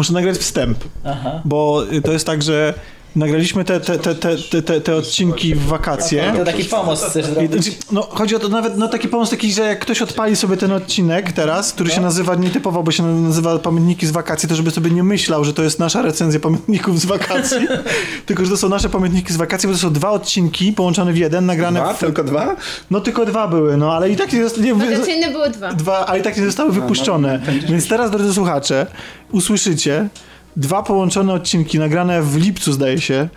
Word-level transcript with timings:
muszę 0.00 0.12
nagrać 0.12 0.38
wstęp. 0.38 0.84
Aha. 1.04 1.40
Bo 1.44 1.82
to 2.04 2.12
jest 2.12 2.26
tak, 2.26 2.42
że 2.42 2.74
nagraliśmy 3.16 3.64
te, 3.64 3.80
te, 3.80 3.98
te, 3.98 4.14
te, 4.14 4.36
te, 4.36 4.62
te, 4.62 4.80
te 4.80 4.96
odcinki 4.96 5.54
w 5.54 5.66
wakacje. 5.66 6.32
To 6.36 6.44
taki 6.44 6.64
pomost 6.64 7.04
chcesz 7.04 7.26
I, 7.26 7.30
zrobić. 7.30 7.52
znaczy, 7.52 7.70
no, 7.92 8.02
chodzi 8.02 8.36
o 8.36 8.38
to 8.38 8.48
nawet, 8.48 8.76
no 8.78 8.88
taki 8.88 9.08
pomysł 9.08 9.30
taki, 9.30 9.52
że 9.52 9.62
jak 9.62 9.78
ktoś 9.78 10.02
odpali 10.02 10.36
sobie 10.36 10.56
ten 10.56 10.72
odcinek 10.72 11.32
teraz, 11.32 11.72
który 11.72 11.90
się 11.90 12.00
nazywa 12.00 12.34
nietypowo, 12.34 12.82
bo 12.82 12.90
się 12.90 13.02
nazywa 13.02 13.58
Pamiętniki 13.58 14.06
z 14.06 14.10
wakacji, 14.10 14.48
to 14.48 14.54
żeby 14.54 14.70
sobie 14.70 14.90
nie 14.90 15.02
myślał, 15.02 15.44
że 15.44 15.54
to 15.54 15.62
jest 15.62 15.78
nasza 15.78 16.02
recenzja 16.02 16.40
pamiętników 16.40 17.00
z 17.00 17.06
wakacji, 17.06 17.58
tylko, 18.26 18.44
że 18.44 18.50
to 18.50 18.56
są 18.56 18.68
nasze 18.68 18.88
pamiętniki 18.88 19.32
z 19.32 19.36
wakacji, 19.36 19.66
bo 19.68 19.72
to 19.74 19.80
są 19.80 19.92
dwa 19.92 20.10
odcinki 20.10 20.72
połączone 20.72 21.12
w 21.12 21.16
jeden, 21.18 21.46
nagrane 21.46 21.80
Dwa? 21.80 21.94
w... 21.94 21.98
Tylko 21.98 22.24
dwa? 22.24 22.56
No 22.90 23.00
tylko 23.00 23.26
dwa 23.26 23.48
były, 23.48 23.76
no 23.76 23.92
ale 23.92 24.10
i 24.10 24.16
tak 24.16 24.32
nie, 24.32 24.44
zosta- 24.48 24.60
nie, 24.60 24.74
Wakacyjne 24.74 25.30
były 25.30 25.50
dwa. 25.50 25.72
dwa, 25.72 26.06
ale 26.06 26.18
i 26.18 26.22
tak 26.22 26.36
nie 26.36 26.44
zostały 26.46 26.72
wypuszczone. 26.72 27.40
Więc 27.68 27.88
teraz, 27.88 28.10
drodzy 28.10 28.34
słuchacze, 28.34 28.86
usłyszycie 29.32 30.08
dwa 30.56 30.82
połączone 30.82 31.32
odcinki 31.32 31.78
nagrane 31.78 32.22
w 32.22 32.36
lipcu, 32.36 32.72
zdaje 32.72 33.00
się. 33.00 33.28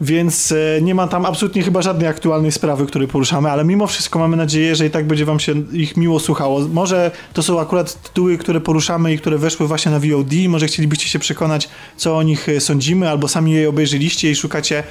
Więc 0.00 0.52
e, 0.52 0.82
nie 0.82 0.94
ma 0.94 1.08
tam 1.08 1.26
absolutnie 1.26 1.62
chyba 1.62 1.82
żadnej 1.82 2.08
aktualnej 2.08 2.52
sprawy, 2.52 2.86
której 2.86 3.08
poruszamy, 3.08 3.50
ale 3.50 3.64
mimo 3.64 3.86
wszystko 3.86 4.18
mamy 4.18 4.36
nadzieję, 4.36 4.76
że 4.76 4.86
i 4.86 4.90
tak 4.90 5.06
będzie 5.06 5.24
wam 5.24 5.40
się 5.40 5.52
ich 5.72 5.96
miło 5.96 6.20
słuchało. 6.20 6.60
Może 6.60 7.10
to 7.32 7.42
są 7.42 7.60
akurat 7.60 8.02
tytuły, 8.02 8.38
które 8.38 8.60
poruszamy 8.60 9.12
i 9.12 9.18
które 9.18 9.38
weszły 9.38 9.66
właśnie 9.66 9.92
na 9.92 9.98
VOD, 9.98 10.32
może 10.48 10.66
chcielibyście 10.66 11.08
się 11.08 11.18
przekonać, 11.18 11.68
co 11.96 12.16
o 12.16 12.22
nich 12.22 12.48
e, 12.48 12.60
sądzimy, 12.60 13.10
albo 13.10 13.28
sami 13.28 13.52
je 13.52 13.68
obejrzeliście 13.68 14.30
i 14.30 14.36
szukacie 14.36 14.82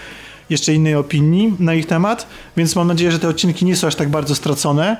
jeszcze 0.50 0.73
innej 0.73 0.95
opinii 0.95 1.53
na 1.59 1.73
ich 1.73 1.86
temat, 1.86 2.27
więc 2.58 2.75
mam 2.75 2.88
nadzieję, 2.88 3.11
że 3.11 3.20
te 3.20 3.27
odcinki 3.27 3.66
nie 3.66 3.75
są 3.75 3.88
aż 3.88 3.95
tak 3.95 4.09
bardzo 4.09 4.36
stracone 4.36 4.98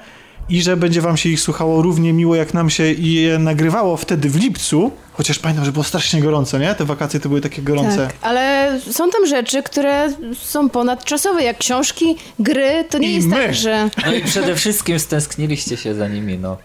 i 0.50 0.62
że 0.62 0.77
będzie 0.77 1.02
wam 1.02 1.18
się 1.18 1.30
ich 1.30 1.40
słuchało 1.40 1.81
równie 1.81 2.13
miło, 2.13 2.36
jak 2.36 2.54
nam 2.54 2.70
się 2.70 2.84
je 2.94 3.40
nagrywało 3.40 3.98
wtedy 3.98 4.30
w 4.30 4.36
lipcu, 4.36 4.91
chociaż 5.14 5.40
pamiętam, 5.40 5.66
że 5.66 5.72
było 5.72 5.84
strasznie 5.84 6.22
gorąco, 6.22 6.58
nie? 6.58 6.76
Te 6.76 6.86
wakacje 6.86 7.20
to 7.20 7.30
były 7.30 7.41
takie 7.41 7.62
gorące. 7.62 7.98
Tak, 8.08 8.16
ale 8.22 8.72
są 8.91 9.09
tam 9.09 9.26
rzeczy, 9.27 9.64
które 9.64 10.14
są 10.33 10.70
ponadczasowe, 10.70 11.44
jak 11.44 11.58
książki, 11.58 12.16
gry. 12.39 12.86
To 12.89 12.98
nie 12.98 13.11
I 13.11 13.16
jest 13.16 13.28
my. 13.28 13.36
tak, 13.36 13.56
że 13.56 13.89
No 14.06 14.14
i 14.14 14.22
przede 14.22 14.56
wszystkim 14.56 15.00
stęskniliście 15.00 15.78
się 15.78 15.95
za 15.95 16.08
nimi, 16.08 16.38
no. 16.38 16.58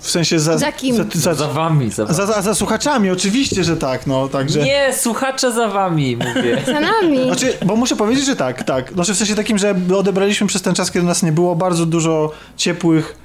W 0.00 0.10
sensie 0.10 0.40
za... 0.40 0.58
Za 0.58 0.72
kim? 0.72 0.96
Za, 0.96 1.04
za, 1.14 1.34
Za 1.34 1.48
wami, 1.48 1.90
za 1.90 2.04
wami. 2.04 2.16
za, 2.16 2.26
za, 2.26 2.42
za 2.42 2.54
słuchaczami, 2.54 3.10
oczywiście, 3.10 3.64
że 3.64 3.76
tak, 3.76 4.06
no, 4.06 4.28
także... 4.28 4.62
Nie, 4.62 4.94
słuchacze 4.98 5.52
za 5.52 5.68
wami, 5.68 6.16
mówię. 6.16 6.62
za 6.66 6.80
nami. 6.80 7.24
Znaczy, 7.24 7.52
bo 7.66 7.76
muszę 7.76 7.96
powiedzieć, 7.96 8.26
że 8.26 8.36
tak, 8.36 8.62
tak. 8.62 8.92
Znaczy 8.92 9.14
w 9.14 9.16
sensie 9.16 9.34
takim, 9.34 9.58
że 9.58 9.74
odebraliśmy 9.96 10.46
przez 10.46 10.62
ten 10.62 10.74
czas, 10.74 10.90
kiedy 10.90 11.06
nas 11.06 11.22
nie 11.22 11.32
było, 11.32 11.56
bardzo 11.56 11.86
dużo 11.86 12.30
ciepłych 12.56 13.23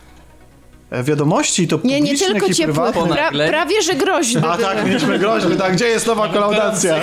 wiadomości, 1.04 1.68
to 1.68 1.80
Nie, 1.84 2.02
nie 2.02 2.18
tylko 2.18 2.46
i 2.46 2.54
ciepłych, 2.54 2.94
pra, 3.10 3.32
prawie 3.32 3.82
że 3.82 3.94
groźne 3.94 4.42
A 4.50 4.58
tak, 4.58 4.86
mieliśmy 4.86 5.20
groźby, 5.20 5.56
tak, 5.58 5.74
gdzie 5.74 5.88
jest 5.88 6.08
nowa 6.08 6.28
kolaudacja? 6.34 6.96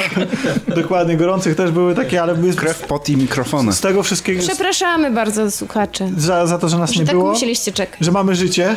Dokładnie, 0.69 1.17
gorących 1.17 1.57
też 1.57 1.71
były 1.71 1.95
takie, 1.95 2.23
ale 2.23 2.35
my 2.35 2.55
Krew, 2.55 2.81
pot 2.81 3.09
i 3.09 3.17
mikrofony. 3.17 3.73
z 3.73 3.81
tego 3.81 4.03
wszystkiego, 4.03 4.43
Przepraszamy 4.43 5.11
bardzo 5.11 5.51
słuchaczy, 5.51 6.09
za, 6.17 6.47
za 6.47 6.59
to, 6.59 6.69
że 6.69 6.79
nas 6.79 6.91
że 6.93 7.01
nie 7.01 7.07
tak 7.07 7.15
było, 7.17 7.33
musieliście 7.33 7.73
czekać. 7.73 8.01
że 8.01 8.13
mamy 8.13 8.35
życie. 8.35 8.77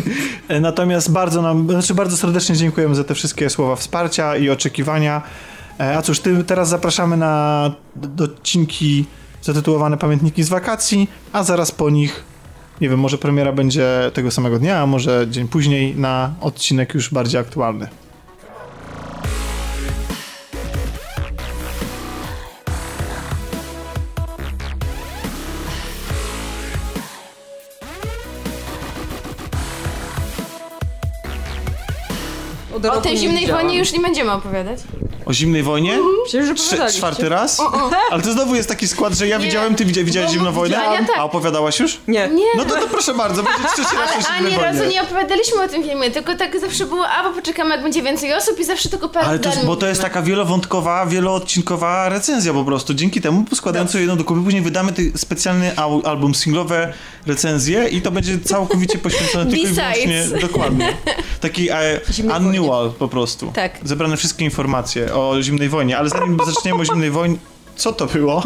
Natomiast 0.60 1.12
bardzo 1.12 1.42
nam, 1.42 1.66
znaczy 1.70 1.94
bardzo 1.94 2.16
serdecznie 2.16 2.56
dziękujemy 2.56 2.94
za 2.94 3.04
te 3.04 3.14
wszystkie 3.14 3.50
słowa 3.50 3.76
wsparcia 3.76 4.36
i 4.36 4.50
oczekiwania. 4.50 5.22
E, 5.80 5.96
A 5.96 6.02
cóż, 6.02 6.20
ty, 6.20 6.44
teraz 6.44 6.68
zapraszamy 6.68 7.16
na 7.16 7.72
odcinki 8.20 9.04
zatytułowane 9.42 9.96
Pamiętniki 9.96 10.42
z 10.42 10.48
wakacji, 10.48 11.10
a 11.32 11.42
zaraz 11.44 11.72
po 11.72 11.90
nich, 11.90 12.24
nie 12.80 12.88
wiem, 12.88 13.00
może 13.00 13.18
premiera 13.18 13.52
będzie 13.52 14.10
tego 14.14 14.30
samego 14.30 14.58
dnia, 14.58 14.78
a 14.78 14.86
może 14.86 15.26
dzień 15.30 15.48
później 15.48 15.96
na 15.96 16.34
odcinek 16.40 16.94
już 16.94 17.10
bardziej 17.10 17.40
aktualny. 17.40 17.88
O 32.92 33.00
tej 33.00 33.18
zimnej 33.18 33.46
wojnie 33.46 33.78
już 33.78 33.92
nie 33.92 34.00
będziemy 34.00 34.32
opowiadać. 34.32 34.78
O 35.26 35.32
zimnej 35.34 35.62
wojnie? 35.62 35.98
Przecież 36.24 36.46
że 36.46 36.54
Trze- 36.54 36.66
opowiadaliście. 36.66 36.98
czwarty 36.98 37.28
raz? 37.28 37.62
Ale 38.10 38.22
to 38.22 38.32
znowu 38.32 38.54
jest 38.54 38.68
taki 38.68 38.88
skład, 38.88 39.14
że 39.14 39.28
ja 39.28 39.38
Nie. 39.38 39.44
widziałem, 39.46 39.74
ty 39.74 39.84
widziałeś, 39.84 40.30
zimną 40.30 40.52
wojnę? 40.52 40.76
widziałam, 40.76 41.06
tak. 41.06 41.16
A 41.18 41.24
opowiadałaś 41.24 41.80
już? 41.80 42.00
Nie. 42.08 42.28
Nie. 42.28 42.44
No 42.56 42.64
to, 42.64 42.74
to 42.80 42.88
proszę 42.88 43.14
bardzo, 43.14 43.42
będzie 43.42 43.62
trzeci 43.74 43.96
raz 43.96 44.10
o 44.10 44.14
Ale 44.14 44.22
zimnej 44.38 44.54
ani 44.54 44.62
razu 44.64 44.78
wojnie. 44.78 44.94
nie 44.94 45.02
opowiadaliśmy 45.02 45.62
o 45.62 45.68
tym 45.68 45.82
filmie, 45.82 46.10
tylko 46.10 46.34
tak 46.36 46.60
zawsze 46.60 46.86
było, 46.86 47.08
a 47.08 47.22
bo 47.22 47.30
poczekamy 47.32 47.70
jak 47.70 47.82
będzie 47.82 48.02
więcej 48.02 48.34
osób 48.34 48.58
i 48.60 48.64
zawsze 48.64 48.88
tylko 48.88 49.08
parę 49.08 49.26
Ale 49.26 49.38
to 49.38 49.44
jest, 49.48 49.56
zdań 49.58 49.66
bo 49.66 49.76
to 49.76 49.86
jest 49.86 50.00
mówimy. 50.00 50.14
taka 50.14 50.22
wielowątkowa, 50.26 51.06
wieloodcinkowa 51.06 52.08
recenzja 52.08 52.52
po 52.52 52.64
prostu. 52.64 52.94
Dzięki 52.94 53.20
temu 53.20 53.44
poskładając 53.44 53.90
sobie 53.90 54.00
jedną 54.02 54.16
do 54.16 54.24
kupy, 54.24 54.40
później 54.44 54.62
wydamy 54.62 54.92
ty 54.92 55.12
specjalny 55.16 55.72
au- 55.76 56.06
album 56.06 56.34
singlowe 56.34 56.92
recenzje 57.26 57.88
i 57.88 58.02
to 58.02 58.10
będzie 58.10 58.38
całkowicie 58.38 58.98
poświęcone 58.98 59.46
tylko 59.50 59.68
i 59.68 59.72
wyłącznie, 59.72 60.24
dokładnie. 60.40 60.96
Taki 61.40 61.70
e, 61.70 62.00
Zimnej 62.10 62.36
annual 62.36 62.92
po 62.98 63.08
prostu. 63.08 63.52
Tak. 63.54 63.78
Zebrane 63.82 64.16
wszystkie 64.16 64.44
informacje 64.44 65.13
o 65.14 65.42
zimnej 65.42 65.68
wojnie, 65.68 65.98
ale 65.98 66.08
zanim 66.08 66.38
zaczniemy 66.46 66.80
o 66.80 66.84
zimnej 66.84 67.10
wojnie, 67.10 67.36
co 67.76 67.92
to 67.92 68.06
było? 68.06 68.42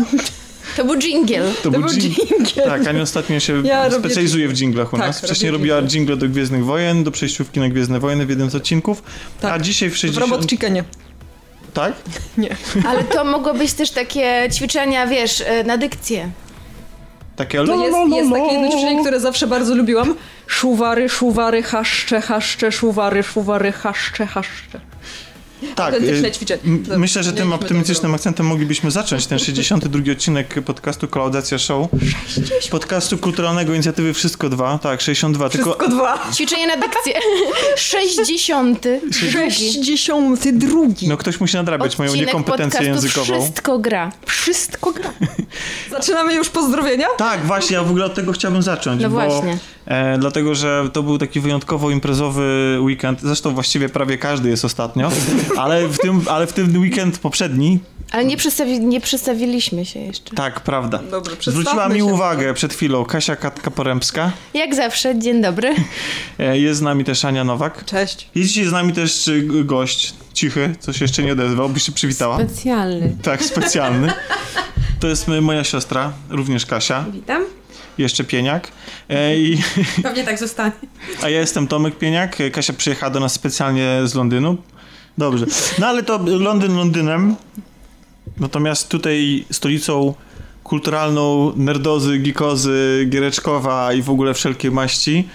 To 0.77 0.85
był 0.85 0.97
dżingiel. 0.97 1.53
To, 1.63 1.71
był 1.71 1.83
dżing- 1.83 1.99
dżingiel. 2.15 2.65
Tak, 2.67 2.87
Ani 2.87 3.01
ostatnio 3.01 3.41
się 3.41 3.63
Ja 3.65 3.85
robię 3.89 3.99
specjalizuje 3.99 4.49
w 4.49 4.53
dżinglach 4.53 4.93
u 4.93 4.97
Tak, 4.97 5.07
nas. 5.07 5.21
Wcześniej 5.21 5.51
robię 5.51 5.71
robiła 5.73 5.89
dżingle. 5.91 6.17
do 6.17 6.29
Gwiezdnych 6.29 6.65
Wojen, 6.65 7.05
do 7.05 7.11
przejściówki 7.11 7.61
na 7.61 7.69
Gwiezdne 7.69 8.01
Wojny 8.01 8.27
w 8.27 8.29
jednym 8.31 8.51
z 8.51 8.55
odcinków, 8.55 9.03
Tak. 9.41 9.53
a 9.53 9.59
dzisiaj 9.59 9.91
w 9.91 9.93
W 9.93 9.97
60... 9.97 10.31
Robot 10.31 10.51
Chickenie. 10.51 10.85
Tak? 11.75 11.93
Nie. 12.39 12.57
Ale 12.87 13.05
to 13.05 13.25
mogło 13.25 13.55
być 13.55 13.73
też 13.73 13.91
takie 13.91 14.49
ćwiczenia, 14.55 15.07
wiesz, 15.07 15.41
e, 15.47 15.65
na 15.65 15.77
dykcję. 15.79 16.31
Takie 17.37 17.59
To 17.59 17.75
jest, 17.87 17.99
jest 18.17 18.31
takie 18.33 18.53
jedno 18.53 18.69
ćwiczenie, 18.71 19.01
które 19.01 19.21
zawsze 19.21 19.47
bardzo 19.47 19.75
lubiłam. 19.75 20.15
Szuwary, 20.47 21.09
szuwary, 21.09 21.63
haszcze, 21.63 22.21
haszcze, 22.21 22.73
szuwary, 22.73 23.23
szuwary, 23.23 23.73
haszcze, 23.73 24.27
haszcze. 24.27 24.81
Tak, 25.75 25.95
Autentyczne 25.95 26.29
y, 26.29 26.33
ćwiczenie. 26.33 26.63
Myślę, 26.97 27.23
że 27.23 27.33
tym 27.33 27.53
optymistycznym 27.53 28.15
akcentem 28.15 28.47
moglibyśmy 28.47 28.91
zacząć 28.91 29.27
ten 29.27 29.39
62 29.39 30.13
odcinek 30.13 30.63
podcastu 30.65 31.09
Klaudacja 31.09 31.59
Show. 31.59 31.89
Podcastu 32.71 33.19
kulturalnego 33.19 33.75
inicjatywy 33.75 34.15
Wszystko 34.15 34.49
2. 34.49 34.79
Tak, 34.79 35.01
62. 35.01 35.49
Tylko 35.49 35.71
Wszystko 35.71 35.89
dwa. 35.97 36.19
Ćwiczenie 36.35 36.67
na 36.67 36.77
dykcję. 36.77 37.15
60. 37.77 38.85
Sześćdziesiąty 39.33 40.53
drugi. 40.53 41.09
no, 41.09 41.17
ktoś 41.17 41.41
musi 41.41 41.57
nadrabiać 41.57 41.99
moją 41.99 42.11
Odcinek 42.11 42.27
niekompetencję 42.27 42.81
podcastu 42.81 43.07
językową. 43.07 43.43
Wszystko 43.43 43.79
gra. 43.79 44.13
Wszystko 44.27 44.93
gra. 44.93 45.11
Zaczynamy 45.91 46.35
już 46.35 46.49
pozdrowienia? 46.49 47.07
Tak, 47.17 47.47
właśnie, 47.47 47.77
ja 47.77 47.83
w 47.83 47.91
ogóle 47.91 48.05
od 48.05 48.15
tego 48.15 48.33
chciałbym 48.33 48.63
zacząć. 48.63 49.03
No 49.03 49.11
bo, 49.11 49.15
właśnie. 49.15 49.59
E, 49.89 50.19
dlatego, 50.19 50.55
że 50.55 50.89
to 50.93 51.03
był 51.03 51.19
taki 51.19 51.41
wyjątkowo 51.41 51.91
imprezowy 51.91 52.77
weekend. 52.81 53.21
Zresztą 53.21 53.55
właściwie 53.55 53.89
prawie 53.89 54.19
każdy 54.19 54.49
jest 54.49 54.65
ostatnio, 54.65 55.11
ale 55.63 55.89
w 55.89 55.99
tym, 55.99 56.23
ale 56.31 56.47
w 56.47 56.53
tym 56.53 56.79
weekend 56.81 57.19
poprzedni, 57.19 57.79
Ale 58.13 58.25
nie, 58.25 58.37
przedstawi, 58.37 58.81
nie 58.81 59.01
przedstawiliśmy 59.01 59.85
się 59.87 60.01
jeszcze. 60.01 60.35
tak, 60.35 60.61
prawda. 60.61 60.99
Przedstawmy 60.99 61.53
Zwróciła 61.53 61.89
mi 61.89 62.03
uwagę 62.03 62.55
przed 62.55 62.73
chwilą 62.75 63.05
Kasia 63.05 63.35
Katka-Porębska. 63.37 64.31
Jak 64.55 64.75
zawsze, 64.75 65.19
dzień 65.19 65.43
dobry. 65.43 65.75
E, 66.39 66.59
jest 66.59 66.79
z 66.79 66.83
nami 66.83 67.05
też 67.05 67.25
Ania 67.25 67.45
Nowak. 67.45 67.85
Cześć. 67.85 68.29
Jest 68.35 68.51
dzisiaj 68.51 68.65
z 68.65 68.73
nami 68.73 68.93
też 68.93 69.31
g- 69.43 69.65
gość, 69.65 70.15
cichy, 70.35 70.75
co 70.81 70.93
się 70.93 71.05
jeszcze 71.05 71.23
nie 71.23 71.33
odezwał, 71.33 71.69
byś 71.69 71.83
się 71.83 71.93
przywitała. 71.93 72.37
Specjalny. 72.37 73.17
Tak, 73.23 73.43
specjalny. 73.45 74.13
To 75.01 75.09
jest 75.09 75.27
moja 75.41 75.65
siostra, 75.65 76.13
również 76.31 76.67
Kasia, 76.67 77.05
Witam. 77.13 77.43
Jeszcze 77.99 78.25
Pieniak. 78.25 78.73
E, 79.09 79.37
i, 79.37 79.59
Pewnie 80.03 80.25
tak 80.25 80.39
zostanie. 80.39 80.73
a 81.23 81.29
ja 81.29 81.41
jestem 81.41 81.69
Tomek 81.69 81.99
Pieniak. 81.99 82.37
Kasia 82.53 82.73
przyjechała 82.73 83.11
do 83.11 83.21
nas 83.21 83.33
specjalnie 83.33 84.01
z 84.05 84.15
Londynu. 84.15 84.57
Dobrze. 85.19 85.47
No 85.79 85.87
ale 85.87 86.03
to 86.03 86.21
Londyn 86.27 86.77
Londynem. 86.77 87.37
Natomiast 88.41 88.89
tutaj 88.89 89.45
stolicą 89.51 90.15
kulturalną 90.65 91.53
nerdozy, 91.57 92.19
geekozy, 92.19 93.07
giereczkowa 93.11 93.93
i 93.93 94.03
w 94.03 94.11
ogóle 94.11 94.35
wszelkie 94.35 94.71
maści 94.71 95.29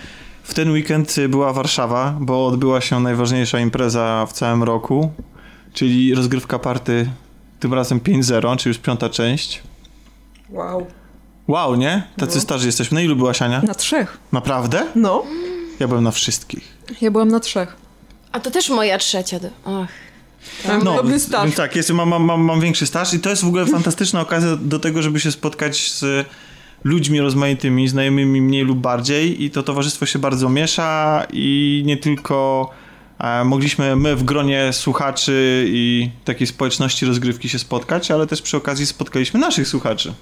w 0.44 0.54
ten 0.54 0.71
weekend 0.71 1.15
była 1.30 1.54
Warszawa, 1.54 2.18
bo 2.19 2.48
odbyła 2.48 2.81
się 2.81 3.00
najważniejsza 3.00 3.60
impreza 3.60 4.25
w 4.25 4.33
całym 4.33 4.63
roku, 4.63 5.12
czyli 5.74 6.15
rozgrywka 6.15 6.60
party 6.60 7.10
tym 7.60 7.74
razem 7.74 8.00
5.0, 8.00 8.57
czyli 8.57 8.69
już 8.69 8.77
piąta 8.77 9.10
część. 9.10 9.63
Wow. 10.50 10.88
Wow, 11.48 11.75
nie? 11.75 12.04
Tacy 12.18 12.42
starzy 12.42 12.66
jesteśmy. 12.66 12.95
Na 12.95 13.01
ilu 13.01 13.16
byłaś, 13.16 13.42
Ania? 13.42 13.62
Na 13.62 13.74
trzech. 13.75 14.18
Naprawdę? 14.31 14.86
No. 14.95 15.24
Ja 15.80 15.88
byłem 15.88 16.04
na 16.04 16.12
wszystkich. 16.12 16.78
Ja 17.01 17.12
byłam 17.12 17.28
na 17.28 17.40
trzech. 17.40 17.75
A 18.31 18.40
to 18.40 18.51
też 18.51 18.69
moja 18.69 18.98
trzecia. 18.98 19.40
Do... 19.40 19.48
Ach. 19.66 19.90
Mam 20.68 20.84
No, 20.84 20.95
dobry 20.95 21.19
staż. 21.19 21.44
więc 21.45 21.56
tak, 21.56 21.75
jest, 21.75 21.90
mam, 21.90 22.10
mam, 22.10 22.24
mam, 22.24 22.42
mam 22.42 22.62
większy 22.62 22.86
staż 22.86 23.13
i 23.13 23.19
to 23.19 23.30
jest 23.30 23.44
w 23.44 23.48
ogóle 23.48 23.66
fantastyczna 23.75 24.22
okazja 24.22 24.56
do 24.56 24.80
tego, 24.80 25.01
żeby 25.01 25.19
się 25.19 25.31
spotkać 25.31 25.92
z 25.92 26.28
ludźmi 26.84 27.19
rozmaitymi, 27.22 27.88
znajomymi 27.88 28.42
mniej 28.42 28.63
lub 28.63 28.80
bardziej 28.80 29.44
i 29.44 29.51
to 29.51 29.63
towarzystwo 29.63 30.06
się 30.06 30.19
bardzo 30.19 30.50
miesza 30.50 31.24
i 31.34 31.84
nie 31.86 31.98
tylko 31.98 32.69
e, 33.19 33.44
mogliśmy 33.44 33.96
my 33.96 34.16
w 34.16 34.24
gronie 34.24 34.74
słuchaczy 34.74 35.66
i 35.68 36.10
takiej 36.25 36.48
społeczności 36.48 37.06
rozgrywki 37.06 37.50
się 37.50 37.60
spotkać, 37.60 38.12
ale 38.12 38.28
też 38.28 38.42
przy 38.42 38.57
okazji 38.57 38.86
spotkaliśmy 38.86 39.39
naszych 39.39 39.68
słuchaczy. 39.68 40.13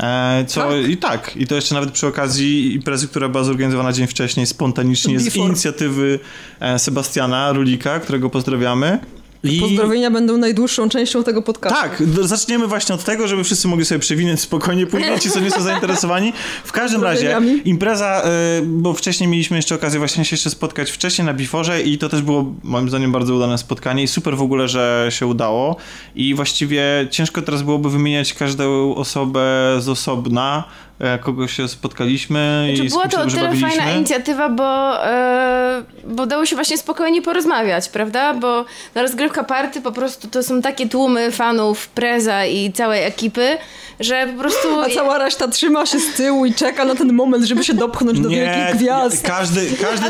E, 0.00 0.44
co 0.48 0.60
Tak? 0.60 0.88
i 0.88 0.96
tak, 0.96 1.36
i 1.36 1.46
to 1.46 1.54
jeszcze 1.54 1.74
nawet 1.74 1.90
przy 1.90 2.06
okazji 2.06 2.74
imprezy, 2.74 3.08
która 3.08 3.28
była 3.28 3.44
zorganizowana 3.44 3.92
dzień 3.92 4.06
wcześniej, 4.06 4.46
spontanicznie 4.46 5.20
z 5.20 5.24
Before. 5.24 5.46
inicjatywy 5.46 6.18
e, 6.60 6.78
Sebastiana 6.78 7.52
Rulika, 7.52 8.00
którego 8.00 8.30
pozdrawiamy. 8.30 8.98
I... 9.44 9.60
Pozdrowienia 9.60 10.10
będą 10.10 10.36
najdłuższą 10.36 10.88
częścią 10.88 11.24
tego 11.24 11.42
podcastu. 11.42 11.80
Tak, 11.80 12.02
zaczniemy 12.22 12.66
właśnie 12.66 12.94
od 12.94 13.04
tego, 13.04 13.28
żeby 13.28 13.44
wszyscy 13.44 13.68
mogli 13.68 13.84
sobie 13.84 13.98
przewinąć 13.98 14.40
spokojnie, 14.40 14.86
później 14.86 15.20
ci, 15.20 15.30
co 15.30 15.40
nie 15.40 15.50
są 15.50 15.62
zainteresowani. 15.72 16.32
W 16.64 16.72
każdym 16.72 17.02
razie 17.02 17.40
impreza, 17.64 18.22
y, 18.58 18.62
bo 18.66 18.94
wcześniej 18.94 19.28
mieliśmy 19.28 19.56
jeszcze 19.56 19.74
okazję 19.74 19.98
właśnie 19.98 20.24
się 20.24 20.34
jeszcze 20.34 20.50
spotkać 20.50 20.90
wcześniej 20.90 21.26
na 21.26 21.34
Biforze 21.34 21.82
i 21.82 21.98
to 21.98 22.08
też 22.08 22.22
było 22.22 22.54
moim 22.62 22.88
zdaniem 22.88 23.12
bardzo 23.12 23.34
udane 23.34 23.58
spotkanie 23.58 24.02
i 24.02 24.08
super 24.08 24.36
w 24.36 24.42
ogóle, 24.42 24.68
że 24.68 25.08
się 25.10 25.26
udało 25.26 25.76
i 26.14 26.34
właściwie 26.34 26.82
ciężko 27.10 27.42
teraz 27.42 27.62
byłoby 27.62 27.90
wymieniać 27.90 28.34
każdą 28.34 28.94
osobę 28.94 29.76
z 29.80 29.88
osobna, 29.88 30.64
e, 31.02 31.18
kogo 31.18 31.48
się 31.48 31.68
spotkaliśmy 31.68 32.72
Czy 32.76 32.84
i 32.84 32.88
była 32.88 33.08
to 33.08 33.20
o 33.22 33.26
tyle 33.26 33.42
bawiliśmy. 33.42 33.68
fajna 33.70 33.90
inicjatywa, 33.92 34.48
bo, 34.48 35.04
e, 35.06 35.82
bo 36.04 36.26
dało 36.26 36.46
się 36.46 36.56
właśnie 36.56 36.78
spokojnie 36.78 37.22
porozmawiać, 37.22 37.88
prawda? 37.88 38.34
Bo 38.34 38.64
na 38.94 39.02
rozgrywka 39.02 39.44
party 39.44 39.80
po 39.80 39.92
prostu 39.92 40.28
to 40.28 40.42
są 40.42 40.62
takie 40.62 40.88
tłumy 40.88 41.30
fanów 41.32 41.88
Preza 41.88 42.44
i 42.46 42.72
całej 42.72 43.04
ekipy, 43.04 43.58
że 44.00 44.26
po 44.26 44.40
prostu... 44.40 44.80
A 44.80 44.88
cała 44.90 45.18
reszta 45.18 45.48
trzyma 45.48 45.86
się 45.86 46.00
z 46.00 46.14
tyłu 46.14 46.46
i 46.46 46.54
czeka 46.54 46.84
na 46.84 46.94
ten 46.94 47.12
moment, 47.12 47.44
żeby 47.44 47.64
się 47.64 47.74
dopchnąć 47.74 48.20
do 48.20 48.28
wielkich 48.28 48.76
gwiazd. 48.76 49.26
Każdy, 49.26 49.60
każdy, 49.80 50.06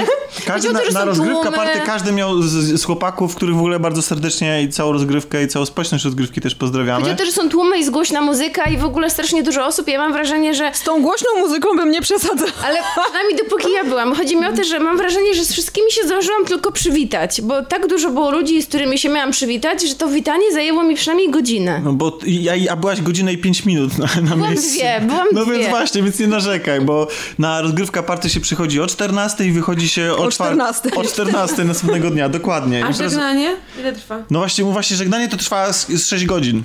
każdy 0.46 0.52
chodzi 0.52 0.68
o 0.68 0.72
na, 0.72 0.80
to, 0.80 0.92
na 0.92 1.04
rozgrywka 1.04 1.42
tłumy. 1.42 1.56
party, 1.56 1.80
każdy 1.86 2.12
miał 2.12 2.42
z, 2.42 2.80
z 2.80 2.84
chłopaków, 2.84 3.34
których 3.36 3.54
w 3.54 3.58
ogóle 3.58 3.80
bardzo 3.80 4.02
serdecznie 4.02 4.62
i 4.62 4.68
całą 4.68 4.92
rozgrywkę 4.92 5.42
i 5.42 5.48
całą 5.48 5.66
społeczność 5.66 6.04
rozgrywki 6.04 6.40
też 6.40 6.52
Chodzi 6.52 6.60
pozdrawiamy. 6.60 7.12
o 7.12 7.14
to, 7.16 7.24
że 7.24 7.32
są 7.32 7.48
tłumy 7.48 7.78
i 7.78 7.90
głośna 7.90 8.20
muzyka 8.20 8.64
i 8.64 8.76
w 8.78 8.84
ogóle 8.84 9.10
strasznie 9.10 9.42
dużo 9.42 9.66
osób. 9.66 9.88
Ja 9.88 9.98
mam 9.98 10.12
wrażenie, 10.12 10.54
że 10.54 10.72
Z 10.82 10.84
tą 10.84 11.02
głośną 11.02 11.28
muzyką 11.40 11.68
bym 11.76 11.90
nie 11.90 12.00
przesadzał. 12.02 12.48
Ale 12.64 12.78
przynajmniej 13.04 13.36
dopóki 13.38 13.72
ja 13.72 13.84
byłam. 13.84 14.14
Chodzi 14.14 14.36
mi 14.36 14.46
o 14.46 14.52
to, 14.52 14.64
że 14.64 14.80
mam 14.80 14.96
wrażenie, 14.96 15.34
że 15.34 15.44
z 15.44 15.52
wszystkimi 15.52 15.92
się 15.92 16.02
zdążyłam 16.06 16.44
tylko 16.44 16.72
przywitać, 16.72 17.40
bo 17.40 17.62
tak 17.62 17.86
dużo 17.86 18.10
było 18.10 18.30
ludzi, 18.30 18.62
z 18.62 18.66
którymi 18.66 18.98
się 18.98 19.08
miałam 19.08 19.30
przywitać, 19.30 19.82
że 19.82 19.94
to 19.94 20.08
witanie 20.08 20.52
zajęło 20.52 20.82
mi 20.82 20.94
przynajmniej 20.96 21.30
godzinę. 21.30 21.80
No 21.84 21.92
bo 21.92 22.18
ja, 22.26 22.52
a 22.72 22.76
byłaś 22.76 23.00
godzinę 23.02 23.32
i 23.32 23.38
5 23.38 23.64
minut 23.64 23.98
na, 23.98 24.06
na 24.06 24.36
Byłam 24.36 24.40
miejscu. 24.50 24.70
dwie, 24.78 25.00
byłam 25.02 25.26
No 25.32 25.44
dwie. 25.44 25.52
więc 25.58 25.68
właśnie, 25.70 26.02
więc 26.02 26.18
nie 26.18 26.26
narzekaj, 26.26 26.80
bo 26.80 27.08
na 27.38 27.60
rozgrywka 27.60 28.02
party 28.02 28.30
się 28.30 28.40
przychodzi 28.40 28.80
o 28.80 28.86
14 28.86 29.44
i 29.46 29.52
wychodzi 29.52 29.88
się 29.88 30.12
o, 30.12 30.16
O 30.16 30.28
czwar- 30.28 30.30
14. 30.52 30.90
O 30.96 31.04
14 31.04 31.64
następnego 31.64 32.10
dnia, 32.10 32.28
dokładnie. 32.28 32.78
A 32.84 32.92
teraz- 32.92 32.96
żegnanie? 33.12 33.56
Ile 33.80 33.92
trwa? 33.92 34.18
No 34.30 34.38
właśnie, 34.38 34.64
właśnie 34.64 34.96
żegnanie 34.96 35.28
to 35.28 35.36
trwa 35.36 35.72
z, 35.72 35.88
z 35.88 36.08
6 36.08 36.26
godzin. 36.26 36.62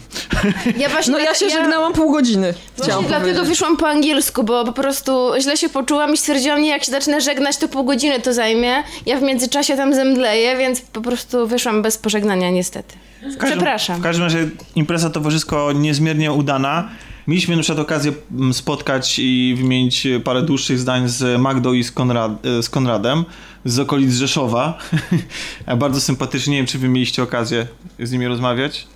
Ja 0.77 0.89
właśnie 0.89 1.11
No 1.13 1.19
ja 1.19 1.35
się 1.35 1.45
ja, 1.45 1.51
żegnałam 1.61 1.93
pół 1.93 2.11
godziny. 2.11 2.53
Właśnie 2.77 2.93
dlatego 3.07 3.19
powiedzieć. 3.19 3.47
wyszłam 3.49 3.77
po 3.77 3.87
angielsku, 3.87 4.06
bo 4.43 4.65
po 4.65 4.73
prostu 4.73 5.31
źle 5.41 5.57
się 5.57 5.69
poczułam 5.69 6.13
i 6.13 6.17
stwierdziłam, 6.17 6.61
nie, 6.61 6.69
jak 6.69 6.83
się 6.83 6.91
zacznę 6.91 7.21
żegnać, 7.21 7.57
to 7.57 7.67
pół 7.67 7.83
godziny 7.83 8.19
to 8.19 8.33
zajmie. 8.33 8.83
Ja 9.05 9.19
w 9.19 9.21
międzyczasie 9.21 9.75
tam 9.75 9.93
zemdleję, 9.93 10.57
więc 10.57 10.81
po 10.81 11.01
prostu 11.01 11.47
wyszłam 11.47 11.81
bez 11.81 11.97
pożegnania 11.97 12.49
niestety. 12.49 12.95
W 13.17 13.37
każdym, 13.37 13.57
Przepraszam. 13.57 13.99
W 13.99 14.03
każdym 14.03 14.23
razie 14.23 14.49
impreza 14.75 15.09
towarzysko 15.09 15.71
niezmiernie 15.71 16.31
udana. 16.31 16.89
Mieliśmy 17.27 17.55
na 17.55 17.61
przykład 17.61 17.85
okazję 17.85 18.11
mm, 18.31 18.53
spotkać 18.53 19.19
i 19.19 19.55
wymienić 19.57 20.07
parę 20.23 20.41
dłuższych 20.41 20.79
zdań 20.79 21.09
z 21.09 21.41
Magdą 21.41 21.73
i 21.73 21.83
z, 21.83 21.91
Konrad, 21.91 22.45
e, 22.45 22.63
z 22.63 22.69
Konradem 22.69 23.25
z 23.65 23.79
okolic 23.79 24.13
Rzeszowa. 24.13 24.77
Bardzo 25.77 26.01
sympatycznie. 26.01 26.51
Nie 26.51 26.57
wiem, 26.57 26.65
czy 26.65 26.79
wy 26.79 26.89
mieliście 26.89 27.23
okazję 27.23 27.67
z 27.99 28.11
nimi 28.11 28.27
rozmawiać? 28.27 28.87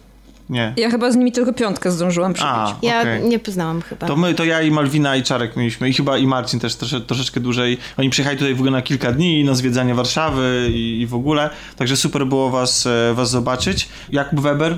Nie. 0.52 0.74
Ja 0.78 0.90
chyba 0.90 1.12
z 1.12 1.16
nimi 1.16 1.32
tylko 1.32 1.54
piątkę 1.54 1.92
zdążyłam 1.92 2.34
przybić. 2.34 2.52
A, 2.54 2.76
Ja 2.82 3.02
okej. 3.02 3.24
nie 3.24 3.40
poznałam 3.40 3.82
chyba. 3.82 4.08
To 4.08 4.16
my, 4.16 4.34
to 4.34 4.44
ja 4.46 4.62
i 4.62 4.72
Malwina 4.72 5.16
i 5.16 5.24
Czarek 5.24 5.56
mieliśmy 5.56 5.90
i 5.90 5.94
chyba 5.94 6.18
i 6.18 6.28
Marcin 6.28 6.60
też 6.60 6.76
trosze, 6.76 7.02
troszeczkę 7.02 7.40
dłużej. 7.40 7.78
Oni 7.98 8.10
przyjechali 8.10 8.38
tutaj 8.38 8.54
w 8.54 8.58
ogóle 8.58 8.72
na 8.72 8.82
kilka 8.82 9.12
dni 9.12 9.44
na 9.44 9.56
zwiedzanie 9.56 9.96
Warszawy 9.96 10.68
i, 10.74 11.02
i 11.02 11.08
w 11.08 11.16
ogóle. 11.16 11.50
Także 11.78 11.98
super 11.98 12.26
było 12.28 12.50
was, 12.50 12.86
e, 12.88 13.14
was 13.14 13.30
zobaczyć. 13.30 13.90
Jakub 14.12 14.40
Weber, 14.40 14.78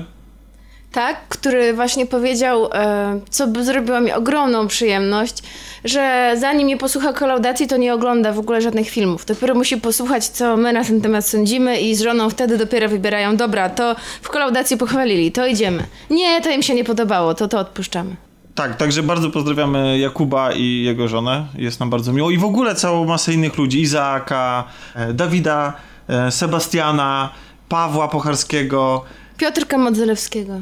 Tak, 0.92 1.28
który 1.28 1.74
właśnie 1.74 2.06
powiedział, 2.06 2.68
e, 2.72 3.20
co 3.30 3.46
by 3.46 3.64
zrobiło 3.64 4.00
mi 4.00 4.12
ogromną 4.12 4.66
przyjemność, 4.68 5.42
że 5.84 6.34
zanim 6.38 6.66
nie 6.66 6.76
posłucha 6.76 7.12
kolaudacji, 7.12 7.66
to 7.66 7.76
nie 7.76 7.94
ogląda 7.94 8.32
w 8.32 8.38
ogóle 8.38 8.62
żadnych 8.62 8.90
filmów. 8.90 9.24
Dopiero 9.24 9.54
musi 9.54 9.76
posłuchać, 9.76 10.28
co 10.28 10.56
my 10.56 10.72
na 10.72 10.84
ten 10.84 11.00
temat 11.00 11.26
sądzimy 11.26 11.80
i 11.80 11.94
z 11.94 12.02
żoną 12.02 12.30
wtedy 12.30 12.58
dopiero 12.58 12.88
wybierają, 12.88 13.36
dobra, 13.36 13.70
to 13.70 13.96
w 14.22 14.28
kolaudacji 14.28 14.76
pochwalili, 14.76 15.32
to 15.32 15.46
idziemy. 15.46 15.84
Nie, 16.10 16.40
to 16.40 16.50
im 16.50 16.62
się 16.62 16.74
nie 16.74 16.84
podobało, 16.84 17.34
to 17.34 17.48
to 17.48 17.58
odpuszczamy. 17.58 18.16
Tak, 18.54 18.76
także 18.76 19.02
bardzo 19.02 19.30
pozdrawiamy 19.30 19.98
Jakuba 19.98 20.52
i 20.52 20.82
jego 20.82 21.08
żonę. 21.08 21.46
Jest 21.54 21.80
nam 21.80 21.90
bardzo 21.90 22.12
miło. 22.12 22.30
I 22.30 22.38
w 22.38 22.44
ogóle 22.44 22.74
całą 22.74 23.04
masę 23.04 23.32
innych 23.32 23.58
ludzi. 23.58 23.80
Izaaka, 23.80 24.64
e, 24.94 25.12
Dawida, 25.12 25.72
e, 26.08 26.30
Sebastiana, 26.30 27.30
Pawła 27.68 28.08
Pocharskiego. 28.08 29.04
Piotrka 29.36 29.78
Modzelewskiego. 29.78 30.52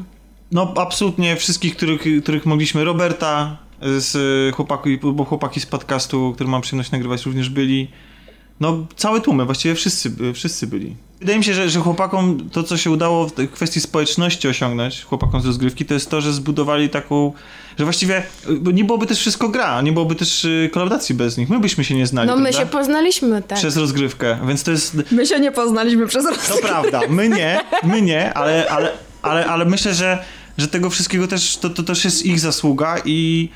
No 0.51 0.73
absolutnie 0.77 1.35
wszystkich, 1.35 1.75
których, 1.75 2.01
których 2.23 2.45
mogliśmy. 2.45 2.83
Roberta 2.83 3.57
z 3.97 4.55
chłopaki, 4.55 4.97
bo 4.97 5.25
chłopaki 5.25 5.59
z 5.59 5.65
podcastu, 5.65 6.31
który 6.35 6.49
mam 6.49 6.61
przyjemność 6.61 6.91
nagrywać, 6.91 7.25
również 7.25 7.49
byli. 7.49 7.87
No, 8.59 8.85
całe 8.95 9.21
tłumy, 9.21 9.45
właściwie 9.45 9.75
wszyscy, 9.75 10.11
wszyscy 10.33 10.67
byli. 10.67 10.95
Wydaje 11.19 11.37
mi 11.37 11.43
się, 11.43 11.53
że, 11.53 11.69
że 11.69 11.79
chłopakom 11.79 12.49
to, 12.49 12.63
co 12.63 12.77
się 12.77 12.91
udało 12.91 13.27
w 13.27 13.31
tej 13.31 13.47
kwestii 13.47 13.81
społeczności 13.81 14.47
osiągnąć, 14.47 15.03
chłopakom 15.03 15.41
z 15.41 15.45
rozgrywki, 15.45 15.85
to 15.85 15.93
jest 15.93 16.09
to, 16.09 16.21
że 16.21 16.33
zbudowali 16.33 16.89
taką, 16.89 17.33
że 17.77 17.83
właściwie 17.83 18.23
bo 18.59 18.71
nie 18.71 18.83
byłoby 18.83 19.05
też 19.05 19.19
wszystko 19.19 19.49
gra, 19.49 19.81
nie 19.81 19.91
byłoby 19.91 20.15
też 20.15 20.45
y, 20.45 20.69
kolaudacji 20.73 21.15
bez 21.15 21.37
nich. 21.37 21.49
My 21.49 21.59
byśmy 21.59 21.83
się 21.83 21.95
nie 21.95 22.07
znali, 22.07 22.27
No 22.27 22.35
my 22.35 22.41
prawda? 22.41 22.59
się 22.59 22.65
poznaliśmy, 22.65 23.41
tak. 23.41 23.57
Przez 23.57 23.77
rozgrywkę, 23.77 24.37
więc 24.47 24.63
to 24.63 24.71
jest... 24.71 24.97
My 25.11 25.25
się 25.25 25.39
nie 25.39 25.51
poznaliśmy 25.51 26.07
przez 26.07 26.25
raz. 26.25 26.47
To 26.47 26.57
prawda, 26.57 27.01
my 27.09 27.29
nie, 27.29 27.61
my 27.83 28.01
nie, 28.01 28.33
ale, 28.33 28.69
ale, 28.69 28.91
ale, 29.21 29.45
ale 29.45 29.65
myślę, 29.65 29.93
że, 29.93 30.23
że 30.57 30.67
tego 30.67 30.89
wszystkiego 30.89 31.27
też, 31.27 31.57
to, 31.57 31.69
to 31.69 31.83
też 31.83 32.05
jest 32.05 32.25
ich 32.25 32.39
zasługa 32.39 32.95
i, 33.05 33.49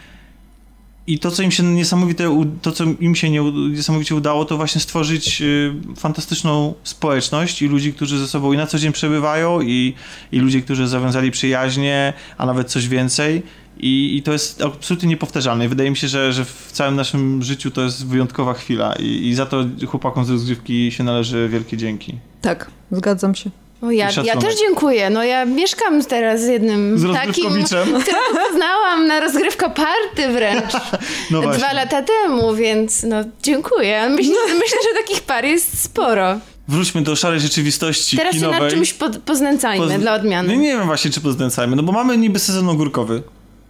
i 1.07 1.19
to, 1.19 1.31
co 1.31 1.43
im 1.43 1.51
się 1.51 1.63
niesamowite, 1.63 2.45
to, 2.61 2.71
co 2.71 2.83
im 2.99 3.15
się 3.15 3.29
nie, 3.29 3.51
niesamowicie 3.51 4.15
udało, 4.15 4.45
to 4.45 4.57
właśnie 4.57 4.81
stworzyć 4.81 5.41
y, 5.41 5.73
fantastyczną 5.95 6.73
społeczność 6.83 7.61
i 7.61 7.67
ludzi, 7.67 7.93
którzy 7.93 8.19
ze 8.19 8.27
sobą 8.27 8.53
i 8.53 8.57
na 8.57 8.67
co 8.67 8.79
dzień 8.79 8.91
przebywają 8.91 9.61
i, 9.61 9.93
i 10.31 10.39
ludzi, 10.39 10.63
którzy 10.63 10.87
zawiązali 10.87 11.31
przyjaźnie, 11.31 12.13
a 12.37 12.45
nawet 12.45 12.69
coś 12.69 12.87
więcej. 12.87 13.43
I, 13.79 14.17
I 14.17 14.23
to 14.23 14.33
jest 14.33 14.61
absolutnie 14.61 15.09
niepowtarzalne. 15.09 15.65
I 15.65 15.67
Wydaje 15.67 15.89
mi 15.89 15.97
się, 15.97 16.07
że, 16.07 16.33
że 16.33 16.45
w 16.45 16.69
całym 16.71 16.95
naszym 16.95 17.43
życiu 17.43 17.71
to 17.71 17.81
jest 17.81 18.07
wyjątkowa 18.07 18.53
chwila 18.53 18.93
i, 18.99 19.27
i 19.27 19.35
za 19.35 19.45
to 19.45 19.65
chłopakom 19.87 20.25
z 20.25 20.29
rozgrywki 20.29 20.91
się 20.91 21.03
należy 21.03 21.49
wielkie 21.49 21.77
dzięki. 21.77 22.17
Tak, 22.41 22.71
zgadzam 22.91 23.35
się. 23.35 23.51
O, 23.81 23.91
ja, 23.91 24.09
ja 24.23 24.37
też 24.37 24.59
dziękuję. 24.59 25.09
No 25.09 25.23
ja 25.23 25.45
mieszkam 25.45 26.03
teraz 26.05 26.41
z 26.41 26.47
jednym 26.47 26.99
Z 26.99 27.13
takim, 27.13 27.63
którego 27.63 27.99
poznałam 28.49 29.07
na 29.07 29.19
rozgrywka 29.19 29.69
party 29.69 30.31
wręcz 30.33 30.73
No 31.31 31.41
właśnie. 31.41 31.59
dwa 31.63 31.73
lata 31.73 32.01
temu, 32.01 32.55
więc 32.55 33.03
no 33.03 33.17
dziękuję. 33.43 34.09
Myślę, 34.09 34.35
myślę, 34.63 34.77
że 34.89 34.99
takich 35.01 35.21
par 35.21 35.45
jest 35.45 35.83
sporo. 35.83 36.39
Wróćmy 36.67 37.01
do 37.01 37.15
szarej 37.15 37.39
rzeczywistości 37.39 38.17
Teraz 38.17 38.33
się 38.33 38.39
kinowej. 38.39 38.61
nad 38.61 38.71
czymś 38.71 38.93
po, 38.93 39.09
poznęcajmy 39.09 39.85
Poz- 39.87 39.99
dla 39.99 40.13
odmiany. 40.13 40.49
Nie, 40.49 40.57
nie 40.57 40.77
wiem 40.77 40.85
właśnie, 40.85 41.11
czy 41.11 41.21
poznęcajmy, 41.21 41.75
no 41.75 41.83
bo 41.83 41.91
mamy 41.91 42.17
niby 42.17 42.39
sezon 42.39 42.69
ogórkowy, 42.69 43.23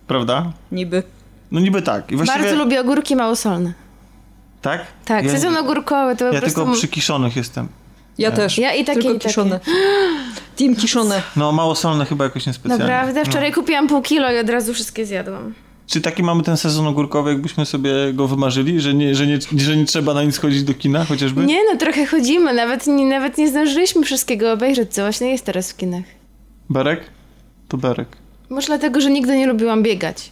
prawda? 0.07 0.51
Niby. 0.71 1.03
No 1.51 1.59
niby 1.59 1.81
tak. 1.81 2.11
I 2.11 2.15
właściwie... 2.15 2.39
Bardzo 2.43 2.57
lubię 2.63 2.81
ogórki 2.81 3.15
małosolne. 3.15 3.73
Tak? 4.61 4.85
Tak, 5.05 5.25
ja, 5.25 5.31
sezon 5.31 5.57
ogórkowy 5.57 6.15
to 6.15 6.27
po 6.29 6.33
Ja 6.35 6.41
prostu... 6.41 6.59
tylko 6.59 6.73
przy 6.77 6.87
kiszonych 6.87 7.35
jestem. 7.35 7.67
Ja 8.17 8.29
Nie. 8.29 8.35
też. 8.35 8.57
Ja 8.57 8.73
i 8.73 8.85
takie, 8.85 8.99
Tylko 9.01 9.15
i 9.15 9.19
takie. 9.19 9.27
kiszone. 9.29 9.59
Team 10.57 10.75
kiszone. 10.75 11.21
No 11.35 11.51
małosolne 11.51 12.05
chyba 12.05 12.23
jakoś 12.23 12.45
niespecjalnie. 12.45 12.85
Naprawdę? 12.85 13.25
Wczoraj 13.25 13.49
No. 13.49 13.55
kupiłam 13.55 13.87
pół 13.87 14.01
kilo 14.01 14.31
i 14.31 14.37
od 14.39 14.49
razu 14.49 14.73
wszystkie 14.73 15.05
zjadłam. 15.05 15.53
Czy 15.87 16.01
taki 16.01 16.23
mamy 16.23 16.43
ten 16.43 16.57
sezon 16.57 16.87
ogórkowy, 16.87 17.29
jakbyśmy 17.29 17.65
sobie 17.65 17.91
go 18.13 18.27
wymarzyli, 18.27 18.79
że 18.81 18.93
nie, 18.93 19.15
że 19.15 19.27
nie, 19.27 19.39
że 19.57 19.77
nie 19.77 19.85
trzeba 19.85 20.13
na 20.13 20.23
nic 20.23 20.37
chodzić 20.37 20.63
do 20.63 20.73
kina 20.73 21.05
chociażby? 21.05 21.45
Nie 21.45 21.59
no, 21.71 21.77
trochę 21.79 22.05
chodzimy, 22.05 22.53
nawet 22.53 22.87
nie, 22.87 23.05
nawet 23.05 23.37
nie 23.37 23.47
zdążyliśmy 23.49 24.03
wszystkiego 24.03 24.51
obejrzeć, 24.51 24.93
co 24.93 25.01
właśnie 25.01 25.31
jest 25.31 25.45
teraz 25.45 25.71
w 25.71 25.77
kinach. 25.77 26.03
Berek? 26.69 27.01
To 27.67 27.77
Berek. 27.77 28.07
Może 28.49 28.67
dlatego, 28.67 29.01
że 29.01 29.09
nigdy 29.11 29.37
nie 29.37 29.47
lubiłam 29.47 29.83
biegać. 29.83 30.31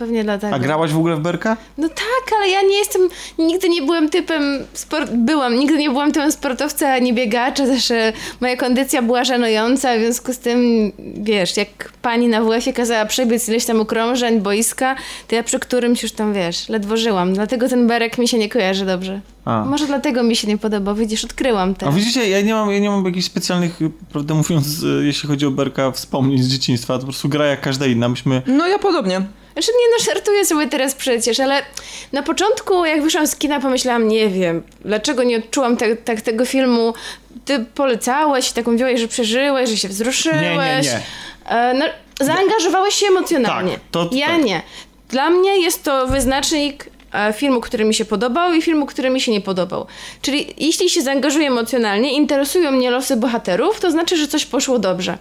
To 0.00 0.04
pewnie 0.04 0.24
dlatego. 0.24 0.54
A 0.54 0.58
grałaś 0.58 0.92
w 0.92 0.98
ogóle 0.98 1.16
w 1.16 1.20
Berka? 1.20 1.56
No 1.78 1.88
tak, 1.88 2.36
ale 2.38 2.48
ja 2.48 2.62
nie 2.62 2.78
jestem, 2.78 3.02
nigdy 3.38 3.68
nie 3.68 3.82
byłem 3.82 4.08
typem, 4.08 4.42
sport, 4.72 5.10
byłam, 5.10 5.56
nigdy 5.56 5.78
nie 5.78 5.90
byłam 5.90 6.12
typem 6.12 6.32
sportowca, 6.32 6.98
nie 6.98 7.14
biegacza, 7.14 7.66
zawsze 7.66 8.12
moja 8.40 8.56
kondycja 8.56 9.02
była 9.02 9.24
żenująca, 9.24 9.96
w 9.96 9.98
związku 9.98 10.32
z 10.32 10.38
tym, 10.38 10.92
wiesz, 11.14 11.56
jak 11.56 11.92
pani 12.02 12.28
na 12.28 12.42
WF-ie 12.42 12.72
kazała 12.72 13.04
przebiec 13.06 13.48
ileś 13.48 13.64
tam 13.64 13.80
okrążeń, 13.80 14.40
boiska, 14.40 14.96
to 15.28 15.34
ja 15.34 15.42
przy 15.42 15.58
którymś 15.58 16.02
już 16.02 16.12
tam, 16.12 16.32
wiesz, 16.32 16.68
ledwo 16.68 16.96
żyłam, 16.96 17.34
dlatego 17.34 17.68
ten 17.68 17.86
berek 17.86 18.18
mi 18.18 18.28
się 18.28 18.38
nie 18.38 18.48
kojarzy 18.48 18.86
dobrze. 18.86 19.20
A. 19.44 19.64
Może 19.64 19.86
dlatego 19.86 20.22
mi 20.22 20.36
się 20.36 20.48
nie 20.48 20.58
podoba, 20.58 20.94
widzisz, 20.94 21.24
odkryłam 21.24 21.70
A 21.70 21.74
teraz. 21.74 21.94
widzicie, 21.94 22.28
ja 22.28 22.40
nie 22.40 22.54
mam, 22.54 22.70
ja 22.70 22.78
nie 22.78 22.90
mam 22.90 23.04
jakichś 23.04 23.26
specjalnych, 23.26 23.78
prawdę 24.12 24.34
mówiąc, 24.34 24.82
y, 24.82 25.02
jeśli 25.06 25.28
chodzi 25.28 25.46
o 25.46 25.50
Berka, 25.50 25.90
wspomnień 25.90 26.42
z 26.42 26.48
dzieciństwa. 26.48 26.94
To 26.94 27.00
po 27.00 27.06
prostu 27.06 27.28
gra 27.28 27.46
jak 27.46 27.60
każda 27.60 27.86
inna. 27.86 28.08
Myśmy... 28.08 28.42
No 28.46 28.66
ja 28.66 28.78
podobnie. 28.78 29.22
Znaczy 29.52 29.68
nie 29.80 29.98
no, 29.98 30.14
żartuję 30.14 30.44
sobie 30.46 30.66
teraz 30.68 30.94
przecież, 30.94 31.40
ale 31.40 31.62
na 32.12 32.22
początku 32.22 32.84
jak 32.84 33.02
wyszłam 33.02 33.26
z 33.26 33.36
kina 33.36 33.60
pomyślałam, 33.60 34.08
nie 34.08 34.28
wiem, 34.28 34.62
dlaczego 34.84 35.22
nie 35.22 35.36
odczułam 35.36 35.76
te, 35.76 35.96
tak 35.96 36.20
tego 36.20 36.44
filmu. 36.44 36.94
Ty 37.44 37.64
polecałeś, 37.74 38.52
tak 38.52 38.66
mówiłeś, 38.66 39.00
że 39.00 39.08
przeżyłeś, 39.08 39.70
że 39.70 39.76
się 39.76 39.88
wzruszyłeś. 39.88 40.40
Nie, 40.42 40.82
nie, 40.82 41.00
nie. 41.46 41.56
E, 41.56 41.74
no, 41.74 41.84
zaangażowałeś 42.20 42.94
się 42.94 43.06
emocjonalnie. 43.06 43.72
Tak, 43.72 43.80
to- 43.90 44.10
ja 44.12 44.26
tak. 44.26 44.44
nie. 44.44 44.62
Dla 45.08 45.30
mnie 45.30 45.60
jest 45.60 45.82
to 45.84 46.06
wyznacznik 46.06 46.86
e, 47.14 47.32
filmu, 47.32 47.60
który 47.60 47.84
mi 47.84 47.94
się 47.94 48.04
podobał 48.04 48.52
i 48.52 48.62
filmu, 48.62 48.86
który 48.86 49.10
mi 49.10 49.20
się 49.20 49.32
nie 49.32 49.40
podobał. 49.40 49.86
Czyli 50.22 50.54
jeśli 50.58 50.90
się 50.90 51.02
zaangażuję 51.02 51.46
emocjonalnie, 51.46 52.12
interesują 52.12 52.70
mnie 52.70 52.90
losy 52.90 53.16
bohaterów, 53.16 53.80
to 53.80 53.90
znaczy, 53.90 54.16
że 54.16 54.28
coś 54.28 54.46
poszło 54.46 54.78
dobrze. 54.78 55.18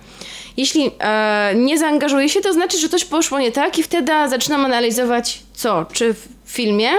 Jeśli 0.58 0.92
e, 1.00 1.54
nie 1.56 1.78
zaangażuję 1.78 2.30
się, 2.30 2.42
to 2.42 2.54
znaczy, 2.54 2.78
że 2.78 2.90
coś 2.90 3.06
poszło 3.06 3.40
nie 3.40 3.52
tak 3.52 3.80
i 3.80 3.84
wtedy 3.84 4.12
zaczynam 4.30 4.66
analizować 4.66 5.42
co, 5.54 5.86
czy 5.94 6.14
w 6.14 6.28
filmie, 6.46 6.90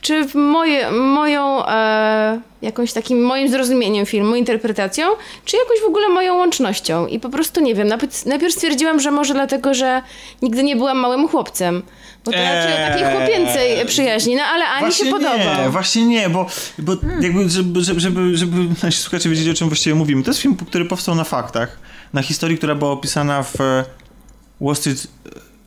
czy 0.00 0.24
w 0.24 0.34
moje, 0.34 0.90
moją 0.90 1.66
e, 1.66 2.40
jakąś 2.62 2.92
takim 2.92 3.22
moim 3.22 3.48
zrozumieniem 3.48 4.06
filmu, 4.06 4.34
interpretacją, 4.36 5.06
czy 5.44 5.56
jakoś 5.56 5.80
w 5.80 5.84
ogóle 5.84 6.08
moją 6.08 6.34
łącznością. 6.34 7.06
I 7.06 7.20
po 7.20 7.28
prostu 7.28 7.60
nie 7.60 7.74
wiem. 7.74 7.88
Najpierw, 7.88 8.26
najpierw 8.26 8.54
stwierdziłam, 8.54 9.00
że 9.00 9.10
może 9.10 9.34
dlatego, 9.34 9.74
że 9.74 10.02
nigdy 10.42 10.62
nie 10.62 10.76
byłam 10.76 10.98
małym 10.98 11.28
chłopcem. 11.28 11.82
Bo 12.24 12.32
to 12.32 12.38
raczej 12.38 12.72
o 12.72 12.88
takiej 12.88 13.06
Eee. 13.06 13.16
chłopięcej 13.16 13.86
przyjaźni, 13.86 14.36
no 14.36 14.42
ale 14.42 14.64
Ani 14.64 14.92
się 14.92 15.04
podobał. 15.06 15.38
Nie, 15.38 15.70
właśnie 15.70 16.06
nie, 16.06 16.30
bo, 16.30 16.46
bo 16.78 16.96
jakby, 17.20 17.48
żeby, 17.48 17.80
żeby, 17.80 18.00
żeby, 18.00 18.36
żeby 18.36 18.56
nasi 18.82 18.98
słuchacze 18.98 19.28
wiedzieli, 19.28 19.50
o 19.50 19.54
czym 19.54 19.68
właściwie 19.68 19.94
mówimy. 19.94 20.22
To 20.22 20.30
jest 20.30 20.40
film, 20.40 20.56
który 20.56 20.84
powstał 20.84 21.14
na 21.14 21.24
faktach, 21.24 21.78
na 22.12 22.22
historii, 22.22 22.58
która 22.58 22.74
była 22.74 22.90
opisana 22.90 23.42
w 23.42 23.60
e, 23.60 23.84
Wall 24.60 24.76
Street 24.76 25.06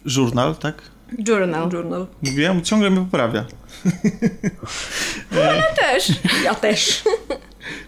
Journal, 0.05 0.55
tak? 0.55 0.81
Journal. 1.27 1.69
Journal. 1.73 2.07
Mówiłem, 2.21 2.61
ciągle 2.61 2.89
mnie 2.89 3.01
poprawia. 3.01 3.45
Też. 5.75 6.11
Ja 6.43 6.55
też. 6.55 7.03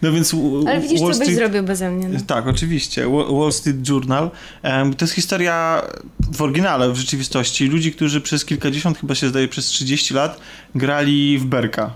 No 0.02 0.12
więc 0.12 0.36
Ale 0.68 0.82
widzisz, 0.82 1.02
Wall 1.02 1.14
co 1.14 1.20
byś 1.20 1.28
Street... 1.28 1.38
zrobił 1.40 1.64
beze 1.64 1.92
mnie. 1.92 2.10
No. 2.10 2.20
Tak, 2.28 2.48
oczywiście. 2.48 3.06
Wa- 3.10 3.40
Wall 3.40 3.52
Street 3.52 3.90
Journal. 3.90 4.32
To 4.98 5.06
jest 5.06 5.14
historia 5.14 5.82
w 6.34 6.42
oryginale, 6.42 6.92
w 6.92 6.96
rzeczywistości, 6.96 7.68
ludzi, 7.68 7.92
którzy 7.92 8.22
przez 8.22 8.46
kilkadziesiąt, 8.46 8.98
chyba 9.00 9.16
się 9.16 9.30
zdaje, 9.30 9.48
przez 9.48 9.66
30 9.66 10.14
lat 10.14 10.40
grali 10.76 11.38
w 11.38 11.46
Berka. 11.46 11.94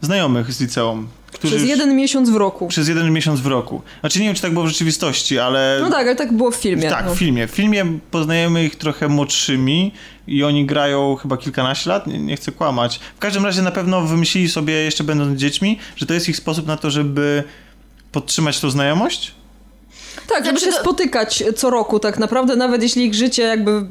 Znajomych 0.00 0.52
z 0.52 0.60
liceum. 0.60 1.08
Którzy 1.32 1.50
Przez 1.56 1.60
już- 1.68 1.78
jeden 1.78 1.96
miesiąc 1.96 2.30
w 2.30 2.36
roku. 2.36 2.66
przez 2.68 2.88
jeden 2.88 3.10
miesiąc 3.12 3.40
w 3.40 3.46
roku. 3.46 3.82
Znaczy 4.00 4.18
nie 4.20 4.24
wiem, 4.26 4.34
czy 4.34 4.42
tak 4.42 4.52
było 4.52 4.64
w 4.64 4.68
rzeczywistości, 4.68 5.38
ale... 5.38 5.78
No 5.80 5.90
tak, 5.90 6.00
ale 6.06 6.16
tak 6.16 6.32
było 6.32 6.50
w 6.50 6.54
filmie. 6.56 6.90
Tak, 6.90 7.04
no. 7.06 7.14
w 7.14 7.18
filmie. 7.18 7.46
W 7.46 7.50
filmie 7.50 7.98
poznajemy 8.10 8.64
ich 8.64 8.76
trochę 8.76 9.08
młodszymi 9.08 9.92
i 10.26 10.44
oni 10.44 10.66
grają 10.66 11.16
chyba 11.16 11.36
kilkanaście 11.36 11.90
lat, 11.90 12.06
nie, 12.06 12.18
nie 12.18 12.36
chcę 12.36 12.52
kłamać. 12.52 13.00
W 13.16 13.18
każdym 13.18 13.44
razie 13.44 13.62
na 13.62 13.70
pewno 13.70 14.00
wymyślili 14.02 14.48
sobie, 14.48 14.72
jeszcze 14.74 15.04
będąc 15.04 15.38
dziećmi, 15.40 15.78
że 15.96 16.06
to 16.06 16.14
jest 16.14 16.28
ich 16.28 16.36
sposób 16.36 16.66
na 16.66 16.76
to, 16.76 16.90
żeby 16.90 17.44
podtrzymać 18.12 18.60
tą 18.60 18.70
znajomość. 18.70 19.34
Tak, 20.28 20.44
żeby 20.44 20.58
Znaczy 20.58 20.72
się 20.72 20.76
to- 20.78 20.82
spotykać 20.82 21.42
co 21.56 21.70
roku 21.70 21.98
tak 21.98 22.18
naprawdę, 22.18 22.56
nawet 22.56 22.82
jeśli 22.82 23.04
ich 23.06 23.14
życie 23.14 23.42
jakby 23.42 23.86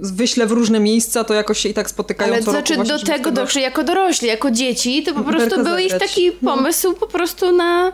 wyśle 0.00 0.46
w 0.46 0.52
różne 0.52 0.80
miejsca, 0.80 1.24
to 1.24 1.34
jakoś 1.34 1.58
się 1.58 1.68
i 1.68 1.74
tak 1.74 1.90
spotykają 1.90 2.32
Ale 2.32 2.42
co 2.42 2.50
znaczy 2.50 2.76
roku. 2.76 2.88
do 2.88 2.98
tego 2.98 3.30
doszli 3.30 3.62
jako 3.62 3.84
dorośli, 3.84 4.28
jako 4.28 4.50
dzieci, 4.50 5.02
to 5.02 5.14
po 5.14 5.22
prostu 5.24 5.64
był 5.64 5.78
ich 5.78 5.98
taki 5.98 6.32
No. 6.42 6.56
pomysł 6.56 6.94
po 6.94 7.06
prostu 7.06 7.52
na, 7.52 7.92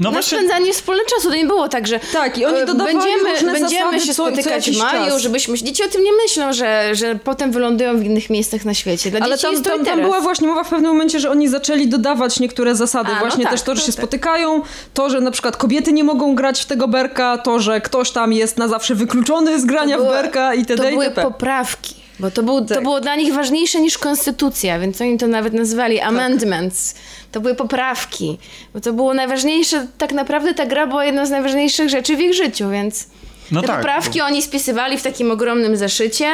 No 0.00 0.10
na 0.10 0.22
spędzanie 0.22 0.72
wspólnego 0.72 1.08
czasu. 1.16 1.28
To 1.28 1.34
nie 1.34 1.46
było 1.46 1.68
tak, 1.68 1.86
że 1.86 2.00
Tak, 2.12 2.38
i 2.38 2.44
oni 2.44 2.58
e, 2.60 2.66
dodawali 2.66 2.96
będziemy, 2.96 3.30
różne 3.32 3.52
będziemy 3.52 4.00
się 4.00 4.14
co- 4.14 4.26
spotykać 4.26 4.70
w 4.70 4.78
maju, 4.78 5.10
czas. 5.10 5.22
żebyśmy... 5.22 5.56
Dzieci 5.58 5.82
o 5.84 5.88
tym 5.88 6.04
nie 6.04 6.12
myślą, 6.12 6.52
że, 6.52 6.94
że 6.94 7.14
potem 7.24 7.52
wylądują 7.52 7.98
w 7.98 8.04
innych 8.04 8.30
miejscach 8.30 8.64
na 8.64 8.74
świecie. 8.74 9.10
Dla 9.10 9.20
Ale 9.20 9.38
dzieci 9.38 9.54
tam, 9.54 9.62
tam, 9.62 9.84
tam 9.84 10.00
była 10.00 10.20
właśnie 10.20 10.48
mowa 10.48 10.64
w 10.64 10.68
pewnym 10.68 10.90
momencie, 10.90 11.20
że 11.20 11.30
oni 11.30 11.48
zaczęli 11.48 11.88
dodawać 11.88 12.40
niektóre 12.40 12.74
zasady. 12.74 13.10
A, 13.10 13.14
no 13.14 13.20
właśnie 13.20 13.44
tak, 13.44 13.52
też 13.52 13.62
to, 13.62 13.74
że 13.74 13.80
no 13.80 13.86
się 13.86 13.92
tak. 13.92 14.02
spotykają, 14.04 14.62
to, 14.94 15.10
że 15.10 15.20
na 15.20 15.30
przykład 15.30 15.56
kobiety 15.56 15.92
nie 15.92 16.04
mogą 16.04 16.34
grać 16.34 16.60
w 16.62 16.66
tego 16.66 16.88
berka, 16.88 17.38
to, 17.38 17.58
że 17.58 17.80
ktoś 17.80 18.10
tam 18.10 18.32
jest 18.32 18.56
na 18.58 18.68
zawsze 18.68 18.94
wykluczony 18.94 19.60
z 19.60 19.64
grania 19.64 19.96
To 19.98 20.04
w 20.04 20.08
berka 20.08 20.54
i 20.54 20.66
To 20.66 20.72
itd. 20.72 20.90
były 20.90 21.04
itp. 21.04 21.22
poprawki. 21.22 21.99
Bo 22.20 22.30
to, 22.30 22.42
był, 22.42 22.60
to 22.60 22.74
Tak. 22.74 22.82
było 22.82 23.00
dla 23.00 23.16
nich 23.16 23.34
ważniejsze 23.34 23.80
niż 23.80 23.98
konstytucja, 23.98 24.78
więc 24.78 25.00
oni 25.00 25.18
to 25.18 25.26
nawet 25.26 25.52
nazwali 25.52 26.00
amendments. 26.00 26.94
To 27.32 27.40
były 27.40 27.54
poprawki. 27.54 28.38
Bo 28.74 28.80
to 28.80 28.92
było 28.92 29.14
najważniejsze, 29.14 29.86
tak 29.98 30.12
naprawdę 30.12 30.54
ta 30.54 30.66
gra 30.66 30.86
była 30.86 31.04
jedną 31.04 31.26
z 31.26 31.30
najważniejszych 31.30 31.88
rzeczy 31.90 32.16
w 32.16 32.20
ich 32.20 32.34
życiu, 32.34 32.70
więc 32.70 33.08
no 33.50 33.60
te 33.60 33.66
tak. 33.66 33.76
poprawki 33.76 34.20
oni 34.20 34.42
spisywali 34.42 34.98
w 34.98 35.02
takim 35.02 35.30
ogromnym 35.30 35.76
zeszycie, 35.76 36.30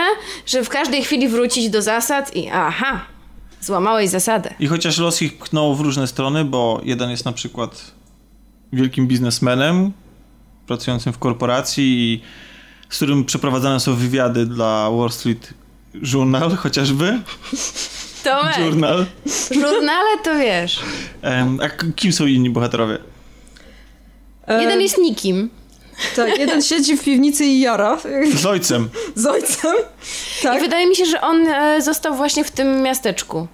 że 0.47 0.65
w 0.65 0.69
każdej 0.69 1.03
chwili 1.05 1.29
wrócić 1.29 1.71
do 1.71 1.83
zasad 1.83 2.37
i 2.37 2.49
aha, 2.53 3.01
złamałeś 3.61 4.11
zasadę. 4.11 4.55
I 4.61 4.67
chociaż 4.67 4.99
los 4.99 5.23
ich 5.23 5.39
pchnął 5.39 5.75
w 5.75 5.81
różne 5.81 6.07
strony, 6.07 6.45
bo 6.45 6.81
jeden 6.85 7.11
jest 7.11 7.25
na 7.25 7.33
przykład 7.33 7.91
wielkim 8.73 9.07
biznesmenem, 9.07 9.93
pracującym 10.67 11.13
w 11.13 11.19
korporacji 11.19 11.85
i 11.85 12.21
z 12.91 12.97
którym 12.97 13.25
przeprowadzane 13.25 13.81
są 13.81 13.95
wywiady 13.95 14.47
dla 14.47 14.91
Wall 14.91 15.11
Street 15.11 15.55
Journal 15.95 16.57
chociażby. 16.57 17.21
Tomek, 18.25 18.59
Journal. 18.59 19.07
w 19.27 19.55
żurnale 19.55 20.19
to 20.25 20.39
wiesz. 20.39 20.81
A 21.63 21.69
kim 21.97 22.13
są 22.13 22.27
inni 22.27 22.51
bohaterowie? 22.51 22.99
E, 24.49 24.63
Jeden 24.63 24.81
jest 24.81 24.99
nikim. 24.99 25.51
Tak, 26.17 26.39
jeden 26.39 26.63
siedzi 26.63 26.97
w 26.97 27.05
piwnicy 27.05 27.45
i 27.45 27.61
jara 27.61 27.99
Z 28.35 28.47
ojcem. 28.47 28.89
z 29.15 29.27
ojcem. 29.27 29.73
Tak. 30.43 30.59
I 30.59 30.61
wydaje 30.61 30.87
mi 30.87 30.97
się, 30.97 31.07
że 31.07 31.21
on 31.21 31.47
e, 31.47 31.83
został 31.83 32.15
właśnie 32.15 32.45
w 32.45 32.51
tym 32.51 32.83
miasteczku. 32.83 33.49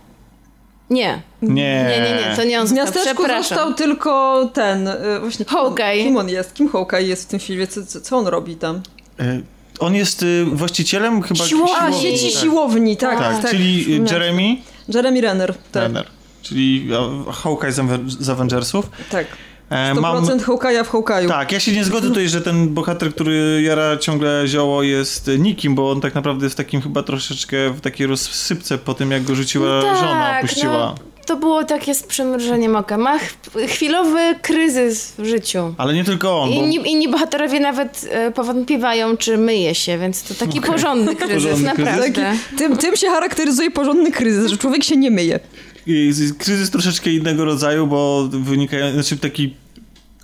Nie. 0.90 1.22
Nie. 1.42 1.50
Nie, 1.52 2.00
nie, 2.00 2.30
nie, 2.30 2.36
to 2.36 2.44
nie 2.44 2.60
on 2.60 2.66
W 2.66 2.68
został. 2.68 2.84
miasteczku 2.86 3.22
Przepraszam. 3.22 3.42
został 3.58 3.74
tylko 3.74 4.50
ten, 4.54 4.88
y, 4.88 5.20
właśnie... 5.20 5.44
kim 5.44 5.56
on- 5.58 5.64
Hawkeye. 5.64 6.02
Kim 6.04 6.16
on 6.16 6.28
jest? 6.28 6.54
Kim 6.54 6.68
Hawkeye 6.68 7.02
jest 7.08 7.22
w 7.24 7.26
tym 7.26 7.40
filmie? 7.40 7.66
Co, 7.66 7.86
co, 7.86 8.00
co 8.00 8.16
on 8.16 8.26
robi 8.26 8.56
tam? 8.56 8.82
E, 9.20 9.40
On 9.78 9.94
jest 9.94 10.22
y, 10.22 10.44
właścicielem 10.52 11.22
chyba 11.22 11.44
Siłowni. 11.44 11.74
A, 11.80 11.86
siłowni, 11.90 12.02
sieci 12.18 12.32
tak. 12.32 12.42
siłowni, 12.42 12.96
tak. 12.96 13.18
Tak, 13.18 13.42
tak, 13.42 13.50
czyli 13.50 13.78
przypomniałam. 13.84 14.12
Jeremy 14.22 14.56
Jeremy 14.88 15.20
Renner. 15.20 15.54
Tak, 15.72 15.82
Renner, 15.82 16.06
czyli 16.42 16.88
Hawkeye 17.32 17.72
z 17.72 17.78
Aven- 17.78 18.08
z 18.08 18.30
Avengersów. 18.30 18.90
tak. 19.10 19.26
E, 19.70 19.94
100% 19.94 20.40
Hawkeye'a 20.40 20.84
w 20.84 20.90
Hawkeye'u. 20.90 21.28
Tak, 21.28 21.52
ja 21.52 21.60
się 21.60 21.72
nie 21.72 21.84
zgodzę 21.84 22.08
tutaj, 22.08 22.28
że 22.28 22.40
ten 22.40 22.74
bohater, 22.74 23.14
który 23.14 23.62
jara 23.62 23.96
ciągle 23.96 24.42
zioło 24.46 24.82
jest 24.82 25.30
nikim, 25.38 25.74
bo 25.74 25.90
on 25.90 26.00
tak 26.00 26.14
naprawdę 26.14 26.46
jest 26.46 26.56
takim 26.56 26.80
chyba 26.82 27.02
troszeczkę 27.02 27.70
w 27.70 27.80
takiej 27.80 28.06
rozsypce 28.06 28.78
po 28.78 28.94
tym, 28.94 29.10
jak 29.10 29.24
go 29.24 29.34
rzuciła 29.34 29.66
No 29.82 29.96
żona, 29.96 30.20
tak, 30.30 30.44
opuściła. 30.44 30.72
No, 30.72 30.94
to 31.26 31.36
było 31.36 31.64
takie 31.64 31.94
z 31.94 32.02
przymrużeniem 32.02 32.76
oka. 32.76 32.98
Ma 32.98 33.18
ch- 33.18 33.34
chwilowy 33.68 34.18
kryzys 34.42 35.12
w 35.18 35.24
życiu. 35.24 35.74
Ale 35.78 35.94
nie 35.94 36.04
tylko 36.04 36.40
on, 36.42 36.50
bo 36.50 36.54
Inni, 36.56 36.90
inni 36.92 37.08
bohaterowie 37.08 37.60
nawet 37.60 38.08
e, 38.10 38.30
powątpiewają, 38.30 39.16
czy 39.16 39.38
myje 39.38 39.74
się, 39.74 39.98
więc 39.98 40.22
to 40.22 40.34
taki 40.34 40.60
porządny 40.60 41.16
kryzys, 41.16 41.34
Porządny 41.34 41.70
kryzys. 41.72 41.92
naprawdę. 41.94 42.32
Tym, 42.58 42.76
tym 42.76 42.96
się 42.96 43.06
charakteryzuje 43.06 43.70
porządny 43.70 44.10
kryzys, 44.12 44.50
że 44.50 44.56
człowiek 44.56 44.84
się 44.84 44.96
nie 44.96 45.10
myje. 45.10 45.40
i 45.86 46.12
kryzys 46.38 46.70
troszeczkę 46.70 47.10
innego 47.10 47.44
rodzaju, 47.44 47.86
bo 47.86 48.28
wynika, 48.30 48.76
znaczy 48.94 49.16
taki 49.16 49.54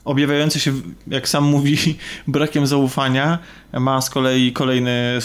objawiający 0.05 0.61
się, 0.61 0.73
jak 1.07 1.29
sam 1.29 1.45
mówi, 1.45 1.77
brakiem 2.27 2.67
zaufania, 2.67 3.39
ma 3.73 4.01
z 4.01 4.11
kolei 4.11 4.53
kolejny 4.53 5.19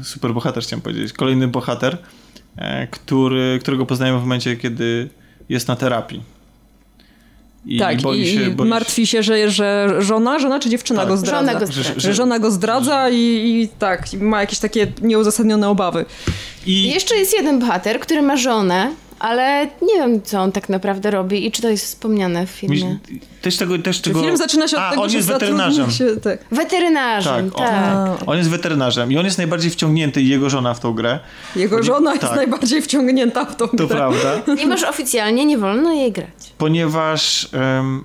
y, 0.00 0.04
superbohater, 0.04 0.62
chciałem 0.62 0.80
powiedzieć, 0.82 1.12
kolejny 1.12 1.48
bohater, 1.48 1.98
który, 2.90 3.58
którego 3.62 3.86
poznajemy 3.86 4.18
w 4.18 4.22
momencie, 4.22 4.56
kiedy 4.56 5.08
jest 5.48 5.68
na 5.68 5.76
terapii. 5.76 6.22
I 7.66 7.78
tak, 7.78 8.00
boi 8.02 8.20
i, 8.20 8.26
się, 8.26 8.42
i 8.46 8.50
boi 8.50 8.68
martwi 8.68 9.06
się, 9.06 9.22
że, 9.22 9.50
że 9.50 9.88
żona, 9.98 10.38
żona 10.38 10.60
czy 10.60 10.70
dziewczyna 10.70 11.00
Tak. 11.00 11.08
go 11.08 11.16
zdradza? 11.16 11.38
Żona 11.52 11.60
go 11.60 11.66
Że- 11.66 11.72
zdradza. 11.82 12.00
Że 12.00 12.14
żona 12.14 12.38
go 12.38 12.50
zdradza 12.50 13.10
i, 13.10 13.16
i 13.16 13.68
tak, 13.78 14.06
ma 14.20 14.40
jakieś 14.40 14.58
takie 14.58 14.86
nieuzasadnione 15.02 15.68
obawy. 15.68 16.04
I 16.66 16.82
Jeszcze 16.90 17.14
jest 17.16 17.32
jeden 17.34 17.58
bohater, 17.58 18.00
który 18.00 18.22
ma 18.22 18.36
żonę, 18.36 18.90
ale 19.18 19.66
nie 19.82 19.94
wiem, 19.94 20.22
co 20.22 20.40
on 20.40 20.52
tak 20.52 20.68
naprawdę 20.68 21.10
robi 21.10 21.46
i 21.46 21.52
czy 21.52 21.62
to 21.62 21.68
jest 21.70 21.84
wspomniane 21.84 22.46
w 22.46 22.50
filmie. 22.50 22.98
Też 23.42 23.56
tego, 23.56 23.78
też 23.78 24.00
tego... 24.00 24.20
Film 24.20 24.36
zaczyna 24.36 24.68
się 24.68 24.76
od 24.76 24.82
A, 24.82 24.90
tego, 24.90 25.02
on 25.02 25.10
że 25.10 25.16
jest 25.16 25.28
weterynarzem. 25.28 25.90
Się, 25.90 26.06
tak. 26.22 26.38
Weterynarzem, 26.50 27.50
Tak, 27.50 27.58
tak. 27.58 27.96
on, 27.96 28.16
on 28.26 28.38
jest 28.38 28.50
weterynarzem 28.50 29.12
i 29.12 29.18
on 29.18 29.24
jest 29.24 29.38
najbardziej 29.38 29.70
wciągnięty 29.70 30.22
i 30.22 30.28
jego 30.28 30.50
żona 30.50 30.74
w 30.74 30.80
tą 30.80 30.92
grę. 30.92 31.18
Jego 31.56 31.82
żona 31.82 32.10
jest 32.10 32.22
tak. 32.22 32.36
najbardziej 32.36 32.82
wciągnięta 32.82 33.44
w 33.44 33.56
tą 33.56 33.68
To 33.68 33.76
grę. 33.76 33.86
prawda. 33.96 34.40
Mimo, 34.58 34.76
że 34.76 34.88
oficjalnie 34.88 35.44
nie 35.44 35.58
wolno 35.58 35.92
jej 35.92 36.12
grać. 36.12 36.28
ponieważ 36.58 37.48
em, 37.52 38.04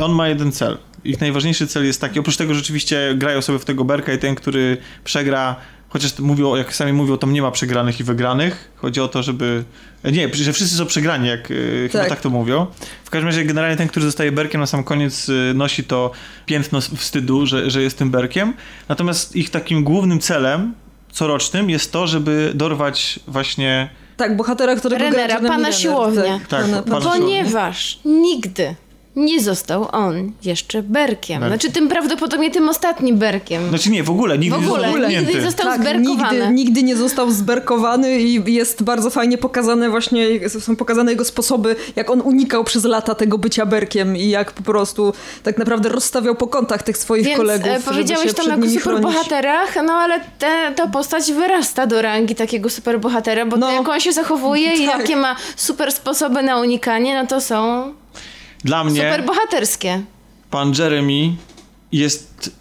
on 0.00 0.12
ma 0.12 0.28
jeden 0.28 0.52
cel. 0.52 0.78
Ich 1.04 1.20
najważniejszy 1.20 1.66
cel 1.66 1.86
jest 1.86 2.00
taki, 2.00 2.20
oprócz 2.20 2.36
tego 2.36 2.54
że 2.54 2.58
rzeczywiście 2.60 3.14
grają 3.16 3.42
sobie 3.42 3.58
w 3.58 3.64
tego 3.64 3.84
berka 3.84 4.12
i 4.12 4.18
ten, 4.18 4.34
który 4.34 4.76
przegra, 5.04 5.56
chociaż 5.90 6.18
mówią, 6.18 6.56
jak 6.56 6.74
sami 6.74 6.92
mówią, 6.92 7.16
tam 7.16 7.32
nie 7.32 7.42
ma 7.42 7.50
przegranych 7.50 8.00
i 8.00 8.04
wygranych. 8.04 8.70
Chodzi 8.76 9.00
o 9.00 9.08
to, 9.08 9.22
żeby... 9.22 9.64
Nie, 10.04 10.34
że 10.34 10.52
wszyscy 10.52 10.76
są 10.76 10.86
przegrani, 10.86 11.28
jak 11.28 11.50
e, 11.50 11.54
chyba 11.88 12.02
Tak. 12.04 12.08
tak 12.08 12.20
to 12.20 12.30
mówią. 12.30 12.66
W 13.04 13.10
każdym 13.10 13.26
razie 13.26 13.44
generalnie 13.44 13.76
ten, 13.76 13.88
który 13.88 14.06
zostaje 14.06 14.32
berkiem 14.32 14.60
na 14.60 14.66
sam 14.66 14.84
koniec 14.84 15.28
e, 15.28 15.54
nosi 15.54 15.84
to 15.84 16.10
piętno 16.46 16.80
wstydu, 16.80 17.46
że, 17.46 17.70
że 17.70 17.82
jest 17.82 17.98
tym 17.98 18.10
berkiem. 18.10 18.54
Natomiast 18.88 19.36
ich 19.36 19.50
takim 19.50 19.84
głównym 19.84 20.20
celem 20.20 20.74
corocznym 21.12 21.70
jest 21.70 21.92
to, 21.92 22.06
żeby 22.06 22.52
dorwać 22.54 23.20
właśnie 23.26 23.90
Tak, 24.16 24.36
bohatera, 24.36 24.76
którego 24.76 25.04
Renera, 25.04 25.40
pana 25.40 25.56
Miller, 25.56 25.74
siłownia. 25.74 26.38
Tak, 26.38 26.48
Tak, 26.48 26.62
pana, 26.62 26.82
pana 26.82 27.00
siłownia. 27.00 27.20
Ponieważ 27.20 27.98
nigdy 28.04 28.74
nie 29.16 29.40
został 29.40 29.88
on 29.92 30.32
jeszcze 30.44 30.82
berkiem. 30.82 31.10
Berkiem. 31.10 31.48
Znaczy 31.48 31.72
tym 31.72 31.88
prawdopodobnie 31.88 32.50
tym 32.50 32.68
ostatnim 32.68 33.18
berkiem. 33.18 33.68
Znaczy 33.68 33.90
nie, 33.90 34.02
w 34.02 34.10
ogóle, 34.10 34.38
nigdy 34.38 34.58
W 34.58 34.60
nie 34.60 34.66
ogóle, 34.66 34.82
został 34.92 35.10
nigdy 35.10 35.34
nie 35.34 35.40
został 35.40 35.66
tak, 35.66 35.80
zberkowany. 35.80 36.38
nigdy, 36.38 36.50
nigdy 36.54 36.82
nie 36.82 36.96
został 36.96 37.30
zberkowany 37.30 38.20
i 38.20 38.52
jest 38.54 38.82
bardzo 38.82 39.10
fajnie 39.10 39.38
pokazane 39.38 39.90
właśnie, 39.90 40.48
są 40.48 40.76
pokazane 40.76 41.10
jego 41.10 41.24
sposoby, 41.24 41.76
jak 41.96 42.10
on 42.10 42.20
unikał 42.20 42.64
przez 42.64 42.84
lata 42.84 43.14
tego 43.14 43.38
bycia 43.38 43.66
berkiem 43.66 44.16
i 44.16 44.28
jak 44.28 44.52
po 44.52 44.62
prostu 44.62 45.12
tak 45.42 45.58
naprawdę 45.58 45.88
rozstawiał 45.88 46.34
po 46.34 46.46
kątach 46.46 46.82
tych 46.82 46.98
swoich 46.98 47.24
Więc 47.24 47.36
kolegów, 47.38 47.68
e, 47.68 47.80
powiedziałeś 47.80 48.34
tam 48.34 48.46
chronić. 48.46 48.78
superbohaterach, 48.82 49.74
no 49.86 49.92
ale 49.92 50.20
te, 50.38 50.72
ta 50.76 50.86
postać 50.86 51.32
wyrasta 51.32 51.86
do 51.86 52.02
rangi 52.02 52.34
takiego 52.34 52.70
superbohatera, 52.70 53.46
bo 53.46 53.56
No. 53.56 53.66
to 53.66 53.72
jak 53.72 53.88
on 53.88 54.00
się 54.00 54.12
zachowuje 54.12 54.74
i 54.74 54.86
Tak. 54.90 55.00
jakie 55.00 55.16
ma 55.16 55.36
super 55.56 55.92
sposoby 55.92 56.42
na 56.42 56.60
unikanie, 56.60 57.14
no 57.22 57.26
to 57.26 57.40
są 57.40 57.92
Dla 58.64 58.84
mnie... 58.84 59.02
superbohaterskie. 59.02 60.02
pan 60.50 60.72
Jeremy 60.78 61.36
jest, 61.92 62.56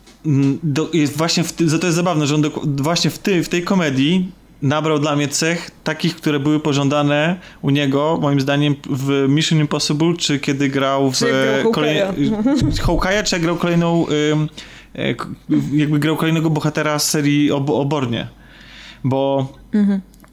do, 0.64 0.90
jest 0.94 1.18
właśnie 1.18 1.44
w 1.44 1.54
ty, 1.54 1.80
to 1.80 1.86
jest 1.86 1.96
zabawne, 1.96 2.28
że 2.28 2.36
on 2.36 2.42
do, 2.42 2.52
właśnie 2.66 3.12
w, 3.12 3.20
ty, 3.20 3.44
w 3.44 3.50
tej 3.50 3.64
komedii 3.64 4.32
nabrał 4.62 5.00
dla 5.00 5.16
mnie 5.16 5.28
cech 5.28 5.72
takich, 5.84 6.16
które 6.16 6.40
były 6.40 6.60
pożądane 6.60 7.40
u 7.62 7.70
niego, 7.70 8.20
moim 8.22 8.42
zdaniem, 8.42 8.76
w 8.90 9.26
Mission 9.30 9.60
Impossible, 9.60 10.14
czy 10.18 10.40
kiedy 10.40 10.70
grał 10.70 11.12
w 11.12 11.18
Czy 11.18 11.26
grał 11.26 11.72
Hawkeye'a, 11.72 12.14
Hawkeye'a, 12.82 13.24
czy 13.24 13.36
jak 13.36 13.42
grał 13.42 13.56
kolejną 13.56 14.06
e, 14.96 15.16
jakby 15.74 16.00
grał 16.00 16.18
kolejnego 16.18 16.50
bohatera 16.50 17.00
z 17.00 17.10
serii 17.10 17.52
o, 17.52 17.56
o 17.56 17.86
Bornie. 17.86 18.28
Bo 19.04 19.54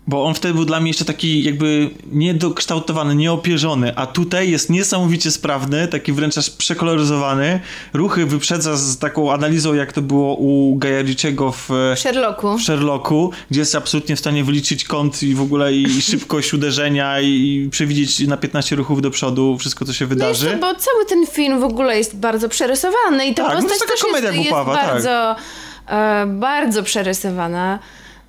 bo 0.08 0.24
on 0.24 0.34
wtedy 0.34 0.54
był 0.54 0.64
dla 0.64 0.80
mnie 0.80 0.90
jeszcze 0.90 1.04
taki 1.04 1.44
jakby 1.44 1.90
niedokształtowany, 2.12 3.14
nieopierzony, 3.14 3.96
a 3.96 4.06
tutaj 4.06 4.50
jest 4.50 4.70
niesamowicie 4.70 5.30
sprawny, 5.30 5.88
taki 5.88 6.12
wręcz 6.12 6.38
aż 6.38 6.50
przekoloryzowany. 6.50 7.60
Ruchy 7.92 8.26
wyprzedza 8.26 8.76
z 8.76 8.98
taką 8.98 9.32
analizą, 9.32 9.74
jak 9.74 9.92
to 9.92 10.02
było 10.02 10.34
u 10.36 10.76
Gaja 10.76 11.02
Ritchiego 11.02 11.52
w, 11.52 11.68
W 11.68 11.98
Sherlocku. 11.98 12.58
w 12.58 12.62
Sherlocku, 12.62 13.30
gdzie 13.50 13.60
jest 13.60 13.74
absolutnie 13.74 14.16
w 14.16 14.18
stanie 14.18 14.44
wyliczyć 14.44 14.84
kąt 14.84 15.22
i 15.22 15.34
w 15.34 15.40
ogóle 15.42 15.72
i 15.74 16.02
szybkość 16.10 16.54
uderzenia 16.54 17.20
i 17.20 17.68
przewidzieć 17.72 18.20
na 18.28 18.36
15 18.36 18.76
ruchów 18.76 19.02
do 19.02 19.10
przodu 19.10 19.58
wszystko, 19.58 19.84
co 19.84 19.92
się 19.92 20.04
No 20.04 20.08
wydarzy. 20.08 20.50
to, 20.50 20.56
bo 20.58 20.74
cały 20.80 21.06
ten 21.08 21.26
film 21.26 21.60
w 21.60 21.64
ogóle 21.64 21.98
jest 21.98 22.16
bardzo 22.16 22.48
przerysowany 22.48 23.26
i 23.26 23.34
ta 23.34 23.42
Tak, 23.44 23.54
no 23.54 23.62
to 23.62 23.68
postać 23.68 23.70
jest 23.70 23.80
taka 23.80 23.92
też 23.92 24.02
komedia 24.02 24.30
jest, 24.30 24.44
jest 24.44 24.56
tak. 24.56 24.86
bardzo, 24.86 25.36
e, 25.88 26.26
bardzo 26.26 26.82
przerysowana. 26.82 27.78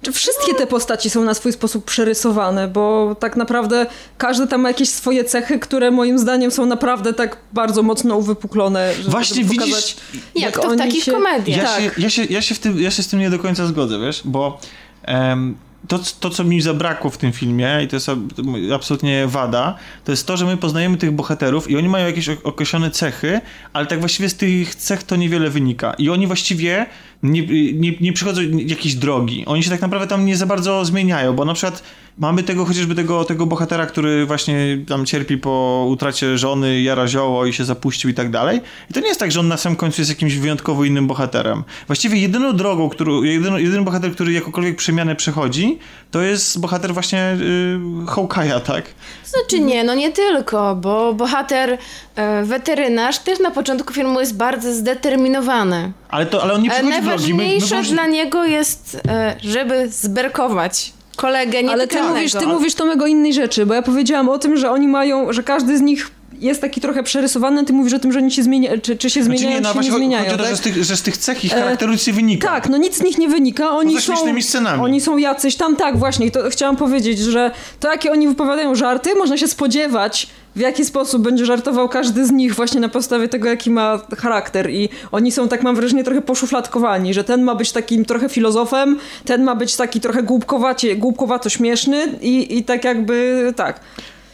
Czy 0.01 0.11
wszystkie 0.11 0.53
te 0.55 0.67
postaci 0.67 1.09
są 1.09 1.23
na 1.23 1.33
swój 1.33 1.53
sposób 1.53 1.85
przerysowane, 1.85 2.67
bo 2.67 3.15
tak 3.19 3.37
naprawdę 3.37 3.85
każdy 4.17 4.47
tam 4.47 4.61
ma 4.61 4.67
jakieś 4.69 4.89
swoje 4.89 5.23
cechy, 5.23 5.59
które 5.59 5.91
moim 5.91 6.19
zdaniem 6.19 6.51
są 6.51 6.65
naprawdę 6.65 7.13
tak 7.13 7.37
bardzo 7.53 7.83
mocno 7.83 8.15
uwypuklone. 8.17 8.93
Żeby 8.97 9.09
Właśnie 9.09 9.35
żeby 9.43 9.49
widzisz- 9.49 9.65
pokazać, 9.69 9.97
Jak 10.35 10.59
to 10.59 10.69
w 10.69 10.77
takich 10.77 11.03
się... 11.03 11.11
komediach. 11.11 11.57
Ja, 11.57 11.63
Tak. 11.63 11.81
się, 11.81 11.91
ja, 11.97 12.09
się, 12.09 12.23
ja, 12.25 12.41
się 12.41 12.55
w 12.55 12.59
tym, 12.59 12.81
ja 12.81 12.91
się 12.91 13.03
z 13.03 13.07
tym 13.07 13.19
nie 13.19 13.29
do 13.29 13.39
końca 13.39 13.67
zgodzę, 13.67 13.99
wiesz, 13.99 14.21
bo 14.25 14.59
em, 15.03 15.55
to, 15.87 15.99
to, 16.19 16.29
co 16.29 16.43
mi 16.43 16.61
zabrakło 16.61 17.11
w 17.11 17.17
tym 17.17 17.31
filmie, 17.31 17.79
i 17.83 17.87
to 17.87 17.95
jest 17.95 18.09
ab- 18.09 18.33
absolutnie 18.75 19.27
wada, 19.27 19.75
to 20.05 20.11
jest 20.11 20.27
to, 20.27 20.37
że 20.37 20.45
my 20.45 20.57
poznajemy 20.57 20.97
tych 20.97 21.11
bohaterów 21.11 21.69
i 21.71 21.77
oni 21.77 21.89
mają 21.89 22.05
jakieś 22.07 22.29
ok- 22.29 22.39
określone 22.43 22.91
cechy, 22.91 23.41
ale 23.73 23.85
tak 23.87 23.99
właściwie 23.99 24.29
z 24.29 24.35
tych 24.35 24.75
cech 24.75 25.03
to 25.03 25.15
niewiele 25.15 25.49
wynika. 25.49 25.93
I 25.93 26.09
oni 26.09 26.27
właściwie 26.27 26.85
nie, 27.23 27.73
nie, 27.73 27.93
nie 28.01 28.13
przychodzą 28.13 28.41
jakieś 28.41 28.95
drogi. 28.95 29.45
Oni 29.45 29.63
się 29.63 29.69
tak 29.69 29.81
naprawdę 29.81 30.07
tam 30.07 30.25
nie 30.25 30.37
za 30.37 30.45
bardzo 30.45 30.85
zmieniają, 30.85 31.33
bo 31.33 31.45
na 31.45 31.53
przykład 31.53 31.83
mamy 32.17 32.43
tego 32.43 32.65
chociażby 32.65 32.95
tego, 32.95 33.25
tego 33.25 33.45
bohatera, 33.45 33.85
który 33.85 34.25
właśnie 34.25 34.77
tam 34.87 35.05
cierpi 35.05 35.37
po 35.37 35.85
utracie 35.89 36.37
żony, 36.37 36.81
jara 36.81 37.07
zioło 37.07 37.45
i 37.45 37.53
się 37.53 37.65
zapuścił 37.65 38.09
i 38.09 38.13
tak 38.13 38.31
dalej. 38.31 38.61
I 38.89 38.93
to 38.93 38.99
nie 38.99 39.07
jest 39.07 39.19
tak, 39.19 39.31
że 39.31 39.39
on 39.39 39.47
na 39.47 39.57
samym 39.57 39.75
końcu 39.75 40.01
jest 40.01 40.11
jakimś 40.11 40.35
wyjątkowo 40.35 40.83
innym 40.83 41.07
bohaterem. 41.07 41.63
Właściwie 41.87 42.17
jedyną 42.17 42.53
drogą, 42.53 42.89
którą, 42.89 43.23
jedyny, 43.23 43.61
jedyny 43.61 43.83
bohater, 43.83 44.11
który 44.11 44.33
jakokolwiek 44.33 44.75
przemianę 44.75 45.15
przechodzi, 45.15 45.79
to 46.11 46.21
jest 46.21 46.59
bohater 46.59 46.93
właśnie 46.93 47.37
yy, 47.39 48.05
Hawkeye'a, 48.05 48.61
tak? 48.61 48.85
Znaczy 49.25 49.59
nie, 49.59 49.83
no 49.83 49.95
nie 49.95 50.11
tylko, 50.11 50.75
bo 50.75 51.13
bohater 51.13 51.77
e, 52.15 52.43
weterynarz 52.43 53.19
też 53.19 53.39
na 53.39 53.51
początku 53.51 53.93
filmu 53.93 54.19
jest 54.19 54.37
bardzo 54.37 54.73
zdeterminowany. 54.73 55.91
Ale, 56.09 56.25
to, 56.25 56.43
ale 56.43 56.53
on 56.53 56.61
nie 56.61 56.69
E, 56.69 56.73
przychodzi 56.73 57.01
drogi. 57.01 57.33
My, 57.33 57.43
my 57.43 57.49
Najważniejsze 57.49 57.93
dla 57.93 58.07
niego 58.07 58.45
jest, 58.45 59.01
e, 59.07 59.35
żeby 59.41 59.89
zberkować 59.89 60.96
kolegę 61.17 61.59
Ale 61.69 61.87
ty 61.87 62.03
mówisz, 62.03 62.31
ty 62.31 62.47
mówisz 62.47 62.75
Tomek 62.75 63.01
o 63.01 63.07
innej 63.07 63.33
rzeczy, 63.33 63.65
bo 63.65 63.73
ja 63.73 63.81
powiedziałam 63.81 64.29
o 64.29 64.39
tym, 64.39 64.57
że 64.57 64.71
oni 64.71 64.87
mają, 64.87 65.33
że 65.33 65.43
każdy 65.43 65.77
z 65.77 65.81
nich 65.81 66.11
jest 66.39 66.61
taki 66.61 66.81
trochę 66.81 67.03
przerysowany, 67.03 67.65
ty 67.65 67.73
mówisz 67.73 67.93
o 67.93 67.99
tym, 67.99 68.11
że 68.11 68.19
oni 68.19 68.31
się 68.31 68.43
zmieniają, 68.43 68.81
czy, 68.81 68.97
czy 68.97 69.09
się 69.09 69.23
Znaczy 69.23 69.39
zmieniają, 69.39 69.61
nie, 69.61 69.61
no 69.61 69.69
czy 69.69 69.73
się 69.73 69.79
właśnie 69.79 69.91
nie 69.91 69.97
zmieniają. 69.97 70.23
chodzi 70.23 70.33
o 70.33 70.37
to, 70.37 70.43
tak? 70.43 70.51
że 70.51 70.57
z, 70.57 70.61
tych, 70.61 70.83
że 70.83 70.97
z 70.97 71.01
tych 71.01 71.17
cech 71.17 71.45
ich 71.45 71.53
E, 71.53 71.59
charakteru 71.59 71.91
nic 71.91 72.07
nie 72.07 72.13
wynika. 72.13 72.47
Tak, 72.47 72.69
no 72.69 72.77
nic 72.77 72.95
z 72.95 73.03
nich 73.03 73.17
nie 73.17 73.27
wynika. 73.27 73.69
Oni 73.69 74.01
są, 74.01 74.13
scenami. 74.41 74.83
Oni 74.83 75.01
są 75.01 75.17
jacyś 75.17 75.55
tam, 75.55 75.75
tak, 75.75 75.97
właśnie. 75.97 76.25
I 76.25 76.31
to 76.31 76.49
chciałam 76.49 76.75
powiedzieć, 76.75 77.19
że 77.19 77.51
to, 77.79 77.91
jakie 77.91 78.11
oni 78.11 78.27
wypowiadają 78.27 78.75
żarty, 78.75 79.15
można 79.15 79.37
się 79.37 79.47
spodziewać, 79.47 80.27
w 80.55 80.59
jaki 80.59 80.85
sposób 80.85 81.21
będzie 81.21 81.45
żartował 81.45 81.89
każdy 81.89 82.25
z 82.25 82.31
nich 82.31 82.55
właśnie 82.55 82.79
na 82.81 82.89
podstawie 82.89 83.27
tego, 83.27 83.47
jaki 83.49 83.69
ma 83.71 83.99
charakter. 84.17 84.69
I 84.69 84.89
oni 85.11 85.31
są, 85.31 85.47
tak 85.47 85.63
mam 85.63 85.75
wrażenie, 85.75 86.03
trochę 86.03 86.21
poszufladkowani, 86.21 87.13
że 87.13 87.23
ten 87.23 87.43
ma 87.43 87.55
być 87.55 87.71
takim 87.71 88.05
trochę 88.05 88.29
filozofem, 88.29 88.97
ten 89.25 89.43
ma 89.43 89.55
być 89.55 89.75
taki 89.75 90.01
trochę 90.01 90.23
głupkowacie, 90.23 90.95
głupkowato 90.95 91.49
śmieszny 91.49 92.05
i, 92.21 92.57
i 92.57 92.63
tak 92.63 92.83
jakby, 92.83 93.53
tak. 93.55 93.79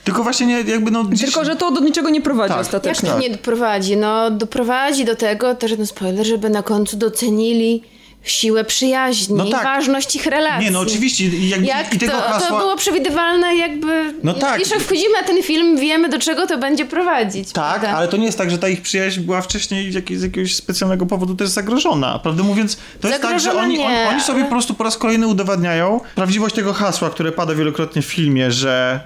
Tylko 0.03 0.23
właśnie 0.23 0.45
nie, 0.45 0.61
jakby 0.61 0.91
no... 0.91 1.03
gdzieś- 1.03 1.21
Tylko, 1.31 1.45
że 1.45 1.55
to 1.55 1.71
do 1.71 1.79
niczego 1.81 2.09
nie 2.09 2.21
prowadzi 2.21 2.49
Tak. 2.49 2.57
Jak 2.57 2.65
ostatecznie. 2.65 3.09
to 3.09 3.19
nie 3.19 3.29
doprowadzi? 3.29 3.97
No 3.97 4.31
doprowadzi 4.31 5.05
do 5.05 5.15
tego, 5.15 5.55
też 5.55 5.77
no 5.77 5.85
spoiler, 5.85 6.25
żeby 6.25 6.49
na 6.49 6.63
końcu 6.63 6.97
docenili 6.97 7.83
siłę 8.23 8.63
przyjaźni, 8.65 9.35
No 9.37 9.45
tak. 9.45 9.63
ważność 9.63 10.15
ich 10.15 10.25
relacji. 10.25 10.65
Nie, 10.65 10.71
no 10.71 10.79
oczywiście. 10.79 11.25
I, 11.25 11.49
jakby, 11.49 11.65
Jak 11.67 11.93
i 11.93 11.99
tego 11.99 12.11
to, 12.11 12.21
hasła... 12.21 12.47
to 12.49 12.57
było 12.57 12.77
przewidywalne 12.77 13.55
jakby... 13.55 14.13
No 14.23 14.33
tak. 14.33 14.71
Jak 14.71 14.79
wchodzimy 14.81 15.13
na 15.21 15.27
ten 15.27 15.43
film, 15.43 15.77
wiemy 15.77 16.09
do 16.09 16.19
czego 16.19 16.47
to 16.47 16.57
będzie 16.57 16.85
prowadzić. 16.85 17.51
Tak, 17.51 17.79
prawda? 17.79 17.97
ale 17.97 18.07
to 18.07 18.17
nie 18.17 18.25
jest 18.25 18.37
tak, 18.37 18.51
że 18.51 18.57
ta 18.57 18.67
ich 18.69 18.81
przyjaźń 18.81 19.21
była 19.21 19.41
wcześniej 19.41 19.91
z, 19.91 19.95
jakiegoś 20.23 20.55
specjalnego 20.55 21.05
powodu 21.05 21.35
też 21.35 21.49
zagrożona. 21.49 22.19
Prawdę 22.19 22.43
mówiąc, 22.43 22.77
to 23.01 23.07
jest 23.07 23.21
tak, 23.21 23.31
że 23.33 23.39
Zagrożona 23.39 23.61
oni, 23.65 23.79
on, 23.79 23.91
nie, 23.91 24.07
oni 24.09 24.21
sobie 24.21 24.35
ale- 24.39 24.45
po 24.45 24.51
prostu 24.51 24.73
po 24.73 24.83
raz 24.83 24.97
kolejny 24.97 25.27
udowadniają 25.27 25.99
prawdziwość 26.15 26.55
tego 26.55 26.73
hasła, 26.73 27.09
które 27.09 27.31
pada 27.31 27.55
wielokrotnie 27.55 28.01
w 28.01 28.05
filmie, 28.05 28.51
że 28.51 28.99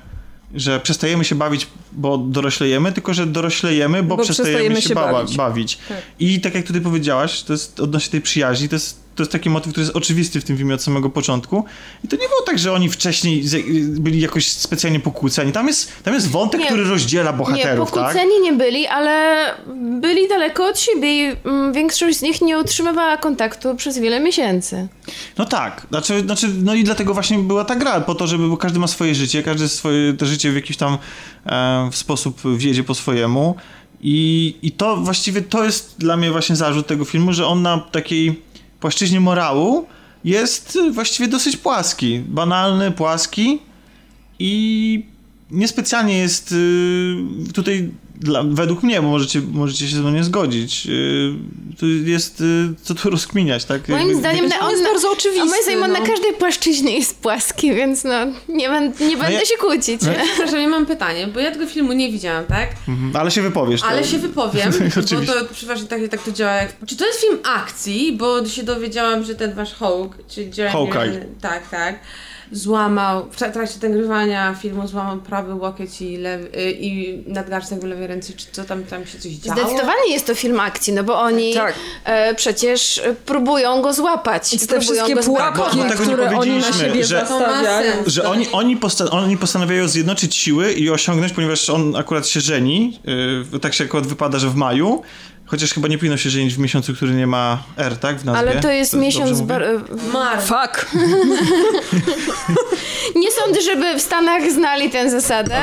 że 0.56 0.80
przestajemy 0.80 1.26
się 1.26 1.36
bawić, 1.36 1.68
bo 1.92 2.18
doroślejemy, 2.18 2.92
tylko 2.92 3.14
że 3.14 3.26
doroślejemy, 3.26 4.04
bo, 4.04 4.18
Bo 4.18 4.24
przestajemy, 4.24 4.54
przestajemy 4.76 4.82
się, 4.82 4.96
bawić. 4.96 5.38
bawić. 5.38 5.78
Tak. 5.90 5.98
I 6.20 6.42
tak 6.42 6.56
jak 6.56 6.66
tutaj 6.68 6.82
powiedziałaś, 6.82 7.42
to 7.44 7.54
jest 7.54 7.80
odnośnie 7.80 8.12
tej 8.12 8.22
przyjaźni, 8.22 8.70
to 8.70 8.76
jest, 8.76 9.08
to 9.16 9.24
jest 9.24 9.32
taki 9.32 9.50
motyw, 9.50 9.72
który 9.72 9.86
jest 9.86 9.96
oczywisty 9.98 10.42
w 10.42 10.44
tym 10.44 10.58
filmie 10.58 10.76
od 10.76 10.84
samego 10.84 11.10
początku. 11.10 11.66
I 12.04 12.08
to 12.08 12.16
nie 12.16 12.28
było 12.28 12.42
tak, 12.46 12.60
że 12.60 12.74
oni 12.74 12.90
wcześniej 12.90 13.44
byli 13.88 14.20
jakoś 14.20 14.48
specjalnie 14.52 15.00
pokłóceni. 15.00 15.52
Tam 15.52 15.68
jest, 15.68 16.04
tam 16.04 16.14
jest 16.14 16.30
wątek, 16.30 16.60
Nie. 16.62 16.66
który 16.66 16.84
rozdziela 16.84 17.32
Nie, 17.32 17.38
bohaterów, 17.38 17.92
tak? 17.92 18.00
pokłóceni 18.04 18.40
nie 18.42 18.54
byli, 18.54 18.88
ale 18.88 19.38
byli 20.02 20.28
daleko 20.30 20.68
od 20.68 20.80
siebie 20.80 21.08
i 21.28 21.36
mm, 21.46 21.74
większość 21.74 22.18
z 22.18 22.22
nich 22.22 22.42
nie 22.42 22.60
utrzymywała 22.60 23.18
kontaktu 23.18 23.76
przez 23.76 23.98
wiele 24.00 24.20
miesięcy. 24.20 24.88
No 25.38 25.46
tak, 25.46 25.86
znaczy, 25.90 26.22
znaczy, 26.22 26.48
no 26.64 26.74
i 26.76 26.84
dlatego 26.84 27.14
właśnie 27.14 27.40
była 27.40 27.66
ta 27.66 27.76
gra, 27.76 28.02
po 28.02 28.16
to, 28.16 28.28
żeby, 28.28 28.58
każdy 28.60 28.80
ma 28.80 28.88
swoje 28.88 29.16
życie, 29.16 29.44
każdy 29.44 29.68
swoje 29.68 30.14
to 30.14 30.26
życie 30.26 30.52
w 30.52 30.56
jakiś 30.56 30.78
tam 30.78 30.98
e, 31.46 31.87
w 31.92 31.96
sposób 31.96 32.42
wiedzie 32.58 32.84
po 32.84 32.96
swojemu. 32.96 33.56
I, 34.02 34.56
i 34.62 34.72
to 34.72 34.98
właściwie 34.98 35.42
to 35.42 35.64
jest 35.64 35.96
dla 35.98 36.18
mnie 36.18 36.32
właśnie 36.32 36.56
zarzut 36.56 36.88
tego 36.88 37.06
filmu, 37.06 37.34
że 37.34 37.48
on 37.48 37.62
na 37.62 37.80
takiej 37.80 38.42
płaszczyźnie 38.80 39.20
morału 39.20 39.88
jest 40.24 40.78
właściwie 40.94 41.28
dosyć 41.28 41.58
płaski, 41.58 42.20
banalny, 42.20 42.92
płaski 42.92 43.60
i 44.40 45.04
niespecjalnie 45.52 46.18
jest 46.18 46.52
y, 46.52 47.16
tutaj 47.54 47.92
dla, 48.20 48.44
według 48.44 48.84
mnie, 48.84 49.02
bo 49.02 49.08
możecie, 49.08 49.42
możecie 49.52 49.88
się 49.88 49.96
ze 49.96 50.02
mną 50.02 50.12
nie 50.12 50.24
zgodzić, 50.24 50.88
y, 50.88 51.34
tu 51.80 51.88
jest 51.88 52.42
y, 52.42 52.74
co 52.84 52.96
tu 52.96 53.10
rozkminiać, 53.16 53.66
tak? 53.66 53.88
Moim 53.90 54.02
Jakby- 54.08 54.20
zdaniem 54.20 54.46
on 54.46 54.52
on, 54.62 54.72
jest 54.72 54.84
bardzo 54.84 55.12
oczywisty, 55.12 55.42
A 55.42 55.46
moim 55.46 55.64
zdaniem 55.64 55.84
on 55.84 55.92
no. 55.94 56.00
na 56.00 56.06
każdej 56.06 56.34
płaszczyźnie 56.34 56.98
jest 56.98 57.20
płaski, 57.22 57.74
więc 57.74 58.04
no 58.04 58.26
nie, 58.50 58.70
będę 58.70 59.06
nie 59.08 59.18
będę 59.18 59.34
ja- 59.34 59.46
się 59.46 59.58
kłócić. 59.60 60.02
Przepraszam, 60.36 60.60
ja 60.62 60.68
mam 60.70 60.86
pytanie, 60.86 61.28
bo 61.28 61.40
ja 61.40 61.52
tego 61.52 61.68
filmu 61.68 61.94
nie 61.94 62.12
widziałam, 62.12 62.46
tak? 62.46 62.70
Mhm, 62.88 63.16
Ale 63.16 63.32
się 63.32 63.42
wypowiesz. 63.42 63.84
Ale 63.84 64.02
to- 64.02 64.08
się 64.08 64.18
wypowiem, 64.18 64.72
bo 65.28 65.34
to 65.34 65.46
przeważnie 65.54 65.88
tak, 65.88 66.02
tak 66.12 66.24
to 66.24 66.32
działa. 66.32 66.54
Jak... 66.54 66.76
Czy 66.86 66.96
to 66.96 67.06
jest 67.08 67.20
film 67.22 67.38
akcji? 67.44 68.14
Bo 68.18 68.46
się 68.46 68.64
dowiedziałam, 68.64 69.24
że 69.24 69.36
ten 69.36 69.54
wasz 69.54 69.74
Hawk, 69.74 70.16
czy 70.28 70.42
Jeremy... 70.58 70.70
Hawkeye. 70.72 71.26
Tak, 71.42 71.70
tak. 71.70 72.00
Złamał, 72.52 73.26
w 73.32 73.36
tra- 73.38 73.52
trakcie 73.52 73.90
nagrywania 73.90 74.56
filmu 74.62 74.88
złamał 74.88 75.18
prawy 75.18 75.56
łokieć 75.56 76.02
i, 76.02 76.18
lewy, 76.18 76.50
y, 76.58 76.72
i 76.72 77.24
nadgarstek 77.28 77.80
w 77.80 77.84
lewej 77.84 78.08
ręce. 78.08 78.34
Czy 78.34 78.46
co 78.52 78.64
tam, 78.64 78.84
tam 78.84 79.06
się 79.06 79.20
coś 79.20 79.32
działo? 79.32 79.60
Zdecydowanie 79.62 80.12
jest 80.12 80.28
to 80.28 80.36
film 80.36 80.60
akcji, 80.60 80.94
no 80.94 81.04
bo 81.04 81.20
oni 81.22 81.54
Tak. 81.54 81.74
e, 82.04 82.36
przecież 82.36 83.02
próbują 83.26 83.82
go 83.82 83.94
złapać. 83.94 84.54
I 84.54 84.60
te 84.68 84.80
wszystkie 84.82 85.16
go 85.16 85.24
pułapki, 85.24 85.62
Tak, 85.62 85.76
bo 85.78 85.84
tego 85.90 86.06
nie 86.06 86.14
które 86.14 86.24
oni 86.28 86.32
na 86.32 86.38
powiedzieliśmy, 86.38 86.74
siebie 86.88 87.04
że- 87.04 87.20
zastawiają. 87.20 87.94
Że 88.06 88.30
oni, 88.30 88.48
oni, 88.52 88.78
posta- 88.78 89.10
oni 89.12 89.38
postanawiają 89.38 89.88
zjednoczyć 89.88 90.36
siły 90.36 90.74
i 90.74 90.90
osiągnąć, 90.90 91.34
ponieważ 91.34 91.70
on 91.70 91.96
akurat 91.96 92.28
się 92.28 92.42
żeni, 92.42 93.00
yy, 93.54 93.60
tak 93.60 93.74
się 93.74 93.84
akurat 93.84 94.08
wypada, 94.08 94.40
że 94.40 94.50
w 94.50 94.56
maju, 94.56 95.02
chociaż 95.48 95.74
chyba 95.74 95.88
nie 95.88 95.98
powinno 95.98 96.18
się 96.18 96.30
żenić 96.30 96.56
w 96.56 96.60
miesiącu, 96.60 96.94
który 96.94 97.14
nie 97.14 97.28
ma 97.28 97.64
R, 97.78 97.98
tak? 97.98 98.20
W 98.20 98.26
nazwie. 98.26 98.40
Ale 98.40 98.62
to 98.62 98.72
jest 98.72 98.92
dobrze 98.92 99.06
miesiąc... 99.06 99.42
Bar- 99.42 99.64
Mar. 100.14 100.42
Fuck. 100.42 100.86
nie 103.16 103.32
sądzę, 103.32 103.62
żeby 103.62 104.00
w 104.00 104.02
Stanach 104.02 104.52
znali 104.52 104.90
tę 104.90 105.10
zasadę. 105.10 105.62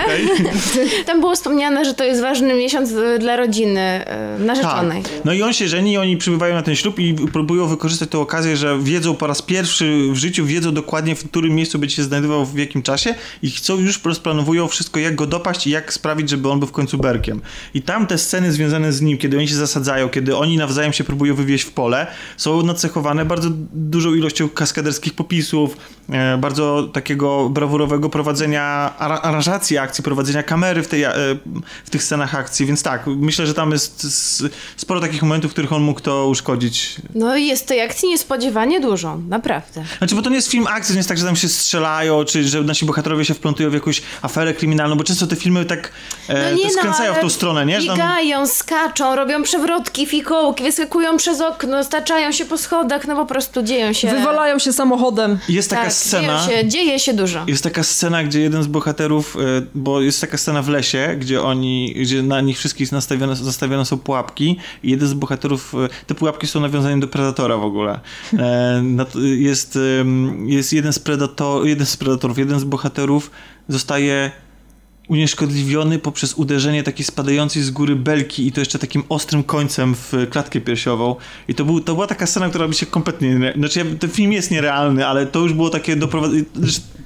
Tam 1.06 1.20
było 1.20 1.36
wspomniane, 1.36 1.84
że 1.84 1.94
to 1.94 2.04
jest 2.04 2.20
ważny 2.20 2.54
miesiąc 2.54 2.92
e, 2.92 3.18
dla 3.18 3.36
rodziny 3.36 3.80
e, 3.80 4.38
narzeczonej. 4.38 5.02
Tak. 5.02 5.12
No 5.24 5.32
i 5.32 5.42
on 5.42 5.52
się 5.52 5.68
żeni, 5.68 5.98
oni 5.98 6.16
przybywają 6.16 6.54
na 6.54 6.62
ten 6.62 6.76
ślub 6.76 6.98
i 6.98 7.14
próbują 7.14 7.66
wykorzystać 7.66 8.08
tę 8.08 8.18
okazję, 8.18 8.56
że 8.56 8.78
wiedzą 8.78 9.14
po 9.14 9.26
raz 9.26 9.42
pierwszy 9.42 10.08
w 10.12 10.16
życiu, 10.16 10.46
wiedzą 10.46 10.74
dokładnie 10.74 11.16
w 11.16 11.28
którym 11.28 11.54
miejscu 11.54 11.78
będzie 11.78 11.96
się 11.96 12.02
znajdował 12.02 12.46
w 12.46 12.58
jakim 12.58 12.82
czasie 12.82 13.14
i 13.42 13.50
chcą 13.50 13.78
już 13.78 14.04
rozplanowują 14.04 14.68
wszystko, 14.68 15.00
jak 15.00 15.14
go 15.14 15.26
dopaść 15.26 15.66
i 15.66 15.70
jak 15.70 15.92
sprawić, 15.92 16.30
żeby 16.30 16.48
on 16.48 16.58
był 16.58 16.68
w 16.68 16.72
końcu 16.72 16.98
berkiem. 16.98 17.40
I 17.74 17.82
tam 17.82 18.06
te 18.06 18.18
sceny 18.18 18.52
związane 18.52 18.92
z 18.92 19.00
nim, 19.00 19.18
kiedy 19.18 19.38
oni 19.38 19.48
się 19.48 19.54
zasadzają, 19.54 19.73
kiedy 20.12 20.36
oni 20.36 20.56
nawzajem 20.56 20.92
się 20.92 21.04
próbują 21.04 21.34
wywieźć 21.34 21.64
w 21.64 21.70
pole, 21.70 22.06
są 22.36 22.62
nacechowane 22.62 23.24
bardzo 23.24 23.48
dużą 23.72 24.14
ilością 24.14 24.48
kaskaderskich 24.48 25.14
popisów, 25.14 25.76
e, 26.10 26.38
bardzo 26.38 26.82
takiego 26.92 27.48
brawurowego 27.48 28.08
prowadzenia, 28.10 28.94
ara- 28.98 29.20
aranżacji 29.20 29.78
akcji, 29.78 30.04
prowadzenia 30.04 30.42
kamery 30.42 30.82
w, 30.82 30.88
tej, 30.88 31.02
e, 31.02 31.12
w 31.84 31.90
tych 31.90 32.02
scenach 32.02 32.34
akcji, 32.34 32.66
więc 32.66 32.82
tak, 32.82 33.06
myślę, 33.06 33.46
że 33.46 33.54
tam 33.54 33.70
jest 33.70 34.06
sporo 34.76 35.00
takich 35.00 35.22
momentów, 35.22 35.50
w 35.50 35.54
których 35.54 35.72
on 35.72 35.82
mógł 35.82 36.00
to 36.00 36.28
uszkodzić. 36.28 36.96
No 37.14 37.36
i 37.36 37.46
jest 37.46 37.66
tej 37.66 37.80
akcji 37.80 38.08
niespodziewanie 38.08 38.80
dużo, 38.80 39.18
naprawdę. 39.28 39.84
Znaczy, 39.98 40.14
bo 40.14 40.22
to 40.22 40.30
nie 40.30 40.36
jest 40.36 40.50
film 40.50 40.66
akcji, 40.66 40.88
to 40.88 40.94
nie 40.94 40.98
jest 40.98 41.08
tak, 41.08 41.18
że 41.18 41.24
tam 41.24 41.36
się 41.36 41.48
strzelają, 41.48 42.24
czy 42.24 42.44
że 42.44 42.62
nasi 42.62 42.86
bohaterowie 42.86 43.24
się 43.24 43.34
wplątują 43.34 43.70
w 43.70 43.74
jakąś 43.74 44.02
aferę 44.22 44.54
kryminalną, 44.54 44.96
bo 44.96 45.04
często 45.04 45.26
te 45.26 45.36
filmy 45.36 45.64
tak 45.64 45.92
e, 46.28 46.50
No 46.50 46.56
nie 46.56 46.64
to 46.64 46.70
skręcają 46.70 47.12
no, 47.12 47.18
w 47.18 47.20
tą 47.20 47.28
stronę, 47.28 47.66
nie? 47.66 47.78
Bigają, 47.78 48.46
skaczą, 48.46 49.16
robią 49.16 49.42
przewrotki, 49.42 49.63
fikołki, 50.06 50.64
wyskakują 50.64 51.16
przez 51.16 51.40
okno, 51.40 51.84
staczają 51.84 52.32
się 52.32 52.44
po 52.44 52.58
schodach, 52.58 53.06
no 53.06 53.16
po 53.16 53.26
prostu 53.26 53.62
dzieją 53.62 53.92
się... 53.92 54.10
Wywalają 54.10 54.58
się 54.58 54.72
samochodem. 54.72 55.38
Jest 55.48 55.70
taka 55.70 55.82
tak, 55.82 55.92
scena... 55.92 56.46
Dzieje 56.46 56.60
się, 56.60 56.68
dzieje 56.68 56.98
się 56.98 57.14
dużo. 57.14 57.44
Jest 57.46 57.64
taka 57.64 57.82
scena, 57.82 58.24
gdzie 58.24 58.40
jeden 58.40 58.62
z 58.62 58.66
bohaterów, 58.66 59.36
y, 59.36 59.66
bo 59.74 60.00
jest 60.00 60.20
taka 60.20 60.38
scena 60.38 60.62
w 60.62 60.68
lesie, 60.68 61.16
gdzie 61.18 61.42
oni, 61.42 61.94
gdzie 62.00 62.22
na 62.22 62.40
nich 62.40 62.58
wszystkich 62.58 62.92
nastawione, 62.92 63.36
zastawione 63.36 63.84
są 63.84 63.98
pułapki 63.98 64.56
i 64.82 64.90
jeden 64.90 65.08
z 65.08 65.14
bohaterów, 65.14 65.74
y, 65.74 66.06
te 66.06 66.14
pułapki 66.14 66.46
są 66.46 66.60
nawiązaniem 66.60 67.00
do 67.00 67.08
Predatora 67.08 67.56
w 67.56 67.64
ogóle. 67.64 68.00
E, 68.38 68.82
Jest, 69.36 69.78
jest 70.46 70.72
jeden 70.72 70.92
z, 70.92 70.98
predator, 70.98 71.66
jeden 71.66 71.86
z 71.86 71.96
predatorów, 71.96 72.38
jeden 72.38 72.60
z 72.60 72.64
bohaterów 72.64 73.30
zostaje 73.68 74.30
unieszkodliwiony 75.08 75.98
poprzez 75.98 76.34
uderzenie 76.34 76.82
takiej 76.82 77.04
spadającej 77.06 77.62
z 77.62 77.70
góry 77.70 77.96
belki 77.96 78.46
i 78.46 78.52
to 78.52 78.60
jeszcze 78.60 78.78
takim 78.78 79.02
ostrym 79.08 79.42
końcem 79.44 79.94
w 79.94 80.12
klatkę 80.30 80.60
piersiową. 80.60 81.16
I 81.48 81.54
to, 81.54 81.64
był, 81.64 81.80
to 81.80 81.94
była 81.94 82.06
taka 82.06 82.26
scena, 82.26 82.48
która 82.48 82.68
by 82.68 82.74
się 82.74 82.86
kompletnie... 82.86 83.34
nie- 83.34 83.52
Znaczy, 83.56 83.78
ja, 83.78 83.84
ten 84.00 84.10
film 84.10 84.32
jest 84.32 84.50
nierealny, 84.50 85.06
ale 85.06 85.26
to 85.26 85.40
już 85.40 85.52
było 85.52 85.70
takie 85.70 85.96
doprowadzenie... 85.96 86.42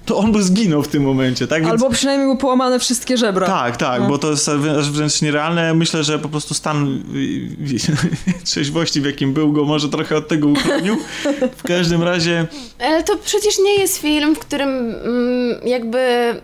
To 0.07 0.17
on 0.17 0.33
by 0.33 0.43
zginął 0.43 0.83
w 0.83 0.89
tym 0.89 1.03
momencie, 1.03 1.47
tak? 1.47 1.61
Więc... 1.63 1.71
Albo 1.73 1.91
przynajmniej 1.91 2.27
były 2.27 2.39
połamane 2.39 2.79
wszystkie 2.79 3.17
żebra. 3.17 3.47
Tak, 3.47 3.77
tak, 3.77 4.01
No. 4.03 4.09
bo 4.09 4.19
to 4.19 4.31
jest 4.31 4.49
aż 4.79 4.91
wręcz 4.91 5.23
nierealne. 5.23 5.75
Myślę, 5.75 6.05
że 6.05 6.19
po 6.19 6.29
prostu 6.29 6.55
stan 6.55 7.03
trzeźwości, 8.45 9.01
w 9.01 9.05
jakim 9.05 9.33
był 9.33 9.53
go, 9.53 9.65
może 9.65 9.89
trochę 9.89 10.17
od 10.17 10.29
tego 10.29 10.49
uchronił. 10.49 10.97
W 11.57 11.63
każdym 11.63 12.03
razie... 12.03 12.47
Ale 12.79 13.05
to 13.05 13.17
przecież 13.25 13.59
nie 13.59 13.75
jest 13.81 13.99
film, 13.99 14.35
w 14.35 14.39
którym 14.39 14.69
mm, 14.69 15.57
jakby 15.67 15.99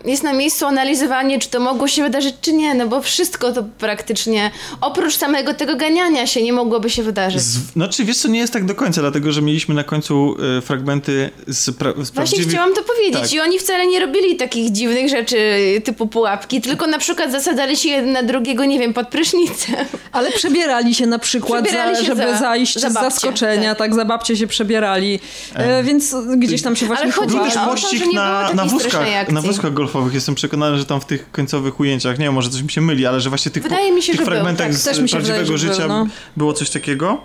jest 0.05 0.23
na 0.23 0.33
miejscu 0.33 0.65
analizowanie, 0.65 1.39
czy 1.45 1.51
to 1.51 1.59
mogło 1.59 1.87
się 1.87 2.03
wydarzyć, 2.03 2.35
czy 2.41 2.53
nie, 2.53 2.73
no 2.75 2.87
bo 2.87 3.01
wszystko 3.01 3.51
to 3.51 3.63
praktycznie, 3.79 4.51
oprócz 4.81 5.15
samego 5.17 5.53
tego 5.53 5.75
ganiania 5.75 6.27
się, 6.27 6.43
nie 6.43 6.53
mogłoby 6.53 6.89
się 6.89 7.03
wydarzyć. 7.03 7.41
Z, 7.41 7.71
znaczy, 7.73 8.05
wiesz 8.05 8.17
co, 8.17 8.27
nie 8.27 8.39
jest 8.39 8.53
tak 8.53 8.65
do 8.65 8.75
końca, 8.75 9.01
dlatego, 9.01 9.31
że 9.31 9.41
mieliśmy 9.41 9.75
na 9.75 9.83
końcu 9.83 10.35
y, 10.57 10.61
fragmenty 10.61 11.29
z, 11.47 11.71
pra, 11.77 11.91
z 11.91 11.95
Właśnie 11.95 12.13
prawdziwych... 12.13 12.47
chciałam 12.47 12.73
to 12.73 12.81
powiedzieć 12.83 13.21
Tak. 13.21 13.33
i 13.33 13.39
oni 13.39 13.59
wcale 13.59 13.87
nie 13.87 13.99
robili 13.99 14.35
takich 14.35 14.71
dziwnych 14.71 15.09
rzeczy 15.09 15.37
typu 15.83 16.07
pułapki, 16.07 16.61
tylko 16.61 16.87
na 16.87 16.97
przykład 16.97 17.31
zasadzali 17.31 17.77
się 17.77 17.89
jeden 17.89 18.11
na 18.11 18.23
drugiego, 18.23 18.65
nie 18.65 18.79
wiem, 18.79 18.93
pod 18.93 19.07
prysznicem. 19.07 19.75
Ale 20.11 20.31
przebierali 20.31 20.95
się 20.95 21.07
na 21.07 21.19
przykład, 21.27 21.63
Przebierali 21.63 21.95
za, 21.95 22.01
się 22.01 22.07
żeby 22.07 22.21
za- 22.21 22.37
zajść 22.37 22.79
za 22.79 22.89
z 22.89 22.93
babcię, 22.93 23.09
zaskoczenia, 23.09 23.69
tak. 23.69 23.77
tak. 23.77 23.95
za 23.95 24.05
babcie 24.05 24.37
się 24.37 24.47
przebierali, 24.47 25.19
e, 25.53 25.83
więc 25.83 26.15
gdzieś 26.37 26.61
tam 26.61 26.75
się 26.75 26.85
właśnie 26.85 27.03
Ale 27.03 27.11
chodzi 27.13 27.35
mi 27.35 27.41
o 27.41 27.75
to, 27.75 27.77
że 27.77 28.07
nie 28.07 28.15
na, 28.15 28.43
było 28.43 28.55
na, 28.55 28.65
wózkach, 28.65 29.31
na 29.31 29.41
wózkach 29.41 29.73
golfowych. 29.73 30.13
Jestem 30.13 30.35
przekonany, 30.35 30.77
że 30.77 30.85
tam 30.85 31.01
w 31.01 31.05
tych 31.05 31.31
końcowych 31.35 31.79
ujęciach, 31.79 32.19
nie 32.19 32.25
wiem, 32.25 32.33
może 32.33 32.49
coś 32.49 32.61
mi 32.61 32.71
się 32.71 32.81
myli, 32.81 33.05
ale 33.05 33.21
że 33.21 33.29
właśnie 33.29 33.51
tych, 33.51 33.63
Wydaje 33.63 33.91
mi 33.91 34.01
się, 34.01 34.11
tych 34.11 34.21
że 34.21 34.25
był, 34.25 34.33
fragmentach 34.33 34.67
tak. 34.67 34.75
z 34.75 34.83
Też 34.83 34.99
mi 34.99 35.09
się 35.09 35.15
prawdziwego 35.15 35.43
wydaje, 35.43 35.73
życia 35.73 35.87
był, 35.87 35.97
no. 35.97 36.07
było 36.37 36.53
coś 36.53 36.69
takiego. 36.69 37.21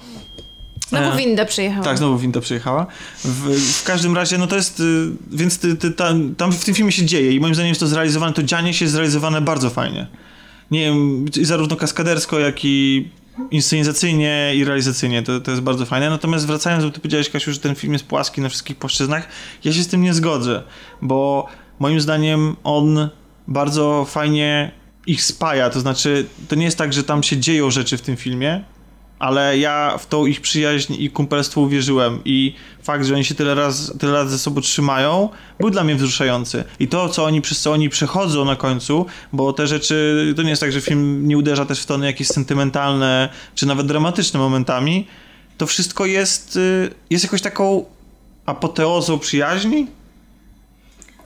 Znowu 0.88 1.08
E, 1.08 1.16
winda 1.16 1.44
przyjechała. 1.44 1.84
Tak, 1.84 1.98
znowu 1.98 2.18
winda 2.18 2.40
przyjechała. 2.40 2.86
W, 3.24 3.60
w 3.80 3.84
każdym 3.84 4.16
razie, 4.16 4.38
no 4.38 4.46
to 4.46 4.56
jest, 4.56 4.80
y, 4.80 5.10
więc 5.30 5.58
ty, 5.58 5.76
ty, 5.76 5.90
tam, 5.90 6.34
tam 6.34 6.52
w 6.52 6.64
tym 6.64 6.74
filmie 6.74 6.92
się 6.92 7.06
dzieje 7.06 7.32
i 7.32 7.40
moim 7.40 7.54
zdaniem 7.54 7.68
jest 7.68 7.80
to 7.80 7.86
zrealizowane, 7.86 8.32
to 8.32 8.42
dzianie 8.42 8.74
się 8.74 8.84
jest 8.84 8.92
zrealizowane 8.92 9.40
bardzo 9.40 9.70
fajnie. 9.70 10.06
Nie 10.70 10.80
wiem, 10.80 11.26
zarówno 11.42 11.76
kaskadersko, 11.76 12.38
jak 12.38 12.64
i 12.64 13.08
inscenizacyjnie 13.50 14.52
i 14.56 14.64
realizacyjnie, 14.64 15.22
to, 15.22 15.40
to 15.40 15.50
jest 15.50 15.62
bardzo 15.62 15.86
fajne. 15.86 16.10
Natomiast 16.10 16.46
wracając, 16.46 16.84
bo 16.84 16.90
ty 16.90 17.00
powiedziałeś, 17.00 17.30
Kasiu, 17.30 17.52
że 17.52 17.58
ten 17.58 17.74
film 17.74 17.92
jest 17.92 18.04
płaski 18.04 18.40
na 18.40 18.48
wszystkich 18.48 18.76
płaszczyznach, 18.76 19.28
ja 19.64 19.72
się 19.72 19.82
z 19.82 19.88
tym 19.88 20.02
nie 20.02 20.14
zgodzę, 20.14 20.62
bo 21.02 21.46
moim 21.78 22.00
zdaniem 22.00 22.56
on 22.64 23.08
bardzo 23.50 24.04
fajnie 24.08 24.70
ich 25.06 25.24
spaja, 25.24 25.70
to 25.70 25.80
znaczy, 25.80 26.26
to 26.48 26.54
nie 26.54 26.64
jest 26.64 26.78
tak, 26.78 26.92
że 26.92 27.04
tam 27.04 27.22
się 27.22 27.36
dzieją 27.36 27.70
rzeczy 27.70 27.96
w 27.96 28.02
tym 28.02 28.16
filmie, 28.16 28.64
ale 29.18 29.58
ja 29.58 29.98
w 29.98 30.06
tą 30.06 30.26
ich 30.26 30.40
przyjaźń 30.40 30.94
i 30.98 31.10
kumpelstwo 31.10 31.60
uwierzyłem. 31.60 32.20
I 32.24 32.54
fakt, 32.82 33.04
że 33.04 33.14
oni 33.14 33.24
się 33.24 33.34
tyle, 33.34 33.54
raz, 33.54 33.92
tyle 33.98 34.12
lat 34.12 34.30
ze 34.30 34.38
sobą 34.38 34.60
trzymają, 34.60 35.28
był 35.60 35.70
dla 35.70 35.84
mnie 35.84 35.96
wzruszający. 35.96 36.64
I 36.78 36.88
to, 36.88 37.08
co 37.08 37.24
oni, 37.24 37.40
przez 37.40 37.60
co 37.60 37.72
oni 37.72 37.88
przechodzą 37.88 38.44
na 38.44 38.56
końcu, 38.56 39.06
bo 39.32 39.52
te 39.52 39.66
rzeczy, 39.66 40.34
to 40.36 40.42
nie 40.42 40.50
jest 40.50 40.60
tak, 40.60 40.72
że 40.72 40.80
film 40.80 41.28
nie 41.28 41.38
uderza 41.38 41.66
też 41.66 41.82
w 41.82 41.86
tony 41.86 42.06
jakieś 42.06 42.28
sentymentalne, 42.28 43.28
czy 43.54 43.66
nawet 43.66 43.86
dramatyczne 43.86 44.40
momentami, 44.40 45.06
to 45.58 45.66
wszystko 45.66 46.06
jest, 46.06 46.56
y, 46.56 46.90
jest 47.10 47.24
jakoś 47.24 47.42
taką 47.42 47.84
apoteozą 48.46 49.18
przyjaźni, 49.18 49.86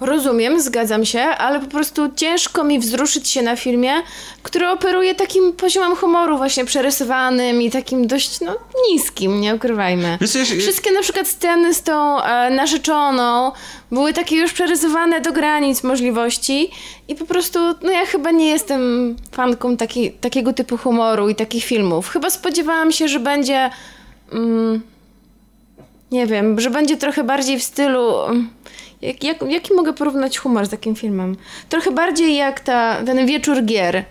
Rozumiem, 0.04 0.60
zgadzam 0.60 1.04
się, 1.04 1.20
ale 1.20 1.60
po 1.60 1.66
prostu 1.66 2.02
ciężko 2.16 2.64
mi 2.64 2.78
wzruszyć 2.78 3.28
się 3.28 3.42
na 3.42 3.56
filmie, 3.56 3.92
który 4.42 4.68
operuje 4.68 5.14
takim 5.14 5.52
poziomem 5.52 5.96
humoru 5.96 6.36
właśnie 6.36 6.64
przerysowanym 6.64 7.62
i 7.62 7.70
takim 7.70 8.06
dość 8.06 8.40
no, 8.40 8.56
niskim, 8.90 9.40
nie 9.40 9.54
ukrywajmy. 9.54 10.18
Wiesz 10.20 10.30
Wszystkie 10.58 10.92
na 10.92 11.02
przykład 11.02 11.28
sceny 11.28 11.74
z 11.74 11.82
tą 11.82 12.22
e, 12.22 12.50
narzeczoną 12.50 13.52
były 13.90 14.12
takie 14.12 14.36
już 14.36 14.52
przerysowane 14.52 15.20
do 15.20 15.32
granic 15.32 15.82
możliwości 15.82 16.70
i 17.08 17.14
po 17.14 17.26
prostu, 17.26 17.58
no 17.82 17.92
ja 17.92 18.06
chyba 18.06 18.30
nie 18.30 18.50
jestem 18.50 19.16
fanką 19.32 19.76
taki, 19.76 20.10
takiego 20.10 20.52
typu 20.52 20.76
humoru 20.76 21.28
i 21.28 21.34
takich 21.34 21.64
filmów. 21.64 22.08
Chyba 22.08 22.30
spodziewałam 22.30 22.92
się, 22.92 23.08
że 23.08 23.20
będzie... 23.20 23.70
Mm, 24.32 24.82
nie 26.10 26.26
wiem, 26.26 26.60
że 26.60 26.70
będzie 26.70 26.96
trochę 26.96 27.24
bardziej 27.24 27.58
w 27.58 27.62
stylu. 27.62 28.22
mm, 28.22 28.50
Jak, 29.04 29.24
jak, 29.24 29.42
jaki 29.48 29.74
mogę 29.74 29.92
porównać 29.92 30.38
humor 30.38 30.66
z 30.66 30.70
takim 30.70 30.94
filmem? 30.94 31.36
Trochę 31.68 31.90
bardziej 31.90 32.36
jak 32.36 32.60
ta, 32.60 32.96
ten 33.06 33.26
wieczór 33.26 33.62
gier. 33.64 34.04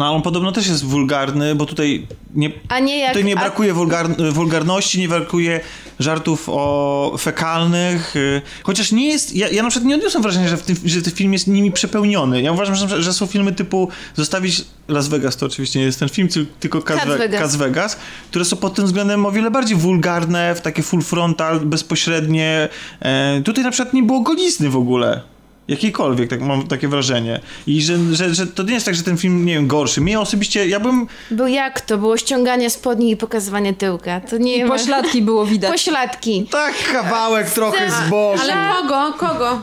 No 0.00 0.06
ale 0.06 0.16
on 0.16 0.22
podobno 0.22 0.52
też 0.52 0.66
jest 0.66 0.84
wulgarny, 0.84 1.54
bo 1.54 1.66
tutaj 1.66 2.06
nie, 2.34 2.50
A 2.68 2.78
nie 2.78 2.98
jak... 2.98 3.08
tutaj 3.08 3.24
nie 3.24 3.36
a- 3.36 3.40
brakuje 3.40 3.72
wulgar, 3.74 4.06
wulgarności, 4.32 5.00
nie 5.00 5.08
brakuje 5.08 5.60
żartów 5.98 6.44
o 6.48 7.16
fekalnych, 7.18 8.16
y, 8.16 8.42
chociaż 8.62 8.92
nie 8.92 9.08
jest, 9.08 9.36
ja, 9.36 9.48
ja 9.48 9.62
na 9.62 9.70
przykład 9.70 9.88
nie 9.88 9.94
odniosłem 9.94 10.22
wrażenia, 10.22 10.48
że, 10.48 10.56
w 10.56 10.62
tym, 10.62 10.76
że 10.84 11.02
ten 11.02 11.12
film 11.12 11.32
jest 11.32 11.46
nimi 11.46 11.72
przepełniony. 11.72 12.42
Ja 12.42 12.52
uważam, 12.52 12.76
że, 12.76 13.02
że 13.02 13.12
są 13.12 13.26
filmy 13.26 13.52
typu 13.52 13.88
zostawić 14.14 14.64
Las 14.88 15.08
Vegas, 15.08 15.36
to 15.36 15.46
oczywiście 15.46 15.78
nie 15.78 15.84
jest 15.84 15.98
ten 15.98 16.08
film, 16.08 16.28
tyl- 16.28 16.46
tylko 16.60 16.82
Cas, 16.82 16.98
Cas 16.98 17.08
Ve- 17.08 17.18
Vegas. 17.18 17.40
Cas 17.40 17.56
Vegas, 17.56 17.96
które 18.30 18.44
są 18.44 18.56
pod 18.56 18.74
tym 18.74 18.84
względem 18.86 19.26
o 19.26 19.32
wiele 19.32 19.50
bardziej 19.50 19.76
wulgarne, 19.76 20.54
w 20.54 20.60
takie 20.60 20.82
full 20.82 21.02
frontal, 21.02 21.60
bezpośrednie. 21.60 22.68
E, 23.00 23.40
tutaj 23.44 23.64
na 23.64 23.70
przykład 23.70 23.94
nie 23.94 24.02
było 24.02 24.20
golizny 24.20 24.70
w 24.70 24.76
ogóle. 24.76 25.20
Jakiejkolwiek, 25.68 26.30
tak 26.30 26.40
mam 26.40 26.66
takie 26.66 26.88
wrażenie. 26.88 27.40
I 27.66 27.82
że, 27.82 27.96
że, 28.12 28.34
że 28.34 28.46
to 28.46 28.62
nie 28.62 28.72
jest 28.74 28.86
tak, 28.86 28.94
że 28.94 29.02
ten 29.02 29.16
film, 29.16 29.46
nie 29.46 29.54
wiem, 29.54 29.66
gorszy. 29.66 30.00
Mnie 30.00 30.20
osobiście, 30.20 30.68
ja 30.68 30.80
bym... 30.80 31.06
Był 31.30 31.46
jak 31.46 31.80
to? 31.80 31.98
Było 31.98 32.16
ściąganie 32.16 32.70
spodni 32.70 33.10
i 33.10 33.16
pokazywanie 33.16 33.74
tyłka. 33.74 34.20
To 34.20 34.38
nie 34.38 34.64
ma... 34.64 34.74
Pośladki 34.74 35.22
było 35.22 35.46
widać. 35.46 35.72
Pośladki. 35.72 36.46
Tak, 36.50 36.74
kawałek 36.92 37.50
trochę 37.50 37.90
z 37.90 38.10
boku. 38.10 38.42
Ale 38.42 38.52
kogo? 38.72 39.12
Kogo? 39.18 39.62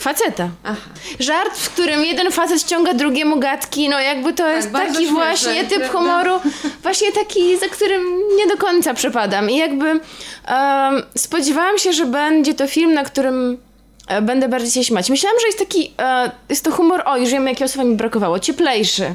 Faceta. 0.00 0.48
Aha. 0.64 0.80
Żart, 1.18 1.58
w 1.58 1.70
którym 1.70 2.04
jeden 2.04 2.32
facet 2.32 2.60
ściąga 2.60 2.94
drugiemu 2.94 3.38
gadki, 3.40 3.88
no 3.88 4.00
jakby 4.00 4.32
to 4.32 4.48
jest 4.48 4.70
bardzo 4.70 4.94
taki 4.94 5.06
śmieszne, 5.06 5.26
właśnie 5.26 5.64
typ 5.64 5.78
prawda? 5.78 5.98
humoru, 5.98 6.40
właśnie 6.82 7.12
taki, 7.12 7.58
za 7.58 7.68
którym 7.68 8.02
nie 8.36 8.46
do 8.46 8.56
końca 8.56 8.94
przepadam. 8.94 9.50
I 9.50 9.56
jakby 9.56 9.86
em, 9.90 10.00
spodziewałam 11.16 11.78
się, 11.78 11.92
że 11.92 12.06
będzie 12.06 12.54
to 12.54 12.66
film, 12.66 12.94
na 12.94 13.04
którym 13.04 13.58
będę 14.22 14.48
bardziej 14.48 14.70
się 14.70 14.84
śmiać. 14.84 15.10
Myślałam, 15.10 15.40
że 15.40 15.46
jest 15.46 15.58
taki, 15.58 15.92
e, 15.98 16.30
jest 16.48 16.64
to 16.64 16.70
humor, 16.70 17.02
o 17.06 17.16
już 17.16 17.30
wiem 17.30 17.46
jakiego 17.46 17.68
słowa 17.68 17.88
mi 17.88 17.96
brakowało, 17.96 18.38
cieplejszy. 18.38 19.14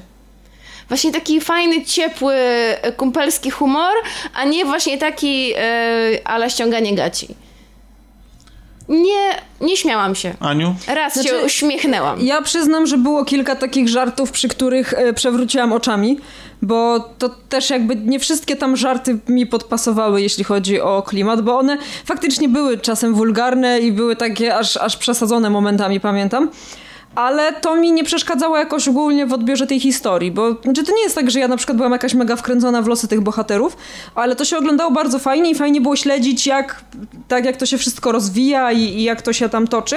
Właśnie 0.88 1.12
taki 1.12 1.42
fajny, 1.42 1.86
ciepły, 1.86 2.34
e, 2.36 2.92
kumpelski 2.92 3.52
humor, 3.52 3.94
a 4.34 4.46
nie 4.46 4.66
właśnie 4.66 4.98
taki 4.98 5.54
e, 5.58 6.20
ala 6.26 6.50
ściąganie 6.50 6.96
gaci. 6.96 7.28
Nie, 8.90 9.42
nie 9.62 9.78
śmiałam 9.78 10.16
się. 10.16 10.34
Aniu? 10.40 10.76
Raz 10.88 11.14
się 11.14 11.22
Znaczy, 11.22 11.46
uśmiechnęłam. 11.46 12.22
Ja 12.22 12.42
przyznam, 12.42 12.88
że 12.88 12.98
było 12.98 13.26
kilka 13.26 13.56
takich 13.56 13.90
żartów, 13.90 14.32
przy 14.32 14.48
których 14.48 14.94
e, 14.94 15.14
przewróciłam 15.14 15.74
oczami, 15.74 16.20
bo 16.62 17.00
to 17.18 17.30
też 17.30 17.70
jakby 17.70 17.96
nie 17.96 18.20
wszystkie 18.20 18.56
tam 18.56 18.78
żarty 18.78 19.20
mi 19.28 19.46
podpasowały, 19.46 20.22
jeśli 20.22 20.44
chodzi 20.44 20.82
o 20.82 21.02
klimat, 21.02 21.41
bo 21.41 21.58
one 21.58 21.78
faktycznie 22.06 22.50
były 22.50 22.78
czasem 22.78 23.13
wulgarne 23.13 23.80
i 23.80 23.91
były 23.91 24.15
takie 24.15 24.56
aż, 24.56 24.78
aż 24.78 24.98
przesadzone 24.98 25.50
momentami, 25.50 26.00
pamiętam. 26.00 26.50
Ale 27.15 27.54
to 27.54 27.75
mi 27.75 27.91
nie 27.91 28.04
przeszkadzało 28.04 28.58
jakoś 28.58 28.88
ogólnie 28.88 29.25
w 29.25 29.34
odbiorze 29.34 29.67
tej 29.67 29.80
historii, 29.80 30.32
bo 30.32 30.54
znaczy 30.63 30.84
to 30.84 30.91
nie 30.91 31.01
jest 31.04 31.15
tak, 31.15 31.32
że 31.32 31.39
ja 31.39 31.47
na 31.47 31.58
przykład 31.58 31.78
byłam 31.78 31.91
jakaś 31.91 32.13
mega 32.13 32.36
wkręcona 32.36 32.82
w 32.82 32.88
losy 32.88 33.08
tych 33.08 33.21
bohaterów, 33.21 33.78
ale 34.15 34.36
to 34.36 34.45
się 34.45 34.58
oglądało 34.58 34.91
bardzo 34.91 35.19
fajnie 35.19 35.51
i 35.51 35.56
fajnie 35.56 35.82
było 35.82 35.95
śledzić, 35.95 36.47
jak, 36.47 36.84
tak 37.28 37.45
jak 37.45 37.58
to 37.58 37.65
się 37.65 37.78
wszystko 37.78 38.12
rozwija 38.12 38.71
i, 38.71 38.80
i 38.80 39.04
jak 39.04 39.21
to 39.21 39.34
się 39.34 39.49
tam 39.49 39.67
toczy. 39.67 39.95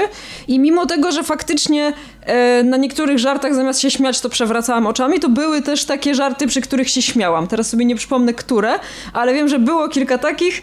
I 0.48 0.58
mimo 0.58 0.86
tego, 0.86 1.12
że 1.12 1.22
faktycznie 1.22 1.92
e, 2.22 2.62
na 2.62 2.76
niektórych 2.76 3.18
żartach 3.18 3.54
zamiast 3.54 3.80
się 3.80 3.90
śmiać, 3.90 4.20
to 4.20 4.28
przewracałam 4.28 4.86
oczami, 4.86 5.20
to 5.20 5.28
były 5.28 5.62
też 5.62 5.84
takie 5.84 6.14
żarty, 6.14 6.46
przy 6.46 6.60
których 6.60 6.90
się 6.90 7.02
śmiałam. 7.02 7.46
Teraz 7.46 7.68
sobie 7.68 7.84
nie 7.84 7.96
przypomnę, 7.96 8.34
które, 8.34 8.78
ale 9.12 9.34
wiem, 9.34 9.48
że 9.48 9.58
było 9.58 9.88
kilka 9.88 10.18
takich. 10.18 10.62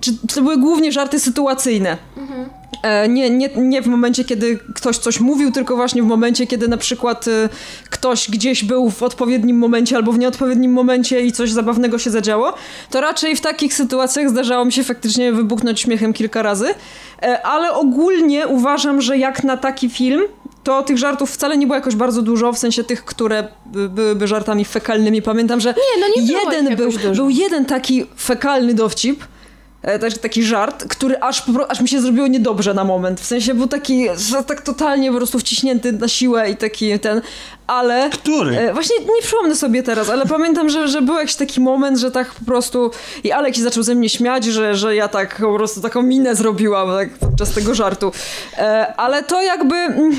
Czy, 0.00 0.10
to 0.34 0.42
były 0.42 0.56
głównie 0.56 0.92
żarty 0.92 1.20
sytuacyjne. 1.20 1.96
E, 2.82 3.08
nie, 3.08 3.30
nie, 3.30 3.48
nie 3.56 3.82
w 3.82 3.86
momencie, 3.86 4.24
kiedy 4.24 4.58
ktoś 4.74 4.98
coś 4.98 5.20
mówił, 5.20 5.52
tylko 5.52 5.76
właśnie 5.76 6.02
w 6.02 6.06
momencie, 6.06 6.46
kiedy 6.46 6.68
na 6.68 6.76
przykład 6.76 7.28
e, 7.28 7.48
ktoś 7.90 8.30
gdzieś 8.30 8.64
był 8.64 8.90
w 8.90 9.02
odpowiednim 9.02 9.58
momencie 9.58 9.96
albo 9.96 10.12
w 10.12 10.18
nieodpowiednim 10.18 10.72
momencie 10.72 11.20
i 11.20 11.32
coś 11.32 11.52
zabawnego 11.52 11.98
się 11.98 12.10
zadziało, 12.10 12.54
to 12.90 13.00
raczej 13.00 13.36
w 13.36 13.40
takich 13.40 13.74
sytuacjach 13.74 14.30
zdarzało 14.30 14.64
mi 14.64 14.72
się 14.72 14.84
faktycznie 14.84 15.32
wybuchnąć 15.32 15.80
śmiechem 15.80 16.12
kilka 16.12 16.42
razy. 16.42 16.66
E, 17.22 17.46
ale 17.46 17.72
ogólnie 17.72 18.46
uważam, 18.46 19.00
że 19.00 19.18
jak 19.18 19.44
na 19.44 19.56
taki 19.56 19.88
film, 19.88 20.20
to 20.64 20.82
tych 20.82 20.98
żartów 20.98 21.30
wcale 21.30 21.58
nie 21.58 21.66
było 21.66 21.76
jakoś 21.76 21.94
bardzo 21.94 22.22
dużo, 22.22 22.52
w 22.52 22.58
sensie 22.58 22.84
tych, 22.84 23.04
które 23.04 23.48
by- 23.66 23.88
byłyby 23.88 24.26
żartami 24.28 24.64
fekalnymi. 24.64 25.22
Pamiętam, 25.22 25.60
że 25.60 25.68
Nie, 25.68 26.00
no 26.00 26.06
nie 26.22 26.32
jeden 26.32 26.76
był, 26.76 26.90
był 27.14 27.30
jeden 27.30 27.64
taki 27.64 28.06
fekalny 28.18 28.74
dowcip, 28.74 29.24
e, 29.86 29.98
taki- 29.98 30.18
taki 30.18 30.42
żart, 30.42 30.84
który 30.88 31.20
aż, 31.20 31.42
aż 31.68 31.80
mi 31.80 31.88
się 31.88 32.00
zrobiło 32.00 32.26
niedobrze 32.26 32.74
na 32.74 32.84
moment. 32.84 33.20
W 33.20 33.26
sensie 33.26 33.54
był 33.54 33.66
taki, 33.66 34.06
tak 34.46 34.60
totalnie 34.60 35.10
po 35.10 35.16
prostu 35.16 35.38
wciśnięty 35.38 35.92
na 35.92 36.08
siłę 36.08 36.50
i 36.50 36.56
taki 36.56 36.98
ten, 36.98 37.20
ale... 37.66 38.10
Który? 38.10 38.58
E, 38.58 38.74
właśnie 38.74 38.96
nie 38.98 39.22
przypomnę 39.22 39.56
sobie 39.56 39.82
teraz, 39.82 40.10
ale 40.10 40.26
pamiętam, 40.26 40.68
że, 40.68 40.88
że 40.88 41.02
był 41.02 41.14
jakiś 41.14 41.34
taki 41.34 41.60
moment, 41.60 41.98
że 41.98 42.10
tak 42.10 42.34
po 42.34 42.44
prostu 42.44 42.90
i 43.24 43.32
Alek 43.32 43.56
się 43.56 43.62
zaczął 43.62 43.82
ze 43.82 43.94
mnie 43.94 44.08
śmiać, 44.08 44.44
że, 44.44 44.74
że 44.76 44.96
ja 44.96 45.08
tak 45.08 45.36
po 45.40 45.54
prostu 45.54 45.80
taką 45.80 46.02
minę 46.02 46.34
zrobiłam 46.34 46.88
tak, 46.88 47.08
podczas 47.18 47.50
tego 47.50 47.74
żartu. 47.74 48.12
E, 48.58 48.94
ale 48.96 49.22
to 49.22 49.42
jakby... 49.42 49.74
mm, 49.76 50.16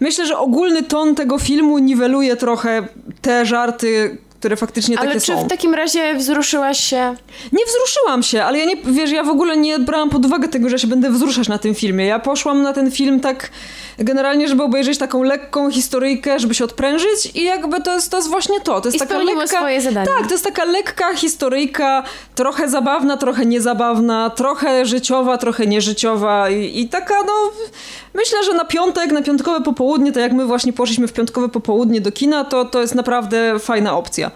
Myślę, 0.00 0.26
że 0.26 0.38
ogólny 0.38 0.82
ton 0.82 1.14
tego 1.14 1.38
filmu 1.38 1.78
niweluje 1.78 2.36
trochę 2.36 2.86
te 3.22 3.46
żarty, 3.46 4.18
które 4.44 4.56
faktycznie 4.56 4.98
Ale 4.98 5.08
takie 5.08 5.20
czy 5.20 5.32
są. 5.32 5.44
w 5.44 5.48
takim 5.48 5.74
razie 5.74 6.14
wzruszyłaś 6.14 6.78
się? 6.78 7.16
Nie 7.52 7.64
wzruszyłam 7.66 8.22
się, 8.22 8.44
ale 8.44 8.58
ja 8.58 8.64
nie, 8.64 8.76
wiesz, 8.76 9.10
ja 9.10 9.22
w 9.22 9.28
ogóle 9.28 9.56
nie 9.56 9.78
brałam 9.78 10.10
pod 10.10 10.26
uwagę 10.26 10.48
tego, 10.48 10.68
że 10.68 10.78
się 10.78 10.86
będę 10.86 11.10
wzruszać 11.10 11.48
na 11.48 11.58
tym 11.58 11.74
filmie. 11.74 12.06
Ja 12.06 12.18
poszłam 12.18 12.62
na 12.62 12.72
ten 12.72 12.90
film 12.90 13.20
tak 13.20 13.50
generalnie, 13.98 14.48
żeby 14.48 14.62
obejrzeć 14.62 14.98
taką 14.98 15.22
lekką 15.22 15.70
historyjkę, 15.70 16.38
żeby 16.38 16.54
się 16.54 16.64
odprężyć 16.64 17.30
i 17.34 17.44
jakby 17.44 17.80
to 17.80 17.94
jest, 17.94 18.10
to 18.10 18.16
jest 18.16 18.28
właśnie 18.28 18.60
to. 18.60 18.80
To 18.80 18.88
jest 18.88 18.96
I 18.96 19.00
taka 19.00 19.18
lekka... 19.18 19.46
swoje 19.46 19.80
zadanie. 19.80 20.06
Tak, 20.18 20.26
to 20.26 20.34
jest 20.34 20.44
taka 20.44 20.64
lekka 20.64 21.14
historyjka, 21.14 22.02
trochę 22.34 22.68
zabawna, 22.68 23.16
trochę 23.16 23.46
niezabawna, 23.46 24.30
trochę 24.30 24.86
życiowa, 24.86 25.38
trochę 25.38 25.66
nieżyciowa 25.66 26.50
i, 26.50 26.80
i 26.80 26.88
taka, 26.88 27.14
no... 27.26 27.32
Myślę, 28.14 28.44
że 28.44 28.54
na 28.54 28.64
piątek, 28.64 29.12
na 29.12 29.22
piątkowe 29.22 29.60
popołudnie, 29.60 30.12
tak 30.12 30.22
jak 30.22 30.32
my 30.32 30.46
właśnie 30.46 30.72
poszliśmy 30.72 31.08
w 31.08 31.12
piątkowe 31.12 31.48
popołudnie 31.48 32.00
do 32.00 32.12
kina, 32.12 32.44
to, 32.44 32.64
to 32.64 32.80
jest 32.80 32.94
naprawdę 32.94 33.58
fajna 33.58 33.96
opcja. 33.96 34.30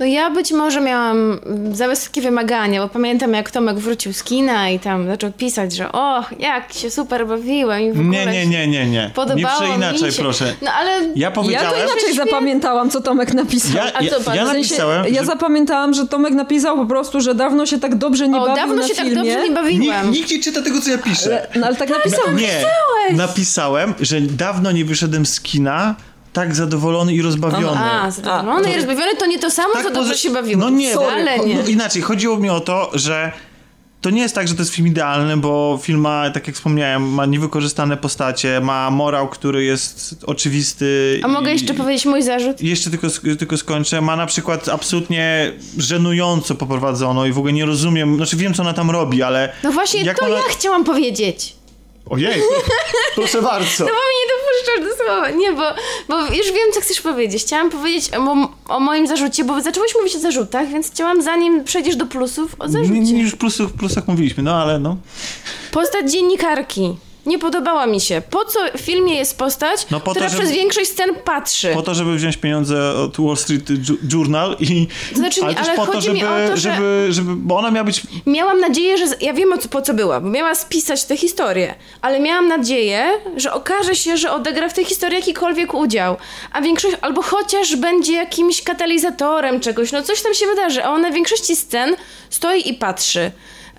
No 0.00 0.06
ja 0.06 0.30
być 0.30 0.52
może 0.52 0.80
miałam 0.80 1.40
za 1.72 1.88
wysokie 1.88 2.22
wymagania, 2.22 2.82
bo 2.82 2.88
pamiętam 2.88 3.32
jak 3.34 3.50
Tomek 3.50 3.78
wrócił 3.78 4.12
z 4.12 4.22
kina 4.22 4.70
i 4.70 4.78
tam 4.78 5.06
zaczął 5.06 5.32
pisać, 5.32 5.72
że 5.76 5.92
o, 5.92 6.24
jak 6.38 6.72
się 6.72 6.90
super 6.90 7.26
bawiłem 7.26 7.82
i 7.82 7.92
w 7.92 8.00
ogóle 8.00 8.10
Nie, 8.10 8.26
nie, 8.26 8.46
nie, 8.46 8.66
nie, 8.68 8.86
nie. 8.86 8.90
Nie 8.90 9.10
Podobało 9.14 9.60
przeinaczaj, 9.60 10.02
mi 10.08 10.12
się. 10.12 10.22
proszę. 10.22 10.54
No 10.62 10.70
ale 10.72 10.90
Ja 10.90 11.10
Ja 11.16 11.30
powiedziałem... 11.30 11.70
to 11.70 11.76
inaczej 11.76 12.00
Świetnie. 12.00 12.24
zapamiętałam, 12.24 12.90
co 12.90 13.00
Tomek 13.00 13.34
napisał. 13.34 13.72
Ja, 13.76 13.92
A 13.94 14.02
ja, 14.02 14.10
co 14.10 14.20
pan- 14.20 14.36
ja 14.36 14.44
w 14.44 14.48
sensie, 14.48 14.70
napisałem, 14.70 15.14
ja 15.14 15.24
zapamiętałam, 15.24 15.94
że 15.94 16.06
Tomek 16.06 16.34
napisał 16.34 16.76
po 16.76 16.86
prostu, 16.86 17.20
że 17.20 17.34
dawno 17.34 17.66
się 17.66 17.80
tak 17.80 17.94
dobrze 17.94 18.28
nie 18.28 18.38
o, 18.38 18.40
bawił 18.40 18.56
dawno 18.56 18.74
na 18.74 18.88
się 18.88 18.94
tak 18.94 19.04
filmie. 19.04 19.14
dobrze 19.22 19.36
nie 19.36 19.42
nikt, 19.42 19.54
bawiłem. 19.54 20.10
nikt 20.10 20.30
nie 20.30 20.38
czyta 20.42 20.62
tego, 20.62 20.80
co 20.80 20.90
ja 20.90 20.98
piszę. 20.98 21.46
No 21.56 21.66
ale 21.66 21.76
tak 21.76 21.88
napisał. 21.88 22.20
Nie, 22.34 22.64
napisałem, 23.16 23.94
że 24.00 24.20
dawno 24.20 24.72
nie 24.72 24.84
wyszedłem 24.84 25.26
z 25.26 25.40
kina 25.40 25.94
tak 26.32 26.54
zadowolony 26.54 27.14
i 27.14 27.22
rozbawiony. 27.22 27.78
A, 27.80 28.10
zadowolony 28.10 28.64
to- 28.64 28.70
i 28.70 28.76
rozbawiony 28.76 29.16
to 29.18 29.26
nie 29.26 29.38
to 29.38 29.50
samo, 29.50 29.74
co 29.82 29.90
dobrze 29.90 30.16
się 30.18 30.30
bawiłem. 30.30 30.60
No 30.60 30.70
nie, 30.70 30.94
ale 30.98 31.36
no, 31.36 31.44
nie. 31.44 31.54
inaczej, 31.68 32.02
chodziło 32.02 32.36
mi 32.36 32.50
o 32.50 32.60
to, 32.60 32.90
że 32.94 33.32
to 34.00 34.10
nie 34.10 34.22
jest 34.22 34.34
tak, 34.34 34.48
że 34.48 34.54
to 34.54 34.62
jest 34.62 34.74
film 34.74 34.88
idealny, 34.88 35.36
bo 35.36 35.78
film 35.82 36.00
ma, 36.00 36.30
tak 36.30 36.46
jak 36.46 36.56
wspomniałem, 36.56 37.02
ma 37.14 37.26
niewykorzystane 37.26 37.96
postacie, 37.96 38.60
ma 38.60 38.90
morał, 38.90 39.28
który 39.28 39.64
jest 39.64 40.16
oczywisty. 40.26 41.20
A 41.22 41.28
mogę 41.28 41.50
i- 41.50 41.52
jeszcze 41.52 41.74
powiedzieć 41.74 42.06
mój 42.06 42.22
zarzut? 42.22 42.62
Jeszcze 42.62 42.90
tylko, 42.90 43.06
tylko 43.38 43.56
skończę. 43.56 44.00
Ma 44.00 44.16
na 44.16 44.26
przykład 44.26 44.68
absolutnie 44.68 45.52
żenująco 45.78 46.54
poprowadzono 46.54 47.26
i 47.26 47.32
w 47.32 47.38
ogóle 47.38 47.52
nie 47.52 47.66
rozumiem, 47.66 48.16
znaczy 48.16 48.36
wiem, 48.36 48.54
co 48.54 48.62
ona 48.62 48.72
tam 48.72 48.90
robi, 48.90 49.22
ale... 49.22 49.52
No 49.64 49.72
właśnie 49.72 50.14
to 50.14 50.26
ona... 50.26 50.34
ja 50.36 50.42
chciałam 50.50 50.84
powiedzieć. 50.84 51.56
Ojej, 52.10 52.42
proszę 53.14 53.42
bardzo. 53.42 53.84
No 53.84 53.90
bo 53.90 53.92
mnie 53.92 54.20
nie 54.20 54.26
dopuszczasz 54.32 54.98
do 54.98 55.04
słowa. 55.04 55.30
Nie, 55.30 55.52
bo, 55.52 55.62
bo 56.08 56.34
już 56.34 56.46
wiem, 56.46 56.72
co 56.72 56.80
chcesz 56.80 57.00
powiedzieć. 57.00 57.42
Chciałam 57.42 57.70
powiedzieć 57.70 58.10
o, 58.14 58.48
o 58.74 58.80
moim 58.80 59.06
zarzucie, 59.06 59.44
bo 59.44 59.60
zaczęłeś 59.60 59.94
mówić 59.94 60.16
o 60.16 60.18
zarzutach, 60.18 60.68
więc 60.68 60.90
chciałam, 60.90 61.22
zanim 61.22 61.64
przejdziesz 61.64 61.96
do 61.96 62.06
plusów, 62.06 62.56
o 62.58 62.68
zarzucie. 62.68 63.00
Nie, 63.00 63.12
nie, 63.12 63.22
już 63.22 63.36
plusów, 63.36 63.72
plusach 63.72 64.08
mówiliśmy, 64.08 64.42
no 64.42 64.62
ale 64.62 64.78
no. 64.78 64.96
Postać 65.72 66.12
dziennikarki. 66.12 66.96
Nie 67.26 67.38
podobała 67.38 67.86
mi 67.86 68.00
się. 68.00 68.22
Po 68.30 68.44
co 68.44 68.58
w 68.76 68.80
filmie 68.80 69.14
jest 69.14 69.38
postać, 69.38 69.86
No 69.90 70.00
po 70.00 70.04
to, 70.06 70.10
która 70.10 70.28
żeby- 70.28 70.42
przez 70.42 70.54
większość 70.54 70.90
scen 70.90 71.10
patrzy? 71.24 71.70
Po 71.74 71.82
to, 71.82 71.94
żeby 71.94 72.14
wziąć 72.16 72.36
pieniądze 72.36 72.92
od 72.94 73.16
Wall 73.20 73.36
Street 73.36 73.62
Journal 74.12 74.56
i... 74.60 74.88
To 75.12 75.16
znaczy, 75.18 75.40
ale 75.44 75.56
ale 75.56 75.76
po 75.76 75.86
to, 75.86 75.92
chodzi 75.92 76.06
żeby, 76.06 76.18
mi 76.18 76.24
o 76.24 76.26
to, 76.26 76.56
że- 76.56 76.56
żeby, 76.56 77.06
żeby... 77.10 77.36
Bo 77.36 77.56
ona 77.58 77.70
miała 77.70 77.84
być... 77.84 78.02
Miałam 78.26 78.60
nadzieję, 78.60 78.98
że. 78.98 79.04
Ja 79.20 79.32
wiem 79.32 79.50
po 79.70 79.82
co 79.82 79.94
była, 79.94 80.20
bo 80.20 80.28
miała 80.30 80.54
spisać 80.54 81.04
tę 81.04 81.16
historię, 81.16 81.74
ale 82.02 82.20
miałam 82.20 82.48
nadzieję, 82.48 83.04
że 83.36 83.52
okaże 83.52 83.94
się, 83.94 84.16
że 84.16 84.32
odegra 84.32 84.68
w 84.68 84.74
tej 84.74 84.84
historii 84.84 85.16
jakikolwiek 85.18 85.74
udział. 85.74 86.16
A 86.52 86.60
większość, 86.62 86.96
albo 87.00 87.22
chociaż 87.22 87.76
będzie 87.76 88.12
jakimś 88.12 88.62
katalizatorem 88.62 89.60
czegoś, 89.60 89.92
no 89.92 90.02
coś 90.02 90.22
tam 90.22 90.34
się 90.34 90.46
wydarzy, 90.46 90.84
a 90.84 90.90
ona 90.90 91.10
w 91.10 91.14
większości 91.14 91.56
scen 91.56 91.96
stoi 92.30 92.68
i 92.68 92.74
patrzy. 92.74 93.30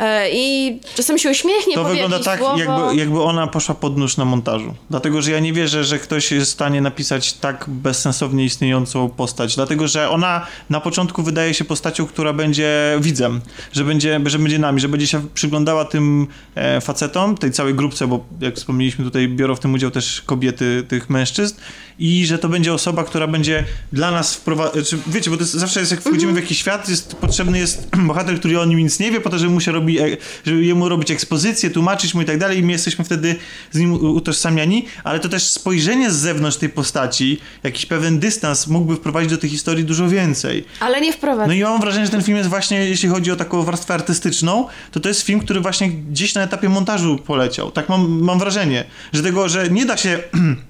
E, 0.02 0.30
I 0.32 0.80
czasem 0.96 1.18
się 1.18 1.30
uśmiechnie, 1.32 1.76
To 1.76 1.84
wygląda 1.84 2.20
tak, 2.20 2.40
słowo. 2.40 2.58
jakby, 2.58 2.96
jakby 2.96 3.22
ona 3.22 3.48
poszła 3.48 3.76
pod 3.76 3.98
nóż 3.98 4.18
na 4.18 4.26
montażu. 4.26 4.76
Dlatego, 4.90 5.22
że 5.22 5.32
ja 5.32 5.40
nie 5.40 5.54
wierzę, 5.54 5.84
że 5.84 6.00
ktoś 6.00 6.32
jest 6.32 6.52
w 6.52 6.54
stanie 6.54 6.82
napisać 6.82 7.34
tak 7.34 7.66
bezsensownie 7.68 8.46
istniejącą 8.46 9.10
postać. 9.10 9.56
Dlatego, 9.56 9.88
że 9.88 10.10
ona 10.10 10.46
na 10.70 10.80
początku 10.80 11.24
wydaje 11.24 11.54
się 11.54 11.66
postacią, 11.66 12.06
która 12.06 12.34
będzie 12.34 12.98
widzem, 13.00 13.42
że 13.74 13.84
będzie, 13.84 14.20
że 14.26 14.40
będzie 14.40 14.60
nami, 14.60 14.80
że 14.80 14.90
będzie 14.90 15.08
się 15.08 15.28
przyglądała 15.34 15.86
tym 15.86 16.28
e, 16.56 16.82
facetom, 16.82 17.38
tej 17.38 17.52
całej 17.52 17.74
grupce, 17.74 18.08
bo 18.08 18.26
jak 18.40 18.56
wspomnieliśmy 18.56 19.06
tutaj, 19.06 19.28
biorą 19.28 19.56
w 19.56 19.60
tym 19.60 19.74
udział 19.74 19.92
też 19.92 20.22
kobiety 20.22 20.84
tych 20.88 21.10
mężczyzn 21.10 21.56
i 22.00 22.26
że 22.26 22.38
to 22.38 22.50
będzie 22.50 22.74
osoba, 22.74 23.04
która 23.04 23.28
będzie 23.28 23.66
dla 23.94 24.12
nas 24.12 24.36
wprowadzać, 24.36 24.96
wiecie, 25.08 25.30
bo 25.30 25.38
to 25.38 25.44
jest, 25.44 25.54
zawsze 25.54 25.80
jest, 25.80 25.92
jak 25.92 26.02
wchodzimy 26.02 26.34
w 26.34 26.36
jakiś 26.36 26.60
świat, 26.60 26.90
jest, 26.90 27.16
potrzebny 27.16 27.60
jest 27.60 27.90
bohater, 28.08 28.40
który 28.40 28.60
o 28.60 28.66
nim 28.66 28.80
nic 28.80 29.00
nie 29.00 29.12
wie, 29.12 29.22
po 29.22 29.30
to, 29.30 29.38
żeby 29.40 29.54
mu 29.54 29.62
się 29.62 29.72
robi, 30.00 30.14
e, 30.14 30.18
żeby 30.46 30.66
jemu 30.66 30.90
robić 30.90 31.12
ekspozycję, 31.12 31.70
tłumaczyć 31.70 32.14
mu 32.14 32.22
i 32.22 32.26
tak 32.26 32.38
dalej 32.38 32.60
i 32.60 32.64
my 32.64 32.72
jesteśmy 32.72 33.06
wtedy 33.06 33.36
z 33.72 33.80
nim 33.80 33.94
utożsamiani, 33.94 34.86
ale 35.04 35.20
to 35.20 35.30
też 35.30 35.44
spojrzenie 35.44 36.12
z 36.12 36.16
zewnątrz 36.16 36.58
tej 36.58 36.70
postaci, 36.70 37.40
jakiś 37.64 37.86
pewien 37.86 38.20
dystans 38.20 38.68
mógłby 38.68 38.96
wprowadzić 38.96 39.32
do 39.32 39.38
tej 39.38 39.50
historii 39.50 39.86
dużo 39.86 40.10
więcej. 40.10 40.66
Ale 40.80 41.02
nie 41.02 41.14
wprowadza. 41.14 41.48
No 41.48 41.54
i 41.54 41.64
mam 41.64 41.82
wrażenie, 41.82 42.06
że 42.06 42.12
ten 42.12 42.24
film 42.24 42.38
jest 42.38 42.50
właśnie, 42.50 42.78
jeśli 42.78 43.10
chodzi 43.10 43.32
o 43.32 43.36
taką 43.36 43.64
warstwę 43.64 43.94
artystyczną, 43.94 44.68
to 44.92 45.00
to 45.00 45.10
jest 45.10 45.22
film, 45.22 45.40
który 45.40 45.60
właśnie 45.60 45.90
gdzieś 45.90 46.36
na 46.36 46.44
etapie 46.44 46.70
montażu 46.70 47.18
poleciał. 47.18 47.72
Tak 47.72 47.90
mam, 47.90 48.22
mam 48.22 48.40
wrażenie, 48.40 48.84
że 49.14 49.24
tego, 49.24 49.50
że 49.50 49.70
nie 49.70 49.86
da 49.86 49.98
się... 49.98 50.20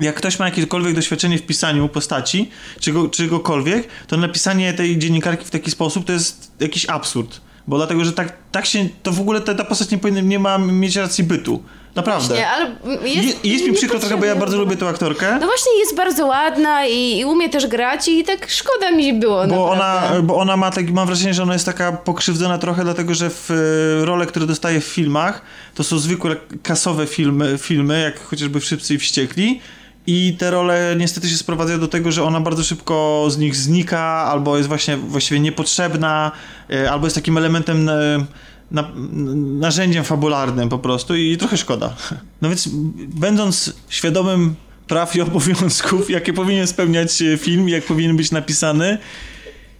Jak 0.00 0.14
ktoś 0.14 0.38
ma 0.38 0.44
jakiekolwiek 0.44 0.94
doświadczenie 0.94 1.38
w 1.38 1.42
pisaniu 1.42 1.88
postaci, 1.88 2.50
czego, 2.80 3.08
czegokolwiek, 3.08 3.88
to 4.06 4.16
napisanie 4.16 4.72
tej 4.72 4.98
dziennikarki 4.98 5.44
w 5.44 5.50
taki 5.50 5.70
sposób 5.70 6.04
to 6.04 6.12
jest 6.12 6.52
jakiś 6.60 6.86
absurd. 6.86 7.40
Bo 7.66 7.76
dlatego, 7.76 8.04
że 8.04 8.12
tak, 8.12 8.32
tak 8.52 8.66
się, 8.66 8.88
to 9.02 9.12
w 9.12 9.20
ogóle 9.20 9.40
ta, 9.40 9.54
ta 9.54 9.64
postać 9.64 9.90
nie, 9.90 9.98
powinna, 9.98 10.20
nie 10.20 10.38
ma 10.38 10.58
mieć 10.58 10.96
racji 10.96 11.24
bytu. 11.24 11.62
Naprawdę. 11.94 12.34
Nie, 12.34 12.48
ale 12.48 12.70
jest, 13.04 13.26
Jest, 13.26 13.44
jest 13.44 13.64
mi 13.64 13.72
przykro 13.72 13.98
trochę, 13.98 14.16
bo 14.16 14.24
ja 14.24 14.36
bardzo 14.36 14.58
lubię 14.58 14.76
tę 14.76 14.88
aktorkę. 14.88 15.38
No 15.40 15.46
właśnie 15.46 15.78
jest 15.78 15.96
bardzo 15.96 16.26
ładna 16.26 16.86
i, 16.86 17.18
i 17.18 17.24
umie 17.24 17.48
też 17.48 17.66
grać 17.66 18.08
i 18.08 18.24
tak 18.24 18.50
szkoda 18.50 18.90
mi 18.90 19.12
było 19.12 19.46
Bo 19.46 19.46
naprawdę. 19.46 20.08
ona, 20.16 20.22
bo 20.22 20.36
ona 20.36 20.56
ma 20.56 20.70
taki, 20.70 20.92
mam 20.92 21.06
wrażenie, 21.06 21.34
że 21.34 21.42
ona 21.42 21.52
jest 21.52 21.66
taka 21.66 21.92
pokrzywdzona 21.92 22.58
trochę, 22.58 22.84
dlatego 22.84 23.14
że 23.14 23.30
w 23.30 23.50
e, 23.50 24.04
role, 24.04 24.26
które 24.26 24.46
dostaje 24.46 24.80
w 24.80 24.84
filmach, 24.84 25.42
to 25.74 25.84
są 25.84 25.98
zwykłe 25.98 26.36
kasowe 26.62 27.06
filmy, 27.06 27.58
filmy 27.58 28.00
jak 28.00 28.20
chociażby 28.24 28.60
Wszyscy 28.60 28.94
i 28.94 28.98
Wściekli. 28.98 29.60
I 30.06 30.36
te 30.38 30.50
role 30.50 30.94
niestety 30.98 31.28
się 31.28 31.36
sprowadzają 31.36 31.80
do 31.80 31.88
tego, 31.88 32.12
że 32.12 32.24
ona 32.24 32.40
bardzo 32.40 32.64
szybko 32.64 33.26
z 33.30 33.38
nich 33.38 33.56
znika, 33.56 34.00
albo 34.00 34.56
jest 34.56 34.68
właśnie 34.68 34.96
właściwie 34.96 35.40
niepotrzebna, 35.40 36.32
e, 36.70 36.90
albo 36.90 37.06
jest 37.06 37.16
takim 37.16 37.36
elementem 37.36 37.88
e, 37.88 38.26
na, 38.70 38.90
narzędziem 39.36 40.04
fabularnym 40.04 40.68
po 40.68 40.78
prostu 40.78 41.16
i 41.16 41.36
trochę 41.36 41.56
szkoda. 41.56 41.96
No 42.42 42.48
więc 42.48 42.68
będąc 42.98 43.72
świadomym 43.88 44.54
praw 44.86 45.16
i 45.16 45.20
obowiązków, 45.30 46.10
jakie 46.10 46.32
powinien 46.32 46.66
spełniać 46.66 47.22
e, 47.22 47.38
film, 47.38 47.68
jak 47.68 47.84
powinien 47.84 48.16
być 48.16 48.30
napisany 48.30 48.98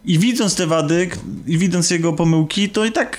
i 0.04 0.18
widząc 0.18 0.54
te 0.54 0.66
wady 0.66 1.10
i 1.46 1.58
widząc 1.58 1.90
jego 1.90 2.12
pomyłki, 2.12 2.68
to 2.68 2.84
i 2.84 2.92
tak 2.92 3.18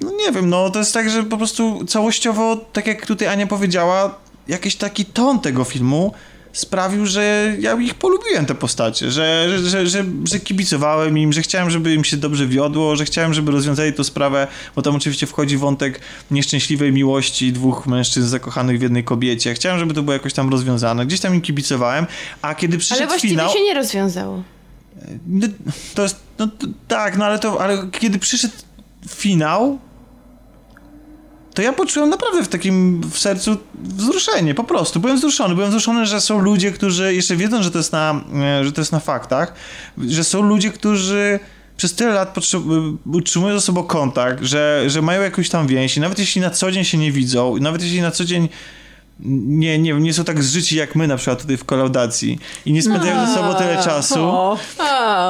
no 0.00 0.10
nie 0.10 0.32
wiem, 0.32 0.50
no 0.50 0.70
to 0.70 0.78
jest 0.78 0.94
tak, 0.94 1.10
że 1.10 1.22
po 1.22 1.36
prostu 1.36 1.84
całościowo, 1.84 2.56
tak 2.56 2.86
jak 2.86 3.06
tutaj 3.06 3.28
Ania 3.28 3.46
powiedziała, 3.46 4.18
jakiś 4.48 4.76
taki 4.76 5.04
ton 5.04 5.40
tego 5.40 5.64
filmu 5.64 6.12
sprawił, 6.52 7.06
że 7.06 7.56
ja 7.60 7.80
ich 7.80 7.94
polubiłem 7.94 8.46
te 8.46 8.54
postacie, 8.54 9.10
że, 9.10 9.48
że, 9.62 9.86
że, 9.86 10.04
że, 10.24 10.40
kibicowałem 10.40 11.18
im, 11.18 11.32
że 11.32 11.42
chciałem, 11.42 11.70
żeby 11.70 11.94
im 11.94 12.04
się 12.04 12.16
dobrze 12.16 12.46
wiodło, 12.46 12.96
że 12.96 13.04
chciałem, 13.04 13.34
żeby 13.34 13.52
rozwiązali 13.52 13.92
tę 13.92 14.04
sprawę, 14.04 14.46
bo 14.76 14.82
tam 14.82 14.96
oczywiście 14.96 15.26
wchodzi 15.26 15.56
wątek 15.56 16.00
nieszczęśliwej 16.30 16.92
miłości 16.92 17.52
dwóch 17.52 17.86
mężczyzn 17.86 18.28
zakochanych 18.28 18.78
w 18.78 18.82
jednej 18.82 19.04
kobiecie. 19.04 19.54
Chciałem, 19.54 19.78
żeby 19.78 19.94
to 19.94 20.02
było 20.02 20.12
jakoś 20.12 20.32
tam 20.32 20.50
rozwiązane. 20.50 21.06
Gdzieś 21.06 21.20
tam 21.20 21.34
im 21.34 21.40
kibicowałem, 21.40 22.06
a 22.42 22.54
kiedy 22.54 22.78
przyszedł 22.78 23.00
Ale 23.00 23.08
właściwie 23.08 23.30
finał... 23.30 23.52
się 23.52 23.62
nie 23.62 23.74
rozwiązało. 23.74 24.42
No, 25.26 25.46
to 25.94 26.02
jest, 26.02 26.16
no 26.38 26.48
tak, 26.88 27.16
no 27.16 27.24
ale 27.24 27.38
to, 27.38 27.60
ale 27.60 27.88
kiedy 27.92 28.18
przyszedł 28.18 28.54
finał, 29.08 29.78
to 31.54 31.62
ja 31.62 31.72
poczułem 31.72 32.10
naprawdę 32.10 32.44
w 32.44 32.48
takim 32.48 33.00
w 33.10 33.18
sercu 33.18 33.56
wzruszenie, 33.74 34.54
po 34.54 34.64
prostu. 34.64 35.00
Byłem 35.00 35.16
wzruszony, 35.16 35.54
byłem 35.54 35.70
wzruszony, 35.70 36.06
że 36.06 36.20
są 36.20 36.40
ludzie, 36.40 36.72
którzy 36.72 37.14
jeszcze 37.14 37.36
wiedzą, 37.36 37.62
że 37.62 37.70
to 37.70 37.78
jest 37.78 37.92
na, 37.92 38.24
e, 38.60 38.64
że 38.64 38.72
to 38.72 38.80
jest 38.80 38.92
na 38.92 39.00
faktach, 39.00 39.54
że 40.08 40.24
są 40.24 40.42
ludzie, 40.42 40.70
którzy 40.70 41.40
przez 41.76 41.94
tyle 41.94 42.12
lat 42.12 42.36
potrze- 42.36 42.96
utrzymują 43.12 43.54
ze 43.54 43.60
sobą 43.60 43.82
kontakt, 43.82 44.42
że, 44.44 44.84
że 44.86 45.02
mają 45.02 45.22
jakąś 45.22 45.48
tam 45.48 45.66
więź 45.66 45.96
i 45.96 46.00
nawet 46.00 46.18
jeśli 46.18 46.40
na 46.40 46.50
co 46.50 46.70
dzień 46.72 46.84
się 46.84 46.98
nie 46.98 47.12
widzą, 47.12 47.56
nawet 47.56 47.82
jeśli 47.82 48.00
na 48.00 48.10
co 48.10 48.24
dzień 48.24 48.48
nie, 49.20 49.78
nie, 49.78 49.92
nie 49.92 50.14
są 50.14 50.24
tak 50.24 50.42
zżyci 50.42 50.76
jak 50.76 50.96
my 50.96 51.08
na 51.08 51.16
przykład 51.16 51.40
tutaj 51.40 51.56
w 51.56 51.64
kolaudacji 51.64 52.38
i 52.66 52.72
nie 52.72 52.82
spędzają 52.82 53.26
ze 53.26 53.34
sobą 53.34 53.54
tyle 53.54 53.84
czasu, 53.84 54.20
O, 54.20 54.58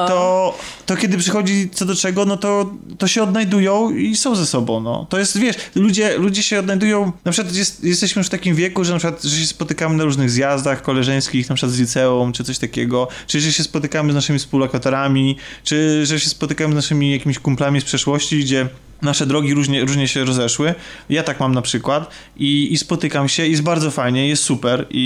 to, 0.07 0.57
to 0.85 0.95
kiedy 0.95 1.17
przychodzi 1.17 1.69
co 1.73 1.85
do 1.85 1.95
czego, 1.95 2.25
no 2.25 2.37
to, 2.37 2.73
to 2.97 3.07
się 3.07 3.23
odnajdują 3.23 3.91
i 3.91 4.15
są 4.15 4.35
ze 4.35 4.45
sobą, 4.45 4.79
no. 4.79 5.07
To 5.09 5.19
jest, 5.19 5.37
wiesz, 5.37 5.55
ludzie, 5.75 6.17
ludzie 6.17 6.43
się 6.43 6.59
odnajdują, 6.59 7.11
na 7.25 7.31
przykład 7.31 7.55
jest, 7.55 7.83
jesteśmy 7.83 8.19
już 8.19 8.27
w 8.27 8.31
takim 8.31 8.55
wieku, 8.55 8.83
że 8.83 8.93
na 8.93 8.99
przykład, 8.99 9.23
że 9.23 9.37
się 9.37 9.47
spotykamy 9.47 9.95
na 9.95 10.03
różnych 10.03 10.31
zjazdach 10.31 10.81
koleżeńskich, 10.81 11.49
na 11.49 11.55
przykład 11.55 11.75
z 11.75 11.79
liceum, 11.79 12.33
czy 12.33 12.43
coś 12.43 12.59
takiego, 12.59 13.07
czy 13.27 13.41
że 13.41 13.53
się 13.53 13.63
spotykamy 13.63 14.11
z 14.11 14.15
naszymi 14.15 14.39
współlokatorami, 14.39 15.37
czy 15.63 16.05
że 16.05 16.19
się 16.19 16.29
spotykamy 16.29 16.73
z 16.73 16.75
naszymi 16.75 17.11
jakimiś 17.11 17.39
kumplami 17.39 17.81
z 17.81 17.83
przeszłości, 17.83 18.39
gdzie 18.39 18.67
nasze 19.03 19.25
drogi 19.25 19.53
różnie, 19.53 19.81
różnie 19.81 20.07
się 20.07 20.23
rozeszły. 20.25 20.75
Ja 21.09 21.23
tak 21.23 21.39
mam 21.39 21.53
na 21.53 21.61
przykład 21.61 22.09
i, 22.37 22.73
i 22.73 22.77
spotykam 22.77 23.29
się 23.29 23.45
i 23.47 23.51
jest 23.51 23.63
bardzo 23.63 23.91
fajnie, 23.91 24.27
jest 24.27 24.43
super 24.43 24.85
i, 24.91 24.97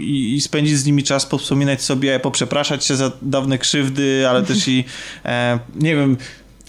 i, 0.00 0.34
i- 0.36 0.40
spędzić 0.40 0.78
z 0.78 0.86
nimi 0.86 1.02
czas, 1.02 1.26
powspominać 1.26 1.82
sobie, 1.82 2.20
poprzepraszać 2.20 2.84
się 2.84 2.96
za 2.96 3.12
dawne 3.22 3.58
krzywdy, 3.58 4.26
ale 4.28 4.42
też 4.42 4.68
i 4.68 4.84
e, 5.24 5.58
nie 5.74 5.96
wiem... 5.96 6.16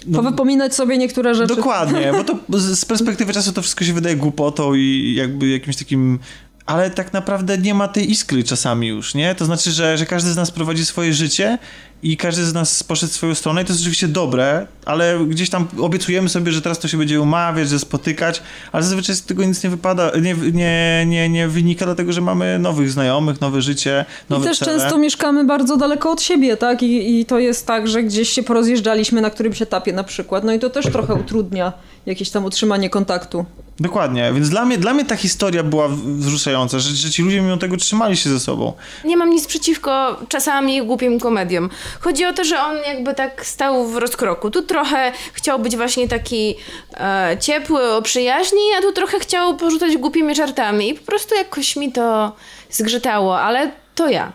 no- 0.07 0.17
Powypominać 0.23 0.75
sobie 0.75 0.97
niektóre 0.97 1.35
rzeczy. 1.35 1.55
Dokładnie, 1.55 2.11
bo 2.17 2.23
to 2.23 2.59
z 2.59 2.79
z 2.79 2.85
perspektywy 2.85 3.33
czasu 3.33 3.51
to 3.53 3.61
wszystko 3.61 3.85
się 3.85 3.93
wydaje 3.93 4.15
głupotą 4.15 4.73
i 4.73 5.13
jakby 5.17 5.49
jakimś 5.49 5.75
takim. 5.75 6.19
Ale 6.65 6.91
tak 6.91 7.13
naprawdę 7.13 7.57
nie 7.57 7.73
ma 7.73 7.87
tej 7.87 8.11
iskry 8.11 8.43
czasami 8.43 8.87
już, 8.87 9.15
nie? 9.15 9.35
To 9.35 9.45
znaczy, 9.45 9.71
że, 9.71 9.97
że 9.97 10.05
każdy 10.05 10.31
z 10.31 10.35
nas 10.35 10.51
prowadzi 10.51 10.85
swoje 10.85 11.13
życie 11.13 11.57
i 12.03 12.17
każdy 12.17 12.45
z 12.45 12.53
nas 12.53 12.83
poszedł 12.83 13.11
w 13.11 13.15
swoją 13.15 13.35
stronę 13.35 13.61
i 13.61 13.65
to 13.65 13.71
jest 13.71 13.81
oczywiście 13.81 14.07
dobre, 14.07 14.67
ale 14.85 15.19
gdzieś 15.27 15.49
tam 15.49 15.67
obiecujemy 15.79 16.29
sobie, 16.29 16.51
że 16.51 16.61
teraz 16.61 16.79
to 16.79 16.87
się 16.87 16.97
będzie 16.97 17.21
umawiać, 17.21 17.69
że 17.69 17.79
spotykać, 17.79 18.41
ale 18.71 18.83
zazwyczaj 18.83 19.15
z 19.15 19.23
tego 19.23 19.43
nic 19.43 19.63
nie 19.63 19.69
wypada, 19.69 20.11
nie, 20.21 20.35
nie, 20.53 21.05
nie, 21.07 21.29
nie 21.29 21.47
wynika, 21.47 21.85
dlatego 21.85 22.13
że 22.13 22.21
mamy 22.21 22.59
nowych 22.59 22.91
znajomych, 22.91 23.41
nowe 23.41 23.61
życie, 23.61 24.05
I 24.29 24.33
nowe 24.33 24.45
też 24.45 24.59
cele. 24.59 24.79
często 24.79 24.97
mieszkamy 24.97 25.43
bardzo 25.45 25.77
daleko 25.77 26.11
od 26.11 26.21
siebie, 26.21 26.57
tak? 26.57 26.83
I, 26.83 27.19
I 27.19 27.25
to 27.25 27.39
jest 27.39 27.67
tak, 27.67 27.87
że 27.87 28.03
gdzieś 28.03 28.29
się 28.29 28.43
porozjeżdżaliśmy 28.43 29.21
na 29.21 29.29
którymś 29.29 29.61
etapie 29.61 29.93
na 29.93 30.03
przykład. 30.03 30.43
No 30.43 30.53
i 30.53 30.59
to 30.59 30.69
też 30.69 30.85
trochę 30.85 31.13
utrudnia 31.13 31.73
jakieś 32.05 32.29
tam 32.29 32.45
utrzymanie 32.45 32.89
kontaktu. 32.89 33.45
Dokładnie, 33.79 34.31
więc 34.33 34.49
dla 34.49 34.65
mnie, 34.65 34.77
dla 34.77 34.93
mnie 34.93 35.05
ta 35.05 35.15
historia 35.15 35.63
była 35.63 35.87
wzruszająca, 36.17 36.79
że, 36.79 36.95
że 36.95 37.09
ci 37.09 37.23
ludzie 37.23 37.41
mimo 37.41 37.57
tego 37.57 37.77
trzymali 37.77 38.17
się 38.17 38.29
ze 38.29 38.39
sobą. 38.39 38.73
Nie 39.05 39.17
mam 39.17 39.29
nic 39.29 39.47
przeciwko 39.47 40.19
czasami 40.29 40.85
głupim 40.85 41.19
komediom. 41.19 41.69
Chodzi 41.99 42.25
o 42.25 42.33
to, 42.33 42.43
że 42.43 42.61
on 42.61 42.77
jakby 42.87 43.13
tak 43.13 43.45
stał 43.45 43.87
w 43.87 43.95
rozkroku. 43.97 44.51
Tu 44.51 44.61
trochę 44.61 45.11
chciał 45.33 45.59
być 45.59 45.75
właśnie 45.77 46.07
taki 46.07 46.55
e, 46.93 47.37
ciepły, 47.39 47.91
o 47.91 48.01
przyjaźni, 48.01 48.61
a 48.79 48.81
tu 48.81 48.91
trochę 48.91 49.19
chciał 49.19 49.57
porzucać 49.57 49.97
głupimi 49.97 50.35
żartami. 50.35 50.89
I 50.89 50.93
po 50.93 51.05
prostu 51.05 51.35
jakoś 51.35 51.75
mi 51.75 51.91
to 51.91 52.35
zgrzytało, 52.69 53.39
ale 53.41 53.71
to 53.95 54.09
ja. 54.09 54.33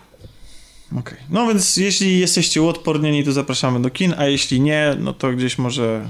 Okej. 0.98 1.18
No 1.30 1.46
więc 1.46 1.76
jeśli 1.76 2.18
jesteście 2.18 2.62
uodpornieni, 2.62 3.24
to 3.24 3.32
zapraszamy 3.32 3.82
do 3.82 3.90
kin, 3.90 4.14
a 4.18 4.26
jeśli 4.26 4.60
nie, 4.60 4.96
no 4.98 5.12
to 5.12 5.32
gdzieś 5.32 5.58
może 5.58 6.08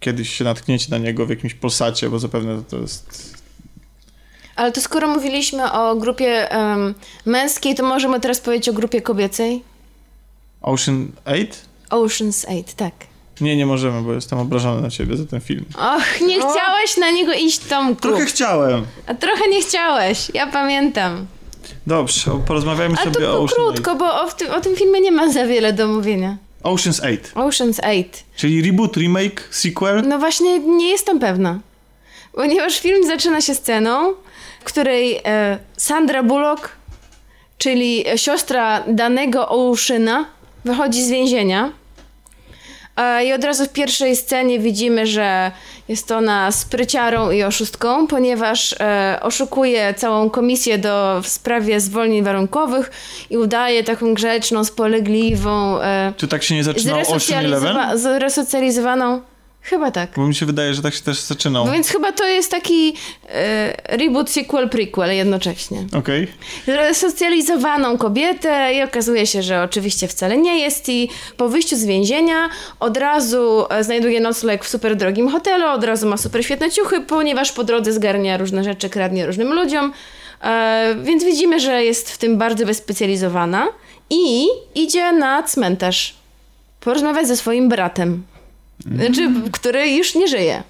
kiedyś 0.00 0.36
się 0.36 0.44
natkniecie 0.44 0.86
na 0.90 0.98
niego 0.98 1.26
w 1.26 1.30
jakimś 1.30 1.54
polsacie, 1.54 2.10
bo 2.10 2.18
zapewne 2.18 2.62
to 2.70 2.78
jest... 2.78 3.34
Ale 4.56 4.72
to 4.72 4.80
skoro 4.80 5.08
mówiliśmy 5.08 5.72
o 5.72 5.96
grupie 5.96 6.50
em, 6.50 6.94
męskiej, 7.26 7.74
to 7.74 7.82
możemy 7.82 8.20
teraz 8.20 8.40
powiedzieć 8.40 8.68
o 8.68 8.72
grupie 8.72 9.02
kobiecej? 9.02 9.62
Ocean 10.62 11.08
8? 11.24 11.46
Ocean's 11.90 12.44
8, 12.48 12.64
tak. 12.76 12.92
Nie, 13.40 13.56
nie 13.56 13.66
możemy, 13.66 14.02
bo 14.02 14.12
jestem 14.12 14.38
obrażony 14.38 14.82
na 14.82 14.90
ciebie 14.90 15.16
za 15.16 15.24
ten 15.26 15.40
film. 15.40 15.64
Och, 15.78 16.20
nie 16.20 16.34
chciałeś 16.38 16.96
na 16.98 17.10
niego 17.10 17.32
iść, 17.32 17.58
Tomku. 17.58 18.00
Trochę 18.02 18.24
chciałem. 18.26 18.84
A 19.06 19.14
trochę 19.14 19.48
nie 19.48 19.62
chciałeś, 19.62 20.30
ja 20.34 20.46
pamiętam. 20.46 21.26
Dobrze, 21.86 22.32
o- 22.32 22.38
porozmawiajmy 22.38 22.96
Ale 23.02 23.14
sobie 23.14 23.30
o 23.30 23.42
Ocean 23.42 23.48
krótko, 23.66 23.96
bo 23.96 24.22
o, 24.22 24.28
w 24.28 24.34
tym, 24.34 24.50
o 24.50 24.60
tym 24.60 24.76
filmie 24.76 25.00
nie 25.00 25.12
ma 25.12 25.32
za 25.32 25.46
wiele 25.46 25.72
do 25.72 25.88
mówienia. 25.88 26.36
8. 26.62 26.92
Ocean's 26.92 27.00
8, 27.00 27.18
Ocean's 27.34 27.80
8. 27.84 28.04
czyli 28.36 28.62
reboot, 28.62 28.96
remake, 28.96 29.48
sequel. 29.50 30.02
No 30.08 30.18
właśnie 30.18 30.58
nie 30.58 30.88
jestem 30.90 31.18
pewna. 31.18 31.58
Ponieważ 32.32 32.80
film 32.80 33.06
zaczyna 33.06 33.40
się 33.40 33.54
sceną, 33.54 34.14
w 34.60 34.64
której 34.64 35.20
e, 35.24 35.58
Sandra 35.76 36.22
Bullock, 36.22 36.68
czyli 37.58 38.04
siostra 38.16 38.84
danego 38.88 39.48
Oceana, 39.48 40.24
wychodzi 40.64 41.04
z 41.04 41.10
więzienia. 41.10 41.72
E, 42.96 43.24
I 43.24 43.32
od 43.32 43.44
razu 43.44 43.64
w 43.64 43.68
pierwszej 43.68 44.16
scenie 44.16 44.58
widzimy, 44.58 45.06
że 45.06 45.50
jest 45.88 46.12
ona 46.12 46.52
spryciarą 46.52 47.30
i 47.30 47.42
oszustką, 47.42 48.06
ponieważ 48.06 48.74
e, 48.80 49.18
oszukuje 49.22 49.94
całą 49.94 50.30
komisję 50.30 50.78
do, 50.78 51.20
w 51.22 51.28
sprawie 51.28 51.80
zwolnień 51.80 52.24
warunkowych 52.24 52.90
i 53.30 53.36
udaje 53.36 53.84
taką 53.84 54.14
grzeczną, 54.14 54.64
spolegliwą, 54.64 55.80
e, 55.80 56.12
Czy 56.16 56.28
tak 56.28 56.42
się 56.42 56.54
nie 56.54 56.64
zresocjalizowaną. 56.64 59.20
Chyba 59.62 59.90
tak. 59.90 60.10
Bo 60.16 60.26
mi 60.26 60.34
się 60.34 60.46
wydaje, 60.46 60.74
że 60.74 60.82
tak 60.82 60.94
się 60.94 61.02
też 61.02 61.20
zaczynał. 61.20 61.66
No 61.66 61.72
więc 61.72 61.88
chyba 61.88 62.12
to 62.12 62.26
jest 62.26 62.50
taki 62.50 62.94
e, 63.28 63.96
reboot, 63.96 64.30
sequel, 64.30 64.68
prequel 64.68 65.16
jednocześnie. 65.16 65.84
Okej. 65.98 66.28
Resocjalizowaną 66.66 67.98
kobietę 67.98 68.74
i 68.74 68.82
okazuje 68.82 69.26
się, 69.26 69.42
że 69.42 69.62
oczywiście 69.62 70.08
wcale 70.08 70.36
nie 70.36 70.58
jest 70.58 70.88
i 70.88 71.08
po 71.36 71.48
wyjściu 71.48 71.76
z 71.76 71.84
więzienia 71.84 72.48
od 72.80 72.96
razu 72.96 73.64
e, 73.70 73.84
znajduje 73.84 74.20
nocleg 74.20 74.64
w 74.64 74.68
super 74.68 74.96
drogim 74.96 75.28
hotelu, 75.28 75.66
od 75.66 75.84
razu 75.84 76.08
ma 76.08 76.16
super 76.16 76.44
świetne 76.44 76.70
ciuchy, 76.70 77.00
ponieważ 77.00 77.52
po 77.52 77.64
drodze 77.64 77.92
zgarnia 77.92 78.36
różne 78.36 78.64
rzeczy, 78.64 78.90
kradnie 78.90 79.26
różnym 79.26 79.52
ludziom. 79.52 79.92
E, 80.42 80.96
więc 81.02 81.24
widzimy, 81.24 81.60
że 81.60 81.84
jest 81.84 82.10
w 82.10 82.18
tym 82.18 82.38
bardzo 82.38 82.66
wyspecjalizowana 82.66 83.68
i 84.10 84.46
idzie 84.74 85.12
na 85.12 85.42
cmentarz 85.42 86.14
porozmawiać 86.80 87.26
ze 87.28 87.36
swoim 87.36 87.68
bratem, 87.68 88.22
znaczy, 88.96 89.30
który 89.52 89.90
już 89.90 90.14
nie 90.14 90.28
żyje. 90.28 90.62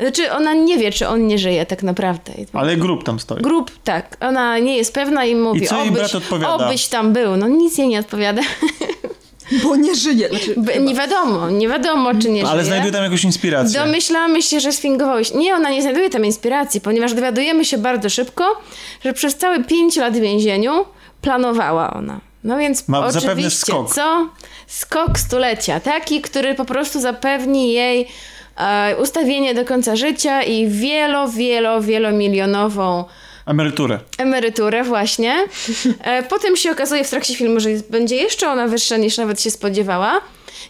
Znaczy, 0.00 0.32
ona 0.32 0.54
nie 0.54 0.78
wie, 0.78 0.92
czy 0.92 1.08
on 1.08 1.26
nie 1.26 1.38
żyje 1.38 1.66
tak 1.66 1.82
naprawdę. 1.82 2.32
Ale 2.52 2.76
grup 2.76 3.04
tam 3.04 3.20
stoi. 3.20 3.42
Grup, 3.42 3.70
tak. 3.84 4.16
Ona 4.20 4.58
nie 4.58 4.76
jest 4.76 4.94
pewna 4.94 5.24
i 5.24 5.34
mówi, 5.34 5.62
I 5.62 5.66
co 5.66 5.78
jej 5.78 5.88
obyś, 5.88 5.98
brat 5.98 6.14
odpowiada? 6.14 6.66
obyś 6.66 6.86
tam 6.88 7.12
był. 7.12 7.36
No 7.36 7.48
nic 7.48 7.78
jej 7.78 7.88
nie 7.88 7.98
odpowiada. 8.00 8.42
Bo 9.62 9.76
nie 9.76 9.94
żyje. 9.94 10.28
Znaczy, 10.28 10.80
nie 10.80 10.94
wiadomo, 10.94 11.50
nie 11.50 11.68
wiadomo, 11.68 12.14
czy 12.14 12.30
nie 12.30 12.42
Ale 12.46 12.52
żyje. 12.52 12.64
znajduje 12.64 12.92
tam 12.92 13.04
jakąś 13.04 13.24
inspirację. 13.24 13.80
Domyślamy 13.80 14.42
się, 14.42 14.60
że 14.60 14.72
sfingowałeś. 14.72 15.34
Nie, 15.34 15.54
ona 15.54 15.70
nie 15.70 15.82
znajduje 15.82 16.10
tam 16.10 16.24
inspiracji, 16.24 16.80
ponieważ 16.80 17.14
dowiadujemy 17.14 17.64
się 17.64 17.78
bardzo 17.78 18.10
szybko, 18.10 18.44
że 19.04 19.12
przez 19.12 19.36
całe 19.36 19.64
5 19.64 19.96
lat 19.96 20.14
w 20.16 20.20
więzieniu 20.20 20.84
planowała 21.22 21.94
ona. 21.94 22.20
No 22.44 22.58
więc 22.58 22.88
Ma 22.88 22.98
oczywiście, 22.98 23.20
zapewne 23.28 23.50
skok. 23.50 23.94
co? 23.94 24.28
Skok 24.66 25.18
stulecia. 25.18 25.80
Taki, 25.80 26.20
który 26.20 26.54
po 26.54 26.64
prostu 26.64 27.00
zapewni 27.00 27.72
jej 27.72 28.08
e, 28.56 28.96
ustawienie 29.02 29.54
do 29.54 29.64
końca 29.64 29.96
życia 29.96 30.42
i 30.42 30.68
wielo, 30.68 31.28
wielo, 31.28 31.80
wielomilionową 31.80 33.04
Emeryturę. 33.46 33.98
emeryturę 34.18 34.84
właśnie. 34.84 35.46
E, 36.02 36.22
Potem 36.22 36.56
się 36.56 36.70
okazuje 36.70 37.04
w 37.04 37.10
trakcie 37.10 37.34
filmu, 37.34 37.60
że 37.60 37.68
będzie 37.90 38.16
jeszcze 38.16 38.48
ona 38.48 38.66
wyższa 38.68 38.96
niż 38.96 39.16
nawet 39.18 39.40
się 39.42 39.50
spodziewała. 39.50 40.20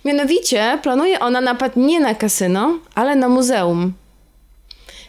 Mianowicie 0.05 0.79
planuje 0.83 1.21
ona 1.21 1.41
napad 1.41 1.77
nie 1.77 2.01
na 2.01 2.15
kasyno, 2.15 2.79
ale 2.95 3.17
na 3.17 3.29
muzeum. 3.29 3.93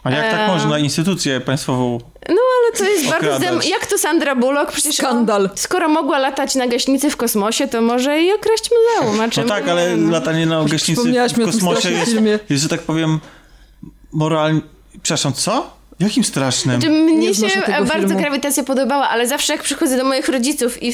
A 0.04 0.10
jak 0.10 0.30
tak 0.30 0.40
Eee. 0.40 0.48
można 0.48 0.78
instytucję 0.78 1.40
państwową... 1.40 1.98
No 2.30 2.36
ale 2.62 2.78
to 2.78 2.84
jest 2.84 3.08
bardzo... 3.08 3.68
Jak 3.68 3.86
to 3.86 3.98
Sandra 3.98 4.34
Bullock? 4.34 4.72
Przecież 4.72 4.96
Skandal. 4.96 5.46
O, 5.46 5.48
skoro 5.56 5.88
mogła 5.88 6.18
latać 6.18 6.54
na 6.54 6.66
gaśnicy 6.66 7.10
w 7.10 7.16
kosmosie, 7.16 7.68
to 7.68 7.82
może 7.82 8.22
i 8.22 8.32
okraść 8.32 8.70
muzeum. 8.70 9.20
A 9.20 9.26
No 9.26 9.32
czemu 9.32 9.48
tak, 9.48 9.66
nie? 9.66 9.72
ale 9.72 9.96
latanie 9.96 10.46
na 10.46 10.64
gaśnicy 10.64 11.12
w 11.28 11.44
kosmosie 11.44 11.90
jest, 11.90 12.12
jest, 12.50 12.62
że 12.62 12.68
tak 12.68 12.80
powiem, 12.82 13.20
moralnie... 14.12 14.60
Przepraszam, 15.02 15.32
co? 15.32 15.79
Jakim 16.00 16.24
strasznym? 16.24 16.80
Czy 16.80 16.88
mnie 16.90 17.16
Nie 17.16 17.34
się 17.34 17.46
e, 17.66 17.84
bardzo 17.84 17.92
filmu. 18.08 18.18
grawitacja 18.20 18.62
podobała, 18.64 19.08
ale 19.08 19.26
zawsze 19.28 19.52
jak 19.52 19.62
przychodzę 19.62 19.96
do 19.96 20.04
moich 20.04 20.28
rodziców 20.28 20.82
i 20.82 20.92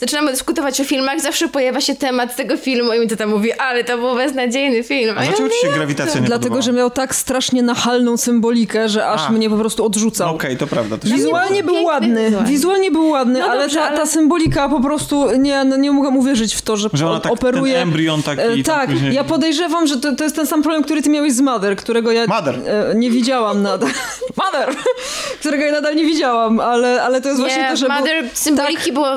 zaczynamy 0.00 0.30
dyskutować 0.30 0.80
o 0.80 0.84
filmach, 0.84 1.20
zawsze 1.20 1.48
pojawia 1.48 1.80
się 1.80 1.94
temat 1.94 2.36
tego 2.36 2.56
filmu 2.56 2.92
i 2.92 3.00
mi 3.00 3.08
to 3.08 3.16
tam 3.16 3.30
mówi, 3.30 3.52
ale 3.52 3.84
to 3.84 3.98
był 3.98 4.14
beznadziejny 4.14 4.82
film. 4.82 5.14
A 5.18 5.24
ja 5.24 5.28
dlaczego 5.28 5.48
ci 5.48 5.54
mówię, 5.56 5.68
się 5.72 5.78
grawitacja 5.78 6.20
nie 6.20 6.26
Dlatego, 6.26 6.42
podobała? 6.42 6.62
że 6.62 6.72
miał 6.72 6.90
tak 6.90 7.14
strasznie 7.14 7.62
nachalną 7.62 8.16
symbolikę, 8.16 8.88
że 8.88 9.06
aż 9.06 9.20
A. 9.28 9.30
mnie 9.30 9.50
po 9.50 9.56
prostu 9.56 9.84
odrzucał. 9.86 10.34
Okej, 10.34 10.56
to 10.56 10.66
prawda. 10.66 10.98
To 10.98 11.08
Wizualnie 11.08 11.62
był 11.64 11.84
ładny, 11.84 12.24
wizualnie. 12.24 12.50
wizualnie 12.50 12.90
był 12.90 13.08
ładny, 13.08 13.38
No 13.40 13.46
ale, 13.46 13.62
dobrze, 13.62 13.78
ta, 13.78 13.86
ale- 13.88 13.96
ta 13.96 14.06
symbolika 14.06 14.68
po 14.68 14.80
prostu, 14.80 15.30
nie, 15.36 15.64
no 15.64 15.76
nie 15.76 15.90
mogłam 15.92 16.16
uwierzyć 16.16 16.54
w 16.54 16.62
to, 16.62 16.76
że, 16.76 16.88
Że 16.92 17.06
ona 17.06 17.14
on 17.14 17.20
tak, 17.20 17.32
operuje... 17.32 17.72
ten 17.72 17.82
embrion 17.82 18.22
taki... 18.22 18.60
E, 18.60 18.62
tak, 18.62 18.90
później- 18.90 19.14
ja 19.14 19.24
podejrzewam, 19.24 19.86
że 19.86 19.96
to, 19.96 20.16
to 20.16 20.24
jest 20.24 20.36
ten 20.36 20.46
sam 20.46 20.62
problem, 20.62 20.82
który 20.84 21.02
ty 21.02 21.10
miałeś 21.10 21.32
z 21.32 21.40
Mother, 21.40 21.76
którego 21.76 22.12
ja 22.12 22.26
Mother. 22.26 22.54
e, 22.66 22.94
nie 22.94 23.10
widziałam 23.10 23.62
nadal. 23.62 23.88
Mother! 24.52 24.74
którego 25.40 25.64
ja 25.64 25.72
nadal 25.72 25.96
nie 25.96 26.04
widziałam, 26.04 26.60
ale, 26.60 27.02
ale 27.02 27.20
to 27.20 27.28
jest 27.28 27.40
właśnie 27.40 27.62
Nie, 27.62 27.70
to, 27.70 27.76
że... 27.76 27.86
był- 27.86 27.94
Mother 27.98 28.24
symboliki 28.34 28.92
było 28.92 29.08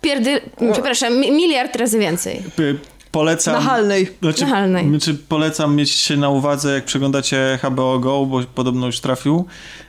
pierdy... 0.00 0.40
Przepraszam, 0.72 1.16
mi- 1.18 1.30
miliard 1.32 1.76
razy 1.76 1.98
więcej. 1.98 2.42
Polecam... 3.12 3.54
Nachalnej. 3.54 4.10
Znaczy, 4.22 4.44
Nachalnej. 4.44 4.88
Znaczy, 4.88 5.14
polecam 5.28 5.76
mieć 5.76 5.90
się 5.90 6.16
na 6.16 6.28
uwadze, 6.28 6.74
jak 6.74 6.84
przeglądacie 6.84 7.58
HBO 7.62 7.98
Go, 7.98 8.26
bo 8.26 8.40
podobno 8.54 8.86
już 8.86 9.00
trafił 9.00 9.46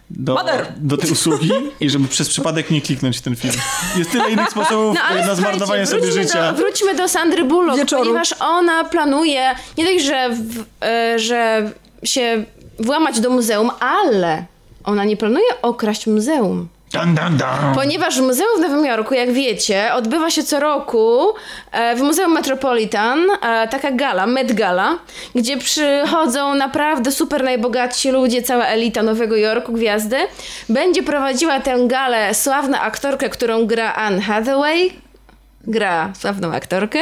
do, 0.09 0.33
Mother! 0.33 0.73
do 0.77 0.97
tej 0.97 1.11
usługi 1.11 1.51
i 1.79 1.89
żeby 1.89 2.07
przez 2.07 2.29
przypadek 2.29 2.71
nie 2.71 2.81
kliknąć 2.81 3.17
w 3.17 3.21
ten 3.21 3.35
film. 3.35 3.53
Jest 3.97 4.11
tyle 4.11 4.31
innych 4.31 4.49
sposobów 4.49 4.97
No 5.19 5.25
na 5.25 5.35
zmarnowanie 5.35 5.85
sobie 5.85 6.11
życia. 6.11 6.51
Do, 6.51 6.57
wróćmy 6.57 6.95
do 6.95 7.07
Sandry 7.07 7.43
Bullock, 7.43 7.79
Wieczoru. 7.79 8.03
ponieważ 8.03 8.33
ona 8.39 8.83
planuje 8.83 9.55
nie 9.77 9.85
dość, 9.85 10.05
że, 10.05 10.29
w, 10.29 10.63
e, 10.85 11.19
że 11.19 11.71
się 12.03 12.43
włamać 12.79 13.19
do 13.19 13.29
muzeum, 13.29 13.71
ale 13.79 14.45
ona 14.83 15.05
nie 15.05 15.17
planuje 15.17 15.61
okraść 15.61 16.07
muzeum. 16.07 16.67
Dan, 16.93 17.15
dan, 17.15 17.37
dan. 17.37 17.75
Ponieważ 17.75 18.19
Muzeum 18.19 18.57
w 18.57 18.59
Nowym 18.59 18.85
Jorku, 18.85 19.13
jak 19.13 19.31
wiecie, 19.31 19.93
odbywa 19.93 20.29
się 20.29 20.43
co 20.43 20.59
roku 20.59 21.33
e, 21.71 21.95
w 21.95 22.01
Muzeum 22.01 22.33
Metropolitan 22.33 23.19
e, 23.41 23.67
taka 23.67 23.91
gala, 23.91 24.27
Met 24.27 24.53
Gala, 24.53 24.97
gdzie 25.35 25.57
przychodzą 25.57 26.55
naprawdę 26.55 27.11
super 27.11 27.43
najbogatsi 27.43 28.11
ludzie, 28.11 28.41
cała 28.41 28.65
elita 28.65 29.03
Nowego 29.03 29.35
Jorku, 29.35 29.73
gwiazdy. 29.73 30.17
Będzie 30.69 31.03
prowadziła 31.03 31.59
tę 31.59 31.75
galę 31.87 32.33
sławna 32.33 32.81
aktorka, 32.81 33.29
którą 33.29 33.65
gra 33.65 33.93
Anne 33.93 34.21
Hathaway. 34.21 34.93
Gra 35.67 36.13
sławną 36.19 36.53
aktorkę. 36.53 36.99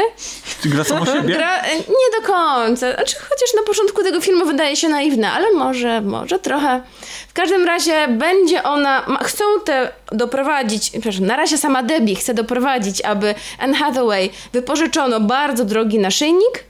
Gra 0.66 0.84
samo 0.84 1.06
siebie? 1.14 1.36
Gra 1.36 1.58
e, 1.62 1.76
nie 1.78 2.22
do 2.22 2.28
końca. 2.28 2.94
Znaczy, 2.94 3.16
chociaż 3.16 3.54
na 3.56 3.64
początku 3.68 4.04
tego 4.04 4.22
filmu 4.22 4.46
wydaje 4.46 4.76
się 4.76 4.90
naiwna, 4.90 5.34
ale 5.34 5.52
może, 5.54 6.02
może 6.02 6.40
trochę. 6.40 6.82
W 7.28 7.34
każdym 7.34 7.66
razie 7.66 8.08
będzie 8.08 8.64
ona. 8.64 9.04
Ma, 9.08 9.18
chcą 9.24 9.44
te 9.66 9.92
doprowadzić. 10.12 10.90
Przepraszam, 10.90 11.26
na 11.26 11.36
razie 11.36 11.58
sama 11.58 11.84
Debbie 11.84 12.16
chce 12.16 12.34
doprowadzić, 12.34 13.02
aby 13.02 13.36
Anne 13.60 13.78
Hathaway 13.78 14.30
wypożyczono 14.54 15.20
bardzo 15.20 15.66
drogi 15.66 16.00
naszyjnik. 16.00 16.64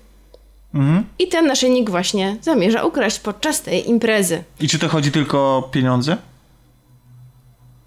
Mhm. 0.73 1.05
I 1.19 1.27
ten 1.27 1.47
naszyjnik 1.47 1.89
właśnie 1.89 2.37
zamierza 2.41 2.83
ukraść 2.83 3.19
podczas 3.19 3.61
tej 3.61 3.89
imprezy. 3.89 4.43
I 4.59 4.67
czy 4.67 4.79
to 4.79 4.87
chodzi 4.89 5.11
tylko 5.11 5.57
o 5.57 5.61
pieniądze? 5.61 6.17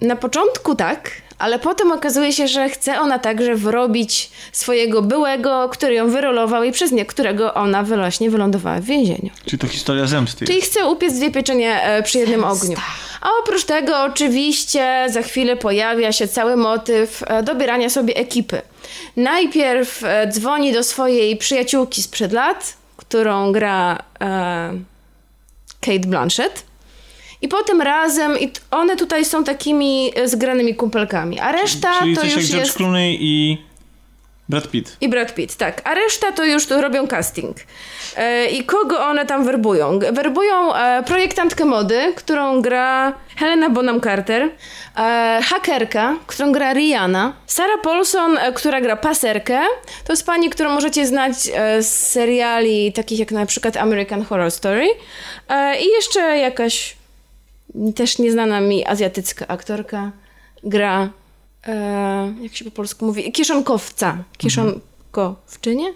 Na 0.00 0.16
początku 0.16 0.74
tak, 0.74 1.10
ale 1.42 1.58
potem 1.58 1.92
okazuje 1.92 2.32
się, 2.32 2.48
że 2.48 2.68
chce 2.68 3.00
ona 3.00 3.18
także 3.18 3.54
wrobić 3.54 4.30
swojego 4.52 5.02
byłego, 5.02 5.68
który 5.68 5.94
ją 5.94 6.10
wyrolował 6.10 6.64
i 6.64 6.72
przez 6.72 6.92
nie, 6.92 7.06
którego 7.06 7.54
ona 7.54 7.82
właśnie 7.82 8.30
wylądowała 8.30 8.78
w 8.80 8.84
więzieniu. 8.84 9.30
Czy 9.46 9.58
to 9.58 9.68
historia 9.68 10.06
zemsty? 10.06 10.46
Czyli 10.46 10.60
chce 10.60 10.86
upiec 10.86 11.14
dwie 11.14 11.30
pieczenie 11.30 11.82
e, 11.82 12.02
przy 12.02 12.18
jednym 12.18 12.44
ogniu. 12.44 12.76
A 13.20 13.28
oprócz 13.42 13.64
tego 13.64 14.02
oczywiście 14.02 15.06
za 15.10 15.22
chwilę 15.22 15.56
pojawia 15.56 16.12
się 16.12 16.28
cały 16.28 16.56
motyw 16.56 17.22
e, 17.26 17.42
dobierania 17.42 17.90
sobie 17.90 18.16
ekipy. 18.16 18.62
Najpierw 19.16 20.04
e, 20.04 20.26
dzwoni 20.28 20.72
do 20.72 20.84
swojej 20.84 21.36
przyjaciółki 21.36 22.02
sprzed 22.02 22.32
lat, 22.32 22.76
którą 22.96 23.52
gra 23.52 24.02
e, 24.20 24.72
Kate 25.80 26.06
Blanchett. 26.06 26.71
I 27.42 27.48
potem 27.48 27.82
razem, 27.82 28.38
i 28.40 28.52
one 28.70 28.96
tutaj 28.96 29.24
są 29.24 29.44
takimi 29.44 30.12
e, 30.16 30.28
zgranymi 30.28 30.74
kumpelkami. 30.74 31.40
A 31.40 31.52
reszta 31.52 31.98
Czyli 31.98 32.14
to 32.14 32.20
coś 32.20 32.30
jak 32.30 32.40
już 32.40 32.50
George 32.50 32.64
jest... 32.64 32.76
Clooney 32.76 33.18
i 33.20 33.62
Brad 34.48 34.68
Pitt. 34.68 34.96
I 35.00 35.08
Brad 35.08 35.34
Pitt, 35.34 35.56
tak. 35.56 35.80
A 35.84 35.94
reszta 35.94 36.32
to 36.32 36.44
już 36.44 36.70
robią 36.70 37.06
casting. 37.06 37.56
E, 38.16 38.46
I 38.46 38.64
kogo 38.64 39.06
one 39.06 39.26
tam 39.26 39.44
werbują? 39.44 39.98
Werbują 40.12 40.74
e, 40.74 41.02
projektantkę 41.02 41.64
mody, 41.64 42.12
którą 42.16 42.62
gra 42.62 43.12
Helena 43.36 43.70
Bonham 43.70 44.00
Carter, 44.00 44.42
e, 44.96 45.40
hakerka, 45.44 46.16
którą 46.26 46.52
gra 46.52 46.72
Rihanna, 46.72 47.32
Sarah 47.46 47.80
Paulson, 47.82 48.38
e, 48.38 48.52
która 48.52 48.80
gra 48.80 48.96
paserkę. 48.96 49.60
To 50.04 50.12
jest 50.12 50.26
pani, 50.26 50.50
którą 50.50 50.70
możecie 50.74 51.06
znać 51.06 51.34
e, 51.54 51.82
z 51.82 52.10
seriali 52.10 52.92
takich 52.92 53.18
jak 53.18 53.30
na 53.30 53.46
przykład 53.46 53.76
American 53.76 54.22
Horror 54.22 54.50
Story. 54.50 54.86
I 55.80 55.88
jeszcze 55.88 56.20
jakaś 56.38 56.96
też 57.94 58.18
nieznana 58.18 58.60
mi 58.60 58.86
azjatycka 58.86 59.48
aktorka 59.48 60.12
gra, 60.64 61.10
e, 61.66 62.34
jak 62.40 62.56
się 62.56 62.64
po 62.64 62.70
polsku 62.70 63.06
mówi, 63.06 63.32
kieszonkowca. 63.32 64.24
Kieszonkowczynie? 64.38 65.92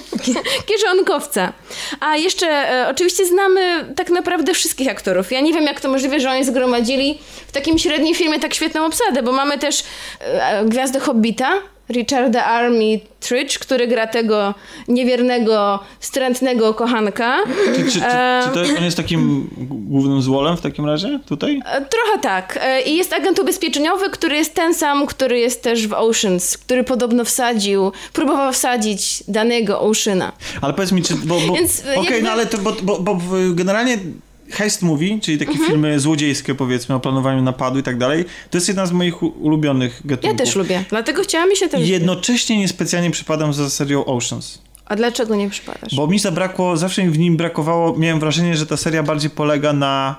Kieszonkowca. 0.68 1.52
A 2.00 2.16
jeszcze 2.16 2.46
e, 2.46 2.88
oczywiście 2.90 3.26
znamy 3.26 3.94
tak 3.96 4.10
naprawdę 4.10 4.54
wszystkich 4.54 4.88
aktorów. 4.88 5.32
Ja 5.32 5.40
nie 5.40 5.52
wiem, 5.52 5.64
jak 5.64 5.80
to 5.80 5.88
możliwe, 5.88 6.20
że 6.20 6.30
oni 6.30 6.44
zgromadzili 6.44 7.18
w 7.46 7.52
takim 7.52 7.78
średnim 7.78 8.14
filmie 8.14 8.40
tak 8.40 8.54
świetną 8.54 8.86
obsadę, 8.86 9.22
bo 9.22 9.32
mamy 9.32 9.58
też 9.58 9.84
e, 10.20 10.64
gwiazdę 10.64 11.00
Hobbita, 11.00 11.52
Richarda 11.90 12.44
Army 12.44 13.00
Tridge, 13.20 13.58
który 13.58 13.86
gra 13.86 14.06
tego 14.06 14.54
niewiernego, 14.88 15.80
wstrętnego 16.00 16.74
kochanka. 16.74 17.38
Czy, 17.76 17.84
czy, 17.84 17.90
czy, 17.92 18.00
czy 18.44 18.50
to 18.54 18.60
on 18.78 18.84
jest 18.84 18.96
takim 18.96 19.50
głównym 19.60 20.22
złolem 20.22 20.56
w 20.56 20.60
takim 20.60 20.86
razie 20.86 21.20
tutaj? 21.26 21.60
E, 21.66 21.80
Trochę 21.80 22.18
tak. 22.22 22.58
E, 22.62 22.82
I 22.82 22.96
jest 22.96 23.12
agent 23.12 23.38
ubezpieczeniowy, 23.38 24.10
który 24.10 24.36
jest 24.36 24.54
ten 24.54 24.74
sam, 24.74 25.06
który 25.06 25.38
jest 25.38 25.62
też 25.62 25.86
w 25.88 25.92
Oceans, 25.92 26.58
który 26.58 26.84
podobno 26.84 27.24
wsadził, 27.24 27.92
próbował 28.12 28.52
wsadzić 28.52 29.24
danego 29.28 29.80
Oceana. 29.80 30.32
Ale 30.60 30.74
powiedz 30.74 30.92
mi, 30.92 31.02
czy... 31.02 31.14
Bo, 31.14 31.40
bo, 31.40 31.54
Więc, 31.54 31.80
Okej, 31.80 32.04
jakby- 32.04 32.22
no 32.22 32.30
ale 32.30 32.46
to, 32.46 32.58
bo, 32.58 32.72
bo, 32.82 32.98
bo 32.98 33.14
generalnie 33.54 33.98
heist 34.50 34.82
movie, 34.82 35.20
czyli 35.20 35.38
takie 35.38 35.50
Mhm. 35.50 35.70
filmy 35.70 36.00
złodziejskie 36.00 36.54
powiedzmy 36.54 36.94
o 36.94 37.00
planowaniu 37.00 37.42
napadu 37.42 37.78
i 37.78 37.82
tak 37.82 37.98
dalej, 37.98 38.24
to 38.50 38.56
jest 38.56 38.68
jedna 38.68 38.86
z 38.86 38.92
moich 38.92 39.22
ulubionych 39.22 40.00
Ja 40.04 40.08
gatunków. 40.10 40.38
też 40.38 40.56
lubię. 40.56 40.84
Dlatego 40.90 41.22
chciałam 41.22 41.48
mi 41.48 41.56
się 41.56 41.68
też... 41.68 41.88
Jednocześnie 41.88 42.58
niespecjalnie 42.58 43.10
przypadam 43.10 43.52
za 43.52 43.70
serią 43.70 44.04
Oceans. 44.04 44.58
A 44.86 44.96
dlaczego 44.96 45.34
nie 45.34 45.50
przypadasz? 45.50 45.94
Bo 45.94 46.06
mi 46.06 46.18
zabrakło, 46.18 46.76
zawsze 46.76 47.04
mi 47.04 47.10
w 47.10 47.18
nim 47.18 47.36
brakowało, 47.36 47.96
miałem 47.98 48.20
wrażenie, 48.20 48.56
że 48.56 48.66
ta 48.66 48.76
seria 48.76 49.02
bardziej 49.02 49.30
polega 49.30 49.72
na 49.72 50.16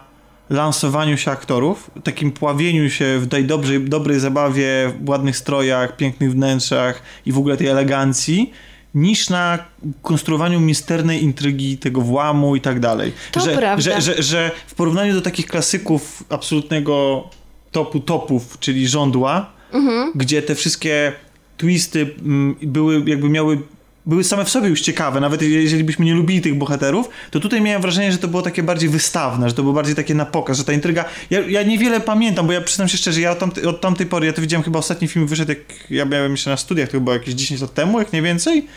lansowaniu 0.49 1.17
się 1.17 1.31
aktorów, 1.31 1.91
takim 2.03 2.31
pławieniu 2.31 2.89
się 2.89 3.19
w 3.19 3.27
tej 3.27 3.45
dobrej, 3.45 3.79
dobrej 3.81 4.19
zabawie, 4.19 4.91
w 5.01 5.09
ładnych 5.09 5.37
strojach, 5.37 5.97
pięknych 5.97 6.31
wnętrzach 6.31 7.01
i 7.25 7.31
w 7.31 7.37
ogóle 7.37 7.57
tej 7.57 7.67
elegancji, 7.67 8.51
niż 8.95 9.29
na 9.29 9.59
konstruowaniu 10.01 10.59
misternej 10.59 11.23
intrygi, 11.23 11.77
tego 11.77 12.01
włamu 12.01 12.55
i 12.55 12.61
tak 12.61 12.79
dalej. 12.79 13.13
To 13.31 13.39
że, 13.39 13.57
prawda. 13.57 13.81
Że, 13.81 14.01
że, 14.01 14.23
że 14.23 14.51
w 14.67 14.75
porównaniu 14.75 15.13
do 15.13 15.21
takich 15.21 15.45
klasyków 15.45 16.23
absolutnego 16.29 17.23
topu 17.71 17.99
topów, 17.99 18.57
czyli 18.59 18.87
żądła, 18.87 19.59
Mhm. 19.73 20.11
gdzie 20.15 20.41
te 20.41 20.55
wszystkie 20.55 21.13
twisty 21.57 22.15
mm, 22.19 22.55
były, 22.61 23.03
jakby 23.05 23.29
miały 23.29 23.61
były 24.09 24.23
same 24.23 24.45
w 24.45 24.49
sobie 24.49 24.69
już 24.69 24.81
ciekawe, 24.81 25.19
nawet 25.19 25.41
jeżeli 25.41 25.83
byśmy 25.83 26.05
nie 26.05 26.13
lubili 26.13 26.41
tych 26.41 26.55
bohaterów, 26.55 27.09
to 27.31 27.39
tutaj 27.39 27.61
miałem 27.61 27.81
wrażenie, 27.81 28.11
że 28.11 28.17
to 28.17 28.27
było 28.27 28.41
takie 28.41 28.63
bardziej 28.63 28.89
wystawne, 28.89 29.49
że 29.49 29.55
to 29.55 29.61
było 29.61 29.73
bardziej 29.73 29.95
takie 29.95 30.15
na 30.15 30.25
pokaz, 30.25 30.57
że 30.57 30.63
ta 30.63 30.73
intryga... 30.73 31.05
Ja, 31.29 31.39
ja 31.39 31.63
niewiele 31.63 32.01
pamiętam, 32.01 32.47
bo 32.47 32.53
ja 32.53 32.61
przyznam 32.61 32.87
się 32.87 32.97
szczerze, 32.97 33.21
ja 33.21 33.31
od, 33.31 33.39
tamtej- 33.39 33.67
od 33.67 33.81
tamtej 33.81 34.07
pory, 34.07 34.27
ja 34.27 34.33
to 34.33 34.41
widziałem 34.41 34.63
chyba 34.63 34.79
ostatni 34.79 35.07
film 35.07 35.27
wyszedł, 35.27 35.51
jak 35.51 35.59
ja 35.89 36.05
miałem 36.05 36.31
jeszcze 36.31 36.49
na 36.49 36.57
studiach, 36.57 36.89
to 36.89 36.91
chyba 36.91 37.13
jakieś 37.13 37.33
10 37.33 37.61
lat 37.61 37.73
temu, 37.73 37.99
jak 37.99 38.13
nie 38.13 38.21
więcej, 38.21 38.67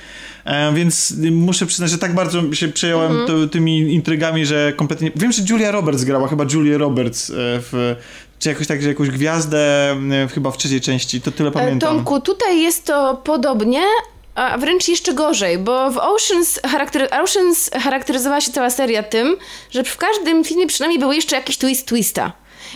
e, 0.44 0.74
więc 0.74 1.14
muszę 1.30 1.66
przyznać, 1.66 1.90
że 1.90 1.98
tak 1.98 2.14
bardzo 2.14 2.54
się 2.54 2.68
przejąłem 2.68 3.26
to, 3.26 3.46
tymi 3.46 3.78
intrygami, 3.78 4.46
że 4.46 4.72
kompletnie... 4.76 5.10
Wiem, 5.16 5.32
że 5.32 5.42
Julia 5.50 5.70
Roberts 5.70 6.04
grała, 6.04 6.28
chyba 6.28 6.44
Julia 6.52 6.78
Roberts 6.78 7.30
e, 7.30 7.34
w... 7.36 7.96
Czy 8.38 8.48
jakoś 8.48 8.66
tak, 8.66 8.82
że 8.82 8.88
jakąś 8.88 9.10
gwiazdę 9.10 9.90
e, 9.90 10.28
chyba 10.28 10.50
w 10.50 10.56
trzeciej 10.56 10.80
części, 10.80 11.20
to 11.20 11.30
tyle 11.30 11.48
E, 11.48 11.52
pamiętam. 11.52 11.94
Tomku, 11.96 12.20
tutaj 12.20 12.62
jest 12.62 12.84
to 12.86 13.20
podobnie, 13.24 13.82
a 14.34 14.58
wręcz 14.58 14.88
jeszcze 14.88 15.12
gorzej, 15.12 15.58
bo 15.58 15.90
w 15.90 15.98
Oceans, 15.98 16.60
charaktery- 16.62 17.22
Oceans 17.22 17.70
charakteryzowała 17.82 18.40
się 18.40 18.52
cała 18.52 18.70
seria 18.70 19.02
tym, 19.02 19.36
że 19.70 19.84
w 19.84 19.96
każdym 19.96 20.44
filmie 20.44 20.66
przynajmniej 20.66 20.98
był 21.00 21.12
jeszcze 21.12 21.36
jakiś 21.36 21.56
twist 21.58 21.86
twista. 21.88 22.32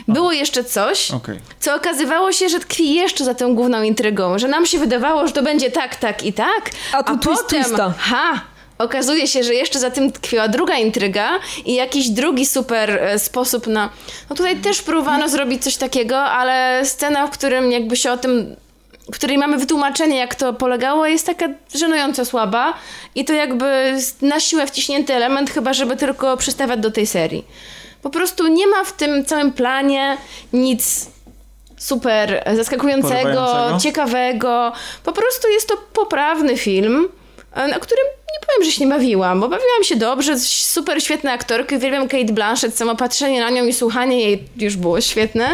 Było 0.08 0.32
jeszcze 0.32 0.64
coś, 0.64 1.10
Okej. 1.10 1.38
co 1.60 1.74
okazywało 1.74 2.32
się, 2.32 2.48
że 2.48 2.60
tkwi 2.60 2.94
jeszcze 2.94 3.24
za 3.24 3.34
tą 3.34 3.54
główną 3.54 3.82
intrygą, 3.82 4.38
że 4.38 4.48
nam 4.48 4.66
się 4.66 4.78
wydawało, 4.78 5.26
że 5.26 5.32
to 5.32 5.42
będzie 5.42 5.70
tak, 5.70 5.96
tak 5.96 6.22
i 6.24 6.32
tak, 6.32 6.70
A 6.92 7.02
tu 7.02 7.18
twist 7.18 7.42
potem, 7.42 7.62
twista. 7.64 7.94
ha, 7.98 8.40
okazuje 8.78 9.26
się, 9.26 9.42
że 9.44 9.54
jeszcze 9.54 9.78
za 9.78 9.90
tym 9.90 10.12
tkwiła 10.12 10.48
druga 10.48 10.76
intryga 10.78 11.30
i 11.64 11.74
jakiś 11.74 12.08
drugi 12.08 12.46
super 12.46 12.90
e, 12.90 13.18
sposób 13.18 13.66
na... 13.66 13.90
No 14.30 14.36
tutaj 14.36 14.56
też 14.56 14.82
próbowano 14.82 15.28
zrobić 15.28 15.64
coś 15.64 15.76
takiego, 15.76 16.18
ale 16.18 16.80
scena, 16.84 17.26
w 17.26 17.30
którym 17.30 17.72
jakby 17.72 17.96
się 17.96 18.12
o 18.12 18.16
tym 18.16 18.56
w 19.06 19.14
której 19.14 19.38
mamy 19.38 19.58
wytłumaczenie, 19.58 20.18
jak 20.18 20.34
to 20.34 20.52
polegało, 20.52 21.06
jest 21.06 21.26
taka 21.26 21.48
żenująco 21.74 22.24
słaba 22.24 22.74
i 23.14 23.24
to 23.24 23.32
jakby 23.32 23.98
na 24.22 24.40
siłę 24.40 24.66
wciśnięty 24.66 25.14
element, 25.14 25.50
chyba 25.50 25.72
żeby 25.72 25.96
tylko 25.96 26.36
przystawać 26.36 26.80
do 26.80 26.90
tej 26.90 27.06
serii. 27.06 27.46
Po 28.02 28.10
prostu 28.10 28.46
nie 28.46 28.66
ma 28.66 28.84
w 28.84 28.92
tym 28.92 29.24
całym 29.24 29.52
planie 29.52 30.16
nic 30.52 31.10
super 31.76 32.44
zaskakującego, 32.56 33.78
ciekawego. 33.82 34.72
Po 35.04 35.12
prostu 35.12 35.48
jest 35.48 35.68
to 35.68 35.76
poprawny 35.92 36.56
film, 36.56 37.08
e, 37.52 37.68
na 37.68 37.78
którym 37.78 38.04
nie 38.06 38.46
powiem, 38.46 38.64
że 38.64 38.70
się 38.70 38.84
nie 38.84 38.90
bawiłam, 38.90 39.40
bo 39.40 39.48
bawiłam 39.48 39.84
się 39.84 39.96
dobrze, 39.96 40.38
super 40.38 41.02
świetne 41.02 41.32
aktorki, 41.32 41.76
uwielbiam 41.76 42.08
Kate 42.08 42.32
Blanchett, 42.32 42.76
samo 42.76 42.96
patrzenie 42.96 43.40
na 43.40 43.50
nią 43.50 43.64
i 43.64 43.72
słuchanie 43.72 44.20
jej 44.20 44.44
już 44.56 44.76
było 44.76 45.00
świetne. 45.00 45.48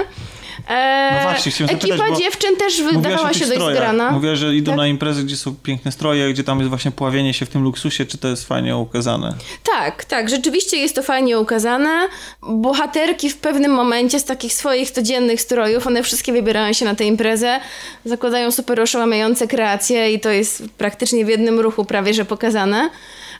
No 0.69 1.23
właśnie, 1.23 1.53
chciałem 1.53 1.77
Ekipa 1.77 1.97
zapytać, 1.97 2.19
dziewczyn 2.19 2.57
też 2.57 2.83
wydawała 2.83 3.33
się 3.33 3.47
dość 3.47 3.61
zgrana. 3.61 4.11
Mówiłaś, 4.11 4.39
że 4.39 4.55
idą 4.55 4.73
Tak. 4.73 4.77
na 4.77 4.87
imprezy, 4.87 5.25
gdzie 5.25 5.37
są 5.37 5.55
piękne 5.55 5.93
stroje, 5.93 6.33
gdzie 6.33 6.45
tam 6.45 6.59
jest 6.59 6.69
właśnie 6.69 6.91
pławienie 6.91 7.35
się 7.35 7.47
w 7.47 7.49
tym 7.49 7.63
luksusie, 7.63 8.07
czy 8.07 8.19
to 8.19 8.29
jest 8.29 8.49
fajnie 8.49 8.77
ukazane? 8.77 9.35
Tak, 9.63 10.05
tak, 10.05 10.31
rzeczywiście 10.31 10.77
jest 10.77 10.95
to 10.95 11.03
fajnie 11.03 11.39
ukazane. 11.39 12.09
Bohaterki 12.43 13.31
w 13.31 13.37
pewnym 13.37 13.73
momencie 13.73 14.21
z 14.21 14.25
takich 14.25 14.55
swoich 14.55 14.91
codziennych 14.91 15.41
strojów, 15.41 15.87
one 15.87 16.03
wszystkie 16.03 16.33
wybierają 16.33 16.73
się 16.73 16.85
na 16.85 16.95
tę 16.95 17.05
imprezę, 17.05 17.61
zakładają 18.05 18.51
super 18.51 18.81
oszałamiające 18.81 19.47
kreacje 19.49 20.13
i 20.13 20.21
to 20.21 20.31
jest 20.31 20.63
praktycznie 20.79 21.25
w 21.25 21.29
jednym 21.29 21.61
ruchu 21.61 21.85
prawie 21.85 22.15
że 22.15 22.25
pokazane. 22.25 22.91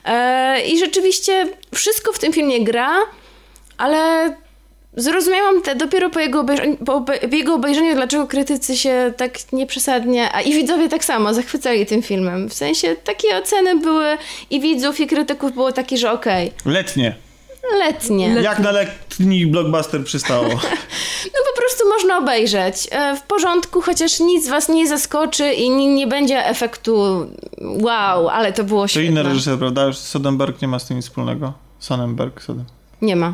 E, 0.05 0.61
I 0.61 0.79
rzeczywiście 0.79 1.47
wszystko 1.73 2.13
w 2.13 2.19
tym 2.19 2.33
filmie 2.33 2.63
gra, 2.63 2.91
ale 3.77 4.33
zrozumiałam 4.95 5.61
te 5.61 5.75
dopiero 5.75 6.09
po 6.09 6.19
jego, 6.19 6.39
obejrzeniu, 6.39 6.77
po 6.77 7.05
jego 7.31 7.53
obejrzeniu, 7.55 7.95
dlaczego 7.95 8.27
krytycy 8.27 8.77
się 8.77 9.13
tak 9.17 9.53
nieprzesadnie, 9.53 10.31
a 10.33 10.41
i 10.41 10.53
widzowie 10.53 10.89
tak 10.89 11.05
samo 11.05 11.33
zachwycali 11.33 11.85
tym 11.85 12.01
filmem. 12.01 12.49
W 12.49 12.53
sensie 12.53 12.95
takie 13.03 13.37
oceny 13.37 13.79
były 13.79 14.17
i 14.49 14.59
widzów, 14.61 14.99
i 14.99 15.07
krytyków 15.07 15.53
było 15.53 15.71
takie, 15.71 15.97
że 15.97 16.11
okej, 16.11 16.51
Letnie. 16.65 17.15
letnie. 17.79 18.27
Jak 18.41 18.59
na 18.59 18.71
letni 18.71 19.45
blockbuster 19.47 20.03
przystało. 20.03 20.47
No 21.25 21.39
po 21.55 21.61
prostu 21.61 21.89
można 21.89 22.17
obejrzeć. 22.17 22.87
E, 22.91 23.15
W 23.17 23.21
porządku, 23.21 23.81
chociaż 23.81 24.19
nic 24.19 24.47
was 24.47 24.69
nie 24.69 24.87
zaskoczy 24.87 25.53
i 25.53 25.69
nie, 25.69 26.07
będzie 26.07 26.45
efektu 26.45 27.27
wow, 27.61 28.29
ale 28.29 28.53
to 28.53 28.63
było 28.63 28.81
To 28.81 28.87
świetne. 28.87 29.09
inny 29.09 29.23
reżyser, 29.23 29.57
prawda? 29.57 29.83
Już 29.85 29.97
Soderbergh 29.97 30.61
nie 30.61 30.67
ma 30.67 30.79
z 30.79 30.85
tym 30.87 30.97
nic 30.97 31.05
wspólnego. 31.05 31.53
Sonnenberg. 31.79 32.41
Sodem. 32.41 32.65
Nie 33.01 33.15
ma. 33.15 33.33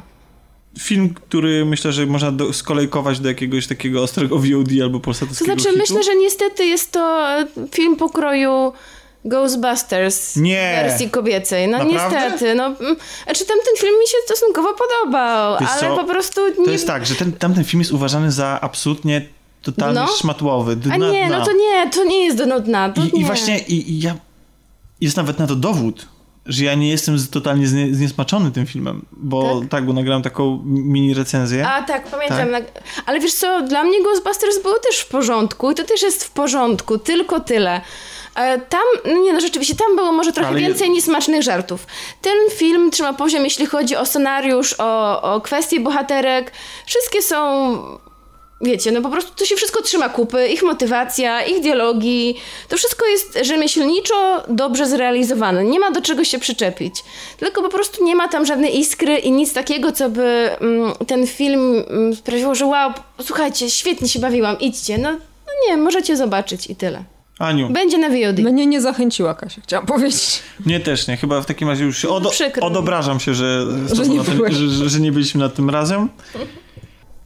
Film, 0.80 1.13
który 1.13 1.65
myślę, 1.65 1.91
że 1.93 2.05
można 2.05 2.32
do, 2.32 2.53
skolejkować 2.53 3.20
do 3.20 3.28
jakiegoś 3.30 3.67
takiego 3.67 4.03
ostrego 4.03 4.36
VOD 4.39 4.70
albo 4.84 4.97
To 4.99 5.03
polsatowskiego 5.03 5.53
znaczy, 5.53 5.70
hitu. 5.70 5.78
myślę, 5.80 6.03
że 6.03 6.15
niestety 6.15 6.65
jest 6.65 6.91
to 6.91 7.30
e, 7.39 7.47
film 7.72 7.95
pokroju 7.95 8.74
Ghostbusters 9.26 10.36
Nie. 10.36 10.82
wersji 10.84 11.09
kobiecej. 11.09 11.67
No 11.67 11.78
Naprawdę? 11.78 12.17
niestety. 12.22 12.55
No, 12.55 12.65
mm, 12.65 12.95
znaczy 13.26 13.45
tamten 13.45 13.74
film 13.78 13.99
mi 13.99 14.07
się 14.07 14.17
stosunkowo 14.26 14.70
podobał, 14.74 15.57
Wiesz 15.59 15.70
ale 15.70 15.80
co? 15.82 15.97
po 15.97 16.03
prostu 16.05 16.41
To 16.55 16.61
nie... 16.65 16.72
jest 16.72 16.88
tak, 16.88 17.05
że 17.05 17.15
ten, 17.15 17.32
tamten 17.34 17.63
film 17.63 17.82
jest 17.82 17.91
uważany 17.91 18.32
za 18.32 18.59
absolutnie 18.61 19.22
totalnie 19.61 19.99
No. 19.99 20.07
szmatłowy. 20.07 20.72
A 20.72 20.76
Dna, 20.76 20.97
nie, 21.11 21.28
dna. 21.28 21.39
no 21.39 21.45
to 21.45 21.51
nie, 21.51 21.89
to 21.89 22.03
nie 22.03 22.26
jest 22.26 22.38
do 22.38 22.45
nudna. 22.45 22.89
To 22.89 23.01
I. 23.13 23.20
I 23.20 23.26
właśnie 23.26 23.59
i, 23.59 23.91
i 23.91 23.99
ja 24.01 24.15
jest 25.01 25.17
nawet 25.17 25.39
na 25.39 25.47
to 25.47 25.55
dowód, 25.55 26.07
że 26.49 26.63
ja 26.65 26.75
nie 26.75 26.89
jestem 26.89 27.15
totalnie 27.31 27.67
znie, 27.67 27.93
zniesmaczony 27.95 28.51
tym 28.51 28.65
filmem, 28.65 29.05
bo 29.11 29.61
tak, 29.69 29.85
bo 29.85 29.93
nagrałem 29.93 30.21
taką 30.23 30.61
mini 30.65 31.13
recenzję. 31.13 31.67
A 31.67 31.83
tak, 31.83 32.07
pamiętam. 32.07 32.51
Na... 32.51 32.59
Ale 33.05 33.19
wiesz 33.19 33.33
co, 33.33 33.61
dla 33.61 33.83
mnie 33.83 34.03
Ghostbusters 34.03 34.61
było 34.61 34.79
też 34.79 34.99
w 34.99 35.07
porządku 35.07 35.71
i 35.71 35.75
to 35.75 35.83
też 35.83 36.01
jest 36.01 36.23
w 36.23 36.31
porządku, 36.31 36.97
tylko 36.97 37.39
tyle. 37.39 37.81
E, 38.35 38.59
Tam, 38.59 38.81
no 39.05 39.13
nie 39.23 39.33
no 39.33 39.41
rzeczywiście, 39.41 39.75
tam 39.75 39.95
było 39.95 40.11
może 40.11 40.33
trochę 40.33 40.49
Ale 40.49 40.61
je- 40.61 40.67
więcej 40.67 40.89
niesmacznych 40.89 41.43
żartów. 41.43 41.87
Ten 42.21 42.37
film 42.51 42.91
trzyma 42.91 43.13
poziom, 43.13 43.43
jeśli 43.43 43.65
chodzi 43.65 43.95
o 43.95 44.05
scenariusz, 44.05 44.75
o, 44.77 45.21
o 45.21 45.41
kwestie 45.41 45.79
bohaterek. 45.79 46.51
Wszystkie 46.85 47.21
są, 47.21 47.37
wiecie, 48.62 48.91
no 48.91 49.01
po 49.01 49.10
prostu 49.10 49.32
to 49.36 49.45
się 49.45 49.55
wszystko 49.55 49.82
trzyma 49.82 50.10
kupy. 50.10 50.47
Ich 50.47 50.64
motywacja, 50.64 51.43
ich 51.43 51.62
dialogi. 51.62 52.36
To 52.68 52.78
wszystko 52.78 53.05
jest 53.05 53.39
rzemieślniczo 53.41 54.43
dobrze 54.47 54.88
zrealizowane. 54.88 55.64
Nie 55.64 55.80
ma 55.80 55.91
do 55.91 56.01
czego 56.01 56.24
się 56.24 56.39
przyczepić. 56.39 56.95
Tylko 57.38 57.62
po 57.62 57.70
prostu 57.70 58.03
nie 58.03 58.16
ma 58.16 58.28
tam 58.28 58.45
żadnej 58.45 58.80
iskry 58.80 59.18
i 59.18 59.32
nic 59.32 59.53
takiego, 59.53 59.91
co 59.91 60.10
by 60.10 60.49
mm, 60.62 60.93
ten 61.07 61.28
film 61.28 61.84
mm, 61.89 62.16
sprawiło, 62.16 62.55
że 62.55 62.66
wow, 62.66 62.91
słuchajcie, 63.22 63.70
świetnie 63.70 64.07
się 64.10 64.20
bawiłam, 64.20 64.60
idźcie. 64.60 64.97
No, 64.97 65.12
no 65.12 65.53
nie, 65.68 65.78
możecie 65.78 66.18
zobaczyć 66.18 66.70
i 66.70 66.76
tyle. 66.76 67.03
Aniu, 67.39 67.70
Będzie 67.70 67.97
na 67.97 68.10
VOD. 68.10 68.39
Mnie 68.39 68.66
nie 68.66 68.82
zachęciła 68.82 69.34
Kasia, 69.34 69.62
chciałam 69.62 69.86
powiedzieć. 69.86 70.39
mnie 70.66 70.80
też 70.80 71.07
nie. 71.07 71.18
Chyba 71.18 71.41
w 71.41 71.45
takim 71.45 71.68
razie 71.68 71.86
już 71.86 71.97
się 71.97 72.10
odo, 72.10 72.32
odobrażam 72.62 73.20
się, 73.20 73.34
że, 73.34 73.66
Że 73.93 74.07
nie 74.07 74.18
na 74.18 74.24
że, 74.24 74.70
że, 74.70 74.89
że 74.89 74.99
nie 74.99 75.12
byliśmy 75.12 75.39
nad 75.39 75.55
tym 75.55 75.70
razem. 75.70 76.10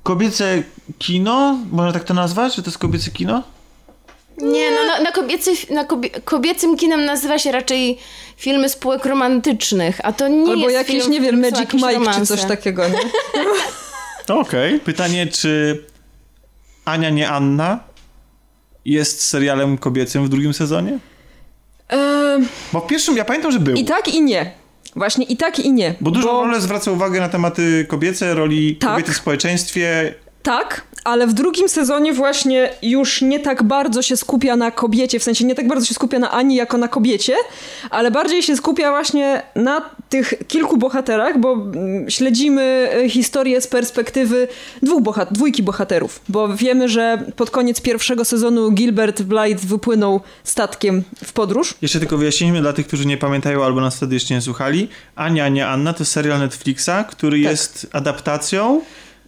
Kobiece 0.03 0.63
kino? 0.99 1.57
Można 1.71 1.93
tak 1.93 2.03
to 2.03 2.13
nazwać? 2.13 2.55
Że 2.55 2.61
to 2.63 2.69
jest 2.69 2.77
kobiece 2.77 3.11
kino? 3.11 3.43
Nie, 4.37 4.71
no 4.71 4.85
na, 4.85 5.01
na, 5.01 5.11
kobiecy, 5.11 5.51
na 5.73 5.83
kobie, 5.85 6.09
kobiecym 6.09 6.77
kinem 6.77 7.05
nazywa 7.05 7.39
się 7.39 7.51
raczej 7.51 7.99
filmy 8.37 8.69
spółek 8.69 9.05
romantycznych, 9.05 9.99
a 10.03 10.13
to 10.13 10.27
nie 10.27 10.51
Albo 10.51 10.69
jest 10.69 10.73
jakieś, 10.73 11.01
film, 11.03 11.11
nie 11.11 11.21
wiem, 11.21 11.41
Magic 11.41 11.73
Mike 11.73 11.87
czy 11.87 11.93
romanse. 11.93 12.37
coś 12.37 12.45
takiego, 12.45 12.83
nie? 12.87 12.99
Okej. 14.35 14.79
Pytanie, 14.79 15.27
czy 15.27 15.83
Ania 16.85 17.09
nie 17.09 17.29
Anna? 17.29 17.79
jest 18.85 19.25
serialem 19.25 19.77
kobiecym 19.77 20.25
w 20.25 20.29
drugim 20.29 20.53
sezonie? 20.53 20.99
Bo 22.73 22.79
w 22.79 22.87
pierwszym, 22.87 23.17
ja 23.17 23.25
pamiętam, 23.25 23.51
że 23.51 23.59
był. 23.59 23.75
I 23.75 23.85
tak 23.85 24.07
i 24.07 24.21
nie. 24.21 24.51
Właśnie 24.95 25.25
i 25.25 25.37
tak 25.37 25.59
i 25.59 25.71
nie. 25.71 25.95
Bo 26.01 26.11
dużo 26.11 26.27
rolę 26.27 26.61
zwraca 26.61 26.91
uwagę 26.91 27.19
na 27.19 27.29
tematy 27.29 27.85
kobiece, 27.89 28.33
roli 28.33 28.75
Tak. 28.75 28.89
kobiety 28.91 29.11
w 29.11 29.17
społeczeństwie. 29.17 30.13
Tak, 30.43 30.81
ale 31.03 31.27
w 31.27 31.33
drugim 31.33 31.69
sezonie 31.69 32.13
właśnie 32.13 32.69
już 32.81 33.21
nie 33.21 33.39
tak 33.39 33.63
bardzo 33.63 34.01
się 34.01 34.17
skupia 34.17 34.55
na 34.55 34.71
kobiecie, 34.71 35.19
w 35.19 35.23
sensie 35.23 35.45
nie 35.45 35.55
tak 35.55 35.67
bardzo 35.67 35.85
się 35.85 35.93
skupia 35.93 36.19
na 36.19 36.31
Ani 36.31 36.55
jako 36.55 36.77
na 36.77 36.87
kobiecie, 36.87 37.35
ale 37.89 38.11
bardziej 38.11 38.43
się 38.43 38.55
skupia 38.55 38.89
właśnie 38.89 39.41
na 39.55 39.81
tych 40.09 40.33
kilku 40.47 40.77
bohaterach, 40.77 41.39
bo 41.39 41.53
mm, 41.53 42.09
śledzimy 42.09 42.89
e, 42.93 43.09
historię 43.09 43.61
z 43.61 43.67
perspektywy 43.67 44.47
dwóch 44.81 45.01
bohat 45.03 45.33
dwójki 45.33 45.63
bohaterów, 45.63 46.21
bo 46.29 46.55
wiemy, 46.55 46.89
że 46.89 47.25
pod 47.35 47.49
koniec 47.49 47.81
pierwszego 47.81 48.25
sezonu 48.25 48.71
Gilbert 48.71 49.21
Blythe 49.21 49.67
wypłynął 49.67 50.21
statkiem 50.43 51.03
w 51.25 51.33
podróż. 51.33 51.73
Jeszcze 51.81 51.99
tylko 51.99 52.17
wyjaśnijmy 52.17 52.61
dla 52.61 52.73
tych, 52.73 52.87
którzy 52.87 53.05
nie 53.05 53.17
pamiętają 53.17 53.63
albo 53.63 53.81
nas 53.81 53.95
wtedy 53.95 54.13
jeszcze 54.13 54.33
nie 54.33 54.41
słuchali. 54.41 54.87
Ania, 55.15 55.49
nie 55.49 55.67
Anna 55.67 55.93
to 55.93 56.05
serial 56.05 56.39
Netflixa, 56.39 57.05
który 57.09 57.39
jest 57.39 57.87
adaptacją 57.91 58.81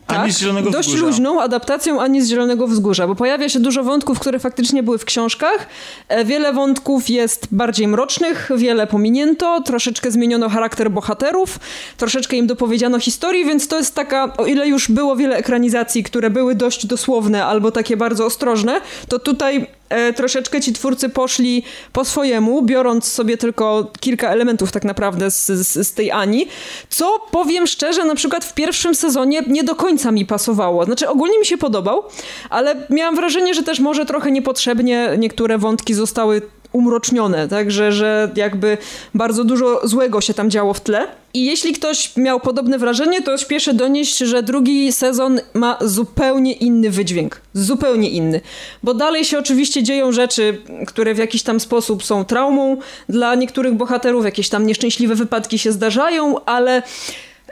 Ani 0.07 0.31
z 0.31 0.39
Zielonego 0.39 0.67
Tak, 0.67 0.73
dość 0.73 0.89
Wzgórza. 0.89 1.05
luźną 1.05 1.41
adaptacją 1.41 2.01
Ani 2.01 2.21
z 2.21 2.29
Zielonego 2.29 2.67
Wzgórza, 2.67 3.07
bo 3.07 3.15
pojawia 3.15 3.49
się 3.49 3.59
dużo 3.59 3.83
wątków, 3.83 4.19
które 4.19 4.39
faktycznie 4.39 4.83
były 4.83 4.97
w 4.97 5.05
książkach. 5.05 5.67
E, 6.07 6.25
Wiele 6.25 6.53
wątków 6.53 7.09
jest 7.09 7.47
bardziej 7.51 7.87
mrocznych, 7.87 8.49
wiele 8.57 8.87
pominięto, 8.87 9.61
troszeczkę 9.61 10.11
zmieniono 10.11 10.49
charakter 10.49 10.91
bohaterów, 10.91 11.59
troszeczkę 11.97 12.35
im 12.35 12.47
dopowiedziano 12.47 12.99
historii, 12.99 13.45
więc 13.45 13.67
to 13.67 13.77
jest 13.77 13.95
taka, 13.95 14.33
o 14.37 14.45
ile 14.45 14.67
już 14.67 14.91
było 14.91 15.15
wiele 15.15 15.35
ekranizacji, 15.37 16.03
które 16.03 16.29
były 16.29 16.55
dość 16.55 16.85
dosłowne 16.85 17.45
albo 17.45 17.71
takie 17.71 17.97
bardzo 17.97 18.25
ostrożne, 18.25 18.81
to 19.07 19.19
tutaj 19.19 19.67
troszeczkę 20.15 20.61
ci 20.61 20.73
twórcy 20.73 21.09
poszli 21.09 21.63
po 21.93 22.05
swojemu, 22.05 22.61
biorąc 22.61 23.07
sobie 23.07 23.37
tylko 23.37 23.91
kilka 23.99 24.29
elementów 24.29 24.71
tak 24.71 24.83
naprawdę 24.83 25.31
z, 25.31 25.45
z, 25.45 25.87
z 25.87 25.93
tej 25.93 26.11
Ani, 26.11 26.47
co 26.89 27.19
powiem 27.31 27.67
szczerze, 27.67 28.05
na 28.05 28.15
przykład 28.15 28.45
w 28.45 28.53
pierwszym 28.53 28.95
sezonie 28.95 29.43
nie 29.47 29.63
do 29.63 29.75
końca 29.75 30.11
mi 30.11 30.25
pasowało. 30.25 30.85
Znaczy 30.85 31.09
ogólnie 31.09 31.39
mi 31.39 31.45
się 31.45 31.57
podobał, 31.57 32.03
ale 32.49 32.87
miałam 32.89 33.15
wrażenie, 33.15 33.53
że 33.53 33.63
też 33.63 33.79
może 33.79 34.05
trochę 34.05 34.31
niepotrzebnie 34.31 35.09
niektóre 35.17 35.57
wątki 35.57 35.93
zostały 35.93 36.41
umrocznione, 36.75 37.47
także 37.47 37.91
że 37.91 38.31
jakby 38.35 38.77
bardzo 39.13 39.43
dużo 39.43 39.87
złego 39.87 40.21
się 40.21 40.33
tam 40.33 40.49
działo 40.49 40.73
w 40.73 40.81
tle. 40.81 41.07
I 41.33 41.45
jeśli 41.45 41.73
ktoś 41.73 42.17
miał 42.17 42.39
podobne 42.39 42.77
wrażenie, 42.77 43.21
to 43.21 43.37
śpieszę 43.37 43.73
donieść, 43.73 44.17
że 44.17 44.43
drugi 44.43 44.93
sezon 44.93 45.39
ma 45.53 45.77
zupełnie 45.81 46.53
inny 46.53 46.89
wydźwięk. 46.89 47.41
Zupełnie 47.53 48.09
inny. 48.09 48.41
Bo 48.83 48.93
dalej 48.93 49.25
się 49.25 49.39
oczywiście 49.39 49.83
dzieją 49.83 50.11
rzeczy, 50.11 50.61
które 50.87 51.13
w 51.13 51.17
jakiś 51.17 51.43
tam 51.43 51.59
sposób 51.59 52.03
są 52.03 52.25
traumą 52.25 52.77
dla 53.09 53.35
niektórych 53.35 53.73
bohaterów, 53.73 54.25
jakieś 54.25 54.49
tam 54.49 54.67
nieszczęśliwe 54.67 55.15
wypadki 55.15 55.59
się 55.59 55.71
zdarzają, 55.71 56.45
ale 56.45 56.83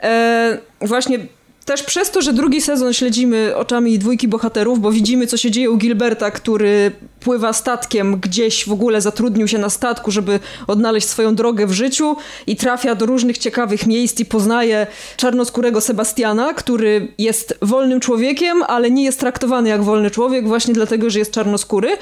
e, 0.02 0.58
właśnie 0.80 1.18
też 1.64 1.82
przez 1.82 2.10
to, 2.10 2.22
że 2.22 2.32
drugi 2.32 2.60
sezon 2.60 2.92
śledzimy 2.92 3.56
oczami 3.56 3.98
dwójki 3.98 4.28
bohaterów, 4.28 4.80
bo 4.80 4.92
widzimy, 4.92 5.26
co 5.26 5.36
się 5.36 5.50
dzieje 5.50 5.70
u 5.70 5.76
Gilberta, 5.76 6.30
który 6.30 6.92
pływa 7.20 7.52
statkiem 7.52 8.20
gdzieś 8.20 8.68
w 8.68 8.72
ogóle, 8.72 9.00
zatrudnił 9.00 9.48
się 9.48 9.58
na 9.58 9.70
statku, 9.70 10.10
żeby 10.10 10.40
odnaleźć 10.66 11.08
swoją 11.08 11.34
drogę 11.34 11.66
w 11.66 11.72
życiu 11.72 12.16
i 12.46 12.56
trafia 12.56 12.94
do 12.94 13.06
różnych 13.06 13.38
ciekawych 13.38 13.86
miejsc 13.86 14.20
i 14.20 14.24
poznaje 14.24 14.86
czarnoskórego 15.16 15.80
Sebastiana, 15.80 16.54
który 16.54 17.12
jest 17.18 17.58
wolnym 17.62 18.00
człowiekiem, 18.00 18.62
ale 18.62 18.90
nie 18.90 19.04
jest 19.04 19.20
traktowany 19.20 19.68
jak 19.68 19.82
wolny 19.82 20.10
człowiek 20.10 20.48
właśnie 20.48 20.74
dlatego, 20.74 21.10
że 21.10 21.18
jest 21.18 21.32
czarnoskóry. 21.32 21.96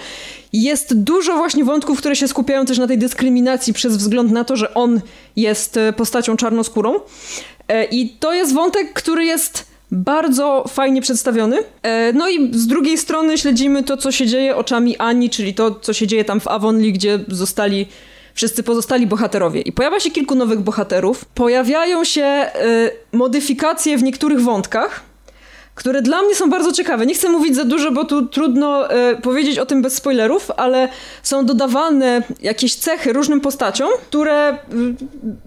Jest 0.52 0.94
dużo 0.94 1.36
właśnie 1.36 1.64
wątków, 1.64 1.98
które 1.98 2.16
się 2.16 2.28
skupiają 2.28 2.66
też 2.66 2.78
na 2.78 2.86
tej 2.86 2.98
dyskryminacji 2.98 3.72
przez 3.72 3.96
wzgląd 3.96 4.32
na 4.32 4.44
to, 4.44 4.56
że 4.56 4.74
on 4.74 5.00
jest 5.36 5.76
e, 5.76 5.92
postacią 5.92 6.36
czarnoskórą. 6.36 7.00
E, 7.68 7.84
I 7.84 8.08
to 8.10 8.32
jest 8.32 8.54
wątek, 8.54 8.92
który 8.92 9.24
jest 9.24 9.72
bardzo 9.90 10.64
fajnie 10.68 11.02
przedstawiony. 11.02 11.58
E, 11.82 12.12
No 12.12 12.28
i 12.28 12.50
z 12.54 12.66
drugiej 12.66 12.98
strony 12.98 13.38
śledzimy 13.38 13.82
to, 13.82 13.96
co 13.96 14.12
się 14.12 14.26
dzieje 14.26 14.56
oczami 14.56 14.96
Ani, 14.98 15.30
czyli 15.30 15.54
to, 15.54 15.70
co 15.74 15.92
się 15.92 16.06
dzieje 16.06 16.24
tam 16.24 16.40
w 16.40 16.48
Avonlea, 16.48 16.92
gdzie 16.92 17.18
zostali 17.28 17.86
wszyscy 18.34 18.62
pozostali 18.62 19.06
bohaterowie. 19.06 19.60
I 19.60 19.72
pojawia 19.72 20.00
się 20.00 20.10
kilku 20.10 20.34
nowych 20.34 20.60
bohaterów. 20.60 21.24
Pojawiają 21.24 22.04
się 22.04 22.22
e, 22.24 22.50
modyfikacje 23.12 23.98
w 23.98 24.02
niektórych 24.02 24.40
wątkach, 24.40 25.00
które 25.74 26.02
dla 26.02 26.22
mnie 26.22 26.34
są 26.34 26.50
bardzo 26.50 26.72
ciekawe. 26.72 27.06
Nie 27.06 27.14
chcę 27.14 27.28
mówić 27.28 27.56
za 27.56 27.64
dużo, 27.64 27.92
bo 27.92 28.04
tu 28.04 28.26
trudno 28.26 28.90
e, 28.90 29.16
powiedzieć 29.16 29.58
o 29.58 29.66
tym 29.66 29.82
bez 29.82 29.94
spoilerów, 29.94 30.50
ale 30.56 30.88
są 31.22 31.46
dodawane 31.46 32.22
jakieś 32.42 32.74
cechy 32.74 33.12
różnym 33.12 33.40
postaciom, 33.40 33.90
które 34.08 34.58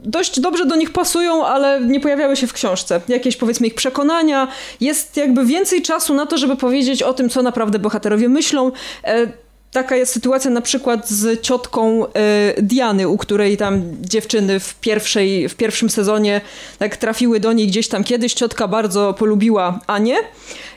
dość 0.03 0.39
dobrze 0.39 0.65
do 0.65 0.75
nich 0.75 0.93
pasują, 0.93 1.45
ale 1.45 1.81
nie 1.81 1.99
pojawiały 1.99 2.35
się 2.35 2.47
w 2.47 2.53
książce. 2.53 3.01
Jakieś 3.07 3.37
powiedzmy 3.37 3.67
ich 3.67 3.75
przekonania. 3.75 4.47
Jest 4.81 5.17
jakby 5.17 5.45
więcej 5.45 5.81
czasu 5.81 6.13
na 6.13 6.25
to, 6.25 6.37
żeby 6.37 6.55
powiedzieć 6.55 7.03
o 7.03 7.13
tym, 7.13 7.29
co 7.29 7.41
naprawdę 7.41 7.79
bohaterowie 7.79 8.29
myślą. 8.29 8.71
E, 9.03 9.44
Taka 9.75 9.95
jest 9.95 10.13
sytuacja 10.13 10.51
na 10.51 10.61
przykład 10.61 11.09
z 11.09 11.41
ciotką 11.41 12.05
e, 12.05 12.61
Diany, 12.61 13.07
u 13.07 13.17
której 13.17 13.57
tam 13.57 13.81
dziewczyny 14.01 14.59
w, 14.59 14.75
pierwszej, 14.75 15.49
w 15.49 15.55
pierwszym 15.55 15.89
sezonie 15.89 16.41
tak 16.79 16.97
trafiły 16.97 17.39
do 17.39 17.53
niej 17.53 17.67
gdzieś 17.67 17.87
tam 17.87 18.03
kiedyś. 18.03 18.33
Ciotka 18.33 18.67
bardzo 18.67 19.13
polubiła 19.13 19.79
Anię 19.87 20.15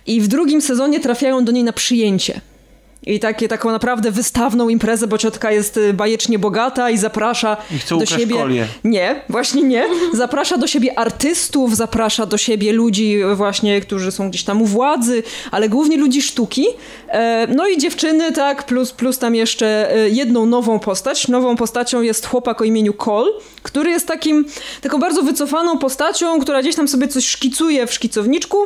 i 0.07 0.20
w 0.20 0.28
drugim 0.28 0.62
sezonie 0.62 1.01
trafiają 1.01 1.44
do 1.44 1.53
niej 1.53 1.64
na 1.64 1.72
przyjęcie. 1.72 2.40
I 3.09 3.20
takie, 3.20 3.48
taką 3.48 3.70
naprawdę 3.70 4.11
wystawną 4.11 4.68
imprezę, 4.68 5.06
bo 5.06 5.18
ciotka 5.18 5.52
jest 5.52 5.76
y, 5.76 5.94
bajecznie 5.94 6.38
bogata 6.38 6.90
i 6.90 6.98
zaprasza 6.98 7.56
I 7.76 7.78
chce 7.78 7.98
do 7.98 8.06
siebie. 8.06 8.36
kolię. 8.36 8.66
Nie, 8.84 9.20
właśnie 9.28 9.62
nie. 9.62 9.84
Zaprasza 10.12 10.59
do 10.59 10.66
siebie 10.66 10.98
artystów, 10.98 11.76
zaprasza 11.76 12.26
do 12.26 12.38
siebie 12.38 12.72
ludzi 12.72 13.18
właśnie, 13.34 13.80
którzy 13.80 14.12
są 14.12 14.30
gdzieś 14.30 14.44
tam 14.44 14.62
u 14.62 14.66
władzy, 14.66 15.22
ale 15.50 15.68
głównie 15.68 15.96
ludzi 15.96 16.22
sztuki. 16.22 16.66
E, 17.09 17.46
No 17.54 17.68
i 17.68 17.78
dziewczyny, 17.78 18.32
tak, 18.32 18.66
plus, 18.66 18.92
plus 18.92 19.18
tam 19.18 19.34
jeszcze 19.34 19.94
e, 19.94 20.09
jedną 20.09 20.46
nową 20.46 20.78
postać. 20.78 21.28
Nową 21.28 21.56
postacią 21.56 22.02
jest 22.02 22.26
chłopak 22.26 22.61
o 22.61 22.64
imieniu 22.64 22.94
Cole, 22.94 23.30
który 23.62 23.90
jest 23.90 24.06
takim, 24.06 24.44
taką 24.80 24.98
bardzo 25.00 25.22
wycofaną 25.22 25.78
postacią, 25.78 26.40
która 26.40 26.62
gdzieś 26.62 26.76
tam 26.76 26.88
sobie 26.88 27.09
coś 27.09 27.26
szkicuje 27.26 27.86
w 27.86 27.92
szkicowniczku 27.92 28.56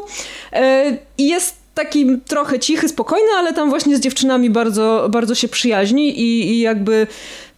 e, 0.53 0.97
i 1.19 1.29
jest 1.29 1.62
taki 1.75 2.07
trochę 2.27 2.59
cichy, 2.59 2.89
spokojny, 2.89 3.29
ale 3.39 3.53
tam 3.53 3.71
właśnie 3.71 3.97
z 3.97 4.01
dziewczynami 4.01 4.51
bardzo, 4.51 5.09
bardzo 5.11 5.35
się 5.35 5.49
przyjaźni 5.49 6.21
i, 6.21 6.51
i 6.51 6.61
jakby 6.61 7.07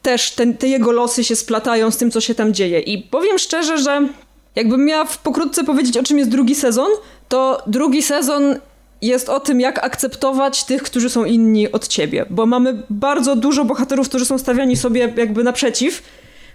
też 0.02 0.34
te 0.58 0.68
jego 0.68 0.92
losy 0.92 1.24
się 1.24 1.36
splatają 1.36 1.90
z 1.90 1.96
tym, 1.96 2.10
co 2.10 2.20
się 2.20 2.34
tam 2.34 2.54
dzieje. 2.54 2.80
I 2.80 3.02
powiem 3.02 3.38
szczerze, 3.38 3.78
że 3.78 4.08
jakbym 4.56 4.84
miała 4.84 5.06
pokrótce 5.22 5.64
powiedzieć, 5.64 5.96
o 5.96 6.02
czym 6.02 6.18
jest 6.18 6.30
drugi 6.30 6.54
sezon, 6.54 6.88
to 7.28 7.62
drugi 7.66 8.02
sezon 8.02 8.56
jest 9.02 9.28
o 9.28 9.40
tym, 9.40 9.60
jak 9.60 9.84
akceptować 9.84 10.64
tych, 10.64 10.82
którzy 10.82 11.10
są 11.10 11.24
inni 11.24 11.72
od 11.72 11.88
ciebie. 11.88 12.26
Bo 12.30 12.46
mamy 12.46 12.82
bardzo 12.90 13.36
dużo 13.36 13.64
bohaterów, 13.64 14.08
którzy 14.08 14.26
są 14.26 14.38
stawiani 14.38 14.76
sobie 14.76 15.12
jakby 15.16 15.44
naprzeciw, 15.44 16.02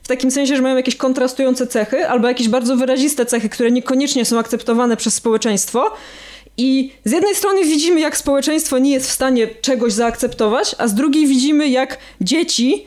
w 0.03 0.07
takim 0.07 0.32
sensie, 0.32 0.55
że 0.55 0.62
mają 0.62 0.76
jakieś 0.76 0.95
kontrastujące 0.95 1.68
cechy, 1.68 2.07
albo 2.07 2.28
jakieś 2.28 2.49
bardzo 2.49 2.76
wyraziste 2.76 3.26
cechy, 3.26 3.49
które 3.49 3.72
niekoniecznie 3.72 4.26
są 4.26 4.39
akceptowane 4.39 4.97
przez 4.97 5.14
społeczeństwo. 5.14 5.91
I 6.60 6.91
z 7.05 7.12
jednej 7.12 7.36
strony 7.36 7.64
widzimy, 7.64 7.99
jak 7.99 8.18
społeczeństwo 8.18 8.78
nie 8.78 8.91
jest 8.91 9.07
w 9.10 9.12
stanie 9.12 9.47
czegoś 9.47 9.93
zaakceptować, 9.93 10.76
a 10.78 10.88
z 10.88 10.93
drugiej 10.93 11.28
widzimy, 11.28 11.70
jak 11.70 11.97
dzieci, 12.22 12.86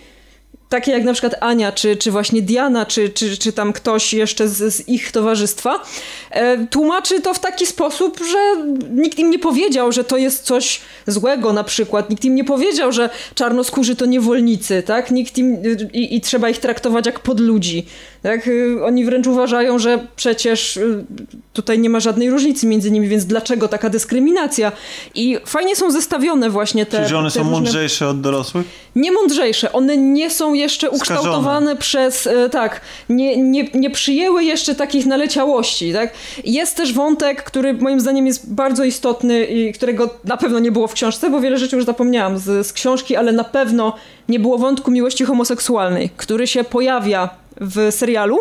takie 0.73 0.93
jak 0.93 1.05
na 1.05 1.13
przykład 1.13 1.35
Ania, 1.41 1.73
czy, 1.73 1.97
czy 1.97 2.11
właśnie 2.11 2.43
Diana, 2.43 2.87
czy, 2.87 3.09
czy, 3.09 3.37
czy 3.37 3.53
tam 3.53 3.73
ktoś 3.73 4.15
jeszcze 4.15 4.49
z, 4.49 4.75
z 4.75 4.89
ich 4.89 5.13
towarzystwa, 5.13 5.83
e, 6.31 6.67
tłumaczy 6.67 7.21
to 7.21 7.35
w 7.35 7.39
taki 7.39 7.67
sposób, 7.67 8.19
że 8.19 8.65
nikt 8.91 9.19
im 9.19 9.31
nie 9.31 9.39
powiedział, 9.39 9.93
że 9.93 10.05
to 10.05 10.17
jest 10.17 10.45
coś 10.45 10.81
złego 11.07 11.53
na 11.53 11.65
przykład. 11.65 12.11
Nikt 12.11 12.25
im 12.25 12.35
nie 12.35 12.45
powiedział, 12.45 12.93
że 12.93 13.11
czarnoskórzy 13.35 13.97
to 13.97 14.07
niewolnicy, 14.07 14.83
tak? 14.83 15.11
Nikt 15.11 15.39
im, 15.39 15.57
i, 15.93 16.17
i 16.17 16.21
trzeba 16.21 16.49
ich 16.51 16.59
traktować 16.59 17.07
jak 17.07 17.21
podludzi. 17.21 17.87
Tak? 18.23 18.47
Y, 18.49 18.85
Oni 18.85 19.05
wręcz 19.05 19.27
uważają, 19.27 19.79
że 19.79 20.07
przecież 20.17 20.77
y, 20.77 21.05
tutaj 21.53 21.79
nie 21.79 21.91
ma 21.91 22.01
żadnej 22.01 22.31
różnicy 22.31 22.67
między 22.67 22.91
nimi, 22.91 23.09
więc 23.09 23.25
dlaczego 23.25 23.69
taka 23.69 23.91
dyskryminacja? 23.91 24.73
I 25.15 25.39
fajnie 25.45 25.77
są 25.77 25.91
zestawione 25.91 26.51
właśnie 26.51 26.87
te. 26.87 27.09
Że 27.09 27.19
one 27.19 27.29
te 27.29 27.35
są 27.35 27.41
różne... 27.41 27.53
mądrzejsze 27.53 28.09
od 28.09 28.21
dorosłych? 28.21 28.67
Nie 28.97 29.13
mądrzejsze, 29.13 29.73
one 29.73 29.97
nie 29.97 30.31
są 30.31 30.55
jeszcze 30.63 30.91
ukształtowane 30.91 31.77
przez, 31.77 32.27
e, 32.27 32.49
tak, 32.51 32.81
nie, 33.09 33.37
nie, 33.37 33.65
nie 33.75 33.91
przyjęły 33.91 34.45
jeszcze 34.45 34.75
takich 34.75 35.07
naleciałości, 35.07 35.93
tak. 35.93 36.13
Jest 36.45 36.77
też 36.77 36.93
wątek, 36.93 37.43
który 37.45 37.75
moim 37.75 38.01
zdaniem 38.01 38.27
jest 38.27 38.55
bardzo 38.55 38.85
istotny 38.85 39.45
i 39.45 39.73
którego 39.73 40.11
na 40.25 40.37
pewno 40.37 40.59
nie 40.59 40.73
było 40.73 40.89
w 40.89 40.93
książce, 40.93 41.31
bo 41.31 41.41
wiele 41.41 41.59
rzeczy 41.59 41.77
już 41.77 41.85
zapomniałam 41.85 42.39
z, 42.39 42.67
z 42.67 42.73
książki, 42.73 43.17
ale 43.17 43.33
na 43.33 43.45
pewno 43.45 43.97
nie 44.29 44.41
było 44.41 44.59
wątku 44.59 44.91
miłości 44.91 45.25
homoseksualnej, 45.25 46.11
który 46.17 46.47
się 46.47 46.65
pojawia 46.65 47.31
w 47.61 47.89
serialu 47.91 48.39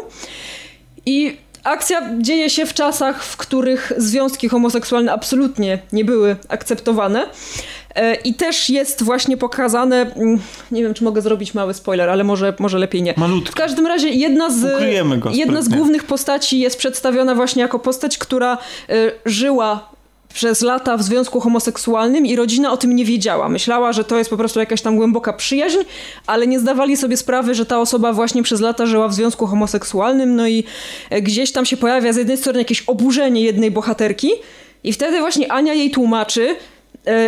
i 1.06 1.38
Akcja 1.64 2.10
dzieje 2.20 2.50
się 2.50 2.66
w 2.66 2.74
czasach, 2.74 3.24
w 3.24 3.38
których 3.38 3.94
związki 3.98 4.50
homoseksualne 4.50 5.14
absolutnie 5.14 5.80
nie 5.92 6.06
były 6.06 6.36
akceptowane. 6.50 7.28
E, 7.96 8.16
I 8.16 8.34
też 8.34 8.70
jest 8.70 9.04
właśnie 9.04 9.38
pokazane, 9.38 10.14
mm, 10.16 10.40
nie 10.72 10.84
wiem 10.84 10.94
czy 10.94 11.04
mogę 11.04 11.22
zrobić 11.22 11.54
mały 11.54 11.74
spoiler, 11.74 12.10
ale 12.10 12.24
może, 12.24 12.54
może 12.60 12.80
lepiej 12.80 13.04
nie. 13.04 13.14
Malutki. 13.18 13.52
W 13.52 13.56
każdym 13.56 13.88
razie 13.88 14.10
jedna 14.10 14.50
z, 14.50 14.82
jedna 15.32 15.62
z 15.62 15.70
głównych 15.70 16.04
postaci 16.04 16.60
jest 16.60 16.78
przedstawiona 16.78 17.36
właśnie 17.36 17.62
jako 17.62 17.80
postać, 17.80 18.18
która 18.18 18.58
e, 18.90 19.12
żyła 19.26 19.92
przez 20.34 20.62
lata 20.62 20.98
w 20.98 21.04
związku 21.04 21.40
homoseksualnym 21.40 22.26
i 22.26 22.36
rodzina 22.36 22.72
o 22.72 22.78
tym 22.78 22.96
nie 22.96 23.06
wiedziała. 23.06 23.50
Myślała, 23.50 23.94
że 23.94 24.04
to 24.04 24.18
jest 24.18 24.30
po 24.30 24.38
prostu 24.38 24.60
jakaś 24.60 24.82
tam 24.82 24.98
głęboka 24.98 25.34
przyjaźń, 25.34 25.78
ale 26.28 26.48
nie 26.48 26.60
zdawali 26.60 26.98
sobie 26.98 27.18
sprawy, 27.18 27.56
że 27.56 27.66
ta 27.66 27.80
osoba 27.80 28.14
właśnie 28.14 28.44
przez 28.44 28.62
lata 28.62 28.86
żyła 28.86 29.08
w 29.08 29.14
związku 29.14 29.48
homoseksualnym, 29.48 30.36
no 30.36 30.48
i 30.48 30.64
e, 31.10 31.22
gdzieś 31.22 31.52
tam 31.52 31.66
się 31.66 31.78
pojawia 31.78 32.14
z 32.14 32.18
jednej 32.18 32.38
strony 32.38 32.60
jakieś 32.60 32.82
oburzenie 32.82 33.42
jednej 33.42 33.72
bohaterki 33.72 34.32
i 34.84 34.94
wtedy 34.94 35.20
właśnie 35.20 35.52
Ania 35.52 35.74
jej 35.74 35.92
tłumaczy, 35.92 36.56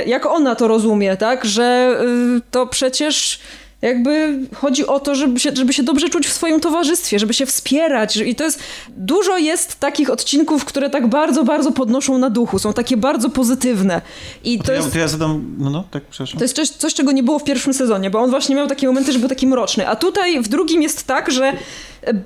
jak 0.06 0.26
ona 0.26 0.56
to 0.56 0.68
rozumie, 0.68 1.18
tak, 1.18 1.46
że 1.46 1.98
y, 2.38 2.42
to 2.52 2.68
przecież 2.68 3.40
jakby 3.82 4.40
chodzi 4.56 4.88
o 4.88 5.00
to, 5.00 5.16
żeby 5.16 5.40
się, 5.40 5.52
żeby 5.56 5.74
się 5.74 5.84
dobrze 5.84 6.10
czuć 6.10 6.28
w 6.28 6.34
swoim 6.34 6.60
towarzystwie, 6.60 7.20
żeby 7.20 7.34
się 7.34 7.46
wspierać. 7.46 8.18
I 8.18 8.36
to 8.36 8.44
jest. 8.44 8.60
Dużo 8.90 9.38
jest 9.38 9.80
takich 9.80 10.10
odcinków, 10.10 10.66
które 10.66 10.90
tak 10.90 11.08
bardzo, 11.08 11.44
bardzo 11.44 11.72
podnoszą 11.72 12.18
na 12.18 12.30
duchu, 12.30 12.60
są 12.60 12.74
takie 12.74 12.98
bardzo 12.98 13.30
pozytywne. 13.30 14.02
I 14.44 14.58
to 14.58 14.64
To, 14.64 14.72
ja, 14.72 14.78
jest. 14.78 14.94
to 14.94 15.00
ja 15.00 15.08
zadam, 15.08 15.56
no 15.60 15.70
no, 15.70 15.84
tak, 15.92 16.04
przepraszam. 16.10 16.38
To 16.40 16.44
jest 16.44 16.56
coś, 16.56 16.70
coś, 16.70 16.94
czego 16.94 17.12
nie 17.12 17.24
było 17.24 17.40
w 17.40 17.44
pierwszym 17.44 17.74
sezonie, 17.74 18.10
bo 18.10 18.20
on 18.20 18.30
właśnie 18.30 18.56
miał 18.56 18.68
takie 18.68 18.88
momenty, 18.88 19.12
że 19.12 19.20
był 19.20 19.30
taki 19.30 19.48
mroczny. 19.48 19.88
A 19.88 19.96
tutaj 19.96 20.42
w 20.42 20.48
drugim 20.48 20.82
jest 20.82 21.04
tak, 21.08 21.32
że 21.32 21.46
e, 21.46 21.54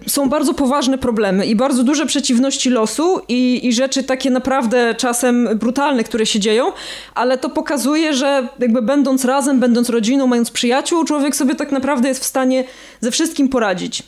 są 0.07 0.30
bardzo 0.30 0.53
poważne 0.53 0.97
problemy 0.97 1.45
i 1.45 1.55
bardzo 1.55 1.84
duże 1.84 2.05
przeciwności 2.05 2.69
losu 2.69 3.21
i, 3.28 3.67
i 3.67 3.73
rzeczy 3.73 4.03
takie 4.03 4.30
naprawdę 4.30 4.95
czasem 4.95 5.49
brutalne, 5.55 6.03
które 6.03 6.25
się 6.25 6.39
dzieją, 6.39 6.71
ale 7.15 7.38
to 7.38 7.49
pokazuje, 7.49 8.13
że 8.13 8.47
jakby 8.59 8.82
będąc 8.82 9.25
razem, 9.25 9.59
będąc 9.59 9.89
rodziną, 9.89 10.28
mając 10.28 10.51
przyjaciół, 10.51 11.05
człowiek 11.05 11.36
sobie 11.36 11.55
tak 11.55 11.71
naprawdę 11.71 12.07
jest 12.07 12.21
w 12.21 12.28
stanie 12.28 12.63
ze 13.01 13.11
wszystkim 13.11 13.49
poradzić. 13.49 14.03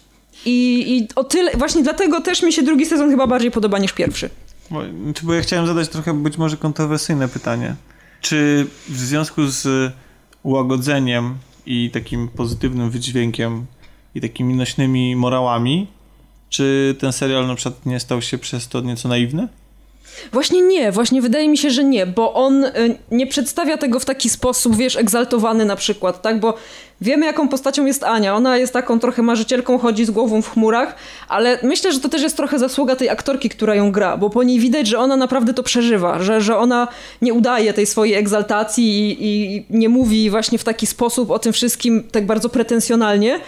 I, 0.45 0.85
I 0.97 1.07
o 1.15 1.23
tyle, 1.23 1.51
właśnie 1.57 1.83
dlatego 1.83 2.21
też 2.21 2.43
mi 2.43 2.53
się 2.53 2.63
drugi 2.63 2.85
sezon 2.85 3.09
chyba 3.09 3.27
bardziej 3.27 3.51
podoba 3.51 3.79
niż 3.79 3.93
pierwszy. 3.93 4.29
Bo, 4.71 4.81
bo 5.23 5.33
ja 5.33 5.41
chciałem 5.41 5.67
zadać 5.67 5.89
trochę 5.89 6.13
być 6.13 6.37
może 6.37 6.57
kontrowersyjne 6.57 7.27
pytanie. 7.27 7.75
Czy 8.21 8.67
w 8.87 8.97
związku 8.97 9.45
z 9.45 9.91
ułagodzeniem 10.43 11.35
i 11.65 11.89
takim 11.93 12.27
pozytywnym 12.27 12.89
wydźwiękiem 12.89 13.65
i 14.15 14.21
takimi 14.21 14.53
nośnymi 14.53 15.15
morałami, 15.15 15.87
czy 16.49 16.95
ten 16.99 17.13
serial 17.13 17.47
na 17.47 17.55
przykład 17.55 17.85
nie 17.85 17.99
stał 17.99 18.21
się 18.21 18.37
przez 18.37 18.67
to 18.67 18.81
nieco 18.81 19.09
naiwny? 19.09 19.47
Właśnie 20.31 20.61
nie, 20.61 20.91
właśnie 20.91 21.21
wydaje 21.21 21.49
mi 21.49 21.57
się, 21.57 21.69
że 21.69 21.83
nie, 21.83 22.05
bo 22.05 22.33
on 22.33 22.63
y, 22.63 22.71
nie 23.11 23.27
przedstawia 23.27 23.77
tego 23.77 23.99
w 23.99 24.05
taki 24.05 24.29
sposób, 24.29 24.75
wiesz, 24.75 24.95
egzaltowany 24.95 25.65
na 25.65 25.75
przykład, 25.75 26.21
tak? 26.21 26.39
Bo 26.39 26.53
wiemy, 27.01 27.25
jaką 27.25 27.47
postacią 27.47 27.85
jest 27.85 28.03
Ania. 28.03 28.35
Ona 28.35 28.57
jest 28.57 28.73
taką 28.73 28.99
trochę 28.99 29.21
marzycielką, 29.21 29.77
chodzi 29.77 30.05
z 30.05 30.11
głową 30.11 30.41
w 30.41 30.49
chmurach, 30.49 30.95
ale 31.27 31.59
myślę, 31.63 31.91
że 31.91 31.99
to 31.99 32.09
też 32.09 32.21
jest 32.21 32.37
trochę 32.37 32.59
zasługa 32.59 32.95
tej 32.95 33.09
aktorki, 33.09 33.49
która 33.49 33.75
ją 33.75 33.91
gra, 33.91 34.17
bo 34.17 34.29
po 34.29 34.43
niej 34.43 34.59
widać, 34.59 34.87
że 34.87 34.99
ona 34.99 35.17
naprawdę 35.17 35.53
to 35.53 35.63
przeżywa, 35.63 36.19
że, 36.19 36.41
że 36.41 36.57
ona 36.57 36.87
nie 37.21 37.33
udaje 37.33 37.73
tej 37.73 37.85
swojej 37.85 38.15
egzaltacji 38.15 39.23
i, 39.23 39.57
i 39.57 39.65
nie 39.69 39.89
mówi 39.89 40.29
właśnie 40.29 40.57
w 40.57 40.63
taki 40.63 40.87
sposób 40.87 41.31
o 41.31 41.39
tym 41.39 41.53
wszystkim 41.53 42.03
tak 42.11 42.25
bardzo 42.25 42.49
pretensjonalnie, 42.49 43.39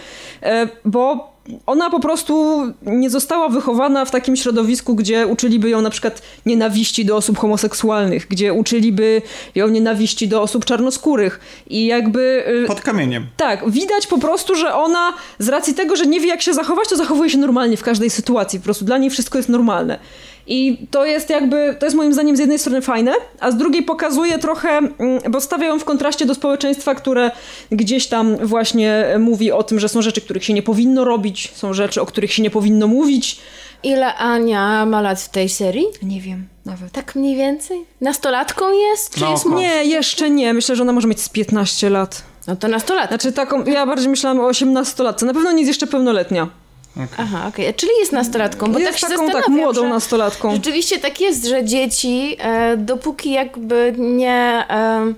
e, 0.42 0.68
bo 0.84 1.31
ona 1.66 1.90
po 1.90 2.00
prostu 2.00 2.62
nie 2.82 3.10
została 3.10 3.48
wychowana 3.48 4.04
w 4.04 4.10
takim 4.10 4.36
środowisku, 4.36 4.94
gdzie 4.94 5.26
uczyliby 5.26 5.68
ją 5.70 5.80
na 5.80 5.90
przykład 5.90 6.22
nienawiści 6.46 7.04
do 7.04 7.16
osób 7.16 7.38
homoseksualnych, 7.38 8.26
gdzie 8.28 8.52
uczyliby 8.52 9.22
ją 9.54 9.68
nienawiści 9.68 10.28
do 10.28 10.42
osób 10.42 10.64
czarnoskórych. 10.64 11.40
I 11.66 11.86
jakby. 11.86 12.44
y, 12.64 12.66
Pod 12.66 12.80
kamieniem. 12.80 13.26
tak, 13.36 13.70
widać 13.70 14.06
po 14.06 14.18
prostu, 14.18 14.54
że 14.54 14.74
ona 14.74 15.12
z 15.38 15.48
racji 15.48 15.74
tego, 15.74 15.96
że 15.96 16.06
nie 16.06 16.20
wie 16.20 16.28
jak 16.28 16.42
się 16.42 16.54
zachować, 16.54 16.88
to 16.88 16.96
zachowuje 16.96 17.30
się 17.30 17.38
normalnie 17.38 17.76
w 17.76 17.82
każdej 17.82 18.10
sytuacji. 18.10 18.58
Po 18.58 18.64
prostu 18.64 18.84
dla 18.84 18.98
niej 18.98 19.10
wszystko 19.10 19.38
jest 19.38 19.48
normalne. 19.48 19.98
I 20.46 20.86
to 20.90 21.04
jest 21.04 21.30
jakby, 21.30 21.76
to 21.78 21.86
jest 21.86 21.96
moim 21.96 22.12
zdaniem 22.12 22.36
z 22.36 22.38
jednej 22.38 22.58
strony 22.58 22.80
fajne, 22.82 23.12
a 23.40 23.50
z 23.50 23.56
drugiej 23.56 23.82
pokazuje 23.82 24.38
trochę, 24.38 24.68
mm, 24.68 24.98
bo 25.30 25.40
stawia 25.40 25.66
ją 25.66 25.78
w 25.78 25.84
kontraście 25.84 26.26
do 26.26 26.34
społeczeństwa, 26.34 26.94
które 26.94 27.30
gdzieś 27.70 28.06
tam 28.06 28.36
właśnie 28.36 29.04
mówi 29.18 29.52
o 29.52 29.62
tym, 29.62 29.80
że 29.80 29.88
są 29.88 30.02
rzeczy, 30.02 30.20
których 30.20 30.44
się 30.44 30.52
nie 30.52 30.62
powinno 30.62 31.04
robić, 31.04 31.52
są 31.54 31.72
rzeczy, 31.72 32.00
o 32.02 32.06
których 32.06 32.32
się 32.32 32.42
nie 32.42 32.50
powinno 32.50 32.86
mówić. 32.86 33.40
Ile 33.82 34.14
Ania 34.14 34.86
ma 34.86 35.00
lat 35.00 35.20
w 35.20 35.28
tej 35.28 35.48
serii? 35.48 35.86
Nie 36.02 36.20
wiem, 36.20 36.48
nawet. 36.64 36.92
Tak 36.92 37.14
mniej 37.14 37.36
więcej? 37.36 37.84
Nastolatką 38.00 38.64
jest? 38.72 39.14
Czy 39.14 39.20
Na 39.20 39.30
jest 39.30 39.46
oko. 39.46 39.58
Nie, 39.58 39.84
jeszcze 39.84 40.30
nie. 40.30 40.54
Myślę, 40.54 40.76
że 40.76 40.82
ona 40.82 40.92
może 40.92 41.08
mieć 41.08 41.20
z 41.20 41.28
15 41.28 41.90
lat. 41.90 42.22
No 42.46 42.56
to 42.56 42.68
nastolatka. 42.68 43.08
Znaczy 43.08 43.32
taką, 43.32 43.64
ja 43.64 43.86
bardziej 43.86 44.08
myślałam 44.08 44.40
o 44.40 44.50
18-latce. 44.50 45.26
Na 45.26 45.34
pewno 45.34 45.52
nie 45.52 45.58
jest 45.58 45.68
jeszcze 45.68 45.86
pełnoletnia. 45.86 46.48
Aha, 47.16 47.46
okej. 47.48 47.74
Czyli 47.74 47.92
jest 48.00 48.12
nastolatką, 48.12 48.72
bo 48.72 48.78
jest 48.78 48.92
tak 48.92 49.00
się 49.00 49.06
taką 49.06 49.30
tak 49.30 49.48
młodą 49.48 49.88
nastolatką. 49.88 50.54
Rzeczywiście 50.54 50.98
tak 50.98 51.20
jest, 51.20 51.46
że 51.46 51.64
dzieci, 51.64 52.36
e, 52.38 52.76
dopóki 52.76 53.32
jakby 53.32 53.94
nie, 53.98 54.64
e, 54.70 55.12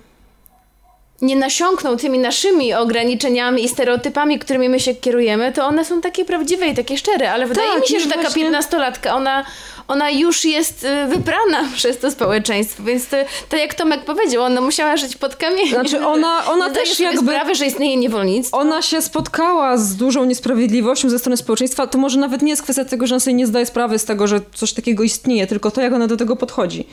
nie 1.22 1.36
nasiąkną 1.36 1.96
tymi 1.96 2.18
naszymi 2.18 2.74
ograniczeniami 2.74 3.64
i 3.64 3.68
stereotypami, 3.68 4.38
którymi 4.38 4.68
my 4.68 4.80
się 4.80 4.94
kierujemy, 4.94 5.52
to 5.52 5.66
one 5.66 5.84
są 5.84 6.00
takie 6.00 6.24
prawdziwe 6.24 6.66
i 6.66 6.74
takie 6.74 6.98
szczere, 6.98 7.32
ale 7.32 7.46
wydaje 7.46 7.68
Tak, 7.72 7.80
mi 7.80 7.88
się, 7.88 7.94
już 7.94 8.02
że 8.02 8.08
taka 8.08 8.22
właśnie- 8.22 8.42
piętnastolatka, 8.42 9.14
ona, 9.14 9.44
ona 9.88 10.10
już 10.10 10.44
jest 10.44 10.84
e, 10.84 11.06
wybrana 11.06 11.68
przez 11.76 11.98
to 11.98 12.10
społeczeństwo, 12.10 12.82
więc 12.82 13.08
to, 13.08 13.16
tak 13.48 13.60
jak 13.60 13.74
Tomek 13.74 14.04
powiedział, 14.04 14.42
ona 14.42 14.60
musiała 14.60 14.96
żyć 14.96 15.16
pod 15.16 15.36
kamieniem. 15.36 15.68
Znaczy 15.68 16.06
ona- 16.06 16.46
ona 16.50 16.68
nie 16.68 16.74
też 16.74 16.92
sobie 16.92 17.04
jakby- 17.04 17.32
sprawy, 17.32 17.54
że 17.54 17.66
istnieje 17.66 17.96
niewolnictwo. 17.96 18.58
Ona 18.58 18.82
się 18.82 19.02
spotkała 19.02 19.76
z 19.76 19.96
dużą 19.96 20.24
niesprawiedliwością 20.24 21.10
ze 21.10 21.18
strony 21.18 21.36
społeczeństwa. 21.36 21.86
To 21.86 21.98
może 21.98 22.18
nawet 22.18 22.42
nie 22.42 22.50
jest 22.50 22.62
kwestia 22.62 22.84
tego, 22.84 23.06
że 23.06 23.14
ona 23.14 23.20
sobie 23.20 23.34
nie 23.34 23.46
zdaje 23.46 23.66
sprawy 23.66 23.98
z 23.98 24.04
tego, 24.04 24.26
że 24.26 24.40
coś 24.54 24.72
takiego 24.72 25.02
istnieje, 25.02 25.46
tylko 25.46 25.70
to, 25.70 25.80
jak 25.80 25.92
ona 25.92 26.06
do 26.06 26.16
tego 26.16 26.36
podchodzi. 26.36 26.86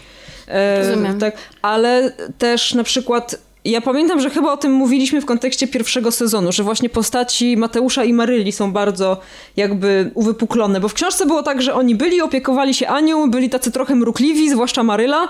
E, 0.47 0.89
Rozumiem. 0.89 1.19
Tak, 1.19 1.35
ale 1.61 2.11
też 2.37 2.73
na 2.73 2.83
przykład. 2.83 3.35
Ja 3.65 3.81
pamiętam, 3.81 4.19
że 4.19 4.29
chyba 4.29 4.53
o 4.53 4.57
tym 4.57 4.71
mówiliśmy 4.71 5.21
w 5.21 5.25
kontekście 5.25 5.67
pierwszego 5.67 6.11
sezonu, 6.11 6.51
że 6.51 6.63
właśnie 6.63 6.89
postaci 6.89 7.57
Mateusza 7.57 8.03
i 8.03 8.13
Maryli 8.13 8.51
są 8.51 8.71
bardzo 8.71 9.17
jakby 9.57 10.11
uwypuklone, 10.13 10.79
bo 10.79 10.87
w 10.87 10.93
książce 10.93 11.25
było 11.25 11.43
tak, 11.43 11.61
że 11.61 11.73
oni 11.73 11.95
byli, 11.95 12.21
opiekowali 12.21 12.73
się 12.73 12.87
Anią, 12.87 13.31
byli 13.31 13.49
tacy 13.49 13.71
trochę 13.71 13.95
mrukliwi, 13.95 14.49
zwłaszcza 14.49 14.83
Maryla 14.83 15.27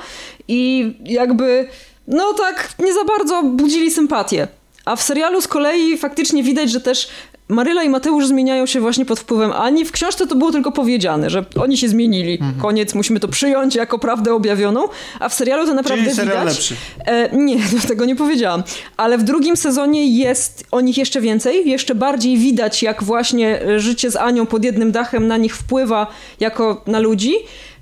i 0.48 0.94
jakby 1.06 1.68
no 2.08 2.34
tak 2.34 2.74
nie 2.80 2.94
za 2.94 3.04
bardzo 3.04 3.44
budzili 3.44 3.92
sympatię. 3.92 4.48
A 4.86 4.96
w 4.96 5.02
serialu 5.02 5.42
z 5.42 5.48
kolei 5.48 5.98
faktycznie 5.98 6.44
widać, 6.44 6.72
że 6.72 6.82
też 6.82 7.10
Maryla 7.52 7.84
i 7.84 7.90
Mateusz 7.90 8.28
zmieniają 8.28 8.66
się 8.66 8.80
właśnie 8.80 9.06
pod 9.06 9.20
wpływem 9.20 9.52
Ani. 9.52 9.86
W 9.86 9.92
książce 9.92 10.28
to 10.28 10.36
było 10.36 10.52
tylko 10.52 10.72
powiedziane, 10.72 11.30
że 11.30 11.46
oni 11.60 11.78
się 11.78 11.90
zmienili. 11.90 12.40
Koniec, 12.62 12.96
musimy 12.96 13.20
to 13.20 13.28
przyjąć 13.28 13.76
jako 13.76 14.00
prawdę 14.00 14.34
objawioną. 14.34 14.88
A 15.20 15.30
w 15.30 15.34
serialu 15.34 15.66
to 15.66 15.74
naprawdę 15.74 16.04
Czyli 16.04 16.16
serial 16.16 16.40
widać. 16.40 16.56
lepszy. 16.56 16.76
E, 17.06 17.30
nie, 17.38 17.58
tego 17.88 18.06
nie 18.06 18.16
powiedziałam. 18.16 18.64
Ale 18.98 19.18
w 19.18 19.24
drugim 19.24 19.58
sezonie 19.58 20.18
jest 20.18 20.64
o 20.72 20.82
nich 20.82 20.98
jeszcze 20.98 21.22
więcej. 21.22 21.70
Jeszcze 21.70 21.96
bardziej 21.96 22.38
widać, 22.38 22.84
jak 22.84 23.04
właśnie 23.04 23.60
życie 23.78 24.12
z 24.12 24.16
Anią 24.16 24.46
pod 24.46 24.64
jednym 24.64 24.92
dachem 24.92 25.28
na 25.28 25.38
nich 25.38 25.56
wpływa 25.58 26.08
jako 26.40 26.82
na 26.88 27.00
ludzi. 27.00 27.34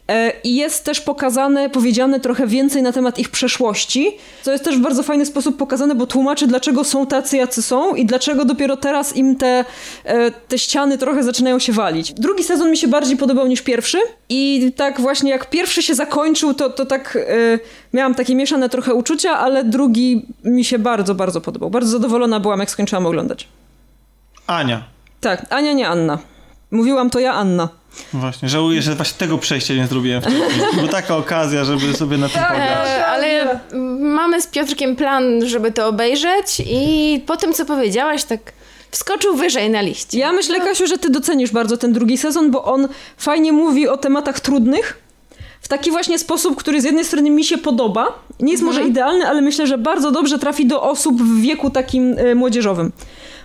E, 0.09 0.33
I 0.43 0.55
jest 0.55 0.85
też 0.85 1.01
pokazane, 1.01 1.69
powiedziane 1.69 2.19
trochę 2.19 2.47
więcej 2.47 2.81
na 2.81 2.91
temat 2.91 3.19
ich 3.19 3.29
przeszłości, 3.29 4.17
co 4.41 4.51
jest 4.51 4.63
też 4.63 4.77
w 4.77 4.81
bardzo 4.81 5.03
fajny 5.03 5.25
sposób 5.25 5.57
pokazane, 5.57 5.95
bo 5.95 6.07
tłumaczy, 6.07 6.47
dlaczego 6.47 6.83
są 6.83 7.07
tacy, 7.07 7.37
jacy 7.37 7.61
są 7.61 7.95
i 7.95 8.05
dlaczego 8.05 8.45
dopiero 8.45 8.77
teraz 8.77 9.15
im 9.15 9.35
te, 9.35 9.65
e, 10.05 10.31
te 10.31 10.59
ściany 10.59 10.97
trochę 10.97 11.23
zaczynają 11.23 11.59
się 11.59 11.73
walić. 11.73 12.13
Drugi 12.13 12.43
sezon 12.43 12.71
mi 12.71 12.77
się 12.77 12.87
bardziej 12.87 13.17
podobał 13.17 13.47
niż 13.47 13.61
pierwszy 13.61 13.97
i 14.29 14.71
tak 14.75 15.01
właśnie 15.01 15.31
jak 15.31 15.49
pierwszy 15.49 15.83
się 15.83 15.95
zakończył, 15.95 16.53
to, 16.53 16.69
to 16.69 16.85
tak 16.85 17.15
e, 17.15 17.59
miałam 17.93 18.15
takie 18.15 18.35
mieszane 18.35 18.69
trochę 18.69 18.93
uczucia, 18.93 19.37
ale 19.37 19.63
drugi 19.63 20.25
mi 20.43 20.65
się 20.65 20.79
bardzo, 20.79 21.15
bardzo 21.15 21.41
podobał. 21.41 21.69
Bardzo 21.69 21.91
zadowolona 21.91 22.39
byłam, 22.39 22.59
jak 22.59 22.71
skończyłam 22.71 23.05
oglądać. 23.05 23.47
Ania. 24.47 24.83
Tak, 25.21 25.45
Ania, 25.49 25.73
nie 25.73 25.87
Anna. 25.87 26.19
Mówiłam 26.71 27.09
to 27.09 27.19
ja, 27.19 27.33
Anna. 27.33 27.78
Właśnie, 28.13 28.49
żałuję, 28.49 28.81
że 28.81 28.95
właśnie 28.95 29.17
tego 29.17 29.37
przejścia 29.37 29.73
nie 29.73 29.87
zrobiłem 29.87 30.21
wcześniej. 30.21 30.81
Bo 30.81 30.87
taka 30.87 31.17
okazja, 31.17 31.63
żeby 31.63 31.93
sobie 31.93 32.17
na 32.17 32.29
tym 32.29 32.41
pograć. 32.41 32.87
E, 32.87 33.05
ale 33.05 33.59
mamy 33.99 34.41
z 34.41 34.47
Piotrkiem 34.47 34.95
plan, 34.95 35.47
żeby 35.47 35.71
to 35.71 35.87
obejrzeć 35.87 36.61
i 36.71 37.21
po 37.25 37.37
tym, 37.37 37.53
co 37.53 37.65
powiedziałaś, 37.65 38.23
tak 38.23 38.39
wskoczył 38.91 39.35
wyżej 39.35 39.69
na 39.69 39.81
liście. 39.81 40.19
Ja 40.19 40.31
myślę, 40.31 40.59
Kasiu, 40.59 40.87
że 40.87 40.97
ty 40.97 41.09
docenisz 41.09 41.51
bardzo 41.51 41.77
ten 41.77 41.93
drugi 41.93 42.17
sezon, 42.17 42.51
bo 42.51 42.63
on 42.63 42.87
fajnie 43.17 43.51
mówi 43.51 43.87
o 43.87 43.97
tematach 43.97 44.39
trudnych. 44.39 45.01
W 45.61 45.67
taki 45.67 45.91
właśnie 45.91 46.19
sposób, 46.19 46.55
który 46.55 46.81
z 46.81 46.83
jednej 46.83 47.05
strony 47.05 47.29
mi 47.29 47.43
się 47.43 47.57
podoba. 47.57 48.19
Nie 48.39 48.51
jest 48.51 48.63
może 48.63 48.83
idealny, 48.83 49.27
ale 49.27 49.41
myślę, 49.41 49.67
że 49.67 49.77
bardzo 49.77 50.11
dobrze 50.11 50.39
trafi 50.39 50.65
do 50.65 50.81
osób 50.81 51.21
w 51.21 51.41
wieku 51.41 51.69
takim 51.69 52.15
e, 52.17 52.35
młodzieżowym. 52.35 52.91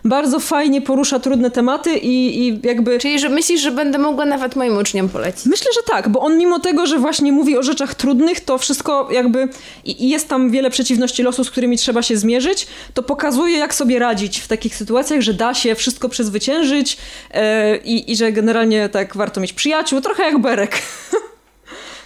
Bardzo 0.04 0.40
fajnie 0.40 0.82
porusza 0.82 1.18
trudne 1.18 1.50
tematy 1.50 1.98
i, 1.98 2.48
i 2.48 2.60
jakby... 2.62 2.98
Czyli 2.98 3.18
że 3.18 3.28
myślisz, 3.28 3.60
że 3.60 3.70
będę 3.70 3.98
mogła 3.98 4.24
nawet 4.24 4.56
moim 4.56 4.76
uczniom 4.76 5.08
polecić? 5.08 5.46
Myślę, 5.46 5.66
że 5.74 5.80
tak, 5.86 6.08
bo 6.08 6.20
on 6.20 6.38
mimo 6.38 6.58
tego, 6.58 6.86
że 6.86 6.98
właśnie 6.98 7.32
mówi 7.32 7.58
o 7.58 7.62
rzeczach 7.62 7.94
trudnych, 7.94 8.40
to 8.40 8.58
wszystko 8.58 9.08
jakby 9.12 9.48
i 9.84 10.08
jest 10.08 10.28
tam 10.28 10.50
wiele 10.50 10.70
przeciwności 10.70 11.22
losu, 11.22 11.44
z 11.44 11.50
którymi 11.50 11.78
trzeba 11.78 12.02
się 12.02 12.16
zmierzyć, 12.16 12.66
to 12.94 13.02
pokazuje, 13.02 13.58
jak 13.58 13.74
sobie 13.74 13.98
radzić 13.98 14.38
w 14.38 14.48
takich 14.48 14.76
sytuacjach, 14.76 15.20
że 15.20 15.34
da 15.34 15.54
się 15.54 15.74
wszystko 15.74 16.08
przezwyciężyć 16.08 16.96
e, 17.30 17.76
i, 17.76 18.12
i 18.12 18.16
że 18.16 18.32
generalnie 18.32 18.88
tak 18.88 19.16
warto 19.16 19.40
mieć 19.40 19.52
przyjaciół, 19.52 20.00
trochę 20.00 20.22
jak 20.22 20.38
Berek. 20.38 20.78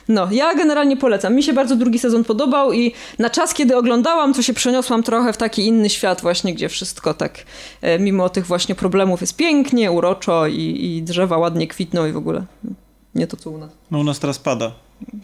No, 0.08 0.28
ja 0.30 0.54
generalnie 0.54 0.96
polecam. 0.96 1.34
Mi 1.34 1.42
się 1.42 1.52
bardzo 1.52 1.76
drugi 1.76 1.98
sezon 1.98 2.24
podobał 2.24 2.72
i 2.72 2.92
na 3.18 3.30
czas, 3.30 3.54
kiedy 3.54 3.76
oglądałam, 3.76 4.34
to 4.34 4.42
się 4.42 4.54
przeniosłam 4.54 5.02
trochę 5.02 5.32
w 5.32 5.36
taki 5.36 5.66
inny 5.66 5.90
świat 5.90 6.20
właśnie, 6.20 6.54
gdzie 6.54 6.68
wszystko 6.68 7.14
tak, 7.14 7.38
e, 7.82 7.98
mimo 7.98 8.28
tych 8.28 8.46
właśnie 8.46 8.74
problemów 8.74 9.20
jest 9.20 9.36
pięknie, 9.36 9.92
uroczo 9.92 10.46
i, 10.46 10.78
i 10.96 11.02
drzewa 11.02 11.38
ładnie 11.38 11.66
kwitną 11.68 12.06
i 12.06 12.12
w 12.12 12.16
ogóle. 12.16 12.44
Nie 13.14 13.26
to, 13.26 13.36
co 13.36 13.50
u 13.50 13.58
nas. 13.58 13.70
No 13.90 13.98
u 13.98 14.04
nas 14.04 14.18
teraz 14.18 14.38
pada. 14.38 14.72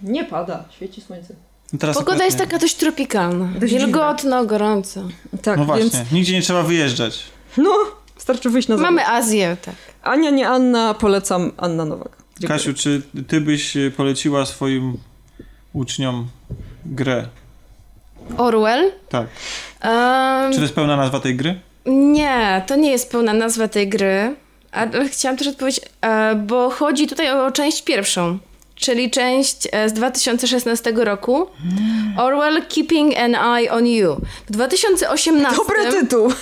Nie 0.03 0.25
pada, 0.25 0.65
świeci 0.71 1.01
słońce. 1.01 1.35
Teraz 1.79 1.97
Pogoda 1.97 2.13
akurat 2.13 2.27
jest 2.27 2.39
taka 2.39 2.59
dość 2.59 2.75
tropikalna. 2.75 3.49
Dość 3.61 3.75
Wilgotno, 3.75 4.45
gorąco. 4.45 5.03
Tak, 5.43 5.59
No 5.59 5.65
właśnie, 5.65 5.91
więc 5.91 6.13
nigdzie 6.13 6.33
nie 6.33 6.43
trzeba 6.43 6.63
wyjeżdżać. 6.63 7.23
no, 7.57 7.71
wystarczy 8.17 8.51
wyjść 8.51 8.69
na 8.69 8.77
Mamy 8.77 9.01
zewnątrz. 9.01 9.19
Azję, 9.25 9.57
tak. 9.65 9.75
Ania, 10.03 10.31
nie 10.31 10.49
Anna, 10.49 10.95
polecam 10.95 11.53
Anna 11.57 11.85
Nowak. 11.85 12.24
Dziękuję. 12.41 12.59
Kasiu, 12.59 12.75
czy 12.75 13.03
ty 13.29 13.41
byś 13.41 13.77
e, 13.77 13.91
poleciła 13.91 14.47
swoim 14.47 14.97
uczniom 15.73 16.29
grę? 16.87 17.27
Orwell? 18.37 18.93
Tak. 19.09 19.27
Em, 19.81 20.51
Czy 20.53 20.57
to 20.57 20.63
jest 20.63 20.75
pełna 20.75 20.97
nazwa 20.97 21.21
tej 21.21 21.37
gry? 21.37 21.61
Nie, 21.87 22.63
to 22.67 22.77
nie 22.77 22.91
jest 22.91 23.11
pełna 23.11 23.33
nazwa 23.33 23.69
tej 23.69 23.89
gry. 23.89 24.35
Ale 24.73 25.09
chciałam 25.09 25.37
też 25.39 25.49
odpowiedzieć, 25.49 25.81
e, 26.01 26.35
bo 26.35 26.71
chodzi 26.71 27.07
tutaj 27.07 27.31
o 27.41 27.51
część 27.53 27.83
pierwszą, 27.83 28.39
czyli 28.75 29.11
część 29.11 29.69
e, 29.73 29.89
z 29.89 29.93
2016 29.93 30.93
roku. 30.97 31.47
Orwell 32.19 32.63
Keeping 32.75 33.19
an 33.19 33.35
Eye 33.35 33.73
on 33.73 33.87
You. 33.87 34.17
W 34.47 34.51
2018. 34.53 35.57
Dobry 35.57 35.91
tytuł. 36.01 36.33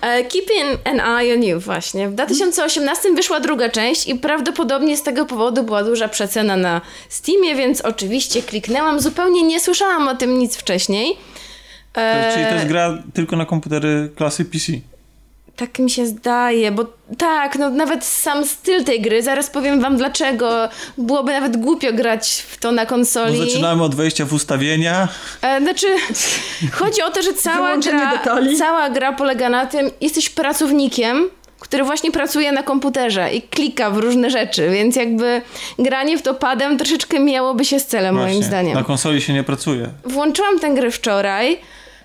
E, 0.00 0.24
Keeping 0.24 0.78
an 0.84 1.00
Eye 1.00 1.34
on 1.34 1.42
You, 1.44 1.60
właśnie. 1.60 2.08
W 2.08 2.14
2018 2.14 3.14
wyszła 3.14 3.40
druga 3.40 3.68
część 3.68 4.08
i 4.08 4.14
prawdopodobnie 4.14 4.96
z 4.96 5.02
tego 5.02 5.26
powodu 5.26 5.62
była 5.62 5.84
duża 5.84 6.08
przecena 6.08 6.56
na 6.56 6.80
Steamie, 7.08 7.54
więc 7.54 7.80
oczywiście 7.80 8.42
kliknęłam. 8.42 9.00
Zupełnie 9.00 9.42
nie 9.42 9.60
słyszałam 9.60 10.08
o 10.08 10.14
tym 10.14 10.38
nic 10.38 10.56
wcześniej. 10.56 11.16
E, 11.96 12.32
Czyli 12.34 12.46
to 12.46 12.54
jest 12.54 12.66
gra 12.66 13.02
tylko 13.14 13.36
na 13.36 13.46
komputery 13.46 14.10
klasy 14.16 14.44
PC. 14.44 14.72
Tak 15.56 15.78
mi 15.78 15.90
się 15.90 16.06
zdaje, 16.06 16.72
bo 16.72 16.84
tak, 17.18 17.58
no 17.58 17.70
nawet 17.70 18.04
sam 18.04 18.46
styl 18.46 18.84
tej 18.84 19.00
gry, 19.00 19.22
zaraz 19.22 19.50
powiem 19.50 19.80
wam 19.80 19.96
dlaczego. 19.96 20.68
Byłoby 20.98 21.32
nawet 21.32 21.56
głupio 21.56 21.92
grać 21.92 22.44
w 22.50 22.56
to 22.58 22.72
na 22.72 22.82
Bo 22.84 22.88
konsoli. 22.88 23.38
zaczynamy 23.38 23.82
od 23.82 23.94
wejścia 23.94 24.24
w 24.24 24.32
ustawienia. 24.32 25.08
E, 25.42 25.60
znaczy, 25.60 25.86
chodzi 26.72 27.02
o 27.02 27.10
to, 27.10 27.22
że 27.22 27.32
cała 27.34 27.76
gra, 27.76 28.10
detali. 28.12 28.56
cała 28.56 28.90
gra 28.90 29.12
polega 29.12 29.48
na 29.48 29.66
tym, 29.66 29.90
jesteś 30.00 30.28
pracownikiem, 30.30 31.28
który 31.60 31.84
właśnie 31.84 32.12
pracuje 32.12 32.52
na 32.52 32.62
komputerze 32.62 33.32
i 33.34 33.42
klika 33.42 33.90
w 33.90 33.98
różne 33.98 34.30
rzeczy, 34.30 34.70
więc 34.70 34.96
jakby 34.96 35.42
granie 35.78 36.18
w 36.18 36.22
to 36.22 36.34
padem 36.34 36.78
troszeczkę 36.78 37.20
miałoby 37.20 37.64
się 37.64 37.80
z 37.80 37.86
celem, 37.86 38.14
moim 38.14 38.26
Właśnie, 38.26 38.44
zdaniem. 38.44 38.74
Na 38.74 38.84
konsoli 38.84 39.20
się 39.20 39.32
nie 39.32 39.44
pracuje. 39.44 39.88
Włączyłam 40.04 40.58
tę 40.58 40.70
grę 40.74 40.90
wczoraj 40.90 41.58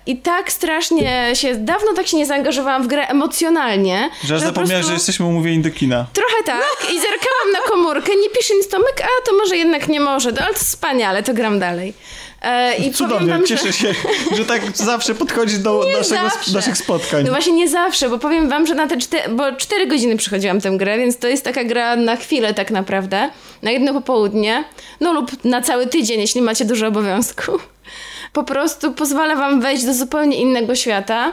i 0.06 0.16
tak 0.16 0.52
strasznie 0.52 1.30
się, 1.34 1.54
dawno 1.54 1.92
tak 1.92 2.06
się 2.06 2.16
nie 2.16 2.26
zaangażowałam 2.26 2.82
w 2.82 2.86
grę 2.86 3.08
emocjonalnie. 3.08 4.10
Że 4.24 4.38
zapomniałeś, 4.38 4.70
prostu- 4.70 4.86
że 4.86 4.94
jesteśmy 4.94 5.26
umówieni 5.26 5.62
do 5.62 5.70
kina. 5.70 6.06
Trochę 6.12 6.44
tak. 6.46 6.90
I 6.94 7.00
zerkałam 7.00 7.52
na 7.52 7.58
komórkę, 7.70 8.12
nie 8.22 8.30
pisze 8.30 8.54
nic 8.54 8.68
Tomek, 8.68 9.02
a 9.02 9.26
to 9.26 9.36
może 9.36 9.56
jednak 9.56 9.88
nie 9.88 10.00
może. 10.00 10.32
No, 10.32 10.42
ale 10.42 10.54
to 10.54 10.60
wspaniale, 10.60 11.22
to 11.22 11.34
gram 11.34 11.58
dalej. 11.58 11.94
E, 12.42 12.76
I 12.76 12.92
Cudownie, 12.92 13.32
wam, 13.32 13.46
cieszę 13.46 13.66
że... 13.66 13.72
się, 13.72 13.94
że 14.36 14.44
tak 14.44 14.62
zawsze 14.76 15.14
podchodzi 15.14 15.58
do 15.58 15.84
naszego, 15.98 16.30
naszych 16.54 16.76
spotkań. 16.76 17.24
No 17.24 17.30
właśnie 17.30 17.52
nie 17.52 17.68
zawsze, 17.68 18.08
bo 18.08 18.18
powiem 18.18 18.48
wam, 18.48 18.66
że 18.66 18.74
na 18.74 18.86
te 18.86 18.96
cztery, 18.96 19.28
bo 19.28 19.52
cztery 19.52 19.86
godziny 19.86 20.16
przychodziłam 20.16 20.60
tę 20.60 20.70
grę, 20.70 20.98
więc 20.98 21.18
to 21.18 21.28
jest 21.28 21.44
taka 21.44 21.64
gra 21.64 21.96
na 21.96 22.16
chwilę 22.16 22.54
tak 22.54 22.70
naprawdę, 22.70 23.30
na 23.62 23.70
jedno 23.70 23.92
popołudnie, 23.94 24.64
no 25.00 25.12
lub 25.12 25.44
na 25.44 25.62
cały 25.62 25.86
tydzień, 25.86 26.20
jeśli 26.20 26.42
macie 26.42 26.64
dużo 26.64 26.86
obowiązków. 26.86 27.68
Po 28.32 28.44
prostu 28.44 28.92
pozwala 28.92 29.36
wam 29.36 29.60
wejść 29.60 29.84
do 29.84 29.94
zupełnie 29.94 30.36
innego 30.36 30.74
świata. 30.74 31.32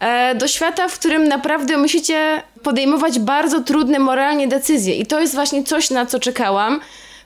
E, 0.00 0.34
do 0.34 0.48
świata, 0.48 0.88
w 0.88 0.98
którym 0.98 1.28
naprawdę 1.28 1.76
musicie 1.76 2.42
podejmować 2.62 3.18
bardzo 3.18 3.60
trudne 3.60 3.98
moralnie 3.98 4.48
decyzje. 4.48 4.94
I 4.94 5.06
to 5.06 5.20
jest 5.20 5.34
właśnie 5.34 5.64
coś, 5.64 5.90
na 5.90 6.06
co 6.06 6.18
czekałam, 6.18 6.80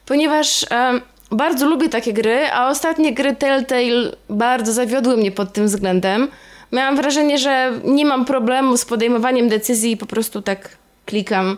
ponieważ 0.06 0.66
e, 0.70 1.00
bardzo 1.30 1.66
lubię 1.66 1.88
takie 1.88 2.12
gry, 2.12 2.46
a 2.52 2.68
ostatnie 2.68 3.14
gry 3.14 3.36
Telltale 3.36 4.12
bardzo 4.30 4.72
zawiodły 4.72 5.16
mnie 5.16 5.30
pod 5.30 5.52
tym 5.52 5.66
względem. 5.66 6.28
Miałam 6.72 6.96
wrażenie, 6.96 7.38
że 7.38 7.72
nie 7.84 8.06
mam 8.06 8.24
problemu 8.24 8.76
z 8.76 8.84
podejmowaniem 8.84 9.48
decyzji 9.48 9.92
i 9.92 9.96
po 9.96 10.06
prostu 10.06 10.42
tak 10.42 10.68
klikam, 11.06 11.56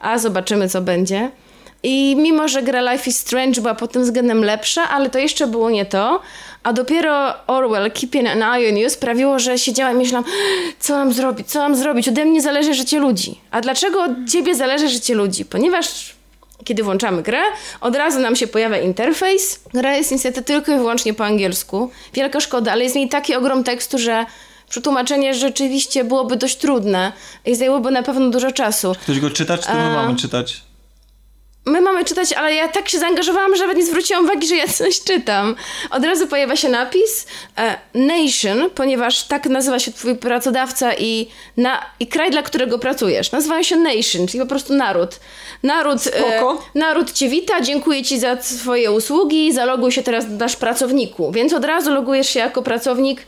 a 0.00 0.18
zobaczymy 0.18 0.68
co 0.68 0.80
będzie. 0.80 1.30
I 1.82 2.16
mimo, 2.18 2.48
że 2.48 2.62
gra 2.62 2.92
Life 2.92 3.10
is 3.10 3.18
Strange 3.18 3.60
była 3.60 3.74
pod 3.74 3.92
tym 3.92 4.02
względem 4.02 4.44
lepsza, 4.44 4.88
ale 4.88 5.10
to 5.10 5.18
jeszcze 5.18 5.46
było 5.46 5.70
nie 5.70 5.86
to. 5.86 6.20
A 6.66 6.72
dopiero 6.72 7.34
Orwell, 7.46 7.90
Keeping 7.90 8.28
an 8.28 8.42
Eye 8.42 8.68
on 8.68 8.76
You 8.76 8.90
sprawiło, 8.90 9.38
że 9.38 9.58
siedziałam 9.58 9.96
i 9.96 9.98
myślałam, 9.98 10.24
co 10.80 10.94
mam 10.94 11.12
zrobić, 11.12 11.50
co 11.50 11.58
mam 11.58 11.76
zrobić? 11.76 12.08
Ode 12.08 12.24
mnie 12.24 12.42
zależy 12.42 12.74
życie 12.74 12.98
ludzi. 12.98 13.40
A 13.50 13.60
dlaczego 13.60 14.02
od 14.02 14.10
ciebie 14.32 14.54
zależy 14.54 14.88
życie 14.88 15.14
ludzi? 15.14 15.44
Ponieważ 15.44 16.14
kiedy 16.64 16.82
włączamy 16.82 17.22
grę, 17.22 17.40
od 17.80 17.96
razu 17.96 18.20
nam 18.20 18.36
się 18.36 18.46
pojawia 18.46 18.78
interfejs. 18.78 19.60
Gra 19.74 19.96
jest 19.96 20.10
niestety 20.10 20.42
tylko 20.42 20.72
i 20.72 20.76
wyłącznie 20.76 21.14
po 21.14 21.24
angielsku. 21.24 21.90
Wielka 22.14 22.40
szkoda, 22.40 22.72
ale 22.72 22.82
jest 22.82 22.94
w 22.94 22.98
niej 22.98 23.08
taki 23.08 23.34
ogrom 23.34 23.64
tekstu, 23.64 23.98
że 23.98 24.26
przetłumaczenie 24.70 25.34
rzeczywiście 25.34 26.04
byłoby 26.04 26.36
dość 26.36 26.56
trudne 26.56 27.12
i 27.44 27.54
zajęłoby 27.54 27.90
na 27.90 28.02
pewno 28.02 28.30
dużo 28.30 28.52
czasu. 28.52 28.94
Ktoś 29.02 29.20
go 29.20 29.30
czyta, 29.30 29.58
czy 29.58 29.66
to 29.66 29.74
my 29.74 29.80
A- 29.80 29.92
mamy 29.92 30.16
czytać? 30.16 30.65
My 31.68 31.80
mamy 31.80 32.04
czytać, 32.04 32.32
ale 32.32 32.54
ja 32.54 32.68
tak 32.68 32.88
się 32.88 32.98
zaangażowałam, 32.98 33.56
że 33.56 33.62
nawet 33.62 33.76
nie 33.76 33.86
zwróciłam 33.86 34.24
uwagi, 34.24 34.46
że 34.46 34.56
ja 34.56 34.68
coś 34.68 35.00
czytam. 35.00 35.56
Od 35.90 36.04
razu 36.04 36.26
pojawia 36.26 36.56
się 36.56 36.68
napis 36.68 37.26
e, 37.58 37.78
Nation, 37.94 38.70
ponieważ 38.70 39.22
tak 39.22 39.46
nazywa 39.46 39.78
się 39.78 39.92
twój 39.92 40.16
pracodawca 40.16 40.94
i, 40.94 41.28
na, 41.56 41.82
i 42.00 42.06
kraj, 42.06 42.30
dla 42.30 42.42
którego 42.42 42.78
pracujesz. 42.78 43.32
Nazywają 43.32 43.62
się 43.62 43.76
Nation, 43.76 44.26
czyli 44.26 44.40
po 44.40 44.46
prostu 44.46 44.74
naród. 44.74 45.20
Naród, 45.62 46.06
e, 46.06 46.42
naród 46.74 47.12
cię 47.12 47.28
wita, 47.28 47.60
dziękuję 47.60 48.02
ci 48.02 48.18
za 48.18 48.36
twoje 48.36 48.92
usługi, 48.92 49.52
zaloguj 49.52 49.92
się 49.92 50.02
teraz 50.02 50.26
do 50.26 50.36
nasz 50.36 50.56
pracowniku. 50.56 51.32
Więc 51.32 51.52
od 51.52 51.64
razu 51.64 51.94
logujesz 51.94 52.28
się 52.28 52.40
jako 52.40 52.62
pracownik 52.62 53.26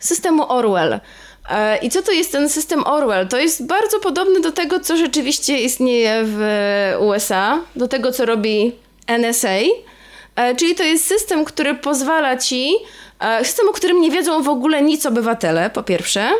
systemu 0.00 0.52
Orwell. 0.52 1.00
E, 1.48 1.76
I 1.76 1.90
co 1.90 2.02
to 2.02 2.12
jest 2.12 2.32
ten 2.32 2.48
system 2.48 2.86
Orwell? 2.86 3.28
To 3.28 3.38
jest 3.38 3.66
bardzo 3.66 4.00
podobny 4.00 4.40
do 4.40 4.52
tego, 4.52 4.80
co 4.80 4.96
rzeczywiście 4.96 5.58
istnieje 5.58 6.22
w 6.24 6.40
USA, 7.00 7.60
do 7.76 7.88
tego, 7.88 8.12
co 8.12 8.26
robi 8.26 8.72
NSA. 9.06 9.48
E, 10.36 10.54
Czyli 10.56 10.74
to 10.74 10.82
jest 10.82 11.06
system, 11.06 11.44
który 11.44 11.74
pozwala 11.74 12.36
ci, 12.36 12.74
e, 13.20 13.44
system, 13.44 13.68
o 13.68 13.72
którym 13.72 14.00
nie 14.00 14.10
wiedzą 14.10 14.42
w 14.42 14.48
ogóle 14.48 14.82
nic 14.82 15.06
obywatele, 15.06 15.70
po 15.70 15.82
pierwsze. 15.82 16.30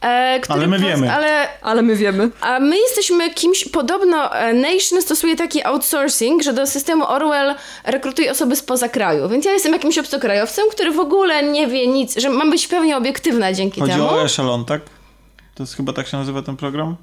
E, 0.00 0.40
który 0.40 0.58
Ale 0.58 0.68
my 0.68 0.78
wiemy. 0.78 1.12
Ale 1.12 1.48
Ale 1.62 1.82
my 1.82 1.96
wiemy. 1.96 2.30
a 2.40 2.60
my 2.60 2.78
jesteśmy 2.78 3.30
kimś, 3.34 3.64
podobno 3.68 4.34
e, 4.36 4.52
Nation 4.54 5.02
stosuje 5.02 5.36
taki 5.36 5.64
outsourcing, 5.64 6.42
że 6.42 6.52
do 6.52 6.66
systemu 6.66 7.04
Orwell 7.08 7.54
rekrutuje 7.84 8.30
osoby 8.30 8.56
spoza 8.56 8.88
kraju. 8.88 9.28
Więc 9.28 9.44
ja 9.44 9.52
jestem 9.52 9.72
jakimś 9.72 9.98
obcokrajowcem, 9.98 10.64
który 10.70 10.90
w 10.90 10.98
ogóle 11.00 11.42
nie 11.42 11.66
wie 11.66 11.86
nic, 11.86 12.16
że 12.16 12.30
mam 12.30 12.50
być 12.50 12.66
pewnie 12.68 12.96
obiektywna 12.96 13.52
dzięki 13.52 13.80
Chodzi 13.80 13.92
temu. 13.92 14.08
o 14.08 14.24
Echelon, 14.24 14.64
tak? 14.64 14.80
To 15.54 15.62
jest 15.62 15.76
chyba 15.76 15.92
tak 15.92 16.06
się 16.08 16.16
nazywa 16.16 16.42
ten 16.42 16.56
program? 16.56 16.96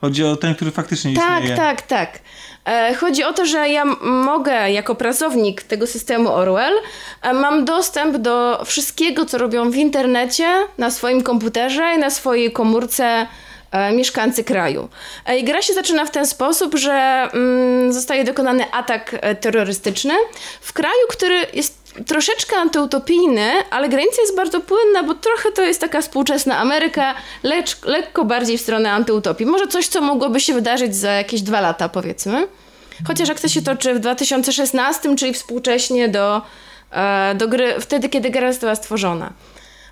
Chodzi 0.00 0.24
o 0.24 0.36
ten, 0.36 0.54
który 0.54 0.70
faktycznie 0.70 1.14
Tak, 1.14 1.38
istnieje. 1.40 1.56
tak, 1.56 1.82
tak. 1.82 2.18
E, 2.64 2.94
Chodzi 2.94 3.24
o 3.24 3.32
to, 3.32 3.46
że 3.46 3.68
ja 3.68 3.84
mogę 4.00 4.70
jako 4.70 4.94
pracownik 4.94 5.62
tego 5.62 5.86
systemu 5.86 6.28
Orwell 6.32 6.74
e, 7.22 7.32
mam 7.32 7.64
dostęp 7.64 8.16
do 8.16 8.62
wszystkiego, 8.64 9.26
co 9.26 9.38
robią 9.38 9.70
w 9.70 9.76
internecie, 9.76 10.48
na 10.78 10.90
swoim 10.90 11.22
komputerze 11.22 11.92
i 11.96 11.98
na 11.98 12.10
swojej 12.10 12.52
komórce 12.52 13.26
e, 13.72 13.92
mieszkańcy 13.92 14.44
kraju. 14.44 14.88
I 15.38 15.44
gra 15.44 15.62
się 15.62 15.74
zaczyna 15.74 16.04
w 16.06 16.10
ten 16.10 16.26
sposób, 16.26 16.74
że 16.74 17.28
mm, 17.32 17.92
zostaje 17.92 18.24
dokonany 18.24 18.72
atak 18.72 19.16
terrorystyczny 19.40 20.14
w 20.60 20.72
kraju, 20.72 21.06
który 21.10 21.34
jest 21.54 21.79
troszeczkę 22.06 22.56
antyutopijny, 22.56 23.50
ale 23.70 23.88
granica 23.88 24.22
jest 24.22 24.36
bardzo 24.36 24.60
płynna, 24.60 25.02
bo 25.02 25.14
trochę 25.14 25.52
to 25.52 25.62
jest 25.62 25.80
taka 25.80 26.00
współczesna 26.00 26.58
Ameryka, 26.58 27.14
lecz 27.42 27.82
lekko 27.84 28.24
bardziej 28.24 28.58
w 28.58 28.60
stronę 28.60 28.92
antyutopii. 28.92 29.46
Może 29.46 29.66
coś, 29.66 29.88
co 29.88 30.00
mogłoby 30.00 30.40
się 30.40 30.54
wydarzyć 30.54 30.96
za 30.96 31.12
jakieś 31.12 31.42
dwa 31.42 31.60
lata, 31.60 31.88
powiedzmy. 31.88 32.48
Chociaż 33.06 33.30
akcja 33.30 33.48
się 33.48 33.62
toczy 33.62 33.94
w 33.94 33.98
2016, 33.98 35.16
czyli 35.16 35.34
współcześnie 35.34 36.08
do, 36.08 36.42
e, 36.92 37.34
do 37.34 37.48
gry, 37.48 37.74
wtedy, 37.80 38.08
kiedy 38.08 38.30
gra 38.30 38.52
została 38.52 38.74
stworzona. 38.74 39.32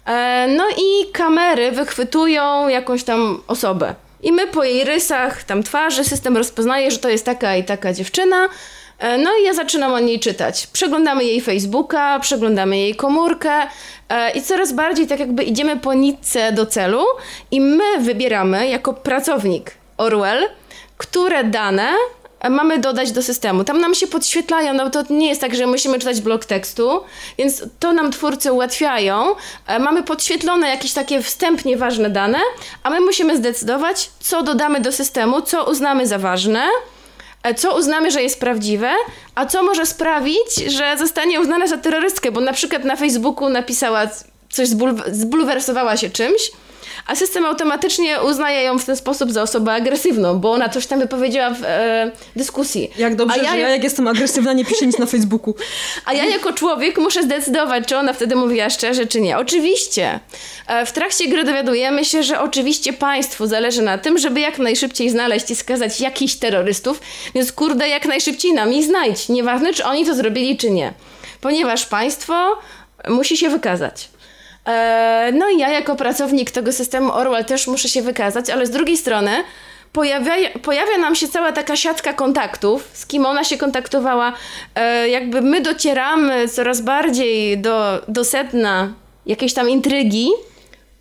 E, 0.07 0.46
no 0.57 0.64
i 0.70 1.12
kamery 1.12 1.72
wychwytują 1.72 2.68
jakąś 2.68 3.05
tam 3.05 3.42
osobę. 3.46 3.94
I 4.22 4.32
my 4.32 4.46
po 4.46 4.64
jej 4.64 4.84
rysach, 4.84 5.44
tam 5.44 5.62
twarzy, 5.62 6.05
system 6.05 6.36
rozpoznaje, 6.36 6.90
że 6.90 6.99
to 6.99 7.09
jest 7.09 7.24
taka 7.24 7.57
i 7.57 7.64
taka 7.64 7.92
dziewczyna. 7.92 8.49
E, 8.99 9.18
No 9.18 9.30
i 9.40 9.44
ja 9.44 9.55
zaczynam 9.55 9.92
o 9.92 9.99
niej 9.99 10.20
czytać. 10.20 10.66
Przeglądamy 10.66 11.24
jej 11.24 11.40
Facebooka, 11.40 12.18
przeglądamy 12.20 12.78
jej 12.78 12.94
komórkę 12.94 13.53
e, 14.09 14.30
i 14.30 14.42
coraz 14.42 14.72
bardziej 14.72 15.07
tak 15.07 15.20
jakby 15.20 15.42
idziemy 15.44 15.76
po 15.76 15.94
nitce 15.94 16.53
do 16.53 16.66
celu 16.66 17.05
i 17.51 17.61
my 17.61 17.99
wybieramy 18.01 18.68
jako 18.68 18.94
pracownik 18.94 19.70
Orwell, 19.96 20.49
które 20.96 21.44
dane 21.44 21.92
mamy 22.51 22.78
dodać 22.78 23.12
do 23.12 23.22
systemu. 23.22 23.64
Tam 23.64 23.80
nam 23.80 23.94
się 23.94 24.07
podświetlają, 24.07 24.74
no 24.74 24.90
to 24.90 25.03
nie 25.11 25.28
jest 25.28 25.40
tak, 25.40 25.55
że 25.55 25.66
musimy 25.66 25.99
czytać 25.99 26.20
blok 26.20 26.44
tekstu, 26.44 27.01
więc 27.38 27.62
to 27.80 27.92
nam 27.92 28.12
twórcy 28.12 28.53
ułatwiają. 28.53 29.24
E, 29.66 29.78
Mamy 29.78 30.03
podświetlone 30.03 30.68
jakieś 30.68 30.92
takie 30.92 31.22
wstępnie 31.22 31.76
ważne 31.76 32.11
dane, 32.11 32.38
a 32.82 32.90
my 32.90 33.01
musimy 33.01 33.36
zdecydować, 33.36 34.11
co 34.20 34.42
dodamy 34.42 34.80
do 34.80 34.92
systemu, 34.92 35.42
co 35.42 35.64
uznamy 35.70 36.07
za 36.07 36.18
ważne, 36.18 36.66
co 37.55 37.76
uznamy, 37.78 38.11
że 38.11 38.22
jest 38.22 38.40
prawdziwe, 38.40 38.90
a 39.34 39.46
co 39.46 39.62
może 39.62 39.86
sprawić, 39.86 40.55
że 40.66 40.96
zostanie 40.99 41.40
uznana 41.40 41.66
za 41.66 41.76
terrorystkę, 41.78 42.32
bo 42.32 42.40
na 42.40 42.53
przykład 42.53 42.84
na 42.84 42.96
Facebooku 42.96 43.49
napisała 43.49 44.01
coś, 44.51 44.68
zbul- 44.68 45.03
zbulwersowała 45.12 45.96
się 45.96 46.11
czymś, 46.11 46.51
a 47.07 47.14
system 47.16 47.46
automatycznie 47.46 48.22
uznaje 48.22 48.62
ją 48.62 48.78
w 48.78 48.84
ten 48.84 48.96
sposób 48.96 49.32
za 49.32 49.42
osobę 49.42 49.72
agresywną, 49.72 50.38
bo 50.38 50.53
ona 50.53 50.68
coś 50.68 50.86
tam 50.86 50.99
wypowiedziała 50.99 51.51
w 51.55 51.64
e, 51.64 52.11
dyskusji. 52.36 52.90
Jak 52.99 53.16
dobrze, 53.16 53.34
A 53.40 53.42
ja 53.42 53.51
że 53.51 53.59
ja 53.59 53.62
jak- 53.62 53.70
jak 53.70 53.84
jestem 53.84 54.09
agresywna, 54.09 54.53
nie 54.53 54.64
piszę 54.64 54.86
nic 54.86 54.99
na 54.99 55.07
Facebooku. 55.07 55.55
A 56.05 56.12
ja 56.12 56.24
jako 56.24 56.53
człowiek 56.53 56.99
muszę 56.99 57.22
zdecydować, 57.22 57.86
czy 57.86 57.96
ona 57.96 58.12
wtedy 58.12 58.36
mówiła 58.36 58.70
szczerze, 58.70 59.07
czy 59.07 59.20
nie. 59.20 59.38
Oczywiście. 59.38 60.20
E, 60.66 60.86
W 60.86 60.92
trakcie 60.92 61.28
gry 61.28 61.44
dowiadujemy 61.44 62.05
się, 62.05 62.22
że 62.22 62.40
oczywiście 62.40 62.92
państwu 62.92 63.46
zależy 63.46 63.82
na 63.82 63.99
tym, 63.99 64.18
żeby 64.18 64.40
jak 64.40 64.59
najszybciej 64.59 65.11
znaleźć 65.11 65.51
i 65.51 65.57
skazać 65.57 66.01
jakichś 66.01 66.34
terrorystów, 66.34 67.01
więc 67.34 67.53
kurde, 67.53 67.88
jak 67.88 68.07
najszybciej 68.07 68.53
nam 68.53 68.72
ich 68.72 68.84
znajdź. 68.84 69.28
Nieważne, 69.28 69.74
czy 69.74 69.84
oni 69.84 70.07
to 70.07 70.14
zrobili, 70.14 70.57
czy 70.57 70.70
nie. 70.70 70.92
Ponieważ 71.40 71.86
państwo 71.86 72.59
musi 73.09 73.36
się 73.36 73.49
wykazać. 73.51 74.09
E, 74.68 75.32
No 75.34 75.48
i 75.50 75.58
ja 75.58 75.68
jako 75.70 75.96
pracownik 75.96 76.50
tego 76.50 76.72
systemu 76.72 77.12
Orwell 77.12 77.44
też 77.44 77.66
muszę 77.66 77.88
się 77.88 78.02
wykazać, 78.02 78.50
ale 78.50 78.66
z 78.66 78.70
drugiej 78.70 78.96
strony 78.96 79.30
pojawia, 79.92 80.34
pojawia 80.62 80.98
nam 80.98 81.14
się 81.14 81.28
cała 81.28 81.52
taka 81.52 81.76
siatka 81.76 82.12
kontaktów, 82.12 82.88
z 82.92 83.06
kim 83.06 83.26
ona 83.26 83.44
się 83.44 83.58
kontaktowała. 83.58 84.32
E, 84.74 85.08
Jakby 85.08 85.40
my 85.42 85.60
docieramy 85.60 86.48
coraz 86.48 86.80
bardziej 86.80 87.58
do, 87.58 88.02
do 88.08 88.24
sedna 88.24 88.92
jakiejś 89.26 89.54
tam 89.54 89.70
intrygi 89.70 90.28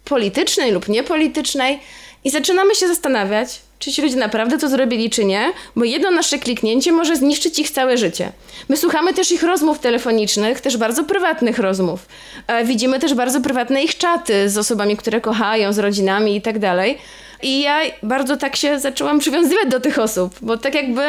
politycznej 0.05 0.71
lub 0.71 0.87
niepolitycznej 0.89 1.79
i 2.23 2.29
zaczynamy 2.29 2.75
się 2.75 2.87
zastanawiać, 2.87 3.61
czy 3.79 3.91
ci 3.91 4.01
ludzie 4.01 4.15
naprawdę 4.15 4.57
to 4.57 4.69
zrobili, 4.69 5.09
czy 5.09 5.25
nie, 5.25 5.51
bo 5.75 5.85
jedno 5.85 6.11
nasze 6.11 6.39
kliknięcie 6.39 6.91
może 6.91 7.15
zniszczyć 7.15 7.59
ich 7.59 7.71
całe 7.71 7.97
życie. 7.97 8.31
My 8.69 8.77
słuchamy 8.77 9.13
też 9.13 9.31
ich 9.31 9.43
rozmów 9.43 9.79
telefonicznych, 9.79 10.61
też 10.61 10.77
bardzo 10.77 11.03
prywatnych 11.03 11.59
rozmów. 11.59 12.05
E, 12.47 12.65
widzimy 12.65 12.99
też 12.99 13.13
bardzo 13.13 13.41
prywatne 13.41 13.83
ich 13.83 13.97
czaty 13.97 14.49
z 14.49 14.57
osobami, 14.57 14.97
które 14.97 15.21
kochają, 15.21 15.73
z 15.73 15.79
rodzinami 15.79 16.35
i 16.35 16.41
tak 16.41 16.59
dalej. 16.59 16.97
I 17.41 17.61
ja 17.61 17.79
bardzo 18.03 18.37
tak 18.37 18.55
się 18.55 18.79
zaczęłam 18.79 19.19
przywiązywać 19.19 19.67
do 19.67 19.79
tych 19.79 19.99
osób, 19.99 20.35
bo 20.41 20.57
tak 20.57 20.75
jakby, 20.75 21.01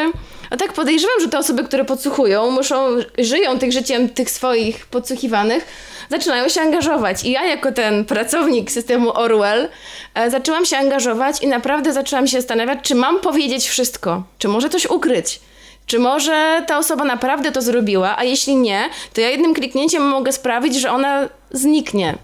a 0.50 0.56
tak 0.56 0.72
podejrzewam, 0.72 1.20
że 1.20 1.28
te 1.28 1.38
osoby, 1.38 1.64
które 1.64 1.84
podsłuchują, 1.84 2.50
muszą, 2.50 2.96
żyją 3.18 3.58
tych 3.58 3.72
życiem 3.72 4.08
tych 4.08 4.30
swoich 4.30 4.86
podsłuchiwanych, 4.86 5.66
zaczynają 6.10 6.48
się 6.48 6.60
angażować. 6.60 7.24
I 7.24 7.30
ja 7.30 7.44
jako 7.44 7.72
ten 7.72 8.04
pracownik 8.04 8.70
systemu 8.70 9.12
Orwell 9.18 9.68
e, 10.14 10.30
zaczęłam 10.30 10.64
się 10.64 10.76
angażować 10.76 11.42
i 11.42 11.46
naprawdę 11.46 11.92
zaczęłam 11.92 12.26
się 12.26 12.36
zastanawiać, 12.36 12.78
czy 12.82 12.94
mam 12.94 13.20
powiedzieć 13.20 13.68
wszystko, 13.68 14.22
czy 14.38 14.48
może 14.48 14.68
coś 14.68 14.86
ukryć. 14.86 15.40
Czy 15.86 15.98
może 15.98 16.64
ta 16.66 16.78
osoba 16.78 17.04
naprawdę 17.04 17.52
to 17.52 17.62
zrobiła, 17.62 18.16
a 18.18 18.24
jeśli 18.24 18.56
nie, 18.56 18.90
to 19.12 19.20
ja 19.20 19.28
jednym 19.28 19.54
kliknięciem 19.54 20.02
mogę 20.02 20.32
sprawić, 20.32 20.80
że 20.80 20.90
ona 20.90 21.28
zniknie. 21.50 22.14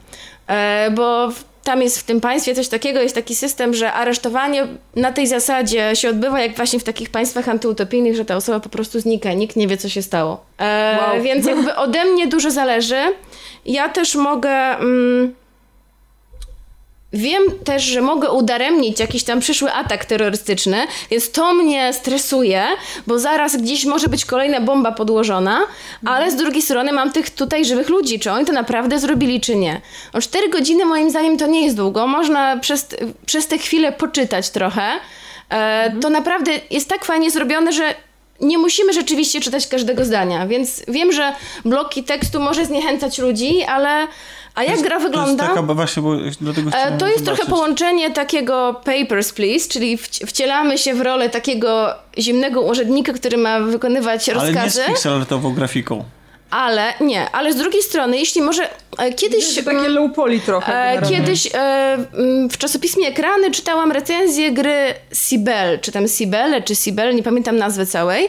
E, 0.46 0.90
bo 0.90 1.28
tam 1.64 1.82
jest 1.82 1.98
w 1.98 2.02
tym 2.02 2.20
państwie 2.20 2.54
coś 2.54 2.68
takiego, 2.68 3.00
jest 3.00 3.14
taki 3.14 3.34
system, 3.34 3.74
że 3.74 3.92
aresztowanie 3.92 4.66
na 4.96 5.12
tej 5.12 5.26
zasadzie 5.26 5.96
się 5.96 6.08
odbywa 6.08 6.40
jak 6.40 6.56
właśnie 6.56 6.78
w 6.80 6.84
takich 6.84 7.10
państwach 7.10 7.48
antyutopijnych, 7.48 8.16
że 8.16 8.24
ta 8.24 8.36
osoba 8.36 8.60
po 8.60 8.68
prostu 8.68 9.00
znika, 9.00 9.32
nikt 9.32 9.56
nie 9.56 9.68
wie, 9.68 9.76
co 9.76 9.88
się 9.88 10.02
stało. 10.02 10.44
E, 10.58 10.98
Wow. 11.00 11.22
Więc 11.22 11.46
jakby 11.46 11.76
ode 11.76 12.04
mnie 12.04 12.26
dużo 12.26 12.50
zależy. 12.50 13.00
Ja 13.66 13.88
też 13.88 14.14
mogę. 14.14 14.50
Mm, 14.50 15.34
Wiem 17.14 17.42
też, 17.64 17.82
że 17.82 18.00
mogę 18.00 18.30
udaremnić 18.30 19.00
jakiś 19.00 19.24
tam 19.24 19.40
przyszły 19.40 19.72
atak 19.72 20.04
terrorystyczny, 20.04 20.86
więc 21.10 21.30
to 21.30 21.54
mnie 21.54 21.92
stresuje, 21.92 22.64
bo 23.06 23.18
zaraz 23.18 23.56
gdzieś 23.56 23.84
może 23.84 24.08
być 24.08 24.24
kolejna 24.24 24.60
bomba 24.60 24.92
podłożona, 24.92 25.60
ale 26.06 26.30
z 26.30 26.36
drugiej 26.36 26.62
strony 26.62 26.92
mam 26.92 27.12
tych 27.12 27.30
tutaj 27.30 27.64
żywych 27.64 27.88
ludzi, 27.88 28.18
czy 28.18 28.30
oni 28.30 28.46
to 28.46 28.52
naprawdę 28.52 28.98
zrobili, 28.98 29.40
czy 29.40 29.56
nie. 29.56 29.80
O 30.12 30.20
4 30.20 30.48
godziny 30.48 30.84
moim 30.84 31.10
zdaniem 31.10 31.38
to 31.38 31.46
nie 31.46 31.64
jest 31.64 31.76
długo, 31.76 32.06
można 32.06 32.56
przez, 32.56 32.86
przez 33.26 33.46
te 33.46 33.58
chwilę 33.58 33.92
poczytać 33.92 34.50
trochę. 34.50 34.82
E, 35.50 35.92
To 36.00 36.10
naprawdę 36.10 36.50
jest 36.70 36.88
tak 36.88 37.04
fajnie 37.04 37.30
zrobione, 37.30 37.72
że 37.72 37.94
nie 38.40 38.58
musimy 38.58 38.92
rzeczywiście 38.92 39.40
czytać 39.40 39.66
każdego 39.66 40.04
zdania, 40.04 40.46
więc 40.46 40.82
wiem, 40.88 41.12
że 41.12 41.32
bloki 41.64 42.04
tekstu 42.04 42.40
może 42.40 42.66
zniechęcać 42.66 43.18
ludzi, 43.18 43.62
ale 43.62 44.06
a 44.54 44.62
jak 44.64 44.82
gra 44.82 44.96
To 44.96 45.02
wygląda? 45.02 45.44
jest 45.44 45.54
taka, 45.54 45.74
właśnie, 45.74 46.02
E, 46.72 46.98
To 46.98 47.06
jest 47.08 47.24
trochę 47.24 47.46
połączenie 47.46 48.10
takiego 48.10 48.80
papers, 48.84 49.32
please, 49.32 49.68
czyli 49.68 49.98
wci- 49.98 50.26
wcielamy 50.26 50.78
się 50.78 50.94
w 50.94 51.00
rolę 51.00 51.30
takiego 51.30 51.94
zimnego 52.18 52.62
urzędnika, 52.62 53.12
który 53.12 53.36
ma 53.36 53.60
wykonywać 53.60 54.28
Ale 54.28 54.38
nie 54.38 54.52
z 54.52 54.54
rozkazy, 54.56 54.82
pixelartową 54.86 55.54
grafiką. 55.54 56.04
ale 56.50 56.92
nie, 57.00 57.30
ale 57.30 57.52
z 57.52 57.56
drugiej 57.56 57.82
strony, 57.82 58.18
jeśli 58.18 58.42
może 58.42 58.68
e, 58.98 59.12
kiedyś... 59.12 59.54
Takie 59.64 59.88
low 59.88 60.12
poly 60.14 60.40
trochę. 60.40 60.72
E, 60.74 60.94
generalnie. 60.94 61.16
kiedyś 61.18 61.48
e, 61.54 61.96
w 62.50 62.58
czasopismie 62.58 63.08
Ekrany 63.08 63.50
czytałam 63.50 63.92
recenzję 63.92 64.52
gry 64.52 64.94
Sibel, 65.14 65.80
czy 65.80 65.92
tam 65.92 66.08
Sibele, 66.08 66.62
czy 66.62 66.76
Sibel, 66.76 67.14
nie 67.14 67.22
pamiętam 67.22 67.56
nazwy 67.56 67.86
całej. 67.86 68.28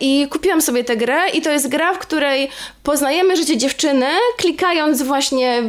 I 0.00 0.26
kupiłam 0.30 0.62
sobie 0.62 0.84
tę 0.84 0.96
grę 0.96 1.20
i 1.34 1.42
to 1.42 1.50
jest 1.50 1.68
gra, 1.68 1.94
w 1.94 1.98
której 1.98 2.48
poznajemy 2.82 3.36
życie 3.36 3.56
dziewczyny, 3.56 4.06
klikając 4.36 5.02
właśnie 5.02 5.62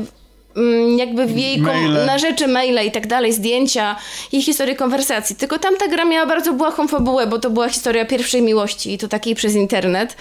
mm, 0.55 0.97
jakby 0.97 1.25
w 1.25 1.37
jej 1.37 1.57
Maile. 1.57 2.05
na 2.05 2.17
rzeczy, 2.17 2.47
maile 2.47 2.87
i 2.87 2.91
tak 2.91 3.07
dalej, 3.07 3.33
zdjęcia 3.33 3.95
i 4.31 4.41
historię 4.41 4.75
konwersacji. 4.75 5.35
Tylko 5.35 5.59
tamta 5.59 5.87
gra 5.87 6.05
miała 6.05 6.25
bardzo 6.25 6.53
błahą 6.53 6.87
fabułę, 6.87 7.27
bo 7.27 7.39
to 7.39 7.49
była 7.49 7.69
historia 7.69 8.05
pierwszej 8.05 8.41
miłości 8.41 8.93
i 8.93 8.97
to 8.97 9.07
takiej 9.07 9.35
przez 9.35 9.55
internet. 9.55 10.17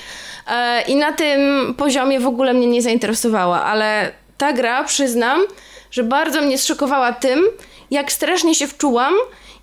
E, 0.48 0.82
I 0.82 0.96
na 0.96 1.12
tym 1.12 1.74
poziomie 1.74 2.20
w 2.20 2.26
ogóle 2.26 2.54
mnie 2.54 2.66
nie 2.66 2.82
zainteresowała, 2.82 3.64
ale 3.64 4.12
ta 4.38 4.52
gra, 4.52 4.84
przyznam, 4.84 5.40
że 5.90 6.04
bardzo 6.04 6.40
mnie 6.40 6.58
zszokowała 6.58 7.12
tym, 7.12 7.44
jak 7.90 8.12
strasznie 8.12 8.54
się 8.54 8.66
wczułam 8.66 9.14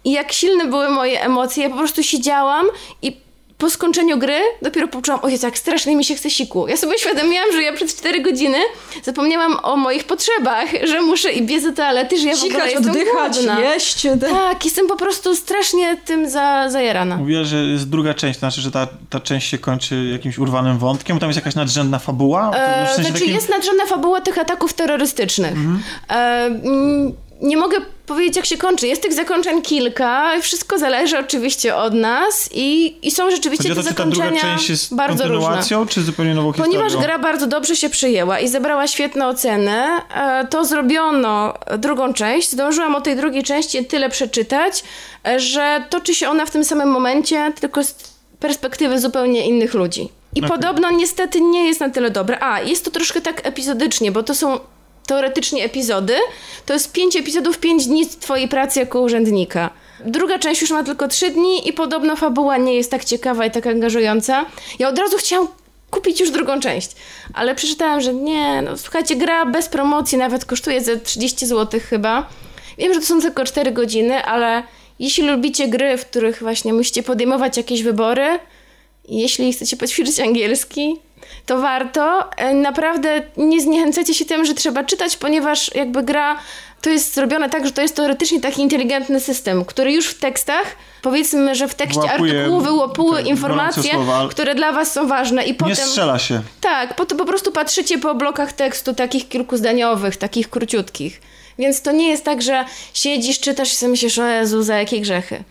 i 0.06 0.12
jak 0.12 0.32
silne 0.32 0.66
były 0.66 0.90
moje 0.90 1.22
emocje. 1.22 1.64
Ja 1.64 1.70
po 1.70 1.78
prostu 1.78 2.04
siedziałam 2.04 2.66
i 3.02 3.23
po 3.58 3.70
skończeniu 3.70 4.18
gry 4.18 4.40
dopiero 4.62 4.88
poczułam, 4.88 5.20
ojej, 5.24 5.40
jak 5.44 5.58
strasznie 5.58 5.96
mi 5.96 6.06
się 6.06 6.16
chce 6.16 6.30
siku. 6.30 6.68
Ja 6.68 6.78
sobie 6.78 6.96
uświadomiłam, 6.96 7.46
że 7.54 7.62
ja 7.62 7.74
przez 7.74 7.96
4 7.96 8.22
godziny 8.22 8.58
zapomniałam 9.04 9.58
o 9.64 9.78
moich 9.78 10.04
potrzebach, 10.04 10.70
że 10.84 11.02
muszę 11.02 11.32
i 11.32 11.42
biec 11.46 11.64
do 11.64 11.72
toalety, 11.72 12.18
że 12.20 12.28
ja 12.28 12.36
w 12.36 12.44
ogóle 12.44 12.54
Sikać, 12.54 12.72
jestem 12.72 12.90
oddychać, 12.92 13.34
głodna. 13.34 13.60
jeść. 13.60 14.02
Te... 14.02 14.18
Tak, 14.18 14.66
jestem 14.66 14.88
po 14.88 14.96
prostu 14.96 15.36
strasznie 15.36 15.98
tym 16.06 16.30
za, 16.30 16.70
zajarana. 16.70 17.18
Mówiła, 17.18 17.44
że 17.44 17.58
jest 17.58 17.90
druga 17.90 18.14
część, 18.14 18.40
to 18.40 18.40
znaczy, 18.40 18.62
że 18.62 18.72
ta, 18.72 18.88
ta 19.10 19.20
część 19.20 19.50
się 19.50 19.58
kończy 19.58 20.10
jakimś 20.12 20.38
urwanym 20.38 20.78
wątkiem, 20.78 21.20
tam 21.20 21.30
jest 21.30 21.38
jakaś 21.38 21.56
nadrzędna 21.56 22.00
fabuła? 22.00 22.52
To 22.52 22.58
E, 22.58 22.86
w 22.86 22.88
sensie 22.90 23.02
znaczy 23.04 23.20
takim- 23.20 23.36
jest 23.36 23.50
nadrzędna 23.50 23.86
fabuła 23.86 24.22
tych 24.22 24.38
ataków 24.38 24.74
terrorystycznych. 24.74 25.54
E, 26.10 26.14
mm, 26.46 27.14
nie 27.42 27.58
mogę 27.58 27.78
powiedzieć, 28.06 28.36
jak 28.36 28.46
się 28.46 28.58
kończy. 28.58 28.88
Jest 28.88 29.02
tych 29.02 29.14
zakończeń 29.14 29.62
kilka. 29.62 30.42
Wszystko 30.42 30.80
zależy 30.80 31.20
oczywiście 31.20 31.76
od 31.76 31.94
nas 31.94 32.50
i, 32.54 32.96
i 33.08 33.12
są 33.12 33.32
rzeczywiście 33.32 33.70
Chodzi 33.70 33.82
te 33.82 33.84
to, 33.84 33.90
czy 33.90 33.96
ta 33.96 34.04
druga 34.04 34.18
zakończenia 34.26 34.56
część 34.56 34.70
jest 34.70 34.96
bardzo 34.96 35.28
różne. 35.28 35.86
czy 35.90 36.02
zupełnie 36.02 36.36
nową 36.36 36.54
Ponieważ 36.54 36.84
historią? 36.92 37.08
gra 37.08 37.20
bardzo 37.20 37.48
dobrze 37.48 37.76
się 37.76 37.90
przyjęła 37.90 38.40
i 38.40 38.48
zebrała 38.48 38.88
świetne 38.88 39.28
oceny, 39.28 39.78
e, 40.16 40.48
to 40.50 40.66
zrobiono 40.66 41.54
drugą 41.78 42.14
część. 42.14 42.52
Zdążyłam 42.52 42.96
o 42.96 43.02
tej 43.02 43.16
drugiej 43.16 43.44
części 43.44 43.86
tyle 43.86 44.10
przeczytać, 44.10 44.84
e, 45.28 45.40
że 45.40 45.84
toczy 45.90 46.16
się 46.16 46.30
ona 46.30 46.46
w 46.46 46.52
tym 46.52 46.64
samym 46.66 46.90
momencie, 46.90 47.54
tylko 47.60 47.84
z 47.84 47.96
perspektywy 48.40 49.00
zupełnie 49.00 49.48
innych 49.48 49.74
ludzi. 49.74 50.10
I 50.36 50.40
Okej. 50.40 50.50
podobno 50.50 50.92
niestety 50.92 51.42
nie 51.42 51.68
jest 51.68 51.80
na 51.80 51.90
tyle 51.90 52.12
dobra. 52.12 52.38
A, 52.42 52.62
jest 52.62 52.86
to 52.86 52.92
troszkę 52.92 53.22
tak 53.22 53.48
epizodycznie, 53.48 54.12
bo 54.12 54.24
to 54.24 54.36
są 54.36 54.60
teoretycznie 55.08 55.64
epizody. 55.64 56.16
To 56.66 56.74
jest 56.74 56.92
pięć 56.92 57.16
epizodów, 57.16 57.60
pięć 57.60 57.86
dni 57.86 58.08
twojej 58.08 58.48
pracy 58.48 58.80
jako 58.80 59.02
urzędnika. 59.02 59.70
Druga 60.06 60.40
część 60.40 60.62
już 60.62 60.72
ma 60.72 60.84
tylko 60.84 61.08
trzy 61.08 61.30
dni 61.30 61.68
i 61.68 61.74
podobno 61.74 62.16
fabuła 62.16 62.58
nie 62.58 62.76
jest 62.76 62.92
tak 62.92 63.06
ciekawa 63.06 63.46
i 63.46 63.52
tak 63.52 63.68
angażująca. 63.68 64.46
Ja 64.80 64.90
od 64.90 65.00
razu 65.00 65.18
chciałam 65.18 65.48
kupić 65.92 66.20
już 66.20 66.32
drugą 66.32 66.60
część. 66.60 66.92
Ale 67.34 67.56
przeczytałam, 67.56 68.02
że 68.02 68.14
nie, 68.14 68.62
no 68.62 68.78
słuchajcie, 68.78 69.16
gra 69.16 69.46
bez 69.46 69.70
promocji 69.70 70.18
nawet 70.18 70.46
kosztuje 70.46 70.82
ze 70.82 70.98
30 70.98 71.46
zł 71.46 71.80
chyba. 71.90 72.30
Wiem, 72.78 72.94
że 72.94 73.00
to 73.00 73.06
są 73.06 73.22
tylko 73.22 73.46
4 73.46 73.72
godziny, 73.72 74.24
ale 74.26 74.64
jeśli 75.00 75.28
lubicie 75.28 75.68
gry, 75.68 75.98
w 75.98 76.06
których 76.06 76.40
właśnie 76.40 76.74
musicie 76.74 77.04
podejmować 77.04 77.58
jakieś 77.58 77.84
wybory, 77.84 78.40
jeśli 79.10 79.54
chcecie 79.54 79.78
poćwiczyć 79.78 80.20
angielski, 80.20 81.00
to 81.46 81.58
warto. 81.58 82.30
E, 82.38 82.54
Naprawdę 82.54 83.22
nie 83.38 83.62
zniechęcajcie 83.62 84.14
się 84.14 84.26
tym, 84.26 84.46
że 84.46 84.54
trzeba 84.54 84.84
czytać, 84.84 85.18
ponieważ 85.18 85.76
jakby 85.76 86.04
gra 86.04 86.38
to 86.82 86.90
jest 86.90 87.14
zrobione 87.16 87.50
tak, 87.50 87.66
że 87.66 87.72
to 87.72 87.82
jest 87.82 87.96
teoretycznie 87.96 88.42
taki 88.42 88.62
inteligentny 88.62 89.20
system, 89.20 89.66
który 89.66 89.92
już 89.94 90.08
w 90.08 90.20
tekstach, 90.20 90.76
powiedzmy, 91.02 91.56
że 91.56 91.68
w 91.68 91.76
tekście 91.76 92.02
Wyłapuje 92.02 92.34
artykułu 92.40 92.62
wyłapuje 92.62 93.22
informacje, 93.24 93.92
słowa. 93.94 94.28
które 94.30 94.56
dla 94.56 94.72
was 94.72 94.92
są 94.94 95.08
ważne 95.08 95.44
i 95.44 95.48
Nie 95.48 95.54
potem... 95.56 95.76
strzela 95.76 96.20
się. 96.20 96.42
Tak, 96.62 96.96
potem 96.96 97.18
po 97.18 97.26
prostu 97.26 97.52
patrzycie 97.52 97.98
po 97.98 98.16
blokach 98.16 98.54
tekstu 98.54 98.94
takich 98.94 99.30
kilkuzdaniowych, 99.30 100.18
takich 100.18 100.50
króciutkich. 100.50 101.22
Więc 101.60 101.82
to 101.82 101.92
nie 101.92 102.10
jest 102.10 102.24
tak, 102.26 102.42
że 102.42 102.66
siedzisz, 102.94 103.40
czytasz 103.40 103.74
i 103.74 103.76
sobie 103.76 103.90
myślisz, 103.90 104.20
o 104.20 104.28
Jezu, 104.28 104.64
za 104.64 104.78
jakie 104.78 105.02
grzechy. 105.02 105.44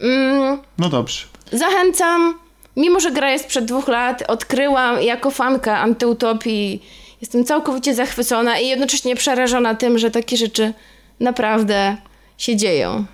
Mm, 0.00 0.58
No 0.78 0.88
dobrze. 0.88 1.26
Zachęcam, 1.52 2.38
mimo 2.78 3.00
że 3.00 3.10
gra 3.12 3.30
jest 3.30 3.46
przed 3.46 3.64
dwóch 3.64 3.88
lat, 3.88 4.24
odkryłam 4.28 5.02
jako 5.02 5.30
fanka 5.30 5.78
antyutopii, 5.78 6.82
jestem 7.20 7.44
całkowicie 7.44 7.94
zachwycona 7.94 8.58
i 8.58 8.68
jednocześnie 8.68 9.16
przerażona 9.16 9.74
tym, 9.74 9.98
że 9.98 10.10
takie 10.10 10.36
rzeczy 10.36 10.72
naprawdę 11.20 11.96
się 12.38 12.56
dzieją. 12.56 13.04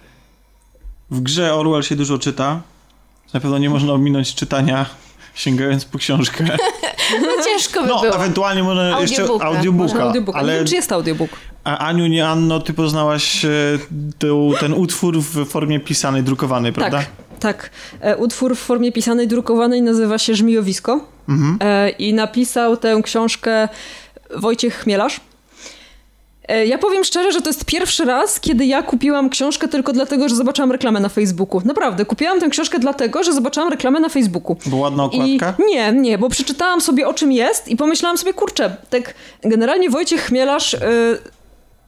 W 1.10 1.20
grze 1.20 1.54
Orwell 1.54 1.82
się 1.82 1.96
dużo 1.96 2.18
czyta. 2.18 2.60
Na 3.34 3.40
pewno 3.40 3.58
nie 3.58 3.70
można 3.70 3.92
ominąć 3.92 4.34
czytania 4.34 4.86
sięgając 5.34 5.84
po 5.84 5.98
książkę. 5.98 6.44
No 7.22 7.44
ciężko 7.44 7.82
by 7.82 7.88
No, 7.88 8.00
było. 8.00 8.14
ewentualnie 8.16 8.62
można 8.62 9.00
jeszcze 9.00 9.22
Audiobooka. 9.22 9.46
audiobooka. 9.46 10.02
Audiobooka. 10.02 10.38
Nie 10.38 10.44
Ale 10.44 10.56
wiem, 10.56 10.66
czy 10.66 10.74
jest 10.74 10.92
audiobook. 10.92 11.30
A 11.64 11.78
Aniu, 11.78 12.06
nie 12.06 12.28
Anno, 12.28 12.60
ty 12.60 12.74
poznałaś 12.74 13.44
e, 13.44 13.48
ten 14.60 14.72
utwór 14.72 15.18
w 15.18 15.44
formie 15.46 15.80
pisanej, 15.80 16.22
drukowanej, 16.22 16.72
prawda? 16.72 16.98
Tak, 16.98 17.10
tak. 17.40 17.70
Utwór 18.18 18.56
w 18.56 18.58
formie 18.58 18.92
pisanej, 18.92 19.28
drukowanej 19.28 19.82
nazywa 19.82 20.18
się 20.18 20.34
Żmijowisko 20.34 21.00
e, 21.60 21.90
i 21.90 22.14
napisał 22.14 22.76
tę 22.76 23.00
książkę 23.02 23.68
Wojciech 24.36 24.74
Chmielarz. 24.74 25.20
Ja 26.66 26.78
powiem 26.78 27.04
szczerze, 27.04 27.32
że 27.32 27.42
to 27.42 27.48
jest 27.48 27.64
pierwszy 27.64 28.04
raz, 28.04 28.40
kiedy 28.40 28.66
ja 28.66 28.82
kupiłam 28.82 29.30
książkę 29.30 29.68
tylko 29.68 29.92
dlatego, 29.92 30.28
że 30.28 30.36
zobaczyłam 30.36 30.72
reklamę 30.72 31.00
na 31.00 31.08
Facebooku. 31.08 31.62
Naprawdę, 31.64 32.04
kupiłam 32.04 32.40
tę 32.40 32.48
książkę 32.48 32.78
dlatego, 32.78 33.22
że 33.22 33.32
zobaczyłam 33.32 33.68
reklamę 33.68 34.00
na 34.00 34.08
Facebooku. 34.08 34.56
Bo 34.66 34.76
ładna 34.76 35.08
I 35.12 35.36
okładka? 35.40 35.64
nie, 35.66 35.92
nie, 35.92 36.18
bo 36.18 36.28
przeczytałam 36.28 36.80
sobie 36.80 37.08
o 37.08 37.14
czym 37.14 37.32
jest 37.32 37.68
i 37.68 37.76
pomyślałam 37.76 38.18
sobie, 38.18 38.34
kurczę, 38.34 38.76
tak 38.90 39.14
generalnie 39.42 39.90
Wojciech 39.90 40.20
Chmielarz 40.20 40.74
y, 40.74 40.78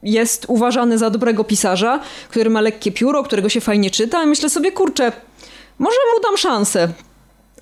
jest 0.03 0.44
uważany 0.49 0.99
za 0.99 1.11
dobrego 1.11 1.44
pisarza, 1.44 2.01
który 2.28 2.51
ma 2.51 2.61
lekkie 2.61 2.92
pióro, 2.92 3.22
którego 3.22 3.49
się 3.49 3.61
fajnie 3.61 3.90
czyta 3.90 4.24
i 4.24 4.26
myślę 4.26 4.51
sobie, 4.51 4.72
kurczę, 4.72 5.12
może 5.78 5.97
mu 6.14 6.22
dam 6.22 6.36
szansę. 6.36 6.88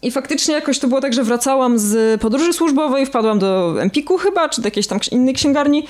I 0.03 0.11
faktycznie 0.11 0.55
jakoś 0.55 0.78
to 0.78 0.89
było 0.89 1.01
tak, 1.01 1.12
że 1.12 1.24
wracałam 1.24 1.78
z 1.78 2.20
podróży 2.20 2.53
służbowej, 2.53 3.07
wpadłam 3.07 3.39
do 3.39 3.74
Empiku 3.82 4.18
chyba, 4.18 4.49
czy 4.49 4.61
do 4.61 4.66
jakiejś 4.66 4.87
tam 4.87 4.99
innej 5.11 5.35
księgarni 5.35 5.87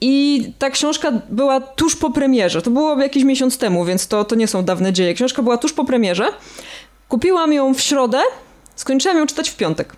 i 0.00 0.44
ta 0.58 0.70
książka 0.70 1.12
była 1.28 1.60
tuż 1.60 1.96
po 1.96 2.10
premierze. 2.10 2.62
To 2.62 2.70
było 2.70 3.02
jakiś 3.02 3.24
miesiąc 3.24 3.58
temu, 3.58 3.84
więc 3.84 4.08
to, 4.08 4.24
to 4.24 4.34
nie 4.34 4.48
są 4.48 4.64
dawne 4.64 4.92
dzieje. 4.92 5.14
Książka 5.14 5.42
była 5.42 5.58
tuż 5.58 5.72
po 5.72 5.84
premierze. 5.84 6.28
Kupiłam 7.08 7.52
ją 7.52 7.74
w 7.74 7.80
środę, 7.80 8.20
skończyłam 8.74 9.18
ją 9.18 9.26
czytać 9.26 9.50
w 9.50 9.56
piątek. 9.56 9.92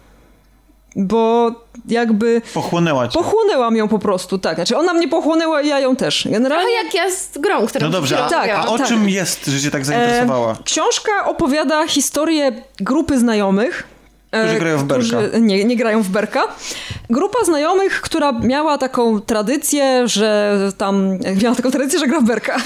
Bo 0.96 1.50
jakby 1.88 2.42
Pochłonęła 2.54 3.08
cię. 3.08 3.18
pochłonęłam 3.18 3.76
ją 3.76 3.88
po 3.88 3.98
prostu, 3.98 4.38
tak. 4.38 4.54
Znaczy 4.54 4.76
ona 4.76 4.92
mnie 4.94 5.08
pochłonęła 5.08 5.62
i 5.62 5.68
ja 5.68 5.80
ją 5.80 5.96
też. 5.96 6.22
Trochę 6.22 6.32
Generalnie 6.38 6.72
jak 6.74 6.94
ja 6.94 7.10
z 7.10 7.38
grą, 7.38 7.66
którą 7.66 7.86
No 7.86 7.92
dobrze, 7.92 8.24
a, 8.24 8.28
Tak, 8.28 8.50
a 8.50 8.66
o 8.68 8.78
tak. 8.78 8.88
czym 8.88 9.08
jest, 9.08 9.46
że 9.46 9.60
cię 9.60 9.70
tak 9.70 9.84
zainteresowała? 9.84 10.52
E, 10.52 10.56
książka 10.64 11.10
opowiada 11.26 11.86
historię 11.86 12.52
grupy 12.80 13.18
znajomych. 13.18 13.84
E, 14.32 14.44
Którzy 14.44 14.58
grają 14.58 14.78
w 14.78 14.84
berka. 14.84 15.38
Nie, 15.40 15.64
nie 15.64 15.76
grają 15.76 16.02
w 16.02 16.08
berka. 16.08 16.42
Grupa 17.10 17.44
znajomych, 17.44 18.00
która 18.00 18.32
miała 18.32 18.78
taką 18.78 19.20
tradycję, 19.20 20.08
że 20.08 20.58
tam... 20.78 21.18
Miała 21.42 21.56
taką 21.56 21.70
tradycję, 21.70 21.98
że 21.98 22.06
gra 22.06 22.20
w 22.20 22.24
berka. 22.24 22.56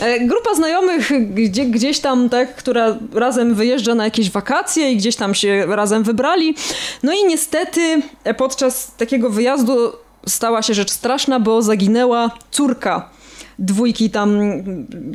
E, 0.00 0.20
Grupa 0.20 0.54
znajomych 0.54 1.10
gdzie, 1.34 1.64
gdzieś 1.64 2.00
tam, 2.00 2.28
tak, 2.28 2.56
która 2.56 2.96
razem 3.14 3.54
wyjeżdża 3.54 3.94
na 3.94 4.04
jakieś 4.04 4.30
wakacje 4.30 4.92
i 4.92 4.96
gdzieś 4.96 5.16
tam 5.16 5.34
się 5.34 5.66
razem 5.68 6.02
wybrali. 6.02 6.54
No 7.02 7.12
i 7.12 7.24
niestety 7.24 8.02
e, 8.24 8.34
podczas 8.34 8.92
takiego 8.96 9.30
wyjazdu 9.30 9.92
stała 10.26 10.62
się 10.62 10.74
rzecz 10.74 10.90
straszna, 10.90 11.40
bo 11.40 11.62
zaginęła 11.62 12.30
córka 12.50 13.10
dwójki 13.58 14.10
tam, 14.10 14.38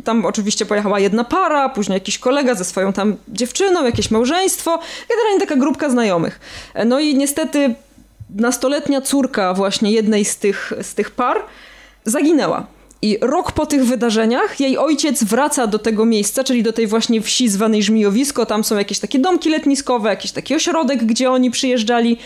tam 0.03 0.25
oczywiście 0.25 0.65
pojechała 0.65 0.99
jedna 0.99 1.23
para, 1.23 1.69
później 1.69 1.93
jakiś 1.93 2.19
kolega 2.19 2.55
ze 2.55 2.65
swoją 2.65 2.93
tam 2.93 3.15
dziewczyną, 3.27 3.85
jakieś 3.85 4.11
małżeństwo, 4.11 4.79
generalnie 5.09 5.39
taka 5.39 5.55
grupka 5.55 5.89
znajomych. 5.89 6.39
No 6.85 6.99
i 6.99 7.15
niestety 7.15 7.75
nastoletnia 8.35 9.01
córka 9.01 9.53
właśnie 9.53 9.91
jednej 9.91 10.25
z 10.25 10.37
tych, 10.37 10.73
z 10.81 10.93
tych 10.93 11.11
par 11.11 11.37
zaginęła. 12.05 12.67
I 13.01 13.17
rok 13.21 13.51
po 13.51 13.65
tych 13.65 13.85
wydarzeniach 13.85 14.59
jej 14.59 14.77
ojciec 14.77 15.23
wraca 15.23 15.67
do 15.67 15.79
tego 15.79 16.05
miejsca, 16.05 16.43
czyli 16.43 16.63
do 16.63 16.73
tej 16.73 16.87
właśnie 16.87 17.21
wsi 17.21 17.49
zwanej 17.49 17.83
Żmijowisko. 17.83 18.45
Tam 18.45 18.63
są 18.63 18.77
jakieś 18.77 18.99
takie 18.99 19.19
domki 19.19 19.49
letniskowe, 19.49 20.09
jakiś 20.09 20.31
taki 20.31 20.55
ośrodek, 20.55 21.05
gdzie 21.05 21.31
oni 21.31 21.51
przyjeżdżali. 21.51 22.17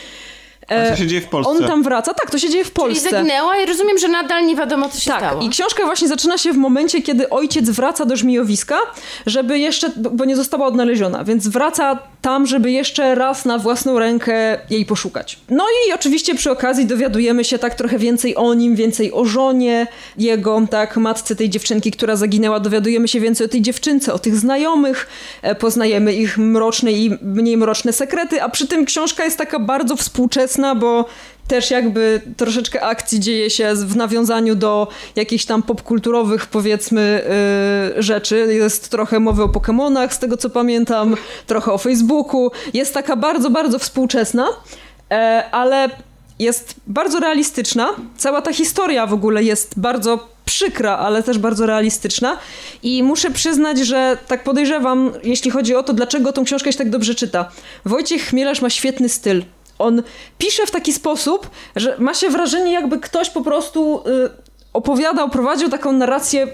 A 0.68 0.90
co 0.90 0.96
się 0.96 1.08
dzieje 1.08 1.22
w 1.22 1.28
Polsce? 1.28 1.52
On 1.52 1.64
tam 1.68 1.84
wraca, 1.84 2.14
tak, 2.14 2.32
to 2.32 2.40
się 2.40 2.50
dzieje 2.50 2.64
w 2.64 2.68
Czyli 2.74 2.76
Polsce. 2.76 3.10
zaginęła 3.10 3.58
i 3.58 3.66
rozumiem, 3.66 3.98
że 3.98 4.08
nadal 4.08 4.46
nie 4.46 4.56
wiadomo, 4.56 4.90
co 4.90 5.00
się 5.00 5.12
Tak, 5.12 5.20
stało. 5.20 5.42
i 5.42 5.50
książka 5.50 5.86
właśnie 5.86 6.08
zaczyna 6.08 6.38
się 6.38 6.54
w 6.54 6.58
momencie, 6.58 7.02
kiedy 7.02 7.30
ojciec 7.30 7.70
wraca 7.70 8.06
do 8.06 8.16
żmijowiska, 8.16 8.78
żeby 9.26 9.60
jeszcze, 9.60 9.90
bo 10.12 10.26
nie 10.26 10.36
została 10.36 10.66
odnaleziona, 10.68 11.24
więc 11.24 11.48
wraca 11.48 12.00
tam, 12.22 12.48
żeby 12.48 12.72
jeszcze 12.72 13.16
raz 13.16 13.46
na 13.46 13.58
własną 13.58 14.00
rękę 14.00 14.60
jej 14.70 14.86
poszukać. 14.86 15.38
No 15.50 15.64
i 15.88 15.94
oczywiście 15.94 16.36
przy 16.36 16.52
okazji 16.52 16.86
dowiadujemy 16.86 17.44
się 17.44 17.60
tak 17.60 17.76
trochę 17.76 17.98
więcej 17.98 18.36
o 18.36 18.54
nim, 18.54 18.76
więcej 18.76 19.14
o 19.14 19.26
żonie 19.26 19.88
jego, 20.18 20.62
tak, 20.70 20.98
matce 20.98 21.36
tej 21.36 21.50
dziewczynki, 21.50 21.92
która 21.92 22.16
zaginęła, 22.16 22.60
dowiadujemy 22.60 23.08
się 23.08 23.20
więcej 23.20 23.46
o 23.46 23.50
tej 23.50 23.62
dziewczynce, 23.62 24.14
o 24.14 24.20
tych 24.20 24.36
znajomych, 24.36 25.08
e, 25.42 25.56
poznajemy 25.56 26.14
ich 26.14 26.38
mroczne 26.38 26.92
i 26.92 27.18
mniej 27.22 27.58
mroczne 27.58 27.94
sekrety, 27.94 28.44
a 28.44 28.50
przy 28.50 28.68
tym 28.68 28.86
książka 28.86 29.26
jest 29.26 29.38
taka 29.38 29.60
bardzo 29.60 29.96
współczesna, 29.96 30.51
bo 30.76 31.06
też 31.48 31.72
jakby 31.72 32.22
troszeczkę 32.38 32.82
akcji 32.82 33.20
dzieje 33.20 33.50
się 33.50 33.76
w 33.76 33.96
nawiązaniu 33.96 34.56
do 34.56 34.88
jakichś 35.16 35.46
tam 35.46 35.64
popkulturowych 35.64 36.46
powiedzmy 36.46 37.24
yy, 37.96 38.04
rzeczy. 38.04 38.48
Jest 38.54 38.90
trochę 38.90 39.20
mowy 39.20 39.44
o 39.44 39.48
Pokémonach, 39.48 40.12
z 40.12 40.20
tego 40.20 40.38
co 40.38 40.50
pamiętam, 40.50 41.16
trochę 41.48 41.72
o 41.72 41.78
Facebooku. 41.78 42.52
Jest 42.74 42.94
taka 42.94 43.16
bardzo, 43.16 43.50
bardzo 43.50 43.80
współczesna, 43.80 44.48
e, 45.12 45.44
ale 45.52 45.90
jest 46.40 46.76
bardzo 46.88 47.20
realistyczna. 47.20 47.88
Cała 48.18 48.42
ta 48.42 48.54
historia 48.54 49.08
w 49.08 49.14
ogóle 49.14 49.44
jest 49.44 49.80
bardzo 49.80 50.28
przykra, 50.46 50.98
ale 50.98 51.24
też 51.24 51.38
bardzo 51.38 51.66
realistyczna. 51.66 52.38
I 52.84 53.04
muszę 53.04 53.32
przyznać, 53.32 53.80
że 53.80 54.18
tak 54.28 54.44
podejrzewam, 54.44 55.12
jeśli 55.24 55.52
chodzi 55.52 55.76
o 55.76 55.84
to, 55.84 55.94
dlaczego 55.94 56.34
tą 56.34 56.44
książkę 56.44 56.72
się 56.72 56.78
tak 56.78 56.90
dobrze 56.90 57.16
czyta. 57.16 57.52
Wojciech 57.86 58.22
Chmielarz 58.22 58.62
ma 58.62 58.70
świetny 58.70 59.10
styl. 59.10 59.44
On 59.82 60.04
pisze 60.38 60.66
w 60.66 60.72
taki 60.72 60.94
sposób, 60.94 61.50
że 61.76 61.96
ma 62.00 62.14
się 62.14 62.30
wrażenie, 62.30 62.72
jakby 62.72 63.00
ktoś 63.00 63.30
po 63.30 63.42
prostu 63.42 64.04
y, 64.08 64.30
opowiadał, 64.74 65.30
prowadził 65.30 65.70
taką 65.70 65.92
narrację, 65.92 66.44
y, 66.44 66.50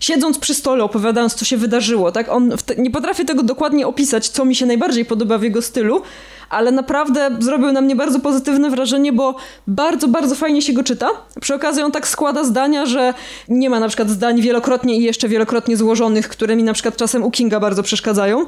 siedząc 0.00 0.38
przy 0.38 0.54
stole, 0.54 0.84
opowiadając, 0.84 1.34
co 1.34 1.44
się 1.44 1.56
wydarzyło. 1.56 2.12
Tak? 2.12 2.28
On 2.28 2.52
nie 2.78 2.90
potrafię 2.90 3.24
tego 3.24 3.42
dokładnie 3.42 3.86
opisać, 3.86 4.28
co 4.28 4.44
mi 4.44 4.54
się 4.54 4.66
najbardziej 4.66 5.04
podoba 5.04 5.38
w 5.38 5.42
jego 5.42 5.62
stylu, 5.62 6.02
ale 6.50 6.72
naprawdę 6.72 7.30
zrobił 7.38 7.72
na 7.72 7.80
mnie 7.80 7.96
bardzo 7.96 8.20
pozytywne 8.20 8.70
wrażenie, 8.70 9.12
bo 9.12 9.34
bardzo, 9.66 10.08
bardzo 10.08 10.34
fajnie 10.34 10.62
się 10.62 10.72
go 10.72 10.82
czyta. 10.82 11.08
Przy 11.40 11.54
okazji 11.54 11.82
on 11.82 11.92
tak 11.92 12.08
składa 12.08 12.44
zdania, 12.44 12.86
że 12.86 13.14
nie 13.48 13.70
ma 13.70 13.80
na 13.80 13.88
przykład 13.88 14.10
zdań 14.10 14.40
wielokrotnie 14.40 14.96
i 14.96 15.02
jeszcze 15.02 15.28
wielokrotnie 15.28 15.76
złożonych, 15.76 16.28
które 16.28 16.56
mi 16.56 16.62
na 16.62 16.72
przykład 16.72 16.96
czasem 16.96 17.22
u 17.22 17.30
Kinga 17.30 17.60
bardzo 17.60 17.82
przeszkadzają. 17.82 18.46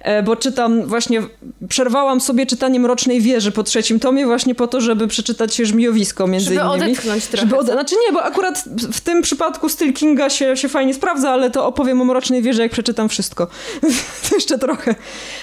E, 0.00 0.22
Bo 0.22 0.36
czytam 0.36 0.82
właśnie, 0.82 1.22
przerwałam 1.68 2.20
sobie 2.20 2.46
czytanie 2.46 2.80
Mrocznej 2.80 3.20
Wieży 3.20 3.52
po 3.52 3.62
trzecim 3.62 4.00
tomie 4.00 4.26
właśnie 4.26 4.54
po 4.54 4.66
to, 4.66 4.80
żeby 4.80 5.08
przeczytać 5.08 5.56
Żmijowisko 5.56 6.26
między 6.26 6.54
Żeby 6.54 6.60
innymi. 6.66 6.82
odetchnąć 6.82 7.26
trochę. 7.26 7.46
Żeby 7.46 7.56
ode... 7.58 7.72
Znaczy 7.72 7.94
nie, 8.06 8.12
bo 8.12 8.22
akurat 8.22 8.64
w 8.92 9.00
tym 9.00 9.22
przypadku 9.22 9.68
styl 9.68 9.92
Kinga 9.92 10.30
się, 10.30 10.56
się 10.56 10.68
fajnie 10.68 10.94
sprawdza, 10.94 11.30
ale 11.30 11.50
to 11.50 11.66
opowiem 11.66 12.00
o 12.00 12.04
Mrocznej 12.04 12.42
Wieży, 12.42 12.62
jak 12.62 12.72
przeczytam 12.72 13.08
wszystko. 13.08 13.46
jeszcze 14.34 14.58
trochę. 14.58 14.94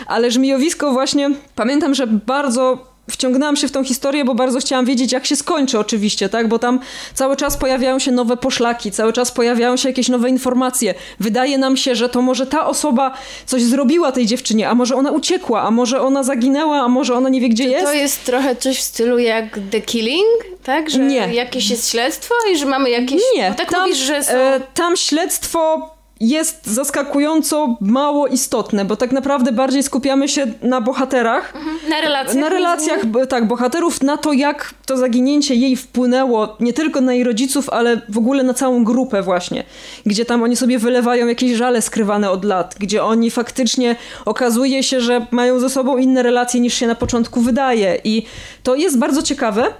Ale 0.07 0.31
Żmijowisko 0.31 0.91
właśnie, 0.91 1.29
pamiętam, 1.55 1.93
że 1.93 2.07
bardzo 2.07 2.92
wciągnęłam 3.11 3.55
się 3.55 3.67
w 3.67 3.71
tą 3.71 3.83
historię, 3.83 4.25
bo 4.25 4.35
bardzo 4.35 4.59
chciałam 4.59 4.85
wiedzieć, 4.85 5.11
jak 5.11 5.25
się 5.25 5.35
skończy 5.35 5.79
oczywiście, 5.79 6.29
tak? 6.29 6.47
Bo 6.47 6.59
tam 6.59 6.79
cały 7.13 7.35
czas 7.35 7.57
pojawiają 7.57 7.99
się 7.99 8.11
nowe 8.11 8.37
poszlaki, 8.37 8.91
cały 8.91 9.13
czas 9.13 9.31
pojawiają 9.31 9.77
się 9.77 9.89
jakieś 9.89 10.09
nowe 10.09 10.29
informacje. 10.29 10.93
Wydaje 11.19 11.57
nam 11.57 11.77
się, 11.77 11.95
że 11.95 12.09
to 12.09 12.21
może 12.21 12.47
ta 12.47 12.67
osoba 12.67 13.13
coś 13.45 13.61
zrobiła 13.63 14.11
tej 14.11 14.25
dziewczynie, 14.25 14.69
a 14.69 14.75
może 14.75 14.95
ona 14.95 15.11
uciekła, 15.11 15.61
a 15.61 15.71
może 15.71 16.01
ona 16.01 16.23
zaginęła, 16.23 16.81
a 16.81 16.87
może 16.87 17.15
ona 17.15 17.29
nie 17.29 17.41
wie, 17.41 17.49
gdzie 17.49 17.63
jest. 17.63 17.85
To 17.85 17.93
jest 17.93 18.23
trochę 18.25 18.55
coś 18.55 18.77
w 18.77 18.81
stylu 18.81 19.19
jak 19.19 19.59
The 19.71 19.81
Killing, 19.81 20.43
tak? 20.63 20.89
Że 20.89 20.99
Nie. 20.99 21.33
jakieś 21.33 21.69
jest 21.69 21.89
śledztwo 21.89 22.35
i 22.53 22.57
że 22.57 22.65
mamy 22.65 22.89
jakieś... 22.89 23.21
Nie, 23.35 23.49
Bo 23.49 23.55
tak 23.55 23.71
tam, 23.71 23.81
mówisz, 23.81 23.97
że 23.97 24.23
są... 24.23 24.31
e, 24.33 24.61
tam 24.73 24.97
śledztwo 24.97 25.89
jest 26.19 26.67
zaskakująco 26.67 27.77
mało 27.81 28.27
istotne, 28.27 28.85
bo 28.85 28.95
tak 28.95 29.11
naprawdę 29.11 29.51
bardziej 29.51 29.83
skupiamy 29.83 30.27
się 30.27 30.47
na 30.61 30.81
bohaterach, 30.81 31.53
na 31.89 32.01
relacjach. 32.01 32.35
na 32.35 32.49
relacjach 32.49 32.99
tak, 33.29 33.47
bohaterów, 33.47 34.01
na 34.01 34.17
to, 34.17 34.33
jak 34.33 34.73
to 34.85 34.97
zaginięcie 34.97 35.55
jej 35.55 35.75
wpłynęło 35.75 36.57
nie 36.59 36.73
tylko 36.73 37.01
na 37.01 37.13
jej 37.13 37.23
rodziców, 37.23 37.69
ale 37.69 38.01
w 38.09 38.17
ogóle 38.17 38.43
na 38.43 38.53
całą 38.53 38.83
grupę 38.83 39.21
właśnie, 39.21 39.63
gdzie 40.05 40.25
tam 40.25 40.43
oni 40.43 40.55
sobie 40.55 40.79
wylewają 40.79 41.27
jakieś 41.27 41.51
żale 41.51 41.81
skrywane 41.81 42.31
od 42.31 42.45
lat, 42.45 42.75
gdzie 42.79 43.03
oni 43.03 43.31
faktycznie 43.31 43.95
okazuje 44.25 44.83
się, 44.83 45.01
że 45.01 45.25
mają 45.31 45.59
ze 45.59 45.69
sobą 45.69 45.97
inne 45.97 46.23
relacje 46.23 46.59
niż 46.59 46.73
się 46.73 46.87
na 46.87 46.95
początku 46.95 47.41
wydaje 47.41 47.99
i 48.03 48.25
to 48.63 48.75
jest 48.75 48.99
bardzo 48.99 49.23
ciekawe. 49.23 49.73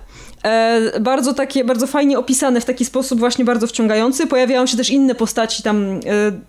E, 0.44 1.00
bardzo 1.00 1.34
takie, 1.34 1.64
bardzo 1.64 1.88
fajnie 1.88 2.20
opisane 2.20 2.62
w 2.62 2.66
taki 2.66 2.86
sposób 2.86 3.20
właśnie 3.20 3.46
bardzo 3.46 3.68
wciągający. 3.68 4.28
Pojawiają 4.28 4.66
się 4.66 4.78
też 4.78 4.90
inne 4.90 5.16
postaci 5.16 5.64
tam 5.64 5.94
e, 5.94 6.00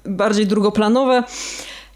bardziej 0.05 0.47
drugoplanowe, 0.47 1.23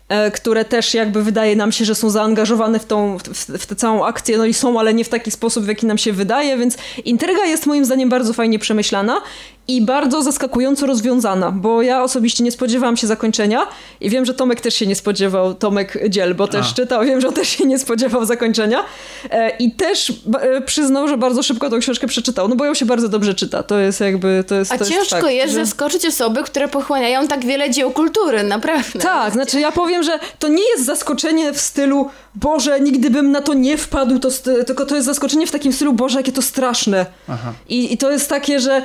e, 0.08 0.30
które 0.30 0.64
też 0.64 0.94
jakby 0.94 1.22
wydaje 1.22 1.56
nam 1.56 1.72
się, 1.72 1.84
że 1.84 1.94
są 1.94 2.10
zaangażowane 2.10 2.78
w 2.78 2.84
tą, 2.84 3.18
w, 3.18 3.22
w 3.58 3.66
tę 3.66 3.76
całą 3.76 4.06
akcję, 4.06 4.38
no 4.38 4.44
i 4.44 4.54
są, 4.54 4.80
ale 4.80 4.94
nie 4.94 5.04
w 5.04 5.08
taki 5.08 5.30
sposób, 5.30 5.64
w 5.64 5.68
jaki 5.68 5.86
nam 5.86 5.98
się 5.98 6.12
wydaje, 6.12 6.56
więc 6.56 6.76
intryga 7.04 7.44
jest 7.44 7.66
moim 7.66 7.84
zdaniem 7.84 8.08
bardzo 8.08 8.32
fajnie 8.32 8.58
przemyślana 8.58 9.20
i 9.68 9.82
bardzo 9.82 10.22
zaskakująco 10.22 10.86
rozwiązana, 10.86 11.50
bo 11.52 11.82
ja 11.82 12.02
osobiście 12.02 12.44
nie 12.44 12.52
spodziewałam 12.52 12.96
się 12.96 13.06
zakończenia 13.06 13.66
i 14.00 14.10
wiem, 14.10 14.24
że 14.24 14.34
Tomek 14.34 14.60
też 14.60 14.74
się 14.74 14.86
nie 14.86 14.94
spodziewał, 14.94 15.54
Tomek 15.54 15.98
Dziel, 16.08 16.34
bo 16.34 16.48
też 16.48 16.70
A. 16.70 16.74
czytał, 16.74 17.04
wiem, 17.04 17.20
że 17.20 17.28
on 17.28 17.34
też 17.34 17.48
się 17.48 17.66
nie 17.66 17.78
spodziewał 17.78 18.24
zakończenia 18.24 18.84
e, 19.30 19.50
i 19.56 19.72
też 19.72 20.12
e, 20.40 20.60
przyznał, 20.60 21.08
że 21.08 21.16
bardzo 21.16 21.42
szybko 21.42 21.70
tą 21.70 21.78
książkę 21.78 22.06
przeczytał, 22.06 22.48
no 22.48 22.56
bo 22.56 22.64
ją 22.64 22.74
się 22.74 22.86
bardzo 22.86 23.08
dobrze 23.08 23.34
czyta, 23.34 23.62
to 23.62 23.78
jest 23.78 24.00
jakby, 24.00 24.44
to 24.46 24.54
jest 24.54 24.72
A 24.72 24.78
to 24.78 24.84
ciężko 24.84 25.00
jest, 25.00 25.10
fakt, 25.10 25.32
jest 25.32 25.54
że... 25.54 25.64
zaskoczyć 25.66 26.06
osoby, 26.06 26.42
które 26.42 26.68
pochłaniają 26.68 27.28
tak 27.28 27.44
wiele 27.46 27.70
dzieł 27.70 27.90
kultury, 27.90 28.42
naprawdę. 28.42 28.98
Tak, 29.00 29.32
znaczy 29.32 29.60
ja 29.60 29.72
powiem, 29.72 30.02
że 30.02 30.18
to 30.38 30.48
nie 30.48 30.68
jest 30.70 30.84
zaskoczenie 30.84 31.52
w 31.52 31.60
stylu 31.60 32.10
Boże, 32.34 32.80
nigdy 32.80 33.10
bym 33.10 33.32
na 33.32 33.40
to 33.40 33.54
nie 33.54 33.76
wpadł, 33.78 34.18
to 34.18 34.28
st- 34.30 34.66
tylko 34.66 34.86
to 34.86 34.94
jest 34.94 35.06
zaskoczenie 35.06 35.46
w 35.46 35.50
takim 35.50 35.72
stylu 35.72 35.92
Boże, 35.92 36.18
jakie 36.18 36.32
to 36.32 36.42
straszne. 36.42 37.06
Aha. 37.28 37.52
I, 37.68 37.92
I 37.92 37.98
to 37.98 38.10
jest 38.10 38.28
takie, 38.28 38.60
że 38.60 38.82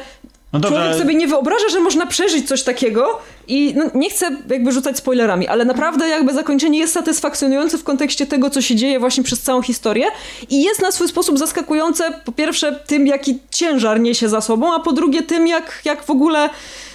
No 0.53 0.59
dobrze, 0.59 0.75
człowiek 0.77 0.91
ale- 0.93 0.99
sobie 1.03 1.15
nie 1.15 1.27
wyobraża, 1.27 1.69
że 1.71 1.79
można 1.79 2.05
przeżyć 2.05 2.47
coś 2.47 2.63
takiego 2.63 3.19
i 3.47 3.73
no, 3.77 3.85
nie 3.95 4.09
chcę 4.09 4.37
jakby 4.49 4.71
rzucać 4.71 4.97
spoilerami, 4.97 5.47
ale 5.47 5.65
naprawdę 5.65 6.07
jakby 6.07 6.33
zakończenie 6.33 6.79
jest 6.79 6.93
satysfakcjonujące 6.93 7.77
w 7.77 7.83
kontekście 7.83 8.25
tego, 8.25 8.49
co 8.49 8.61
się 8.61 8.75
dzieje 8.75 8.99
właśnie 8.99 9.23
przez 9.23 9.41
całą 9.41 9.61
historię 9.61 10.05
i 10.49 10.63
jest 10.63 10.81
na 10.81 10.91
swój 10.91 11.07
sposób 11.07 11.37
zaskakujące 11.39 12.03
po 12.25 12.31
pierwsze 12.31 12.79
tym, 12.87 13.07
jaki 13.07 13.39
ciężar 13.51 13.99
niesie 13.99 14.29
za 14.29 14.41
sobą, 14.41 14.73
a 14.75 14.79
po 14.79 14.91
drugie 14.93 15.23
tym, 15.23 15.47
jak, 15.47 15.81
jak 15.85 16.03
w 16.03 16.09
ogóle 16.09 16.49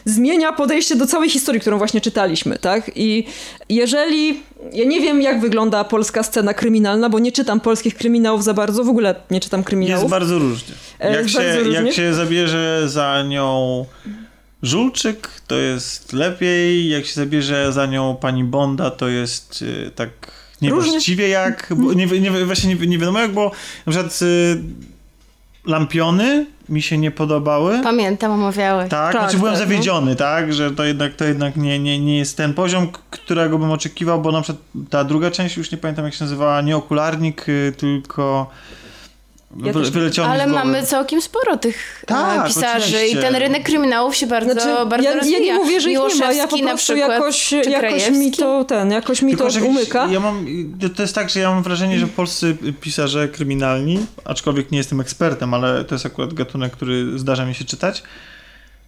zmienia 0.05 0.53
podejście 0.53 0.97
do 0.97 1.07
całej 1.07 1.31
historii, 1.31 1.61
którą 1.61 1.79
właśnie 1.79 2.01
czytaliśmy, 2.01 2.59
tak? 2.59 2.91
I 2.95 3.25
jeżeli... 3.69 4.41
Ja 4.73 4.85
nie 4.85 5.01
wiem, 5.01 5.23
jak 5.23 5.41
wygląda 5.41 5.85
polska 5.85 6.23
scena 6.23 6.55
kryminalna, 6.55 7.09
bo 7.09 7.19
nie 7.19 7.33
czytam 7.33 7.61
polskich 7.61 7.95
kryminałów 7.97 8.45
za 8.45 8.55
bardzo, 8.55 8.85
w 8.85 8.89
ogóle 8.89 9.15
nie 9.31 9.41
czytam 9.41 9.65
kryminałów. 9.65 10.03
Jest 10.03 10.11
bardzo 10.11 10.39
różnie. 10.39 10.75
E, 11.01 11.13
Jak, 11.13 11.23
jest 11.23 11.31
się, 11.35 11.39
bardzo 11.39 11.59
różnie. 11.59 11.75
jak 11.75 11.93
się 11.93 12.15
zabierze 12.15 12.83
za 12.87 13.23
nią 13.23 13.85
Żulczyk, 14.63 15.29
to 15.47 15.55
jest 15.55 16.13
lepiej. 16.13 16.89
Jak 16.89 17.07
się 17.07 17.15
zabierze 17.15 17.73
za 17.73 17.87
nią 17.87 18.17
pani 18.21 18.45
Bonda, 18.45 18.91
to 18.91 19.09
jest 19.09 19.63
y, 19.63 19.91
tak 19.95 20.11
niewłaściwie 20.63 21.29
jak. 21.29 21.73
Bo, 21.77 21.93
nie, 21.93 22.07
nie, 22.07 22.31
właśnie 22.31 22.75
nie, 22.75 22.87
nie 22.87 22.99
wiadomo 22.99 23.19
jak, 23.19 23.33
bo 23.33 23.53
na 23.87 23.93
przykład 23.93 24.23
y, 24.23 24.63
Lampiony 25.67 26.47
mi 26.69 26.83
się 26.83 26.99
nie 26.99 27.11
podobały. 27.11 27.81
Pamiętam, 27.83 28.31
omawiałeś. 28.33 28.91
Tak, 28.91 29.13
Tak, 29.13 29.23
znaczy 29.23 29.39
byłem 29.39 29.55
tak, 29.55 29.63
no. 29.63 29.69
zawiedziony, 29.69 30.17
tak, 30.17 30.55
że 30.55 30.71
to 30.71 30.85
jednak, 30.85 31.15
to 31.15 31.25
jednak 31.25 31.57
nie, 31.57 31.79
nie, 31.79 31.99
nie 31.99 32.19
jest 32.19 32.37
ten 32.37 32.55
poziom, 32.55 32.89
którego 33.11 33.59
bym 33.59 33.71
oczekiwał, 33.71 34.23
bo 34.23 34.33
na 34.33 34.43
przykład 34.43 34.65
ta 34.91 35.05
druga 35.05 35.31
część, 35.31 35.57
już 35.57 35.73
nie 35.73 35.79
pamiętam 35.79 36.05
jak 36.05 36.15
się 36.15 36.25
nazywała, 36.25 36.61
nie 36.61 36.77
okularnik, 36.77 37.49
y, 37.49 37.73
tylko 37.77 38.51
Ja 39.57 39.73
wy, 39.73 40.23
Ale 40.25 40.47
mamy 40.47 40.83
całkiem 40.83 41.23
sporo 41.23 41.57
tych 41.57 42.05
Tak, 42.07 42.45
e, 42.45 42.49
pisarzy 42.49 42.97
oczywiście. 42.97 43.19
i 43.19 43.23
ten 43.23 43.37
rynek 43.37 43.63
kryminałów 43.63 44.17
się 44.17 44.27
bardzo, 44.27 44.53
Znaczy, 44.53 44.89
bardzo 44.89 45.05
ja, 45.05 45.11
ja 45.11 45.17
rozwija. 45.17 45.39
nie 45.39 45.55
mówię, 45.55 45.81
że 45.81 45.91
ich 45.93 45.99
nie 45.99 46.15
ma, 46.27 46.33
ja 46.33 46.49
po 46.49 46.57
na 46.57 46.63
prostu 46.69 46.93
przykład, 46.93 47.11
jakoś, 47.11 47.53
jakoś 47.53 48.11
mi 48.11 48.33
to 48.33 48.65
ten, 48.65 48.91
jakoś 48.91 49.23
mi 49.23 49.37
Tylko, 49.37 49.53
to 49.53 49.65
umyka. 49.67 50.07
Ja 50.07 50.21
mam, 50.21 50.47
to- 50.81 50.89
to 50.89 51.03
jest 51.03 51.15
tak, 51.15 51.31
że 51.31 51.41
ja 51.41 51.51
mam 51.51 51.63
wrażenie, 51.63 51.99
że 51.99 52.07
polscy 52.07 52.57
pisarze 52.81 53.29
kryminalni, 53.29 53.99
aczkolwiek 54.25 54.71
nie 54.71 54.79
jestem 54.79 55.01
ekspertem, 55.01 55.55
ale 55.55 55.85
to 55.85 55.95
jest 55.95 56.07
akurat 56.07 56.35
gatunek, 56.35 56.73
który 56.73 57.19
zdarza 57.19 57.47
mi 57.47 57.55
się 57.55 57.65
czytać, 57.65 58.03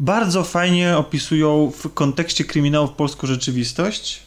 bardzo 0.00 0.44
fajnie 0.44 0.96
opisują 0.96 1.72
w 1.78 1.94
kontekście 1.94 2.44
kryminałów 2.44 2.90
polską 2.90 3.26
rzeczywistość. 3.26 4.22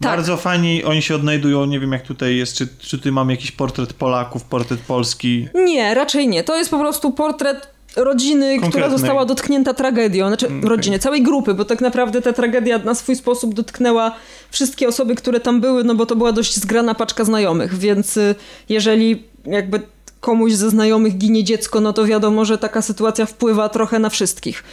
Tak. 0.00 0.10
Bardzo 0.16 0.36
fajnie 0.36 0.86
oni 0.86 1.02
się 1.02 1.14
odnajdują, 1.14 1.64
nie 1.66 1.80
wiem 1.80 1.92
jak 1.92 2.02
tutaj 2.02 2.36
jest, 2.36 2.56
czy, 2.56 2.68
czy 2.78 2.98
tutaj 2.98 3.12
mamy 3.12 3.32
jakiś 3.32 3.50
portret 3.52 3.92
Polaków, 3.92 4.44
portret 4.44 4.80
Polski. 4.80 5.48
Nie, 5.54 5.94
raczej 5.94 6.28
nie. 6.28 6.44
To 6.44 6.56
jest 6.56 6.70
po 6.70 6.78
prostu 6.78 7.12
portret 7.12 7.68
rodziny, 7.96 8.58
która 8.70 8.90
została 8.90 9.24
dotknięta 9.24 9.74
tragedią. 9.74 10.28
Znaczy 10.28 10.46
Mm, 10.46 10.58
okej. 10.58 10.70
rodziny, 10.70 10.98
całej 10.98 11.22
grupy, 11.22 11.54
bo 11.54 11.64
tak 11.64 11.80
naprawdę 11.80 12.22
ta 12.22 12.32
tragedia 12.32 12.78
na 12.78 12.94
swój 12.94 13.16
sposób 13.16 13.54
dotknęła 13.54 14.12
wszystkie 14.50 14.88
osoby, 14.88 15.14
które 15.14 15.40
tam 15.40 15.60
były, 15.60 15.84
no 15.84 15.94
bo 15.94 16.06
to 16.06 16.16
była 16.16 16.32
dość 16.32 16.56
zgrana 16.56 16.94
paczka 16.94 17.24
znajomych, 17.24 17.78
więc 17.78 18.16
y, 18.16 18.34
jeżeli 18.68 19.22
jakby 19.46 19.80
komuś 20.20 20.52
ze 20.52 20.70
znajomych 20.70 21.18
ginie 21.18 21.44
dziecko, 21.44 21.80
no 21.80 21.92
to 21.92 22.04
wiadomo, 22.04 22.44
że 22.44 22.58
taka 22.58 22.82
sytuacja 22.82 23.26
wpływa 23.26 23.68
trochę 23.68 23.98
na 23.98 24.10
wszystkich. 24.10 24.64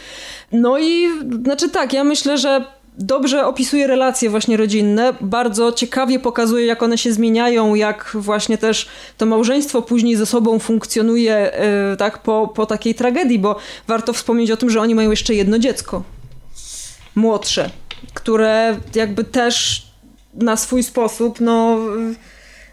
No 0.52 0.78
i 0.78 1.08
znaczy 1.44 1.68
tak, 1.68 1.92
ja 1.92 2.04
myślę, 2.04 2.38
że 2.38 2.64
dobrze 2.98 3.46
opisuje 3.46 3.86
relacje 3.86 4.30
właśnie 4.30 4.56
rodzinne, 4.56 5.14
bardzo 5.20 5.72
ciekawie 5.72 6.18
pokazuje, 6.18 6.66
jak 6.66 6.82
one 6.82 6.98
się 6.98 7.12
zmieniają, 7.12 7.74
jak 7.74 8.10
właśnie 8.14 8.58
też 8.58 8.88
to 9.18 9.26
małżeństwo 9.26 9.82
później 9.82 10.16
ze 10.16 10.26
sobą 10.26 10.58
funkcjonuje 10.58 11.52
yy, 11.90 11.96
tak 11.96 12.18
po, 12.18 12.52
po 12.54 12.66
takiej 12.66 12.94
tragedii, 12.94 13.38
bo 13.38 13.56
warto 13.88 14.12
wspomnieć 14.12 14.50
o 14.50 14.56
tym, 14.56 14.70
że 14.70 14.80
oni 14.80 14.94
mają 14.94 15.10
jeszcze 15.10 15.34
jedno 15.34 15.58
dziecko, 15.58 16.02
młodsze, 17.14 17.70
które 18.14 18.76
jakby 18.94 19.24
też 19.24 19.86
na 20.34 20.56
swój 20.56 20.82
sposób, 20.82 21.40
no 21.40 21.78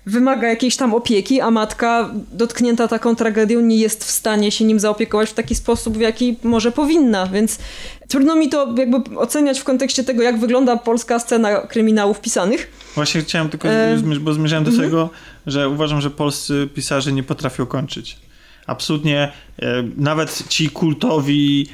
wymaga 0.06 0.48
jakiejś 0.48 0.76
tam 0.76 0.94
opieki, 0.94 1.42
a 1.42 1.52
matka 1.52 2.10
dotknięta 2.32 2.88
taką 2.88 3.16
tragedią 3.16 3.62
nie 3.62 3.78
jest 3.78 4.04
w 4.04 4.12
stanie 4.12 4.52
się 4.52 4.66
nim 4.66 4.80
zaopiekować 4.80 5.30
w 5.30 5.34
taki 5.34 5.56
sposób, 5.56 5.98
w 5.98 6.02
jaki 6.02 6.38
może 6.44 6.72
powinna, 6.72 7.28
więc 7.28 7.60
trudno 8.08 8.36
mi 8.36 8.50
to 8.50 8.76
jakby 8.78 9.18
oceniać 9.18 9.60
w 9.60 9.64
kontekście 9.64 10.04
tego, 10.04 10.24
jak 10.24 10.40
wygląda 10.40 10.78
polska 10.78 11.20
scena 11.20 11.62
kryminałów 11.62 12.22
pisanych. 12.22 12.72
Właśnie 12.96 13.22
chciałem 13.22 13.50
tylko, 13.50 13.68
E, 13.68 13.98
bo 14.20 14.34
zmierzałem 14.34 14.66
do 14.66 14.78
tego, 14.78 15.10
że 15.48 15.70
uważam, 15.70 16.02
że 16.02 16.10
polscy 16.10 16.70
pisarze 16.76 17.12
nie 17.12 17.24
potrafią 17.24 17.66
kończyć. 17.66 18.18
Absolutnie, 18.68 19.32
e, 19.60 19.84
nawet 19.98 20.44
ci 20.50 20.70
kultowi, 20.70 21.68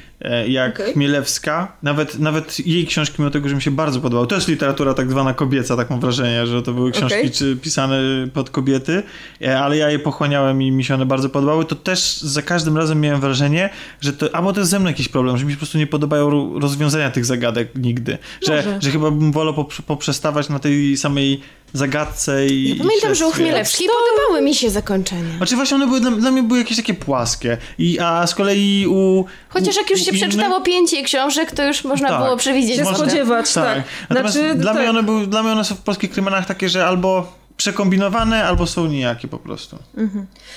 jak 0.48 0.80
Okej. 0.80 0.92
Chmielewska, 0.92 1.72
nawet, 1.82 2.18
nawet 2.18 2.66
jej 2.66 2.86
książki, 2.86 3.14
mimo 3.18 3.30
tego, 3.30 3.48
że 3.48 3.54
mi 3.54 3.62
się 3.62 3.70
bardzo 3.70 4.00
podobały, 4.00 4.26
to 4.26 4.34
jest 4.34 4.48
literatura 4.48 4.94
tak 4.94 5.10
zwana 5.10 5.34
kobieca, 5.34 5.76
tak 5.76 5.90
mam 5.90 6.00
wrażenie, 6.00 6.46
że 6.46 6.62
to 6.62 6.72
były 6.72 6.92
książki 6.92 7.18
Okej. 7.18 7.30
czy 7.30 7.56
pisane 7.62 7.98
pod 8.34 8.50
kobiety, 8.50 9.02
e, 9.42 9.60
ale 9.60 9.76
ja 9.76 9.90
je 9.90 9.98
pochłaniałem 9.98 10.62
i 10.62 10.70
mi 10.70 10.84
się 10.84 10.94
one 10.94 11.06
bardzo 11.06 11.28
podobały, 11.28 11.64
to 11.64 11.74
też 11.74 12.16
za 12.20 12.42
każdym 12.42 12.76
razem 12.76 13.00
miałem 13.00 13.20
wrażenie, 13.20 13.70
że 14.00 14.12
to, 14.12 14.34
albo 14.36 14.52
to 14.52 14.60
jest 14.60 14.70
ze 14.70 14.78
mną 14.78 14.88
jakiś 14.88 15.08
problem, 15.08 15.38
że 15.38 15.44
mi 15.44 15.50
się 15.50 15.56
po 15.56 15.60
prostu 15.60 15.78
nie 15.78 15.86
podobają 15.86 16.30
ro- 16.30 16.58
rozwiązania 16.58 17.10
tych 17.10 17.24
zagadek 17.24 17.68
nigdy, 17.74 18.18
że, 18.46 18.56
Może. 18.56 18.78
że 18.82 18.90
chyba 18.90 19.10
bym 19.10 19.32
wolał 19.32 19.54
poprze- 19.54 19.82
poprzestawać 19.82 20.48
na 20.48 20.58
tej 20.58 20.96
samej 20.96 21.40
zagadce 21.72 22.46
i 22.46 22.68
Ja 22.68 22.74
i 22.74 22.78
pamiętam, 22.78 23.14
że 23.14 23.26
u. 23.26 23.30
Chmielewskiej 23.30 23.88
podobały 23.88 24.44
mi 24.44 24.54
się 24.54 24.70
zakończenia. 24.70 25.36
Znaczy 25.36 25.56
właśnie 25.56 25.74
one 25.74 25.86
były, 25.86 26.00
dla, 26.00 26.10
dla 26.10 26.30
mnie 26.30 26.42
były 26.42 26.58
jakieś 26.58 26.76
takie 26.76 26.94
płaskie. 26.94 27.56
I, 27.78 27.98
a 28.00 28.26
z 28.26 28.34
kolei 28.34 28.86
u... 28.86 29.24
Chociaż 29.48 29.76
jak 29.76 29.90
już 29.90 30.00
u 30.00 30.04
się 30.12 30.18
innych- 30.18 30.28
przeczytało 30.28 30.60
pięć 30.60 30.92
jej 30.92 31.04
książek, 31.04 31.52
to 31.52 31.64
już 31.66 31.84
można 31.84 32.08
Tak. 32.08 32.22
było 32.22 32.36
przewidzieć. 32.36 32.76
Się 32.76 32.84
Można- 32.84 32.98
spodziewać, 32.98 33.52
tak. 33.54 33.82
Natomiast 34.10 34.34
Znaczy, 34.36 34.54
dla, 34.54 34.72
tak. 34.72 34.80
mnie 34.80 34.90
one 34.90 35.02
były, 35.02 35.26
dla 35.26 35.42
mnie 35.42 35.52
one 35.52 35.64
są 35.64 35.74
w 35.74 35.80
polskich 35.80 36.10
kryminałach 36.10 36.46
takie, 36.46 36.68
że 36.68 36.86
albo 36.86 37.32
przekombinowane, 37.56 38.44
albo 38.44 38.66
są 38.66 38.86
nijakie 38.86 39.28
po 39.28 39.38
prostu. 39.38 39.78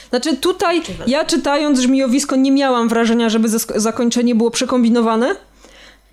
Znaczy 0.10 0.38
tutaj 0.38 0.82
ja 1.08 1.26
czytając 1.26 1.80
Żmijowisko 1.80 2.36
nie 2.36 2.52
miałam 2.52 2.90
wrażenia, 2.90 3.30
żeby 3.30 3.50
zakończenie 3.76 4.36
było 4.36 4.52
przekombinowane. 4.52 5.36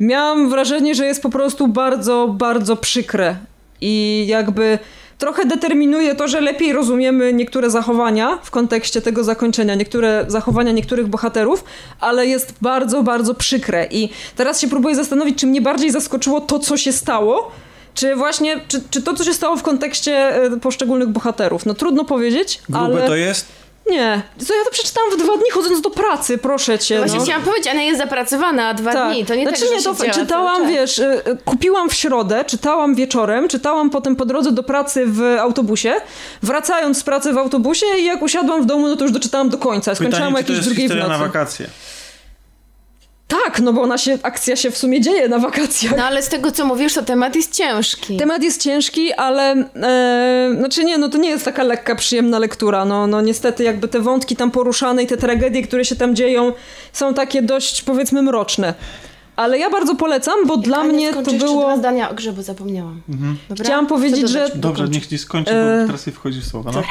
Miałam 0.01 0.51
wrażenie, 0.51 0.95
że 0.95 1.07
jest 1.07 1.23
po 1.23 1.31
prostu 1.31 1.69
bardzo, 1.69 2.29
bardzo 2.29 2.77
przykre. 2.77 3.37
I 3.81 4.25
jakby 4.29 4.79
trochę 5.19 5.47
determinuje 5.47 6.15
to, 6.15 6.29
że 6.29 6.41
lepiej 6.41 6.73
rozumiemy 6.73 7.33
niektóre 7.33 7.71
zachowania 7.71 8.39
w 8.43 8.51
kontekście 8.51 9.03
tego 9.03 9.25
zakończenia, 9.25 9.75
niektóre 9.75 10.25
zachowania 10.29 10.73
niektórych 10.73 11.07
bohaterów, 11.07 11.65
ale 12.01 12.27
jest 12.27 12.55
bardzo, 12.61 13.03
bardzo 13.03 13.35
przykre. 13.35 13.87
I 13.91 14.09
teraz 14.37 14.61
się 14.61 14.69
próbuję 14.69 14.95
zastanowić, 14.95 15.39
czy 15.39 15.47
mnie 15.47 15.61
bardziej 15.61 15.91
zaskoczyło 15.91 16.41
to, 16.41 16.59
co 16.59 16.77
się 16.77 16.93
stało, 16.93 17.51
czy 17.95 18.17
właśnie, 18.17 18.61
czy, 18.69 18.83
czy 18.91 19.03
to, 19.03 19.15
co 19.15 19.25
się 19.25 19.35
stało 19.35 19.57
w 19.57 19.63
kontekście 19.63 20.43
e, 20.45 20.61
poszczególnych 20.61 21.09
bohaterów. 21.09 21.67
No 21.67 21.75
trudno 21.75 22.05
powiedzieć, 22.05 22.61
Grube 22.69 22.85
ale... 22.85 23.07
to 23.07 23.17
jest? 23.17 23.47
Nie, 23.91 24.23
co 24.47 24.55
ja 24.55 24.65
to 24.65 24.71
przeczytałam 24.71 25.11
w 25.11 25.17
dwa 25.17 25.37
dni 25.37 25.51
chodząc 25.53 25.81
do 25.81 25.91
pracy, 25.91 26.39
proszę 26.39 26.79
cię. 26.79 26.99
Właśnie 26.99 27.19
no. 27.19 27.25
chciałam 27.25 27.43
powiedzieć, 27.43 27.73
ona 27.73 27.83
jest 27.83 27.99
zapracowana 27.99 28.75
dwa 28.75 29.09
dni, 29.09 29.27
to 29.27 29.35
nie 29.35 29.43
znaczy 29.43 29.61
tak, 29.61 29.69
że 29.69 29.77
nie, 29.77 29.83
to 29.83 29.95
siedziała 29.95 30.13
czytałam, 30.13 30.69
wiesz, 30.69 30.99
y, 30.99 31.23
kupiłam 31.45 31.91
w 31.91 31.95
środę, 31.95 32.45
czytałam 32.45 32.95
wieczorem, 32.95 33.49
czytałam 33.49 33.91
potem 33.91 34.17
po 34.17 34.25
drodze 34.25 34.53
do 34.53 34.63
pracy 34.63 35.07
w 35.07 35.23
autobusie, 35.41 35.95
wracając 36.43 36.99
z 36.99 37.03
pracy 37.03 37.33
w 37.33 37.39
autobusie 37.39 37.87
i 37.99 38.05
jak 38.05 38.23
usiadłam 38.23 38.63
w 38.63 38.67
domu, 38.67 38.89
no 38.89 38.97
to 38.97 39.05
już 39.05 39.13
doczytałam 39.13 39.49
do 39.49 39.59
końca. 39.59 39.95
Skończyłam 39.95 40.35
Pytanie, 40.35 40.57
jest 40.57 40.69
drugiej 40.69 40.89
w 40.89 40.95
nocy. 40.95 41.09
na 41.09 41.19
wakacje? 41.19 41.67
Tak, 43.29 43.61
no 43.61 43.73
bo 43.73 43.83
ona 43.83 43.99
się, 43.99 44.19
akcja 44.23 44.57
się 44.57 44.71
w 44.71 44.79
sumie 44.79 45.01
dzieje 45.01 45.29
na 45.29 45.39
wakacjach. 45.39 45.97
No 45.97 46.05
ale 46.05 46.23
z 46.23 46.29
tego, 46.29 46.53
co 46.53 46.65
mówisz, 46.67 46.95
to 46.95 47.03
temat 47.03 47.37
jest 47.37 47.55
ciężki. 47.55 48.17
Temat 48.17 48.43
jest 48.43 48.63
ciężki, 48.63 49.13
ale 49.13 49.53
e, 49.77 50.55
znaczy 50.59 50.85
nie, 50.85 50.99
no 50.99 51.09
to 51.09 51.19
nie 51.19 51.29
jest 51.29 51.45
taka 51.45 51.63
lekka, 51.63 51.95
przyjemna 51.95 52.39
lektura. 52.39 52.85
No, 52.85 53.07
no 53.07 53.21
niestety 53.21 53.65
jakby 53.65 53.89
te 53.89 54.01
wątki 54.01 54.37
tam 54.37 54.51
poruszane 54.51 55.03
i 55.03 55.07
te 55.07 55.17
tragedie, 55.17 55.63
które 55.63 55.85
się 55.85 55.97
tam 55.97 56.17
dzieją 56.17 56.53
są 56.93 57.15
takie 57.15 57.43
dość 57.43 57.83
powiedzmy 57.83 58.23
mroczne. 58.23 58.75
Ale 59.37 59.59
ja 59.59 59.71
bardzo 59.71 59.95
polecam, 59.95 60.47
bo 60.47 60.57
dla 60.57 60.79
Ania, 60.79 60.93
mnie 60.93 61.13
to 61.13 61.33
było... 61.33 61.63
dwa 61.63 61.77
zdania 61.77 62.11
o 62.11 62.15
grze, 62.15 62.33
bo 62.33 62.43
zapomniałam. 62.43 63.03
Dobra? 63.49 63.65
Chciałam 63.65 63.87
powiedzieć, 63.87 64.29
że-? 64.29 64.51
Dobrze, 64.55 64.89
niech 64.89 65.07
ci 65.07 65.19
skończy, 65.19 65.53
E, 65.53 65.81
bo 65.81 65.87
teraz 65.87 66.07
jej 66.07 66.15
wchodzi 66.15 66.41
w 66.41 66.47
słowo. 66.47 66.71
No. 66.73 66.83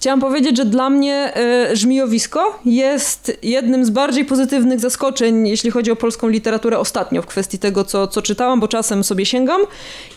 Chciałam 0.00 0.20
powiedzieć, 0.20 0.56
że 0.56 0.64
dla 0.64 0.90
mnie 0.90 1.32
y, 1.72 1.76
Żmijowisko 1.76 2.58
jest 2.64 3.38
jednym 3.42 3.84
z 3.84 3.90
bardziej 3.90 4.24
pozytywnych 4.24 4.80
zaskoczeń, 4.80 5.48
jeśli 5.48 5.70
chodzi 5.70 5.90
o 5.90 5.96
polską 5.96 6.28
literaturę 6.28 6.78
ostatnio 6.78 7.22
w 7.22 7.26
kwestii 7.26 7.58
tego, 7.58 7.84
co, 7.84 8.06
co 8.06 8.22
czytałam, 8.22 8.60
bo 8.60 8.68
czasem 8.68 9.04
sobie 9.04 9.26
sięgam. 9.26 9.60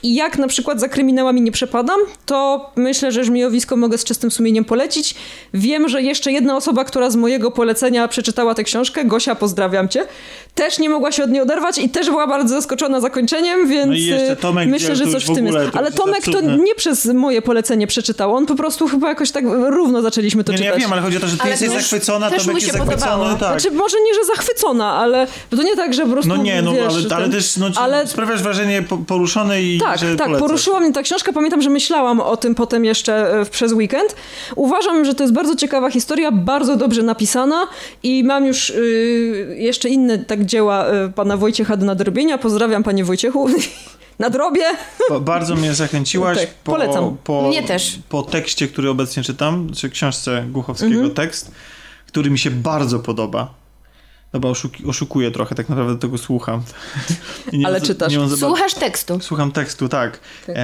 I 0.04 0.16
jak 0.16 0.38
na 0.38 0.48
przykład 0.48 0.80
za 0.80 0.88
kryminałami 0.88 1.42
nie 1.42 1.52
przepadam, 1.52 2.00
to 2.26 2.70
myślę, 2.76 3.12
że 3.12 3.24
Żmijowisko 3.24 3.76
mogę 3.76 3.98
z 3.98 4.04
czystym 4.04 4.32
sumieniem 4.32 4.66
polecić. 4.66 5.16
Wiem, 5.54 5.90
że 5.90 6.02
jeszcze 6.02 6.32
jedna 6.32 6.56
osoba, 6.56 6.84
która 6.84 7.10
z 7.10 7.16
mojego 7.16 7.52
polecenia 7.52 8.08
przeczytała 8.08 8.56
tę 8.56 8.64
książkę, 8.64 9.06
Gosia, 9.06 9.36
pozdrawiam 9.36 9.90
cię, 9.90 10.06
też 10.56 10.80
nie 10.80 10.90
mogła 10.90 11.12
się 11.12 11.24
od 11.24 11.32
niej 11.32 11.42
oderwać 11.42 11.78
i 11.78 11.90
też 11.90 12.10
była 12.10 12.28
bardzo 12.28 12.56
zaskoczona 12.56 13.02
zakończeniem, 13.02 13.68
więc 13.68 13.88
No 13.88 13.94
i 13.94 14.06
jeszcze 14.06 14.32
y, 14.32 14.36
Tomek, 14.36 14.70
myślę, 14.70 14.96
że 14.96 15.08
coś 15.08 15.24
w 15.24 15.36
tym 15.36 15.46
w 15.46 15.48
ogóle 15.48 15.64
jest. 15.64 15.76
Ale 15.78 15.92
Tomek 15.92 16.24
to 16.24 16.42
nie 16.42 16.76
przez 16.76 17.06
moje 17.06 17.42
polecenie 17.42 17.88
przeczytał, 17.88 18.36
on 18.36 18.46
po 18.46 18.56
prostu 18.56 18.88
chyba 18.88 19.10
jakoś 19.10 19.32
tak 19.32 19.46
równo 19.74 20.02
zaczęliśmy 20.02 20.44
to 20.44 20.52
Nie, 20.52 20.58
nie, 20.58 20.64
czytać. 20.64 20.80
ja 20.82 20.86
wiem, 20.88 20.94
ale 20.94 21.02
chodzi 21.02 21.18
o 21.18 21.20
to, 21.20 21.28
że 21.28 21.36
ty 21.38 21.42
Ale 21.42 21.52
jesteś 21.52 21.70
też- 21.70 21.82
zachwycona, 21.82 22.30
też 22.30 22.46
Tomek 22.46 22.56
jest 22.64 22.68
się 22.74 22.78
zachwycony, 22.78 23.40
tak. 23.40 23.62
Znaczy, 23.62 23.76
może 23.78 23.98
nie, 24.08 24.14
że 24.14 24.26
zachwycona, 24.26 24.94
ale 24.94 25.28
to 25.50 25.64
nie 25.64 25.76
tak, 25.76 25.94
że 25.94 26.04
po 26.06 26.10
prostu. 26.12 26.30
No 26.30 26.38
nie, 26.38 26.62
no 26.62 26.72
wiesz, 26.74 26.84
ale, 27.10 27.16
ale 27.16 27.30
też 27.30 27.58
no, 27.58 27.68
ale- 27.76 28.08
sprawiasz 28.08 28.44
wrażenie 28.44 28.82
po- 28.82 28.98
poruszonej 28.98 29.76
i 29.76 29.80
Tak, 29.80 30.00
że 30.00 30.16
tak, 30.16 30.18
polecasz. 30.28 30.40
poruszyła 30.48 30.80
mnie 30.80 30.94
ta 30.94 31.02
książka. 31.02 31.34
Pamiętam, 31.34 31.62
że 31.62 31.70
myślałam 31.70 32.20
o 32.20 32.38
tym 32.38 32.56
potem 32.56 32.86
jeszcze 32.86 33.40
e, 33.42 33.46
przez 33.46 33.72
weekend. 33.74 34.16
Uważam, 34.56 35.06
że 35.06 35.16
to 35.16 35.24
jest 35.24 35.34
bardzo 35.34 35.56
ciekawa 35.56 35.92
historia, 35.92 36.32
bardzo 36.32 36.76
dobrze 36.78 37.04
napisana 37.04 37.68
i 38.04 38.24
mam 38.24 38.46
już 38.46 38.70
y, 38.70 39.56
jeszcze 39.60 39.90
inne 39.90 40.18
tak 40.20 40.46
dzieła 40.46 40.86
y, 40.94 41.12
pana 41.16 41.38
Wojciecha 41.38 41.78
do 41.78 41.86
nadrobienia. 41.86 42.38
Pozdrawiam 42.38 42.84
panie 42.84 43.04
Wojciechu. 43.06 43.48
Nadrobię. 44.20 44.64
Ba- 45.10 45.20
Bardzo 45.20 45.56
mnie 45.56 45.74
zachęciłaś 45.74 46.38
Tak, 46.40 46.54
po, 46.54 46.72
polecam. 46.72 47.18
po, 47.24 47.42
Mnie 47.42 47.64
też. 47.64 48.00
po 48.10 48.22
tekście, 48.24 48.68
który 48.68 48.90
obecnie 48.90 49.24
czytam, 49.24 49.70
czy 49.76 49.90
książce 49.90 50.46
Głuchowskiego 50.52 50.94
Mhm. 50.96 51.14
tekst, 51.14 51.52
który 52.08 52.30
mi 52.30 52.40
się 52.40 52.52
bardzo 52.52 53.00
podoba. 53.00 53.54
Dobra, 54.34 54.50
oszuki, 54.50 54.86
oszukuję 54.86 55.32
trochę, 55.32 55.56
tak 55.56 55.70
naprawdę 55.70 56.00
tego 56.00 56.18
słucham. 56.18 56.62
Ale 57.66 57.82
czytasz. 57.82 58.14
Słuchasz 58.40 58.74
tekstu. 58.74 59.20
Słucham 59.20 59.52
tekstu, 59.52 59.90
tak. 59.90 60.20
Tak. 60.48 60.56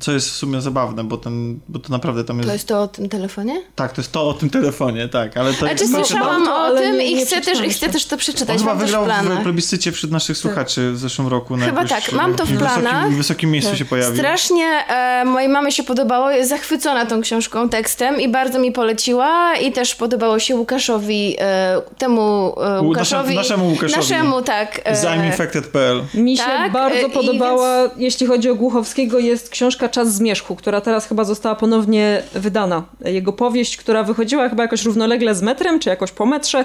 Co 0.00 0.12
jest 0.12 0.28
w 0.30 0.32
sumie 0.32 0.60
zabawne, 0.60 1.04
bo, 1.04 1.16
ten, 1.16 1.60
bo 1.68 1.78
to 1.78 1.92
naprawdę 1.92 2.24
tam 2.24 2.36
jest... 2.36 2.48
To 2.48 2.52
jest 2.52 2.68
to 2.68 2.82
o 2.82 2.88
tym 2.88 3.08
telefonie? 3.08 3.62
Tak, 3.74 3.92
to 3.92 4.00
jest 4.00 4.12
to 4.12 4.28
o 4.28 4.34
tym 4.34 4.50
telefonie, 4.50 5.08
tak. 5.08 5.36
Ale 5.36 5.52
to 5.52 5.58
Znaczy 5.58 5.88
słyszałam 5.88 6.44
to, 6.44 6.54
o 6.54 6.58
ale 6.58 6.80
tym 6.80 6.98
nie- 6.98 7.10
i 7.12 7.26
chcę 7.26 7.40
też, 7.40 7.60
i 7.60 7.70
chcę 7.70 7.88
też 7.88 8.06
to 8.06 8.14
On 8.14 8.18
przeczytać, 8.18 8.58
chyba 8.58 8.74
w 8.74 8.78
wygrał 8.78 9.02
w 9.02 9.06
planach. 9.06 9.42
plebiscycie 9.42 9.92
wśród 9.92 10.12
naszych 10.12 10.38
słuchaczy 10.38 10.92
w 10.92 10.98
zeszłym 10.98 11.28
roku. 11.28 11.56
na 11.56 11.66
Chyba 11.66 11.84
tak, 11.84 12.12
mam 12.12 12.34
to 12.34 12.46
w 12.46 12.48
wysokim- 12.48 12.58
planach. 12.58 13.10
W 13.12 13.16
wysokim 13.16 13.50
miejscu 13.50 13.76
się 13.76 13.84
pojawił. 13.84 14.16
Strasznie 14.16 14.64
e, 14.88 15.24
mojej 15.24 15.48
mamie 15.48 15.72
się 15.72 15.82
podobało, 15.84 16.30
jest 16.30 16.50
zachwycona 16.50 17.06
tą 17.06 17.20
książką, 17.20 17.68
tekstem 17.68 18.20
i 18.20 18.28
bardzo 18.28 18.58
mi 18.58 18.72
poleciła 18.72 19.56
i 19.56 19.72
też 19.72 19.94
podobało 19.94 20.38
się 20.38 20.56
Łukaszowi, 20.56 21.36
e, 21.38 21.82
temu 21.98 22.54
e, 22.60 22.80
U- 22.80 22.86
Łukaszowi. 23.14 23.34
naszemu 23.36 23.68
Łukaszowi. 23.68 23.96
Naszemu, 23.96 24.42
tak. 24.42 24.80
e, 24.84 24.96
Z 24.96 25.04
I'mInfected.pl. 25.04 26.02
Mi 26.14 26.36
się 26.36 26.42
Tak, 26.44 26.72
bardzo 26.72 26.98
y, 27.06 27.08
i 27.08 27.10
podobała, 27.10 27.90
jeśli 27.96 28.26
chodzi 28.26 28.50
o 28.50 28.54
Głuchowskiego, 28.54 29.18
jest 29.18 29.48
książka 29.48 29.88
Czas 29.88 30.14
Zmierzchu, 30.14 30.56
która 30.56 30.80
teraz 30.80 31.06
chyba 31.06 31.24
została 31.24 31.54
ponownie 31.54 32.22
wydana. 32.34 32.82
Jego 33.04 33.32
powieść, 33.32 33.76
która 33.76 34.02
wychodziła 34.02 34.48
chyba 34.48 34.62
jakoś 34.62 34.84
równolegle 34.84 35.34
z 35.34 35.42
metrem, 35.42 35.78
czy 35.80 35.88
jakoś 35.88 36.12
po 36.12 36.26
metrze. 36.26 36.64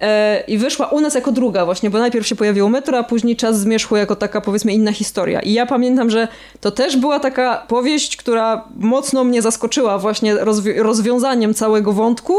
E, 0.00 0.40
I 0.48 0.58
wyszła 0.58 0.86
u 0.86 1.00
nas 1.00 1.14
jako 1.14 1.32
druga 1.32 1.64
właśnie, 1.64 1.90
bo 1.90 1.98
najpierw 1.98 2.26
się 2.26 2.36
pojawiło 2.36 2.68
metro, 2.68 2.98
a 2.98 3.02
później 3.02 3.36
Czas 3.36 3.60
Zmierzchu 3.60 3.96
jako 3.96 4.16
taka 4.16 4.40
powiedzmy 4.40 4.72
inna 4.72 4.92
historia. 4.92 5.40
I 5.40 5.52
ja 5.52 5.66
pamiętam, 5.66 6.10
że 6.10 6.28
to 6.60 6.70
też 6.70 6.96
była 6.96 7.20
taka 7.20 7.56
powieść, 7.68 8.16
która 8.16 8.64
mocno 8.76 9.24
mnie 9.24 9.42
zaskoczyła 9.42 9.98
właśnie 9.98 10.34
rozwi- 10.34 10.82
rozwiązaniem 10.82 11.54
całego 11.54 11.92
wątku. 11.92 12.34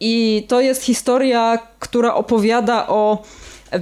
I 0.00 0.44
to 0.48 0.60
jest 0.60 0.82
historia, 0.82 1.58
która 1.78 2.14
opowiada 2.14 2.86
o 2.88 3.22
e, 3.72 3.80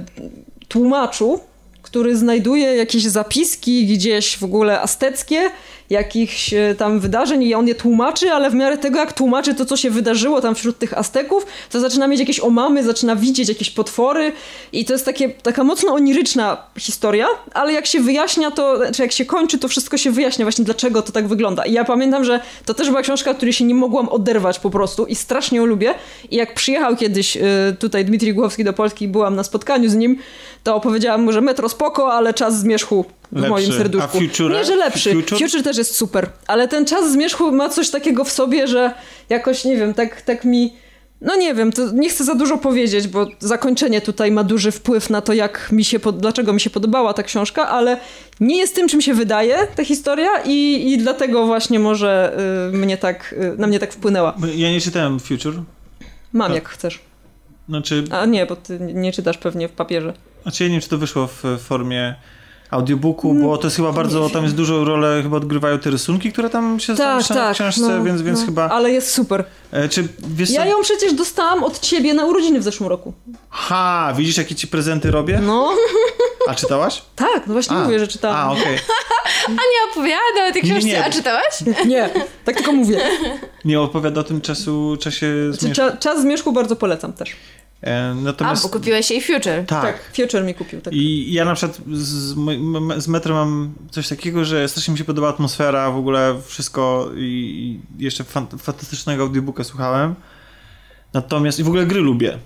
tłumaczu, 0.67 1.39
który 1.81 2.17
znajduje 2.17 2.75
jakieś 2.75 3.03
zapiski 3.03 3.85
gdzieś 3.85 4.37
w 4.37 4.43
ogóle 4.43 4.81
azteckie, 4.81 5.49
jakichś 5.89 6.53
e, 6.53 6.75
tam 6.77 6.99
wydarzeń 6.99 7.43
i 7.43 7.55
on 7.55 7.67
je 7.67 7.75
tłumaczy, 7.75 8.31
ale 8.31 8.49
w 8.49 8.53
miarę 8.53 8.77
tego, 8.77 8.99
jak 8.99 9.13
tłumaczy 9.13 9.55
to, 9.55 9.65
co 9.65 9.77
się 9.77 9.89
wydarzyło 9.89 10.41
tam 10.41 10.55
wśród 10.55 10.77
tych 10.77 10.97
Azteków, 10.97 11.45
to 11.69 11.79
zaczyna 11.79 12.07
mieć 12.07 12.19
jakieś 12.19 12.39
omamy, 12.39 12.83
zaczyna 12.83 13.15
widzieć 13.15 13.49
jakieś 13.49 13.69
potwory 13.69 14.31
i 14.71 14.85
to 14.85 14.93
jest 14.93 15.05
takie, 15.05 15.29
taka 15.29 15.63
mocno 15.63 15.93
oniryczna 15.93 16.57
historia, 16.79 17.27
ale 17.53 17.73
jak 17.73 17.85
się 17.85 17.99
wyjaśnia 17.99 18.51
to, 18.51 18.79
czy 18.95 19.01
jak 19.01 19.11
się 19.11 19.25
kończy, 19.25 19.57
to 19.57 19.67
wszystko 19.67 19.97
się 19.97 20.11
wyjaśnia 20.11 20.45
właśnie, 20.45 20.65
dlaczego 20.65 21.01
to 21.01 21.11
tak 21.11 21.27
wygląda. 21.27 21.65
I 21.65 21.73
ja 21.73 21.83
pamiętam, 21.85 22.23
że 22.23 22.39
to 22.65 22.73
też 22.73 22.89
była 22.89 23.01
książka, 23.01 23.33
której 23.33 23.53
się 23.53 23.65
nie 23.65 23.75
mogłam 23.75 24.09
oderwać 24.09 24.59
po 24.59 24.69
prostu 24.69 25.05
i 25.05 25.15
strasznie 25.15 25.57
ją 25.57 25.65
lubię. 25.65 25.93
I 26.31 26.35
jak 26.35 26.53
przyjechał 26.53 26.95
kiedyś 26.95 27.37
e, 27.37 27.41
tutaj 27.79 28.05
Dmitrij 28.05 28.33
Głowski 28.33 28.63
do 28.63 28.73
Polski 28.73 29.07
byłam 29.07 29.35
na 29.35 29.43
spotkaniu 29.43 29.89
z 29.89 29.95
nim, 29.95 30.17
to 30.63 30.79
powiedziałam 30.79 31.23
mu, 31.23 31.31
że 31.31 31.41
metro 31.41 31.69
spoko, 31.69 32.13
ale 32.13 32.33
czas 32.33 32.59
zmierzchu 32.59 33.05
w 33.31 33.35
Lepszy. 33.35 33.49
moim 33.49 33.71
serduszku. 33.73 34.17
A 34.17 34.19
Future? 34.21 34.51
Nie, 34.51 34.65
że 34.65 34.75
lepszy. 34.75 35.13
Future? 35.13 35.39
Future? 35.39 35.63
też 35.63 35.77
jest 35.77 35.95
super, 35.95 36.29
ale 36.47 36.67
ten 36.67 36.85
czas 36.85 37.11
zmierzchu 37.11 37.51
ma 37.51 37.69
coś 37.69 37.89
takiego 37.89 38.23
w 38.23 38.31
sobie, 38.31 38.67
że 38.67 38.91
jakoś, 39.29 39.65
nie 39.65 39.77
wiem, 39.77 39.93
tak, 39.93 40.21
tak 40.21 40.45
mi... 40.45 40.73
No 41.21 41.35
nie 41.35 41.53
wiem, 41.53 41.71
to 41.71 41.91
nie 41.91 42.09
chcę 42.09 42.23
za 42.23 42.35
dużo 42.35 42.57
powiedzieć, 42.57 43.07
bo 43.07 43.27
zakończenie 43.39 44.01
tutaj 44.01 44.31
ma 44.31 44.43
duży 44.43 44.71
wpływ 44.71 45.09
na 45.09 45.21
to, 45.21 45.33
jak 45.33 45.71
mi 45.71 45.83
się, 45.83 45.99
pod- 45.99 46.19
dlaczego 46.19 46.53
mi 46.53 46.59
się 46.61 46.69
podobała 46.69 47.13
ta 47.13 47.23
książka, 47.23 47.67
ale 47.69 47.97
nie 48.39 48.57
jest 48.57 48.75
tym, 48.75 48.87
czym 48.87 49.01
się 49.01 49.13
wydaje 49.13 49.57
ta 49.75 49.83
historia 49.85 50.29
i, 50.45 50.83
i 50.91 50.97
dlatego 50.97 51.45
właśnie 51.45 51.79
może 51.79 52.37
y, 52.73 52.77
mnie 52.77 52.97
tak, 52.97 53.33
y, 53.33 53.55
na 53.57 53.67
mnie 53.67 53.79
tak 53.79 53.93
wpłynęła. 53.93 54.35
Ja 54.55 54.71
nie 54.71 54.81
czytałem 54.81 55.19
Future. 55.19 55.53
Mam 56.33 56.53
jak 56.53 56.69
chcesz. 56.69 56.99
Znaczy, 57.69 58.03
A 58.11 58.25
nie, 58.25 58.45
bo 58.45 58.55
ty 58.55 58.79
nie 58.79 59.13
czytasz 59.13 59.37
pewnie 59.37 59.67
w 59.67 59.71
papierze. 59.71 60.13
znaczy 60.43 60.63
ja 60.63 60.67
nie 60.69 60.73
wiem, 60.73 60.81
czy 60.81 60.89
to 60.89 60.97
wyszło 60.97 61.27
w 61.27 61.43
formie 61.59 62.15
audiobooku, 62.71 63.33
bo 63.33 63.57
to 63.57 63.67
jest 63.67 63.75
chyba 63.77 63.91
bardzo, 63.91 64.29
tam 64.29 64.43
jest 64.43 64.55
dużą 64.55 64.85
rolę, 64.85 65.19
chyba 65.23 65.37
odgrywają 65.37 65.79
te 65.79 65.89
rysunki, 65.89 66.31
które 66.31 66.49
tam 66.49 66.79
się 66.79 66.95
Tak, 66.95 66.97
zamieszczają 67.07 67.39
tak. 67.41 67.53
w 67.53 67.55
książce, 67.55 67.81
no, 67.97 68.03
więc, 68.03 68.21
więc 68.21 68.39
no. 68.39 68.45
chyba... 68.45 68.69
Ale 68.69 68.91
jest 68.91 69.11
super. 69.13 69.43
E, 69.71 69.89
czy 69.89 70.07
wiesz 70.27 70.49
Ja 70.49 70.65
ją 70.65 70.81
przecież 70.81 71.13
dostałam 71.13 71.63
od 71.63 71.79
ciebie 71.79 72.13
na 72.13 72.25
urodziny 72.25 72.59
w 72.59 72.63
zeszłym 72.63 72.89
roku. 72.89 73.13
Ha, 73.49 74.13
widzisz 74.17 74.37
jakie 74.37 74.55
ci 74.55 74.67
prezenty 74.67 75.11
robię? 75.11 75.39
No, 75.43 75.69
A 76.47 76.55
czytałaś? 76.55 77.01
tak, 77.15 77.47
no 77.47 77.53
właśnie 77.53 77.77
A. 77.77 77.83
mówię, 77.83 77.99
że 77.99 78.07
czytałam. 78.07 78.37
A, 78.49 78.51
okej. 78.51 78.77
Nie 79.49 79.91
opowiada 79.91 80.49
o 80.49 80.53
tej 80.53 80.63
Nie, 80.63 80.69
książce, 80.71 80.87
nie. 80.87 81.05
a 81.05 81.09
czytałaś? 81.09 81.63
Nie, 81.85 82.09
tak 82.45 82.55
tylko 82.55 82.71
mówię. 82.71 82.99
Nie 83.65 83.81
opowiada 83.81 84.21
o 84.21 84.23
tym 84.23 84.41
czasu, 84.41 84.97
czasie 84.99 85.27
Znaczy, 85.49 85.61
zmierzchu. 85.65 85.75
cza, 85.91 85.97
czas 85.97 86.21
zmierzchu 86.21 86.51
bardzo 86.51 86.75
polecam 86.75 87.13
też. 87.13 87.35
E, 87.83 88.09
A, 88.11 88.13
natomiast... 88.13 88.63
bo 88.63 88.69
kupiłeś 88.69 89.11
jej 89.11 89.21
Future. 89.21 89.65
tak. 89.65 89.67
Tak, 89.67 90.11
Future 90.15 90.43
mi 90.43 90.53
kupił. 90.53 90.81
Tak. 90.81 90.93
I 90.93 91.33
ja 91.33 91.45
na 91.45 91.55
przykład 91.55 91.81
z, 91.91 92.35
z 92.97 93.07
metrem 93.07 93.35
mam 93.35 93.73
coś 93.91 94.07
takiego, 94.07 94.45
że 94.45 94.67
strasznie 94.69 94.91
mi 94.91 94.97
się 94.97 95.03
podoba 95.03 95.29
atmosfera, 95.29 95.91
w 95.91 95.97
ogóle 95.97 96.35
wszystko 96.45 97.09
i, 97.17 97.21
i 97.99 98.03
jeszcze 98.03 98.23
fan, 98.23 98.47
fantastycznego 98.47 99.23
audiobooka 99.23 99.63
słuchałem. 99.63 100.15
Natomiast 101.13 101.59
i 101.59 101.63
w 101.63 101.67
ogóle 101.67 101.85
gry 101.85 101.99
lubię. 101.99 102.37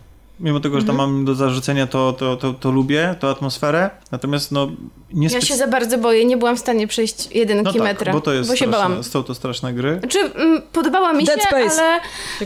Mimo 0.41 0.59
tego, 0.59 0.79
że 0.81 0.85
tam 0.87 0.95
Mhm. 0.95 1.11
mam 1.15 1.25
do 1.25 1.35
zarzucenia, 1.35 1.87
to, 1.87 2.13
to, 2.13 2.35
to, 2.37 2.53
to 2.53 2.71
lubię, 2.71 3.15
tą 3.19 3.27
atmosferę. 3.27 3.89
Natomiast 4.11 4.51
no 4.51 4.67
nie 5.13 5.27
Ja 5.27 5.41
się 5.41 5.55
za 5.55 5.67
bardzo 5.67 5.97
boję, 5.97 6.25
nie 6.25 6.37
byłam 6.37 6.55
w 6.55 6.59
stanie 6.59 6.87
przejść 6.87 7.35
jedynki 7.35 7.77
no 7.77 7.83
metra, 7.83 8.05
tak, 8.05 8.13
bo 8.13 8.21
to 8.21 8.33
jest 8.33 8.49
bo 8.49 8.55
się 8.55 8.65
straszne, 8.65 8.87
bałam. 8.89 9.03
są 9.03 9.23
to 9.23 9.35
straszne 9.35 9.73
gry. 9.73 9.99
Znaczy, 9.99 10.19
podobała 10.73 11.13
mi 11.13 11.23
Dead 11.25 11.39
się, 11.41 11.47
Space. 11.47 11.81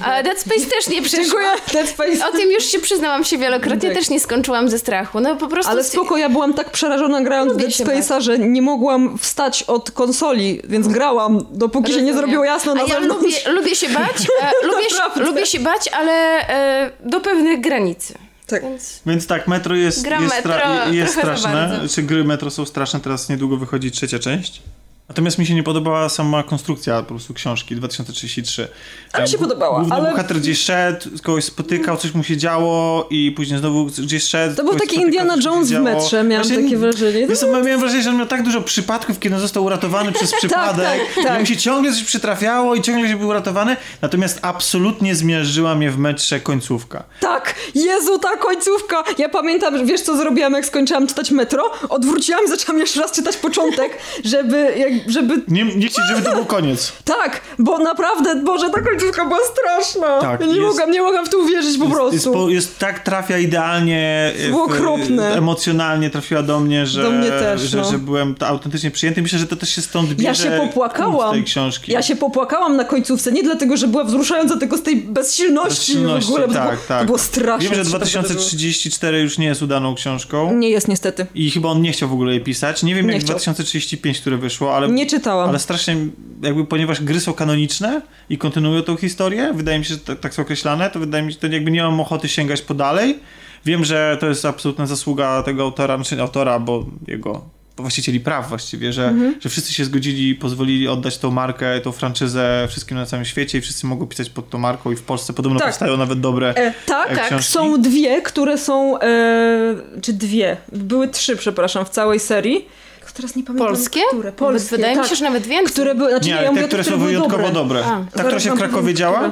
ale 0.03 0.23
Dead 0.23 0.39
Space 0.39 0.65
też 0.65 0.87
nie 0.89 1.01
przeszła. 1.01 1.23
Dziękuję, 1.23 1.47
Dead 1.73 1.87
Space. 1.89 2.27
O 2.29 2.31
tym 2.31 2.51
już 2.51 2.63
się 2.65 2.79
przyznałam 2.79 3.23
się 3.23 3.37
wielokrotnie, 3.37 3.89
Tak. 3.89 3.97
też 3.97 4.09
nie 4.09 4.19
skończyłam 4.19 4.69
ze 4.69 4.79
strachu. 4.79 5.19
No 5.19 5.35
po 5.35 5.47
prostu... 5.47 5.71
Ale 5.71 5.83
spoko, 5.83 6.17
ja 6.17 6.29
byłam 6.29 6.53
tak 6.53 6.71
przerażona 6.71 7.21
grając 7.21 7.53
w 7.53 7.57
Dead 7.57 7.73
się 7.73 7.83
Space'a, 7.85 8.21
że 8.21 8.39
nie 8.39 8.61
mogłam 8.61 9.17
wstać 9.17 9.63
od 9.63 9.91
konsoli, 9.91 10.61
więc 10.63 10.87
grałam, 10.87 11.45
dopóki 11.51 11.87
się 11.87 11.93
nie 11.93 12.01
Rozumiem. 12.01 12.17
zrobiło 12.17 12.45
jasno 12.45 12.75
na 12.75 12.81
A 12.81 12.85
ja 12.87 12.99
lubię, 12.99 13.35
lubię 13.53 13.75
się 13.75 13.89
bać, 13.89 14.27
e, 14.41 14.67
lubię, 14.67 14.89
się, 14.89 15.21
lubię 15.29 15.45
się 15.45 15.59
bać, 15.59 15.87
ale 15.87 16.11
e, 16.49 16.91
do 16.99 17.19
pewnych 17.21 17.61
granicy. 17.85 18.13
Tak. 18.47 18.61
Więc 18.63 19.01
Więc 19.05 19.27
tak, 19.27 19.47
Metro 19.47 19.75
jest, 19.75 20.03
Gra 20.03 20.21
jest, 20.21 20.35
Metro 20.35 20.53
stra- 20.53 20.93
jest 20.93 21.13
straszne. 21.13 21.81
Czy 21.89 22.03
gry 22.03 22.23
Metro 22.23 22.51
są 22.51 22.65
straszne, 22.65 22.99
teraz 22.99 23.29
niedługo 23.29 23.57
wychodzi 23.57 23.91
trzecia 23.91 24.19
część. 24.19 24.61
Natomiast 25.09 25.37
mi 25.37 25.45
się 25.45 25.53
nie 25.53 25.63
podobała 25.63 26.09
sama 26.09 26.43
konstrukcja 26.43 27.01
po 27.01 27.07
prostu 27.07 27.33
książki 27.33 27.75
2033. 27.75 28.67
A 29.13 29.21
mi 29.21 29.27
się 29.27 29.37
podobała, 29.37 29.79
Główny 29.79 29.95
ale- 29.95 30.11
bohater 30.11 30.37
gdzieś 30.37 30.59
szedł, 30.59 31.09
kogoś 31.23 31.43
spotykał, 31.43 31.97
coś 31.97 32.13
mu 32.13 32.23
się 32.23 32.37
działo 32.37 33.07
i 33.09 33.31
później 33.31 33.59
znowu 33.59 33.85
gdzieś 33.85 34.23
szedł. 34.23 34.55
To 34.55 34.63
był 34.63 34.73
taki 34.73 34.85
spotykał, 34.85 35.05
Indiana 35.05 35.35
Jones 35.45 35.71
w 35.71 35.79
metrze, 35.79 36.23
miałam 36.23 36.47
Właśnie- 36.47 36.63
takie 36.63 36.77
wrażenie. 36.77 37.27
Wiesz 37.27 37.39
co, 37.39 37.47
miałem 37.47 37.79
wrażenie, 37.79 38.03
że 38.03 38.09
on 38.09 38.17
miał 38.17 38.27
tak 38.27 38.43
dużo 38.43 38.61
przypadków, 38.61 39.19
kiedy 39.19 39.39
został 39.39 39.63
uratowany 39.63 40.11
przez 40.11 40.31
przypadek. 40.39 40.99
tak, 41.15 41.23
tak. 41.23 41.37
I 41.37 41.39
mu 41.39 41.45
się 41.45 41.57
ciągle 41.57 41.91
coś 41.93 42.03
przytrafiało 42.03 42.75
i 42.75 42.81
ciągle 42.81 43.07
się 43.09 43.17
był 43.17 43.27
uratowany. 43.27 43.75
Natomiast 44.01 44.39
absolutnie 44.41 45.15
zmierzyła 45.15 45.75
mnie 45.75 45.91
w 45.91 45.97
metrze 45.97 46.39
końcówka. 46.39 47.03
Tak, 47.19 47.55
Jezu, 47.75 48.19
ta 48.19 48.37
końcówka! 48.37 49.03
Ja 49.17 49.29
pamiętam, 49.29 49.85
wiesz 49.85 50.01
co 50.01 50.17
zrobiłam, 50.17 50.53
jak 50.53 50.65
skończyłam 50.65 51.07
czytać 51.07 51.31
Metro? 51.31 51.71
Odwróciłam 51.89 52.45
i 52.45 52.47
zaczęłam 52.49 52.79
jeszcze 52.79 53.01
raz 53.01 53.11
czytać 53.11 53.37
początek, 53.37 53.97
żeby, 54.23 54.73
jak, 54.77 54.94
żeby... 55.07 55.41
Nie, 55.47 55.65
nie 55.65 55.87
chcieć, 55.87 56.03
żeby 56.09 56.21
to 56.21 56.35
był 56.35 56.45
koniec. 56.45 56.93
Tak, 57.25 57.41
bo 57.59 57.79
naprawdę, 57.79 58.35
Boże, 58.35 58.69
ta 58.69 58.81
końcówka 58.81 59.25
była 59.25 59.39
straszna! 59.53 60.19
Tak, 60.21 60.39
ja 60.39 60.45
nie, 60.45 60.51
jest- 60.53 60.65
mogłam, 60.67 60.91
nie 60.91 61.01
mogłam 61.01 61.25
w 61.25 61.29
to 61.29 61.37
uwierzyć 61.37 61.77
po 61.77 61.87
prostu. 61.87 62.13
Jest, 62.13 62.25
po, 62.25 62.49
jest 62.49 62.79
tak 62.79 62.99
trafia 62.99 63.37
idealnie. 63.37 64.33
Było 64.49 64.67
w- 64.67 64.71
okropne. 64.71 65.35
Emocjonalnie 65.37 66.09
trafiła 66.09 66.43
do 66.43 66.59
mnie, 66.59 66.85
że, 66.85 67.03
Do 67.03 67.11
mnie 67.11 67.29
też, 67.29 67.61
że, 67.61 67.77
no. 67.77 67.91
że 67.91 67.97
byłem 67.99 68.35
autentycznie 68.39 68.91
przyjęty. 68.91 69.21
Myślę, 69.21 69.39
że 69.39 69.47
to 69.47 69.55
też 69.55 69.69
się 69.75 69.81
stąd 69.81 70.13
bierze. 70.13 70.23
Ja 70.23 70.35
się 70.35 70.67
popłakałam. 70.67 71.31
tej 71.33 71.43
książki. 71.43 71.91
Ja 71.91 72.01
się 72.01 72.15
popłakałam 72.15 72.75
na 72.75 72.83
końcówce, 72.83 73.31
nie 73.31 73.43
dlatego, 73.43 73.77
że 73.77 73.87
była 73.87 74.03
wzruszająca, 74.03 74.57
tylko 74.57 74.77
z 74.77 74.83
tej 74.83 74.95
bezsilności, 74.95 75.69
Bezsilności, 75.93 76.31
w 76.31 76.35
ogóle, 76.35 76.47
tak, 76.47 76.69
było, 76.69 76.81
tak. 76.87 77.05
było 77.05 77.17
straszne. 77.17 77.69
Wiem, 77.69 77.75
że 77.75 77.85
co 77.85 77.91
to 77.91 77.97
2034 77.97 79.19
już 79.21 79.37
nie 79.37 79.45
jest 79.45 79.61
udaną 79.61 79.95
książką. 79.95 80.53
Nie 80.53 80.69
jest 80.69 80.87
niestety. 80.87 81.25
I 81.35 81.51
chyba 81.51 81.69
on 81.69 81.81
nie 81.81 81.91
chciał 81.91 82.09
w 82.09 82.13
ogóle 82.13 82.31
jej 82.31 82.41
pisać. 82.41 82.83
Nie 82.83 82.95
wiem, 82.95 83.07
Nie 83.07 83.13
jak 83.13 83.21
chciał. 83.21 83.35
2035, 83.35 84.21
które 84.21 84.37
wyszło, 84.37 84.75
ale. 84.75 84.84
Nie 84.87 85.05
czytałam. 85.05 85.49
Ale 85.49 85.59
strasznie, 85.59 85.95
jakby 86.41 86.65
ponieważ 86.65 87.01
gry 87.03 87.19
są 87.19 87.33
kanoniczne 87.33 88.01
i 88.29 88.37
kontynuują 88.37 88.81
tą 88.81 88.95
historię, 88.97 89.51
wydaje 89.55 89.79
mi 89.79 89.85
się, 89.85 89.93
że 89.93 89.99
tak, 89.99 90.19
tak 90.19 90.33
są 90.33 90.41
określane, 90.41 90.89
to 90.89 90.99
wydaje 90.99 91.23
mi 91.23 91.33
się, 91.33 91.39
to 91.39 91.47
jakby 91.47 91.71
nie 91.71 91.83
mam 91.83 91.99
ochoty 91.99 92.27
sięgać 92.29 92.61
po 92.61 92.73
dalej. 92.73 93.19
Wiem, 93.65 93.85
że 93.85 94.17
to 94.19 94.27
jest 94.27 94.45
absolutna 94.45 94.85
zasługa 94.85 95.43
tego 95.43 95.63
autora, 95.63 95.95
znaczy 95.95 96.21
autora, 96.21 96.59
bo 96.59 96.85
jego 97.07 97.41
właścicieli 97.77 98.19
praw 98.19 98.49
właściwie, 98.49 98.93
że, 98.93 99.07
Mhm. 99.07 99.35
że 99.41 99.49
wszyscy 99.49 99.73
się 99.73 99.85
zgodzili 99.85 100.29
i 100.29 100.35
pozwolili 100.35 100.87
oddać 100.87 101.17
tą 101.17 101.31
markę, 101.31 101.79
tą 101.81 101.91
franczyzę 101.91 102.67
wszystkim 102.69 102.97
na 102.97 103.05
całym 103.05 103.25
świecie 103.25 103.57
i 103.57 103.61
wszyscy 103.61 103.87
mogą 103.87 104.07
pisać 104.07 104.29
pod 104.29 104.49
tą 104.49 104.57
marką 104.57 104.91
i 104.91 104.95
w 104.95 105.01
Polsce 105.01 105.33
podobno 105.33 105.59
Tak. 105.59 105.67
powstają 105.67 105.97
nawet 105.97 106.19
dobre 106.19 106.49
E, 106.55 106.73
tak, 106.85 107.11
e, 107.11 107.15
tak. 107.15 107.27
książki. 107.27 107.51
Są 107.51 107.81
dwie, 107.81 108.21
które 108.21 108.57
są. 108.57 108.99
E, 108.99 109.75
czy 110.01 110.13
dwie? 110.13 110.57
Były 110.71 111.07
trzy, 111.07 111.35
przepraszam, 111.35 111.85
w 111.85 111.89
całej 111.89 112.19
serii. 112.19 112.65
Teraz 113.15 113.35
nie 113.35 113.43
pamiętam. 113.43 113.67
polskie? 113.67 113.99
Które? 114.07 114.17
Nawet 114.23 114.35
Polskie. 114.35 114.75
Wydaje 114.75 114.95
tak. 114.95 115.03
mi 115.03 115.09
się, 115.09 115.15
że 115.15 115.25
nawet 115.25 115.47
więcej. 115.47 115.73
Które 115.73 115.95
były. 115.95 116.09
Znaczy, 116.09 116.25
Nie, 116.25 116.31
ja 116.35 116.41
te, 116.43 116.49
mówię 116.51 116.63
o 116.63 116.67
które 116.67 116.83
tych, 116.83 116.91
są 116.93 116.97
były 116.97 117.09
wyjątkowo 117.09 117.37
dobre. 117.51 117.53
dobre. 117.53 117.79
A, 117.85 117.99
Ta, 117.99 118.05
która 118.11 118.23
Zaraz 118.23 118.43
się 118.43 118.51
w 118.51 118.57
Krakowie 118.57 118.93
działa? 118.93 119.17
które. 119.17 119.31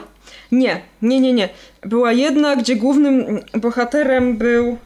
Nie, 0.52 0.82
nie, 1.02 1.20
nie, 1.20 1.34
nie. 1.34 1.50
Była 1.82 2.12
jedna, 2.12 2.56
gdzie 2.56 2.76
głównym 2.76 3.40
bohaterem 3.62 4.38
był. 4.38 4.78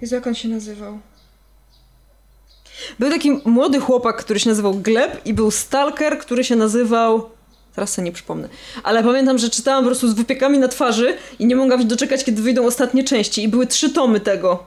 Jezu, 0.00 0.14
jak 0.14 0.26
on 0.26 0.34
się 0.34 0.48
nazywał? 0.48 0.98
Był 2.98 3.10
taki 3.10 3.30
młody 3.44 3.80
chłopak, 3.80 4.16
który 4.16 4.40
się 4.40 4.50
nazywał 4.50 4.74
Gleb 4.74 5.20
i 5.26 5.34
był 5.34 5.50
stalker, 5.50 6.18
który 6.18 6.44
się 6.44 6.56
nazywał... 6.56 7.30
Teraz 7.74 7.92
sobie 7.92 8.04
nie 8.04 8.12
przypomnę. 8.12 8.48
Ale 8.82 9.04
pamiętam, 9.04 9.38
że 9.38 9.50
czytałam 9.50 9.84
po 9.84 9.88
prostu 9.88 10.08
z 10.08 10.14
wypiekami 10.14 10.58
na 10.58 10.68
twarzy 10.68 11.16
i 11.38 11.46
nie 11.46 11.56
mogłam 11.56 11.80
się 11.80 11.86
doczekać, 11.86 12.24
kiedy 12.24 12.42
wyjdą 12.42 12.66
ostatnie 12.66 13.04
części. 13.04 13.42
I 13.42 13.48
były 13.48 13.66
trzy 13.66 13.90
tomy 13.90 14.20
tego. 14.20 14.66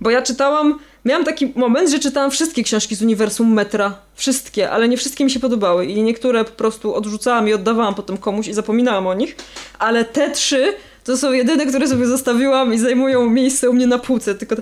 Bo 0.00 0.10
ja 0.10 0.22
czytałam... 0.22 0.78
Miałam 1.04 1.24
taki 1.24 1.52
moment, 1.56 1.90
że 1.90 1.98
czytałam 1.98 2.30
wszystkie 2.30 2.62
książki 2.62 2.94
z 2.96 3.02
uniwersum 3.02 3.52
Metra. 3.52 3.98
Wszystkie, 4.14 4.70
ale 4.70 4.88
nie 4.88 4.96
wszystkie 4.96 5.24
mi 5.24 5.30
się 5.30 5.40
podobały. 5.40 5.86
I 5.86 6.02
niektóre 6.02 6.44
po 6.44 6.50
prostu 6.50 6.94
odrzucałam 6.94 7.48
i 7.48 7.52
oddawałam 7.52 7.94
potem 7.94 8.16
komuś 8.16 8.48
i 8.48 8.54
zapominałam 8.54 9.06
o 9.06 9.14
nich. 9.14 9.36
Ale 9.78 10.04
te 10.04 10.30
trzy 10.30 10.74
to 11.04 11.16
są 11.16 11.32
jedyne, 11.32 11.66
które 11.66 11.88
sobie 11.88 12.06
zostawiłam 12.06 12.74
i 12.74 12.78
zajmują 12.78 13.30
miejsce 13.30 13.70
u 13.70 13.72
mnie 13.72 13.86
na 13.86 13.98
półce. 13.98 14.34
Tylko... 14.34 14.56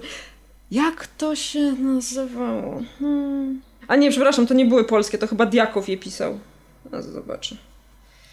Jak 0.70 1.06
to 1.06 1.36
się 1.36 1.72
nazywało? 1.72 2.82
Hmm. 2.98 3.62
A 3.88 3.96
nie, 3.96 4.10
przepraszam, 4.10 4.46
to 4.46 4.54
nie 4.54 4.66
były 4.66 4.84
polskie, 4.84 5.18
to 5.18 5.26
chyba 5.26 5.46
Diakow 5.46 5.88
je 5.88 5.96
pisał. 5.96 6.38
A 6.92 7.02
zobaczę. 7.02 7.56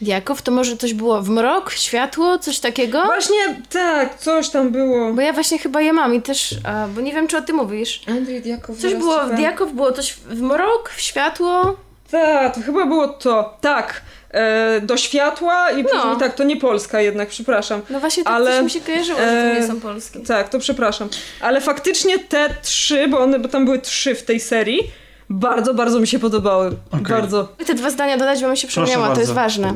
Jakow, 0.01 0.41
to 0.41 0.51
może 0.51 0.77
coś 0.77 0.93
było 0.93 1.21
w 1.21 1.29
mrok, 1.29 1.71
w 1.71 1.77
światło, 1.77 2.39
coś 2.39 2.59
takiego? 2.59 3.05
Właśnie, 3.05 3.61
tak, 3.69 4.19
coś 4.19 4.49
tam 4.49 4.69
było. 4.69 5.13
Bo 5.13 5.21
ja 5.21 5.33
właśnie 5.33 5.59
chyba 5.59 5.81
je 5.81 5.93
mam 5.93 6.15
i 6.15 6.21
też, 6.21 6.55
a, 6.63 6.87
bo 6.87 7.01
nie 7.01 7.13
wiem, 7.13 7.27
czy 7.27 7.37
o 7.37 7.41
tym 7.41 7.55
mówisz. 7.55 8.01
Andrzej 8.07 8.41
Diakow. 8.41 8.77
Coś 8.77 8.95
było 8.95 9.19
w. 9.19 9.35
Diakow, 9.35 9.71
było 9.71 9.91
coś 9.91 10.13
w 10.13 10.41
mrok, 10.41 10.89
w 10.89 11.01
światło. 11.01 11.77
Tak, 12.11 12.55
to 12.55 12.61
chyba 12.61 12.85
było 12.85 13.07
to. 13.07 13.57
Tak, 13.61 14.01
e, 14.31 14.81
do 14.81 14.97
światła 14.97 15.71
i 15.71 15.83
później 15.83 16.17
tak, 16.19 16.35
to 16.35 16.43
nie 16.43 16.57
Polska 16.57 17.01
jednak, 17.01 17.29
przepraszam. 17.29 17.81
No 17.89 17.99
właśnie 17.99 18.23
tak 18.23 18.33
Ale, 18.33 18.51
coś 18.51 18.63
mi 18.63 18.69
się 18.69 18.81
kojarzyło, 18.81 19.19
że 19.19 19.25
to 19.25 19.31
e, 19.31 19.59
nie 19.61 19.67
są 19.67 19.81
polskie. 19.81 20.19
Tak, 20.19 20.49
to 20.49 20.59
przepraszam. 20.59 21.09
Ale 21.41 21.61
faktycznie 21.61 22.19
te 22.19 22.49
trzy, 22.61 23.07
bo 23.07 23.19
one, 23.19 23.39
bo 23.39 23.47
tam 23.47 23.65
były 23.65 23.79
trzy 23.79 24.15
w 24.15 24.23
tej 24.23 24.39
serii, 24.39 24.91
bardzo, 25.31 25.73
bardzo 25.73 25.99
mi 25.99 26.07
się 26.07 26.19
podobały. 26.19 26.71
Bardzo. 27.09 27.47
Te 27.67 27.73
dwa 27.73 27.89
zdania 27.89 28.17
dodać, 28.17 28.41
bo 28.41 28.49
mi 28.49 28.57
się 28.57 28.67
przypomniała, 28.67 29.13
to 29.13 29.19
jest 29.19 29.33
ważne. 29.33 29.73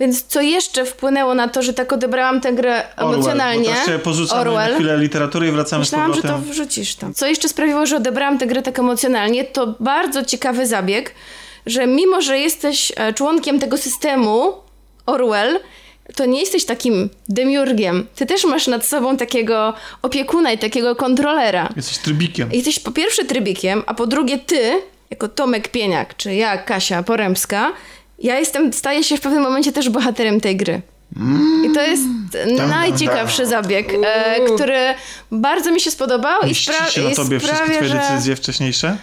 Więc 0.00 0.22
co 0.22 0.40
jeszcze 0.40 0.84
wpłynęło 0.84 1.34
na 1.34 1.48
to, 1.48 1.62
że 1.62 1.74
tak 1.74 1.92
odebrałam 1.92 2.40
tę 2.40 2.52
grę 2.52 2.82
Orwell, 2.96 3.14
emocjonalnie? 3.14 3.64
Bo 3.64 3.70
jeszcze 3.70 3.98
porzucamy 3.98 4.44
na 4.44 4.50
Orwell. 4.50 4.74
chwilę 4.74 4.98
literatury 4.98 5.48
i 5.48 5.50
wracamy 5.50 5.80
Myślałam, 5.80 6.12
z 6.12 6.16
że 6.16 6.22
to 6.22 6.28
powrotem. 6.28 6.52
wrzucisz 6.52 6.94
tam. 6.94 7.14
Co 7.14 7.26
jeszcze 7.26 7.48
sprawiło, 7.48 7.86
że 7.86 7.96
odebrałam 7.96 8.38
tę 8.38 8.46
grę 8.46 8.62
tak 8.62 8.78
emocjonalnie, 8.78 9.44
to 9.44 9.74
bardzo 9.80 10.24
ciekawy 10.24 10.66
zabieg, 10.66 11.14
że 11.66 11.86
mimo, 11.86 12.22
że 12.22 12.38
jesteś 12.38 12.92
e, 12.96 13.12
członkiem 13.12 13.58
tego 13.58 13.78
systemu 13.78 14.52
Orwell, 15.06 15.60
to 16.16 16.26
nie 16.26 16.40
jesteś 16.40 16.64
takim 16.64 17.10
demiurgiem. 17.28 18.06
Ty 18.14 18.26
też 18.26 18.44
masz 18.44 18.66
nad 18.66 18.86
sobą 18.86 19.16
takiego 19.16 19.74
opiekuna 20.02 20.52
i 20.52 20.58
takiego 20.58 20.96
kontrolera. 20.96 21.68
Jesteś 21.76 21.98
trybikiem. 21.98 22.52
Jesteś 22.52 22.78
po 22.78 22.90
pierwsze 22.92 23.24
trybikiem, 23.24 23.82
a 23.86 23.94
po 23.94 24.06
drugie 24.06 24.38
ty, 24.38 24.82
jako 25.10 25.28
Tomek 25.28 25.68
Pieniak, 25.68 26.16
czy 26.16 26.34
ja, 26.34 26.58
Kasia 26.58 27.02
Poremska, 27.02 27.72
ja 28.18 28.38
jestem, 28.38 28.72
staję 28.72 29.04
się 29.04 29.16
w 29.16 29.20
pewnym 29.20 29.42
momencie 29.42 29.72
też 29.72 29.88
bohaterem 29.88 30.40
tej 30.40 30.56
gry. 30.56 30.82
I 31.64 31.74
to 31.74 31.82
jest 31.82 32.02
najciekawszy 32.68 33.46
zabieg, 33.46 33.92
e, 34.04 34.40
który 34.54 34.78
bardzo 35.32 35.70
mi 35.70 35.80
się 35.80 35.90
spodobał 35.90 36.42
i, 36.42 36.50
Mści 36.50 36.70
spra- 36.70 36.90
się 36.90 37.02
na 37.02 37.10
i 37.10 37.14
tobie 37.14 37.38
wszystkie 37.38 37.58
sprawia, 37.64 37.76
twoje 37.76 37.90
że... 37.90 37.98
decyzje 37.98 38.36
wcześniejsze? 38.36 38.96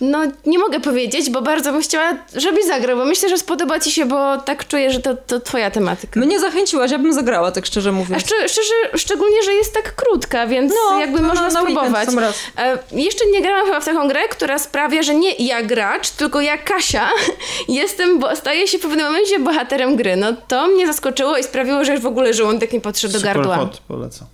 No, 0.00 0.18
nie 0.46 0.58
mogę 0.58 0.80
powiedzieć, 0.80 1.30
bo 1.30 1.42
bardzo 1.42 1.72
bym 1.72 1.82
chciała, 1.82 2.16
żebyś 2.34 2.64
zagrał, 2.66 2.96
bo 2.96 3.04
myślę, 3.04 3.28
że 3.28 3.38
spodoba 3.38 3.80
ci 3.80 3.90
się, 3.92 4.04
bo 4.06 4.38
tak 4.38 4.66
czuję, 4.68 4.90
że 4.90 5.00
to, 5.00 5.14
to 5.16 5.40
twoja 5.40 5.70
tematyka. 5.70 6.20
Mnie 6.20 6.40
zachęciłaś, 6.40 6.90
ja 6.90 6.98
bym 6.98 7.12
zagrała, 7.12 7.52
tak 7.52 7.66
szczerze 7.66 7.88
A 7.88 7.92
mówiąc. 7.92 8.22
szczer- 8.22 8.48
szczerze, 8.48 8.74
szczególnie, 8.98 9.42
że 9.42 9.52
jest 9.52 9.74
tak 9.74 9.94
krótka, 9.96 10.46
więc 10.46 10.72
No, 10.90 11.00
jakby 11.00 11.18
to 11.18 11.24
można 11.24 11.48
na- 11.48 11.52
na 11.52 11.62
weekend 11.62 11.96
spróbować. 12.08 12.34
E, 12.58 12.78
jeszcze 12.92 13.26
nie 13.26 13.42
grałam 13.42 13.66
chyba 13.66 13.80
w 13.80 13.84
taką 13.84 14.08
grę, 14.08 14.28
która 14.28 14.58
sprawia, 14.58 15.02
że 15.02 15.14
nie 15.14 15.32
ja 15.34 15.62
gracz, 15.62 16.10
tylko 16.10 16.40
ja 16.40 16.58
Kasia 16.58 17.08
jestem, 17.68 18.18
bo 18.18 18.36
staję 18.36 18.68
się 18.68 18.78
w 18.78 18.82
pewnym 18.82 19.06
momencie 19.06 19.38
bohaterem 19.38 19.96
gry. 19.96 20.16
No 20.16 20.32
to 20.48 20.66
mnie 20.66 20.86
zaskoczyło 20.86 21.36
i 21.38 21.44
sprawiło, 21.44 21.84
że 21.84 21.92
już 21.92 22.00
w 22.00 22.06
ogóle 22.06 22.34
żołądek 22.34 22.72
mi 22.72 22.80
podszedł 22.80 23.12
do 23.12 23.18
Super 23.18 23.34
gardła. 23.36 23.56
hot, 23.56 23.80
polecam. 23.88 24.26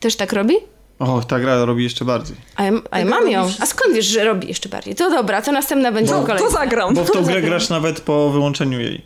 Też 0.00 0.16
tak 0.16 0.32
robi? 0.32 0.54
O, 1.00 1.20
ta 1.28 1.40
gra 1.40 1.64
robi 1.64 1.84
jeszcze 1.84 2.04
bardziej. 2.04 2.36
A 2.56 2.64
ja, 2.64 2.72
a 2.90 2.98
ja 2.98 3.04
mam 3.04 3.28
ją. 3.30 3.48
A 3.60 3.66
skąd 3.66 3.94
wiesz, 3.94 4.06
że 4.06 4.24
robi 4.24 4.48
jeszcze 4.48 4.68
bardziej? 4.68 4.94
To 4.94 5.10
dobra, 5.10 5.42
to 5.42 5.52
następna 5.52 5.92
będzie 5.92 6.12
To, 6.12 6.22
kolej. 6.22 6.42
to 6.42 6.50
zagram. 6.50 6.94
Bo 6.94 7.04
w 7.04 7.10
tą 7.10 7.22
grę 7.24 7.42
grasz 7.42 7.68
nawet 7.68 8.00
po 8.00 8.30
wyłączeniu 8.30 8.80
jej. 8.80 9.04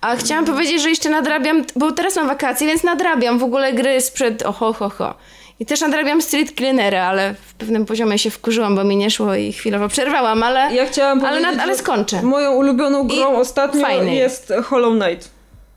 A 0.00 0.16
chciałam 0.16 0.44
powiedzieć, 0.44 0.82
że 0.82 0.88
jeszcze 0.90 1.10
nadrabiam, 1.10 1.64
bo 1.76 1.92
teraz 1.92 2.16
mam 2.16 2.26
wakacje, 2.26 2.66
więc 2.66 2.84
nadrabiam 2.84 3.38
w 3.38 3.42
ogóle 3.42 3.72
gry 3.72 4.00
sprzed 4.00 4.42
oho, 4.42 4.72
ho, 4.72 4.88
ho. 4.90 5.14
I 5.60 5.66
też 5.66 5.80
nadrabiam 5.80 6.22
Street 6.22 6.52
Cleanera, 6.56 7.04
ale 7.04 7.34
w 7.34 7.54
pewnym 7.54 7.86
poziomie 7.86 8.18
się 8.18 8.30
wkurzyłam, 8.30 8.76
bo 8.76 8.84
mi 8.84 8.96
nie 8.96 9.10
szło 9.10 9.34
i 9.34 9.52
chwilowo 9.52 9.88
przerwałam, 9.88 10.42
ale... 10.42 10.74
Ja 10.74 10.86
chciałam 10.86 11.18
Ale 11.24 11.28
powiedzieć, 11.28 11.56
nad- 11.56 11.64
ale 11.66 11.76
skończę. 11.78 12.22
Moją 12.22 12.52
ulubioną 12.52 13.06
grą 13.06 13.32
I 13.32 13.36
ostatnio 13.36 13.82
fajnej. 13.82 14.16
jest 14.18 14.52
Hollow 14.64 14.94
Knight. 15.00 15.30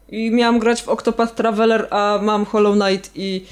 I 0.10 0.32
miałam 0.32 0.60
grać 0.60 0.82
w 0.84 0.90
Octopath 0.90 1.36
Traveler, 1.36 1.88
a 1.92 2.20
mam 2.22 2.46
Hollow 2.46 2.76
Knight 2.76 3.12
i 3.16 3.46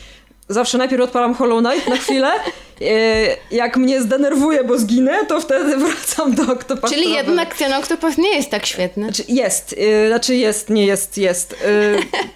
zawsze 0.54 0.78
najpierw 0.78 1.04
odpalam 1.04 1.34
Hollow 1.34 1.60
Knight 1.60 1.88
na 1.90 1.96
chwilę. 1.96 2.32
E, 2.82 3.38
Jak 3.56 3.78
mnie 3.78 4.02
zdenerwuję, 4.02 4.64
bo 4.64 4.78
zginę, 4.78 5.26
to 5.26 5.42
wtedy 5.42 5.78
wracam 5.86 6.36
do 6.36 6.54
Octopath 6.54 6.94
Czyli 6.94 7.04
Traveler. 7.06 7.26
jednak 7.28 7.56
ten 7.58 7.74
Octopath 7.74 8.18
nie 8.18 8.36
jest 8.36 8.50
tak 8.50 8.66
świetny. 8.66 9.04
Znaczy 9.04 9.24
jest, 9.28 9.76
yy, 9.78 10.08
znaczy 10.08 10.36
jest, 10.36 10.70
nie 10.70 10.86
jest, 10.86 11.18
jest. 11.18 11.56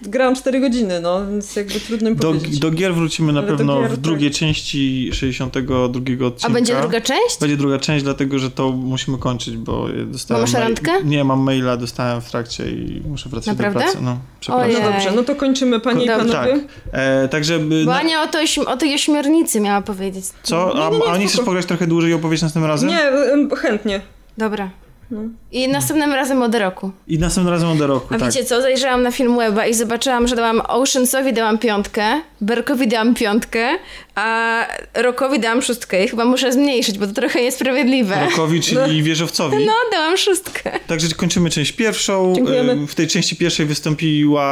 Yy, 0.03 0.09
grałam 0.09 0.35
4 0.35 0.59
godziny, 0.59 0.99
no, 0.99 1.27
więc 1.27 1.55
jakby 1.55 1.79
trudno 1.79 2.09
mi 2.09 2.15
Do, 2.15 2.27
powiedzieć. 2.27 2.59
do 2.59 2.71
gier 2.71 2.93
wrócimy 2.95 3.33
na 3.33 3.39
Ale 3.39 3.47
pewno 3.47 3.79
gier, 3.81 3.87
w 3.89 3.91
tak. 3.91 3.99
drugiej 3.99 4.31
części 4.31 5.09
62 5.13 6.25
odcinka. 6.27 6.47
A 6.47 6.49
będzie 6.49 6.75
druga 6.81 7.01
część? 7.01 7.39
Będzie 7.41 7.57
druga 7.57 7.79
część, 7.79 8.03
dlatego 8.03 8.39
że 8.39 8.51
to 8.51 8.71
musimy 8.71 9.17
kończyć, 9.17 9.57
bo 9.57 9.87
dostałem. 10.05 10.41
Masz 10.43 10.53
randkę? 10.53 10.91
Nie, 11.03 11.23
mam 11.23 11.39
maila, 11.39 11.77
dostałem 11.77 12.21
w 12.21 12.29
trakcie 12.31 12.71
i 12.71 13.01
muszę 13.09 13.29
wracać 13.29 13.47
Naprawdę? 13.47 13.79
do 13.79 13.85
pracy. 13.85 13.97
No, 14.01 14.17
przepraszam. 14.39 14.69
Ojej. 14.69 14.81
No 14.83 14.91
dobrze, 14.91 15.11
no 15.11 15.23
to 15.23 15.35
kończymy, 15.35 15.79
panie 15.79 16.03
i 16.05 16.07
Dobrze. 16.07 16.33
Tak. 16.33 16.47
panowie. 16.49 16.63
E, 16.91 17.27
także. 17.27 17.59
Bo 17.59 17.91
na- 17.91 17.99
Ania 17.99 18.21
o, 18.23 18.27
to, 18.27 18.39
o 18.67 18.77
tej 18.77 18.93
ośmiornicy 18.95 19.59
miała 19.59 19.81
powiedzieć. 19.81 20.25
Co? 20.43 20.85
A, 20.85 20.89
Nie, 20.89 20.97
nie, 20.97 21.05
nie, 21.05 21.11
a 21.11 21.17
nie 21.17 21.27
chcesz 21.27 21.45
pograć 21.45 21.65
trochę 21.65 21.87
dłużej 21.87 22.11
i 22.11 22.13
opowiedzieć 22.13 22.41
następnym 22.43 22.71
razem? 22.71 22.89
Nie, 22.89 23.11
chętnie. 23.57 24.01
Dobra. 24.37 24.69
No. 25.11 25.21
I 25.51 25.67
następnym 25.67 26.13
razem 26.13 26.41
od 26.41 26.55
roku. 26.55 26.91
I 27.07 27.19
następnym 27.19 27.53
razem 27.53 27.69
od 27.69 27.81
roku. 27.81 28.15
A 28.15 28.17
tak. 28.17 28.27
wiecie 28.33 28.45
co? 28.45 28.61
Zajrzałam 28.61 29.03
na 29.03 29.11
film 29.11 29.37
Weba 29.37 29.65
i 29.65 29.73
zobaczyłam, 29.73 30.27
że 30.27 30.35
dałam 30.35 30.61
Oceansowi 30.67 31.33
dałam 31.33 31.57
piątkę, 31.57 32.21
Berkowi 32.41 32.87
dałam 32.87 33.13
piątkę, 33.15 33.67
a 34.15 34.59
Rockowi 34.93 35.39
dałam 35.39 35.61
szóstkę. 35.61 36.05
I 36.05 36.07
chyba 36.07 36.25
muszę 36.25 36.51
zmniejszyć, 36.53 36.97
bo 36.99 37.07
to 37.07 37.13
trochę 37.13 37.41
niesprawiedliwe. 37.41 38.25
Rokowi, 38.29 38.61
czyli 38.61 39.03
wieżowcowi. 39.03 39.65
No, 39.65 39.73
dałam 39.91 40.17
szóstkę. 40.17 40.71
Także 40.87 41.07
kończymy 41.15 41.49
część 41.49 41.71
pierwszą. 41.71 42.33
Dziękujemy. 42.35 42.87
W 42.87 42.95
tej 42.95 43.07
części 43.07 43.35
pierwszej 43.35 43.65
wystąpiła 43.65 44.45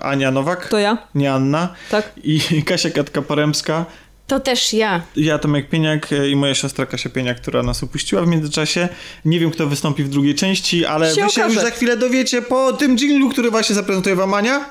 Ania 0.00 0.30
Nowak, 0.30 0.68
To 0.68 0.78
ja, 0.78 0.98
nie 1.14 1.32
Anna, 1.32 1.68
tak. 1.90 2.12
i 2.24 2.40
Kasia 2.66 2.88
Katka-Poremska. 2.90 3.84
To 4.32 4.40
też 4.40 4.72
ja. 4.72 5.02
Ja, 5.16 5.38
Tomek 5.38 5.68
Pieniak 5.68 6.12
e, 6.12 6.28
i 6.28 6.36
moja 6.36 6.54
siostra 6.54 6.86
Kasia 6.86 7.10
Pieniak, 7.10 7.40
która 7.40 7.62
nas 7.62 7.82
opuściła 7.82 8.22
w 8.22 8.26
międzyczasie. 8.26 8.88
Nie 9.24 9.40
wiem, 9.40 9.50
kto 9.50 9.66
wystąpi 9.66 10.04
w 10.04 10.08
drugiej 10.08 10.34
części, 10.34 10.86
ale 10.86 11.14
Się 11.14 11.24
wy 11.24 11.30
się 11.30 11.40
okaże. 11.42 11.54
już 11.54 11.64
za 11.64 11.70
chwilę 11.70 11.96
dowiecie 11.96 12.42
po 12.42 12.72
tym 12.72 12.98
dżinglu, 12.98 13.30
który 13.30 13.50
właśnie 13.50 13.74
zaprezentuje 13.74 14.16
wam 14.16 14.34
Ania. 14.34 14.60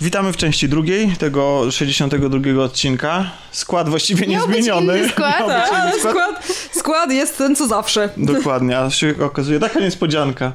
Witamy 0.00 0.32
w 0.32 0.36
części 0.36 0.68
drugiej 0.68 1.08
tego 1.18 1.70
62 1.70 2.62
odcinka. 2.62 3.30
Skład 3.52 3.88
właściwie 3.88 4.26
Miał 4.26 4.46
być 4.48 4.56
niezmieniony. 4.56 4.98
inny 4.98 5.08
skład. 5.08 5.38
Miał 5.38 5.48
być 5.48 5.56
Tak, 5.56 5.68
inny 5.70 5.80
ale 5.82 5.92
skład. 5.98 6.12
skład, 6.14 6.46
skład 6.72 7.12
jest 7.12 7.38
ten, 7.38 7.56
co 7.56 7.66
zawsze. 7.68 8.08
Dokładnie, 8.16 8.78
a 8.78 8.90
się 8.90 9.14
okazuje 9.24 9.60
taka 9.60 9.80
niespodzianka. 9.80 10.52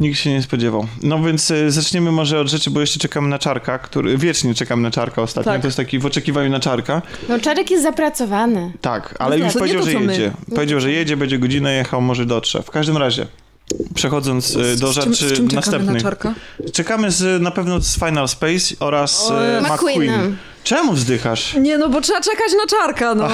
Nikt 0.00 0.18
się 0.18 0.30
nie 0.30 0.42
spodziewał. 0.42 0.86
No 1.02 1.22
więc 1.22 1.50
e, 1.50 1.70
zaczniemy 1.70 2.12
może 2.12 2.40
od 2.40 2.48
rzeczy, 2.48 2.70
bo 2.70 2.80
jeszcze 2.80 2.98
czekamy 2.98 3.28
na 3.28 3.38
Czarka, 3.38 3.78
który 3.78 4.18
wiecznie 4.18 4.54
czekamy 4.54 4.82
na 4.82 4.90
Czarka 4.90 5.22
ostatnio. 5.22 5.52
Tak. 5.52 5.60
To 5.60 5.66
jest 5.68 5.76
taki 5.76 5.98
w 5.98 6.06
oczekiwaniu 6.06 6.50
na 6.50 6.60
Czarka. 6.60 7.02
No 7.28 7.40
Czarek 7.40 7.70
jest 7.70 7.82
zapracowany. 7.82 8.72
Tak, 8.80 9.14
ale 9.18 9.38
No 9.38 9.44
już 9.44 9.54
nie 9.54 9.58
powiedział, 9.60 9.80
to, 9.80 9.86
że 9.86 9.92
co 9.92 10.00
my. 10.00 10.12
jedzie. 10.12 10.32
Powiedział, 10.54 10.80
że 10.80 10.92
jedzie, 10.92 11.16
będzie 11.16 11.38
godzinę 11.38 11.74
jechał, 11.74 12.00
może 12.00 12.26
dotrze. 12.26 12.62
W 12.62 12.70
każdym 12.70 12.96
razie, 12.96 13.26
przechodząc 13.94 14.56
e, 14.56 14.76
do 14.76 14.92
z 14.92 14.94
czym, 14.94 15.14
rzeczy 15.14 15.28
z 15.28 15.32
czym 15.32 15.48
czekamy 15.48 15.54
następnych. 15.54 15.94
na 15.94 16.00
czarka? 16.10 16.34
Czekamy 16.72 17.10
z, 17.10 17.42
na 17.42 17.50
pewno 17.50 17.80
z 17.80 17.98
Final 17.98 18.28
Space 18.28 18.74
oraz 18.80 19.30
O, 19.30 19.44
e, 19.46 19.60
McQueenem. 19.60 19.74
McQueen. 19.74 20.36
Czemu 20.66 20.92
wzdychasz? 20.92 21.54
Nie, 21.54 21.78
no 21.78 21.88
bo 21.88 22.00
trzeba 22.00 22.20
czekać 22.20 22.46
na 22.56 22.66
czarka, 22.78 23.14
no. 23.14 23.28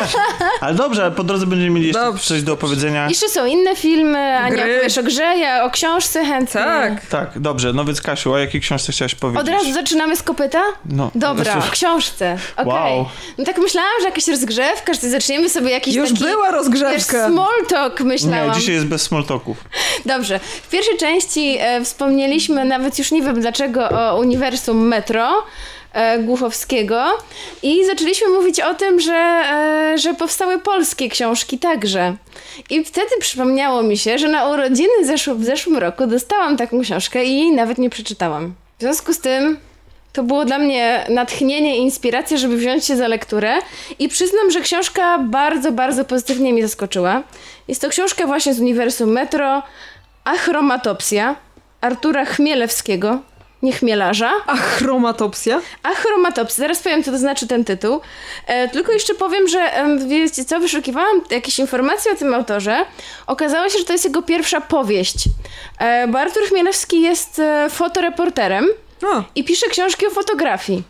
Ale 0.60 0.74
dobrze, 0.74 1.02
ale 1.02 1.10
po 1.10 1.24
drodze 1.24 1.46
będziemy 1.46 1.70
mieli 1.70 1.86
jeszcze 1.86 2.02
Dobrze. 2.04 2.24
coś 2.24 2.42
do 2.42 2.52
opowiedzenia. 2.52 3.08
Jeszcze 3.08 3.28
są 3.28 3.46
inne 3.46 3.76
filmy, 3.76 4.38
Ania 4.38 4.50
Gry. 4.50 4.74
opowiesz 4.74 4.98
o 4.98 5.02
grze, 5.02 5.22
ja 5.22 5.64
o 5.64 5.70
książce 5.70 6.24
chętnie. 6.24 6.60
Tak. 6.60 7.06
Tak, 7.06 7.38
dobrze. 7.38 7.72
No 7.72 7.84
więc 7.84 8.02
Kasiu, 8.02 8.32
o 8.32 8.38
jakiej 8.38 8.60
książce 8.60 8.92
chciałaś 8.92 9.14
powiedzieć? 9.14 9.42
Od 9.42 9.48
razu 9.48 9.72
zaczynamy 9.72 10.16
z 10.16 10.22
kopyta? 10.22 10.62
No, 10.84 11.10
Dobra, 11.14 11.52
znaczy- 11.52 11.68
w 11.68 11.70
książce. 11.70 12.38
Okej. 12.56 12.72
Wow. 12.72 13.06
No 13.38 13.44
tak 13.44 13.58
myślałam, 13.58 13.92
że 14.00 14.06
jakaś 14.06 14.28
rozgrzewka, 14.28 14.94
że 14.94 15.00
zaczniemy 15.00 15.48
sobie 15.50 15.70
jakiś 15.70 15.94
Już 15.94 16.10
taki... 16.10 16.24
była 16.24 16.50
rozgrzewka. 16.50 17.28
small 17.28 17.66
talk 17.68 18.00
myślałam. 18.00 18.48
Nie, 18.48 18.54
dzisiaj 18.54 18.74
jest 18.74 18.86
bez 18.86 19.02
smoltoków. 19.02 19.56
Dobrze. 20.06 20.40
W 20.62 20.68
pierwszej 20.68 20.96
części 20.98 21.56
e, 21.60 21.84
wspomnieliśmy, 21.84 22.64
nawet 22.64 22.98
już 22.98 23.10
nie 23.10 23.22
wiem 23.22 23.40
dlaczego, 23.40 23.88
o 23.88 24.18
uniwersum 24.18 24.86
Metro 24.88 25.42
Głuchowskiego 26.18 27.04
i 27.62 27.86
zaczęliśmy 27.86 28.28
mówić 28.28 28.60
o 28.60 28.74
tym, 28.74 29.00
że, 29.00 29.12
e, 29.14 29.98
że 29.98 30.14
powstały 30.14 30.58
polskie 30.58 31.08
książki 31.08 31.58
także. 31.58 32.16
I 32.70 32.84
wtedy 32.84 33.10
przypomniało 33.20 33.82
mi 33.82 33.98
się, 33.98 34.18
że 34.18 34.28
na 34.28 34.48
urodziny 34.48 35.04
zeszły, 35.04 35.34
w 35.34 35.44
zeszłym 35.44 35.76
roku 35.76 36.06
dostałam 36.06 36.56
taką 36.56 36.80
książkę 36.80 37.24
i 37.24 37.38
jej 37.38 37.52
nawet 37.52 37.78
nie 37.78 37.90
przeczytałam. 37.90 38.54
W 38.78 38.80
związku 38.80 39.12
z 39.12 39.18
tym 39.18 39.58
to 40.12 40.22
było 40.22 40.44
dla 40.44 40.58
mnie 40.58 41.04
natchnienie 41.08 41.78
i 41.78 41.80
inspiracja, 41.80 42.36
żeby 42.36 42.56
wziąć 42.56 42.84
się 42.84 42.96
za 42.96 43.08
lekturę. 43.08 43.54
I 43.98 44.08
przyznam, 44.08 44.50
że 44.50 44.60
książka 44.60 45.18
bardzo, 45.18 45.72
bardzo 45.72 46.04
pozytywnie 46.04 46.52
mi 46.52 46.62
zaskoczyła. 46.62 47.22
Jest 47.68 47.80
to 47.80 47.88
książka 47.88 48.26
właśnie 48.26 48.54
z 48.54 48.60
uniwersum 48.60 49.10
Metro, 49.10 49.62
Achromatopsja 50.24 51.36
Artura 51.80 52.24
Chmielewskiego, 52.24 53.18
nie 53.62 53.72
chmielarza. 53.72 54.30
A 54.46 54.56
chromatopsja? 54.56 55.60
Achromatopsja, 55.82 56.62
zaraz 56.62 56.78
powiem, 56.82 57.02
co 57.04 57.10
to 57.10 57.18
znaczy 57.18 57.46
ten 57.46 57.64
tytuł. 57.64 58.00
E, 58.46 58.68
tylko 58.68 58.92
jeszcze 58.92 59.14
powiem, 59.14 59.48
że 59.48 59.58
em, 59.58 60.08
wiecie 60.08 60.44
co, 60.44 60.60
wyszukiwałam 60.60 61.20
jakieś 61.30 61.58
informacje 61.58 62.12
o 62.12 62.16
tym 62.16 62.34
autorze. 62.34 62.84
Okazało 63.26 63.68
się, 63.68 63.78
że 63.78 63.84
to 63.84 63.92
jest 63.92 64.04
jego 64.04 64.22
pierwsza 64.22 64.60
powieść. 64.60 65.16
E, 65.78 66.08
bo 66.08 66.18
Artur 66.18 66.42
Chmielewski 66.48 67.00
jest 67.00 67.38
e, 67.38 67.66
fotoreporterem 67.70 68.66
O, 69.02 69.22
i 69.34 69.44
pisze 69.44 69.66
książki 69.66 70.06
o 70.06 70.10
fotografii. 70.10 70.82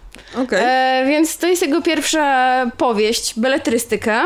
okej. 0.43 0.59
E, 0.63 1.05
więc 1.09 1.37
to 1.39 1.47
jest 1.47 1.63
jego 1.63 1.83
pierwsza 1.83 2.65
powieść, 2.79 3.33
beletrystyka. 3.37 4.25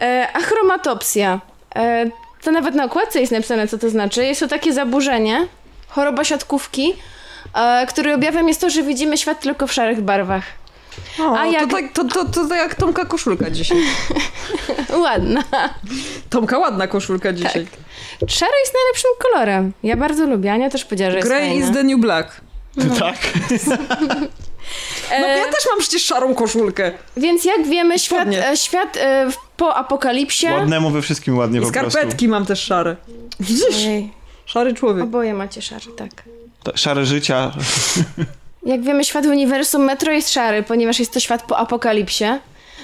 E, 0.00 0.28
achromatopsja. 0.34 1.40
E, 1.76 2.10
to 2.42 2.50
nawet 2.50 2.74
na 2.74 2.84
okładce 2.84 3.20
jest 3.20 3.32
napisane, 3.32 3.68
co 3.68 3.78
to 3.78 3.90
znaczy. 3.90 4.24
Jest 4.24 4.40
to 4.40 4.48
takie 4.48 4.72
zaburzenie, 4.72 5.46
choroba 5.88 6.24
siatkówki, 6.24 6.94
e, 7.54 7.86
której 7.88 8.14
objawem 8.14 8.48
jest 8.48 8.60
to, 8.60 8.70
że 8.70 8.82
widzimy 8.82 9.18
świat 9.18 9.40
tylko 9.40 9.66
w 9.66 9.72
szarych 9.72 10.00
barwach. 10.00 10.42
O, 11.20 11.38
a 11.38 11.46
jak- 11.46 11.70
to, 11.70 11.76
tak, 11.76 11.92
to, 11.92 12.04
to, 12.04 12.24
to 12.24 12.48
tak 12.48 12.58
jak 12.58 12.74
Tomka 12.74 13.04
koszulka 13.04 13.50
dzisiaj. 13.50 13.78
Ładna. 15.02 15.44
Tomka 16.30 16.58
ładna 16.58 16.86
koszulka 16.86 17.32
dzisiaj. 17.32 17.66
Szary 18.28 18.52
jest 18.60 18.74
najlepszym 18.74 19.10
kolorem. 19.22 19.72
Ja 19.82 19.96
bardzo 19.96 20.26
lubię. 20.26 20.52
Ania 20.52 20.70
też 20.70 20.84
powiedziała, 20.84 21.10
że 21.10 21.16
jest 21.16 21.28
Grey 21.28 21.48
fajna. 21.48 21.66
is 21.66 21.72
the 21.72 21.82
new 21.82 22.00
black. 22.00 22.40
Tak? 22.98 23.16
E, 25.10 25.20
No 25.20 25.26
ja 25.28 25.44
też 25.44 25.66
mam 25.70 25.78
przecież 25.80 26.04
szarą 26.04 26.34
koszulkę. 26.34 26.92
Więc 27.16 27.44
jak 27.44 27.66
wiemy, 27.66 27.98
świat, 27.98 28.28
e, 28.28 28.56
świat 28.56 28.96
e, 28.96 29.30
w- 29.30 29.36
po 29.56 29.74
apokalipsie... 29.74 30.46
Ładnemu 30.52 30.90
we 30.90 31.02
wszystkim 31.02 31.38
ładnie 31.38 31.58
I 31.58 31.62
po 31.62 31.70
prostu. 31.72 31.90
skarpetki 31.90 32.28
mam 32.28 32.46
też 32.46 32.60
szare. 32.62 32.96
Widzisz? 33.40 33.86
Szary 34.46 34.74
człowiek. 34.74 35.04
oboje 35.04 35.34
macie 35.34 35.62
szary, 35.62 35.86
tak. 35.96 36.10
Szare 36.74 37.04
życia. 37.04 37.52
Jak 38.66 38.82
wiemy, 38.82 39.04
świat 39.04 39.26
uniwersum 39.26 39.84
Metro 39.84 40.12
jest 40.12 40.32
szary, 40.32 40.62
ponieważ 40.62 40.98
jest 40.98 41.12
to 41.12 41.20
świat 41.20 41.42
po 41.42 41.58
apokalipsie. 41.58 42.24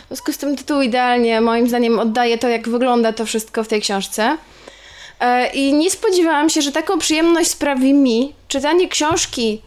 W 0.04 0.06
związku 0.08 0.32
z 0.32 0.38
tym 0.38 0.56
tytuł 0.56 0.80
idealnie, 0.80 1.40
moim 1.40 1.68
zdaniem, 1.68 1.98
oddaje 1.98 2.38
to, 2.38 2.48
jak 2.48 2.68
wygląda 2.68 3.12
to 3.12 3.26
wszystko 3.26 3.64
w 3.64 3.68
tej 3.68 3.80
książce. 3.80 4.36
E, 5.20 5.46
I 5.46 5.74
nie 5.74 5.90
spodziewałam 5.90 6.50
się, 6.50 6.62
że 6.62 6.72
taką 6.72 6.98
przyjemność 6.98 7.50
sprawi 7.50 7.94
mi 7.94 8.32
czytanie 8.48 8.88
książki 8.88 9.62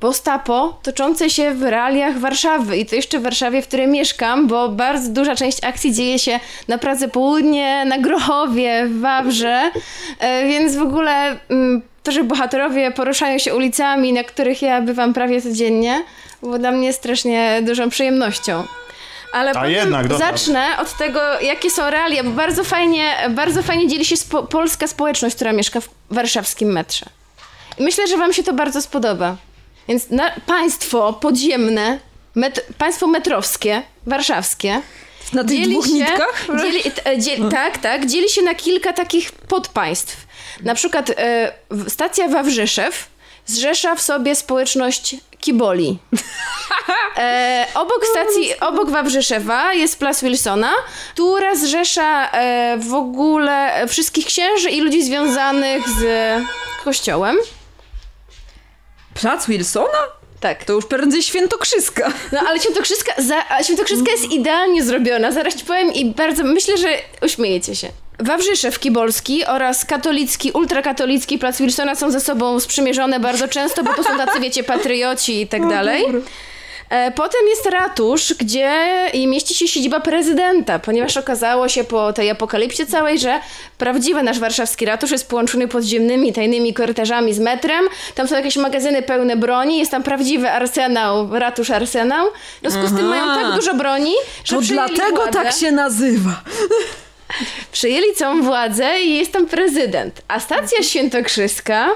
postapo 0.00 0.78
toczącej 0.82 1.30
się 1.30 1.54
w 1.54 1.62
realiach 1.62 2.18
Warszawy. 2.18 2.76
I 2.76 2.86
to 2.86 2.96
jeszcze 2.96 3.18
w 3.18 3.22
Warszawie, 3.22 3.62
w 3.62 3.68
której 3.68 3.88
mieszkam, 3.88 4.46
bo 4.46 4.68
bardzo 4.68 5.12
duża 5.12 5.36
część 5.36 5.64
akcji 5.64 5.94
dzieje 5.94 6.18
się 6.18 6.40
na 6.68 6.78
Pradze 6.78 7.08
Południe, 7.08 7.84
na 7.84 7.98
Grochowie, 7.98 8.86
w 8.86 9.00
Wawrze. 9.00 9.70
E, 10.18 10.46
Więc 10.48 10.76
w 10.76 10.82
ogóle 10.82 11.38
mm, 11.48 11.82
to, 12.06 12.12
że 12.12 12.24
bohaterowie 12.24 12.90
poruszają 12.90 13.38
się 13.38 13.54
ulicami, 13.54 14.12
na 14.12 14.24
których 14.24 14.62
ja 14.62 14.80
bywam 14.80 15.14
prawie 15.14 15.42
codziennie, 15.42 16.04
było 16.42 16.58
dla 16.58 16.72
mnie 16.72 16.92
strasznie 16.92 17.62
dużą 17.62 17.90
przyjemnością. 17.90 18.64
Ale 19.32 19.54
potem 19.54 19.70
jednak, 19.70 20.08
dobra. 20.08 20.26
zacznę 20.26 20.66
od 20.78 20.96
tego, 20.96 21.20
jakie 21.40 21.70
są 21.70 21.90
realia, 21.90 22.24
bo 22.24 22.30
bardzo 22.30 22.64
fajnie, 22.64 23.16
bardzo 23.30 23.62
fajnie 23.62 23.88
dzieli 23.88 24.04
się 24.04 24.16
spo, 24.16 24.42
polska 24.42 24.86
społeczność, 24.86 25.36
która 25.36 25.52
mieszka 25.52 25.80
w 25.80 25.88
warszawskim 26.10 26.72
metrze. 26.72 27.06
I 27.78 27.82
myślę, 27.82 28.06
że 28.06 28.16
wam 28.16 28.32
się 28.32 28.42
to 28.42 28.52
bardzo 28.52 28.82
spodoba. 28.82 29.36
Więc 29.88 30.10
na, 30.10 30.30
państwo 30.46 31.12
podziemne, 31.12 31.98
met, 32.34 32.66
państwo 32.78 33.06
metrowskie, 33.06 33.82
warszawskie, 34.06 34.80
Na 35.32 35.44
tych 35.44 35.58
dzieli 35.58 35.70
dwóch 35.70 35.86
się, 35.86 35.92
nitkach? 35.92 36.46
Dzieli, 36.60 36.80
e, 37.04 37.18
dzie, 37.18 37.48
tak, 37.50 37.78
tak. 37.78 38.06
Dzieli 38.06 38.28
się 38.28 38.42
na 38.42 38.54
kilka 38.54 38.92
takich 38.92 39.32
podpaństw. 39.32 40.25
Na 40.62 40.74
przykład 40.74 41.10
e, 41.10 41.52
stacja 41.88 42.28
Wawrzyszew 42.28 43.08
zrzesza 43.46 43.94
w 43.94 44.02
sobie 44.02 44.34
społeczność 44.34 45.16
Kiboli. 45.40 45.98
E, 47.18 47.66
obok 47.74 48.06
stacji, 48.10 48.60
obok 48.60 48.90
Wawrzyszewa 48.90 49.74
jest 49.74 49.98
Plac 49.98 50.22
Wilsona, 50.22 50.72
która 51.12 51.54
zrzesza 51.54 52.30
e, 52.30 52.76
w 52.78 52.94
ogóle 52.94 53.86
wszystkich 53.88 54.26
księży 54.26 54.70
i 54.70 54.80
ludzi 54.80 55.04
związanych 55.04 55.88
z 55.88 56.04
kościołem. 56.84 57.36
Plac 59.14 59.46
Wilsona? 59.46 59.98
Tak. 60.40 60.64
To 60.64 60.72
już 60.72 60.86
prędzej 60.86 61.22
Świętokrzyska. 61.22 62.12
No 62.32 62.40
ale 62.48 62.60
Świętokrzyska, 62.60 63.12
za, 63.18 63.62
Świętokrzyska 63.62 64.10
jest 64.10 64.24
idealnie 64.24 64.84
zrobiona, 64.84 65.32
zaraz 65.32 65.56
ci 65.56 65.64
powiem 65.64 65.92
i 65.92 66.04
bardzo, 66.04 66.44
myślę, 66.44 66.76
że 66.76 66.88
uśmiejecie 67.22 67.76
się. 67.76 67.88
Wawrzyszew 68.18 68.78
Kibolski 68.78 69.44
oraz 69.44 69.84
katolicki, 69.84 70.50
ultrakatolicki 70.52 71.38
Plac 71.38 71.58
Wilsona 71.58 71.94
są 71.94 72.10
ze 72.10 72.20
sobą 72.20 72.60
sprzymierzone 72.60 73.20
bardzo 73.20 73.48
często, 73.48 73.84
bo 73.84 73.94
to 73.94 74.04
są 74.04 74.16
tacy, 74.16 74.40
wiecie, 74.40 74.64
patrioci 74.64 75.40
i 75.40 75.46
tak 75.46 75.68
dalej. 75.68 76.04
E, 76.90 77.10
Potem 77.10 77.40
jest 77.48 77.66
ratusz, 77.66 78.34
gdzie 78.34 78.70
mieści 79.26 79.54
się 79.54 79.68
siedziba 79.68 80.00
prezydenta, 80.00 80.78
ponieważ 80.78 81.16
okazało 81.16 81.68
się 81.68 81.84
po 81.84 82.12
tej 82.12 82.30
apokalipsie 82.30 82.86
całej, 82.86 83.18
że 83.18 83.40
prawdziwy 83.78 84.22
nasz 84.22 84.38
warszawski 84.38 84.84
ratusz 84.86 85.10
jest 85.10 85.28
połączony 85.28 85.68
podziemnymi, 85.68 86.32
tajnymi 86.32 86.74
korytarzami 86.74 87.34
z 87.34 87.38
metrem. 87.38 87.84
Tam 88.14 88.28
są 88.28 88.36
jakieś 88.36 88.56
magazyny 88.56 89.02
pełne 89.02 89.36
broni, 89.36 89.78
jest 89.78 89.90
tam 89.90 90.02
prawdziwy 90.02 90.50
arsenał, 90.50 91.28
ratusz 91.38 91.70
arsenał. 91.70 92.26
W 92.26 92.60
związku 92.60 92.86
z 92.86 92.96
tym 92.96 93.06
mają 93.06 93.24
tak 93.42 93.54
dużo 93.54 93.74
broni, 93.74 94.12
że 94.44 94.56
To 94.56 94.62
dlatego 94.62 95.16
władzę, 95.16 95.32
tak 95.32 95.52
się 95.52 95.72
nazywa. 95.72 96.42
Przejęli 97.72 98.14
całą 98.14 98.42
władzę 98.42 99.00
i 99.00 99.14
jest 99.18 99.32
tam 99.32 99.46
prezydent. 99.46 100.22
A 100.28 100.40
stacja 100.40 100.82
świętokrzyska 100.82 101.90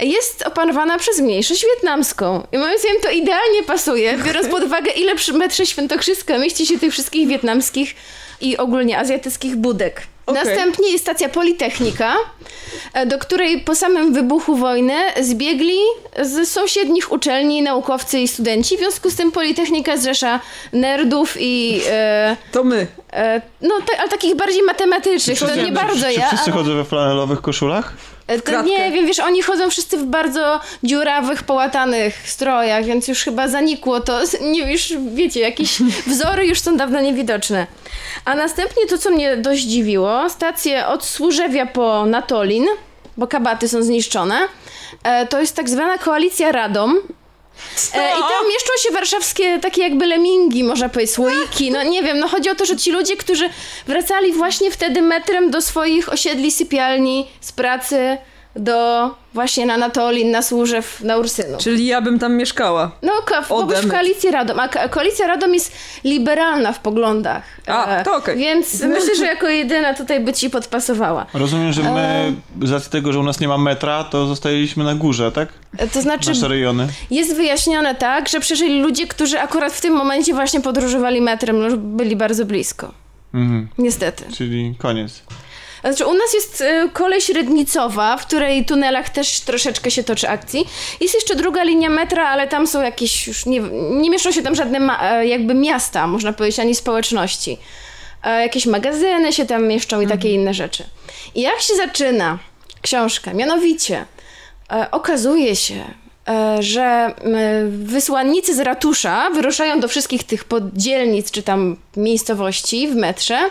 jest 0.00 0.42
opanowana 0.46 0.98
przez 0.98 1.20
mniejszość 1.20 1.66
wietnamską. 1.74 2.46
I 2.52 2.58
moim 2.58 2.78
zdaniem 2.78 3.00
to 3.02 3.10
idealnie 3.10 3.62
pasuje, 3.62 4.18
biorąc 4.26 4.48
pod 4.48 4.64
uwagę, 4.64 4.90
ile 4.90 5.14
przy 5.14 5.32
metrze 5.32 5.66
świętokrzyska 5.66 6.38
mieści 6.38 6.66
się 6.66 6.78
tych 6.78 6.92
wszystkich 6.92 7.28
wietnamskich 7.28 7.94
i 8.40 8.56
ogólnie 8.56 8.98
azjatyckich 8.98 9.56
budek. 9.56 10.02
Okej. 10.26 10.44
Następnie 10.44 10.90
jest 10.90 11.04
stacja 11.04 11.28
Politechnika, 11.28 12.16
do 13.06 13.18
której 13.18 13.60
po 13.60 13.74
samym 13.74 14.14
wybuchu 14.14 14.56
wojny 14.56 14.94
zbiegli 15.20 15.78
z 16.22 16.48
sąsiednich 16.48 17.12
uczelni 17.12 17.62
naukowcy 17.62 18.18
i 18.18 18.28
studenci. 18.28 18.76
W 18.76 18.78
związku 18.78 19.10
z 19.10 19.16
tym 19.16 19.32
Politechnika 19.32 19.96
zrzesza 19.96 20.40
nerdów 20.72 21.36
i... 21.40 21.80
E, 21.90 22.36
To 22.52 22.64
my. 22.64 22.86
E, 23.12 23.40
no, 23.62 23.74
ta, 23.90 23.98
ale 23.98 24.08
takich 24.08 24.36
bardziej 24.36 24.62
matematycznych. 24.62 25.38
To 25.38 25.46
Wszyscy- 25.46 25.64
nie 25.64 25.72
bardzo 25.72 26.06
czy, 26.06 26.12
ja. 26.12 26.20
Czy 26.20 26.26
wszyscy 26.28 26.50
ale- 26.52 26.62
chodzą 26.62 26.74
we 26.76 26.84
flanelowych 26.84 27.40
koszulach? 27.40 27.92
E, 28.26 28.40
To 28.40 28.62
nie 28.62 28.90
wiem, 28.92 29.06
wiesz, 29.06 29.18
oni 29.20 29.42
chodzą 29.42 29.70
wszyscy 29.70 29.96
w 29.98 30.04
bardzo 30.04 30.60
dziurawych, 30.84 31.42
połatanych 31.42 32.28
strojach, 32.30 32.84
więc 32.84 33.08
już 33.08 33.24
chyba 33.24 33.48
zanikło 33.48 34.00
to. 34.00 34.20
Nie, 34.40 34.72
już 34.72 34.92
wiecie, 35.14 35.40
jakieś 35.40 35.78
wzory 36.06 36.46
już 36.46 36.60
są 36.60 36.76
dawno 36.76 37.00
niewidoczne. 37.00 37.66
A 38.24 38.34
następnie 38.34 38.86
to, 38.86 38.98
co 38.98 39.10
mnie 39.10 39.36
dość 39.36 39.62
dziwiło, 39.62 40.30
stacje 40.30 40.86
od 40.86 41.04
Służewia 41.04 41.66
po 41.66 42.06
Natolin, 42.06 42.66
bo 43.16 43.26
kabaty 43.26 43.68
są 43.68 43.82
zniszczone, 43.82 44.38
e, 45.02 45.26
to 45.26 45.40
jest 45.40 45.56
tak 45.56 45.68
zwana 45.68 45.98
koalicja 45.98 46.52
Radom. 46.52 46.96
E, 47.94 48.10
I 48.10 48.20
tam 48.20 48.48
mieszczą 48.48 48.72
się 48.82 48.90
warszawskie 48.90 49.58
takie 49.58 49.82
jakby 49.82 50.06
lemingi, 50.06 50.64
można 50.64 50.88
powiedzieć, 50.88 51.14
słoiki. 51.14 51.70
No 51.70 51.82
nie 51.82 52.02
wiem, 52.02 52.18
no 52.18 52.28
chodzi 52.28 52.50
o 52.50 52.54
to, 52.54 52.66
że 52.66 52.76
ci 52.76 52.90
ludzie, 52.90 53.16
którzy 53.16 53.50
wracali 53.86 54.32
właśnie 54.32 54.70
wtedy 54.70 55.02
metrem 55.02 55.50
do 55.50 55.62
swoich 55.62 56.12
osiedli, 56.12 56.50
sypialni, 56.50 57.28
z 57.40 57.52
pracy, 57.52 58.18
do 58.58 59.10
właśnie 59.34 59.66
na 59.66 59.76
Natolin, 59.76 60.30
na 60.30 60.42
Służew, 60.42 61.00
na 61.00 61.16
Ursynów. 61.16 61.58
Czyli 61.62 61.86
ja 61.86 62.00
bym 62.00 62.18
tam 62.18 62.36
mieszkała. 62.36 62.90
No, 63.02 63.12
ko- 63.48 63.66
w, 63.82 63.88
koalicji 63.90 64.30
Radom. 64.30 64.60
A 64.60 64.68
ko- 64.68 64.88
koalicja 64.90 65.26
Radom 65.26 65.54
jest 65.54 65.72
liberalna 66.04 66.72
w 66.72 66.78
poglądach. 66.80 67.42
A, 67.66 67.86
E, 67.86 68.04
to 68.04 68.16
okej. 68.16 68.38
Więc 68.38 68.82
myślę, 68.82 69.16
że 69.16 69.26
jako 69.26 69.48
jedyna 69.48 69.94
tutaj 69.94 70.20
by 70.20 70.32
ci 70.32 70.50
podpasowała. 70.50 71.26
Rozumiem, 71.34 71.72
że 71.72 71.82
my 71.82 72.32
z 72.66 72.70
racji 72.72 72.90
tego, 72.90 73.12
że 73.12 73.18
u 73.18 73.22
nas 73.22 73.40
nie 73.40 73.48
ma 73.48 73.58
metra, 73.58 74.04
to 74.04 74.26
zostaliśmy 74.26 74.84
na 74.84 74.94
górze, 74.94 75.32
tak? 75.32 75.48
E, 75.78 75.88
To 75.88 76.02
znaczy, 76.02 76.28
Nasze 76.28 76.48
rejony. 76.48 76.86
Jest 77.10 77.36
wyjaśnione 77.36 77.94
tak, 77.94 78.28
że 78.28 78.40
przeżyli 78.40 78.80
ludzie, 78.82 79.06
którzy 79.06 79.40
akurat 79.40 79.72
w 79.72 79.80
tym 79.80 79.94
momencie 79.94 80.34
właśnie 80.34 80.60
podróżowali 80.60 81.20
metrem, 81.20 81.68
no, 81.68 81.76
byli 81.76 82.16
bardzo 82.16 82.44
blisko. 82.44 82.92
Mhm. 83.34 83.68
Niestety. 83.78 84.24
Czyli 84.36 84.74
koniec. 84.78 85.22
Znaczy, 85.80 86.06
u 86.06 86.14
nas 86.14 86.34
jest 86.34 86.60
y, 86.60 86.90
kolej 86.92 87.20
średnicowa, 87.20 88.16
w 88.16 88.26
której 88.26 88.64
tunelach 88.64 89.08
też 89.10 89.40
troszeczkę 89.40 89.90
się 89.90 90.04
toczy 90.04 90.28
akcji. 90.28 90.68
Jest 91.00 91.14
jeszcze 91.14 91.34
druga 91.34 91.62
linia 91.62 91.90
metra, 91.90 92.28
ale 92.28 92.48
tam 92.48 92.66
są 92.66 92.82
jakieś 92.82 93.26
już, 93.26 93.46
nie, 93.46 93.60
nie 93.90 94.10
mieszczą 94.10 94.32
się 94.32 94.42
tam 94.42 94.54
żadne 94.54 94.80
ma, 94.80 95.12
e, 95.12 95.26
jakby 95.26 95.54
miasta, 95.54 96.06
można 96.06 96.32
powiedzieć, 96.32 96.60
ani 96.60 96.74
społeczności. 96.74 97.58
E, 98.24 98.42
jakieś 98.42 98.66
magazyny 98.66 99.32
się 99.32 99.46
tam 99.46 99.66
mieszczą 99.66 100.00
i 100.00 100.06
takie 100.06 100.34
inne 100.34 100.54
rzeczy. 100.54 100.84
I 101.34 101.40
jak 101.40 101.60
się 101.60 101.74
zaczyna 101.74 102.38
książka? 102.82 103.34
Mianowicie 103.34 104.04
e, 104.72 104.90
okazuje 104.90 105.56
się, 105.56 105.84
że 106.60 107.14
wysłannicy 107.68 108.54
z 108.54 108.60
ratusza 108.60 109.30
wyruszają 109.30 109.80
do 109.80 109.88
wszystkich 109.88 110.24
tych 110.24 110.44
poddzielnic 110.44 111.30
czy 111.30 111.42
tam 111.42 111.76
miejscowości 111.96 112.88
w 112.88 112.96
metrze 112.96 113.50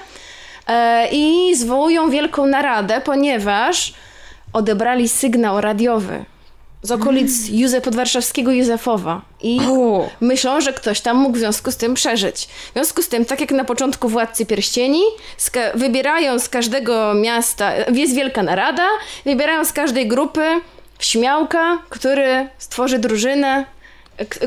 i 1.12 1.56
zwołują 1.56 2.10
wielką 2.10 2.46
naradę, 2.46 3.02
ponieważ 3.02 3.94
odebrali 4.54 5.10
sygnał 5.10 5.62
radiowy 5.62 6.26
z 6.82 6.92
okolic 6.92 7.50
Józef 7.50 7.84
podwarszawskiego 7.84 8.52
Józefowa. 8.52 9.22
I 9.42 9.60
myślą, 10.22 10.62
że 10.62 10.74
ktoś 10.74 11.02
tam 11.02 11.18
mógł 11.18 11.36
w 11.36 11.40
związku 11.40 11.72
z 11.72 11.78
tym 11.78 11.94
przeżyć. 11.94 12.46
W 12.46 12.74
związku 12.74 13.02
z 13.02 13.10
tym, 13.10 13.26
tak 13.26 13.42
jak 13.42 13.52
na 13.52 13.64
początku 13.64 14.10
Władcy 14.10 14.46
Pierścieni, 14.46 15.02
wybierają 15.76 16.40
z 16.40 16.50
każdego 16.50 17.14
miasta, 17.14 17.72
jest 17.94 18.16
wielka 18.16 18.44
narada, 18.44 18.88
wybierają 19.26 19.66
z 19.66 19.74
każdej 19.74 20.08
grupy 20.08 20.42
śmiałka, 21.00 21.78
który 21.90 22.48
stworzy 22.58 23.00
drużynę, 23.00 23.66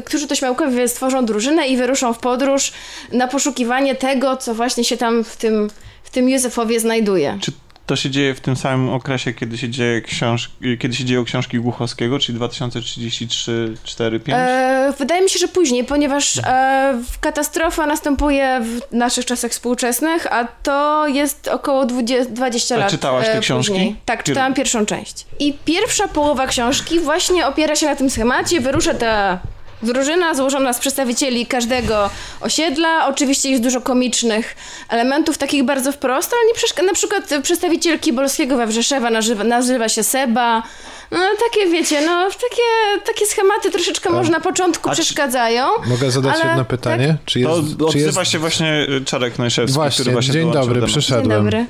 którzy 0.05 0.29
to 0.29 0.35
śmiałkowie 0.35 0.89
stworzą 0.89 1.25
drużynę 1.25 1.69
i 1.69 1.77
wyruszą 1.77 2.13
w 2.13 2.19
podróż 2.19 2.73
na 3.13 3.29
poszukiwanie 3.29 3.95
tego, 3.95 4.37
co 4.37 4.55
właśnie 4.55 4.85
się 4.85 4.97
tam 4.97 5.25
w 5.25 5.37
tym, 5.37 5.71
w 6.11 6.13
tym 6.13 6.29
Józefowie 6.29 6.81
znajduje. 6.81 7.39
Czy 7.41 7.53
to 7.87 7.97
się 7.97 8.11
dzieje 8.11 8.35
w 8.35 8.41
tym 8.41 8.57
samym 8.57 8.89
okresie, 8.89 9.33
kiedy 9.35 9.59
się, 9.59 9.69
dzieje 9.69 10.01
książ... 10.01 10.51
kiedy 10.79 10.95
się 10.95 11.05
dzieją 11.05 11.25
książki 11.25 11.59
Głuchowskiego, 11.59 12.19
czyli 12.19 12.37
2033, 12.37 13.75
4, 13.85 14.21
5? 14.21 14.39
E, 14.41 14.93
wydaje 14.99 15.23
mi 15.23 15.31
się, 15.31 15.39
że 15.39 15.49
później, 15.49 15.85
ponieważ 15.85 16.39
e, 16.39 17.03
katastrofa 17.21 17.87
następuje 17.87 18.61
w 18.65 18.95
naszych 18.95 19.25
czasach 19.27 19.51
współczesnych, 19.51 20.27
a 20.33 20.45
to 20.45 21.09
jest 21.09 21.49
około 21.49 21.87
20, 21.87 22.33
20 22.33 22.75
A 22.75 22.79
lat. 22.79 22.91
czytałaś 22.91 23.27
te 23.27 23.39
e, 23.39 23.41
książki? 23.41 23.73
Później. 23.73 23.97
Tak, 24.05 24.21
Pier- 24.21 24.27
czytałam 24.27 24.55
pierwszą 24.55 24.87
część. 24.87 25.27
I 25.39 25.53
pierwsza 25.65 26.09
połowa 26.09 26.47
książki 26.47 27.01
właśnie 27.01 27.47
opiera 27.47 27.77
się 27.77 27.87
na 27.87 27.97
tym 27.97 28.11
schemacie. 28.11 28.61
Wyrusza 28.61 28.95
ta 28.95 29.39
drużyna 29.83 30.35
złożona 30.35 30.73
z 30.73 30.79
przedstawicieli 30.79 31.47
każdego 31.47 32.11
osiedla. 32.41 33.09
Oczywiście 33.09 33.51
jest 33.51 33.63
dużo 33.63 33.81
komicznych 33.81 34.57
elementów, 34.89 35.39
takich 35.39 35.65
bardzo 35.65 35.93
wprost, 35.93 36.33
ale 36.33 36.47
nie 36.49 36.55
przeszk- 36.55 36.87
na 36.87 36.93
przykład 36.95 37.43
przedstawiciel 37.43 37.99
Kibolskiego 37.99 38.57
we 38.57 38.67
Wrzeszewa 38.67 39.11
nazywa, 39.11 39.45
nazywa 39.45 39.89
się 39.89 40.03
Seba. 40.03 40.63
No 41.11 41.19
takie 41.51 41.67
wiecie, 41.71 42.01
no 42.07 42.25
takie, 42.31 43.03
takie 43.07 43.27
schematy 43.27 43.71
troszeczkę 43.71 44.11
może 44.11 44.31
na 44.33 44.41
początku 44.41 44.91
a 44.91 44.95
czy- 44.95 45.03
przeszkadzają. 45.03 45.67
Mogę 45.87 46.11
zadać 46.11 46.35
ale 46.35 46.45
jedno 46.45 46.59
tak- 46.59 46.67
pytanie? 46.69 47.17
Czy 47.25 47.43
To 47.43 47.57
jest, 47.57 47.77
czy 47.79 47.85
odzywa 47.87 48.21
jest... 48.21 48.33
się 48.33 48.39
właśnie 48.39 48.87
Czarek 49.05 49.39
Najszewski, 49.39 49.75
Właśnie, 49.75 50.03
który 50.03 50.13
właśnie 50.13 50.33
dzień 50.33 50.53
dobry, 50.53 50.75
do 50.75 50.81
nas. 50.81 50.91
Dzień 50.91 51.01
przyszedłem. 51.01 51.45
dobry. 51.45 51.67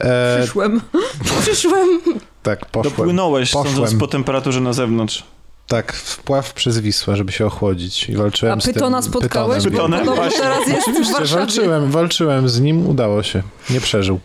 E, 0.00 0.38
Przyszłem. 0.42 0.80
Przyszłam. 1.42 2.00
tak, 2.42 2.66
poszłem. 2.66 2.94
Dopłynąłeś, 2.96 3.50
Poszłem. 3.50 3.74
sądząc 3.74 4.00
po 4.00 4.06
temperaturze 4.06 4.60
na 4.60 4.72
zewnątrz. 4.72 5.24
Tak, 5.68 5.92
wpław 5.92 6.52
przez 6.52 6.78
Wisłę, 6.78 7.16
żeby 7.16 7.32
się 7.32 7.46
ochłodzić 7.46 8.08
i 8.08 8.16
walczyłem 8.16 8.58
A 8.58 8.60
z 8.60 8.64
tym 8.64 8.74
pytona 8.74 9.02
spotkałeś? 9.02 9.64
Pytonem? 9.64 10.00
podobno 10.00 10.14
Właśnie. 10.22 10.40
teraz 10.40 10.58
jest 10.68 10.80
w 10.86 10.88
Oczywiście, 10.88 11.12
Warszawie. 11.14 11.40
walczyłem, 11.40 11.90
walczyłem 11.90 12.48
z 12.48 12.60
nim, 12.60 12.86
udało 12.86 13.22
się, 13.22 13.42
nie 13.70 13.80
przeżył. 13.80 14.20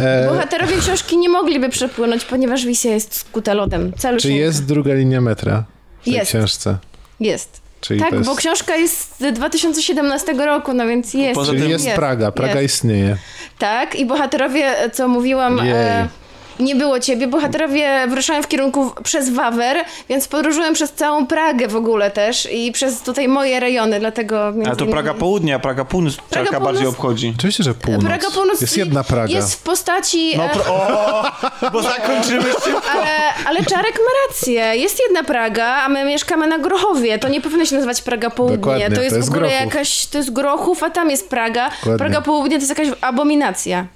E, 0.00 0.28
Bohaterowie 0.28 0.76
książki 0.78 1.18
nie 1.18 1.28
mogliby 1.28 1.68
przepłynąć, 1.68 2.24
ponieważ 2.24 2.66
Wisja 2.66 2.92
jest 2.92 3.14
skuta 3.14 3.54
lodem. 3.54 3.92
Cały 3.98 4.16
czy 4.18 4.32
jest 4.32 4.64
druga 4.64 4.94
linia 4.94 5.20
metra 5.20 5.64
w 6.00 6.04
tej 6.04 6.12
Jest. 6.14 6.28
książce? 6.30 6.78
Jest. 7.20 7.60
Czyli 7.80 8.00
tak, 8.00 8.12
jest, 8.12 8.24
bo 8.24 8.36
książka 8.36 8.76
jest 8.76 9.18
z 9.20 9.32
2017 9.32 10.32
roku, 10.32 10.72
no 10.72 10.86
więc 10.86 11.14
jest. 11.14 11.34
Poza 11.34 11.52
czyli 11.52 11.70
jest 11.70 11.88
Praga, 11.90 12.32
Praga 12.32 12.60
jest. 12.60 12.74
istnieje. 12.74 13.16
Tak, 13.58 13.94
i 13.94 14.06
bohaterowie, 14.06 14.74
co 14.92 15.08
mówiłam, 15.08 15.58
Jej. 15.58 15.70
e, 15.72 16.08
nie 16.60 16.76
było 16.76 17.00
ciebie. 17.00 17.26
Bohaterowie 17.26 18.06
wyruszają 18.08 18.42
w 18.42 18.48
kierunku 18.48 18.92
przez 19.04 19.30
Wawer, 19.30 19.84
więc 20.08 20.28
podróżują 20.28 20.72
przez 20.72 20.92
całą 20.92 21.26
Pragę 21.26 21.68
w 21.68 21.76
ogóle 21.76 22.10
też 22.10 22.48
i 22.52 22.72
przez 22.72 23.00
tutaj 23.00 23.28
moje 23.28 23.60
rejony, 23.60 24.00
dlatego... 24.00 24.52
między 24.52 24.66
Ale 24.68 24.76
to 24.76 24.84
innymi- 24.84 24.90
Praga 24.92 25.14
Południa, 25.14 25.58
Praga 25.58 25.84
Północ 25.84 26.16
Czarka 26.30 26.50
Północ- 26.50 26.64
bardziej 26.64 26.86
obchodzi. 26.86 27.34
Oczywiście, 27.38 27.64
że 27.64 27.74
północ. 27.74 28.04
Praga 28.04 28.30
Północ 28.30 28.60
Jest 28.60 28.76
jedna 28.76 29.04
Praga. 29.04 29.32
Jest 29.34 29.54
w 29.54 29.62
postaci... 29.62 30.36
No 30.36 30.44
e, 30.44 30.48
pro... 30.48 30.62
o, 30.74 31.24
bo 31.72 31.82
zakończymy 31.82 32.42
szybko. 32.64 32.90
Ale, 32.96 33.34
ale 33.46 33.64
Czarek 33.64 33.94
ma 33.94 34.10
rację. 34.28 34.62
Jest 34.76 35.00
jedna 35.08 35.24
Praga, 35.24 35.66
a 35.66 35.88
my 35.88 36.04
mieszkamy 36.04 36.46
na 36.46 36.58
Grochowie. 36.58 37.18
To 37.18 37.28
nie 37.28 37.40
powinno 37.40 37.64
się 37.64 37.74
nazywać 37.74 38.02
Praga 38.02 38.30
Południe. 38.30 38.58
Dokładnie, 38.58 38.90
to 38.90 39.02
jest 39.02 39.10
to 39.10 39.16
jest 39.16 39.28
w 39.28 39.32
ogóle 39.32 39.48
Grochów. 39.48 39.74
jakaś. 39.74 40.06
To 40.06 40.18
jest 40.18 40.32
Grochów, 40.32 40.82
a 40.82 40.90
tam 40.90 41.10
jest 41.10 41.28
Praga. 41.28 41.70
Dokładnie. 41.70 41.98
Praga 41.98 42.20
Południe 42.20 42.56
to 42.58 42.64
jest 42.66 42.78
jakaś 42.78 42.98
abominacja. 43.00 43.86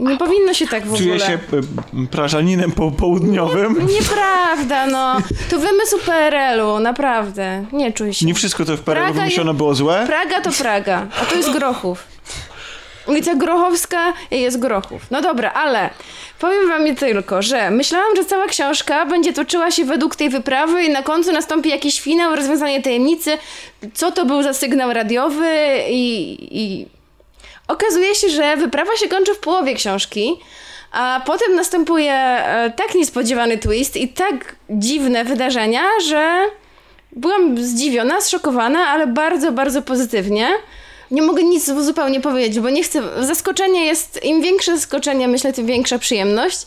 Nie 0.00 0.16
powinno 0.16 0.54
się 0.54 0.66
tak 0.66 0.82
w 0.86 0.94
ogóle. 0.94 0.98
Czuję 0.98 1.20
się 1.20 1.38
y, 2.04 2.06
prażaninem 2.10 2.72
po 2.72 2.90
południowym. 2.90 3.86
Nieprawda, 4.00 4.86
no. 4.86 5.16
To 5.50 5.58
wymysł 5.58 5.98
PRL-u, 6.06 6.78
naprawdę. 6.78 7.64
Nie 7.72 7.92
czuj 7.92 8.14
się. 8.14 8.26
Nie 8.26 8.34
wszystko 8.34 8.64
to 8.64 8.76
w 8.76 8.80
PRL 8.80 9.00
Praga 9.02 9.12
wymyślone 9.20 9.50
je- 9.50 9.56
było 9.56 9.74
złe. 9.74 10.04
Praga 10.06 10.40
to 10.40 10.50
Praga, 10.50 11.06
a 11.22 11.24
to 11.24 11.34
jest 11.36 11.50
Grochów. 11.50 12.04
Ulica 13.06 13.34
Grochowska 13.34 14.12
jest 14.30 14.58
Grochów. 14.58 15.02
No 15.10 15.22
dobra, 15.22 15.52
ale 15.52 15.90
powiem 16.38 16.68
wam 16.68 16.96
tylko, 16.96 17.42
że 17.42 17.70
myślałam, 17.70 18.16
że 18.16 18.24
cała 18.24 18.46
książka 18.46 19.06
będzie 19.06 19.32
toczyła 19.32 19.70
się 19.70 19.84
według 19.84 20.16
tej 20.16 20.30
wyprawy 20.30 20.84
i 20.84 20.90
na 20.90 21.02
końcu 21.02 21.32
nastąpi 21.32 21.68
jakiś 21.68 22.00
finał, 22.00 22.36
rozwiązanie 22.36 22.82
tajemnicy, 22.82 23.38
co 23.94 24.12
to 24.12 24.26
był 24.26 24.42
za 24.42 24.52
sygnał 24.54 24.92
radiowy 24.92 25.54
i, 25.90 26.36
i... 26.50 26.86
Okazuje 27.68 28.14
się, 28.14 28.28
że 28.28 28.56
wyprawa 28.56 28.96
się 28.96 29.08
kończy 29.08 29.34
w 29.34 29.38
połowie 29.38 29.74
książki, 29.74 30.40
a 30.92 31.22
potem 31.26 31.54
następuje 31.54 32.12
e, 32.12 32.72
tak 32.76 32.94
niespodziewany 32.94 33.58
twist 33.58 33.96
i 33.96 34.08
tak 34.08 34.56
dziwne 34.70 35.24
wydarzenia, 35.24 35.82
że 36.06 36.44
byłam 37.12 37.58
zdziwiona, 37.58 38.20
zszokowana, 38.20 38.86
ale 38.86 39.06
bardzo, 39.06 39.52
bardzo 39.52 39.82
pozytywnie. 39.82 40.48
Nie 41.10 41.22
mogę 41.22 41.42
nic 41.42 41.64
zupełnie 41.64 42.20
powiedzieć, 42.20 42.60
bo 42.60 42.70
nie 42.70 42.82
chcę. 42.82 43.02
Zaskoczenie 43.20 43.86
jest. 43.86 44.24
Im 44.24 44.42
większe 44.42 44.76
zaskoczenie, 44.76 45.28
myślę, 45.28 45.52
tym 45.52 45.66
większa 45.66 45.98
przyjemność. 45.98 46.66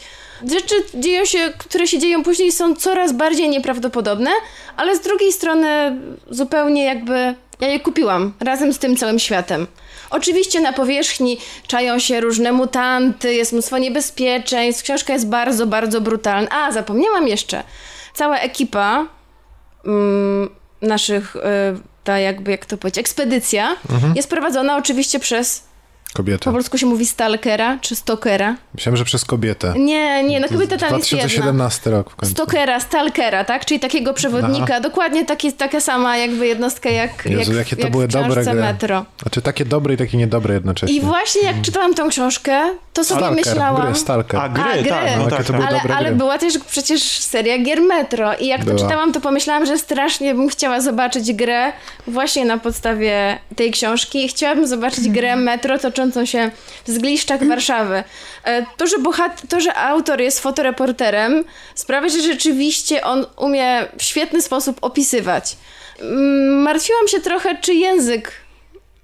Rzeczy 0.52 0.76
dzieją 0.94 1.26
się, 1.26 1.54
które 1.58 1.88
się 1.88 2.00
dzieją 2.00 2.24
później, 2.24 2.52
są 2.52 2.76
coraz 2.76 3.12
bardziej 3.12 3.50
nieprawdopodobne, 3.50 4.32
ale 4.78 4.96
z 4.96 5.02
drugiej 5.02 5.34
strony 5.34 6.02
zupełnie 6.30 6.86
jakby. 6.86 7.36
Ja 7.60 7.68
je 7.68 7.80
kupiłam 7.80 8.34
razem 8.40 8.74
z 8.74 8.80
tym 8.80 8.98
całym 8.98 9.20
światem. 9.20 9.68
Oczywiście 10.12 10.62
na 10.62 10.74
powierzchni 10.74 11.38
czają 11.68 12.00
się 12.00 12.22
różne 12.22 12.52
mutanty, 12.52 13.34
jest 13.34 13.54
mnóstwo 13.54 13.78
niebezpieczeństw, 13.78 14.84
książka 14.84 15.14
jest 15.14 15.28
bardzo, 15.28 15.68
bardzo 15.68 16.02
brutalna. 16.02 16.50
A, 16.50 16.72
zapomniałam 16.72 17.28
jeszcze. 17.28 17.64
Cała 18.14 18.38
ekipa 18.38 19.08
mm, 19.86 20.50
naszych, 20.82 21.36
y, 21.36 21.40
ta 22.04 22.20
jakby, 22.20 22.52
jak 22.52 22.66
to 22.66 22.78
powiedzieć, 22.78 23.00
ekspedycja 23.00 23.76
jest 24.16 24.30
prowadzona 24.30 24.78
oczywiście 24.78 25.20
przez, 25.20 25.64
Kobieta. 26.14 26.46
po 26.46 26.52
polsku 26.52 26.78
się 26.78 26.86
mówi 26.86 27.06
stalkera 27.06 27.78
czy 27.82 27.96
stokera. 27.96 28.56
Myślałem, 28.76 28.98
że 28.98 29.06
przez 29.06 29.26
kobietę. 29.26 29.74
Nie, 29.78 30.24
nie, 30.24 30.40
no 30.40 30.48
kobieta 30.48 30.78
tam 30.78 30.98
jest 30.98 31.12
jedna. 31.12 31.28
2017 31.28 31.90
rok 31.90 32.10
w 32.12 32.16
końcu. 32.16 32.36
Stokera, 32.36 32.80
stalkera, 32.80 33.44
tak? 33.46 33.66
Czyli 33.66 33.80
takiego 33.80 34.14
przewodnika, 34.14 34.80
dokładnie 34.80 35.26
taki, 35.26 35.54
taka 35.54 35.82
sama 35.82 36.18
jakby 36.18 36.48
jednostka 36.48 36.90
jak, 36.90 37.26
Jezu, 37.26 37.38
jak, 37.40 37.48
w- 37.50 37.56
jakie 37.56 37.76
to 37.76 37.82
jak 37.82 37.92
były 37.92 38.08
dobre 38.08 38.44
gry. 38.44 38.54
Metro. 38.54 39.06
Znaczy 39.22 39.42
takie 39.42 39.66
dobre 39.66 39.94
i 39.94 39.98
takie 39.98 40.18
niedobre 40.18 40.54
jednocześnie. 40.54 40.96
I 40.96 41.02
właśnie 41.02 41.42
jak 41.42 41.62
czytałam 41.62 41.94
tą 41.94 42.10
książkę, 42.10 42.62
to 42.94 43.04
sobie 43.04 43.20
Stalker, 43.22 43.46
myślałam... 43.46 43.86
gry, 43.92 43.96
Stalker. 44.00 44.40
A 44.40 44.50
gry, 44.50 44.64
A, 44.64 44.74
gry. 44.74 44.90
tak, 44.90 45.04
no 45.18 45.24
Jakie 45.24 45.30
tak, 45.38 45.46
to 45.46 45.54
tak. 45.54 45.56
były 45.56 45.68
Ale, 45.68 45.78
dobre 45.80 45.96
ale 45.96 46.08
gry. 46.08 46.16
była 46.16 46.38
też 46.38 46.58
przecież 46.72 47.02
seria 47.04 47.58
gier 47.58 47.82
Metro 47.82 48.34
i 48.36 48.48
jak 48.48 48.60
to 48.60 48.66
Była. 48.66 48.80
czytałam, 48.80 49.14
to 49.14 49.22
pomyślałam, 49.22 49.66
że 49.66 49.78
strasznie 49.78 50.36
bym 50.36 50.50
chciała 50.50 50.82
zobaczyć 50.82 51.34
grę 51.34 51.72
właśnie 52.08 52.46
na 52.46 52.58
podstawie 52.58 53.38
tej 53.56 53.72
książki 53.72 54.26
i 54.26 54.28
chciałabym 54.28 54.68
zobaczyć 54.68 55.10
grę 55.10 55.36
Metro 55.36 55.80
toczącą 56.02 56.26
się 56.26 56.52
w 56.88 56.92
zgliszczach 56.92 57.48
Warszawy. 57.48 58.04
E, 58.46 58.66
To, 58.78 58.88
że, 58.88 58.98
bohat- 58.98 59.48
to, 59.50 59.60
że 59.62 59.76
autor 59.76 60.22
jest 60.22 60.40
fotoreporterem 60.40 61.44
sprawia, 61.76 62.10
że 62.10 62.22
rzeczywiście 62.22 63.04
on 63.04 63.26
umie 63.38 63.86
w 63.98 64.04
świetny 64.04 64.42
sposób 64.42 64.78
opisywać. 64.82 65.56
Mm, 66.00 66.62
Martwiłam 66.62 67.08
się 67.08 67.22
trochę, 67.22 67.58
czy 67.62 67.74
język 67.74 68.32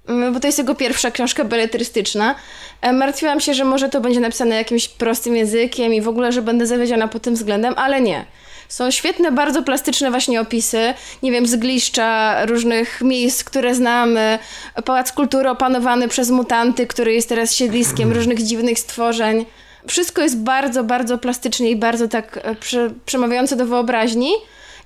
Mm, 0.08 0.32
bo 0.34 0.40
to 0.40 0.48
jest 0.48 0.58
jego 0.58 0.74
pierwsza 0.74 1.10
książka 1.10 1.44
beletrystyczna. 1.44 2.34
E, 2.80 2.92
Martwiłam 2.92 3.40
się, 3.40 3.54
że 3.54 3.64
może 3.64 3.88
to 3.88 4.00
będzie 4.00 4.20
napisane 4.20 4.56
jakimś 4.56 4.88
prostym 4.88 5.36
językiem 5.36 5.94
i 5.94 6.00
w 6.00 6.08
ogóle, 6.08 6.32
że 6.32 6.42
będę 6.42 6.66
zawiedziona 6.66 7.08
pod 7.08 7.22
tym 7.22 7.34
względem, 7.34 7.74
ale 7.76 8.00
nie. 8.00 8.24
Są 8.68 8.90
świetne, 8.90 9.32
bardzo 9.32 9.62
plastyczne 9.62 10.10
właśnie 10.10 10.40
opisy, 10.40 10.94
nie 11.22 11.32
wiem, 11.32 11.46
zgliszcza 11.46 12.46
różnych 12.46 13.00
miejsc, 13.00 13.44
które 13.44 13.74
znamy, 13.74 14.38
Pałac 14.84 15.12
Kultury 15.12 15.50
opanowany 15.50 16.08
przez 16.08 16.30
mutanty, 16.30 16.86
który 16.86 17.14
jest 17.14 17.28
teraz 17.28 17.54
siedliskiem 17.54 18.12
różnych 18.16 18.42
dziwnych 18.42 18.78
stworzeń. 18.78 19.46
Wszystko 19.86 20.22
jest 20.22 20.38
bardzo, 20.38 20.84
bardzo 20.84 21.18
plastycznie 21.18 21.70
i 21.70 21.76
bardzo 21.76 22.08
tak 22.08 22.40
e, 22.42 22.54
prze, 22.54 22.90
przemawiające 23.06 23.56
do 23.56 23.66
wyobraźni. 23.66 24.32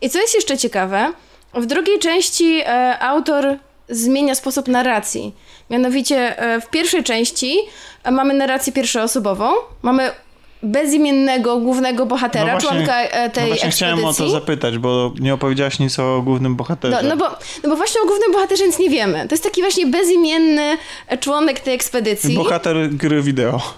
I 0.00 0.10
co 0.10 0.20
jest 0.20 0.34
jeszcze 0.34 0.58
ciekawe, 0.58 1.12
w 1.54 1.66
drugiej 1.66 1.98
części 1.98 2.60
e, 2.60 2.98
autor 2.98 3.56
zmienia 3.88 4.34
sposób 4.34 4.68
narracji. 4.68 5.34
Mianowicie 5.70 6.38
e, 6.38 6.60
w 6.60 6.70
pierwszej 6.70 7.04
części 7.04 7.58
e, 8.04 8.10
mamy 8.10 8.34
narrację 8.34 8.72
pierwszoosobową, 8.72 9.50
mamy 9.82 10.10
bezimiennego 10.62 11.56
głównego 11.58 12.06
bohatera, 12.06 12.44
No 12.44 12.50
właśnie- 12.60 12.68
członka 12.70 13.00
e, 13.02 13.30
tej 13.30 13.42
No 13.42 13.48
właśnie 13.48 13.70
chciałem 13.70 13.98
o 13.98 14.02
to 14.02 14.08
ekspedycji. 14.08 14.32
zapytać, 14.32 14.78
bo 14.78 15.12
nie 15.20 15.34
opowiedziałaś 15.34 15.78
nic 15.78 15.98
o 15.98 16.22
głównym 16.22 16.56
bohaterze. 16.56 16.98
No, 17.02 17.08
no, 17.08 17.16
bo, 17.16 17.24
no 17.62 17.70
bo 17.70 17.76
właśnie 17.76 18.00
o 18.00 18.06
głównym 18.06 18.32
bohaterze 18.32 18.66
nic 18.66 18.78
nie 18.78 18.90
wiemy. 18.90 19.28
To 19.28 19.34
jest 19.34 19.44
taki 19.44 19.60
właśnie 19.60 19.86
bezimienny 19.86 20.78
e, 21.08 21.18
członek 21.18 21.60
tej 21.60 21.74
ekspedycji. 21.74 22.34
Bohater 22.36 22.88
gry 22.90 23.22
wideo. 23.22 23.60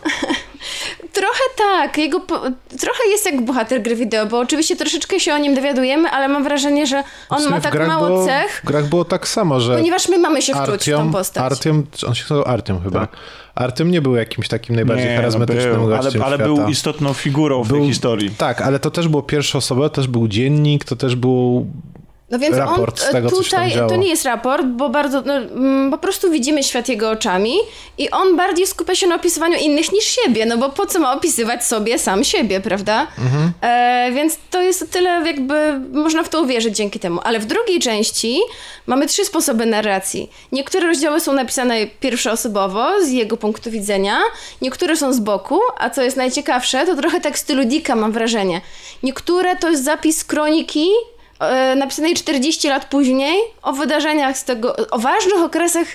Trochę 1.12 1.42
tak, 1.56 1.98
jego 1.98 2.20
po, 2.20 2.38
trochę 2.80 3.08
jest 3.10 3.26
jak 3.26 3.40
bohater 3.42 3.82
gry 3.82 3.96
wideo, 3.96 4.26
bo 4.26 4.38
oczywiście 4.38 4.76
troszeczkę 4.76 5.20
się 5.20 5.34
o 5.34 5.38
nim 5.38 5.54
dowiadujemy, 5.54 6.10
ale 6.10 6.28
mam 6.28 6.44
wrażenie, 6.44 6.86
że 6.86 7.04
on 7.30 7.48
ma 7.48 7.60
tak 7.60 7.86
mało 7.88 8.06
było, 8.06 8.26
cech, 8.26 8.60
W 8.64 8.66
grach 8.66 8.88
było 8.88 9.04
tak 9.04 9.28
samo, 9.28 9.60
że 9.60 9.76
ponieważ 9.76 10.08
my 10.08 10.18
mamy 10.18 10.42
się 10.42 10.52
wczuć 10.52 10.64
w 10.64 10.66
tą 10.66 10.72
Artyom, 10.72 11.12
postać. 11.12 11.44
Artyom, 11.44 11.86
on 12.08 12.14
się 12.14 12.22
nazywał 12.22 12.44
Artyom 12.54 12.82
chyba. 12.82 13.00
Tak. 13.00 13.16
Artyom 13.54 13.90
nie 13.90 14.02
był 14.02 14.16
jakimś 14.16 14.48
takim 14.48 14.76
najbardziej 14.76 15.08
Nie, 15.08 15.16
charyzmatycznym 15.16 15.76
no 15.76 15.86
gościem 15.86 16.22
ale, 16.22 16.34
ale 16.34 16.44
był 16.44 16.68
istotną 16.68 17.12
figurą 17.12 17.62
w 17.62 17.72
tej 17.72 17.86
historii. 17.86 18.30
Tak, 18.30 18.60
ale 18.60 18.78
to 18.78 18.90
też 18.90 19.08
było 19.08 19.22
pierwsza 19.22 19.58
osoba, 19.58 19.88
to 19.88 19.94
też 19.94 20.08
był 20.08 20.28
dziennik, 20.28 20.84
to 20.84 20.96
też 20.96 21.16
był 21.16 21.66
No 22.34 22.40
więc 22.40 22.56
raport 22.56 23.00
on 23.02 23.08
z 23.08 23.10
tego, 23.10 23.30
tutaj, 23.30 23.72
to 23.88 23.96
nie 23.96 24.08
jest 24.08 24.24
raport, 24.24 24.66
bo 24.66 24.88
bardzo, 24.88 25.22
no, 25.22 25.36
mm, 25.36 25.90
po 25.90 25.98
prostu 25.98 26.30
widzimy 26.30 26.62
świat 26.62 26.88
jego 26.88 27.10
oczami 27.10 27.54
i 27.98 28.10
on 28.10 28.36
bardziej 28.36 28.66
skupia 28.66 28.94
się 28.94 29.06
na 29.06 29.14
opisywaniu 29.14 29.58
innych 29.58 29.92
niż 29.92 30.04
siebie, 30.04 30.46
no 30.46 30.56
bo 30.56 30.68
po 30.68 30.86
co 30.86 31.00
ma 31.00 31.12
opisywać 31.12 31.64
sobie 31.64 31.98
sam 31.98 32.24
siebie, 32.24 32.60
prawda? 32.60 33.06
Mhm. 33.18 33.52
E, 33.60 34.12
więc 34.14 34.38
to 34.50 34.62
jest 34.62 34.90
tyle 34.90 35.10
jakby, 35.26 35.80
można 35.92 36.22
w 36.22 36.28
to 36.28 36.42
uwierzyć 36.42 36.76
dzięki 36.76 37.00
temu. 37.00 37.20
Ale 37.24 37.38
w 37.38 37.46
drugiej 37.46 37.80
części 37.80 38.40
mamy 38.86 39.06
trzy 39.06 39.24
sposoby 39.24 39.66
narracji. 39.66 40.30
Niektóre 40.52 40.86
rozdziały 40.86 41.20
są 41.20 41.32
napisane 41.32 41.86
pierwszoosobowo, 41.86 43.02
z 43.02 43.10
jego 43.10 43.36
punktu 43.36 43.70
widzenia, 43.70 44.18
niektóre 44.62 44.96
są 44.96 45.12
z 45.12 45.20
boku, 45.20 45.60
a 45.78 45.90
co 45.90 46.02
jest 46.02 46.16
najciekawsze, 46.16 46.86
to 46.86 46.96
trochę 46.96 47.20
tak 47.20 47.38
stylu 47.38 47.64
Dicka 47.64 47.96
mam 47.96 48.12
wrażenie. 48.12 48.60
Niektóre 49.02 49.56
to 49.56 49.70
jest 49.70 49.84
zapis 49.84 50.24
kroniki 50.24 50.88
napisanej 51.76 52.14
40 52.14 52.68
lat 52.68 52.84
później 52.84 53.38
o 53.62 53.72
wydarzeniach 53.72 54.38
z 54.38 54.44
tego, 54.44 54.76
o 54.90 54.98
ważnych 54.98 55.38
okresach, 55.38 55.86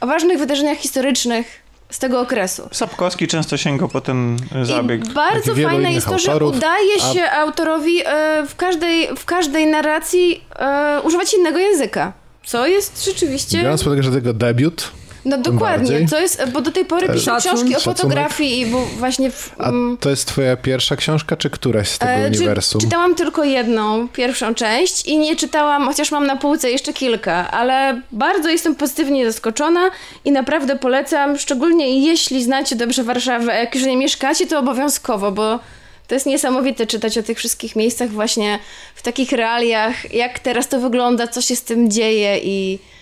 o 0.00 0.06
ważnych 0.06 0.38
wydarzeniach 0.38 0.78
historycznych 0.78 1.62
z 1.90 1.98
tego 1.98 2.20
okresu. 2.20 2.68
Sapkowski 2.72 3.28
często 3.28 3.56
sięgał 3.56 3.88
po 3.88 4.00
ten 4.00 4.36
e, 4.54 4.64
zabieg. 4.64 5.06
I 5.06 5.12
bardzo 5.12 5.54
fajne 5.54 5.92
jest 5.92 6.06
to, 6.06 6.18
że 6.18 6.32
autorów, 6.32 6.56
udaje 6.56 6.94
a- 7.02 7.14
się 7.14 7.30
autorowi 7.30 8.00
e, 8.06 8.44
w, 8.48 8.56
każdej, 8.56 9.08
w 9.16 9.24
każdej 9.24 9.66
narracji 9.66 10.44
e, 10.58 11.00
używać 11.02 11.34
innego 11.34 11.58
języka. 11.58 12.12
Co 12.44 12.66
jest 12.66 13.04
rzeczywiście. 13.04 13.58
Biorąc 13.58 13.80
pod 13.80 13.86
uwagę, 13.86 14.02
że 14.02 14.10
tego 14.12 14.32
debiut, 14.32 14.90
No 15.24 15.38
dokładnie. 15.38 15.88
bardziej. 15.90 16.08
Co 16.08 16.20
jest, 16.20 16.42
bo 16.52 16.60
do 16.60 16.72
tej 16.72 16.84
pory 16.84 17.08
pisze 17.08 17.24
Szacun. 17.24 17.52
książki 17.54 17.76
o 17.76 17.80
fotografii 17.80 18.60
i 18.60 18.66
był 18.66 18.80
właśnie 18.80 19.30
w, 19.30 19.54
a 19.58 19.68
mm, 19.68 19.96
to 20.00 20.10
jest 20.10 20.26
twoja 20.28 20.56
pierwsza 20.56 20.96
książka, 20.96 21.36
czy 21.36 21.50
któraś 21.50 21.88
z 21.88 21.98
tego 21.98 22.12
E, 22.12 22.30
czy- 22.30 22.36
uniwersum? 22.38 22.80
Czytałam 22.80 23.14
tylko 23.14 23.44
jedną, 23.44 24.08
pierwszą 24.08 24.54
część 24.54 25.06
i 25.06 25.18
nie 25.18 25.36
czytałam, 25.36 25.86
chociaż 25.86 26.10
mam 26.10 26.26
na 26.26 26.36
półce 26.36 26.70
jeszcze 26.70 26.92
kilka, 26.92 27.50
ale 27.50 28.02
bardzo 28.12 28.48
jestem 28.48 28.74
pozytywnie 28.74 29.32
zaskoczona 29.32 29.90
i 30.24 30.32
naprawdę 30.32 30.76
polecam, 30.78 31.38
szczególnie 31.38 32.06
jeśli 32.06 32.42
znacie 32.44 32.76
dobrze 32.76 33.04
Warszawę, 33.04 33.54
jak 33.58 33.74
już 33.74 33.84
nie 33.84 33.96
mieszkacie, 33.96 34.46
to 34.46 34.58
obowiązkowo, 34.58 35.32
bo 35.32 35.58
to 36.06 36.14
jest 36.14 36.26
niesamowite 36.26 36.86
czytać 36.86 37.18
o 37.18 37.22
tych 37.22 37.38
wszystkich 37.38 37.76
miejscach 37.76 38.10
właśnie 38.10 38.58
w 38.94 39.02
takich 39.02 39.32
realiach, 39.32 40.14
jak 40.14 40.38
teraz 40.38 40.68
to 40.68 40.80
wygląda, 40.80 41.26
co 41.26 41.40
się 41.42 41.56
z 41.56 41.62
tym 41.62 41.90
dzieje 41.90 42.38
i 42.38 42.78
e, 42.94 42.97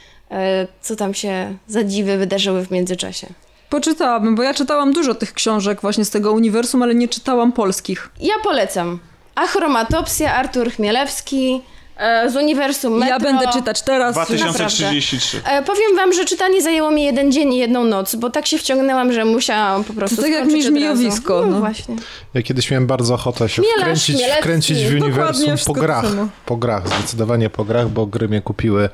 co 0.80 0.96
tam 0.96 1.14
się 1.14 1.56
za 1.66 1.84
dziwy 1.84 2.16
wydarzyły 2.16 2.66
w 2.66 2.70
międzyczasie. 2.70 3.26
Poczytałabym, 3.70 4.34
bo 4.34 4.42
ja 4.42 4.54
czytałam 4.54 4.92
dużo 4.92 5.14
tych 5.14 5.32
książek 5.32 5.80
właśnie 5.80 6.04
z 6.04 6.10
tego 6.10 6.32
uniwersum, 6.32 6.82
ale 6.82 6.94
nie 6.94 7.08
czytałam 7.08 7.52
polskich. 7.52 8.10
Ja 8.20 8.34
polecam. 8.44 8.98
Achromatopsja, 9.34 10.34
Artur 10.34 10.70
Chmielewski, 10.70 11.54
e, 11.54 11.60
z 12.28 12.36
uniwersum 12.36 12.92
Metro. 12.98 13.14
Ja 13.14 13.20
będę 13.20 13.52
czytać 13.52 13.82
teraz. 13.82 14.14
2033. 14.14 15.40
E, 15.44 15.62
powiem 15.62 15.96
wam, 15.96 16.12
że 16.12 16.24
czytanie 16.24 16.62
zajęło 16.62 16.90
mi 16.90 17.04
jeden 17.04 17.32
dzień 17.32 17.54
i 17.54 17.58
jedną 17.58 17.84
noc, 17.84 18.14
bo 18.14 18.30
tak 18.30 18.46
się 18.46 18.58
wciągnęłam, 18.58 19.12
że 19.12 19.24
musiałam 19.24 19.84
po 19.84 19.92
prostu 19.92 20.16
To 20.16 20.22
tak 20.22 20.30
jak 20.30 20.40
skończyć 20.44 20.70
mi 20.70 20.78
od 20.78 20.84
razu. 20.84 20.96
żmijowisko, 21.00 21.40
No, 21.40 21.46
no. 21.46 21.58
właśnie. 21.58 21.96
Ja 22.34 22.42
kiedyś 22.42 22.70
miałem 22.70 22.86
bardzo 22.86 23.14
ochotę 23.14 23.48
się 23.48 23.62
Chmielarz, 23.62 24.02
wkręcić, 24.02 24.26
wkręcić 24.40 24.84
w 24.84 24.92
uniwersum 25.02 25.54
po 25.66 25.72
grach. 25.72 26.04
Po 26.46 26.56
grach, 26.56 26.88
zdecydowanie 26.88 27.50
po 27.50 27.64
grach, 27.64 27.88
bo 27.88 28.06
gry 28.06 28.28
mnie 28.28 28.40
kupiły 28.42 28.88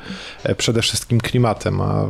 e, 0.45 0.55
przede 0.55 0.83
wszystkim 0.83 1.21
klimatem, 1.21 1.81
a 1.81 2.05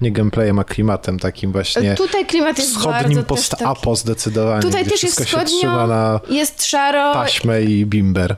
nie 0.00 0.12
gameplayem, 0.12 0.58
a 0.58 0.64
klimatem 0.64 1.18
takim 1.18 1.52
właśnie 1.52 1.92
E, 1.92 1.94
Tutaj 1.94 2.26
klimat 2.26 2.58
jest 2.58 2.70
wschodnim 2.70 3.14
bardzo 3.16 3.34
też 3.34 3.48
taki... 3.48 3.64
post-apo 3.64 3.96
zdecydowanie, 3.96 4.62
Tutaj 4.62 4.84
też 4.84 5.02
jest 5.02 5.16
wszystko 5.16 5.24
się 5.24 5.28
trzyma 5.46 5.46
wschodnio, 5.72 5.86
na 5.86 6.20
jest 6.30 6.64
szaro. 6.66 7.12
taśmę 7.14 7.62
i 7.62 7.86
bimber. 7.86 8.36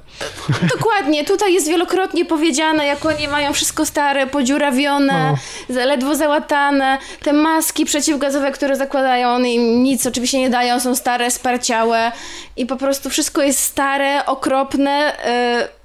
Dokładnie, 0.79 1.25
tutaj 1.25 1.55
jest 1.55 1.69
wielokrotnie 1.87 2.25
powiedziane, 2.25 2.87
jak 2.87 3.07
oni 3.07 3.29
mają 3.29 3.53
wszystko 3.53 3.87
stare, 3.87 4.27
podziurawione, 4.27 5.35
za- 5.69 5.85
ledwo 5.85 6.15
załatane. 6.17 6.99
Te 7.23 7.33
maski 7.33 7.85
przeciwgazowe, 7.85 8.53
które 8.53 8.77
zakładają, 8.77 9.29
one 9.29 9.51
im 9.51 9.83
nic 9.83 10.07
oczywiście 10.07 10.39
nie 10.39 10.51
dają, 10.51 10.81
są 10.81 10.95
stare, 10.95 11.31
sparciałe 11.31 12.13
i 12.57 12.67
po 12.67 12.77
prostu 12.77 13.11
wszystko 13.11 13.43
jest 13.43 13.61
stare, 13.61 14.27
okropne, 14.27 15.13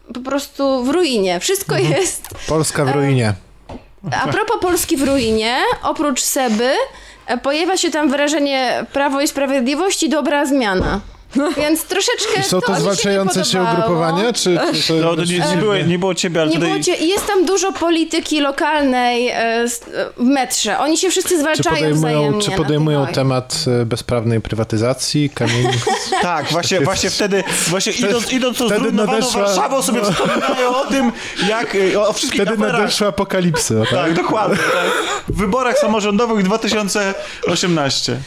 y, 0.10 0.14
po 0.14 0.20
prostu 0.20 0.84
w 0.84 0.90
ruinie. 0.90 1.40
Wszystko 1.40 1.78
jest. 1.78 2.28
Polska 2.48 2.86
w 2.86 2.90
E, 2.90 2.94
ruinie. 2.94 3.34
A 4.24 4.28
propos 4.28 4.58
Polski 4.62 4.98
w 4.98 5.04
ruinie, 5.04 5.58
oprócz 5.84 6.22
Seby, 6.22 6.72
e, 7.28 7.38
pojawia 7.38 7.78
się 7.78 7.92
tam 7.92 8.10
wyrażenie 8.10 8.86
Prawo 8.94 9.22
i 9.22 9.28
Sprawiedliwość 9.28 10.04
i 10.04 10.10
dobra 10.10 10.46
zmiana. 10.46 11.00
Więc 11.58 11.84
troszeczkę 11.84 12.40
I 12.40 12.44
są 12.44 12.62
to 12.62 12.68
się 12.68 12.74
nie 12.74 12.80
zwalczające 12.80 13.46
się 13.46 13.58
podobało. 13.58 13.78
ugrupowania, 13.80 14.34
czy, 14.34 14.60
czy 14.74 14.88
to... 14.88 14.94
No, 14.94 15.16
to 15.16 15.24
nie, 15.24 15.40
nie, 15.40 15.58
było, 15.58 15.78
nie 15.78 16.00
było 16.00 16.16
ciebie, 16.16 16.42
ale 16.42 16.50
Nie 16.50 16.56
tutaj... 16.56 16.70
było 16.72 16.84
cię, 16.84 16.96
jest 17.06 17.28
tam 17.28 17.46
dużo 17.46 17.72
polityki 17.72 18.40
lokalnej 18.42 19.28
e, 19.28 19.34
e, 19.36 19.68
w 20.18 20.24
metrze. 20.24 20.80
Oni 20.80 20.98
się 20.98 21.10
wszyscy 21.10 21.30
Czy 21.30 21.40
zwalczają 21.40 21.76
podejmują, 21.76 22.00
wzajemnie. 22.00 22.42
czy 22.42 22.52
podejmują 22.52 22.98
tej 22.98 23.06
wojnie. 23.06 23.16
temat 23.16 23.66
e, 23.82 23.86
bezprawnej 23.86 24.42
prywatyzacji, 24.42 25.30
kamieni... 25.30 25.68
Tak, 26.22 26.46
właśnie, 26.52 26.82
właśnie 26.82 27.10
wtedy, 27.10 27.44
właśnie 27.68 27.94
idąc, 27.94 28.32
idąc 28.34 28.62
o 28.62 28.66
wtedy 28.66 28.82
zrujnowaną 28.82 29.20
nadeszła- 29.20 29.42
Warszawą 29.42 29.82
sobie 29.82 30.02
wspominają 30.02 30.76
o 30.76 30.86
tym, 30.86 31.12
jak, 31.50 31.78
o, 31.98 32.08
o 32.08 32.14
wszystkich 32.14 32.42
Wtedy 32.42 32.58
aferach. 32.58 32.80
nadeszła 32.82 33.08
apokalipsa, 33.08 33.74
tak? 33.80 33.90
Tak, 33.90 34.14
dokładnie. 34.14 34.58
Tak. 34.58 34.92
W 35.30 35.38
wyborach 35.38 35.78
samorządowych 35.78 36.44
2018. 36.44 38.18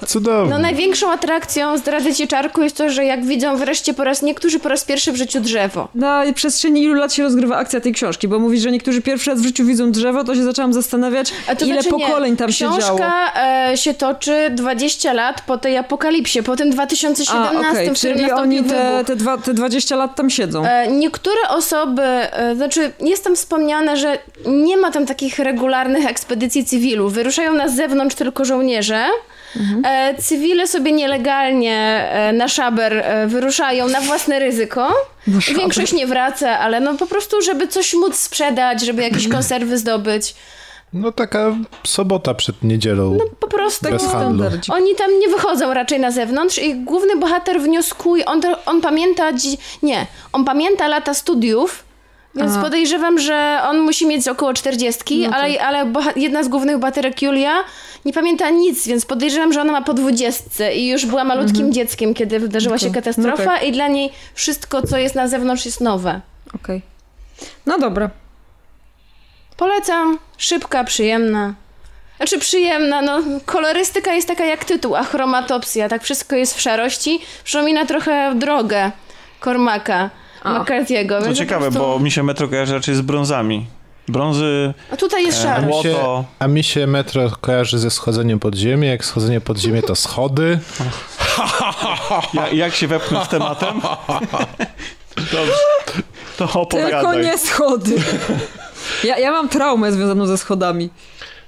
To 0.00 0.06
cudownie. 0.06 0.50
No 0.50 0.58
największą 0.58 1.10
atrakcją, 1.12 1.78
zdradzę 1.78 2.09
ci 2.14 2.28
Czarku, 2.28 2.62
jest 2.62 2.76
to, 2.76 2.90
że 2.90 3.04
jak 3.04 3.24
widzą 3.24 3.56
wreszcie 3.56 3.94
po 3.94 4.04
raz, 4.04 4.22
niektórzy 4.22 4.58
po 4.58 4.68
raz 4.68 4.84
pierwszy 4.84 5.12
w 5.12 5.16
życiu 5.16 5.40
drzewo. 5.40 5.88
Na 5.94 6.22
przestrzeni 6.34 6.82
ilu 6.82 6.94
lat 6.94 7.14
się 7.14 7.22
rozgrywa 7.22 7.56
akcja 7.56 7.80
tej 7.80 7.92
książki? 7.92 8.28
Bo 8.28 8.38
mówisz, 8.38 8.60
że 8.60 8.72
niektórzy 8.72 9.02
pierwszy 9.02 9.30
raz 9.30 9.40
w 9.40 9.44
życiu 9.44 9.64
widzą 9.64 9.92
drzewo, 9.92 10.24
to 10.24 10.34
się 10.34 10.44
zaczęłam 10.44 10.72
zastanawiać, 10.72 11.32
to 11.58 11.64
ile 11.64 11.82
znaczy 11.82 11.96
nie. 11.96 12.06
pokoleń 12.06 12.36
tam 12.36 12.52
się 12.52 12.64
działo. 12.64 12.78
Książka 12.78 13.32
e, 13.70 13.76
się 13.76 13.94
toczy 13.94 14.50
20 14.50 15.12
lat 15.12 15.40
po 15.40 15.58
tej 15.58 15.76
apokalipsie, 15.76 16.42
po 16.42 16.56
tym 16.56 16.70
2017, 16.70 17.66
A, 17.66 17.70
okej, 17.70 17.90
w 17.90 17.98
którym 17.98 18.16
czyli 18.16 18.32
oni 18.32 18.64
te, 18.64 19.04
te, 19.06 19.16
dwa, 19.16 19.38
te 19.38 19.54
20 19.54 19.96
lat 19.96 20.16
tam 20.16 20.30
siedzą. 20.30 20.64
E, 20.66 20.86
Niektóre 20.88 21.48
osoby, 21.48 22.02
e, 22.02 22.54
znaczy 22.56 22.92
jest 23.00 23.24
tam 23.24 23.36
wspomniane, 23.36 23.96
że 23.96 24.18
nie 24.46 24.76
ma 24.76 24.90
tam 24.90 25.06
takich 25.06 25.38
regularnych 25.38 26.06
ekspedycji 26.06 26.64
cywilu. 26.64 27.08
Wyruszają 27.08 27.54
na 27.54 27.68
zewnątrz 27.68 28.16
tylko 28.16 28.44
żołnierze. 28.44 29.06
E, 29.84 30.14
Cywile 30.22 30.66
sobie 30.66 30.92
nielegalnie 30.92 31.76
e, 32.10 32.32
na 32.32 32.48
szaber 32.48 32.92
e, 32.96 33.26
wyruszają 33.26 33.88
na 33.88 34.00
własne 34.00 34.38
ryzyko. 34.38 34.92
Większość 35.56 35.92
nie 35.92 36.06
wraca, 36.06 36.58
ale 36.58 36.80
no 36.80 36.94
po 36.94 37.06
prostu, 37.06 37.42
żeby 37.42 37.68
coś 37.68 37.94
móc 37.94 38.16
sprzedać, 38.16 38.80
żeby 38.84 39.02
jakieś 39.02 39.28
konserwy 39.28 39.78
zdobyć. 39.78 40.34
No 40.92 41.12
taka 41.12 41.56
sobota 41.86 42.34
przed 42.34 42.62
niedzielą. 42.62 43.18
Po 43.40 43.48
prostu 43.48 43.90
Bez 43.90 44.06
handlu. 44.06 44.44
oni 44.68 44.94
tam 44.94 45.18
nie 45.18 45.28
wychodzą 45.28 45.74
raczej 45.74 46.00
na 46.00 46.10
zewnątrz 46.10 46.58
i 46.58 46.74
główny 46.74 47.16
bohater 47.16 47.60
wnioskuje, 47.60 48.24
on, 48.24 48.40
to, 48.40 48.64
on 48.66 48.80
pamięta, 48.80 49.32
dzi- 49.32 49.58
nie, 49.82 50.06
on 50.32 50.44
pamięta 50.44 50.88
lata 50.88 51.14
studiów, 51.14 51.84
więc 52.34 52.56
podejrzewam, 52.58 53.18
że 53.18 53.60
on 53.68 53.78
musi 53.80 54.06
mieć 54.06 54.28
około 54.28 54.54
40, 54.54 55.18
No 55.22 55.30
tak. 55.30 55.40
ale, 55.40 55.62
ale 55.62 55.84
boha- 55.86 56.12
jedna 56.16 56.42
z 56.42 56.48
głównych 56.48 56.78
bohaterek, 56.78 57.22
Julia, 57.22 57.54
nie 58.04 58.12
pamięta 58.12 58.50
nic, 58.50 58.86
więc 58.88 59.06
podejrzewam, 59.06 59.52
że 59.52 59.60
ona 59.60 59.72
ma 59.72 59.82
po 59.82 59.94
20 59.94 60.70
i 60.70 60.86
już 60.86 61.06
była 61.06 61.24
malutkim 61.24 61.72
dzieckiem, 61.72 62.14
kiedy 62.14 62.40
wydarzyła 62.40 62.78
się 62.78 62.86
Okej. 62.86 62.94
katastrofa 63.02 63.30
Mhm. 63.42 63.48
No 63.50 63.54
tak. 63.58 63.68
i 63.68 63.72
dla 63.72 63.88
niej 63.88 64.12
wszystko, 64.34 64.86
co 64.86 64.98
jest 64.98 65.14
na 65.14 65.28
zewnątrz 65.28 65.64
jest 65.66 65.80
nowe. 65.80 66.20
Okej. 66.54 66.82
No 67.66 67.78
dobra. 67.78 68.10
Polecam, 69.56 70.18
szybka, 70.38 70.84
przyjemna. 70.84 71.54
Znaczy 72.16 72.38
przyjemna, 72.38 73.02
no 73.02 73.20
kolorystyka 73.46 74.14
jest 74.14 74.28
taka 74.28 74.44
jak 74.44 74.64
tytuł, 74.64 74.96
achromatopsja, 74.96 75.88
tak 75.88 76.02
wszystko 76.02 76.36
jest 76.36 76.56
w 76.56 76.60
szarości. 76.60 77.20
Przypomina 77.44 77.86
trochę 77.86 78.34
drogę 78.34 78.90
Cormaca 79.44 80.10
McCarthy'ego. 80.44 81.24
To 81.24 81.34
ciekawe, 81.34 81.60
prostu- 81.70 81.80
bo 81.80 81.98
mi 81.98 82.10
się 82.10 82.22
metro 82.22 82.48
kojarzy 82.48 82.74
raczej 82.74 82.94
z 82.94 83.00
brązami. 83.00 83.66
Brązy, 84.08 84.74
A 84.92 84.96
tutaj 84.96 85.24
jest 85.26 85.38
e, 85.38 85.42
szaro. 85.42 85.66
mi 85.66 85.72
się- 85.82 85.92
złoto. 85.92 86.24
A 86.38 86.46
mi 86.46 86.64
się 86.64 86.86
metro 86.86 87.30
kojarzy 87.40 87.78
ze 87.78 87.90
schodzeniem 87.90 88.38
pod 88.40 88.54
ziemię. 88.54 88.88
Jak 88.88 89.04
schodzenie 89.04 89.40
pod 89.40 89.58
ziemię 89.58 89.82
to 89.82 89.96
schody. 89.96 90.58
Ja, 92.34 92.48
jak 92.48 92.74
się 92.74 92.86
wepchnąć 92.86 93.28
tematem? 93.28 93.80
Dobrze. 95.32 95.52
To 96.36 96.44
opowiadaj. 96.60 96.90
Tylko 96.90 97.14
nie 97.14 97.38
schody. 97.38 97.96
Ja, 99.04 99.18
ja 99.18 99.30
mam 99.30 99.48
traumę 99.48 99.92
związaną 99.92 100.26
ze 100.26 100.38
schodami. 100.38 100.90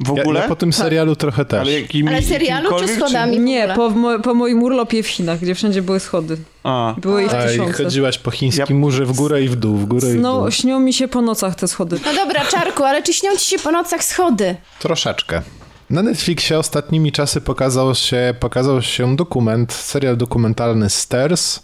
W 0.04 0.16
Ja, 0.16 0.22
ogóle? 0.22 0.40
ja 0.40 0.48
po 0.48 0.56
tym 0.56 0.72
serialu 0.72 1.16
trochę 1.16 1.44
też. 1.44 1.60
Ale, 1.60 1.72
jakimi, 1.80 2.08
Ale 2.08 2.22
serialu 2.22 2.78
czy 2.80 2.88
schodami? 2.88 3.36
w 3.36 3.40
Nie, 3.40 3.68
po, 3.76 3.92
po 4.22 4.34
moim 4.34 4.62
urlopie 4.62 5.02
w 5.02 5.06
Chinach, 5.08 5.38
gdzie 5.40 5.54
wszędzie 5.54 5.82
były 5.82 6.00
schody. 6.00 6.36
A, 6.64 6.94
Były 6.98 7.24
ich 7.24 7.34
A, 7.34 7.52
i 7.52 7.58
chodziłaś 7.72 8.18
po 8.18 8.30
chińskim 8.30 8.66
Ja- 8.68 8.74
murze 8.76 9.04
w 9.06 9.12
górę 9.12 9.42
i 9.42 9.48
w 9.48 9.56
dół, 9.56 9.76
w 9.76 9.84
górę 9.86 10.08
i 10.08 10.12
w 10.12 10.14
dół. 10.14 10.22
No, 10.22 10.50
śnią 10.50 10.80
mi 10.80 10.92
się 10.92 11.08
po 11.08 11.22
nocach 11.22 11.54
te 11.54 11.68
schody. 11.68 12.00
No 12.06 12.14
dobra, 12.14 12.44
Czarku, 12.44 12.84
ale 12.84 13.02
czy 13.02 13.12
śnią 13.12 13.36
ci 13.36 13.46
się 13.50 13.58
po 13.58 13.70
nocach 13.70 14.04
schody? 14.04 14.56
Troszeczkę. 14.78 15.42
Na 15.90 16.02
Netflixie 16.02 16.58
ostatnimi 16.58 17.12
czasy 17.12 17.40
pokazał 17.40 17.94
się, 17.94 18.34
pokazał 18.40 18.82
się 18.82 19.16
dokument, 19.16 19.72
serial 19.72 20.16
dokumentalny 20.16 20.90
Stairs, 20.90 21.60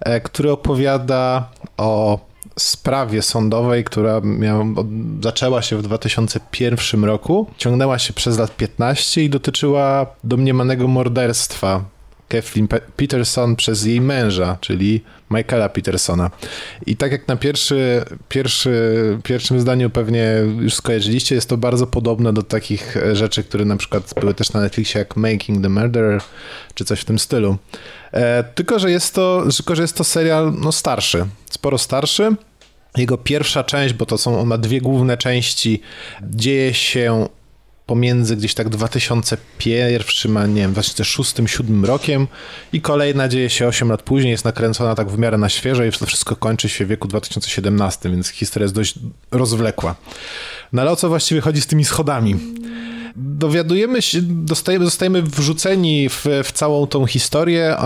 e, 0.00 0.20
który 0.20 0.50
opowiada 0.52 1.48
o 1.76 2.18
sprawie 2.58 3.22
sądowej, 3.22 3.84
która 3.84 4.20
zaczęła 5.20 5.62
się 5.62 5.76
w 5.76 5.82
2001 5.82 7.04
roku, 7.04 7.46
ciągnęła 7.58 7.98
się 7.98 8.12
przez 8.12 8.38
lat 8.38 8.56
15 8.56 9.24
i 9.24 9.30
dotyczyła 9.30 10.06
domniemanego 10.24 10.88
morderstwa 10.88 11.84
Kathleen 12.30 12.68
Pe- 12.68 12.80
Peterson 12.96 13.56
przez 13.56 13.84
jej 13.84 14.00
męża, 14.00 14.58
czyli 14.60 15.00
Michaela 15.30 15.68
Petersona. 15.68 16.30
I 16.86 16.96
tak 16.96 17.12
jak 17.12 17.28
na 17.28 17.36
pierwszy, 17.36 18.04
pierwszy, 18.28 18.72
pierwszym 19.24 19.60
zdaniu 19.60 19.90
pewnie 19.90 20.34
już 20.60 20.74
skojarzyliście, 20.74 21.34
jest 21.34 21.48
to 21.48 21.56
bardzo 21.56 21.86
podobne 21.86 22.32
do 22.32 22.42
takich 22.42 22.96
e, 22.96 23.16
rzeczy, 23.16 23.44
które 23.44 23.64
na 23.64 23.76
przykład 23.76 24.14
były 24.20 24.34
też 24.34 24.52
na 24.52 24.60
Netflixie, 24.60 24.98
jak 24.98 25.16
Making 25.16 25.62
the 25.62 25.68
Murderer, 25.68 26.20
czy 26.74 26.84
coś 26.84 27.00
w 27.00 27.04
tym 27.04 27.18
stylu. 27.18 27.56
E, 28.12 28.44
tylko, 28.44 28.78
że 28.78 28.90
jest 28.90 29.14
to, 29.14 29.44
tylko, 29.56 29.76
że 29.76 29.82
jest 29.82 29.96
to 29.96 30.04
serial 30.04 30.52
no, 30.58 30.72
starszy, 30.72 31.26
sporo 31.50 31.78
starszy. 31.78 32.36
Jego 32.96 33.18
pierwsza 33.18 33.64
część, 33.64 33.94
bo 33.94 34.06
to 34.06 34.18
są, 34.18 34.40
on 34.40 34.46
ma 34.46 34.58
dwie 34.58 34.80
główne 34.80 35.16
części, 35.16 35.80
dzieje 36.22 36.74
się 36.74 37.28
pomiędzy 37.90 38.36
gdzieś 38.36 38.54
tak 38.54 38.68
2001, 38.68 40.36
a 40.36 40.46
nie 40.46 40.60
wiem, 40.62 40.74
2006-2007 40.74 41.84
rokiem 41.84 42.28
i 42.72 42.80
kolejna 42.80 43.28
dzieje 43.28 43.50
się 43.50 43.66
8 43.66 43.88
lat 43.88 44.02
później, 44.02 44.30
jest 44.30 44.44
nakręcona 44.44 44.94
tak 44.94 45.10
w 45.10 45.18
miarę 45.18 45.38
na 45.38 45.48
świeżo 45.48 45.84
i 45.84 45.92
to 45.92 46.06
wszystko 46.06 46.36
kończy 46.36 46.68
się 46.68 46.84
w 46.84 46.88
wieku 46.88 47.08
2017, 47.08 48.10
więc 48.10 48.28
historia 48.28 48.64
jest 48.64 48.74
dość 48.74 48.94
rozwlekła. 49.30 49.94
No 50.72 50.82
ale 50.82 50.90
o 50.90 50.96
co 50.96 51.08
właściwie 51.08 51.40
chodzi 51.40 51.60
z 51.60 51.66
tymi 51.66 51.84
schodami? 51.84 52.36
Dowiadujemy 53.16 54.02
się, 54.02 54.18
dostajemy, 54.22 54.84
zostajemy 54.84 55.22
wrzuceni 55.22 56.08
w, 56.08 56.26
w 56.44 56.52
całą 56.52 56.86
tą 56.86 57.06
historię. 57.06 57.76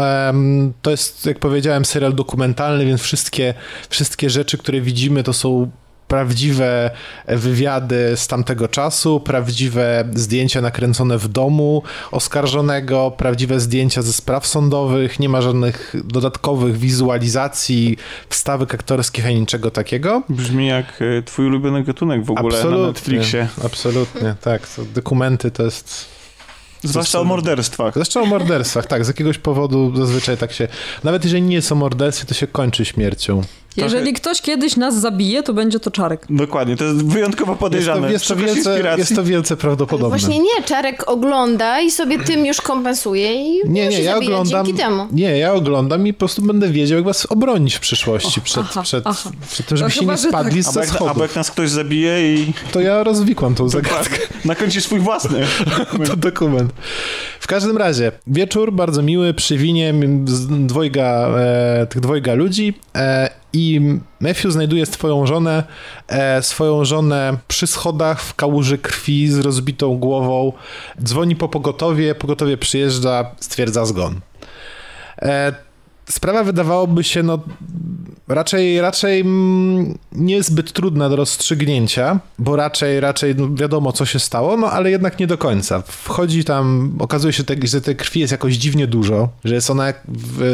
To 0.82 0.90
jest, 0.90 1.26
jak 1.26 1.38
powiedziałem, 1.38 1.84
serial 1.84 2.14
dokumentalny, 2.14 2.86
więc 2.86 3.00
wszystkie, 3.00 3.54
wszystkie 3.90 4.30
rzeczy, 4.30 4.58
które 4.58 4.80
widzimy, 4.80 5.22
to 5.22 5.32
są 5.32 5.70
prawdziwe 6.08 6.90
wywiady 7.28 8.12
z 8.16 8.26
tamtego 8.26 8.68
czasu, 8.68 9.20
prawdziwe 9.20 10.04
zdjęcia 10.14 10.60
nakręcone 10.60 11.18
w 11.18 11.28
domu 11.28 11.82
oskarżonego, 12.10 13.10
prawdziwe 13.10 13.60
zdjęcia 13.60 14.02
ze 14.02 14.12
spraw 14.12 14.46
sądowych, 14.46 15.20
nie 15.20 15.28
ma 15.28 15.42
żadnych 15.42 15.94
dodatkowych 16.04 16.76
wizualizacji, 16.78 17.96
wstawek 18.28 18.74
aktorskich 18.74 19.26
ani 19.26 19.40
niczego 19.40 19.70
takiego. 19.70 20.22
brzmi 20.28 20.66
jak 20.66 21.02
e, 21.02 21.22
twój 21.22 21.46
ulubiony 21.46 21.84
gatunek 21.84 22.24
w 22.24 22.30
ogóle 22.30 22.64
na 22.64 22.86
Netflixie. 22.86 23.48
Absolutnie, 23.64 24.34
tak. 24.40 24.68
Dokumenty 24.94 25.50
to 25.50 25.62
jest... 25.62 26.14
Zwłaszcza 26.82 27.20
o 27.20 27.24
morderstwach. 27.24 27.94
Zresztą 27.94 28.22
o 28.22 28.26
morderstwach, 28.26 28.86
tak. 28.86 29.04
Z 29.04 29.08
jakiegoś 29.08 29.38
powodu 29.38 29.96
zazwyczaj 29.96 30.36
tak 30.36 30.52
się... 30.52 30.68
Nawet 31.04 31.24
jeżeli 31.24 31.42
nie 31.42 31.62
są 31.62 31.74
morderstwie, 31.74 32.26
to 32.26 32.34
się 32.34 32.46
kończy 32.46 32.84
śmiercią. 32.84 33.42
Jeżeli 33.76 34.12
ktoś 34.12 34.40
kiedyś 34.40 34.76
nas 34.76 34.94
zabije, 35.00 35.42
to 35.42 35.52
będzie 35.54 35.80
to 35.80 35.90
Czarek. 35.90 36.26
Dokładnie, 36.30 36.76
to 36.76 36.84
jest 36.84 37.06
wyjątkowo 37.06 37.52
Jest 37.52 37.60
podejrzane. 37.60 38.06
to, 38.06 38.12
jest, 38.12 38.28
to 38.28 38.36
wielce, 38.36 38.94
jest 38.98 39.16
to 39.16 39.24
wielce 39.24 39.56
prawdopodobne. 39.56 40.08
Właśnie 40.18 40.38
nie, 40.38 40.62
Czarek 40.64 41.10
ogląda 41.10 41.80
i 41.80 41.90
sobie 41.90 42.18
tym 42.18 42.46
już 42.46 42.60
kompensuje 42.60 43.34
i 43.34 43.60
Nie, 43.68 43.88
nie, 43.88 44.00
ja 44.02 44.16
oglądam. 44.16 44.66
dzięki 44.66 44.82
temu. 44.82 45.06
Nie, 45.12 45.38
ja 45.38 45.52
oglądam 45.54 46.06
i 46.06 46.12
po 46.12 46.18
prostu 46.18 46.42
będę 46.42 46.68
wiedział, 46.68 46.96
jak 46.96 47.04
was 47.04 47.26
obronić 47.30 47.74
w 47.74 47.80
przyszłości 47.80 48.40
przed, 48.40 48.64
aha, 48.70 48.82
przed, 48.82 49.06
aha. 49.06 49.30
przed 49.50 49.66
tym, 49.66 49.76
żebyście 49.76 50.06
nie 50.06 50.16
że 50.16 50.18
spadli 50.18 50.62
ze 50.62 50.80
jak, 50.80 50.88
schodów. 50.88 51.08
albo 51.08 51.22
jak 51.22 51.36
nas 51.36 51.50
ktoś 51.50 51.70
zabije 51.70 52.34
i 52.34 52.52
To 52.72 52.80
ja 52.80 53.02
rozwikłam 53.02 53.54
tą 53.54 53.68
zagadkę. 53.68 54.18
nakręcisz 54.44 54.84
swój 54.84 54.98
własny. 55.00 55.46
to 56.08 56.16
dokument. 56.16 56.72
W 57.40 57.46
każdym 57.46 57.76
razie, 57.76 58.12
wieczór 58.26 58.72
bardzo 58.72 59.02
miły, 59.02 59.34
przy 59.34 59.56
winie 59.58 59.94
z 60.24 60.66
dwojga, 60.66 61.28
e, 61.38 61.86
tych 61.86 62.00
dwojga 62.00 62.34
ludzi 62.34 62.74
e, 62.96 63.43
i 63.54 63.80
Matthew 64.20 64.52
znajduje 64.52 64.86
swoją 64.86 65.26
żonę, 65.26 65.64
e, 66.08 66.42
swoją 66.42 66.84
żonę 66.84 67.36
przy 67.48 67.66
schodach 67.66 68.22
w 68.22 68.34
kałuży 68.34 68.78
krwi 68.78 69.28
z 69.28 69.38
rozbitą 69.38 69.96
głową. 69.98 70.52
Dzwoni 71.02 71.36
po 71.36 71.48
pogotowie, 71.48 72.14
pogotowie 72.14 72.56
przyjeżdża, 72.56 73.30
stwierdza 73.40 73.84
zgon. 73.84 74.20
E, 75.22 75.63
sprawa 76.08 76.44
wydawałoby 76.44 77.04
się 77.04 77.22
no, 77.22 77.38
raczej, 78.28 78.80
raczej 78.80 79.20
mm, 79.20 79.98
niezbyt 80.12 80.72
trudna 80.72 81.08
do 81.08 81.16
rozstrzygnięcia, 81.16 82.20
bo 82.38 82.56
raczej, 82.56 83.00
raczej 83.00 83.34
no, 83.36 83.54
wiadomo, 83.54 83.92
co 83.92 84.04
się 84.06 84.18
stało, 84.18 84.56
no 84.56 84.70
ale 84.70 84.90
jednak 84.90 85.18
nie 85.18 85.26
do 85.26 85.38
końca. 85.38 85.82
Wchodzi 85.86 86.44
tam, 86.44 86.96
okazuje 86.98 87.32
się, 87.32 87.44
że 87.64 87.80
tej 87.80 87.96
krwi 87.96 88.20
jest 88.20 88.32
jakoś 88.32 88.54
dziwnie 88.54 88.86
dużo, 88.86 89.28
że 89.44 89.54
jest 89.54 89.70
ona, 89.70 89.92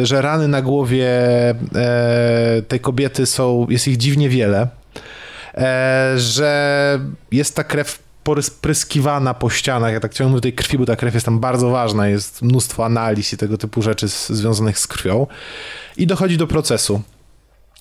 że 0.03 0.23
rany 0.23 0.49
na 0.49 0.63
głowie 0.63 1.09
e, 1.75 2.63
tej 2.69 2.81
kobiety 2.81 3.27
są, 3.27 3.67
jest 3.71 3.89
ich 3.89 3.97
dziwnie 3.97 4.29
wiele, 4.29 4.69
e, 5.55 6.13
że 6.17 7.01
jest 7.33 7.57
ta 7.57 7.65
krew 7.65 8.10
pryskiwana 8.61 9.35
po 9.35 9.51
ścianach. 9.51 9.93
Ja 9.93 10.01
tak 10.01 10.21
mówić 10.21 10.39
o 10.39 10.41
tej 10.41 10.53
krwi, 10.53 10.79
bo 10.79 10.87
ta 10.87 10.97
krew 10.97 11.15
jest 11.15 11.27
tam 11.27 11.41
bardzo 11.41 11.71
ważna. 11.71 12.09
Jest 12.09 12.43
mnóstwo 12.43 12.85
analiz 12.85 13.33
i 13.33 13.37
tego 13.37 13.59
typu 13.59 13.83
rzeczy 13.83 14.09
z, 14.09 14.29
związanych 14.29 14.79
z 14.79 14.87
krwią. 14.87 15.27
I 15.97 16.07
dochodzi 16.07 16.37
do 16.37 16.47
procesu. 16.47 17.03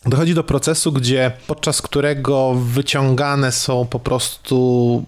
Dochodzi 0.06 0.34
do 0.34 0.44
procesu, 0.44 0.92
gdzie 0.92 1.32
podczas 1.48 1.82
którego 1.82 2.54
wyciągane 2.54 3.52
są 3.52 3.86
po 3.86 4.00
prostu 4.00 5.04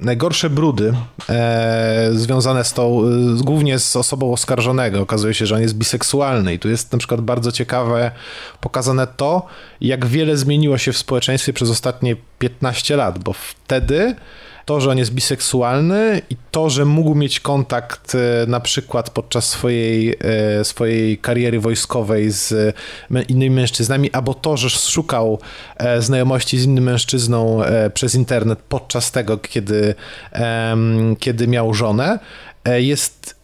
najgorsze 0.00 0.50
brudy 0.50 0.94
e, 1.28 2.10
związane 2.12 2.64
z 2.64 2.72
tą, 2.72 3.02
z, 3.36 3.42
głównie 3.42 3.78
z 3.78 3.96
osobą 3.96 4.32
oskarżonego. 4.32 5.00
Okazuje 5.00 5.34
się, 5.34 5.46
że 5.46 5.54
on 5.54 5.62
jest 5.62 5.74
biseksualny 5.74 6.54
i 6.54 6.58
tu 6.58 6.68
jest 6.68 6.92
na 6.92 6.98
przykład 6.98 7.20
bardzo 7.20 7.52
ciekawe 7.52 8.10
pokazane 8.60 9.06
to, 9.06 9.46
jak 9.80 10.06
wiele 10.06 10.36
zmieniło 10.36 10.78
się 10.78 10.92
w 10.92 10.98
społeczeństwie 10.98 11.52
przez 11.52 11.70
ostatnie 11.70 12.16
15 12.38 12.96
lat, 12.96 13.18
bo 13.18 13.32
wtedy 13.32 14.16
to, 14.66 14.80
że 14.80 14.90
on 14.90 14.98
jest 14.98 15.12
biseksualny 15.14 16.22
i 16.30 16.36
to, 16.50 16.70
że 16.70 16.84
mógł 16.84 17.14
mieć 17.14 17.40
kontakt 17.40 18.14
e, 18.14 18.46
na 18.46 18.60
przykład 18.60 19.10
podczas 19.10 19.48
swojej, 19.48 20.16
e, 20.60 20.64
swojej 20.64 21.18
kariery 21.18 21.60
wojskowej 21.60 22.30
z 22.30 22.76
mę- 23.10 23.24
innymi 23.28 23.56
mężczyznami, 23.56 24.12
albo 24.12 24.34
to, 24.34 24.56
że 24.56 24.70
szukał 24.70 25.38
e, 25.76 26.02
znajomości 26.02 26.58
z 26.58 26.64
innym 26.64 26.84
mężczyzną 26.84 27.64
e, 27.64 27.90
przez 27.90 28.14
internet 28.14 28.58
podczas 28.68 29.10
tego, 29.10 29.38
kiedy, 29.38 29.94
kiedy 31.18 31.48
miał 31.48 31.74
żonę, 31.74 32.18
e, 32.64 32.82
jest 32.82 33.35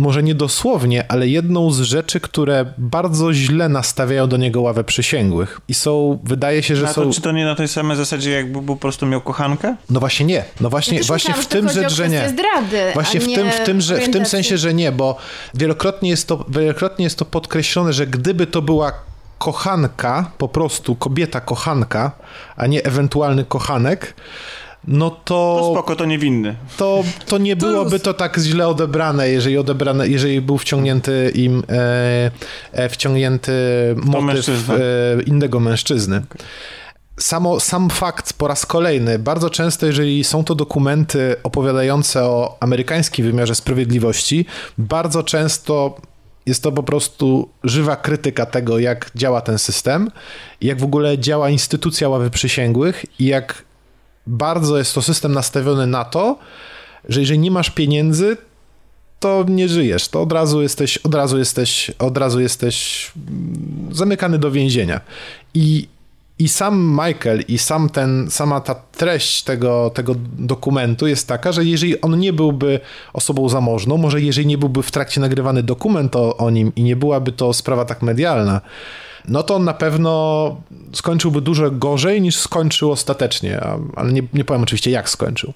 może 0.00 0.22
nie 0.22 0.34
dosłownie, 0.34 1.04
ale 1.08 1.28
jedną 1.28 1.70
z 1.70 1.80
rzeczy, 1.80 2.20
które 2.20 2.66
bardzo 2.78 3.34
źle 3.34 3.68
nastawiają 3.68 4.26
do 4.28 4.36
niego 4.36 4.60
ławę 4.60 4.84
przysięgłych. 4.84 5.60
I 5.68 5.74
są, 5.74 6.18
wydaje 6.24 6.62
się, 6.62 6.76
że 6.76 6.88
A 6.88 6.92
są... 6.92 7.02
to, 7.02 7.12
czy 7.12 7.20
to 7.20 7.32
nie 7.32 7.44
na 7.44 7.54
tej 7.54 7.68
samej 7.68 7.96
zasadzie, 7.96 8.30
jakby 8.30 8.62
po 8.62 8.76
prostu 8.76 9.06
miał 9.06 9.20
kochankę? 9.20 9.76
No 9.90 10.00
właśnie 10.00 10.26
nie. 10.26 10.44
No 10.60 10.70
właśnie, 10.70 10.98
Ja 10.98 11.04
właśnie 11.04 11.34
myślałam, 11.36 11.44
w 11.44 11.48
tym 11.48 11.66
to 11.66 11.72
rzecz, 11.72 11.92
że 11.92 12.08
nie. 12.08 12.28
zdrady, 12.28 12.90
Właśnie 12.94 13.20
a 13.20 13.22
w 13.22 13.26
tym, 13.26 13.50
w, 13.50 13.60
tym, 13.60 13.80
że, 13.80 13.98
w 13.98 14.10
tym 14.10 14.26
sensie, 14.26 14.58
że 14.58 14.74
nie, 14.74 14.92
bo 14.92 15.16
wielokrotnie 15.54 16.10
jest, 16.10 16.28
to, 16.28 16.44
wielokrotnie 16.48 17.04
jest 17.04 17.18
to 17.18 17.24
podkreślone, 17.24 17.92
że 17.92 18.06
gdyby 18.06 18.46
to 18.46 18.62
była 18.62 18.92
kochanka, 19.38 20.30
po 20.38 20.48
prostu 20.48 20.96
kobieta 20.96 21.40
kochanka, 21.40 22.12
a 22.56 22.66
nie 22.66 22.84
ewentualny 22.84 23.44
kochanek, 23.44 24.14
no 24.88 25.10
To 25.10 25.16
to, 25.24 25.70
spoko, 25.72 25.96
to 25.96 26.04
niewinny. 26.04 26.56
to, 26.76 27.04
to 27.26 27.38
nie 27.38 27.56
byłoby 27.66 28.00
to 28.00 28.14
tak 28.14 28.38
źle 28.38 28.68
odebrane, 28.68 29.28
jeżeli 29.28 29.58
odebrane, 29.58 30.08
jeżeli 30.08 30.40
był 30.40 30.58
wciągnięty 30.58 31.32
im 31.34 31.62
e, 31.68 32.30
e, 32.72 32.88
wciągnięty 32.88 33.52
motyw 33.96 34.24
mężczyzna. 34.24 34.74
e, 34.74 34.78
innego 35.26 35.60
mężczyzny. 35.60 36.22
Samo, 37.18 37.60
sam 37.60 37.90
fakt 37.90 38.32
po 38.32 38.48
raz 38.48 38.66
kolejny, 38.66 39.18
bardzo 39.18 39.50
często, 39.50 39.86
jeżeli 39.86 40.24
są 40.24 40.44
to 40.44 40.54
dokumenty 40.54 41.36
opowiadające 41.42 42.24
o 42.24 42.56
amerykańskim 42.60 43.26
wymiarze 43.26 43.54
sprawiedliwości, 43.54 44.46
bardzo 44.78 45.22
często 45.22 45.96
jest 46.46 46.62
to 46.62 46.72
po 46.72 46.82
prostu 46.82 47.48
żywa 47.64 47.96
krytyka 47.96 48.46
tego, 48.46 48.78
jak 48.78 49.10
działa 49.14 49.40
ten 49.40 49.58
system, 49.58 50.10
jak 50.60 50.78
w 50.78 50.84
ogóle 50.84 51.18
działa 51.18 51.50
instytucja 51.50 52.08
ławy 52.08 52.30
przysięgłych 52.30 53.04
i 53.18 53.24
jak 53.26 53.64
bardzo 54.26 54.78
jest 54.78 54.94
to 54.94 55.02
system 55.02 55.32
nastawiony 55.32 55.86
na 55.86 56.04
to, 56.04 56.38
że 57.08 57.20
jeżeli 57.20 57.38
nie 57.38 57.50
masz 57.50 57.70
pieniędzy, 57.70 58.36
to 59.20 59.44
nie 59.48 59.68
żyjesz. 59.68 60.08
To 60.08 60.22
od 60.22 60.32
razu 60.32 60.62
jesteś, 60.62 60.96
od 60.98 61.14
razu 61.14 61.38
jesteś, 61.38 61.90
od 61.98 62.18
razu 62.18 62.40
jesteś 62.40 63.10
mm, 63.16 63.94
zamykany 63.94 64.38
do 64.38 64.50
więzienia. 64.50 65.00
I, 65.54 65.88
i 66.38 66.48
sam 66.48 66.90
Michael 66.90 67.44
i 67.48 67.58
sam 67.58 67.88
ten, 67.88 68.30
sama 68.30 68.60
ta 68.60 68.74
treść 68.74 69.42
tego, 69.42 69.90
tego 69.94 70.14
dokumentu 70.38 71.06
jest 71.06 71.28
taka, 71.28 71.52
że 71.52 71.64
jeżeli 71.64 72.00
on 72.00 72.18
nie 72.18 72.32
byłby 72.32 72.80
osobą 73.12 73.48
zamożną, 73.48 73.96
może 73.96 74.20
jeżeli 74.20 74.46
nie 74.46 74.58
byłby 74.58 74.82
w 74.82 74.90
trakcie 74.90 75.20
nagrywany 75.20 75.62
dokument 75.62 76.16
o, 76.16 76.36
o 76.36 76.50
nim 76.50 76.72
i 76.76 76.82
nie 76.82 76.96
byłaby 76.96 77.32
to 77.32 77.52
sprawa 77.52 77.84
tak 77.84 78.02
medialna, 78.02 78.60
no 79.28 79.42
to 79.42 79.58
na 79.58 79.74
pewno 79.74 80.56
skończyłby 80.92 81.40
dużo 81.40 81.70
gorzej 81.70 82.22
niż 82.22 82.36
skończył 82.36 82.92
ostatecznie, 82.92 83.60
ale 83.96 84.12
nie, 84.12 84.22
nie 84.32 84.44
powiem 84.44 84.62
oczywiście 84.62 84.90
jak 84.90 85.08
skończył. 85.08 85.52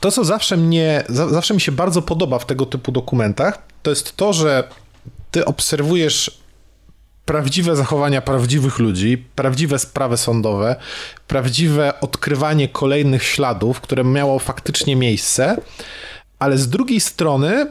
To, 0.00 0.10
co 0.10 0.24
zawsze 0.24 0.56
mnie, 0.56 1.04
za, 1.08 1.28
zawsze 1.28 1.54
mi 1.54 1.60
się 1.60 1.72
bardzo 1.72 2.02
podoba 2.02 2.38
w 2.38 2.46
tego 2.46 2.66
typu 2.66 2.92
dokumentach, 2.92 3.58
to 3.82 3.90
jest 3.90 4.16
to, 4.16 4.32
że 4.32 4.68
ty 5.30 5.44
obserwujesz 5.44 6.44
prawdziwe 7.24 7.76
zachowania 7.76 8.22
prawdziwych 8.22 8.78
ludzi, 8.78 9.24
prawdziwe 9.34 9.78
sprawy 9.78 10.16
sądowe, 10.16 10.76
prawdziwe 11.28 12.00
odkrywanie 12.00 12.68
kolejnych 12.68 13.22
śladów, 13.22 13.80
które 13.80 14.04
miało 14.04 14.38
faktycznie 14.38 14.96
miejsce, 14.96 15.56
ale 16.38 16.58
z 16.58 16.68
drugiej 16.68 17.00
strony 17.00 17.66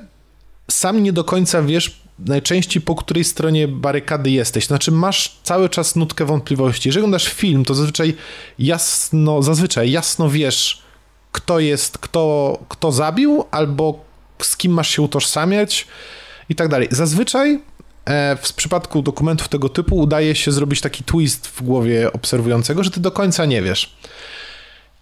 sam 0.72 1.04
nie 1.04 1.14
do 1.14 1.24
końca 1.24 1.62
wiesz 1.62 2.03
najczęściej 2.26 2.82
po 2.82 2.96
której 2.96 3.24
stronie 3.24 3.68
barykady 3.68 4.32
jesteś. 4.32 4.68
Znaczy 4.68 4.92
masz 4.92 5.38
cały 5.44 5.70
czas 5.70 5.96
nutkę 5.96 6.26
wątpliwości. 6.26 6.90
Jeżeli 6.90 7.02
oglądasz 7.02 7.28
film, 7.28 7.66
to 7.66 7.74
zazwyczaj 7.74 8.16
jasno, 8.60 9.42
zazwyczaj 9.42 9.92
jasno 9.92 10.30
wiesz, 10.30 10.84
kto 11.32 11.60
jest, 11.60 11.98
kto, 11.98 12.58
kto 12.70 12.92
zabił, 12.92 13.46
albo 13.52 14.06
z 14.42 14.58
kim 14.58 14.72
masz 14.72 14.90
się 14.90 15.02
utożsamiać 15.02 15.88
i 16.50 16.56
tak 16.56 16.68
dalej. 16.68 16.88
Zazwyczaj 16.92 17.60
e, 18.06 18.38
w 18.42 18.54
przypadku 18.54 19.02
dokumentów 19.02 19.48
tego 19.48 19.70
typu 19.70 19.98
udaje 19.98 20.36
się 20.36 20.52
zrobić 20.52 20.82
taki 20.82 21.04
twist 21.04 21.48
w 21.48 21.62
głowie 21.62 22.14
obserwującego, 22.14 22.84
że 22.84 22.92
ty 22.92 23.00
do 23.00 23.12
końca 23.12 23.46
nie 23.46 23.62
wiesz. 23.62 23.96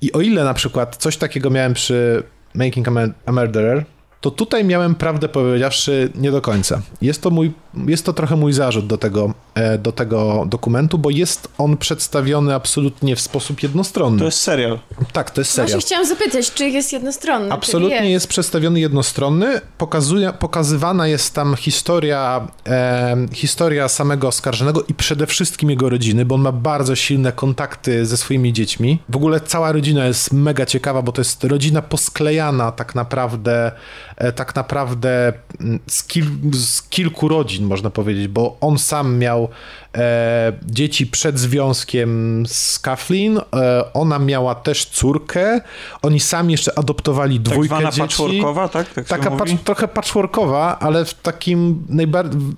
I 0.02 0.12
o 0.12 0.22
ile 0.22 0.44
na 0.44 0.54
przykład 0.54 0.96
coś 0.96 1.18
takiego 1.18 1.50
miałem 1.50 1.74
przy 1.74 2.24
Making 2.56 2.88
a, 2.88 2.92
Mur- 2.92 3.14
a 3.26 3.32
Murderer, 3.32 3.86
to 4.22 4.32
tutaj 4.32 4.66
miałem 4.66 4.96
prawdę 4.96 5.30
powiedziawszy 5.30 6.12
nie 6.16 6.32
do 6.32 6.42
końca. 6.42 6.82
Jest 7.02 7.22
to, 7.22 7.30
mój, 7.30 7.52
jest 7.88 8.06
to 8.06 8.14
trochę 8.14 8.36
mój 8.36 8.54
zarzut 8.54 8.88
do 8.88 8.98
tego, 8.98 9.34
do 9.80 9.92
tego 9.92 10.46
dokumentu, 10.50 10.98
bo 10.98 11.10
jest 11.10 11.48
on 11.58 11.78
przedstawiony 11.78 12.56
absolutnie 12.56 13.16
w 13.16 13.22
sposób 13.22 13.64
jednostronny. 13.64 14.20
To 14.20 14.26
jest 14.26 14.40
serial. 14.40 14.80
Tak, 15.14 15.32
to 15.32 15.42
jest 15.42 15.52
serial. 15.52 15.72
Właśnie 15.72 15.88
chciałam 15.88 16.06
zapytać, 16.06 16.54
czy 16.54 16.70
jest 16.70 16.94
jednostronny? 16.94 17.52
Absolutnie 17.52 17.98
czyli 17.98 18.12
jest. 18.12 18.28
przedstawiony 18.28 18.80
jednostronny. 18.80 19.62
Pokazuje, 19.78 20.34
pokazywana 20.34 21.08
jest 21.08 21.34
tam 21.34 21.56
historia, 21.56 22.48
e, 22.68 23.18
historia 23.34 23.88
samego 23.88 24.28
oskarżonego 24.28 24.84
i 24.88 24.94
przede 24.94 25.28
wszystkim 25.28 25.70
jego 25.70 25.90
rodziny, 25.90 26.26
bo 26.26 26.36
on 26.36 26.42
ma 26.42 26.52
bardzo 26.52 26.96
silne 26.96 27.32
kontakty 27.32 28.06
ze 28.06 28.18
swoimi 28.18 28.54
dziećmi. 28.54 29.00
W 29.10 29.16
ogóle 29.16 29.40
cała 29.40 29.72
rodzina 29.72 30.06
jest 30.06 30.34
mega 30.34 30.66
ciekawa, 30.66 31.02
bo 31.02 31.12
to 31.12 31.22
jest 31.22 31.44
rodzina 31.44 31.82
posklejana 31.82 32.72
tak 32.72 32.96
naprawdę, 32.96 33.72
e, 34.18 34.32
tak 34.32 34.56
naprawdę 34.56 35.34
mm, 35.60 35.80
z, 35.88 36.04
kil, 36.04 36.26
z 36.54 36.82
kilku 36.82 37.28
rodzin, 37.28 37.66
można 37.66 37.90
powiedzieć, 37.90 38.28
bo 38.28 38.58
on 38.62 38.80
sam 38.80 39.18
miał 39.18 39.41
miał 39.42 39.50
e, 39.98 40.54
dzieci 40.66 41.08
przed 41.08 41.40
związkiem 41.40 42.44
z 42.48 42.80
Kathleen. 42.80 43.38
E, 43.38 43.94
ona 43.94 44.20
miała 44.20 44.56
też 44.56 44.86
córkę. 44.86 45.62
Oni 46.02 46.20
sami 46.20 46.52
jeszcze 46.52 46.80
adoptowali 46.80 47.40
Tak 47.40 47.54
dwójkę 47.54 47.76
zwana 47.76 47.92
dzieci. 47.92 48.02
patchworkowa, 48.02 48.68
tak? 48.68 48.94
tak 48.94 49.06
Taka 49.06 49.32
patch, 49.32 49.52
trochę 49.64 49.88
patchworkowa, 49.88 50.80
ale 50.80 51.06
w 51.06 51.14
takim 51.14 51.86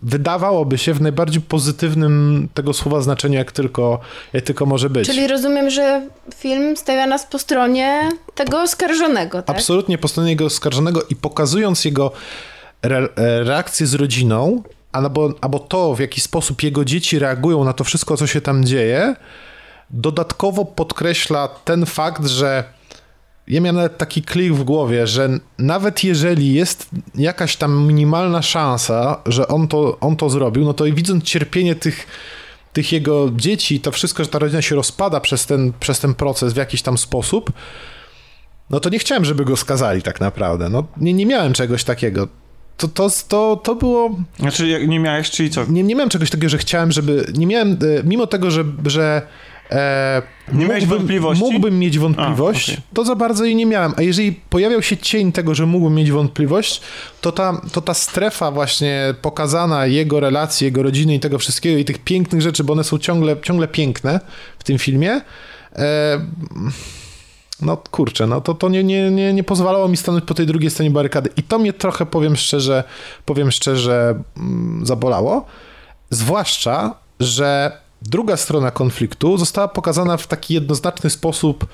wydawałoby 0.03 0.77
się 0.77 0.93
w 0.93 1.01
najbardziej 1.01 1.41
pozytywnym 1.41 2.47
tego 2.53 2.73
słowa 2.73 3.01
znaczeniu, 3.01 3.37
jak 3.37 3.51
tylko, 3.51 3.99
jak 4.33 4.43
tylko 4.43 4.65
może 4.65 4.89
być. 4.89 5.07
Czyli 5.07 5.27
rozumiem, 5.27 5.69
że 5.69 6.07
film 6.35 6.77
stawia 6.77 7.07
nas 7.07 7.25
po 7.25 7.39
stronie 7.39 8.11
tego 8.35 8.61
oskarżonego, 8.61 9.41
tak? 9.41 9.55
Absolutnie 9.55 9.97
po 9.97 10.07
stronie 10.07 10.29
jego 10.29 10.45
oskarżonego 10.45 11.01
i 11.09 11.15
pokazując 11.15 11.85
jego 11.85 12.11
re, 12.81 12.97
e, 13.15 13.43
reakcję 13.43 13.87
z 13.87 13.93
rodziną, 13.93 14.63
albo, 14.93 15.33
albo 15.41 15.59
to, 15.59 15.95
w 15.95 15.99
jaki 15.99 16.21
sposób 16.21 16.63
jego 16.63 16.85
dzieci 16.85 17.19
reagują 17.19 17.63
na 17.63 17.73
to 17.73 17.83
wszystko, 17.83 18.17
co 18.17 18.27
się 18.27 18.41
tam 18.41 18.65
dzieje, 18.65 19.15
dodatkowo 19.89 20.65
podkreśla 20.65 21.47
ten 21.47 21.85
fakt, 21.85 22.25
że 22.25 22.63
ja 23.47 23.61
miałem 23.61 23.75
nawet 23.75 23.97
taki 23.97 24.21
klik 24.21 24.53
w 24.53 24.63
głowie, 24.63 25.07
że 25.07 25.29
nawet 25.57 26.03
jeżeli 26.03 26.53
jest 26.53 26.89
jakaś 27.15 27.55
tam 27.55 27.87
minimalna 27.87 28.41
szansa, 28.41 29.21
że 29.25 29.47
on 29.47 29.67
to, 29.67 29.99
on 29.99 30.15
to 30.15 30.29
zrobił, 30.29 30.65
no 30.65 30.73
to 30.73 30.85
i 30.85 30.93
widząc 30.93 31.23
cierpienie 31.23 31.75
tych, 31.75 32.07
tych 32.73 32.91
jego 32.91 33.29
dzieci, 33.35 33.79
to 33.79 33.91
wszystko, 33.91 34.23
że 34.23 34.29
ta 34.29 34.39
rodzina 34.39 34.61
się 34.61 34.75
rozpada 34.75 35.19
przez 35.19 35.45
ten, 35.45 35.73
przez 35.79 35.99
ten 35.99 36.13
proces 36.13 36.53
w 36.53 36.57
jakiś 36.57 36.81
tam 36.81 36.97
sposób, 36.97 37.51
no 38.69 38.79
to 38.79 38.89
nie 38.89 38.99
chciałem, 38.99 39.25
żeby 39.25 39.45
go 39.45 39.57
skazali 39.57 40.01
tak 40.01 40.21
naprawdę. 40.21 40.69
No, 40.69 40.83
nie, 40.97 41.13
nie 41.13 41.25
miałem 41.25 41.53
czegoś 41.53 41.83
takiego. 41.83 42.27
To, 42.77 42.87
to, 42.87 43.09
to, 43.27 43.61
to 43.63 43.75
było... 43.75 44.15
Znaczy, 44.39 44.85
nie 44.87 44.99
miałeś, 44.99 45.31
czyli 45.31 45.49
co? 45.49 45.65
Nie, 45.65 45.83
nie 45.83 45.95
miałem 45.95 46.09
czegoś 46.09 46.29
takiego, 46.29 46.49
że 46.49 46.57
chciałem, 46.57 46.91
żeby... 46.91 47.25
Nie 47.37 47.47
miałem... 47.47 47.71
e, 47.71 48.03
Mimo 48.03 48.27
tego, 48.27 48.51
że... 48.51 48.63
że 48.85 49.21
e, 49.71 50.21
Nie 50.53 50.65
miałeś 50.65 50.83
mógłbym- 50.83 50.97
wątpliwości? 50.99 51.43
Mógłbym 51.43 51.79
mieć 51.79 51.99
wątpliwość, 51.99 52.69
A, 52.69 52.71
okej. 52.73 52.83
to 52.93 53.05
za 53.05 53.15
bardzo 53.15 53.45
jej 53.45 53.55
nie 53.55 53.65
miałem. 53.65 53.93
A 53.97 54.01
jeżeli 54.01 54.31
pojawiał 54.49 54.81
się 54.81 54.97
cień 54.97 55.31
tego, 55.31 55.55
że 55.55 55.65
mógłbym 55.65 55.93
mieć 55.95 56.11
wątpliwość, 56.11 56.81
to 57.21 57.31
ta, 57.31 57.61
to 57.71 57.81
ta 57.81 57.93
strefa 57.93 58.51
właśnie 58.51 59.13
pokazana, 59.21 59.85
jego 59.85 60.19
relacji, 60.19 60.65
jego 60.65 60.83
rodziny 60.83 61.15
i 61.15 61.19
tego 61.19 61.39
wszystkiego 61.39 61.77
i 61.77 61.85
tych 61.85 61.97
pięknych 61.99 62.41
rzeczy, 62.41 62.63
bo 62.63 62.73
one 62.73 62.83
są 62.83 62.97
ciągle, 62.97 63.35
ciągle 63.41 63.67
piękne 63.67 64.19
w 64.59 64.63
tym 64.63 64.77
filmie, 64.77 65.21
e, 65.75 66.19
no 67.63 67.77
kurczę, 67.77 68.27
no 68.27 68.41
to, 68.41 68.53
to 68.53 68.69
nie, 68.69 68.83
nie, 68.83 69.11
nie, 69.11 69.33
nie 69.33 69.43
pozwalało 69.43 69.87
mi 69.87 69.97
stanąć 69.97 70.25
po 70.25 70.33
tej 70.33 70.45
drugiej 70.45 70.71
stronie 70.71 70.91
barykady. 70.91 71.29
I 71.37 71.43
to 71.43 71.59
mnie 71.59 71.73
trochę, 71.73 72.05
powiem 72.05 72.35
szczerze, 72.35 72.83
powiem 73.25 73.51
szczerze, 73.51 74.23
mm, 74.37 74.85
zabolało. 74.85 75.45
Zwłaszcza, 76.09 76.95
że 77.19 77.77
druga 78.01 78.37
strona 78.37 78.71
konfliktu 78.71 79.37
została 79.37 79.67
pokazana 79.67 80.17
w 80.17 80.27
taki 80.27 80.53
jednoznaczny 80.53 81.09
sposób 81.09 81.65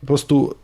po 0.00 0.06
prostu 0.06 0.54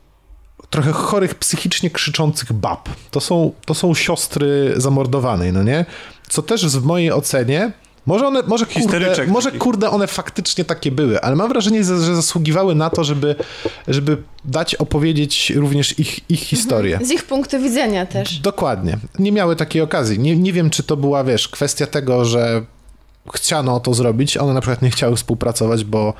trochę 0.70 0.92
chorych 0.92 1.34
psychicznie 1.34 1.90
krzyczących 1.90 2.52
bab. 2.52 2.88
To 3.10 3.20
są, 3.20 3.52
to 3.64 3.74
są 3.74 3.94
siostry 3.94 4.74
zamordowanej, 4.76 5.52
no 5.52 5.62
nie? 5.62 5.84
Co 6.28 6.42
też 6.42 6.66
w 6.66 6.84
mojej 6.84 7.12
ocenie 7.12 7.72
może 8.06 8.26
one, 8.26 8.42
może 8.46 8.66
kurde, 8.66 9.26
może 9.26 9.52
kurde 9.52 9.90
one 9.90 10.06
faktycznie 10.06 10.64
takie 10.64 10.90
były, 10.90 11.20
ale 11.20 11.36
mam 11.36 11.48
wrażenie, 11.48 11.84
że 11.84 12.00
że 12.00 12.16
zasługiwały 12.16 12.74
na 12.74 12.90
to, 12.90 13.04
żeby, 13.04 13.34
żeby 13.88 14.16
dać 14.44 14.74
opowiedzieć 14.74 15.50
również 15.56 15.98
ich, 15.98 16.30
ich 16.30 16.40
historię. 16.40 16.98
Z 17.02 17.10
ich 17.10 17.24
punktu 17.24 17.58
widzenia 17.62 18.06
też. 18.06 18.38
Dokładnie. 18.38 18.98
Nie 19.18 19.32
miały 19.32 19.56
takiej 19.56 19.82
okazji. 19.82 20.18
Nie, 20.18 20.36
nie 20.36 20.52
wiem, 20.52 20.70
czy 20.70 20.82
to 20.82 20.96
była, 20.96 21.24
wiesz, 21.24 21.48
kwestia 21.48 21.86
tego, 21.86 22.24
że 22.24 22.62
chciano 23.34 23.80
to 23.80 23.94
zrobić. 23.94 24.36
One 24.36 24.54
na 24.54 24.60
przykład 24.60 24.82
nie 24.82 24.90
chciały 24.90 25.16
współpracować, 25.16 25.84
bo 25.84 26.14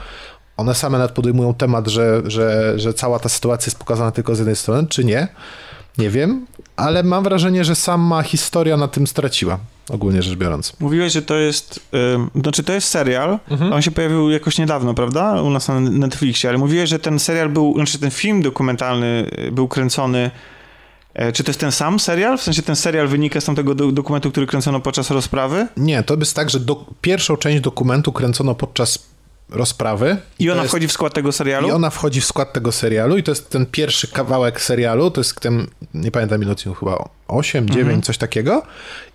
one 0.57 0.75
same 0.75 0.99
nawet 0.99 1.13
podejmują 1.13 1.55
temat, 1.55 1.89
że, 1.89 2.23
że, 2.25 2.73
że 2.77 2.95
cała 2.95 3.19
ta 3.19 3.29
sytuacja 3.29 3.71
jest 3.71 3.79
pokazana 3.79 4.11
tylko 4.11 4.35
z 4.35 4.39
jednej 4.39 4.57
strony, 4.57 4.89
czy 4.89 5.05
nie. 5.05 5.29
Nie 5.99 6.11
wiem, 6.11 6.47
ale 6.77 7.03
mam 7.03 7.25
wrażenie, 7.25 7.65
że 7.65 7.75
sama 7.75 8.23
historia 8.23 8.77
na 8.77 8.89
tym 8.89 9.07
straciła, 9.07 9.59
ogólnie 9.93 10.23
rzecz 10.23 10.39
biorąc. 10.39 10.73
Mówiłeś, 10.81 11.13
że 11.13 11.23
to 11.23 11.37
jest, 11.37 11.81
ym, 12.15 12.31
znaczy 12.43 12.63
to 12.63 12.73
jest 12.73 12.89
serial, 12.89 13.39
Mhm. 13.51 13.73
on 13.73 13.83
się 13.83 13.91
pojawił 13.91 14.31
jakoś 14.31 14.59
niedawno, 14.59 14.95
prawda, 14.95 15.43
u 15.43 15.51
nas 15.51 15.69
na 15.69 15.81
Netflixie, 15.81 16.49
ale 16.51 16.59
mówiłeś, 16.59 16.91
że 16.91 16.99
ten 16.99 17.19
serial 17.19 17.49
był, 17.49 17.75
znaczy 17.75 17.99
ten 17.99 18.11
film 18.11 18.43
dokumentalny 18.43 19.27
y, 19.49 19.53
był 19.53 19.69
kręcony, 19.69 20.31
e, 21.15 21.33
czy 21.33 21.45
to 21.45 21.51
jest 21.51 21.61
ten 21.61 21.73
sam 21.73 22.01
serial? 22.01 22.39
W 22.39 22.43
sensie 22.43 22.63
ten 22.63 22.77
serial 22.77 23.09
wynika 23.09 23.41
z 23.41 23.45
tamtego 23.45 23.75
do, 23.75 23.93
dokumentu, 23.93 24.31
który 24.31 24.47
kręcono 24.47 24.81
podczas 24.81 25.11
rozprawy? 25.11 25.67
Nie, 25.77 26.03
to 26.03 26.15
jest 26.17 26.37
tak, 26.37 26.51
że 26.51 26.61
do, 26.61 26.87
pierwszą 27.01 27.37
część 27.37 27.61
dokumentu 27.61 28.13
kręcono 28.13 28.55
podczas 28.55 29.11
rozprawy. 29.51 30.17
I 30.39 30.51
ona 30.51 30.61
jest- 30.63 30.71
wchodzi 30.71 30.89
w 30.89 30.93
skład 30.93 31.15
tego 31.15 31.33
serialu? 31.33 31.69
I 31.69 31.71
ona 31.71 31.91
wchodzi 31.91 32.21
w 32.21 32.25
skład 32.25 32.53
tego 32.53 32.73
serialu 32.73 33.17
i 33.17 33.23
to 33.23 33.31
jest 33.31 33.51
ten 33.51 33.67
pierwszy 33.67 34.09
kawałek 34.09 34.61
serialu, 34.61 35.11
to 35.11 35.21
jest 35.21 35.41
ten, 35.41 35.67
nie 35.95 36.11
pamiętam 36.11 36.43
ile 36.43 36.53
odcinków, 36.53 36.79
chyba 36.81 37.09
8, 37.29 37.67
9, 37.69 37.81
Mhm. 37.81 38.03
coś 38.03 38.19
takiego. 38.19 38.63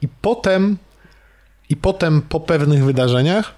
I 0.01 0.07
potem, 0.21 0.77
i 1.69 1.75
potem 1.75 2.21
po 2.21 2.39
pewnych 2.39 2.85
wydarzeniach, 2.85 3.51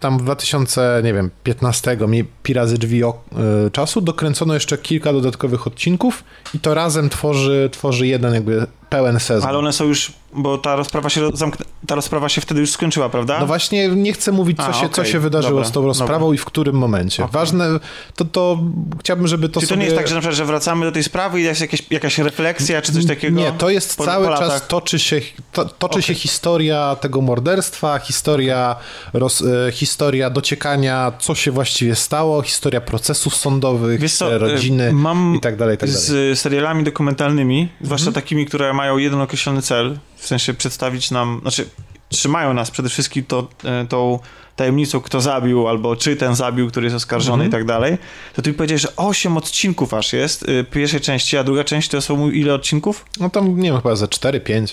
tam 0.00 0.18
w 0.18 0.22
2000, 0.22 1.00
nie 1.04 1.14
wiem, 1.14 1.30
15 1.44 2.08
mi 2.08 2.24
pi 2.24 2.52
razy 2.54 2.78
drzwi 2.78 3.04
o, 3.04 3.20
y, 3.66 3.70
czasu, 3.70 4.00
dokręcono 4.00 4.54
jeszcze 4.54 4.78
kilka 4.78 5.12
dodatkowych 5.12 5.66
odcinków 5.66 6.24
i 6.54 6.58
to 6.60 6.74
razem 6.74 7.08
tworzy, 7.10 7.68
tworzy 7.72 8.06
jeden 8.06 8.34
jakby 8.34 8.66
pełen 8.90 9.20
sezon. 9.20 9.48
Ale 9.48 9.58
one 9.58 9.72
są 9.72 9.84
już, 9.84 10.12
bo 10.32 10.58
ta 10.58 10.76
rozprawa 10.76 11.08
się 11.08 11.30
zamknę, 11.34 11.66
ta 11.86 11.94
rozprawa 11.94 12.28
się 12.28 12.40
wtedy 12.40 12.60
już 12.60 12.70
skończyła, 12.70 13.08
prawda? 13.08 13.40
No 13.40 13.46
właśnie 13.46 13.88
nie 13.88 14.12
chcę 14.12 14.32
mówić, 14.32 14.56
co, 14.56 14.68
A, 14.68 14.72
się, 14.72 14.88
co 14.88 15.02
okej, 15.02 15.12
się 15.12 15.18
wydarzyło 15.18 15.60
dobra, 15.60 15.68
z 15.68 15.72
tą 15.72 15.86
rozprawą 15.86 16.20
dobra. 16.26 16.34
i 16.34 16.38
w 16.38 16.44
którym 16.44 16.76
momencie. 16.76 17.22
Okej. 17.24 17.32
Ważne, 17.32 17.80
to, 18.16 18.24
to 18.24 18.58
chciałbym, 19.00 19.28
żeby 19.28 19.48
to 19.48 19.60
czy 19.60 19.66
to 19.66 19.70
sobie... 19.70 19.78
nie 19.78 19.84
jest 19.84 19.96
tak, 19.96 20.08
że 20.08 20.14
na 20.14 20.20
przykład, 20.20 20.36
że 20.36 20.44
wracamy 20.44 20.86
do 20.86 20.92
tej 20.92 21.04
sprawy 21.04 21.40
i 21.40 21.44
jest 21.44 21.60
jakieś, 21.60 21.82
jakaś 21.90 22.18
refleksja, 22.18 22.82
czy 22.82 22.92
coś 22.92 23.06
takiego? 23.06 23.40
Nie, 23.40 23.52
to 23.52 23.70
jest 23.70 23.96
po- 23.96 24.04
cały 24.04 24.26
po 24.26 24.36
czas 24.36 24.66
toczy 24.66 24.98
się, 24.98 25.20
to, 25.52 25.64
toczy 25.64 26.02
się 26.02 26.14
historia 26.14 26.96
tego 27.00 27.20
morderstwa, 27.20 27.98
historia, 27.98 28.76
roz, 29.12 29.42
e, 29.42 29.72
historia 29.72 30.30
dociekania, 30.30 31.12
co 31.18 31.34
się 31.34 31.50
właściwie 31.50 31.94
stało, 31.94 32.42
historia 32.42 32.80
procesów 32.80 33.36
sądowych, 33.36 34.12
co, 34.12 34.34
e, 34.34 34.38
rodziny 34.38 34.88
y, 34.88 34.92
mam 34.92 35.34
i 35.36 35.40
tak 35.40 35.56
dalej, 35.56 35.74
i 35.74 35.78
tak 35.78 35.90
dalej. 35.90 36.04
Mhm. 36.08 36.36
z 36.36 36.40
serialami 36.40 36.84
dokumentalnymi, 36.84 37.68
zwłaszcza 37.80 38.12
takimi, 38.12 38.46
które 38.46 38.72
mają 38.78 38.98
jeden 38.98 39.20
określony 39.20 39.62
cel, 39.62 39.98
w 40.16 40.26
sensie 40.26 40.54
przedstawić 40.54 41.10
nam, 41.10 41.38
znaczy 41.42 41.68
trzymają 42.08 42.54
nas 42.54 42.70
przede 42.70 42.88
wszystkim 42.88 43.24
to, 43.24 43.48
e, 43.64 43.86
tą 43.86 44.18
tajemnicą, 44.56 45.00
kto 45.00 45.20
zabił, 45.20 45.68
albo 45.68 45.96
czy 45.96 46.16
ten 46.16 46.34
zabił, 46.34 46.68
który 46.70 46.86
jest 46.86 46.96
oskarżony 46.96 47.44
Mhm. 47.44 47.48
i 47.48 47.52
tak 47.52 47.64
dalej, 47.64 47.98
to 48.34 48.42
ty 48.42 48.52
powiedziałeś, 48.52 48.82
że 48.82 48.96
8 48.96 49.36
odcinków 49.36 49.94
aż 49.94 50.12
jest 50.12 50.48
y, 50.48 50.64
pierwszej 50.70 51.00
części, 51.00 51.36
a 51.36 51.44
druga 51.44 51.64
część 51.64 51.88
to 51.88 52.00
są 52.00 52.30
ile 52.30 52.54
odcinków? 52.54 53.04
No 53.20 53.30
tam, 53.30 53.60
nie 53.60 53.70
wiem, 53.70 53.80
chyba 53.82 53.96
za 53.96 54.06
4-5. 54.06 54.68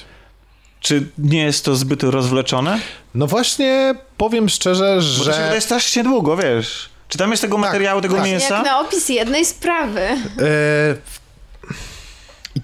Czy 0.79 1.07
nie 1.17 1.43
jest 1.43 1.65
to 1.65 1.75
zbyt 1.75 2.03
rozwleczone? 2.03 2.79
No 3.15 3.27
właśnie, 3.27 3.95
powiem 4.17 4.49
szczerze, 4.49 4.95
Bo 4.95 5.01
to 5.01 5.31
się 5.31 5.37
że... 5.37 5.41
wydaje 5.43 5.61
strasznie 5.61 6.03
długo, 6.03 6.37
wiesz. 6.37 6.89
Czy 7.09 7.17
tam 7.17 7.31
jest 7.31 7.41
tego 7.41 7.57
materiału, 7.57 8.01
tego 8.01 8.15
tak. 8.15 8.25
mięsa? 8.25 8.55
Jak 8.55 8.65
na 8.65 8.79
opis 8.79 9.09
jednej 9.09 9.45
sprawy. 9.45 10.01
I 10.37 11.24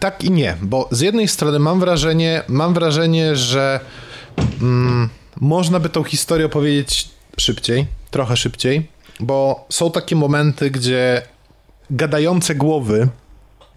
tak 0.02 0.23
i 0.23 0.32
nie, 0.32 0.57
bo 0.61 0.90
z 0.91 1.02
jednej 1.02 1.28
strony 1.28 1.60
mam 1.60 1.80
wrażenie, 1.80 2.44
mam 2.48 2.73
wrażenie, 2.73 3.36
że 3.36 3.80
mm, 4.61 5.10
można 5.41 5.80
by 5.80 5.90
tą 5.90 6.03
historię 6.03 6.45
opowiedzieć 6.45 7.10
szybciej, 7.38 7.86
trochę 8.11 8.38
szybciej, 8.38 8.88
bo 9.19 9.65
są 9.69 9.91
takie 9.91 10.15
momenty, 10.15 10.72
gdzie 10.72 11.22
gadające 11.90 12.56
głowy, 12.56 13.07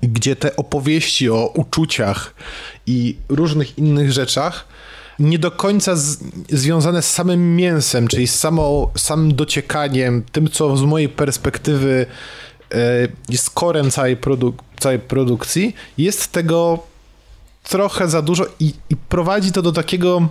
gdzie 0.03 0.37
te 0.37 0.57
opowieści 0.57 1.31
o 1.31 1.53
uczuciach 1.55 2.35
i 2.87 3.17
różnych 3.29 3.79
innych 3.79 4.13
rzeczach 4.13 4.67
nie 5.19 5.39
do 5.39 5.51
końca 5.51 5.97
z, 5.97 6.19
związane 6.51 7.03
z 7.03 7.11
samym 7.11 7.57
mięsem, 7.57 8.09
czyli 8.09 8.27
z 8.27 8.35
samą, 8.39 8.89
samym 8.97 9.35
dociekaniem, 9.35 10.23
tym, 10.33 10.51
co 10.51 10.77
z 10.77 10.83
mojej 10.83 11.09
perspektywy 11.09 12.07
jest 13.29 13.51
korem 13.51 13.91
całej, 13.91 14.17
produk- 14.17 14.63
całej 14.81 14.99
produkcji, 14.99 15.75
jest 15.99 16.33
tego 16.33 16.79
trochę 17.63 18.09
za 18.09 18.23
dużo 18.23 18.47
i, 18.61 18.75
i 18.91 18.97
prowadzi 18.97 19.53
to 19.53 19.63
do 19.63 19.73
takiego. 19.73 20.29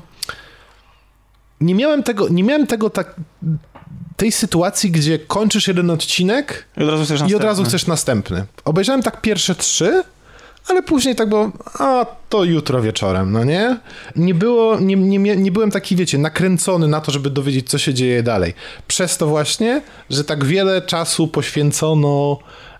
Nie 1.61 1.75
miałem 1.75 2.03
tego, 2.03 2.29
nie 2.29 2.43
miałem 2.43 2.67
tego 2.67 2.89
tak. 2.89 3.15
Tej 4.17 4.31
sytuacji, 4.31 4.91
gdzie 4.91 5.19
kończysz 5.19 5.67
jeden 5.67 5.89
odcinek 5.89 6.65
I 6.77 6.83
od 6.83 6.89
razu 6.89 7.05
chcesz 7.05 7.31
i 7.31 7.35
od 7.35 7.43
razu 7.43 7.63
chcesz 7.63 7.87
następny. 7.87 8.45
Obejrzałem 8.65 9.03
tak 9.03 9.21
pierwsze 9.21 9.55
trzy, 9.55 10.03
ale 10.67 10.83
później 10.83 11.15
tak 11.15 11.29
było, 11.29 11.51
a 11.79 12.05
to 12.29 12.43
jutro 12.43 12.81
wieczorem, 12.81 13.31
no 13.31 13.43
nie? 13.43 13.77
Nie 14.15 14.33
było, 14.33 14.79
nie, 14.79 14.95
nie, 14.95 15.35
nie 15.35 15.51
byłem 15.51 15.71
taki, 15.71 15.95
wiecie, 15.95 16.17
nakręcony 16.17 16.87
na 16.87 17.01
to, 17.01 17.11
żeby 17.11 17.29
dowiedzieć, 17.29 17.69
co 17.69 17.77
się 17.77 17.93
dzieje 17.93 18.23
dalej. 18.23 18.53
Przez 18.87 19.17
to 19.17 19.27
właśnie, 19.27 19.81
że 20.09 20.23
tak 20.23 20.45
wiele 20.45 20.81
czasu 20.81 21.27
poświęcono 21.27 22.37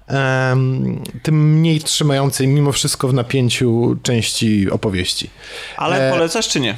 em, 0.08 1.04
tym 1.24 1.54
mniej 1.60 1.80
trzymającej 1.82 2.48
mimo 2.48 2.72
wszystko 2.72 3.08
w 3.08 3.14
napięciu 3.14 3.96
części 4.04 4.72
opowieści. 4.72 5.30
Ale 5.78 6.08
E, 6.10 6.12
polecasz 6.12 6.48
czy 6.50 6.60
nie? 6.60 6.78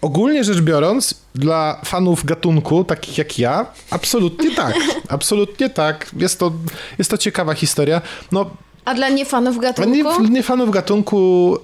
ogólnie 0.00 0.44
rzecz 0.44 0.60
biorąc, 0.60 1.14
dla 1.34 1.80
fanów 1.84 2.24
gatunku, 2.24 2.84
takich 2.84 3.18
jak 3.18 3.38
ja, 3.38 3.66
absolutnie 3.90 4.54
tak. 4.54 4.74
Absolutnie 5.08 5.70
tak. 5.70 6.10
Jest 6.16 6.38
to, 6.38 6.52
jest 6.98 7.10
to 7.10 7.18
ciekawa 7.18 7.54
historia. 7.54 8.00
No, 8.32 8.50
A 8.86 8.94
dla 8.94 9.08
niefanów 9.08 9.58
a 9.58 9.60
gatunku? 9.60 10.22
nie, 10.22 10.28
nie 10.30 10.42
fanów 10.42 10.70
gatunku, 10.70 11.56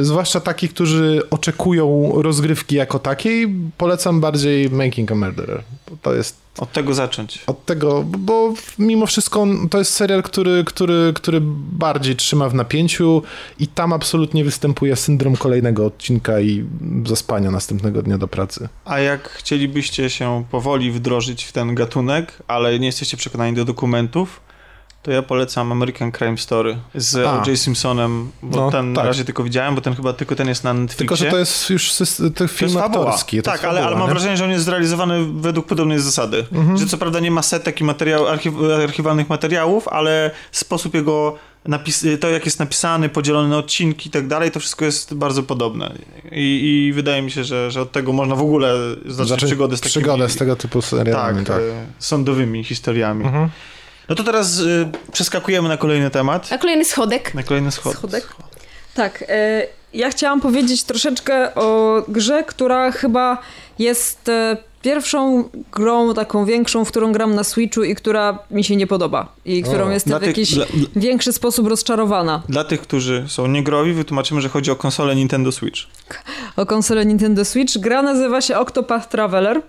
e, 0.00 0.04
zwłaszcza 0.04 0.40
takich, 0.40 0.74
którzy 0.74 1.22
oczekują 1.30 2.12
rozgrywki 2.22 2.76
jako 2.76 2.98
takiej, 2.98 3.54
polecam 3.78 4.20
bardziej 4.20 4.70
Making 4.70 5.12
a 5.12 5.14
Murderer. 5.14 5.62
Bo 5.90 5.96
To 6.02 6.14
jest 6.14 6.36
Od 6.58 6.72
tego 6.72 6.94
zacząć. 6.94 7.38
od 7.46 7.64
tego, 7.64 8.02
bo 8.02 8.54
mimo 8.78 9.06
wszystko 9.06 9.46
to 9.70 9.78
jest 9.78 9.92
serial, 9.94 10.22
który, 10.22 10.64
który, 10.66 11.12
który 11.14 11.38
bardziej 11.72 12.16
trzyma 12.16 12.48
w 12.48 12.54
napięciu 12.54 13.22
i 13.58 13.66
tam 13.66 13.92
absolutnie 13.92 14.44
występuje 14.44 14.96
syndrom 14.96 15.36
kolejnego 15.36 15.86
odcinka 15.86 16.40
i 16.40 16.64
zaspania 17.06 17.50
następnego 17.50 18.02
dnia 18.02 18.18
do 18.18 18.28
pracy. 18.28 18.68
A 18.84 18.98
jak 18.98 19.28
chcielibyście 19.28 20.10
się 20.10 20.44
powoli 20.50 20.92
wdrożyć 20.92 21.44
w 21.44 21.52
ten 21.52 21.74
gatunek, 21.74 22.32
ale 22.48 22.78
nie 22.78 22.86
jesteście 22.86 23.16
przekonani 23.16 23.56
do 23.56 23.64
dokumentów, 23.64 24.40
to 25.02 25.10
ja 25.10 25.22
polecam 25.22 25.72
American 25.72 26.12
Crime 26.12 26.38
Story 26.38 26.76
z 26.94 27.16
A. 27.26 27.42
O.J. 27.42 27.58
Simpsonem, 27.60 28.30
bo 28.42 28.56
No, 28.56 28.70
ten 28.70 28.94
tak. 28.94 29.04
na 29.04 29.08
razie 29.08 29.24
tylko 29.24 29.44
widziałem, 29.44 29.74
bo 29.74 29.80
ten 29.80 29.94
chyba 29.94 30.12
tylko 30.12 30.36
ten 30.36 30.48
jest 30.48 30.64
na 30.64 30.74
Netflixie. 30.74 30.98
Tylko, 30.98 31.16
że 31.16 31.24
to 31.26 31.38
jest 31.38 31.70
już 31.70 31.92
sys- 31.92 32.22
to 32.22 32.30
To 32.30 32.44
jest 32.44 32.54
film 32.56 32.70
fabuła. 32.70 33.04
aktorski. 33.04 33.36
To 33.36 33.42
tak, 33.42 33.54
jest 33.54 33.64
ale, 33.64 33.72
ale 33.80 33.82
fabuła, 33.82 33.98
mam 34.00 34.08
nie? 34.08 34.14
wrażenie, 34.14 34.36
że 34.36 34.44
on 34.44 34.50
jest 34.50 34.64
zrealizowany 34.64 35.24
według 35.34 35.66
podobnej 35.66 35.98
zasady. 35.98 36.46
Mhm. 36.52 36.78
Że 36.78 36.86
co 36.86 36.98
prawda 36.98 37.20
nie 37.20 37.30
ma 37.30 37.42
setek 37.42 37.80
i 37.80 37.84
materiał, 37.84 38.24
archiw- 38.24 38.82
archiwalnych 38.84 39.28
materiałów, 39.28 39.88
ale 39.88 40.30
sposób 40.52 40.94
jego 40.94 41.36
napis- 41.68 42.18
to 42.18 42.28
jak 42.28 42.44
jest 42.44 42.58
napisany, 42.58 43.08
podzielony 43.08 43.48
na 43.48 43.58
odcinki 43.58 44.08
i 44.08 44.12
tak 44.12 44.26
dalej, 44.26 44.50
to 44.50 44.60
wszystko 44.60 44.84
jest 44.84 45.14
bardzo 45.14 45.42
podobne. 45.42 45.92
I, 46.32 46.86
i 46.88 46.92
wydaje 46.92 47.22
mi 47.22 47.30
się, 47.30 47.44
że, 47.44 47.70
że 47.70 47.80
od 47.82 47.92
tego 47.92 48.12
można 48.12 48.34
w 48.34 48.40
ogóle 48.40 48.74
zacząć 49.06 49.28
Zacząć 49.28 49.50
przygodę 49.50 49.76
z 49.76 49.80
takimi... 49.80 50.02
przygodę 50.02 50.28
z 50.28 50.36
tego 50.36 50.56
typu 50.56 50.82
serialami, 50.82 51.38
tak, 51.38 51.46
tak. 51.46 51.56
e, 51.64 51.86
sądowymi 51.98 52.64
historiami. 52.64 53.24
Mhm. 53.24 53.48
No 54.10 54.16
to 54.16 54.24
teraz 54.24 54.58
y, 54.58 54.88
przeskakujemy 55.12 55.68
na 55.68 55.76
kolejny 55.76 56.10
temat. 56.10 56.48
A 56.52 56.58
kolejny 56.58 56.84
schodek. 56.84 57.34
Na 57.34 57.42
kolejny 57.42 57.70
schod. 57.70 57.92
Schodek? 57.92 58.28
Tak, 58.94 59.24
e, 59.28 59.66
ja 59.94 60.10
chciałam 60.10 60.40
powiedzieć 60.40 60.82
troszeczkę 60.84 61.54
o 61.54 62.02
grze, 62.08 62.44
która 62.44 62.92
chyba 62.92 63.38
jest 63.78 64.28
e, 64.28 64.56
pierwszą 64.82 65.48
grą 65.72 66.14
taką 66.14 66.44
większą, 66.44 66.84
w 66.84 66.88
którą 66.88 67.12
gram 67.12 67.34
na 67.34 67.44
Switchu 67.44 67.82
i 67.82 67.94
która 67.94 68.38
mi 68.50 68.64
się 68.64 68.76
nie 68.76 68.86
podoba. 68.86 69.32
I 69.44 69.62
którą 69.62 69.86
O. 69.86 69.90
jestem 69.90 70.16
w 70.16 70.18
tych- 70.20 70.26
jakiś 70.28 70.54
dla- 70.54 70.66
większy 70.96 71.32
sposób 71.32 71.66
rozczarowana. 71.68 72.42
Dla 72.48 72.64
tych, 72.64 72.80
którzy 72.80 73.24
są 73.28 73.46
niegrowi, 73.46 73.92
wytłumaczymy, 73.92 74.40
że 74.40 74.48
chodzi 74.48 74.70
o 74.70 74.76
konsolę 74.76 75.16
Nintendo 75.16 75.52
Switch. 75.52 75.80
o 76.56 76.66
konsolę 76.66 77.06
Nintendo 77.06 77.44
Switch. 77.44 77.78
Gra 77.78 78.02
nazywa 78.02 78.40
się 78.40 78.58
Octopath 78.58 79.08
Traveler. 79.08 79.60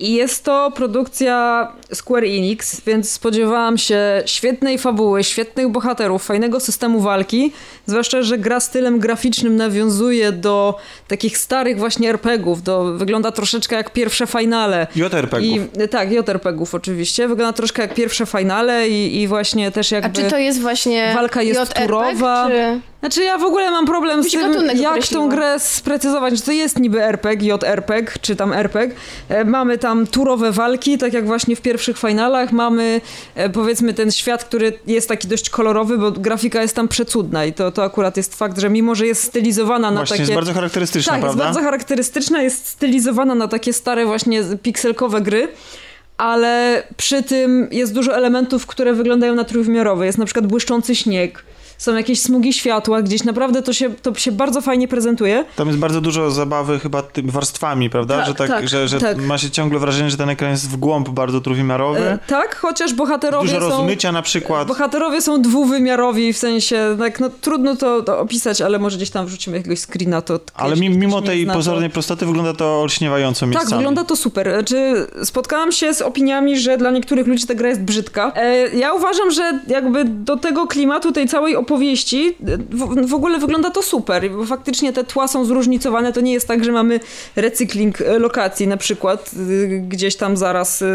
I 0.00 0.12
jest 0.12 0.44
to 0.44 0.72
produkcja 0.74 1.68
Square 1.92 2.24
Enix, 2.24 2.80
więc 2.80 3.10
spodziewałam 3.10 3.78
się 3.78 4.22
świetnej 4.26 4.78
fabuły, 4.78 5.24
świetnych 5.24 5.68
bohaterów, 5.68 6.24
fajnego 6.24 6.60
systemu 6.60 7.00
walki. 7.00 7.52
Zwłaszcza, 7.86 8.22
że 8.22 8.38
gra 8.38 8.60
stylem 8.60 8.98
graficznym 8.98 9.56
nawiązuje 9.56 10.32
do 10.32 10.78
takich 11.08 11.38
starych 11.38 11.78
właśnie 11.78 12.10
RPGów. 12.10 12.62
Do, 12.62 12.84
wygląda 12.84 13.32
troszeczkę 13.32 13.76
jak 13.76 13.92
pierwsze 13.92 14.26
finale. 14.26 14.86
JRPG-ów. 14.96 15.82
I, 15.84 15.88
tak, 15.88 16.12
JRPG-ów 16.12 16.74
oczywiście. 16.74 17.28
Wygląda 17.28 17.52
troszkę 17.52 17.82
jak 17.82 17.94
pierwsze 17.94 18.26
finale 18.26 18.88
i, 18.88 19.20
i 19.20 19.26
właśnie 19.26 19.70
też 19.70 19.92
A 19.92 19.96
jakby... 19.96 20.22
czy 20.22 20.30
to 20.30 20.38
jest 20.38 20.60
właśnie 20.60 21.12
Walka 21.14 21.42
jest 21.42 21.60
JRPG, 21.60 21.86
turowa. 21.86 22.48
Czy... 22.48 22.80
Znaczy 23.00 23.24
ja 23.24 23.38
w 23.38 23.44
ogóle 23.44 23.70
mam 23.70 23.86
problem 23.86 24.24
z 24.24 24.30
tym, 24.30 24.40
jak 24.76 24.90
określiło. 24.92 25.22
tą 25.22 25.28
grę 25.28 25.60
sprecyzować. 25.60 26.34
Czy 26.34 26.42
to 26.42 26.52
jest 26.52 26.78
niby 26.78 27.02
RPG, 27.02 27.54
JRPG, 27.54 28.18
czy 28.20 28.36
tam 28.36 28.52
RPG. 28.52 28.96
E, 29.28 29.44
Mamy 29.44 29.78
tam 29.78 30.06
turowe 30.06 30.52
walki, 30.52 30.98
tak 30.98 31.12
jak 31.12 31.26
właśnie 31.26 31.56
w 31.56 31.60
pierwszych 31.60 31.98
finalach. 31.98 32.52
Mamy 32.52 33.00
e, 33.34 33.50
powiedzmy 33.50 33.94
ten 33.94 34.12
świat, 34.12 34.44
który 34.44 34.72
jest 34.86 35.08
taki 35.08 35.28
dość 35.28 35.50
kolorowy, 35.50 35.98
bo 35.98 36.10
grafika 36.10 36.62
jest 36.62 36.76
tam 36.76 36.88
przecudna 36.88 37.44
i 37.44 37.52
to, 37.52 37.72
to 37.72 37.84
akurat 37.84 38.16
jest 38.16 38.34
fakt, 38.36 38.58
że 38.58 38.70
mimo, 38.70 38.94
że 38.94 39.06
jest 39.06 39.24
stylizowana 39.24 39.90
na 39.90 39.96
Właśnie, 39.96 40.14
takie... 40.14 40.22
jest 40.22 40.34
bardzo 40.34 40.54
charakterystyczna, 40.54 41.12
tak, 41.12 41.20
prawda? 41.20 41.44
jest 41.44 41.54
bardzo 41.54 41.64
charakterystyczna, 41.66 42.42
jest 42.42 42.68
stylizowana 42.68 43.34
na 43.34 43.48
takie 43.48 43.72
stare 43.72 44.06
właśnie 44.06 44.42
pikselkowe 44.62 45.20
gry. 45.20 45.48
Ale 46.16 46.82
przy 46.96 47.22
tym 47.22 47.68
jest 47.70 47.94
dużo 47.94 48.16
elementów, 48.16 48.66
które 48.66 48.92
wyglądają 48.92 49.34
na 49.34 49.44
trójwymiarowe. 49.44 50.06
Jest 50.06 50.18
na 50.18 50.24
przykład 50.24 50.46
błyszczący 50.46 50.96
śnieg, 50.96 51.42
są 51.80 51.96
jakieś 51.96 52.20
smugi 52.20 52.52
światła, 52.52 53.02
gdzieś 53.02 53.24
naprawdę 53.24 53.62
to 53.62 53.72
się, 53.72 53.90
to 53.90 54.14
się 54.14 54.32
bardzo 54.32 54.60
fajnie 54.60 54.88
prezentuje. 54.88 55.44
Tam 55.56 55.68
jest 55.68 55.80
bardzo 55.80 56.00
dużo 56.00 56.30
zabawy 56.30 56.78
chyba 56.78 57.02
tymi 57.02 57.30
warstwami, 57.30 57.90
prawda? 57.90 58.16
Tak, 58.16 58.26
że 58.26 58.34
tak, 58.34 58.48
tak, 58.48 58.68
że, 58.68 58.88
że 58.88 59.00
tak. 59.00 59.18
ma 59.18 59.38
się 59.38 59.50
ciągle 59.50 59.78
wrażenie, 59.78 60.10
że 60.10 60.16
ten 60.16 60.28
ekran 60.28 60.50
jest 60.50 60.70
w 60.70 60.76
głąb 60.76 61.08
bardzo 61.08 61.40
trójwymiarowy. 61.40 62.00
E, 62.00 62.18
tak, 62.26 62.56
chociaż 62.56 62.94
bohaterowie 62.94 63.48
Dużo 63.48 63.60
są... 63.60 63.68
rozmycia 63.68 64.12
na 64.12 64.22
przykład. 64.22 64.68
Bohaterowie 64.68 65.22
są 65.22 65.42
dwuwymiarowi, 65.42 66.32
w 66.32 66.38
sensie, 66.38 66.96
tak, 66.98 67.20
no 67.20 67.30
trudno 67.40 67.76
to, 67.76 68.02
to 68.02 68.20
opisać, 68.20 68.60
ale 68.60 68.78
może 68.78 68.96
gdzieś 68.96 69.10
tam 69.10 69.26
wrzucimy 69.26 69.56
jakiegoś 69.56 69.78
screena, 69.78 70.22
to... 70.22 70.40
Ale 70.54 70.76
mimo 70.76 71.22
tej 71.22 71.46
pozornej 71.46 71.90
prostoty 71.90 72.26
wygląda 72.26 72.54
to 72.54 72.80
olśniewająco 72.82 73.46
miejscami. 73.46 73.70
Tak, 73.70 73.78
wygląda 73.78 74.04
to 74.04 74.16
super. 74.16 74.64
Czy 74.64 75.06
spotkałam 75.24 75.72
się 75.72 75.94
z 75.94 76.02
opiniami, 76.02 76.58
że 76.58 76.78
dla 76.78 76.90
niektórych 76.90 77.26
ludzi 77.26 77.46
ta 77.46 77.54
gra 77.54 77.68
jest 77.68 77.80
brzydka? 77.80 78.32
E, 78.36 78.68
ja 78.68 78.92
uważam, 78.92 79.30
że 79.30 79.60
jakby 79.68 80.04
do 80.04 80.36
tego 80.36 80.66
klimatu, 80.66 81.12
tej 81.12 81.28
całej 81.28 81.56
opowieści 81.56 81.69
e, 81.74 82.56
w, 82.70 83.08
w 83.08 83.14
ogóle 83.14 83.38
wygląda 83.38 83.70
to 83.70 83.82
super, 83.82 84.30
bo 84.30 84.44
faktycznie 84.44 84.92
te 84.92 85.04
tła 85.04 85.28
są 85.28 85.44
zróżnicowane. 85.44 86.12
To 86.12 86.20
nie 86.20 86.32
jest 86.32 86.48
tak, 86.48 86.64
że 86.64 86.72
mamy 86.72 87.00
recykling 87.36 87.98
lokacji 88.18 88.66
na 88.66 88.76
przykład 88.76 89.30
e, 89.64 89.66
gdzieś 89.78 90.16
tam 90.16 90.36
zaraz 90.36 90.82
e, 90.82 90.86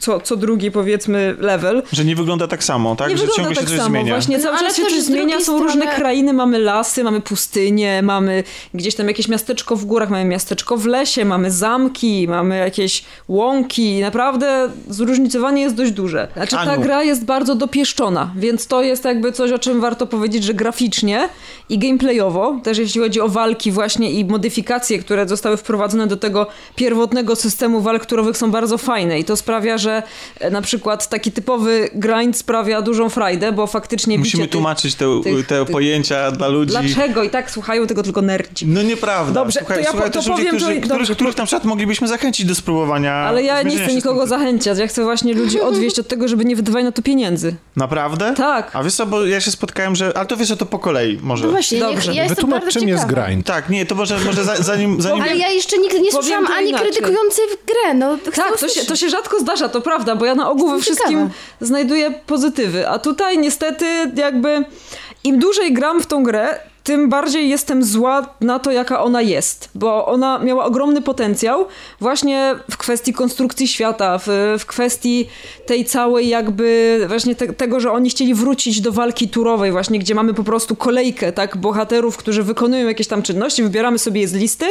co, 0.00 0.20
co 0.20 0.36
drugi 0.36 0.70
powiedzmy 0.70 1.36
level. 1.38 1.82
Że 1.92 2.04
nie 2.04 2.16
wygląda 2.16 2.46
tak 2.48 2.64
samo, 2.64 2.96
tak? 2.96 3.08
Nie 3.08 3.16
że 3.16 3.26
wygląda 3.26 3.42
ciągle 3.42 3.54
tak 3.54 3.64
się 3.64 3.68
coś 3.70 3.78
samo. 3.78 3.90
zmienia. 3.90 4.12
Właśnie 4.14 4.38
cały 4.38 4.52
No, 4.54 4.58
ale 4.58 4.68
czas 4.68 4.76
się 4.76 4.82
też 4.82 4.92
coś 4.92 5.02
zmienia, 5.02 5.40
są 5.40 5.58
różne 5.58 5.80
strony- 5.80 5.96
krainy, 5.96 6.32
mamy 6.32 6.58
lasy, 6.58 7.04
mamy 7.04 7.20
pustynie, 7.20 8.02
mamy 8.02 8.44
gdzieś 8.74 8.94
tam 8.94 9.08
jakieś 9.08 9.28
miasteczko 9.28 9.76
w 9.76 9.84
górach, 9.84 10.10
mamy 10.10 10.24
miasteczko 10.24 10.76
w 10.76 10.86
lesie, 10.86 11.24
mamy 11.24 11.50
zamki, 11.50 12.28
mamy 12.28 12.58
jakieś 12.58 13.04
łąki. 13.28 14.00
Naprawdę 14.00 14.68
zróżnicowanie 14.88 15.62
jest 15.62 15.74
dość 15.74 15.92
duże. 15.92 16.28
Znaczy 16.36 16.56
ta 16.56 16.76
gra 16.76 17.02
jest 17.02 17.24
bardzo 17.24 17.54
dopieszczona, 17.54 18.30
więc 18.36 18.66
to 18.66 18.82
jest 18.82 19.04
jakby 19.04 19.32
coś, 19.32 19.52
o 19.52 19.58
czym 19.58 19.80
warto 19.88 20.06
powiedzieć, 20.06 20.44
że 20.44 20.54
graficznie 20.54 21.28
i 21.68 21.78
gameplayowo, 21.78 22.60
też 22.62 22.78
jeśli 22.78 23.00
chodzi 23.00 23.20
o 23.20 23.28
walki 23.28 23.72
właśnie 23.72 24.10
i 24.12 24.24
modyfikacje, 24.24 24.98
które 24.98 25.28
zostały 25.28 25.56
wprowadzone 25.56 26.06
do 26.06 26.16
tego 26.16 26.46
pierwotnego 26.76 27.36
systemu 27.36 27.80
walk 27.80 28.06
turowych 28.06 28.36
są 28.36 28.50
bardzo 28.50 28.78
fajne 28.78 29.18
i 29.20 29.24
to 29.24 29.36
sprawia, 29.36 29.78
że 29.78 30.02
e, 30.40 30.50
na 30.50 30.62
przykład 30.62 31.08
taki 31.08 31.32
typowy 31.32 31.90
grind 31.94 32.36
sprawia 32.36 32.82
dużą 32.82 33.08
frajdę, 33.08 33.52
bo 33.52 33.66
faktycznie 33.66 34.18
Musimy 34.18 34.42
bicie 34.42 34.52
tłumaczyć 34.52 34.94
te, 34.94 35.04
tych- 35.24 35.46
te 35.46 35.64
tych- 35.64 35.72
pojęcia 35.72 36.30
dla 36.30 36.48
ludzi. 36.48 36.70
Dlaczego? 36.70 37.22
I 37.22 37.30
tak 37.30 37.50
słuchają 37.50 37.86
tego 37.86 38.02
tylko 38.02 38.22
nerdzi. 38.22 38.66
No 38.66 38.82
nieprawda. 38.82 39.32
Dobrze, 39.32 39.58
słuchaj, 39.58 39.76
to 39.76 39.82
ja 39.84 39.90
słuchaj, 39.90 40.10
to 40.10 40.18
też 40.18 40.26
ludzie, 40.26 40.44
powiem, 40.44 40.80
którzy, 40.82 41.14
których, 41.14 41.36
na 41.36 41.46
przykład 41.46 41.64
moglibyśmy 41.64 42.08
zachęcić 42.08 42.46
do 42.46 42.54
spróbowania. 42.54 43.14
Ale 43.14 43.42
ja 43.42 43.62
nie 43.62 43.78
chcę 43.78 43.94
nikogo 43.94 44.26
zachęcać, 44.26 44.78
ja 44.78 44.86
chcę 44.86 45.04
właśnie 45.04 45.34
ludzi 45.34 45.60
odwieść 45.60 45.98
od 45.98 46.08
tego, 46.08 46.28
żeby 46.28 46.44
nie 46.44 46.56
wydawać 46.56 46.84
na 46.84 46.92
to 46.92 47.02
pieniędzy. 47.02 47.56
Naprawdę? 47.76 48.34
Tak. 48.36 48.70
A 48.76 48.82
wiesz 48.82 48.94
co, 48.94 49.06
bo 49.06 49.26
ja 49.26 49.40
się 49.40 49.50
spotkałem, 49.50 49.77
że... 49.96 50.16
Ale 50.16 50.26
to 50.26 50.36
wiesz 50.36 50.48
co, 50.48 50.56
to 50.56 50.66
po 50.66 50.78
kolei 50.78 51.18
może. 51.22 51.46
No 51.46 51.52
właśnie, 51.52 51.80
Dobrze. 51.80 52.14
ja 52.14 52.22
jestem 52.22 52.36
Wytłumacz, 52.36 52.62
bardzo 52.62 52.80
czym 52.80 52.88
jest 52.88 53.06
grind. 53.06 53.46
Tak, 53.46 53.68
nie, 53.68 53.86
to 53.86 53.94
może, 53.94 54.18
może 54.18 54.44
za, 54.44 54.56
zanim... 54.56 55.02
zanim... 55.02 55.22
Ale 55.22 55.36
ja 55.36 55.48
jeszcze 55.48 55.78
nigdy 55.78 56.00
nie 56.00 56.12
słyszałam 56.12 56.46
ani 56.46 56.68
inaczej. 56.68 56.86
krytykującej 56.88 57.44
w 57.46 57.66
grę. 57.66 57.94
No, 57.94 58.18
Tak, 58.36 58.58
to 58.58 58.68
się, 58.68 58.84
to 58.84 58.96
się 58.96 59.10
rzadko 59.10 59.40
zdarza, 59.40 59.68
to 59.68 59.80
prawda, 59.80 60.16
bo 60.16 60.24
ja 60.24 60.34
na 60.34 60.50
ogół 60.50 60.70
we 60.70 60.80
wszystkim 60.80 61.10
ciekawa. 61.18 61.30
znajduję 61.60 62.10
pozytywy. 62.26 62.88
A 62.88 62.98
tutaj 62.98 63.38
niestety 63.38 63.86
jakby 64.16 64.64
im 65.24 65.38
dłużej 65.38 65.72
gram 65.72 66.00
w 66.02 66.06
tą 66.06 66.22
grę, 66.22 66.58
tym 66.88 67.08
bardziej 67.08 67.48
jestem 67.48 67.84
zła 67.84 68.34
na 68.40 68.58
to, 68.58 68.70
jaka 68.72 69.02
ona 69.02 69.22
jest. 69.22 69.68
Bo 69.74 70.06
ona 70.06 70.38
miała 70.38 70.64
ogromny 70.64 71.02
potencjał 71.02 71.66
właśnie 72.00 72.54
w 72.70 72.76
kwestii 72.76 73.12
konstrukcji 73.12 73.68
świata, 73.68 74.18
w, 74.18 74.56
w 74.58 74.66
kwestii 74.66 75.28
tej 75.66 75.84
całej 75.84 76.28
jakby 76.28 77.00
właśnie 77.08 77.34
te, 77.34 77.52
tego, 77.52 77.80
że 77.80 77.92
oni 77.92 78.10
chcieli 78.10 78.34
wrócić 78.34 78.80
do 78.80 78.92
walki 78.92 79.28
turowej 79.28 79.72
właśnie, 79.72 79.98
gdzie 79.98 80.14
mamy 80.14 80.34
po 80.34 80.44
prostu 80.44 80.76
kolejkę, 80.76 81.32
tak, 81.32 81.56
bohaterów, 81.56 82.16
którzy 82.16 82.42
wykonują 82.42 82.86
jakieś 82.86 83.06
tam 83.06 83.22
czynności, 83.22 83.62
wybieramy 83.62 83.98
sobie 83.98 84.20
je 84.20 84.28
z 84.28 84.34
listy, 84.34 84.66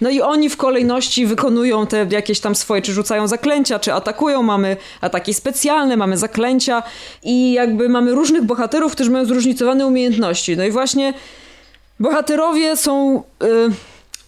no 0.00 0.10
i 0.10 0.20
oni 0.20 0.48
w 0.48 0.56
kolejności 0.56 1.26
wykonują 1.26 1.86
te 1.86 2.06
jakieś 2.10 2.40
tam 2.40 2.54
swoje, 2.54 2.82
czy 2.82 2.92
rzucają 2.92 3.28
zaklęcia, 3.28 3.78
czy 3.78 3.92
atakują, 3.92 4.42
mamy 4.42 4.76
ataki 5.00 5.34
specjalne, 5.34 5.96
mamy 5.96 6.18
zaklęcia 6.18 6.82
i 7.22 7.52
jakby 7.52 7.88
mamy 7.88 8.14
różnych 8.14 8.44
bohaterów, 8.44 8.92
którzy 8.92 9.10
mają 9.10 9.24
zróżnicowane 9.24 9.86
umiejętności. 9.86 10.56
No 10.56 10.64
i 10.64 10.70
właśnie 10.70 11.14
bohaterowie 12.00 12.76
są 12.76 13.22
y, 13.42 13.46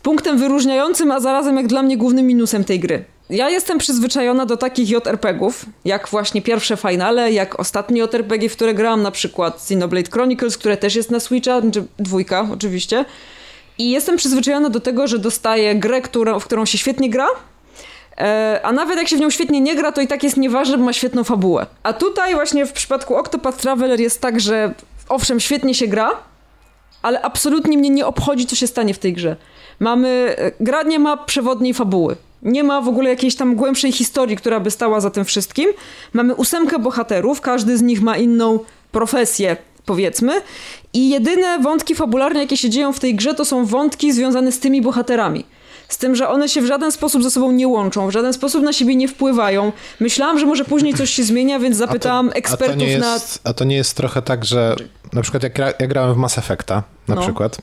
punktem 0.02 0.38
wyróżniającym, 0.38 1.10
a 1.10 1.20
zarazem 1.20 1.56
jak 1.56 1.66
dla 1.66 1.82
mnie 1.82 1.96
głównym 1.96 2.26
minusem 2.26 2.64
tej 2.64 2.80
gry. 2.80 3.04
Ja 3.30 3.50
jestem 3.50 3.78
przyzwyczajona 3.78 4.46
do 4.46 4.56
takich 4.56 4.90
JRPG-ów, 4.90 5.66
jak 5.84 6.08
właśnie 6.08 6.42
pierwsze 6.42 6.76
finale, 6.76 7.32
jak 7.32 7.60
ostatnie 7.60 8.00
JRPG, 8.00 8.48
w 8.48 8.52
które 8.52 8.74
grałam, 8.74 9.02
na 9.02 9.10
przykład 9.10 9.56
Xenoblade 9.56 10.10
Chronicles, 10.10 10.58
które 10.58 10.76
też 10.76 10.94
jest 10.94 11.10
na 11.10 11.20
Switcha, 11.20 11.62
czy 11.72 11.84
dwójka 11.98 12.48
oczywiście. 12.52 13.04
I 13.78 13.90
jestem 13.90 14.16
przyzwyczajona 14.16 14.70
do 14.70 14.80
tego, 14.80 15.06
że 15.06 15.18
dostaję 15.18 15.74
grę, 15.74 16.00
którą, 16.00 16.40
w 16.40 16.44
którą 16.44 16.64
się 16.64 16.78
świetnie 16.78 17.10
gra, 17.10 17.26
e, 18.18 18.60
a 18.62 18.72
nawet 18.72 18.98
jak 18.98 19.08
się 19.08 19.16
w 19.16 19.20
nią 19.20 19.30
świetnie 19.30 19.60
nie 19.60 19.76
gra, 19.76 19.92
to 19.92 20.00
i 20.00 20.06
tak 20.06 20.22
jest 20.22 20.36
nieważne, 20.36 20.78
bo 20.78 20.84
ma 20.84 20.92
świetną 20.92 21.24
fabułę. 21.24 21.66
A 21.82 21.92
tutaj 21.92 22.34
właśnie 22.34 22.66
w 22.66 22.72
przypadku 22.72 23.16
Octopath 23.16 23.58
Traveler 23.58 24.00
jest 24.00 24.20
tak, 24.20 24.40
że 24.40 24.74
owszem, 25.08 25.40
świetnie 25.40 25.74
się 25.74 25.86
gra, 25.86 26.10
ale 27.02 27.22
absolutnie 27.22 27.78
mnie 27.78 27.90
nie 27.90 28.06
obchodzi, 28.06 28.46
co 28.46 28.56
się 28.56 28.66
stanie 28.66 28.94
w 28.94 28.98
tej 28.98 29.12
grze. 29.12 29.36
Mamy, 29.80 30.34
e, 30.38 30.52
gra 30.60 30.82
nie 30.82 30.98
ma 30.98 31.16
przewodniej 31.16 31.74
fabuły. 31.74 32.16
Nie 32.42 32.64
ma 32.64 32.80
w 32.80 32.88
ogóle 32.88 33.10
jakiejś 33.10 33.36
tam 33.36 33.56
głębszej 33.56 33.92
historii, 33.92 34.36
która 34.36 34.60
by 34.60 34.70
stała 34.70 35.00
za 35.00 35.10
tym 35.10 35.24
wszystkim. 35.24 35.70
Mamy 36.12 36.34
ósemkę 36.34 36.78
bohaterów, 36.78 37.40
każdy 37.40 37.78
z 37.78 37.82
nich 37.82 38.02
ma 38.02 38.16
inną 38.16 38.58
profesję, 38.92 39.56
powiedzmy. 39.84 40.32
I 40.92 41.08
jedyne 41.08 41.58
wątki 41.58 41.94
fabularne, 41.94 42.40
jakie 42.40 42.56
się 42.56 42.70
dzieją 42.70 42.92
w 42.92 43.00
tej 43.00 43.14
grze, 43.14 43.34
to 43.34 43.44
są 43.44 43.66
wątki 43.66 44.12
związane 44.12 44.52
z 44.52 44.58
tymi 44.60 44.82
bohaterami. 44.82 45.44
Z 45.88 45.98
tym, 45.98 46.16
że 46.16 46.28
one 46.28 46.48
się 46.48 46.62
w 46.62 46.66
żaden 46.66 46.92
sposób 46.92 47.22
ze 47.22 47.30
sobą 47.30 47.50
nie 47.50 47.68
łączą, 47.68 48.08
w 48.08 48.10
żaden 48.10 48.32
sposób 48.32 48.62
na 48.62 48.72
siebie 48.72 48.96
nie 48.96 49.08
wpływają. 49.08 49.72
Myślałam, 50.00 50.38
że 50.38 50.46
może 50.46 50.64
później 50.64 50.94
coś 50.94 51.10
się 51.10 51.24
zmienia, 51.24 51.58
więc 51.58 51.76
zapytałam 51.76 52.28
a 52.28 52.30
to, 52.30 52.36
ekspertów 52.36 52.76
a 52.76 52.78
to 52.78 52.86
nie 52.86 52.98
na. 52.98 53.14
jest, 53.14 53.40
A 53.44 53.54
to 53.54 53.64
nie 53.64 53.76
jest 53.76 53.96
trochę 53.96 54.22
tak, 54.22 54.44
że 54.44 54.76
na 55.12 55.22
przykład 55.22 55.42
jak 55.42 55.58
ja 55.58 55.86
grałem 55.86 56.14
w 56.14 56.16
Mass 56.16 56.38
Effecta, 56.38 56.82
na 57.08 57.14
No. 57.14 57.20
przykład, 57.20 57.58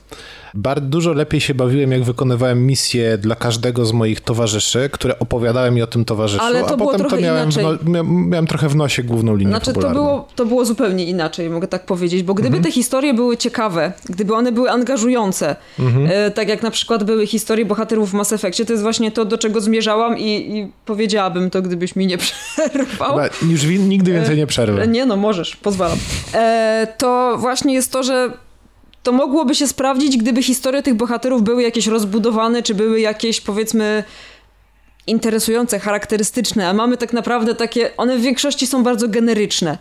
bardzo 0.54 0.86
dużo 0.86 1.12
lepiej 1.12 1.40
się 1.40 1.54
bawiłem, 1.54 1.92
jak 1.92 2.02
wykonywałem 2.04 2.66
misje 2.66 3.18
dla 3.18 3.34
każdego 3.34 3.86
z 3.86 3.92
moich 3.92 4.20
towarzyszy, 4.20 4.88
które 4.92 5.18
opowiadały 5.18 5.70
mi 5.70 5.82
o 5.82 5.86
tym 5.86 6.04
towarzyszu, 6.04 6.44
Ale 6.44 6.64
to 6.64 6.74
a 6.74 6.76
potem 6.76 7.06
to 7.10 7.16
miałem, 7.16 7.48
no, 7.62 7.90
miałem, 7.90 8.28
miałem 8.28 8.46
trochę 8.46 8.68
w 8.68 8.76
nosie 8.76 9.02
główną 9.02 9.36
linię 9.36 9.50
Znaczy, 9.50 9.72
to 9.72 9.90
było, 9.90 10.28
to 10.36 10.44
było 10.46 10.64
zupełnie 10.64 11.04
inaczej, 11.04 11.50
mogę 11.50 11.68
tak 11.68 11.86
powiedzieć, 11.86 12.22
bo 12.22 12.32
Mhm. 12.32 12.48
gdyby 12.50 12.64
te 12.64 12.72
historie 12.72 13.14
były 13.14 13.36
ciekawe, 13.36 13.92
gdyby 14.08 14.34
one 14.34 14.52
były 14.52 14.70
angażujące, 14.70 15.56
Mhm. 15.78 16.08
e, 16.10 16.30
tak 16.30 16.48
jak 16.48 16.62
na 16.62 16.70
przykład 16.70 17.04
były 17.04 17.26
historie 17.26 17.64
bohaterów 17.66 18.10
w 18.10 18.14
Mass 18.14 18.32
Effectie, 18.32 18.64
to 18.64 18.72
jest 18.72 18.82
właśnie 18.82 19.10
to, 19.10 19.24
do 19.24 19.38
czego 19.38 19.60
zmierzałam 19.60 20.18
i, 20.18 20.24
i 20.58 20.72
powiedziałabym 20.86 21.50
to, 21.50 21.62
gdybyś 21.62 21.96
mi 21.96 22.06
nie 22.06 22.18
przerwał. 22.24 23.10
Chyba 23.10 23.28
już 23.48 23.64
nigdy 23.64 24.12
więcej 24.12 24.36
nie 24.36 24.46
przerwę. 24.46 24.86
Nie 24.88 25.06
no, 25.06 25.16
możesz, 25.16 25.56
pozwalam. 25.56 25.98
E, 26.34 26.86
to 26.98 27.35
właśnie 27.36 27.74
jest 27.74 27.92
to, 27.92 28.02
że 28.02 28.32
to 29.02 29.12
mogłoby 29.12 29.54
się 29.54 29.66
sprawdzić, 29.68 30.16
gdyby 30.16 30.42
historie 30.42 30.82
tych 30.82 30.94
bohaterów 30.94 31.42
były 31.42 31.62
jakieś 31.62 31.86
rozbudowane, 31.86 32.62
czy 32.62 32.74
były 32.74 33.00
jakieś 33.00 33.40
powiedzmy 33.40 34.04
interesujące, 35.06 35.78
charakterystyczne, 35.78 36.68
a 36.68 36.72
mamy 36.72 36.96
tak 36.96 37.12
naprawdę 37.12 37.54
takie, 37.54 37.96
one 37.96 38.18
w 38.18 38.20
większości 38.20 38.66
są 38.66 38.82
bardzo 38.82 39.08
generyczne. 39.08 39.78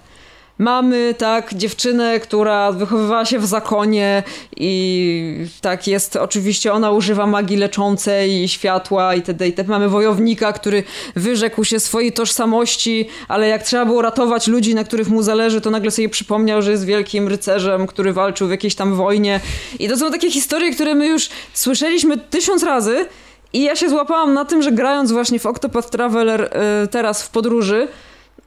Mamy, 0.58 1.16
tak, 1.18 1.54
dziewczynę, 1.54 2.20
która 2.20 2.72
wychowywała 2.72 3.26
się 3.26 3.40
w 3.40 3.46
zakonie 3.46 4.24
i 4.58 5.48
tak 5.62 5.88
jest, 5.88 6.16
oczywiście 6.16 6.74
ona 6.74 6.92
używa 6.92 7.28
magii 7.28 7.58
leczącej 7.58 8.44
i 8.44 8.48
światła 8.48 9.16
itd. 9.16 9.46
itd. 9.46 9.70
Mamy 9.70 9.90
wojownika, 9.90 10.54
który 10.54 10.84
wyrzekł 11.16 11.64
się 11.64 11.80
swojej 11.80 12.14
tożsamości, 12.14 13.08
ale 13.28 13.48
jak 13.48 13.64
trzeba 13.64 13.86
było 13.86 14.02
ratować 14.02 14.48
ludzi, 14.48 14.76
na 14.76 14.84
których 14.84 15.10
mu 15.10 15.22
zależy, 15.22 15.62
to 15.62 15.70
nagle 15.70 15.92
sobie 15.92 16.10
przypomniał, 16.10 16.62
że 16.62 16.72
jest 16.72 16.86
wielkim 16.86 17.28
rycerzem, 17.28 17.88
który 17.88 18.14
walczył 18.14 18.48
w 18.48 18.52
jakiejś 18.52 18.76
tam 18.76 18.96
wojnie. 18.96 19.40
I 19.80 19.90
to 19.90 19.98
są 19.98 20.12
takie 20.12 20.32
historie, 20.32 20.72
które 20.72 20.96
my 20.96 21.08
już 21.08 21.30
słyszeliśmy 21.54 22.18
tysiąc 22.18 22.64
razy 22.64 23.06
i 23.54 23.64
ja 23.64 23.76
się 23.76 23.90
złapałam 23.90 24.34
na 24.34 24.46
tym, 24.46 24.62
że 24.62 24.72
grając 24.72 25.12
właśnie 25.12 25.40
w 25.40 25.46
Octopath 25.46 25.90
Traveler 25.90 26.42
y, 26.84 26.88
teraz 26.88 27.24
w 27.24 27.30
podróży, 27.30 27.88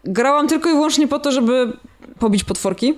grałam 0.04 0.48
tylko 0.48 0.70
i 0.70 0.72
wyłącznie 0.72 1.08
po 1.08 1.18
to, 1.18 1.32
żeby 1.32 1.72
pobić 2.18 2.44
potworki. 2.44 2.94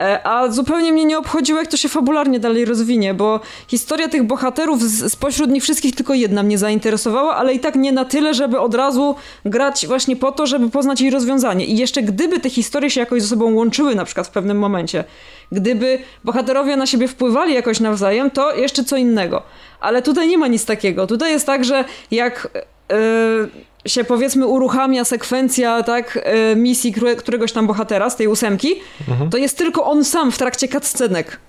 E, 0.00 0.26
A 0.26 0.48
zupełnie 0.50 0.92
mnie 0.92 1.04
nie 1.04 1.18
obchodziło, 1.18 1.58
jak 1.58 1.68
to 1.68 1.76
się 1.76 1.88
fabularnie 1.88 2.40
dalej 2.40 2.64
rozwinie, 2.64 3.14
bo 3.14 3.40
historia 3.68 4.08
tych 4.08 4.22
bohaterów, 4.22 4.82
spośród 5.08 5.50
nich 5.50 5.62
wszystkich 5.62 5.94
tylko 5.94 6.14
jedna 6.14 6.42
mnie 6.42 6.58
zainteresowała, 6.58 7.36
ale 7.36 7.54
i 7.54 7.60
tak 7.60 7.74
nie 7.74 7.92
na 7.92 8.04
tyle, 8.04 8.34
żeby 8.34 8.60
od 8.60 8.74
razu 8.74 9.14
grać 9.44 9.86
właśnie 9.86 10.16
po 10.16 10.32
to, 10.32 10.46
żeby 10.46 10.70
poznać 10.70 11.00
jej 11.00 11.10
rozwiązanie. 11.10 11.64
I 11.64 11.76
jeszcze 11.76 12.02
gdyby 12.02 12.40
te 12.40 12.50
historie 12.50 12.90
się 12.90 13.00
jakoś 13.00 13.22
ze 13.22 13.28
sobą 13.28 13.54
łączyły, 13.54 13.94
na 13.94 14.04
przykład 14.04 14.26
w 14.26 14.30
pewnym 14.30 14.58
momencie, 14.58 15.04
gdyby 15.52 15.98
bohaterowie 16.24 16.76
na 16.76 16.86
siebie 16.86 17.08
wpływali 17.08 17.54
jakoś 17.54 17.80
nawzajem, 17.80 18.30
to 18.30 18.54
jeszcze 18.54 18.84
co 18.84 18.96
innego. 18.96 19.42
Ale 19.80 20.02
tutaj 20.02 20.28
nie 20.28 20.38
ma 20.38 20.46
nic 20.46 20.64
takiego. 20.64 21.06
Tutaj 21.06 21.30
jest 21.30 21.46
tak, 21.46 21.64
że 21.64 21.84
jak 22.10 22.48
yy, 22.90 23.50
się 23.86 24.04
powiedzmy 24.04 24.46
uruchamia 24.46 25.04
sekwencja 25.04 25.82
tak 25.82 26.14
yy, 26.48 26.56
misji 26.56 26.92
które, 26.92 27.16
któregoś 27.16 27.52
tam 27.52 27.66
bohatera 27.66 28.10
z 28.10 28.16
tej 28.16 28.28
ósemki, 28.28 28.74
to 29.30 29.38
jest 29.38 29.58
tylko 29.58 29.84
on 29.84 30.04
sam 30.04 30.32
w 30.32 30.38
trakcie 30.38 30.68
cutscenek. 30.68 31.40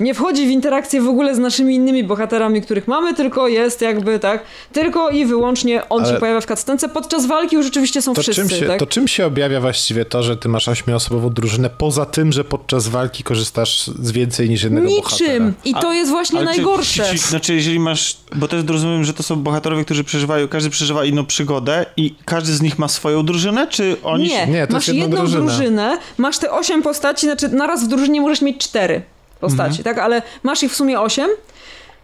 Nie 0.00 0.14
wchodzi 0.14 0.46
w 0.46 0.50
interakcję 0.50 1.00
w 1.00 1.08
ogóle 1.08 1.34
z 1.34 1.38
naszymi 1.38 1.74
innymi 1.74 2.04
bohaterami, 2.04 2.62
których 2.62 2.88
mamy, 2.88 3.14
tylko 3.14 3.48
jest 3.48 3.80
jakby 3.80 4.18
tak, 4.18 4.42
tylko 4.72 5.10
i 5.10 5.26
wyłącznie 5.26 5.88
on 5.88 6.04
Ale- 6.04 6.14
się 6.14 6.20
pojawia 6.20 6.40
w 6.40 6.46
cutscence. 6.46 6.88
Podczas 6.88 7.26
walki 7.26 7.56
już 7.56 7.64
rzeczywiście 7.64 8.02
są 8.02 8.14
To 8.14 8.22
wszyscy, 8.22 8.42
czym, 8.48 8.50
się, 8.50 8.66
tak? 8.66 8.78
to 8.78 8.86
czym 8.86 9.08
się 9.08 9.26
objawia 9.26 9.60
właściwie 9.60 10.04
to, 10.04 10.22
że 10.22 10.36
ty 10.36 10.48
masz 10.48 10.68
ośmioosobową 10.68 11.30
drużynę, 11.30 11.70
poza 11.78 12.06
tym, 12.06 12.32
że 12.32 12.44
podczas 12.44 12.88
walki 12.88 13.22
korzystasz 13.24 13.86
z 13.86 14.10
więcej 14.10 14.48
niż 14.50 14.62
jednego 14.62 14.88
bohatera? 14.88 15.32
Niczym! 15.32 15.54
I 15.64 15.74
to 15.74 15.92
jest 15.92 16.10
właśnie 16.10 16.38
Ale 16.38 16.50
czy- 16.50 16.56
najgorsze. 16.56 17.04
Czy, 17.04 17.10
czy, 17.18 17.18
znaczy, 17.18 17.54
jeżeli 17.54 17.78
masz. 17.80 18.16
Bo 18.36 18.48
też 18.48 18.64
rozumiem, 18.68 19.04
że 19.04 19.14
to 19.14 19.22
są 19.22 19.36
bohaterowie, 19.36 19.84
którzy 19.84 20.04
przeżywają. 20.04 20.48
Każdy 20.48 20.70
przeżywa 20.70 21.04
inną 21.04 21.26
przygodę 21.26 21.86
i 21.96 22.14
każdy 22.24 22.52
z 22.54 22.62
nich 22.62 22.78
ma 22.78 22.88
swoją 22.88 23.22
drużynę, 23.22 23.66
czy 23.66 23.96
oni. 24.02 24.24
Nie, 24.24 24.30
się- 24.30 24.46
Nie, 24.46 24.66
to 24.66 24.72
masz 24.72 24.88
jedną 24.88 25.16
drużyna. 25.16 25.44
drużynę, 25.46 25.98
masz 26.18 26.38
te 26.38 26.50
osiem 26.50 26.82
postaci, 26.82 27.26
znaczy 27.26 27.48
naraz 27.48 27.84
w 27.84 27.88
drużynie 27.88 28.20
możesz 28.20 28.42
mieć 28.42 28.58
cztery 28.58 29.02
postaci, 29.40 29.84
tak? 29.84 29.98
Ale 29.98 30.22
masz 30.42 30.62
ich 30.62 30.72
w 30.72 30.76
sumie 30.76 31.00
osiem. 31.00 31.28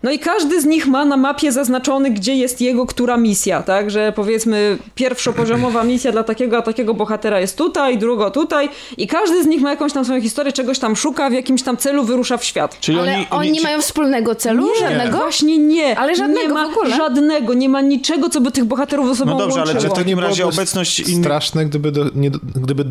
No 0.02 0.10
i 0.10 0.18
każdy 0.18 0.60
z 0.60 0.64
nich 0.64 0.86
ma 0.86 1.04
na 1.04 1.16
mapie 1.16 1.52
zaznaczony, 1.52 2.10
gdzie 2.10 2.34
jest 2.34 2.60
jego 2.60 2.86
która 2.86 3.16
misja, 3.16 3.62
tak? 3.62 3.90
Że 3.90 4.12
powiedzmy 4.16 4.78
pierwszopoziomowa 4.94 5.84
misja 5.92 6.12
dla 6.12 6.22
takiego 6.24 6.58
a 6.58 6.62
takiego 6.62 6.94
bohatera 6.94 7.40
jest 7.40 7.58
tutaj, 7.58 7.98
drugo 7.98 8.30
tutaj 8.30 8.68
i 8.96 9.06
każdy 9.06 9.42
z 9.44 9.46
nich 9.46 9.60
ma 9.62 9.70
jakąś 9.70 9.92
tam 9.92 10.04
swoją 10.04 10.20
historię, 10.20 10.52
czegoś 10.52 10.78
tam 10.78 10.96
szuka, 10.96 11.30
w 11.30 11.32
jakimś 11.32 11.62
tam 11.62 11.76
celu 11.76 12.04
wyrusza 12.04 12.36
w 12.36 12.44
świat. 12.44 12.80
Czyli 12.80 12.98
Ale 12.98 13.14
oni, 13.14 13.26
oni, 13.30 13.50
nie 13.52 13.58
czy- 13.58 13.64
mają 13.64 13.80
wspólnego 13.80 14.34
celu? 14.34 14.66
Nie, 14.66 14.88
Żadnego? 14.88 15.18
Właśnie 15.18 15.58
nie. 15.58 15.98
Ale 15.98 16.16
żadnego 16.16 16.48
nie 16.48 16.54
ma 16.54 16.68
w 16.68 16.70
ogóle? 16.78 16.96
Żadnego, 16.96 17.54
nie 17.54 17.68
ma 17.68 17.80
niczego, 17.80 18.28
co 18.30 18.40
by 18.40 18.50
tych 18.52 18.64
bohaterów 18.64 19.08
ze 19.08 19.16
sobą 19.16 19.30
No 19.32 19.38
dobrze, 19.38 19.60
ale 19.62 19.72
łączyło. 19.72 19.94
czy 19.94 20.00
w 20.00 20.04
takim 20.04 20.18
nie 20.18 20.24
razie 20.24 20.46
obecność 20.46 21.00
innych. 21.00 21.24
Straszne, 21.24 21.66
gdyby, 21.66 21.92
do, 21.92 22.04
nie, 22.14 22.30
gdyby 22.54 22.84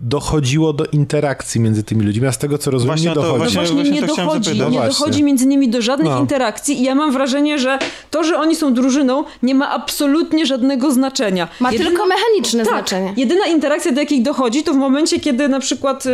dochodziło 0.00 0.72
do 0.72 0.84
interakcji 0.86 1.60
między 1.60 1.82
tymi 1.82 2.02
ludźmi, 2.06 2.26
a 2.26 2.32
z 2.32 2.38
tego 2.38 2.58
co 2.58 2.70
rozumiem 2.70 2.88
Właśnie 2.96 3.06
nie 3.06 3.12
o 3.12 3.14
to- 3.14 3.20
dochodzi. 3.22 3.44
No 3.44 3.50
Właśnie- 3.50 3.74
właśnie, 3.74 3.90
nie 4.00 4.02
dochodzi, 4.02 4.50
nie 4.52 4.58
No 4.58 4.70
właśnie. 4.70 4.88
dochodzi 4.88 5.22
między 5.24 5.46
nimi 5.46 5.68
do 5.68 5.82
żadnych 5.82 6.12
No. 6.12 6.20
interakcji 6.20 6.80
i 6.80 6.84
ja 6.84 6.94
mam 6.94 7.12
wrażenie, 7.12 7.58
że 7.58 7.78
to, 8.10 8.24
że 8.24 8.38
oni 8.38 8.56
są 8.56 8.74
drużyną, 8.74 9.24
nie 9.42 9.54
ma 9.54 9.70
absolutnie 9.70 10.46
żadnego 10.46 10.90
znaczenia. 10.92 11.48
Ma 11.60 11.72
Jedyna- 11.72 11.90
tylko 11.90 12.06
mechaniczne 12.06 12.64
tak, 12.64 12.72
znaczenie. 12.74 13.14
Jedyna 13.16 13.46
interakcja, 13.46 13.92
do 13.92 14.00
jakiej 14.00 14.22
dochodzi, 14.22 14.62
to 14.62 14.72
w 14.72 14.76
momencie, 14.76 15.20
kiedy 15.20 15.48
na 15.48 15.60
przykład 15.60 16.06
y, 16.06 16.10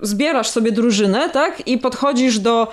zbierasz 0.00 0.48
sobie 0.48 0.72
drużynę, 0.72 1.30
tak, 1.30 1.62
i 1.68 1.78
podchodzisz 1.78 2.38
do 2.38 2.68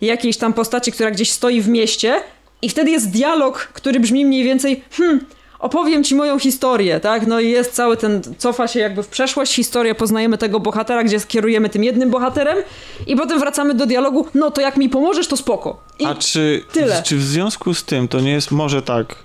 jakiejś 0.00 0.36
tam 0.36 0.52
postaci, 0.52 0.92
która 0.92 1.10
gdzieś 1.10 1.30
stoi 1.30 1.60
w 1.60 1.68
mieście 1.68 2.14
i 2.62 2.68
wtedy 2.68 2.90
jest 2.90 3.10
dialog, 3.10 3.58
który 3.72 4.00
brzmi 4.00 4.24
mniej 4.24 4.44
więcej, 4.44 4.82
hmm, 4.90 5.24
opowiem 5.62 6.04
ci 6.04 6.14
moją 6.14 6.38
historię, 6.38 7.00
tak, 7.00 7.26
no 7.26 7.40
i 7.40 7.50
jest 7.50 7.72
cały 7.72 7.96
ten, 7.96 8.22
cofa 8.38 8.68
się 8.68 8.80
jakby 8.80 9.02
w 9.02 9.08
przeszłość, 9.08 9.54
historię, 9.54 9.94
poznajemy 9.94 10.38
tego 10.38 10.60
bohatera, 10.60 11.04
gdzie 11.04 11.20
skierujemy 11.20 11.68
tym 11.68 11.84
jednym 11.84 12.10
bohaterem 12.10 12.58
i 13.06 13.16
potem 13.16 13.38
wracamy 13.38 13.74
do 13.74 13.86
dialogu, 13.86 14.26
no 14.34 14.50
to 14.50 14.60
jak 14.60 14.76
mi 14.76 14.88
pomożesz, 14.88 15.28
to 15.28 15.36
spoko. 15.36 15.82
I 15.98 16.04
A 16.04 16.14
czy, 16.14 16.64
tyle. 16.72 17.02
czy 17.02 17.16
w 17.16 17.22
związku 17.22 17.74
z 17.74 17.84
tym 17.84 18.08
to 18.08 18.20
nie 18.20 18.32
jest 18.32 18.50
może 18.50 18.82
tak, 18.82 19.16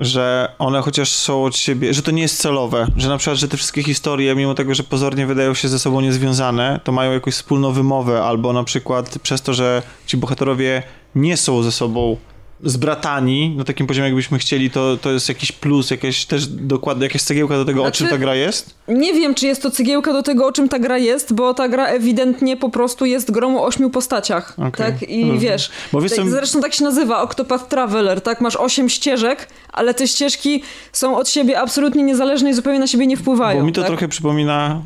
że 0.00 0.52
one 0.58 0.80
chociaż 0.80 1.12
są 1.12 1.44
od 1.44 1.56
siebie, 1.56 1.94
że 1.94 2.02
to 2.02 2.10
nie 2.10 2.22
jest 2.22 2.40
celowe, 2.40 2.86
że 2.96 3.08
na 3.08 3.18
przykład, 3.18 3.38
że 3.38 3.48
te 3.48 3.56
wszystkie 3.56 3.82
historie, 3.82 4.34
mimo 4.34 4.54
tego, 4.54 4.74
że 4.74 4.82
pozornie 4.82 5.26
wydają 5.26 5.54
się 5.54 5.68
ze 5.68 5.78
sobą 5.78 6.00
niezwiązane, 6.00 6.80
to 6.84 6.92
mają 6.92 7.12
jakąś 7.12 7.34
wspólną 7.34 7.72
wymowę, 7.72 8.22
albo 8.22 8.52
na 8.52 8.64
przykład 8.64 9.18
przez 9.18 9.42
to, 9.42 9.54
że 9.54 9.82
ci 10.06 10.16
bohaterowie 10.16 10.82
nie 11.14 11.36
są 11.36 11.62
ze 11.62 11.72
sobą 11.72 12.16
zbratani 12.62 13.54
na 13.56 13.64
takim 13.64 13.86
poziomie, 13.86 14.06
jakbyśmy 14.08 14.38
chcieli, 14.38 14.70
to, 14.70 14.96
to 14.96 15.10
jest 15.10 15.28
jakiś 15.28 15.52
plus, 15.52 15.90
jakieś 15.90 16.26
też 16.26 16.46
dokładnie, 16.46 17.04
jakaś 17.06 17.22
cegiełka 17.22 17.56
do 17.56 17.64
tego, 17.64 17.80
o 17.80 17.84
Znaczy- 17.84 17.98
czym 17.98 18.08
ta 18.08 18.18
gra 18.18 18.34
jest? 18.34 18.74
Nie 18.88 19.14
wiem, 19.14 19.34
czy 19.34 19.46
jest 19.46 19.62
to 19.62 19.70
cegiełka 19.70 20.12
do 20.12 20.22
tego, 20.22 20.46
o 20.46 20.52
czym 20.52 20.68
ta 20.68 20.78
gra 20.78 20.98
jest, 20.98 21.32
bo 21.34 21.54
ta 21.54 21.68
gra 21.68 21.86
ewidentnie 21.86 22.56
po 22.56 22.68
prostu 22.70 23.04
jest 23.04 23.30
grą 23.30 23.58
o 23.58 23.64
ośmiu 23.64 23.90
postaciach, 23.90 24.54
Okej, 24.58 24.70
tak? 24.72 25.02
I 25.10 25.20
rozumiem. 25.20 25.38
wiesz, 25.38 25.70
Bo 25.92 26.00
wiesz, 26.00 26.16
tak, 26.16 26.28
zresztą 26.30 26.60
tak 26.60 26.74
się 26.74 26.84
nazywa, 26.84 27.22
Octopath 27.22 27.68
Traveler, 27.68 28.20
tak? 28.20 28.40
Masz 28.40 28.56
osiem 28.56 28.88
ścieżek, 28.88 29.48
ale 29.72 29.94
te 29.94 30.08
ścieżki 30.08 30.62
są 30.92 31.16
od 31.16 31.28
siebie 31.28 31.60
absolutnie 31.60 32.02
niezależne 32.02 32.50
i 32.50 32.54
zupełnie 32.54 32.78
na 32.78 32.86
siebie 32.86 33.06
nie 33.06 33.16
wpływają. 33.16 33.60
Bo 33.60 33.66
mi 33.66 33.72
to 33.72 33.80
tak? 33.80 33.88
trochę 33.90 34.08
przypomina 34.08 34.82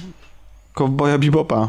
Cowboya 0.75 1.19
Bebopa. 1.19 1.69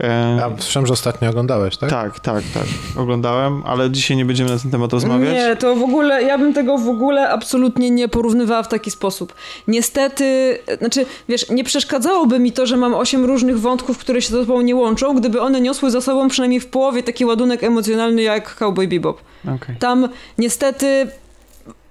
E, 0.00 0.40
A 0.44 0.62
słyszałem, 0.62 0.86
że 0.86 0.92
ostatnio 0.92 1.30
oglądałeś, 1.30 1.76
tak? 1.76 1.90
tak, 1.90 2.20
tak, 2.20 2.44
tak. 2.54 2.64
Oglądałem, 2.96 3.62
ale 3.66 3.90
dzisiaj 3.90 4.16
nie 4.16 4.24
będziemy 4.24 4.50
na 4.50 4.58
ten 4.58 4.70
temat 4.70 4.92
rozmawiać. 4.92 5.34
Nie, 5.34 5.56
to 5.56 5.76
w 5.76 5.82
ogóle, 5.82 6.22
ja 6.22 6.38
bym 6.38 6.54
tego 6.54 6.78
w 6.78 6.88
ogóle 6.88 7.30
absolutnie 7.30 7.90
nie 7.90 8.08
porównywała 8.08 8.62
w 8.62 8.68
taki 8.68 8.90
sposób. 8.90 9.34
Niestety, 9.68 10.58
znaczy, 10.78 11.06
wiesz, 11.28 11.50
nie 11.50 11.64
przeszkadzałoby 11.64 12.38
mi 12.38 12.52
to, 12.52 12.66
że 12.66 12.76
mam 12.76 12.94
osiem 12.94 13.24
różnych 13.24 13.60
wątków, 13.60 13.98
które 13.98 14.22
się 14.22 14.30
ze 14.30 14.40
sobą 14.40 14.60
nie 14.60 14.76
łączą, 14.76 15.14
gdyby 15.14 15.40
one 15.40 15.60
niosły 15.60 15.90
za 15.90 16.00
sobą 16.00 16.28
przynajmniej 16.28 16.60
w 16.60 16.66
połowie 16.66 17.02
taki 17.02 17.24
ładunek 17.24 17.64
emocjonalny 17.64 18.22
jak 18.22 18.54
Cowboy 18.54 18.88
Bebop. 18.88 19.20
Okej. 19.56 19.76
Tam 19.76 20.08
niestety 20.38 21.06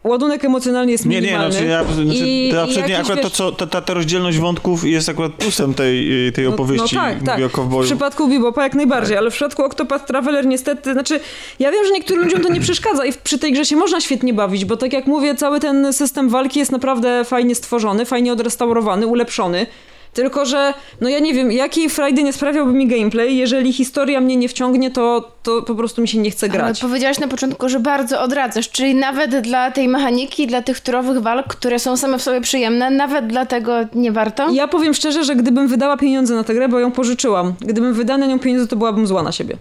ładunek 0.09 0.45
emocjonalny 0.45 0.91
jest 0.91 1.05
Nie, 1.05 1.15
nie, 1.15 1.21
minimalny. 1.21 1.51
znaczy, 1.51 1.67
ja, 1.67 1.83
znaczy 1.83 2.27
I- 2.27 2.49
to 2.51 2.57
i 2.57 2.59
absolutnie 2.59 2.97
akurat 2.99 3.21
to, 3.21 3.27
wiesz- 3.27 3.37
co, 3.37 3.51
ta, 3.51 3.67
ta, 3.67 3.81
ta 3.81 3.93
rozdzielność 3.93 4.37
wątków 4.37 4.83
jest 4.85 5.09
akurat 5.09 5.31
plusem 5.31 5.73
tej, 5.73 6.09
tej 6.33 6.47
opowieści, 6.47 6.95
No, 6.95 7.01
no 7.01 7.07
tak, 7.07 7.23
tak. 7.23 7.39
W 7.81 7.83
przypadku 7.83 8.27
Bebopa 8.27 8.63
jak 8.63 8.73
najbardziej, 8.73 9.17
ale 9.17 9.31
w 9.31 9.33
przypadku 9.33 9.63
Octopath 9.63 10.05
Traveler 10.07 10.45
niestety, 10.45 10.93
znaczy 10.93 11.19
ja 11.59 11.71
wiem, 11.71 11.85
że 11.85 11.91
niektórym 11.91 12.23
ludziom 12.23 12.41
to 12.41 12.49
nie 12.53 12.59
przeszkadza 12.61 13.05
i 13.05 13.11
w- 13.11 13.17
przy 13.17 13.39
tej 13.39 13.53
grze 13.53 13.65
się 13.65 13.75
można 13.75 14.01
świetnie 14.01 14.33
bawić, 14.33 14.65
bo 14.65 14.77
tak 14.77 14.93
jak 14.93 15.05
mówię, 15.07 15.35
cały 15.35 15.59
ten 15.59 15.93
system 15.93 16.29
walki 16.29 16.59
jest 16.59 16.71
naprawdę 16.71 17.23
fajnie 17.25 17.55
stworzony, 17.55 18.05
fajnie 18.05 18.33
odrestaurowany, 18.33 19.07
ulepszony. 19.07 19.67
Tylko, 20.15 20.45
że 20.45 20.73
no 21.01 21.09
ja 21.09 21.19
nie 21.19 21.33
wiem, 21.33 21.51
jakiej 21.51 21.89
frajdy 21.89 22.23
nie 22.23 22.33
sprawiałby 22.33 22.73
mi 22.73 22.87
gameplay, 22.87 23.37
jeżeli 23.37 23.73
historia 23.73 24.21
mnie 24.21 24.35
nie 24.35 24.49
wciągnie, 24.49 24.91
to, 24.91 25.31
to 25.43 25.61
po 25.61 25.75
prostu 25.75 26.01
mi 26.01 26.07
się 26.07 26.17
nie 26.17 26.31
chce 26.31 26.45
Ale 26.45 26.53
grać. 26.57 26.81
powiedziałaś 26.81 27.19
na 27.19 27.27
początku, 27.27 27.69
że 27.69 27.79
bardzo 27.79 28.21
odradzasz, 28.21 28.69
czyli 28.69 28.95
nawet 28.95 29.39
dla 29.39 29.71
tej 29.71 29.87
mechaniki, 29.87 30.47
dla 30.47 30.61
tych 30.61 30.79
turowych 30.79 31.21
walk, 31.21 31.47
które 31.47 31.79
są 31.79 31.97
same 31.97 32.17
w 32.17 32.21
sobie 32.21 32.41
przyjemne, 32.41 32.89
nawet 32.89 33.27
dla 33.27 33.45
tego 33.45 33.73
nie 33.95 34.11
warto? 34.11 34.49
Ja 34.51 34.67
powiem 34.67 34.93
szczerze, 34.93 35.23
że 35.23 35.35
gdybym 35.35 35.67
wydała 35.67 35.97
pieniądze 35.97 36.35
na 36.35 36.43
tę 36.43 36.53
grę, 36.53 36.69
bo 36.69 36.79
ją 36.79 36.91
pożyczyłam, 36.91 37.53
gdybym 37.61 37.93
wydała 37.93 38.17
na 38.17 38.25
nią 38.25 38.39
pieniądze, 38.39 38.67
to 38.67 38.75
byłabym 38.75 39.07
zła 39.07 39.23
na 39.23 39.31
siebie. 39.31 39.57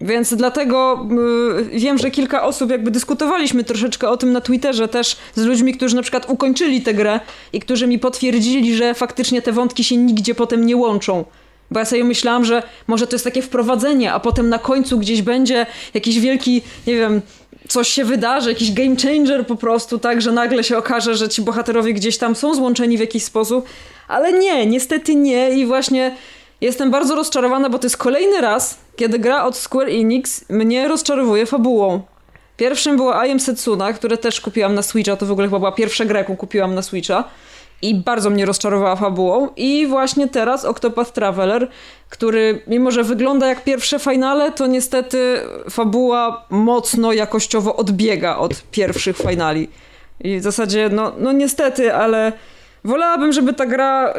Więc 0.00 0.34
dlatego 0.34 1.06
y, 1.72 1.78
wiem, 1.78 1.98
że 1.98 2.10
kilka 2.10 2.42
osób 2.42 2.70
jakby 2.70 2.90
dyskutowaliśmy 2.90 3.64
troszeczkę 3.64 4.08
o 4.08 4.16
tym 4.16 4.32
na 4.32 4.40
Twitterze 4.40 4.88
też 4.88 5.16
z 5.34 5.44
ludźmi, 5.44 5.74
którzy 5.74 5.96
na 5.96 6.02
przykład 6.02 6.30
ukończyli 6.30 6.82
tę 6.82 6.94
grę 6.94 7.20
i 7.52 7.60
którzy 7.60 7.86
mi 7.86 7.98
potwierdzili, 7.98 8.76
że 8.76 8.94
faktycznie 8.94 9.42
te 9.42 9.52
wątki 9.52 9.84
się 9.84 9.96
nigdzie 9.96 10.34
potem 10.34 10.66
nie 10.66 10.76
łączą. 10.76 11.24
Bo 11.70 11.78
ja 11.78 11.84
sobie 11.84 12.04
myślałam, 12.04 12.44
że 12.44 12.62
może 12.86 13.06
to 13.06 13.14
jest 13.14 13.24
takie 13.24 13.42
wprowadzenie, 13.42 14.12
a 14.12 14.20
potem 14.20 14.48
na 14.48 14.58
końcu 14.58 14.98
gdzieś 14.98 15.22
będzie 15.22 15.66
jakiś 15.94 16.20
wielki, 16.20 16.62
nie 16.86 16.96
wiem, 16.96 17.22
coś 17.68 17.88
się 17.88 18.04
wydarzy, 18.04 18.48
jakiś 18.48 18.72
game 18.72 18.96
changer 18.96 19.46
po 19.46 19.56
prostu, 19.56 19.98
tak, 19.98 20.22
że 20.22 20.32
nagle 20.32 20.64
się 20.64 20.78
okaże, 20.78 21.16
że 21.16 21.28
ci 21.28 21.42
bohaterowie 21.42 21.94
gdzieś 21.94 22.18
tam 22.18 22.36
są 22.36 22.54
złączeni 22.54 22.96
w 22.96 23.00
jakiś 23.00 23.24
sposób. 23.24 23.68
Ale 24.08 24.32
nie, 24.32 24.66
niestety 24.66 25.14
nie 25.14 25.50
i 25.50 25.66
właśnie 25.66 26.16
jestem 26.60 26.90
bardzo 26.90 27.14
rozczarowana, 27.14 27.70
bo 27.70 27.78
to 27.78 27.86
jest 27.86 27.96
kolejny 27.96 28.40
raz, 28.40 28.78
kiedy 28.96 29.18
gra 29.18 29.44
od 29.44 29.56
Square 29.56 29.88
Enix 29.88 30.44
mnie 30.48 30.88
rozczarowuje 30.88 31.46
fabułą. 31.46 32.02
Pierwszym 32.56 32.96
było 32.96 33.24
I 33.24 33.30
Am 33.30 33.40
Setsuna, 33.40 33.92
które 33.92 34.16
też 34.16 34.40
kupiłam 34.40 34.74
na 34.74 34.82
Switcha, 34.82 35.16
to 35.16 35.26
w 35.26 35.32
ogóle 35.32 35.46
chyba 35.46 35.58
była 35.58 35.72
pierwsza 35.72 36.04
gra, 36.04 36.18
jaką 36.18 36.36
kupiłam 36.36 36.74
na 36.74 36.82
Switcha. 36.82 37.24
I 37.82 37.94
bardzo 37.94 38.30
mnie 38.30 38.46
rozczarowała 38.46 38.96
fabułą. 38.96 39.48
I 39.56 39.86
właśnie 39.86 40.28
teraz 40.28 40.64
Octopath 40.64 41.12
Traveler, 41.12 41.68
który 42.08 42.62
mimo, 42.66 42.90
że 42.90 43.04
wygląda 43.04 43.46
jak 43.46 43.64
pierwsze 43.64 43.98
finale, 43.98 44.52
to 44.52 44.66
niestety 44.66 45.40
fabuła 45.70 46.46
mocno 46.50 47.12
jakościowo 47.12 47.76
odbiega 47.76 48.36
od 48.36 48.62
pierwszych 48.70 49.16
finali. 49.16 49.68
I 50.20 50.38
w 50.38 50.42
zasadzie, 50.42 50.88
no, 50.92 51.12
no 51.18 51.32
niestety, 51.32 51.94
ale 51.94 52.32
wolałabym, 52.84 53.32
żeby 53.32 53.54
ta 53.54 53.66
gra 53.66 54.14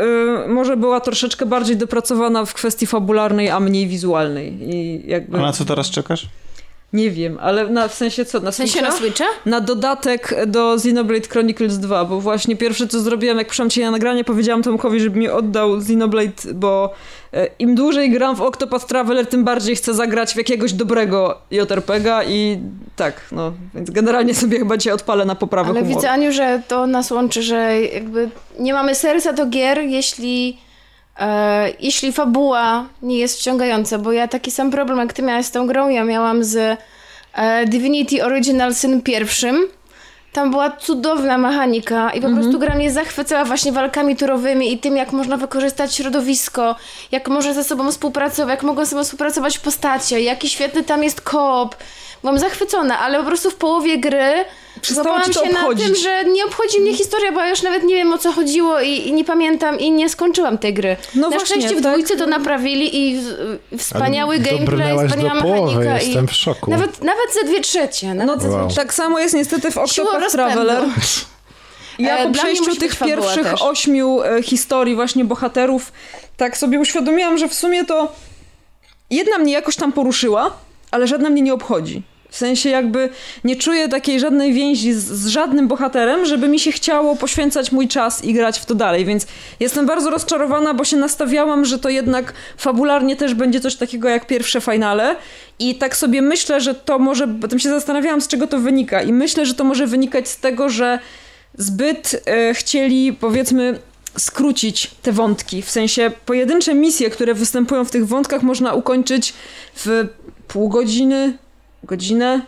y, 0.45 0.49
może 0.49 0.77
była 0.77 0.99
troszeczkę 0.99 1.45
bardziej 1.45 1.77
dopracowana 1.77 2.45
w 2.45 2.53
kwestii 2.53 2.88
fabularnej, 2.88 3.49
a 3.49 3.60
mniej 3.60 3.88
wizualnej. 3.88 4.57
I 4.61 5.03
jakby... 5.07 5.38
A 5.38 5.41
na 5.41 5.53
co 5.53 5.65
teraz 5.65 5.90
czekasz? 5.90 6.27
Nie 6.94 7.11
wiem, 7.11 7.38
ale 7.41 7.68
na, 7.68 7.88
w 7.88 7.94
sensie 7.94 8.26
co? 8.26 8.40
Na 8.40 8.52
W 8.52 8.56
sensie 8.56 8.82
na 8.82 8.91
Switcha? 8.91 9.26
Switcha? 9.26 9.49
na 9.49 9.61
dodatek 9.61 10.36
do 10.48 10.74
Xenoblade 10.74 11.28
Chronicles 11.28 11.78
2, 11.80 12.06
bo 12.06 12.22
właśnie 12.22 12.56
pierwsze 12.56 12.88
co 12.88 12.99
zrobiłem, 12.99 13.38
jak 13.38 13.48
przyszłam 13.48 13.70
cię 13.70 13.86
na 13.86 13.91
nagranie, 13.91 14.24
powiedziałam 14.24 14.64
Tomkowi, 14.64 14.99
żeby 14.99 15.20
mi 15.20 15.30
oddał 15.30 15.76
Xenoblade, 15.76 16.53
bo 16.53 16.94
e, 17.34 17.48
im 17.60 17.76
dłużej 17.76 18.11
gram 18.11 18.36
w 18.36 18.41
Octopath 18.41 18.86
Traveler, 18.88 19.26
tym 19.28 19.44
bardziej 19.44 19.76
chcę 19.76 19.94
zagrać 19.94 20.34
w 20.34 20.38
jakiegoś 20.38 20.74
dobrego 20.74 21.38
JRPGa 21.52 22.24
i 22.24 22.60
tak, 22.95 23.22
no, 23.32 23.53
więc 23.76 23.90
generalnie 23.91 24.36
sobie 24.36 24.60
chyba 24.60 24.78
cię 24.78 24.94
odpalę 24.94 25.26
na 25.26 25.36
poprawę 25.36 25.70
Ale 25.70 25.80
humoru. 25.80 25.95
widzę, 25.95 26.11
Aniu, 26.11 26.32
że 26.32 26.61
to 26.68 26.88
nas 26.88 27.11
łączy, 27.11 27.44
że 27.44 27.82
jakby 27.82 28.30
nie 28.60 28.74
mamy 28.74 28.95
serca 28.95 29.34
do 29.34 29.45
gier, 29.45 29.80
jeśli, 29.80 30.57
jeśli 31.80 32.12
fabuła 32.12 32.86
nie 33.02 33.18
jest 33.18 33.40
wciągająca, 33.40 33.98
bo 33.98 34.12
ja 34.12 34.28
taki 34.28 34.52
sam 34.52 34.72
problem 34.72 35.00
jak 35.00 35.14
ty 35.14 35.22
miałeś 35.22 35.46
z 35.46 35.52
tą 35.52 35.68
grą, 35.68 35.90
ja 35.90 36.04
miałam 36.04 36.44
z 36.44 36.80
e, 37.34 37.66
Divinity 37.66 38.26
Original 38.26 38.76
Sin 38.76 39.02
pierwszym. 39.02 39.68
Tam 40.34 40.52
była 40.52 40.72
cudowna 40.72 41.38
mechanika 41.38 42.10
i 42.10 42.22
po 42.22 42.30
prostu 42.30 42.60
gra 42.60 42.76
mnie 42.76 42.91
zachwycała 42.91 43.46
właśnie 43.46 43.72
walkami 43.72 44.16
turowymi 44.16 44.74
i 44.74 44.80
tym, 44.80 44.98
jak 44.98 45.12
można 45.12 45.38
wykorzystać 45.38 45.96
środowisko, 45.96 46.76
jak 47.12 47.28
można 47.28 47.54
ze 47.54 47.64
sobą 47.64 47.91
współpracować, 47.91 48.52
jak 48.52 48.64
mogą 48.64 48.86
ze 48.86 48.90
sobą 48.90 49.04
współpracować 49.04 49.60
postacie, 49.60 50.22
jaki 50.22 50.50
świetny 50.50 50.84
tam 50.84 51.04
jest 51.04 51.22
koop. 51.22 51.76
Byłam 52.22 52.40
zachwycona, 52.40 53.00
ale 53.00 53.18
po 53.20 53.24
prostu 53.26 53.52
w 53.52 53.56
połowie 53.56 53.98
gry 53.98 54.46
Przestało 54.82 55.24
się 55.24 55.50
na 55.54 55.76
tym, 55.78 55.96
że 55.96 56.26
nie 56.26 56.46
obchodzi 56.46 56.80
mnie 56.82 56.94
historia, 56.98 57.32
bo 57.32 57.40
ja 57.40 57.50
już 57.50 57.62
nawet 57.62 57.84
nie 57.84 57.96
wiem 57.96 58.14
o 58.14 58.18
co 58.18 58.32
chodziło 58.32 58.82
i, 58.82 58.90
i 59.08 59.14
nie 59.14 59.26
pamiętam 59.26 59.80
i 59.80 59.91
nie 59.91 60.10
skończyłam 60.10 60.58
tej 60.58 60.74
gry. 60.74 60.98
No 61.16 61.22
na 61.22 61.30
właśnie, 61.38 61.46
szczęście 61.46 61.76
w 61.80 61.84
tak. 61.84 61.91
dwójce 61.94 62.16
to 62.18 62.26
naprawili 62.28 62.98
i 63.10 63.20
w- 63.22 63.78
wspaniały 63.82 64.36
Ale 64.36 64.44
gameplay, 64.44 65.08
wspaniała 65.08 65.36
do 65.36 65.41
połowy, 65.41 65.76
mechanika. 65.80 66.06
jestem 66.06 66.26
i 66.26 66.28
w 66.28 66.34
szoku. 66.34 66.72
Nawet, 66.72 67.04
nawet 67.04 67.34
ze 67.41 67.44
dwie 67.48 67.62
trzecie. 67.62 68.14
Nawet 68.14 68.44
No 68.44 68.50
ze 68.52 68.58
Wow. 68.58 68.70
tak 68.76 68.94
samo 68.94 69.20
jest 69.20 69.36
niestety 69.36 69.72
w 69.72 69.76
rozpędu. 69.76 70.12
Traveler. 70.32 70.84
Ja 72.00 72.18
E, 72.18 72.24
po 72.26 72.30
dla 72.30 72.44
przejściu 72.44 72.76
tych 72.76 72.96
pierwszych 73.00 73.44
też. 73.44 73.62
ośmiu 73.62 74.22
e, 74.24 74.44
historii 74.44 74.96
właśnie 74.96 75.26
bohaterów, 75.26 75.91
tak 76.38 76.58
sobie 76.58 76.80
uświadomiłam, 76.80 77.38
że 77.38 77.48
w 77.50 77.54
sumie 77.54 77.86
to 77.86 78.12
jedna 79.10 79.38
mnie 79.38 79.54
jakoś 79.54 79.76
tam 79.76 79.91
poruszyła, 79.91 80.52
ale 80.91 81.07
żadna 81.07 81.30
mnie 81.30 81.41
nie 81.41 81.53
obchodzi. 81.53 82.03
W 82.30 82.36
sensie 82.36 82.70
jakby 82.70 83.10
nie 83.44 83.56
czuję 83.56 83.88
takiej 83.88 84.20
żadnej 84.20 84.53
więzi 84.53 84.94
z, 84.94 85.03
z 85.03 85.28
żadnym 85.28 85.68
bohaterem, 85.68 86.26
żeby 86.26 86.48
mi 86.48 86.60
się 86.60 86.72
chciało 86.72 87.16
poświęcać 87.16 87.72
mój 87.72 87.88
czas 87.88 88.24
i 88.24 88.34
grać 88.34 88.60
w 88.60 88.66
to 88.66 88.76
dalej, 88.76 89.06
więc 89.06 89.28
jestem 89.60 89.86
bardzo 89.86 90.10
rozczarowana, 90.10 90.74
bo 90.74 90.84
się 90.84 90.98
nastawiałam, 90.98 91.66
że 91.66 91.80
to 91.80 91.90
jednak 91.90 92.34
fabularnie 92.57 93.16
też 93.16 93.34
będzie 93.34 93.60
coś 93.60 93.76
takiego 93.76 94.10
jak 94.10 94.28
pierwsze 94.28 94.61
finale 94.61 95.16
i 95.60 95.76
tak 95.76 95.98
sobie 95.98 96.22
myślę, 96.22 96.61
że 96.61 96.76
to 96.76 96.99
może, 96.99 97.28
potem 97.28 97.60
się 97.60 97.70
zastanawiałam 97.70 98.22
z 98.22 98.28
czego 98.28 98.48
to 98.48 98.60
wynika 98.60 99.02
i 99.02 99.14
myślę, 99.14 99.45
że 99.45 99.53
to 99.53 99.64
może 99.64 99.88
wynikać 99.88 100.28
z 100.28 100.38
tego, 100.38 100.70
że 100.70 100.99
zbyt 101.57 102.22
e, 102.26 102.53
chcieli 102.53 103.14
powiedzmy 103.14 103.80
skrócić 104.18 104.91
te 105.02 105.11
wątki. 105.11 105.61
W 105.61 105.70
sensie 105.70 106.11
pojedyncze 106.26 106.74
misje, 106.74 107.10
które 107.10 107.34
występują 107.34 107.86
w 107.86 107.91
tych 107.91 108.07
wątkach 108.07 108.44
można 108.44 108.74
ukończyć 108.74 109.34
w 109.76 110.07
pół 110.50 110.70
godziny, 110.70 111.38
godzinę, 111.84 112.42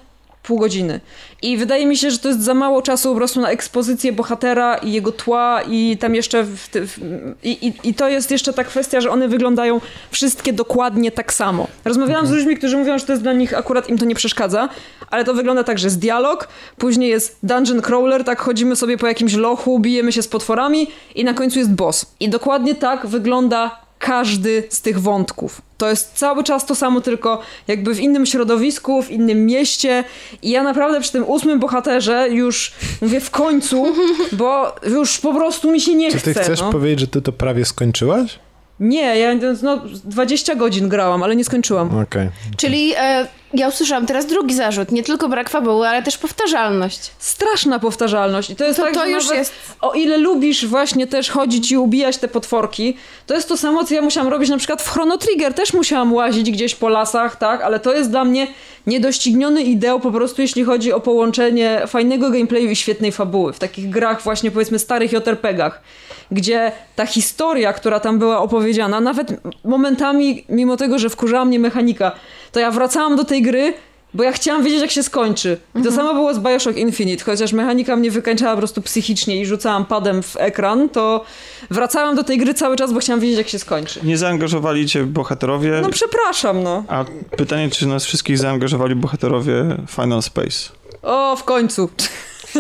pół 0.43 0.57
godziny. 0.59 0.99
I 1.41 1.57
wydaje 1.57 1.85
mi 1.85 1.97
się, 1.97 2.11
że 2.11 2.19
to 2.19 2.27
jest 2.27 2.41
za 2.43 2.53
mało 2.53 2.81
czasu 2.81 3.09
po 3.09 3.15
prostu 3.15 3.41
na 3.41 3.49
ekspozycję 3.49 4.13
bohatera 4.13 4.75
i 4.77 4.91
jego 4.91 5.11
tła 5.11 5.61
i 5.67 5.97
tam 5.97 6.15
jeszcze 6.15 6.43
w, 6.43 6.67
ty- 6.69 6.87
w, 6.87 6.97
i, 7.43 7.67
i, 7.67 7.73
i 7.83 7.93
to 7.93 8.09
jest 8.09 8.31
jeszcze 8.31 8.53
ta 8.53 8.63
kwestia, 8.63 9.01
że 9.01 9.09
one 9.09 9.27
wyglądają 9.27 9.81
wszystkie 10.11 10.53
dokładnie 10.53 11.11
tak 11.11 11.33
samo. 11.33 11.67
Rozmawiałam 11.85 12.27
z 12.27 12.31
ludźmi, 12.31 12.57
którzy 12.57 12.77
mówią, 12.77 12.97
że 12.99 13.05
to 13.05 13.11
jest 13.13 13.23
dla 13.23 13.33
nich 13.33 13.57
akurat 13.57 13.89
im 13.89 13.97
to 13.97 14.05
nie 14.05 14.15
przeszkadza, 14.15 14.69
ale 15.09 15.23
to 15.25 15.33
wygląda 15.33 15.63
tak, 15.63 15.79
że 15.79 15.87
jest 15.87 15.99
dialog, 15.99 16.47
później 16.77 17.09
jest 17.09 17.37
dungeon 17.43 17.81
crawler, 17.81 18.23
tak 18.23 18.39
chodzimy 18.41 18.75
sobie 18.75 18.97
po 18.97 19.07
jakimś 19.07 19.33
lochu, 19.33 19.79
bijemy 19.79 20.11
się 20.11 20.21
z 20.21 20.27
potworami 20.27 20.87
i 21.15 21.23
na 21.23 21.33
końcu 21.33 21.59
jest 21.59 21.71
boss. 21.71 22.05
I 22.19 22.29
dokładnie 22.29 22.75
tak 22.75 23.07
wygląda 23.07 23.79
każdy 23.99 24.63
z 24.69 24.81
tych 24.81 25.01
wątków. 25.01 25.61
To 25.81 25.89
jest 25.89 26.13
cały 26.13 26.43
czas 26.43 26.65
to 26.65 26.75
samo, 26.75 27.01
tylko 27.01 27.41
jakby 27.67 27.95
w 27.95 27.99
innym 27.99 28.25
środowisku, 28.25 29.01
w 29.01 29.11
innym 29.11 29.45
mieście. 29.45 30.03
I 30.41 30.49
ja 30.49 30.63
naprawdę 30.63 31.01
przy 31.01 31.11
tym 31.11 31.23
ósmym 31.29 31.59
bohaterze 31.59 32.29
już 32.29 32.73
mówię 33.01 33.19
w 33.19 33.31
końcu, 33.31 33.85
bo 34.31 34.75
już 34.87 35.19
po 35.19 35.33
prostu 35.33 35.71
mi 35.71 35.81
się 35.81 35.95
nie 35.95 36.11
Czy 36.11 36.17
chce. 36.17 36.33
ty 36.33 36.39
chcesz 36.39 36.61
no. 36.61 36.71
powiedzieć, 36.71 36.99
że 36.99 37.07
ty 37.07 37.21
to 37.21 37.31
prawie 37.31 37.65
skończyłaś? 37.65 38.39
Nie, 38.79 39.17
ja 39.19 39.35
no, 39.63 39.81
20 40.03 40.55
godzin 40.55 40.89
grałam, 40.89 41.23
ale 41.23 41.35
nie 41.35 41.43
skończyłam. 41.43 41.99
Okej. 41.99 42.29
Czyli 42.57 42.93
e, 42.97 43.27
ja 43.53 43.67
usłyszałam 43.67 44.05
teraz 44.05 44.25
drugi 44.25 44.55
zarzut. 44.55 44.91
Nie 44.91 45.03
tylko 45.03 45.29
brak 45.29 45.49
fabuły, 45.49 45.87
ale 45.87 46.03
też 46.03 46.17
powtarzalność. 46.17 47.11
Straszna 47.19 47.79
powtarzalność. 47.79 48.49
I 48.49 48.55
to 48.55 48.63
jest 48.65 48.79
To- 48.79 48.85
tak, 48.85 48.93
to 48.93 48.99
że 49.01 49.09
już 49.09 49.23
nawet 49.23 49.37
jest- 49.37 49.53
O 49.81 49.93
ile 49.93 50.17
lubisz 50.17 50.65
właśnie 50.65 51.07
też 51.07 51.29
chodzić 51.29 51.71
i 51.71 51.77
ubijać 51.77 52.17
te 52.17 52.27
potworki, 52.27 52.97
to 53.27 53.33
jest 53.33 53.47
to 53.47 53.57
samo, 53.57 53.83
co 53.83 53.93
ja 53.93 54.01
musiałam 54.01 54.29
robić 54.31 54.49
na 54.49 54.57
przykład 54.57 54.81
w 54.81 54.89
Chrono 54.89 55.17
Trigger. 55.17 55.53
Też 55.53 55.73
musiałam 55.73 56.13
łazić 56.13 56.51
gdzieś 56.51 56.75
po 56.75 56.89
lasach, 56.89 57.35
tak? 57.35 57.61
Ale 57.61 57.79
to 57.79 57.93
jest 57.93 58.09
dla 58.09 58.25
mnie 58.25 58.47
niedościgniony 58.87 59.61
ideał 59.61 59.99
po 59.99 60.11
prostu, 60.11 60.41
jeśli 60.41 60.63
chodzi 60.63 60.93
o 60.93 60.99
połączenie 60.99 61.81
fajnego 61.87 62.29
gameplayu 62.29 62.69
i 62.69 62.75
świetnej 62.75 63.11
fabuły. 63.11 63.53
W 63.53 63.59
takich 63.59 63.89
grach 63.89 64.21
właśnie 64.21 64.51
powiedzmy 64.51 64.79
starych 64.79 65.11
JRPG-ach, 65.11 65.81
gdzie 66.31 66.71
ta 66.95 67.05
historia, 67.05 67.73
która 67.73 67.99
tam 67.99 68.19
była 68.19 68.39
opowiedziana, 68.39 68.99
nawet 69.01 69.33
momentami, 69.63 70.45
mimo 70.49 70.77
tego, 70.77 70.99
że 70.99 71.09
wkurzała 71.09 71.45
mnie 71.45 71.59
mechanika, 71.59 72.11
to 72.51 72.59
ja 72.59 72.71
wracałam 72.71 73.15
do 73.15 73.23
tej 73.23 73.41
gry, 73.41 73.73
bo 74.13 74.23
ja 74.23 74.31
chciałam 74.31 74.63
wiedzieć, 74.63 74.81
jak 74.81 74.91
się 74.91 75.03
skończy. 75.03 75.57
I 75.79 75.81
to 75.83 75.91
samo 75.91 76.13
było 76.13 76.33
z 76.33 76.39
Bioshock 76.39 76.77
Infinite, 76.77 77.23
chociaż 77.23 77.53
mechanika 77.53 77.95
mnie 77.95 78.11
wykańczała 78.11 78.51
po 78.51 78.57
prostu 78.57 78.81
psychicznie 78.81 79.41
i 79.41 79.45
rzucałam 79.45 79.85
padem 79.85 80.23
w 80.23 80.37
ekran, 80.37 80.89
to 80.89 81.25
wracałam 81.69 82.15
do 82.15 82.23
tej 82.23 82.37
gry 82.37 82.53
cały 82.53 82.75
czas, 82.75 82.93
bo 82.93 82.99
chciałam 82.99 83.19
wiedzieć, 83.19 83.37
jak 83.37 83.47
się 83.47 83.59
skończy. 83.59 83.99
Nie 84.03 84.17
zaangażowali 84.17 84.85
cię 84.85 85.03
bohaterowie, 85.03 85.79
No 85.81 85.89
przepraszam, 85.89 86.63
no. 86.63 86.83
a 86.87 87.05
pytanie, 87.37 87.69
czy 87.69 87.87
nas 87.87 88.05
wszystkich 88.05 88.37
zaangażowali 88.37 88.95
bohaterowie 88.95 89.77
Final 89.87 90.21
Space? 90.21 90.69
O, 91.01 91.35
w 91.35 91.43
końcu. 91.43 91.89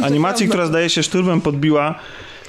Animacji, 0.01 0.47
która 0.49 0.65
zdaje 0.65 0.89
się 0.89 1.03
szturmem 1.03 1.41
podbiła 1.41 1.95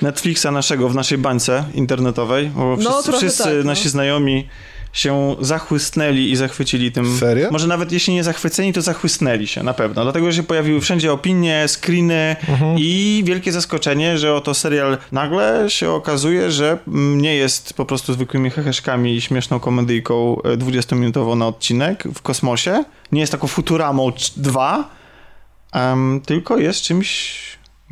Netflixa 0.02 0.46
naszego 0.52 0.88
w 0.88 0.94
naszej 0.94 1.18
bańce 1.18 1.64
internetowej, 1.74 2.50
bo 2.54 2.76
wszyscy, 2.76 3.02
trochę 3.02 3.18
wszyscy 3.18 3.44
tak, 3.44 3.52
no. 3.56 3.64
nasi 3.64 3.88
znajomi 3.88 4.48
się 4.92 5.36
zachłysnęli 5.40 6.30
i 6.30 6.36
zachwycili 6.36 6.92
tym. 6.92 7.18
Serio? 7.18 7.48
Może 7.50 7.66
nawet 7.66 7.92
jeśli 7.92 8.14
nie 8.14 8.24
zachwyceni, 8.24 8.72
to 8.72 8.82
zachłysnęli 8.82 9.46
się 9.46 9.62
na 9.62 9.74
pewno. 9.74 10.02
Dlatego, 10.02 10.32
że 10.32 10.36
się 10.36 10.42
pojawiły 10.42 10.80
wszędzie 10.80 11.12
opinie, 11.12 11.64
screeny 11.68 12.36
i 12.76 13.22
wielkie 13.26 13.52
zaskoczenie, 13.52 14.18
że 14.18 14.34
oto 14.34 14.54
serial 14.54 14.98
nagle 15.12 15.70
się 15.70 15.90
okazuje, 15.90 16.50
że 16.50 16.78
nie 17.16 17.36
jest 17.36 17.74
po 17.74 17.84
prostu 17.84 18.12
zwykłymi 18.12 18.50
heheszkami 18.50 19.16
i 19.16 19.20
śmieszną 19.20 19.60
komedyjką 19.60 20.42
e, 20.42 20.56
20-minutową 20.56 21.36
na 21.36 21.46
odcinek 21.46 22.04
w 22.14 22.22
kosmosie. 22.22 22.84
Nie 23.12 23.20
jest 23.20 23.32
taką 23.32 23.46
Futuramą 23.46 24.12
2, 24.36 24.90
em, 25.72 26.20
tylko 26.26 26.58
jest 26.58 26.82
czymś 26.82 27.38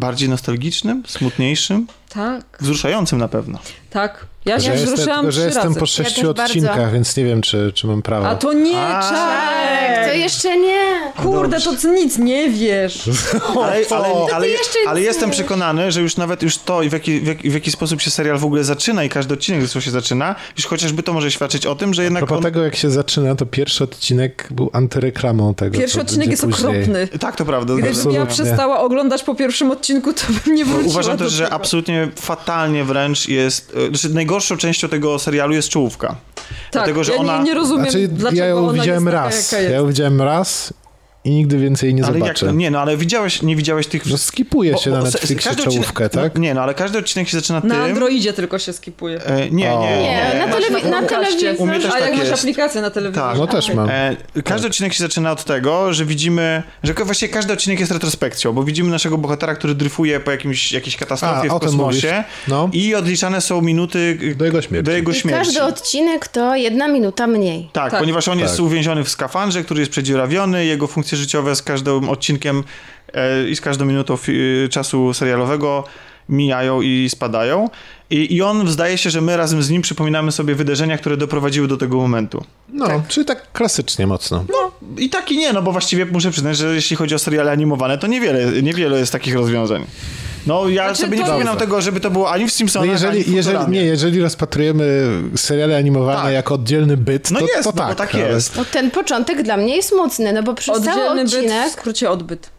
bardziej 0.00 0.28
nostalgicznym, 0.28 1.02
smutniejszym, 1.06 1.86
Tak, 2.08 2.58
wzruszającym 2.60 3.18
na 3.18 3.28
pewno. 3.28 3.58
tak. 3.90 4.26
Ja 4.44 4.60
się 4.60 4.64
że 4.64 4.70
jestem, 4.72 4.94
wzruszyłam 4.94 5.20
tylko, 5.20 5.32
że 5.32 5.40
trzy 5.40 5.46
jestem 5.46 5.64
razy. 5.68 5.80
po 5.80 5.86
sześciu 5.86 6.22
bardzo. 6.22 6.42
odcinkach, 6.42 6.92
więc 6.92 7.16
nie 7.16 7.24
wiem, 7.24 7.42
czy, 7.42 7.72
czy 7.74 7.86
mam 7.86 8.02
prawo. 8.02 8.28
A 8.28 8.34
to 8.34 8.52
nie, 8.52 8.78
A, 8.78 9.00
Tak, 9.02 9.10
czek! 9.10 10.08
to 10.08 10.14
jeszcze 10.14 10.58
nie. 10.58 11.12
Kurde, 11.16 11.60
to 11.60 11.76
ty 11.76 11.88
nic 11.88 12.18
nie 12.18 12.50
wiesz. 12.50 13.10
Ale, 13.62 13.84
ale, 13.90 14.34
ale, 14.34 14.48
jeszcze 14.48 14.78
ale 14.86 15.00
jestem 15.00 15.30
przekonany, 15.30 15.92
że 15.92 16.00
już 16.00 16.16
nawet 16.16 16.42
już 16.42 16.58
to 16.58 16.82
i 16.82 16.88
w 16.88 16.92
jaki, 16.92 17.20
w, 17.20 17.26
jaki, 17.26 17.50
w 17.50 17.54
jaki 17.54 17.70
sposób 17.70 18.00
się 18.00 18.10
serial 18.10 18.38
w 18.38 18.44
ogóle 18.44 18.64
zaczyna 18.64 19.04
i 19.04 19.08
każdy 19.08 19.34
odcinek 19.34 19.60
zresztą 19.60 19.80
się 19.80 19.90
zaczyna, 19.90 20.34
już 20.56 20.66
chociażby 20.66 21.02
to 21.02 21.12
może 21.12 21.30
świadczyć 21.30 21.66
o 21.66 21.74
tym, 21.74 21.94
że 21.94 22.04
jednak 22.04 22.20
propos 22.20 22.36
on... 22.36 22.42
tego, 22.42 22.62
jak 22.64 22.76
się 22.76 22.90
zaczyna, 22.90 23.34
to 23.34 23.46
pierwszy 23.46 23.84
odcinek 23.84 24.48
był 24.50 24.70
antyreklamą 24.72 25.54
tego, 25.54 25.78
Pierwszy 25.78 25.96
co 25.96 26.02
odcinek 26.02 26.30
jest 26.30 26.42
później. 26.42 26.68
okropny. 26.70 27.08
Tak, 27.18 27.36
to 27.36 27.44
prawda. 27.44 27.74
Gdybym 27.74 28.12
ja 28.12 28.26
przestała 28.26 28.80
oglądać 28.80 29.22
po 29.22 29.34
pierwszym 29.34 29.70
odcinku, 29.70 30.12
to 30.12 30.22
bym 30.44 30.54
nie 30.54 30.64
wróciła 30.64 30.90
Uważam 30.90 31.16
do 31.16 31.24
też, 31.24 31.32
że 31.32 31.50
absolutnie 31.50 32.08
fatalnie 32.16 32.84
wręcz 32.84 33.28
jest, 33.28 33.72
e, 33.76 33.88
znaczy 33.88 34.08
najgorszą 34.30 34.56
częścią 34.56 34.88
tego 34.88 35.18
serialu 35.18 35.54
jest 35.54 35.68
czołówka. 35.68 36.08
Tak, 36.08 36.16
Dlatego, 36.72 37.04
że 37.04 37.12
ja 37.12 37.18
ona... 37.18 37.38
nie, 37.38 37.44
nie 37.44 37.54
rozumiem, 37.54 37.90
Znaczy, 37.90 38.08
dlaczego 38.08 38.42
ja 38.42 38.48
ją 38.48 38.58
ona 38.58 38.72
widziałem 38.72 39.04
jest 39.04 39.14
raz. 39.14 39.24
taka, 39.50 39.56
jaka 39.56 39.58
jest. 39.62 39.70
Ja 39.72 39.76
ją 39.76 39.86
widziałem 39.86 40.22
raz 40.22 40.74
i 41.24 41.30
nigdy 41.30 41.58
więcej 41.58 41.86
jej 41.86 41.94
nie 41.94 42.04
ale 42.04 42.12
jak, 42.18 42.22
zobaczę. 42.26 42.46
to? 42.46 42.52
nie, 42.52 42.70
no 42.70 42.80
ale 42.80 42.96
widziałeś, 42.96 43.42
nie 43.42 43.56
widziałeś 43.56 43.86
tych... 43.86 44.06
No 44.06 44.18
skipuje 44.18 44.78
się 44.78 44.90
bo- 44.90 44.96
na 44.96 45.02
bo 45.02 45.10
se- 45.10 45.18
Netflixie 45.18 45.50
odcinek- 45.50 45.64
czołówkę, 45.64 46.08
tak? 46.08 46.34
No, 46.34 46.40
nie, 46.40 46.54
no 46.54 46.62
ale 46.62 46.74
każdy 46.74 46.98
odcinek 46.98 47.28
się 47.28 47.36
zaczyna 47.40 47.60
Na 47.64 47.74
tym... 47.74 47.82
Androidzie 47.84 48.32
tylko 48.32 48.58
się 48.58 48.72
skipuje. 48.72 49.24
E, 49.24 49.36
nie, 49.40 49.50
nie, 49.50 49.72
O. 49.72 49.80
nie. 49.82 50.02
Nie, 50.02 50.34
na, 50.38 50.46
Masz 50.46 50.64
telewi- 50.64 50.90
na 50.90 51.02
telewizji. 51.02 51.48
U 51.58 51.66
mnie 51.66 51.80
też 51.80 51.92
A 51.94 51.98
jak 51.98 52.08
tak 52.08 52.18
masz 52.18 52.28
jest. 52.28 52.42
aplikację 52.42 52.80
na 52.82 52.90
telewizji? 52.90 53.22
Tak. 53.22 53.38
No 53.38 53.46
też 53.46 53.74
mam. 53.74 53.88
E, 53.90 54.16
każdy 54.44 54.66
odcinek 54.66 54.92
się 54.92 55.02
zaczyna 55.04 55.32
od 55.32 55.44
tego, 55.44 55.92
że 55.92 56.04
widzimy, 56.04 56.62
że 56.82 56.94
właściwie 56.94 57.32
każdy 57.32 57.52
odcinek 57.52 57.80
jest 57.80 57.92
retrospekcją, 57.92 58.52
bo 58.52 58.64
widzimy 58.64 58.90
naszego 58.90 59.18
bohatera, 59.18 59.54
który 59.54 59.74
dryfuje 59.74 60.20
po 60.20 60.30
jakimś, 60.30 60.72
jakiejś 60.72 60.96
katastrofie 60.96 61.50
A, 61.50 61.54
o 61.54 61.58
w 61.58 61.60
tym 61.60 61.68
kosmosie. 61.68 62.24
No. 62.48 62.68
i 62.72 62.94
odliczane 62.94 63.40
są 63.40 63.60
minuty 63.62 64.18
Do 64.36 64.44
jego 64.44 64.62
śmierci. 64.62 64.84
do 64.84 64.92
jego 64.92 65.12
I 65.12 65.14
śmierci. 65.14 65.44
każdy 65.44 65.62
odcinek 65.62 66.28
to 66.28 66.56
jedna 66.56 66.88
minuta 66.88 67.26
mniej. 67.26 67.68
Tak, 67.72 67.90
Tak. 67.90 68.00
ponieważ 68.00 68.28
on 68.28 68.38
jest 68.38 68.56
Tak. 68.56 68.66
uwięziony 68.66 69.04
w 69.04 69.08
skafandrze, 69.08 69.64
który 69.64 69.80
jest 69.80 69.92
przedziurawiony, 69.92 70.64
jego 70.66 70.88
funkcje 71.10 71.18
życiowe 71.18 71.56
z 71.56 71.62
każdym 71.62 72.08
odcinkiem 72.08 72.64
e, 73.14 73.48
i 73.48 73.56
z 73.56 73.60
każdą 73.60 73.84
minutą 73.84 74.14
fi- 74.16 74.68
czasu 74.70 75.14
serialowego 75.14 75.84
mijają 76.28 76.80
i 76.82 77.08
spadają. 77.10 77.68
I, 78.10 78.34
I 78.36 78.42
on 78.42 78.68
zdaje 78.68 78.98
się, 78.98 79.10
że 79.10 79.20
my 79.20 79.36
razem 79.36 79.62
z 79.62 79.70
nim 79.70 79.82
przypominamy 79.82 80.32
sobie 80.32 80.54
wydarzenia, 80.54 80.98
które 80.98 81.16
doprowadziły 81.16 81.68
do 81.68 81.76
tego 81.76 81.96
momentu. 81.96 82.44
No, 82.68 82.86
czyli 83.08 83.26
tak 83.26 83.52
klasycznie 83.52 84.06
mocno. 84.06 84.44
I 84.98 85.10
tak 85.10 85.32
i 85.32 85.38
nie, 85.38 85.52
no 85.52 85.62
bo 85.62 85.72
właściwie 85.72 86.06
muszę 86.06 86.30
przyznać, 86.30 86.56
że 86.56 86.74
jeśli 86.74 86.96
chodzi 86.96 87.14
o 87.14 87.18
seriale 87.18 87.50
animowane, 87.52 87.98
to 87.98 88.06
niewiele, 88.06 88.62
niewiele 88.62 88.98
jest 88.98 89.12
takich 89.12 89.34
rozwiązań. 89.34 89.84
No 90.46 90.68
ja 90.68 90.84
Znaczy, 90.84 91.02
sobie 91.02 91.16
nie 91.16 91.22
przypominam 91.22 91.56
tego, 91.56 91.80
żeby 91.80 92.00
to 92.00 92.10
było 92.10 92.30
ani 92.30 92.44
w 92.44 92.46
No 92.46 92.50
Simpsonach, 92.50 92.84
ani 92.88 92.92
jeżeli, 92.92 93.24
w 93.24 93.28
jeżeli, 93.34 93.58
nie, 93.68 93.84
jeżeli 93.84 94.22
rozpatrujemy 94.22 95.10
seriale 95.36 95.76
animowane 95.76 96.22
Tak. 96.22 96.32
jako 96.32 96.54
oddzielny 96.54 96.96
byt, 96.96 97.30
No 97.30 97.40
to, 97.40 97.46
jest, 97.46 97.64
to 97.64 97.70
no 97.70 97.72
tak. 97.76 97.88
bo 97.88 97.94
tak 97.94 98.14
jest. 98.14 98.56
No 98.56 98.64
ten 98.64 98.90
początek 98.90 99.42
dla 99.42 99.56
mnie 99.56 99.76
jest 99.76 99.92
mocny, 99.96 100.32
no 100.32 100.42
bo 100.42 100.54
przez 100.54 100.82
cały 100.82 100.90
Oddzielny 101.10 101.22
byt, 101.24 101.32
w 101.32 101.36
odcinek... 101.36 101.70
skrócie 101.72 102.10
odbyt. 102.10 102.50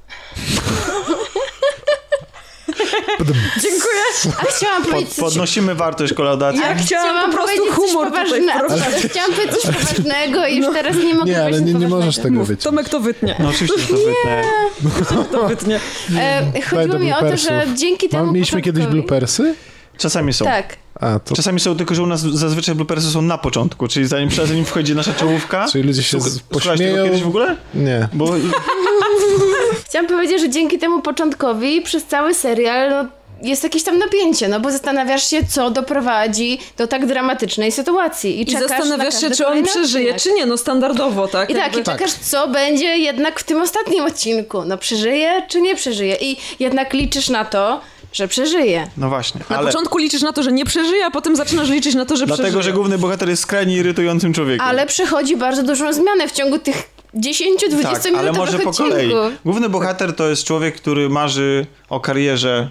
Dziękuję. 3.62 4.36
A 4.42 4.46
chciałam 4.46 4.82
Pod, 4.84 4.92
powiedzieć 4.92 5.14
coś... 5.14 5.24
podnosimy 5.24 5.76
wartość 5.76 6.14
kolaudacji. 6.14 6.62
Ja 6.62 6.76
chciałam 6.76 7.32
po 7.32 7.38
prostu 7.38 7.56
powiedzieć 7.58 7.76
humor 7.76 8.12
coś 8.14 8.24
tutaj 8.24 8.42
poważne- 8.42 8.54
wprowadzić. 8.66 9.12
Chciałam 9.12 9.32
powiedzieć 9.34 9.56
coś 9.62 9.76
poważnego 9.76 10.48
i 10.48 10.58
już 10.58 10.74
teraz 10.74 10.96
nie 10.96 11.14
mogę 11.16 11.32
Nie, 11.32 11.44
ale 11.44 11.62
nie, 11.62 11.74
nie 11.74 11.88
możesz 11.88 12.16
tego 12.18 12.36
Mów, 12.36 12.48
być. 12.48 12.64
Tomek 12.64 12.90
to 12.90 13.00
wytnie. 13.00 13.36
No 13.40 13.50
oczywiście, 13.50 13.78
że 13.78 13.88
to 13.88 13.98
wytnę. 13.98 15.24
To 15.32 15.48
wytnie. 15.48 15.80
E, 16.18 16.62
chodziło 16.62 17.00
mi 17.00 17.14
o 17.14 17.20
to, 17.20 17.38
że 17.38 17.66
dzięki 17.76 18.10
temu 18.10 18.32
mieliśmy 18.32 18.62
kiedyś 18.62 18.86
bloopersy? 18.86 19.56
Czasami 20.02 20.34
są. 20.34 20.45
Tak. 20.45 20.78
A, 20.99 21.19
to 21.19 21.36
Czasami 21.36 21.60
są 21.60 21.78
tylko, 21.78 21.95
że 21.95 22.03
u 22.03 22.07
nas 22.07 22.22
zazwyczaj 22.22 22.76
bloopersy 22.76 23.11
są 23.11 23.22
na 23.22 23.38
początku, 23.38 23.88
czyli 23.88 24.07
zanim, 24.07 24.30
zanim 24.32 24.65
wchodzi 24.65 24.95
nasza 24.95 25.14
czołówka. 25.14 25.65
Czyli 25.72 25.84
ludzie 25.84 26.03
się 26.03 26.22
Słuch- 26.22 26.78
tego 26.78 27.03
kiedyś 27.03 27.23
w 27.23 27.28
ogóle? 27.28 27.56
nie. 27.73 28.07
Bo 28.14 28.26
Chciałam 29.86 30.07
powiedzieć, 30.07 30.41
że 30.41 30.49
dzięki 30.49 30.80
temu 30.80 31.02
początkowi 31.02 31.82
przez 31.82 32.06
cały 32.06 32.34
serial 32.34 32.90
no, 32.90 33.06
jest 33.41 33.64
jakieś 33.64 33.84
tam 33.84 33.98
napięcie, 33.98 34.48
no 34.48 34.60
bo 34.60 34.72
zastanawiasz 34.72 35.30
się, 35.30 35.45
co 35.45 35.72
doprowadzi 35.72 36.60
do 36.78 36.88
tak 36.88 37.06
dramatycznej 37.06 37.72
sytuacji. 37.72 38.41
I, 38.41 38.49
I 38.49 38.60
zastanawiasz 38.60 39.22
się, 39.22 39.32
czy 39.32 39.48
on 39.48 39.64
przeżyje, 39.64 40.15
odcinek. 40.15 40.22
czy 40.22 40.32
nie. 40.32 40.45
No 40.45 40.57
standardowo, 40.57 41.28
tak? 41.28 41.49
I 41.49 41.53
tak, 41.53 41.64
Jakby- 41.64 41.80
i 41.80 41.84
czekasz, 41.84 42.14
co 42.14 42.48
będzie 42.48 42.98
jednak 42.98 43.40
w 43.40 43.44
tym 43.44 43.61
ostatnim 43.61 44.06
odcinku. 44.06 44.64
No 44.65 44.78
przeżyje, 44.78 45.41
czy 45.49 45.61
nie 45.61 45.76
przeżyje. 45.76 46.15
I 46.22 46.38
jednak 46.60 46.94
liczysz 46.94 47.30
na 47.30 47.45
to, 47.45 47.82
że 48.14 48.28
przeżyje. 48.28 48.88
no 48.98 49.10
właśnie, 49.10 49.42
Na 49.50 49.58
ale 49.58 49.68
początku 49.68 49.98
liczysz 49.98 50.22
na 50.22 50.34
to, 50.34 50.44
że 50.44 50.52
nie 50.52 50.66
przeżyje, 50.66 51.06
a 51.06 51.12
potem 51.12 51.36
zaczynasz 51.36 51.70
liczyć 51.70 51.96
na 51.96 52.06
to, 52.06 52.16
że 52.16 52.26
dlatego, 52.26 52.50
przeżyje. 52.50 52.64
że 52.64 52.74
główny 52.74 52.98
bohater 52.98 53.30
jest 53.30 53.42
skrajnie 53.44 53.76
irytującym 53.76 54.34
człowiekiem. 54.34 54.68
Ale 54.68 54.86
przechodzi 54.86 55.38
bardzo 55.38 55.64
dużą 55.64 55.94
zmianę 55.94 56.28
w 56.28 56.32
ciągu 56.32 56.60
tych 56.60 56.76
10-20 57.16 57.22
tak, 57.22 58.06
minutowych 58.06 58.16
ale 58.16 58.32
może 58.32 58.60
po 58.60 58.72
kolei. 58.72 59.12
Główny 59.46 59.70
bohater 59.70 60.16
to 60.16 60.30
jest 60.30 60.44
człowiek, 60.44 60.76
który 60.76 61.10
marzy 61.10 61.66
o 61.90 62.00
karierze 62.00 62.70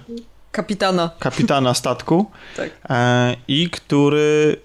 Kapitana. 0.53 1.11
kapitana 1.19 1.75
statku 1.75 2.31
Tak. 2.57 2.71
e, 2.91 3.37
i 3.49 3.71
który... 3.71 4.57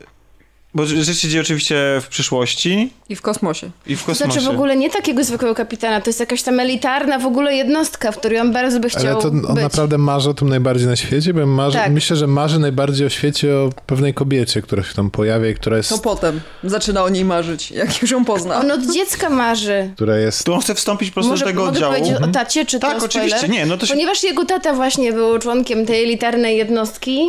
Bo 0.75 0.85
rzecz 0.85 1.17
się 1.17 1.27
dzieje 1.27 1.41
oczywiście 1.41 1.75
w 2.01 2.07
przyszłości 2.07 2.93
I 3.09 3.15
w 3.15 3.21
kosmosie. 3.21 3.69
i 3.87 3.95
w 3.95 3.99
To 3.99 4.05
kosmosie. 4.05 4.31
znaczy 4.31 4.47
w 4.47 4.49
ogóle 4.49 4.75
nie 4.77 4.89
takiego 4.89 5.23
zwykłego 5.23 5.55
kapitana, 5.55 6.01
to 6.01 6.09
jest 6.09 6.19
jakaś 6.19 6.43
tam 6.43 6.59
elitarna 6.59 7.19
w 7.19 7.25
ogóle 7.25 7.55
jednostka, 7.55 8.11
w 8.11 8.17
której 8.17 8.39
on 8.39 8.51
bardzo 8.53 8.79
by 8.79 8.89
chciał 8.89 9.01
Ale 9.13 9.21
to 9.21 9.27
on 9.27 9.41
być. 9.53 9.63
naprawdę 9.63 9.97
marzy 9.97 10.29
o 10.29 10.33
tym 10.33 10.49
najbardziej 10.49 10.87
na 10.87 10.95
świecie, 10.95 11.33
bo 11.33 11.45
marzy, 11.45 11.77
Tak. 11.77 11.91
myślę, 11.91 12.15
że 12.17 12.27
marzy 12.27 12.59
najbardziej 12.59 13.07
o 13.07 13.09
świecie 13.09 13.55
o 13.55 13.69
pewnej 13.85 14.13
kobiecie, 14.13 14.61
która 14.61 14.83
się 14.83 14.93
tam 14.93 15.11
pojawia 15.11 15.49
i 15.49 15.55
która 15.55 15.77
jest, 15.77 15.89
To 15.89 15.97
potem 15.97 16.41
zaczyna 16.63 17.03
o 17.03 17.09
niej 17.09 17.25
marzyć, 17.25 17.71
jak 17.71 18.01
już 18.01 18.11
ją 18.11 18.25
pozna. 18.25 18.59
On 18.59 18.71
od 18.71 18.93
dziecka 18.93 19.29
marzy. 19.29 19.91
która 19.95 20.17
jest 20.17 20.43
Tu 20.45 20.53
on 20.53 20.61
chce 20.61 20.75
wstąpić 20.75 21.09
po 21.09 21.13
prostu 21.13 21.29
Może 21.31 21.45
do 21.45 21.49
tego 21.51 21.59
mogę 21.65 21.71
oddziału. 21.71 21.93
powiedzieć 21.93 22.17
o 22.21 22.27
tacie, 22.27 22.65
czy 22.65 22.79
Tak, 22.79 22.99
to 22.99 23.05
oczywiście, 23.05 23.37
spoiler? 23.37 23.57
nie, 23.59 23.65
no 23.65 23.77
to 23.77 23.85
się... 23.85 23.93
Ponieważ 23.93 24.23
jego 24.23 24.45
tata 24.45 24.73
właśnie 24.73 25.13
był 25.13 25.39
członkiem 25.39 25.85
tej 25.85 26.03
elitarnej 26.03 26.57
jednostki 26.57 27.19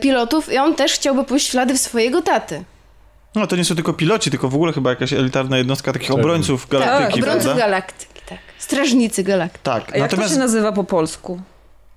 pilotów 0.00 0.52
i 0.52 0.58
on 0.58 0.74
też 0.74 0.92
chciałby 0.92 1.24
pójść 1.24 1.46
w 1.46 1.50
ślady 1.50 1.78
swojego 1.78 2.22
taty. 2.22 2.64
No 3.34 3.46
to 3.46 3.56
nie 3.56 3.64
są 3.64 3.74
tylko 3.74 3.92
piloci, 3.92 4.30
tylko 4.30 4.48
w 4.48 4.54
ogóle 4.54 4.72
chyba 4.72 4.90
jakaś 4.90 5.12
elitarna 5.12 5.58
jednostka 5.58 5.92
takich 5.92 6.08
Tak. 6.08 6.16
obrońców 6.18 6.68
galaktyki, 6.68 7.20
Obrońców 7.20 7.44
prawda? 7.44 7.62
galaktyki, 7.62 8.20
tak. 8.28 8.38
Strażnicy 8.58 9.22
galaktyki. 9.22 9.62
Tak, 9.64 9.82
A 9.92 9.98
jak 9.98 10.00
natomiast 10.00 10.28
to 10.28 10.34
się 10.34 10.40
nazywa 10.40 10.72
po 10.72 10.84
polsku? 10.84 11.40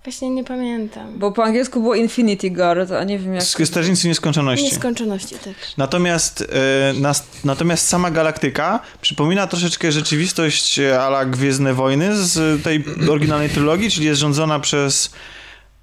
Właśnie 0.03 0.29
nie 0.29 0.43
pamiętam. 0.43 1.19
Bo 1.19 1.31
po 1.31 1.43
angielsku 1.43 1.81
było 1.81 1.95
Infinity 1.95 2.49
Guard, 2.51 2.91
a 2.91 3.03
nie 3.03 3.19
wiem 3.19 3.33
jak... 3.33 3.43
Strażnicy 3.43 4.07
Nieskończoności. 4.07 4.65
Nieskończoności 4.65 5.35
też. 5.35 5.55
Natomiast, 5.77 6.43
e, 6.89 6.93
nas, 6.99 7.23
natomiast 7.43 7.87
sama 7.87 8.11
galaktyka 8.11 8.79
przypomina 9.01 9.47
troszeczkę 9.47 9.91
rzeczywistość 9.91 10.79
e, 10.79 11.01
ala 11.01 11.25
Gwiezdne 11.25 11.73
Wojny 11.73 12.15
z 12.17 12.63
tej 12.63 12.83
oryginalnej 13.09 13.49
trylogii, 13.49 13.91
czyli 13.91 14.05
jest 14.05 14.19
rządzona 14.21 14.59
przez 14.59 15.11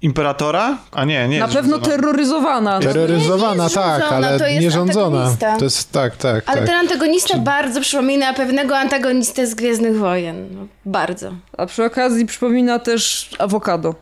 Imperatora? 0.01 0.77
A 0.91 1.05
nie, 1.05 1.27
nie 1.27 1.39
Na 1.39 1.47
pewno 1.47 1.61
rządzona. 1.61 1.85
terroryzowana. 1.95 2.79
Terroryzowana, 2.79 3.55
nie 3.55 3.63
jest 3.63 3.75
tak, 3.75 4.01
rządzona, 4.01 4.27
ale 4.27 4.39
to 4.39 4.47
jest 4.47 4.61
nie 4.61 4.71
rządzona. 4.71 5.35
To 5.59 5.63
jest 5.63 5.91
tak, 5.91 6.15
tak, 6.15 6.43
Ale 6.45 6.57
tak. 6.57 6.65
ten 6.69 6.75
antagonista 6.75 7.37
bardzo 7.37 7.81
przypomina 7.81 8.33
pewnego 8.33 8.77
antagonistę 8.77 9.47
z 9.47 9.55
Gwiezdnych 9.55 9.97
Wojen. 9.97 10.47
No, 10.51 10.67
bardzo. 10.85 11.31
A 11.57 11.65
przy 11.65 11.83
okazji 11.83 12.25
przypomina 12.25 12.79
też 12.79 13.29
awokado. 13.39 13.95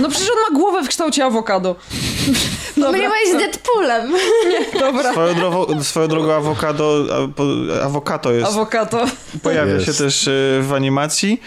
No 0.00 0.08
przecież 0.08 0.28
on 0.30 0.54
ma 0.54 0.58
głowę 0.60 0.82
w 0.82 0.88
kształcie 0.88 1.24
awokado. 1.24 1.76
Pomyliłeś 2.80 3.28
z 3.34 3.36
Deadpoolem. 3.38 4.12
dobra. 4.80 5.12
Swoją, 5.12 5.34
drogą, 5.34 5.82
swoją 5.84 6.08
drogą 6.08 6.32
awokado, 6.32 7.04
awokato 7.84 8.32
jest. 8.32 8.46
Awokado. 8.46 9.04
Pojawia 9.42 9.72
Jest. 9.74 9.86
się 9.86 9.92
też 9.92 10.28
e, 10.28 10.30
w 10.62 10.72
animacji, 10.74 11.40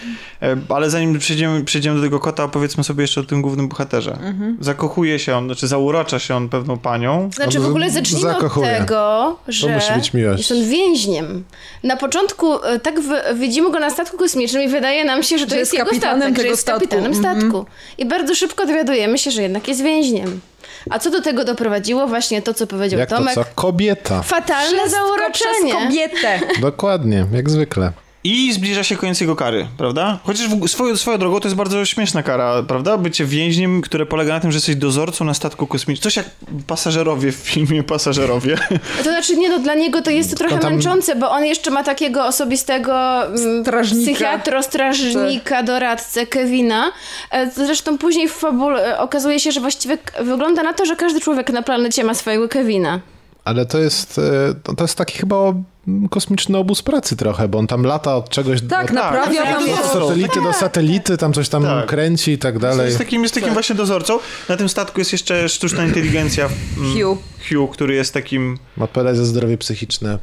E, 0.43 0.57
ale 0.69 0.89
zanim 0.89 1.19
przejdziemy, 1.19 1.63
przejdziemy 1.63 1.95
do 1.97 2.01
tego 2.03 2.19
kota, 2.19 2.43
opowiedzmy 2.43 2.83
sobie 2.83 3.01
jeszcze 3.01 3.21
o 3.21 3.23
tym 3.23 3.41
głównym 3.41 3.67
bohaterze. 3.67 4.11
Mhm. 4.11 4.57
Zakochuje 4.61 5.19
się 5.19 5.35
on, 5.37 5.45
znaczy 5.45 5.67
zaurocza 5.67 6.19
się 6.19 6.35
on 6.35 6.49
pewną 6.49 6.77
panią. 6.77 7.29
Znaczy 7.35 7.59
w 7.59 7.61
No, 7.63 7.67
ogóle 7.69 7.89
zacznijmy 7.91 8.29
od 8.29 8.35
zakochuje. 8.35 8.67
tego, 8.77 9.37
że 9.47 9.67
musi 9.75 9.93
być 9.93 10.13
miłość. 10.13 10.49
jest 10.49 10.61
on 10.63 10.69
więźniem. 10.69 11.43
Na 11.83 11.97
początku 11.97 12.63
e, 12.63 12.79
tak 12.79 12.99
w, 12.99 13.09
widzimy 13.39 13.71
go 13.71 13.79
na 13.79 13.89
statku 13.89 14.17
kosmicznym 14.17 14.63
i 14.63 14.67
wydaje 14.67 15.05
nam 15.05 15.23
się, 15.23 15.37
że 15.37 15.45
to 15.45 15.51
Że 15.51 15.57
jest, 15.57 15.73
jest 15.73 15.79
jego 15.79 15.85
kapitanem 15.85 16.19
statek, 16.21 16.35
że 16.35 16.41
tego 16.41 16.49
jest 16.51 16.61
statku. 16.61 16.79
kapitanem 16.79 17.11
Mhm. 17.11 17.23
I 17.97 18.05
bardzo 18.05 18.35
szybko 18.35 18.65
dowiadujemy 18.65 19.17
się, 19.17 19.31
że 19.31 19.41
jednak 19.41 19.67
jest 19.67 19.81
więźniem. 19.83 20.41
A 20.89 20.99
co 20.99 21.09
do 21.11 21.21
tego 21.21 21.43
doprowadziło? 21.45 22.07
Właśnie 22.07 22.41
to, 22.41 22.53
co 22.53 22.67
powiedział 22.67 22.99
Jak 22.99 23.09
to 23.09 23.15
Tomek. 23.17 23.35
co? 23.35 23.45
Kobieta. 23.55 24.21
Fatalne 24.23 24.77
Przez 24.79 24.91
zauroczenie. 24.91 25.73
kobietę. 25.73 26.39
Dokładnie, 26.61 27.25
jak 27.33 27.49
zwykle. 27.49 27.91
I 28.23 28.53
zbliża 28.53 28.83
się 28.83 28.95
koniec 28.97 29.21
jego 29.21 29.35
kary, 29.35 29.67
prawda? 29.77 30.19
Chociaż 30.23 30.47
w, 30.49 30.67
swoją, 30.69 30.97
swoją 30.97 31.17
drogą 31.17 31.39
to 31.39 31.47
jest 31.47 31.55
bardzo 31.55 31.85
śmieszna 31.85 32.23
kara, 32.23 32.63
prawda? 32.63 32.97
Bycie 32.97 33.25
więźniem, 33.25 33.81
które 33.81 34.05
polega 34.05 34.33
na 34.33 34.39
tym, 34.39 34.51
że 34.51 34.57
jesteś 34.57 34.75
dozorcą 34.75 35.25
na 35.25 35.33
statku 35.33 35.67
kosmicznym. 35.67 36.03
Coś 36.03 36.15
jak 36.15 36.25
pasażerowie 36.67 37.31
w 37.31 37.35
filmie 37.35 37.83
Pasażerowie. 37.83 38.57
To 38.97 39.03
znaczy, 39.03 39.37
nie 39.37 39.49
no, 39.49 39.59
dla 39.59 39.75
niego 39.75 40.01
to 40.01 40.11
jest 40.11 40.29
to 40.31 40.35
trochę 40.37 40.59
tam- 40.59 40.73
męczące, 40.73 41.15
bo 41.15 41.31
on 41.31 41.45
jeszcze 41.45 41.71
ma 41.71 41.83
takiego 41.83 42.25
osobistego 42.25 43.25
mm, 43.25 43.61
Strażnika. 43.63 44.11
psychiatro-strażnika, 44.11 45.63
doradcę 45.63 46.27
Kevina. 46.27 46.91
E, 47.31 47.51
Zresztą 47.51 47.97
później 47.97 48.27
w 48.29 48.33
fabule 48.33 48.99
okazuje 48.99 49.39
się, 49.39 49.51
że 49.51 49.59
właściwie 49.61 49.97
wygląda 50.21 50.63
na 50.63 50.73
to, 50.73 50.85
że 50.85 50.95
każdy 50.95 51.19
człowiek 51.21 51.49
na 51.53 51.61
planecie 51.61 52.03
ma 52.03 52.13
swojego 52.13 52.49
Kevina. 52.49 52.99
Ale 53.45 53.65
to 53.65 53.79
jest, 53.79 54.19
e, 54.19 54.75
to- 54.75 54.83
jest 54.83 54.97
taki 54.97 55.17
chyba 55.17 55.35
kosmiczny 56.09 56.57
obóz 56.57 56.81
pracy 56.81 57.15
trochę, 57.15 57.47
bo 57.47 57.57
on 57.57 57.67
tam 57.67 57.83
lata 57.83 58.15
od 58.15 58.29
czegoś... 58.29 58.61
Tak, 58.61 58.85
od, 58.85 58.91
naprawia 58.91 59.43
tak, 59.43 59.53
tam... 59.53 59.65
tak. 59.67 59.85
od 59.85 59.91
satelity 59.91 60.41
do 60.41 60.53
satelity, 60.53 61.17
tam 61.17 61.33
coś 61.33 61.49
tam 61.49 61.63
Tak. 61.63 61.85
kręci 61.85 62.31
i 62.31 62.37
tak 62.37 62.59
dalej. 62.59 62.85
Jest 62.85 62.97
takim, 62.97 63.21
jest 63.23 63.35
takim 63.35 63.53
właśnie 63.53 63.75
dozorcą. 63.75 64.19
Na 64.49 64.57
tym 64.57 64.69
statku 64.69 64.99
jest 64.99 65.11
jeszcze 65.11 65.49
sztuczna 65.49 65.85
inteligencja. 65.85 66.49
mm, 66.77 66.93
Hugh. 66.93 67.17
Hugh, 67.49 67.71
który 67.73 67.95
jest 67.95 68.13
takim... 68.13 68.57
Ma 68.77 68.85
odpowiadać 68.85 69.17
za 69.17 69.25
zdrowie 69.25 69.57
psychiczne. 69.57 70.19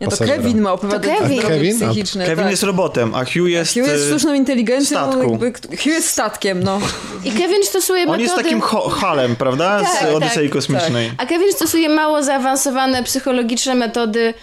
Nie, 0.00 0.06
to 0.06 0.10
pasażera. 0.10 0.36
Kevin 0.36 0.60
ma 0.60 0.72
opowiadać 0.72 1.10
To 1.18 1.22
Kevin. 1.22 1.38
o 1.44 1.48
Kevin? 1.48 1.82
A- 1.84 1.86
psychiczne. 1.86 2.26
Kevin 2.26 2.42
tak. 2.44 2.50
jest 2.50 2.62
robotem, 2.62 3.14
a 3.14 3.24
Hugh 3.24 3.48
jest... 3.48 3.74
Hugh 3.74 3.86
jest 3.86 4.06
sztuczną 4.06 4.34
inteligencją, 4.34 4.98
statku. 4.98 5.30
jakby, 5.30 5.52
Hugh 5.76 5.86
jest 5.86 6.08
statkiem, 6.10 6.62
no. 6.62 6.80
I 7.24 7.30
Kevin 7.32 7.64
stosuje 7.64 8.02
On 8.02 8.06
metody... 8.06 8.22
jest 8.22 8.36
takim 8.36 8.60
halem, 8.90 9.36
prawda? 9.36 9.80
Tak, 9.80 9.96
Z 9.96 10.00
tak, 10.00 10.14
Odysei 10.14 10.50
Kosmicznej. 10.50 11.12
A 11.18 11.26
Kevin 11.26 11.52
stosuje 11.52 11.88
mało 11.88 12.22
zaawansowane 12.22 13.02
psychologiczne 13.02 13.74
metody 13.74 14.34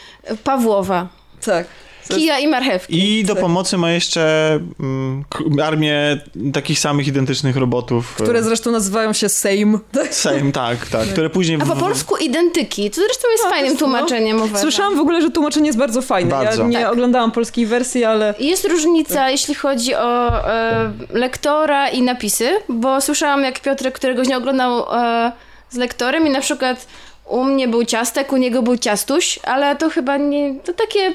Pawłowa. 0.44 1.08
Tak. 1.46 1.68
Kija 2.16 2.40
i 2.40 2.48
marchewki. 2.48 3.20
I 3.20 3.24
do 3.24 3.36
pomocy 3.36 3.78
ma 3.78 3.92
jeszcze 3.92 4.60
mm, 4.80 5.24
armię 5.64 6.22
takich 6.54 6.80
samych 6.80 7.08
identycznych 7.08 7.56
robotów. 7.58 8.16
Które 8.16 8.44
zresztą 8.44 8.72
nazywają 8.72 9.14
się 9.14 9.30
Same. 9.30 9.80
Same, 10.12 10.52
tak, 10.52 10.88
tak. 10.88 11.08
Które 11.08 11.30
później... 11.30 11.58
A 11.62 11.66
po 11.66 11.76
polsku 11.76 12.18
identyki, 12.18 12.92
co 12.92 13.02
zresztą 13.02 13.28
jest 13.32 13.44
No, 13.44 13.50
fajnym 13.50 13.74
no. 13.74 13.80
tłumaczeniem, 13.80 14.38
uważam. 14.38 14.58
Słyszałam 14.58 14.98
w 14.98 15.00
ogóle, 15.00 15.22
że 15.22 15.30
tłumaczenie 15.32 15.66
jest 15.68 15.80
bardzo 15.80 16.02
fajne. 16.02 16.32
Bardzo. 16.32 16.62
Ja 16.62 16.68
nie 16.68 16.80
Tak. 16.80 16.92
oglądałam 16.94 17.32
polskiej 17.32 17.66
wersji, 17.66 18.04
ale 18.04 18.34
Jest 18.40 18.66
różnica, 18.66 19.30
jeśli 19.30 19.56
chodzi 19.56 19.96
o 19.96 20.28
e, 20.52 20.92
lektora 21.10 21.90
i 21.90 22.02
napisy, 22.02 22.50
bo 22.70 23.02
słyszałam, 23.02 23.44
jak 23.44 23.60
Piotrek 23.60 23.96
któregoś 23.96 24.28
nie 24.28 24.38
oglądał 24.38 24.86
e, 24.96 25.32
z 25.70 25.76
lektorem 25.78 26.28
i 26.28 26.30
na 26.30 26.42
przykład 26.42 26.88
u 27.26 27.44
mnie 27.44 27.68
był 27.68 27.86
ciastek, 27.86 28.34
u 28.34 28.38
niego 28.38 28.62
był 28.62 28.78
ciastuś, 28.78 29.40
ale 29.44 29.76
to 29.76 29.90
chyba 29.90 30.18
nie, 30.18 30.56
to 30.60 30.74
takie 30.74 31.14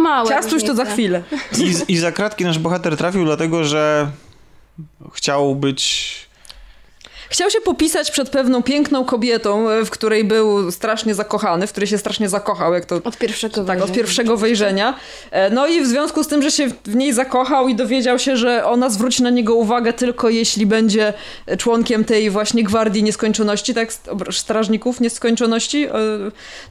małe 0.00 0.28
ciastuś 0.28 0.62
to 0.62 0.74
za 0.74 0.84
różnice. 0.84 0.92
chwilę. 0.92 1.22
I, 1.58 1.92
I 1.92 1.98
za 1.98 2.12
kratki 2.12 2.44
nasz 2.44 2.58
bohater 2.58 2.96
trafił, 2.96 3.24
dlatego 3.24 3.64
że 3.64 4.10
chciał 5.12 5.54
być. 5.54 6.29
Chciał 7.30 7.50
się 7.50 7.60
popisać 7.60 8.10
przed 8.10 8.30
pewną 8.30 8.62
piękną 8.62 9.04
kobietą, 9.04 9.70
e, 9.70 9.84
w 9.84 9.90
której 9.90 10.24
był 10.24 10.70
strasznie 10.72 11.14
zakochany, 11.14 11.66
w 11.66 11.70
której 11.70 11.86
się 11.86 11.98
strasznie 11.98 12.28
zakochał, 12.28 12.74
jak 12.74 12.84
to 12.84 12.96
Od 13.04 13.18
pierwszego 13.18 13.54
tak, 13.54 13.60
od 13.62 13.66
wejrzenia. 13.66 13.94
pierwszego 13.94 14.36
wejrzenia. 14.36 14.94
E, 15.30 15.50
No 15.50 15.66
i 15.66 15.80
w 15.82 15.86
związku 15.86 16.24
z 16.24 16.28
tym, 16.28 16.42
że 16.42 16.50
się 16.50 16.68
w 16.84 16.96
niej 16.96 17.12
zakochał 17.12 17.68
i 17.68 17.74
dowiedział 17.74 18.18
się, 18.18 18.36
że 18.36 18.64
ona 18.66 18.90
zwróci 18.90 19.22
na 19.22 19.30
niego 19.30 19.54
uwagę 19.54 19.92
tylko 19.92 20.28
jeśli 20.28 20.66
będzie 20.66 21.12
członkiem 21.58 22.04
tej 22.04 22.30
właśnie 22.30 22.64
gwardii 22.64 23.02
nieskończoności, 23.02 23.74
tak, 23.74 23.92
st- 23.92 24.10
strażników 24.30 25.00
nieskończoności, 25.00 25.84
e, 25.86 25.90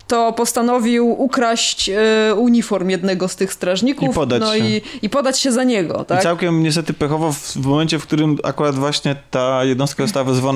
to 0.08 0.34
postanowił 0.34 1.22
ukraść 1.22 1.90
uniform 2.38 2.90
jednego 2.90 3.28
z 3.28 3.36
tych 3.36 3.54
strażników. 3.54 4.10
I 4.10 4.14
podać 4.14 4.42
no 4.42 4.54
się. 4.54 4.60
I, 4.68 4.82
i 5.02 5.10
podać 5.10 5.40
się 5.40 5.52
za 5.52 5.64
niego, 5.64 6.06
tak? 6.06 6.20
I 6.20 6.24
całkiem 6.24 6.64
niestety 6.64 6.94
pechowo 6.94 7.32
w, 7.32 7.38
w 7.56 7.66
momencie, 7.66 8.00
w 8.00 8.04
którym 8.04 8.38
akurat 8.44 8.76
właśnie 8.76 9.16
ta 9.32 9.64
jednostka 9.64 10.04
została 10.04 10.24
wezwana 10.24 10.49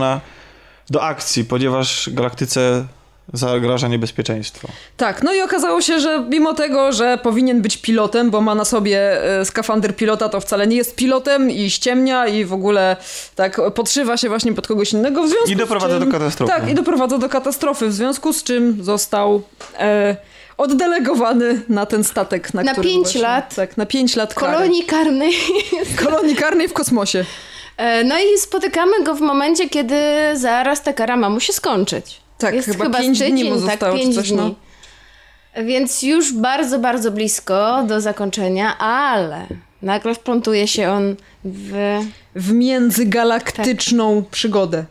do 0.89 1.03
akcji, 1.03 1.45
ponieważ 1.45 2.09
galaktyce 2.13 2.85
zagraża 3.33 3.87
niebezpieczeństwo. 3.87 4.67
Tak, 4.97 5.23
no 5.23 5.33
i 5.33 5.41
okazało 5.41 5.81
się, 5.81 5.99
że 5.99 6.25
mimo 6.29 6.53
tego, 6.53 6.91
że 6.91 7.17
powinien 7.23 7.61
być 7.61 7.77
pilotem, 7.77 8.31
bo 8.31 8.41
ma 8.41 8.55
na 8.55 8.65
sobie 8.65 9.23
e, 9.39 9.45
skafander 9.45 9.95
pilota, 9.95 10.29
to 10.29 10.39
wcale 10.41 10.67
nie 10.67 10.75
jest 10.75 10.95
pilotem 10.95 11.51
i 11.51 11.69
ściemnia 11.69 12.27
i 12.27 12.45
w 12.45 12.53
ogóle 12.53 12.97
tak 13.35 13.61
podszywa 13.75 14.17
się 14.17 14.29
właśnie 14.29 14.53
pod 14.53 14.67
kogoś 14.67 14.93
innego. 14.93 15.23
W 15.23 15.29
związku 15.29 15.51
I 15.51 15.55
doprowadza 15.55 15.95
z 15.95 15.99
czym, 15.99 16.09
do 16.09 16.17
katastrofy. 16.19 16.53
Tak, 16.53 16.69
i 16.69 16.73
doprowadza 16.73 17.17
do 17.17 17.29
katastrofy, 17.29 17.87
w 17.87 17.93
związku 17.93 18.33
z 18.33 18.43
czym 18.43 18.83
został 18.83 19.41
e, 19.79 20.15
oddelegowany 20.57 21.61
na 21.69 21.85
ten 21.85 22.03
statek, 22.03 22.53
na, 22.53 22.63
Na 22.63 22.75
pięć 22.75 23.03
właśnie, 23.03 23.21
lat. 23.21 23.55
Tak, 23.55 23.77
na 23.77 23.85
pięć 23.85 24.15
lat 24.15 24.33
kary. 24.33 24.53
Kolonii 24.53 24.83
karnej. 24.83 25.33
Kolonii 26.03 26.35
karnej 26.35 26.67
w 26.67 26.73
kosmosie. 26.73 27.25
E, 27.83 28.03
No 28.03 28.15
i 28.19 28.37
spotykamy 28.39 29.03
go 29.03 29.15
w 29.15 29.21
momencie, 29.21 29.69
kiedy 29.69 29.95
zaraz 30.33 30.81
ta 30.81 30.93
kara 30.93 31.17
ma 31.17 31.29
mu 31.29 31.39
się 31.39 31.53
skończyć. 31.53 32.21
Tak, 32.37 32.53
Jest 32.55 32.67
chyba 32.67 32.83
chyba 32.83 32.99
pięć 32.99 33.17
z 33.17 33.19
dni 33.19 33.31
tydzień, 33.31 33.49
mu 33.49 33.55
tak, 33.61 33.69
zostało, 33.69 33.97
czy 33.97 34.03
pięć 34.03 34.15
coś, 34.15 34.27
dni. 34.29 34.37
no. 34.37 34.55
Więc 35.63 36.03
już 36.03 36.33
bardzo, 36.33 36.79
bardzo 36.79 37.11
blisko 37.11 37.83
do 37.87 38.01
zakończenia, 38.01 38.77
ale 38.77 39.47
nagle 39.81 40.15
wplątuje 40.15 40.67
się 40.67 40.89
on 40.89 41.15
w... 41.45 41.99
W 42.35 42.51
międzygalaktyczną 42.53 44.23
przygodę. 44.31 44.85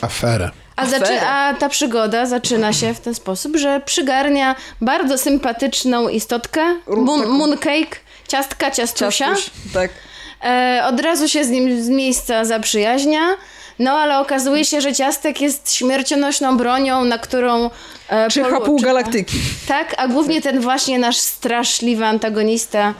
Aferę. 0.00 0.50
A, 0.76 0.82
Aferę. 0.82 0.98
zaczy... 0.98 1.20
A 1.26 1.54
ta 1.54 1.68
przygoda 1.68 2.26
zaczyna 2.26 2.72
się 2.72 2.94
w 2.94 3.00
ten 3.00 3.14
sposób, 3.14 3.56
że 3.56 3.80
przygarnia 3.84 4.54
bardzo 4.80 5.18
sympatyczną 5.18 6.08
istotkę, 6.08 6.60
moon, 6.86 7.26
mooncake, 7.28 7.96
ciastka, 8.28 8.70
ciastusia. 8.70 9.28
Ciastuś, 9.34 9.50
tak. 9.74 9.90
E, 10.44 10.82
od 10.86 11.00
razu 11.00 11.28
się 11.28 11.44
z 11.44 11.48
nim 11.50 11.82
z 11.82 11.88
miejsca 11.88 12.44
zaprzyjaźnia. 12.44 13.20
No, 13.78 13.90
ale 13.92 14.18
okazuje 14.18 14.64
się, 14.64 14.80
że 14.80 14.92
ciastek 14.94 15.40
jest 15.40 15.72
śmiercionośną 15.74 16.56
bronią, 16.56 17.04
na 17.04 17.18
którą. 17.18 17.70
E, 18.08 18.28
Czyha 18.30 18.48
polu- 18.50 18.64
pół 18.64 18.80
galaktyki. 18.80 19.36
Tak, 19.68 19.94
a 19.98 20.08
głównie 20.08 20.42
ten 20.42 20.60
właśnie 20.60 20.98
nasz 20.98 21.16
straszliwy 21.16 22.04
antagonista. 22.04 22.94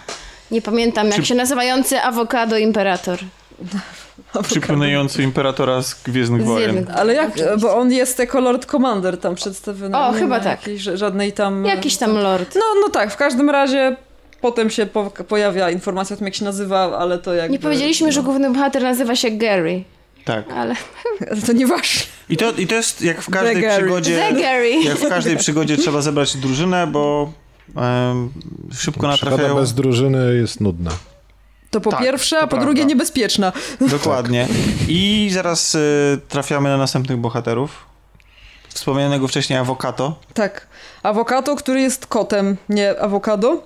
Nie 0.50 0.62
pamiętam 0.62 1.06
jak 1.06 1.14
Przy- 1.16 1.26
się 1.26 1.34
nazywający 1.34 2.00
Awokado 2.00 2.56
Imperator. 2.58 3.18
Przypominający 4.42 5.22
imperatora 5.22 5.82
z 5.82 5.94
Gwiezdnych 5.94 6.42
Z 6.42 6.44
Wojen. 6.44 6.86
Ale 6.96 7.14
jak, 7.14 7.30
bo 7.60 7.76
on 7.76 7.92
jest 7.92 8.18
jako 8.18 8.40
Lord 8.40 8.66
Commander 8.70 9.18
tam 9.18 9.34
przedstawiony. 9.34 9.98
O, 9.98 10.12
nie 10.12 10.18
chyba 10.18 10.40
tak. 10.40 10.46
Jakiejś, 10.60 10.82
ża- 10.82 10.96
żadnej 10.96 11.32
tam... 11.32 11.64
Jakiś 11.64 11.96
tam 11.96 12.18
lord. 12.18 12.54
No, 12.54 12.60
no 12.80 12.88
tak, 12.88 13.12
w 13.12 13.16
każdym 13.16 13.50
razie 13.50 13.96
potem 14.42 14.70
się 14.70 14.86
po, 14.86 15.10
pojawia 15.10 15.70
informacja 15.70 16.14
o 16.14 16.16
tym, 16.16 16.26
jak 16.26 16.34
się 16.34 16.44
nazywa, 16.44 16.98
ale 16.98 17.18
to 17.18 17.34
jakby... 17.34 17.52
Nie 17.52 17.58
powiedzieliśmy, 17.58 18.12
że 18.12 18.20
no, 18.20 18.24
główny 18.26 18.50
bohater 18.50 18.82
nazywa 18.82 19.16
się 19.16 19.30
Gary, 19.30 19.84
Tak. 20.24 20.44
ale... 20.52 20.74
To 21.46 21.52
nieważne. 21.52 22.02
I 22.28 22.36
to, 22.36 22.50
I 22.52 22.66
to 22.66 22.74
jest 22.74 23.02
jak 23.02 23.22
w 23.22 23.30
każdej 23.30 23.62
The 23.62 23.78
przygodzie. 23.78 24.18
The 24.18 24.40
Gary. 24.40 24.70
Jak 24.84 24.98
w 24.98 25.08
każdej 25.08 25.36
przygodzie 25.36 25.76
trzeba 25.76 26.00
zebrać 26.00 26.36
drużynę, 26.36 26.86
bo 26.86 27.32
em, 27.76 28.30
szybko 28.72 29.08
Przygoda 29.08 29.08
natrafiają. 29.12 29.54
bez 29.54 29.74
drużyny 29.74 30.34
jest 30.34 30.60
nudna. 30.60 30.90
To 31.70 31.80
po 31.80 31.90
Tak, 31.90 32.00
pierwsze, 32.00 32.36
to 32.36 32.42
a 32.42 32.44
po 32.46 32.48
prawda. 32.48 32.66
drugie 32.66 32.84
niebezpieczna. 32.84 33.52
Dokładnie. 33.80 34.48
I 34.88 35.30
zaraz 35.32 35.74
y, 35.74 35.78
trafiamy 36.28 36.68
na 36.68 36.76
następnych 36.76 37.18
bohaterów. 37.18 37.86
Wspomnianego 38.68 39.28
wcześniej 39.28 39.58
Avocato. 39.58 40.18
Tak. 40.34 40.66
Awokato, 41.02 41.56
który 41.56 41.80
jest 41.80 42.06
kotem, 42.06 42.56
nie 42.68 43.00
awokado. 43.00 43.62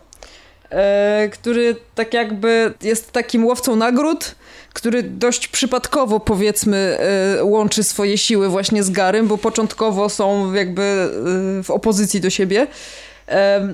E, 0.71 1.29
który 1.33 1.77
tak 1.95 2.15
jakby 2.15 2.73
jest 2.83 3.13
takim 3.13 3.47
łowcą 3.47 3.77
nagród, 3.77 4.35
który 4.73 5.03
dość 5.03 5.49
przypadkowo 5.49 6.21
powiedzmy 6.21 6.99
e, 7.39 7.45
łączy 7.45 7.85
swoje 7.85 8.19
siły 8.19 8.49
właśnie 8.49 8.83
z 8.83 8.91
Garym, 8.91 9.27
bo 9.27 9.39
początkowo 9.39 10.09
są 10.09 10.53
jakby 10.53 10.83
e, 10.83 11.63
w 11.63 11.71
opozycji 11.71 12.21
do 12.21 12.31
siebie. 12.31 12.67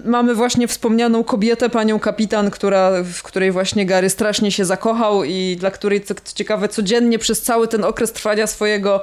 Mamy 0.05 0.35
właśnie 0.35 0.69
wspomnianą 0.69 1.25
kobietę, 1.25 1.71
panią 1.71 1.99
kapitan, 1.99 2.51
która, 2.51 2.91
w 3.05 3.23
której 3.23 3.53
właśnie 3.53 3.87
Gary 3.87 4.11
strasznie 4.11 4.53
się 4.53 4.65
zakochał 4.65 5.25
i 5.25 5.57
dla 5.61 5.71
której, 5.71 6.01
co 6.01 6.15
ciekawe, 6.35 6.69
codziennie 6.69 7.19
przez 7.19 7.43
cały 7.43 7.69
ten 7.69 7.85
okres 7.85 8.13
trwania 8.13 8.47
swojego 8.47 9.03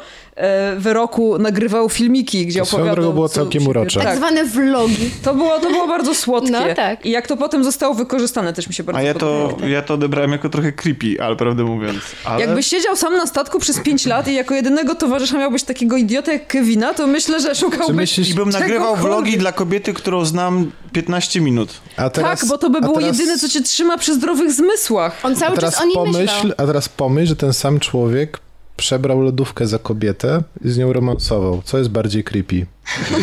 wyroku 0.77 1.37
nagrywał 1.37 1.89
filmiki, 1.89 2.45
gdzie 2.45 2.59
To 2.61 2.65
opowiadał... 2.67 2.95
drogą 2.95 3.11
było 3.13 3.29
całkiem 3.29 3.67
urocze. 3.67 3.99
Tak, 3.99 4.07
Tak, 4.09 4.17
zwane 4.17 4.45
vlogi. 4.45 5.11
to 5.23 5.33
było, 5.33 5.59
to 5.59 5.69
było 5.69 5.87
bardzo 5.87 6.15
słodkie. 6.15 6.51
No 6.51 6.59
tak. 6.75 7.05
I 7.05 7.09
jak 7.11 7.27
to 7.27 7.37
potem 7.37 7.63
zostało 7.63 7.93
wykorzystane, 7.93 8.53
też 8.53 8.67
mi 8.67 8.73
się 8.73 8.83
bardzo 8.83 8.99
A 8.99 9.03
ja 9.03 9.13
to, 9.13 9.19
podobało. 9.19 9.67
ja 9.71 9.81
to 9.81 9.93
odebrałem 9.93 10.31
jako 10.31 10.49
trochę 10.49 10.71
creepy, 10.71 11.21
ale 11.23 11.35
prawdę 11.35 11.63
mówiąc. 11.63 11.99
Ale... 12.25 12.41
Jakbyś 12.41 12.67
siedział 12.67 12.95
sam 12.95 13.17
na 13.17 13.25
statku 13.27 13.59
przez 13.59 13.79
5 13.79 14.05
lat 14.05 14.27
i 14.27 14.33
jako 14.33 14.53
jedynego 14.55 14.95
towarzysza 14.95 15.37
miałbyś 15.37 15.63
takiego 15.63 15.97
idiotę 15.97 16.33
jak 16.33 16.47
Kevina, 16.47 16.93
to 16.93 17.07
myślę, 17.07 17.39
że 17.41 17.55
szukałbyś... 17.55 17.95
myślisz, 17.95 18.29
I 18.29 18.33
bym 18.33 18.49
nagrywał 18.49 18.95
vlogi 18.95 19.37
dla 19.37 19.51
kobiety, 19.51 19.93
którą 19.93 20.25
znam 20.25 20.71
15 20.93 21.41
minut. 21.41 21.73
a 21.97 22.09
teraz, 22.09 22.39
tak, 22.39 22.49
bo 22.49 22.57
to 22.57 22.69
by 22.69 22.81
było 22.81 22.99
teraz, 22.99 23.17
jedyne, 23.19 23.37
co 23.37 23.49
cię 23.49 23.61
trzyma 23.61 23.97
przy 23.97 24.13
zdrowych 24.15 24.51
zmysłach. 24.51 25.19
On 25.23 25.35
cały 25.35 25.57
czas 25.57 25.81
o 25.81 25.85
nim 25.85 25.93
pomyśl, 25.93 26.19
myślał. 26.19 26.51
a 26.57 26.65
teraz 26.65 26.89
pomyśl, 26.89 27.27
że 27.29 27.35
ten 27.35 27.53
sam 27.53 27.79
człowiek 27.79 28.39
przebrał 28.80 29.22
lodówkę 29.22 29.67
za 29.67 29.80
kobietę 29.80 30.43
i 30.66 30.69
z 30.69 30.77
nią 30.77 30.93
romansował. 30.93 31.61
Co 31.66 31.77
jest 31.77 31.90
bardziej 31.90 32.24
creepy? 32.24 32.66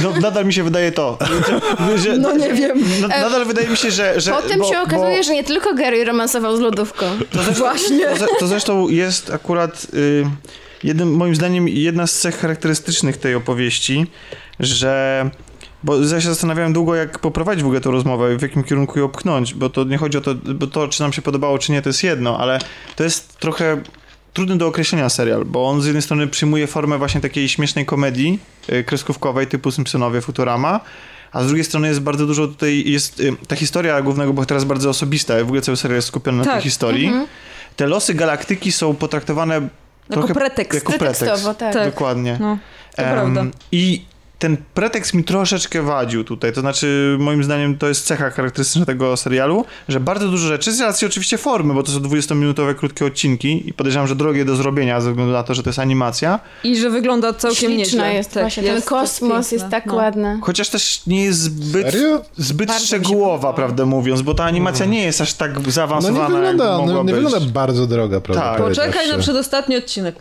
No, 0.03 0.13
nadal 0.21 0.47
mi 0.47 0.53
się 0.53 0.65
wydaje 0.65 0.93
to. 0.93 1.19
Że, 1.81 1.99
że, 1.99 2.17
No 2.19 2.37
nie 2.37 2.53
wiem. 2.53 2.79
na- 3.01 3.09
nadal 3.09 3.45
wydaje 3.45 3.69
mi 3.69 3.77
się, 3.77 3.91
że... 3.91 4.21
że 4.21 4.33
Potem 4.33 4.59
bo, 4.59 4.71
się 4.73 4.81
okazuje, 4.81 5.17
bo, 5.17 5.23
że 5.23 5.35
nie 5.35 5.45
tylko 5.45 5.75
Gary 5.75 6.05
romansował 6.05 6.57
z 6.57 6.61
lodówką. 6.61 7.07
To 7.31 7.43
zresztą, 7.43 7.61
Właśnie. 7.65 8.07
To, 8.07 8.27
to 8.39 8.47
zresztą 8.47 8.89
jest 8.89 9.31
akurat 9.31 9.87
y, 9.95 10.25
jednym, 10.85 11.15
moim 11.15 11.35
zdaniem 11.35 11.69
jedna 11.69 12.07
z 12.07 12.13
cech 12.13 12.39
charakterystycznych 12.39 13.17
tej 13.17 13.35
opowieści, 13.35 14.07
że 14.61 15.31
bo 15.85 15.97
ja 16.01 16.21
się 16.21 16.29
zastanawiałem 16.29 16.73
długo, 16.73 16.95
jak 16.95 17.19
poprowadzić 17.19 17.63
w 17.63 17.67
ogóle 17.67 17.81
tę 17.81 17.91
rozmowę 17.91 18.35
i 18.35 18.39
w 18.39 18.43
jakim 18.43 18.65
kierunku 18.65 18.99
ją 18.99 19.09
pchnąć, 19.09 19.55
bo 19.55 19.71
to 19.71 19.85
nie 19.85 19.99
chodzi 19.99 20.19
o 20.19 20.21
to, 20.21 20.35
bo 20.35 20.67
to, 20.67 20.89
czy 20.89 21.03
nam 21.03 21.13
się 21.13 21.23
podobało, 21.23 21.59
czy 21.59 21.73
nie, 21.73 21.83
to 21.83 21.89
jest 21.89 22.03
jedno, 22.03 22.39
ale 22.39 22.59
to 22.97 23.05
jest 23.05 23.39
trochę 23.39 23.81
trudny 24.37 24.59
do 24.59 24.67
określenia 24.67 25.09
serial, 25.09 25.45
bo 25.45 25.69
on 25.69 25.83
z 25.83 25.87
jednej 25.87 26.03
strony 26.03 26.27
przyjmuje 26.27 26.67
formę 26.67 26.99
właśnie 26.99 27.21
takiej 27.21 27.49
śmiesznej 27.49 27.87
komedii 27.87 28.39
y, 28.73 28.85
kreskówkowej 28.85 29.47
typu 29.47 29.71
Simpsonowie, 29.71 30.21
Futurama, 30.21 30.81
a 31.33 31.43
z 31.43 31.47
drugiej 31.47 31.65
strony 31.65 31.89
jest 31.89 32.01
bardzo 32.01 32.27
dużo 32.27 32.47
tutaj, 32.47 32.85
jest 32.87 33.21
y, 33.21 33.33
ta 33.49 33.57
historia 33.57 34.03
głównego 34.03 34.33
bohatera 34.33 34.57
jest 34.57 34.67
bardzo 34.67 34.91
osobista, 34.91 35.35
w 35.39 35.43
ogóle 35.43 35.61
cały 35.61 35.77
serial 35.77 35.97
jest 35.97 36.09
skupiony 36.09 36.39
na 36.39 36.45
Tak. 36.45 36.53
tej 36.55 36.63
historii. 36.63 37.13
Te 37.77 37.87
losy 37.87 38.15
galaktyki 38.15 38.73
są 38.73 38.95
potraktowane 38.95 39.55
Jako 39.55 39.69
trochę 40.09 40.35
pretekst. 40.35 40.75
jako 40.75 40.99
pretekst. 40.99 41.45
Tak. 41.45 41.57
Tak. 41.75 41.85
Dokładnie. 41.91 42.37
No, 42.41 42.59
to 42.97 43.03
prawda. 43.03 43.45
I 43.73 44.05
ten 44.39 44.57
pretekst 44.75 45.15
mi 45.15 45.25
troszeczkę 45.25 45.83
wadził 45.83 46.25
tutaj, 46.25 46.53
to 46.53 46.61
znaczy 46.61 47.17
moim 47.21 47.45
zdaniem 47.45 47.79
to 47.79 47.89
jest 47.89 48.07
cecha 48.07 48.31
charakterystyczna 48.31 48.87
tego 48.87 49.17
serialu, 49.17 49.65
że 49.89 50.01
bardzo 50.01 50.29
dużo 50.29 50.49
rzeczy, 50.49 50.73
z 50.73 50.81
racji 50.81 51.07
oczywiście 51.07 51.39
formy, 51.39 51.75
bo 51.75 51.83
to 51.83 51.91
są 51.93 51.99
20-minutowe 52.01 52.75
krótkie 52.75 53.07
odcinki 53.07 53.69
i 53.69 53.73
podejrzewam, 53.73 54.09
że 54.09 54.17
drogie 54.17 54.45
do 54.45 54.57
zrobienia 54.57 55.01
ze 55.01 55.11
względu 55.11 55.33
na 55.33 55.43
to, 55.43 55.55
że 55.55 55.63
to 55.63 55.69
jest 55.69 55.79
animacja, 55.79 56.41
I 56.65 56.77
że 56.77 56.91
wygląda 56.91 57.33
całkiem 57.33 57.59
Śliczna 57.73 57.79
nieźle. 58.05 58.15
jest 58.15 58.33
Tak, 58.33 58.43
właśnie. 58.43 58.63
Ten 58.63 58.75
jest 58.75 58.89
kosmos 58.89 59.51
piękna. 59.51 59.57
jest 59.65 59.69
tak 59.71 59.87
No. 59.87 59.95
ładny. 59.95 60.39
chociaż 60.43 60.69
też 60.69 61.01
nie 61.07 61.25
jest 61.25 61.39
zbyt, 61.41 61.87
Serio? 61.91 62.21
zbyt 62.37 62.69
Bardzo 62.69 62.87
szczegółowa, 62.87 63.53
prawdę 63.53 63.87
mówiąc, 63.87 64.23
bo 64.23 64.35
ta 64.35 64.45
animacja 64.45 64.87
nie 64.87 65.03
jest 65.05 65.21
aż 65.21 65.35
tak 65.35 65.55
No 65.55 65.61
nie 65.67 65.73
zaawansowana, 65.73 66.29
wygląda, 66.29 66.65
jak 66.65 66.73
no, 66.73 66.87
mogła 66.87 67.03
nie 67.03 67.13
być. 67.13 67.25
wygląda 67.25 67.53
bardzo 67.53 67.87
droga, 67.87 68.21
prawda 68.21 68.43
Tak. 68.43 68.59
Poczekaj 68.63 69.09
na 69.09 69.19
przedostatni 69.19 69.77
odcinek. 69.77 70.15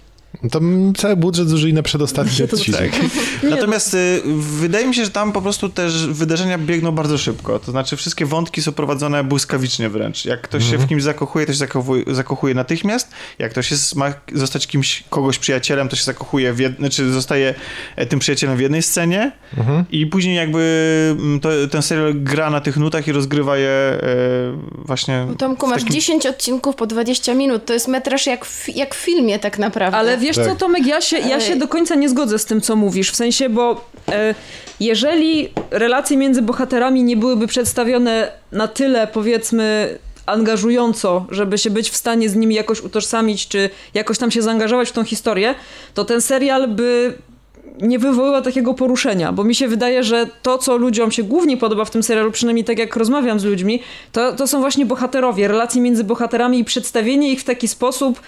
To 0.52 0.60
m, 0.60 0.94
cały 0.98 1.16
budżet 1.16 1.50
zużyli 1.50 1.74
na 1.74 1.84
przedostatni 1.84 2.46
odcinek. 2.54 2.92
Natomiast 3.50 3.94
y, 3.94 4.22
wydaje 4.38 4.88
mi 4.88 4.96
się, 4.96 5.06
że 5.06 5.12
tam 5.12 5.32
po 5.32 5.42
prostu 5.42 5.70
też 5.70 6.08
wydarzenia 6.08 6.58
biegną 6.58 6.92
bardzo 6.92 7.18
szybko. 7.18 7.60
To 7.60 7.72
znaczy 7.72 7.96
wszystkie 7.96 8.26
wątki 8.26 8.62
są 8.62 8.72
prowadzone 8.72 9.24
błyskawicznie 9.24 9.90
wręcz. 9.90 10.26
Jak 10.26 10.42
ktoś 10.42 10.70
się 10.70 10.78
w 10.78 10.88
kimś 10.88 11.04
zakochuje, 11.04 11.46
to 11.46 11.52
się 11.52 11.58
zakochuje, 11.58 12.04
zakochuje 12.08 12.54
natychmiast. 12.54 13.10
Jak 13.40 13.52
ktoś 13.52 13.72
jest, 13.72 13.96
ma 13.96 14.14
zostać 14.34 14.68
kimś, 14.68 15.04
kogoś 15.10 15.40
przyjacielem, 15.40 15.90
to 15.90 15.96
się 15.96 16.04
zakochuje, 16.04 16.54
w 16.54 16.60
jed... 16.60 16.78
znaczy 16.78 17.12
zostaje 17.12 17.54
e, 17.96 18.06
tym 18.06 18.20
przyjacielem 18.20 18.58
w 18.58 18.60
jednej 18.60 18.82
scenie 18.84 19.32
i 19.92 20.06
później 20.08 20.36
jakby 20.36 21.16
mm, 21.20 21.40
to, 21.40 21.50
ten 21.72 21.82
serial 21.82 22.14
gra 22.16 22.50
na 22.50 22.62
tych 22.62 22.78
nutach 22.78 23.08
i 23.08 23.12
rozgrywa 23.12 23.58
je 23.58 23.70
e, 23.70 24.00
właśnie 24.86 25.28
Tomku, 25.38 25.68
masz 25.68 25.82
takim- 25.82 25.96
10 25.96 26.26
odcinków 26.26 26.76
po 26.76 26.86
20 26.86 27.34
minut. 27.34 27.66
To 27.66 27.74
jest 27.74 27.88
metraż 27.88 28.26
jak 28.28 28.46
w, 28.46 28.70
jak 28.76 28.96
w 28.96 28.98
filmie 28.98 29.40
tak 29.40 29.60
naprawdę. 29.60 29.98
Ale 29.98 30.18
wiesz 30.18 30.35
Tak. 30.36 30.46
co, 30.46 30.56
Tomek, 30.56 30.88
ja 30.88 31.02
się, 31.02 31.18
ja 31.18 31.40
się 31.40 31.56
do 31.56 31.68
końca 31.68 31.96
nie 31.96 32.10
zgodzę 32.10 32.40
z 32.40 32.46
tym, 32.46 32.62
co 32.62 32.76
mówisz. 32.76 33.12
W 33.12 33.16
sensie, 33.16 33.50
bo 33.50 33.86
e, 34.12 34.36
jeżeli 34.80 35.50
relacje 35.72 36.18
między 36.18 36.42
bohaterami 36.42 37.04
nie 37.04 37.18
byłyby 37.18 37.48
przedstawione 37.48 38.32
na 38.52 38.68
tyle, 38.68 39.08
powiedzmy, 39.08 39.98
angażująco, 40.26 41.26
żeby 41.30 41.58
się 41.58 41.70
być 41.70 41.90
w 41.90 41.96
stanie 41.96 42.30
z 42.30 42.36
nimi 42.36 42.56
jakoś 42.56 42.82
utożsamić, 42.82 43.48
czy 43.48 43.70
jakoś 43.94 44.18
tam 44.18 44.32
się 44.32 44.42
zaangażować 44.42 44.90
w 44.90 44.92
tą 44.92 45.04
historię, 45.04 45.56
to 45.94 46.06
ten 46.06 46.22
serial 46.22 46.68
by 46.68 47.14
nie 47.82 48.00
wywoływał 48.00 48.42
takiego 48.42 48.74
poruszenia, 48.74 49.32
bo 49.32 49.44
mi 49.44 49.56
się 49.56 49.68
wydaje, 49.68 50.04
że 50.04 50.28
to, 50.42 50.58
co 50.58 50.78
ludziom 50.78 51.12
się 51.12 51.24
głównie 51.24 51.58
podoba 51.58 51.86
w 51.86 51.92
tym 51.92 52.04
serialu, 52.04 52.32
przynajmniej 52.32 52.66
tak 52.66 52.80
jak 52.80 52.96
rozmawiam 52.96 53.40
z 53.40 53.44
ludźmi, 53.44 53.82
to, 54.12 54.34
to 54.34 54.48
są 54.48 54.60
właśnie 54.60 54.86
bohaterowie, 54.86 55.48
relacje 55.48 55.82
między 55.82 56.04
bohaterami 56.04 56.60
i 56.60 56.66
przedstawienie 56.66 57.32
ich 57.32 57.42
w 57.42 57.44
taki 57.44 57.68
sposób, 57.68 58.20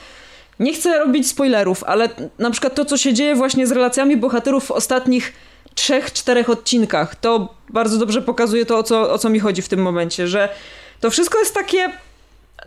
nie 0.60 0.74
chcę 0.74 1.00
robić 1.00 1.27
spoilerów, 1.27 1.84
ale 1.84 2.10
na 2.40 2.52
przykład 2.52 2.76
to, 2.76 2.86
co 2.86 2.98
się 2.98 3.14
dzieje 3.14 3.36
właśnie 3.36 3.68
z 3.68 3.72
relacjami 3.72 4.18
bohaterów 4.18 4.66
w 4.66 4.72
ostatnich 4.72 5.34
trzech, 5.76 6.14
czterech 6.14 6.50
odcinkach, 6.50 7.16
to 7.16 7.56
bardzo 7.69 7.98
dobrze 7.98 8.22
pokazuje 8.22 8.66
to, 8.66 8.77
o 8.77 8.84
co, 8.84 9.14
o 9.14 9.18
co 9.18 9.30
mi 9.30 9.40
chodzi 9.40 9.61
w 9.61 9.69
tym 9.69 9.82
momencie, 9.82 10.27
że 10.27 10.50
to 11.00 11.10
wszystko 11.10 11.40
jest 11.40 11.53
takie 11.53 11.90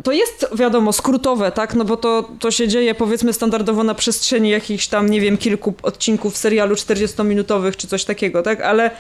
to 0.05 0.13
jest, 0.13 0.47
wiadomo, 0.55 0.93
skrótowe, 0.93 1.53
tak? 1.53 1.75
No 1.75 1.85
bo 1.85 1.97
to, 1.97 2.29
to 2.41 2.51
się 2.51 2.69
dzieje, 2.69 2.95
powiedzmy, 2.95 3.33
standardowo 3.33 3.85
na 3.85 3.95
przestrzeni 3.95 4.51
jakichś 4.51 4.87
tam, 4.87 5.11
nie 5.11 5.21
wiem, 5.21 5.39
kilku 5.39 5.75
odcinków 5.83 6.37
serialu 6.37 6.75
40-minutowych 6.75 7.77
czy 7.77 7.87
coś 7.87 8.05
takiego, 8.05 8.43
tak? 8.43 8.61
Ale 8.61 8.91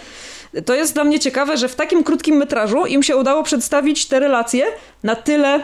to 0.64 0.74
jest 0.74 0.94
dla 0.94 1.04
mnie 1.04 1.20
ciekawe, 1.20 1.56
że 1.56 1.68
w 1.68 1.74
takim 1.74 2.04
krótkim 2.04 2.36
metrażu 2.36 2.86
im 2.86 3.02
się 3.02 3.16
udało 3.16 3.42
przedstawić 3.42 4.06
te 4.06 4.20
relacje 4.20 4.64
na 5.02 5.16
tyle. 5.16 5.62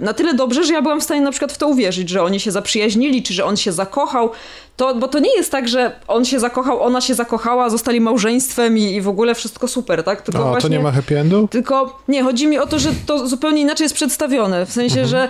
Na 0.00 0.12
tyle 0.12 0.34
dobrze, 0.34 0.64
że 0.64 0.72
ja 0.72 0.82
byłam 0.82 1.00
w 1.00 1.04
stanie 1.04 1.20
na 1.20 1.30
przykład 1.30 1.52
w 1.52 1.58
to 1.58 1.68
uwierzyć, 1.68 2.08
że 2.08 2.22
oni 2.22 2.40
się 2.40 2.50
zaprzyjaźnili, 2.50 3.22
czy 3.22 3.34
że 3.34 3.44
on 3.44 3.56
się 3.56 3.72
zakochał. 3.72 4.30
To, 4.76 4.94
bo 4.94 5.08
to 5.08 5.18
nie 5.18 5.36
jest 5.36 5.50
tak, 5.52 5.68
że 5.68 5.92
on 6.08 6.24
się 6.24 6.40
zakochał, 6.40 6.82
ona 6.82 7.00
się 7.00 7.14
zakochała, 7.14 7.70
zostali 7.70 8.00
małżeństwem 8.00 8.78
i, 8.78 8.82
i 8.82 9.00
w 9.00 9.08
ogóle 9.08 9.34
wszystko 9.34 9.68
super, 9.68 10.04
tak? 10.04 10.22
Tylko 10.22 10.40
to 10.42 10.48
właśnie... 10.48 10.70
nie 10.70 10.80
ma 10.80 10.92
happy 10.92 11.18
endu? 11.18 11.48
Tylko 11.50 11.98
nie, 12.08 12.22
chodzi 12.22 12.46
mi 12.46 12.58
o 12.58 12.66
to, 12.66 12.78
że 12.78 12.90
to 13.06 13.28
zupełnie 13.28 13.60
inaczej 13.60 13.84
jest 13.84 13.94
przedstawione. 13.94 14.66
W 14.66 14.72
sensie, 14.72 15.00
Mhm. 15.00 15.08
że 15.08 15.28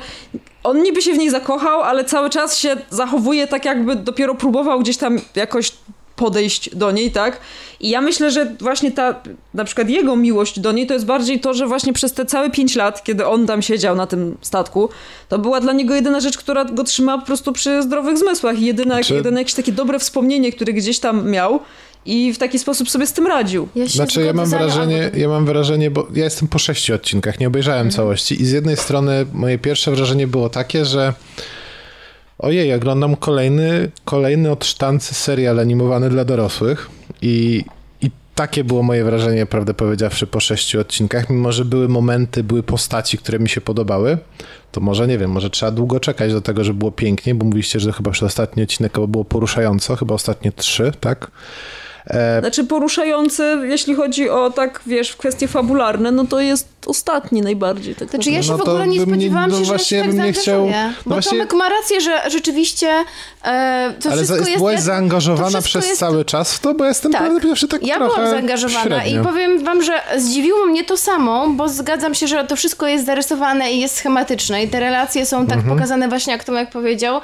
on 0.65 0.83
niby 0.83 1.03
się 1.03 1.13
w 1.13 1.19
niej 1.19 1.31
zakochał, 1.31 1.83
ale 1.83 2.05
cały 2.05 2.31
czas 2.31 2.59
się 2.59 2.77
zachowuje 2.91 3.47
tak, 3.47 3.65
jakby 3.65 3.97
dopiero 3.97 4.35
próbował 4.35 4.81
gdzieś 4.81 4.97
tam 4.97 5.19
jakoś 5.35 5.73
podejść 6.17 6.77
do 6.77 6.91
niej, 6.91 7.11
tak? 7.11 7.41
I 7.81 7.91
ja 7.91 8.01
myślę, 8.01 8.31
że 8.31 8.53
właśnie 8.61 8.93
ta, 8.93 9.21
na 9.55 9.65
przykład 9.65 9.89
jego 9.89 10.17
miłość 10.17 10.61
do 10.61 10.73
niej 10.73 10.87
to 10.87 10.95
jest 10.95 11.07
bardziej 11.07 11.41
to, 11.41 11.55
że 11.55 11.67
właśnie 11.67 11.93
przez 11.93 12.13
te 12.13 12.27
całe 12.27 12.51
pięć 12.51 12.77
lat, 12.77 13.05
kiedy 13.05 13.27
on 13.27 13.47
tam 13.47 13.63
siedział 13.63 13.97
na 13.97 14.07
tym 14.07 14.37
statku, 14.41 14.89
to 15.29 15.39
była 15.39 15.61
dla 15.61 15.73
niego 15.73 15.95
jedyna 15.95 16.21
rzecz, 16.21 16.39
która 16.39 16.65
go 16.65 16.85
trzymała 16.85 17.19
po 17.21 17.27
prostu 17.27 17.53
przy 17.53 17.83
zdrowych 17.83 18.19
zmysłach 18.19 18.59
i 18.59 18.65
jedyne, 18.65 19.05
Czy- 19.05 19.15
jedyne 19.15 19.41
jakieś 19.41 19.55
takie 19.55 19.73
dobre 19.73 19.99
wspomnienie, 19.99 20.53
które 20.53 20.73
gdzieś 20.73 20.99
tam 20.99 21.31
miał 21.31 21.61
i 22.07 22.33
w 22.33 22.39
taki 22.39 22.59
sposób 22.59 22.91
sobie 22.91 23.07
z 23.07 23.13
tym 23.13 23.27
radził. 23.27 23.69
Ja 23.75 23.87
Znaczy 23.87 24.23
ja 24.23 24.33
mam 24.33 24.51
wrażenie, 24.51 25.05
albo- 25.05 25.17
ja 25.19 25.29
mam 25.29 25.47
wrażenie, 25.47 25.91
bo 25.91 26.07
ja 26.15 26.25
jestem 26.25 26.49
po 26.49 26.59
sześciu 26.59 26.95
odcinkach, 26.95 27.41
nie 27.41 27.47
obejrzałem 27.47 27.91
całości 27.91 28.43
i 28.43 28.47
z 28.47 28.53
jednej 28.53 28.77
strony 28.77 29.27
moje 29.33 29.59
pierwsze 29.59 29.91
wrażenie 29.91 30.27
było 30.27 30.49
takie, 30.49 30.85
że 30.85 31.13
ojej, 32.39 32.75
oglądam 32.75 33.17
kolejny, 33.17 33.91
kolejny 34.05 34.51
od 34.51 34.65
sztancy 34.65 35.15
serial 35.15 35.61
animowany 35.61 36.11
dla 36.11 36.25
dorosłych 36.25 36.91
i, 37.23 37.65
i 38.03 38.11
takie 38.35 38.65
było 38.65 38.83
moje 38.83 39.05
wrażenie, 39.05 39.47
prawdę 39.47 39.75
powiedziawszy, 39.75 40.27
po 40.27 40.41
sześciu 40.41 40.81
odcinkach, 40.81 41.31
mimo 41.31 41.53
że 41.53 41.65
były 41.65 41.89
momenty, 41.89 42.45
były 42.45 42.63
postaci, 42.63 43.19
które 43.19 43.39
mi 43.39 43.49
się 43.49 43.61
podobały, 43.61 44.19
to 44.73 44.81
może, 44.81 45.07
nie 45.07 45.19
wiem, 45.19 45.31
może 45.31 45.51
trzeba 45.51 45.73
długo 45.73 46.01
czekać 46.01 46.33
do 46.33 46.41
tego, 46.41 46.65
żeby 46.65 46.79
było 46.79 46.93
pięknie, 46.93 47.35
bo 47.35 47.45
mówiliście, 47.45 47.81
że 47.81 47.93
chyba 47.93 48.11
przez 48.11 48.23
ostatni 48.23 48.63
odcinek 48.63 48.93
było 49.09 49.25
poruszająco, 49.25 49.97
chyba 49.97 50.15
ostatnie 50.15 50.53
trzy, 50.53 50.93
tak? 51.01 51.31
E, 52.07 52.41
Znaczy 52.41 52.65
poruszający, 52.65 53.59
jeśli 53.63 53.95
chodzi 53.95 54.31
o 54.31 54.51
tak, 54.51 54.81
wiesz, 54.87 55.17
kwestie 55.17 55.49
fabularne, 55.49 56.11
no 56.11 56.25
to 56.27 56.41
jest 56.41 56.69
ostatni 56.87 57.43
najbardziej. 57.43 57.95
Tak 57.95 58.09
Znaczy 58.11 58.31
ja 58.31 58.43
się 58.43 58.51
No 58.51 58.59
w 58.59 58.61
ogóle 58.61 58.87
nie 58.89 59.01
bym 59.01 59.09
nie- 59.09 59.15
spodziewałam 59.15 59.51
no 59.51 59.59
się, 59.59 59.65
że 59.65 59.71
właśnie 59.71 59.99
się 59.99 60.05
tak 60.05 60.15
bym 60.15 60.25
nie 60.25 60.33
chciał- 60.33 60.67
no 60.67 60.73
Bo 61.07 61.11
właśnie- 61.15 61.31
Tomek 61.31 61.53
ma 61.55 61.69
rację, 61.69 62.01
że 62.01 62.31
rzeczywiście 62.31 62.89
e, 63.45 63.95
to 64.03 64.09
ale 64.11 64.17
wszystko 64.17 64.45
za, 64.45 64.51
jest... 64.51 64.59
byłaś 64.59 64.81
zaangażowana 64.81 65.63
przez 65.63 65.87
jest- 65.89 66.01
cały 66.01 66.25
czas 66.25 66.55
w 66.55 66.59
to, 66.59 66.75
bo 66.75 66.85
jestem 66.85 67.13
Tak. 67.13 67.21
prawdę 67.21 67.39
powiedziawszy 67.41 67.69
tak 67.69 67.87
Ja 67.87 67.99
byłam 67.99 68.31
zaangażowana 68.31 68.83
średnio. 69.03 69.21
i 69.21 69.25
powiem 69.25 69.65
wam, 69.65 69.83
że 69.83 69.93
zdziwiło 70.17 70.67
mnie 70.67 70.85
to 70.85 70.97
samo, 70.97 71.49
bo 71.51 71.69
zgadzam 71.69 72.15
się, 72.15 72.27
że 72.29 72.45
to 72.45 72.57
wszystko 72.57 72.87
jest 72.87 73.07
zarysowane 73.07 73.73
i 73.73 73.81
jest 73.81 73.97
schematyczne 73.97 74.65
i 74.65 74.69
te 74.69 74.81
relacje 74.81 75.27
są 75.27 75.47
tak 75.47 75.59
Mhm. 75.59 75.77
pokazane 75.77 76.09
właśnie, 76.09 76.33
jak 76.33 76.45
Tomek 76.45 76.71
powiedział. 76.71 77.21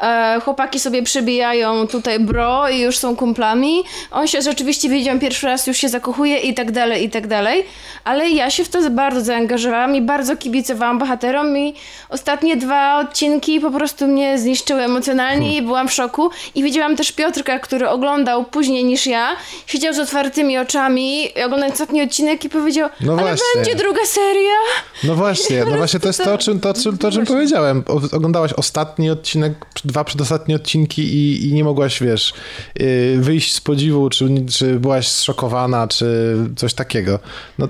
E, 0.00 0.40
chłopaki 0.44 0.80
sobie 0.80 1.02
przybijają 1.02 1.86
tutaj 1.86 2.20
bro 2.20 2.68
i 2.68 2.80
już 2.80 2.98
są 2.98 3.16
kumplami. 3.16 3.82
On 4.10 4.26
się 4.26 4.42
rzeczywiście 4.42 4.88
widział 4.88 5.18
pierwszy 5.18 5.46
raz, 5.46 5.66
już 5.66 5.76
się 5.76 5.88
zakochuje 5.88 6.38
i 6.38 6.54
tak 6.54 6.72
dalej, 6.72 7.04
i 7.04 7.10
tak 7.10 7.26
dalej. 7.26 7.64
Ale 8.04 8.30
ja 8.30 8.50
się 8.50 8.64
w 8.64 8.68
to 8.68 8.90
bardzo 8.90 9.20
zaangażowałam 9.20 9.96
i 9.96 10.02
bardzo 10.02 10.36
kibicowałam 10.36 10.98
bohaterom 10.98 11.58
i 11.58 11.74
ostatnie 12.08 12.56
dwa 12.56 13.00
odcinki 13.00 13.60
po 13.60 13.70
prostu 13.70 14.06
mnie 14.06 14.38
zniszczyły 14.38 14.82
emocjonalnie 14.82 15.56
i 15.56 15.62
byłam 15.62 15.88
w 15.88 15.92
szoku. 15.92 16.30
I 16.54 16.62
widziałam 16.62 16.96
też 16.96 17.12
Piotrka, 17.12 17.58
który 17.58 17.88
oglądał 17.88 18.44
później 18.44 18.84
niż 18.84 19.06
ja. 19.06 19.36
Siedział 19.66 19.94
z 19.94 19.98
otwartymi 19.98 20.58
oczami, 20.58 21.28
oglądając 21.44 21.74
ostatni 21.74 22.02
odcinek 22.02 22.44
i 22.44 22.48
powiedział, 22.48 22.88
No 23.00 23.12
ale 23.12 23.22
właśnie. 23.22 23.44
będzie 23.54 23.74
druga 23.74 24.04
seria. 24.06 24.58
No 25.04 25.14
właśnie, 25.14 25.64
no 25.70 25.76
właśnie 25.82 26.00
to 26.00 26.08
jest 26.08 26.24
to, 26.24 26.34
o 26.34 26.38
czym, 26.38 26.60
to, 26.60 26.72
to, 27.00 27.08
o 27.08 27.10
czym 27.10 27.26
powiedziałem. 27.26 27.84
Oglądałaś 28.12 28.52
ostatni 28.52 29.10
odcinek, 29.10 29.52
dwa 29.88 30.04
przedostatnie 30.04 30.56
odcinki 30.56 31.02
i, 31.02 31.48
i 31.48 31.52
nie 31.52 31.64
mogłaś, 31.64 32.02
wiesz, 32.02 32.32
yy, 32.78 33.16
wyjść 33.18 33.54
z 33.54 33.60
podziwu, 33.60 34.10
czy, 34.10 34.28
czy 34.50 34.80
byłaś 34.80 35.08
zszokowana, 35.08 35.88
czy 35.88 36.36
coś 36.56 36.74
takiego. 36.74 37.18
No, 37.58 37.68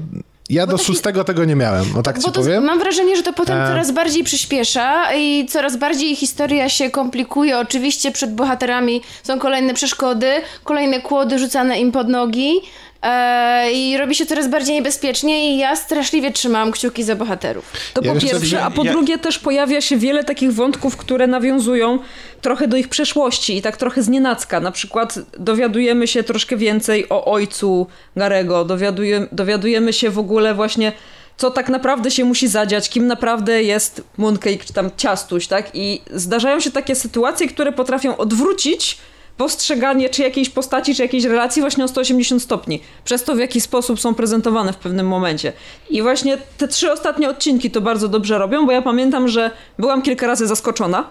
ja 0.50 0.66
do 0.66 0.72
taki- 0.72 0.84
szóstego 0.84 1.24
tego 1.24 1.44
nie 1.44 1.56
miałem, 1.56 1.96
o 1.96 2.02
tak 2.02 2.16
ci 2.18 2.22
Bo 2.24 2.30
to, 2.30 2.40
powiem. 2.40 2.64
mam 2.64 2.78
wrażenie, 2.78 3.16
że 3.16 3.22
to 3.22 3.32
potem 3.32 3.58
E. 3.58 3.68
coraz 3.68 3.90
bardziej 3.92 4.24
przyspiesza 4.24 5.14
i 5.16 5.46
coraz 5.46 5.76
bardziej 5.76 6.16
historia 6.16 6.68
się 6.68 6.90
komplikuje. 6.90 7.58
Oczywiście 7.58 8.12
przed 8.12 8.34
bohaterami 8.34 9.00
są 9.22 9.38
kolejne 9.38 9.74
przeszkody, 9.74 10.26
kolejne 10.64 11.00
kłody 11.00 11.38
rzucane 11.38 11.80
im 11.80 11.92
pod 11.92 12.08
nogi 12.08 12.52
i 13.72 13.96
robi 13.98 14.14
się 14.14 14.26
coraz 14.26 14.48
bardziej 14.48 14.74
niebezpiecznie 14.74 15.54
i 15.54 15.58
ja 15.58 15.76
straszliwie 15.76 16.32
trzymałam 16.32 16.72
kciuki 16.72 17.04
za 17.04 17.16
bohaterów. 17.16 17.72
To 17.94 18.00
Ja 18.04 18.14
po 18.14 18.20
pierwsze, 18.20 18.62
a 18.62 18.70
po 18.70 18.84
ja- 18.84 18.92
drugie 18.92 19.18
też 19.18 19.38
pojawia 19.38 19.80
się 19.80 19.96
wiele 19.96 20.24
takich 20.24 20.52
wątków, 20.52 20.96
które 20.96 21.26
nawiązują 21.26 21.98
trochę 22.40 22.68
do 22.68 22.76
ich 22.76 22.88
przeszłości 22.88 23.56
i 23.56 23.62
tak 23.62 23.76
trochę 23.76 24.02
znienacka. 24.02 24.60
Na 24.60 24.72
przykład 24.72 25.14
dowiadujemy 25.38 26.06
się 26.06 26.22
troszkę 26.22 26.56
więcej 26.56 27.08
o 27.08 27.24
ojcu 27.24 27.86
Garego, 28.16 28.64
dowiaduje, 28.64 29.26
dowiadujemy 29.32 29.92
się 29.92 30.10
w 30.10 30.18
ogóle 30.18 30.54
właśnie 30.54 30.92
co 31.36 31.50
tak 31.50 31.68
naprawdę 31.68 32.10
się 32.10 32.24
musi 32.24 32.48
zadziać, 32.48 32.90
kim 32.90 33.06
naprawdę 33.06 33.62
jest 33.62 34.02
Mooncake 34.16 34.64
czy 34.66 34.72
tam 34.72 34.90
Ciastuś, 34.96 35.46
tak? 35.46 35.70
I 35.74 36.02
zdarzają 36.14 36.60
się 36.60 36.70
takie 36.70 36.94
sytuacje, 36.94 37.48
które 37.48 37.72
potrafią 37.72 38.16
odwrócić 38.16 38.98
postrzeganie 39.38 40.08
czy 40.08 40.22
jakiejś 40.22 40.48
postaci, 40.48 40.94
czy 40.94 41.02
jakiejś 41.02 41.24
relacji 41.24 41.62
właśnie 41.62 41.84
o 41.84 41.88
180 41.88 42.42
stopni. 42.42 42.80
Przez 43.04 43.24
to, 43.24 43.34
w 43.34 43.38
jaki 43.38 43.60
sposób 43.60 44.00
są 44.00 44.14
prezentowane 44.14 44.72
w 44.72 44.76
pewnym 44.76 45.06
momencie. 45.06 45.52
I 45.90 46.02
właśnie 46.02 46.38
te 46.58 46.68
trzy 46.68 46.92
ostatnie 46.92 47.30
odcinki 47.30 47.70
to 47.70 47.80
bardzo 47.80 48.08
dobrze 48.08 48.38
robią, 48.38 48.66
bo 48.66 48.72
ja 48.72 48.82
pamiętam, 48.82 49.28
że 49.28 49.50
byłam 49.78 50.02
kilka 50.02 50.26
razy 50.26 50.46
zaskoczona, 50.46 51.04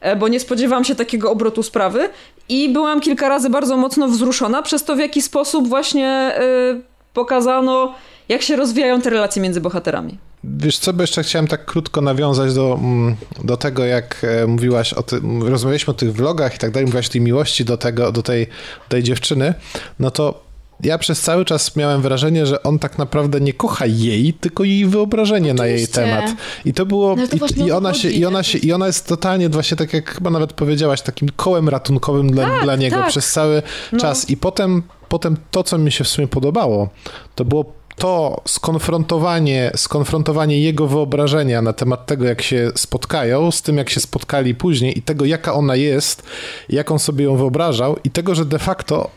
e, 0.00 0.16
bo 0.16 0.28
nie 0.28 0.40
spodziewałam 0.40 0.84
się 0.84 0.94
takiego 0.94 1.30
obrotu 1.30 1.62
sprawy 1.62 2.08
i 2.48 2.68
byłam 2.68 3.00
kilka 3.00 3.28
razy 3.28 3.50
bardzo 3.50 3.76
mocno 3.76 4.08
wzruszona 4.08 4.62
przez 4.62 4.84
to, 4.84 4.96
w 4.96 4.98
jaki 4.98 5.22
sposób 5.22 5.68
właśnie 5.68 6.38
y, 6.40 6.82
pokazano, 7.14 7.94
jak 8.30 8.42
się 8.42 8.56
rozwijają 8.56 9.02
te 9.02 9.10
relacje 9.10 9.42
między 9.42 9.60
bohaterami. 9.60 10.18
Wiesz 10.44 10.78
co, 10.78 10.92
bo 10.92 11.02
jeszcze 11.02 11.22
chciałem 11.22 11.46
tak 11.46 11.64
krótko 11.64 12.00
nawiązać 12.00 12.54
do, 12.54 12.78
mm, 12.82 13.16
do 13.44 13.56
tego, 13.56 13.84
jak 13.84 14.22
e, 14.24 14.46
mówiłaś 14.46 14.92
o 14.92 15.02
tym, 15.02 15.42
rozmawialiśmy 15.42 15.90
o 15.90 15.94
tych 15.94 16.12
vlogach 16.12 16.54
i 16.54 16.58
tak 16.58 16.70
dalej, 16.70 16.86
mówiłaś 16.86 17.08
o 17.08 17.12
tej 17.12 17.20
miłości 17.20 17.64
do 17.64 17.76
tego, 17.76 18.12
do 18.12 18.22
tej, 18.22 18.46
tej 18.88 19.02
dziewczyny, 19.02 19.54
no 19.98 20.10
to 20.10 20.50
ja 20.82 20.98
przez 20.98 21.20
cały 21.20 21.44
czas 21.44 21.76
miałem 21.76 22.02
wrażenie, 22.02 22.46
że 22.46 22.62
on 22.62 22.78
tak 22.78 22.98
naprawdę 22.98 23.40
nie 23.40 23.52
kocha 23.52 23.86
jej, 23.86 24.32
tylko 24.32 24.64
jej 24.64 24.86
wyobrażenie 24.86 25.54
na 25.54 25.66
jej 25.66 25.74
Oczywiście. 25.74 25.94
temat. 25.94 26.30
I 26.64 26.72
to 26.72 26.86
było, 26.86 27.16
No 27.16 27.26
to 27.26 27.46
i, 27.56 27.66
i 27.66 27.72
ona 27.72 27.94
się, 27.94 28.10
i 28.10 28.24
ona 28.24 28.42
się, 28.42 28.58
i 28.58 28.72
ona 28.72 28.86
jest 28.86 29.06
totalnie 29.06 29.48
właśnie 29.48 29.76
tak 29.76 29.92
jak 29.92 30.14
chyba 30.14 30.30
nawet 30.30 30.52
powiedziałaś, 30.52 31.02
takim 31.02 31.28
kołem 31.36 31.68
ratunkowym 31.68 32.30
dla, 32.30 32.62
dla 32.62 32.76
niego 32.76 32.96
tak. 32.96 33.08
przez 33.08 33.32
cały 33.32 33.62
czas. 33.98 34.30
I 34.30 34.36
potem, 34.36 34.82
potem 35.08 35.36
to, 35.50 35.62
co 35.62 35.78
mi 35.78 35.92
się 35.92 36.04
w 36.04 36.08
sumie 36.08 36.28
podobało, 36.28 36.88
to 37.34 37.44
było 37.44 37.79
to 38.00 38.42
skonfrontowanie, 38.48 39.70
skonfrontowanie 39.76 40.60
jego 40.60 40.86
wyobrażenia 40.86 41.62
na 41.62 41.72
temat 41.72 42.06
tego, 42.06 42.24
jak 42.24 42.42
się 42.42 42.70
spotkają, 42.74 43.50
z 43.50 43.62
tym, 43.62 43.76
jak 43.76 43.90
się 43.90 44.00
spotkali 44.00 44.54
później 44.54 44.98
i 44.98 45.02
tego, 45.02 45.24
jaka 45.24 45.54
ona 45.54 45.76
jest, 45.76 46.22
jak 46.68 46.90
on 46.90 46.98
sobie 46.98 47.24
ją 47.24 47.36
wyobrażał 47.36 47.96
i 48.04 48.10
tego, 48.10 48.34
że 48.34 48.44
de 48.44 48.58
facto 48.58 49.10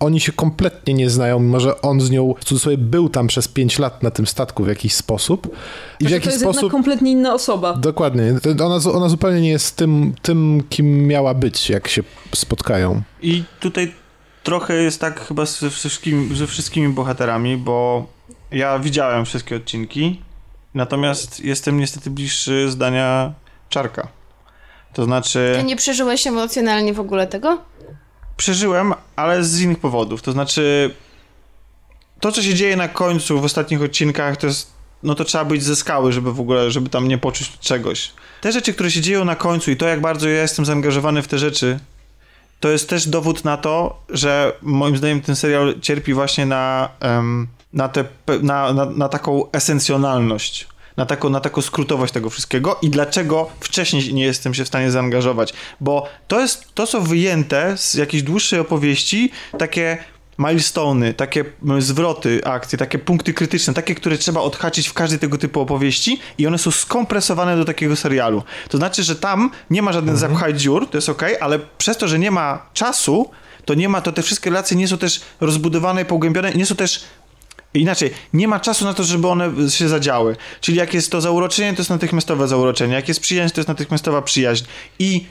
oni 0.00 0.20
się 0.20 0.32
kompletnie 0.32 0.94
nie 0.94 1.10
znają, 1.10 1.40
mimo 1.40 1.60
że 1.60 1.80
on 1.80 2.00
z 2.00 2.10
nią 2.10 2.34
w 2.40 2.44
cudzysłowie 2.44 2.78
był 2.78 3.08
tam 3.08 3.26
przez 3.26 3.48
5 3.48 3.78
lat 3.78 4.02
na 4.02 4.10
tym 4.10 4.26
statku 4.26 4.64
w 4.64 4.68
jakiś 4.68 4.94
sposób. 4.94 5.56
I 6.00 6.04
w 6.04 6.08
Że 6.08 6.14
jaki 6.14 6.24
to 6.24 6.30
jest 6.30 6.40
sposób... 6.40 6.62
jednak 6.62 6.72
kompletnie 6.72 7.10
inna 7.10 7.34
osoba. 7.34 7.74
Dokładnie. 7.74 8.34
Ona, 8.64 8.92
ona 8.92 9.08
zupełnie 9.08 9.40
nie 9.40 9.50
jest 9.50 9.76
tym, 9.76 10.14
tym, 10.22 10.62
kim 10.70 11.06
miała 11.06 11.34
być, 11.34 11.70
jak 11.70 11.88
się 11.88 12.02
spotkają. 12.34 13.02
I 13.22 13.42
tutaj 13.60 14.01
trochę 14.42 14.74
jest 14.74 15.00
tak 15.00 15.20
chyba 15.26 15.46
ze 15.46 15.70
wszystkimi, 15.70 16.36
ze 16.36 16.46
wszystkimi 16.46 16.88
bohaterami, 16.88 17.56
bo 17.56 18.06
ja 18.50 18.78
widziałem 18.78 19.24
wszystkie 19.24 19.56
odcinki, 19.56 20.20
natomiast 20.74 21.40
jestem 21.40 21.80
niestety 21.80 22.10
bliższy 22.10 22.70
zdania 22.70 23.32
Czarka. 23.68 24.08
To 24.92 25.04
znaczy, 25.04 25.52
Ty 25.56 25.64
nie 25.64 25.76
przeżyłeś 25.76 26.26
emocjonalnie 26.26 26.94
w 26.94 27.00
ogóle 27.00 27.26
tego? 27.26 27.58
przeżyłem, 28.36 28.94
ale 29.16 29.44
z 29.44 29.60
innych 29.60 29.78
powodów. 29.78 30.22
To 30.22 30.32
znaczy, 30.32 30.94
to 32.20 32.32
co 32.32 32.42
się 32.42 32.54
dzieje 32.54 32.76
na 32.76 32.88
końcu 32.88 33.40
w 33.40 33.44
ostatnich 33.44 33.82
odcinkach, 33.82 34.36
to 34.36 34.46
jest, 34.46 34.70
no 35.02 35.14
to 35.14 35.24
trzeba 35.24 35.44
być 35.44 35.62
ze 35.62 35.76
skały, 35.76 36.12
żeby 36.12 36.32
w 36.32 36.40
ogóle, 36.40 36.70
żeby 36.70 36.88
tam 36.90 37.08
nie 37.08 37.18
poczuć 37.18 37.58
czegoś. 37.58 38.12
Te 38.40 38.52
rzeczy, 38.52 38.74
które 38.74 38.90
się 38.90 39.00
dzieją 39.00 39.24
na 39.24 39.36
końcu 39.36 39.70
i 39.70 39.76
to, 39.76 39.86
jak 39.86 40.00
bardzo 40.00 40.28
ja 40.28 40.42
jestem 40.42 40.64
zaangażowany 40.64 41.22
w 41.22 41.28
te 41.28 41.38
rzeczy, 41.38 41.78
to 42.62 42.68
jest 42.68 42.88
też 42.88 43.08
dowód 43.08 43.44
na 43.44 43.56
to, 43.56 44.02
że 44.08 44.52
moim 44.62 44.96
zdaniem 44.96 45.20
ten 45.20 45.36
serial 45.36 45.80
cierpi 45.80 46.14
właśnie 46.14 46.46
na, 46.46 46.88
na, 47.72 47.88
te, 47.88 48.04
na, 48.42 48.72
na, 48.72 48.84
na 48.84 49.08
taką 49.08 49.50
esencjonalność. 49.52 50.68
Na 50.96 51.06
taką, 51.06 51.30
na 51.30 51.40
taką 51.40 51.62
skrótowość 51.62 52.12
tego 52.12 52.30
wszystkiego 52.30 52.78
i 52.82 52.90
dlaczego 52.90 53.50
wcześniej 53.60 54.14
nie 54.14 54.24
jestem 54.24 54.54
się 54.54 54.64
w 54.64 54.68
stanie 54.68 54.90
zaangażować. 54.90 55.54
Bo 55.80 56.08
to 56.28 56.40
jest 56.40 56.74
to, 56.74 56.86
co 56.86 57.00
wyjęte 57.00 57.76
z 57.76 57.94
jakiejś 57.94 58.22
dłuższej 58.22 58.58
opowieści, 58.58 59.30
takie 59.58 59.98
milestony, 60.38 61.14
takie 61.14 61.44
zwroty 61.78 62.40
akcji, 62.44 62.78
takie 62.78 62.98
punkty 62.98 63.34
krytyczne, 63.34 63.74
takie, 63.74 63.94
które 63.94 64.18
trzeba 64.18 64.40
odhaczyć 64.40 64.88
w 64.88 64.92
każdej 64.92 65.18
tego 65.18 65.38
typu 65.38 65.60
opowieści 65.60 66.20
i 66.38 66.46
one 66.46 66.58
są 66.58 66.70
skompresowane 66.70 67.56
do 67.56 67.64
takiego 67.64 67.96
serialu. 67.96 68.42
To 68.68 68.78
znaczy, 68.78 69.02
że 69.02 69.16
tam 69.16 69.50
nie 69.70 69.82
ma 69.82 69.92
żadnych 69.92 70.16
zapchaj 70.16 70.54
dziur, 70.54 70.88
to 70.90 70.98
jest 70.98 71.08
ok, 71.08 71.22
ale 71.40 71.58
przez 71.78 71.96
to, 71.96 72.08
że 72.08 72.18
nie 72.18 72.30
ma 72.30 72.66
czasu, 72.72 73.30
to 73.64 73.74
nie 73.74 73.88
ma, 73.88 74.00
to 74.00 74.12
te 74.12 74.22
wszystkie 74.22 74.50
relacje 74.50 74.76
nie 74.76 74.88
są 74.88 74.98
też 74.98 75.20
rozbudowane 75.40 76.02
i 76.02 76.04
pogłębione, 76.04 76.52
nie 76.52 76.66
są 76.66 76.74
też 76.74 77.04
Inaczej, 77.74 78.10
nie 78.32 78.48
ma 78.48 78.60
czasu 78.60 78.84
na 78.84 78.94
to, 78.94 79.04
żeby 79.04 79.28
one 79.28 79.70
się 79.70 79.88
zadziały. 79.88 80.36
Czyli 80.60 80.78
jak 80.78 80.94
jest 80.94 81.12
to 81.12 81.20
zauroczenie, 81.20 81.72
to 81.72 81.80
jest 81.80 81.90
natychmiastowe 81.90 82.48
zauroczenie. 82.48 82.94
Jak 82.94 83.08
jest 83.08 83.20
przyjaźń, 83.20 83.54
to 83.54 83.60
jest 83.60 83.68
natychmiastowa 83.68 84.22
przyjaźń. 84.22 84.64
I 84.98 85.26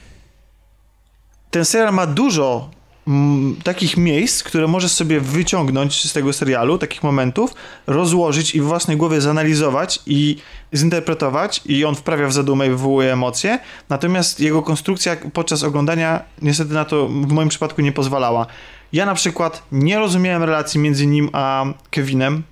ten 1.51 1.65
serial 1.65 1.93
ma 1.93 2.07
dużo 2.07 2.69
mm, 3.07 3.55
takich 3.63 3.97
miejsc, 3.97 4.43
które 4.43 4.67
możesz 4.67 4.91
sobie 4.91 5.19
wyciągnąć 5.19 6.09
z 6.09 6.13
tego 6.13 6.33
serialu, 6.33 6.77
takich 6.77 7.03
momentów, 7.03 7.53
rozłożyć 7.88 8.55
i 8.55 8.61
w 8.61 8.63
własnej 8.63 8.97
głowie 8.97 9.21
zanalizować 9.21 9.99
i 10.05 10.38
zinterpretować 10.73 11.61
i 11.65 11.85
on 11.85 11.95
wprawia 11.95 12.27
w 12.27 12.33
zadumę 12.33 12.67
i 12.67 12.69
wywołuje 12.69 13.13
emocje, 13.13 13.59
natomiast 13.89 14.39
jego 14.39 14.61
konstrukcja 14.61 15.17
podczas 15.33 15.63
oglądania 15.63 16.23
niestety 16.41 16.73
na 16.73 16.85
to 16.85 17.07
w 17.07 17.31
moim 17.31 17.49
przypadku 17.49 17.81
nie 17.81 17.91
pozwalała. 17.91 18.45
Ja 18.93 19.05
na 19.05 19.13
przykład 19.13 19.63
nie 19.71 19.99
rozumiałem 19.99 20.43
relacji 20.43 20.80
między 20.80 21.07
nim 21.07 21.30
a 21.33 21.65
Kevinem, 21.89 22.43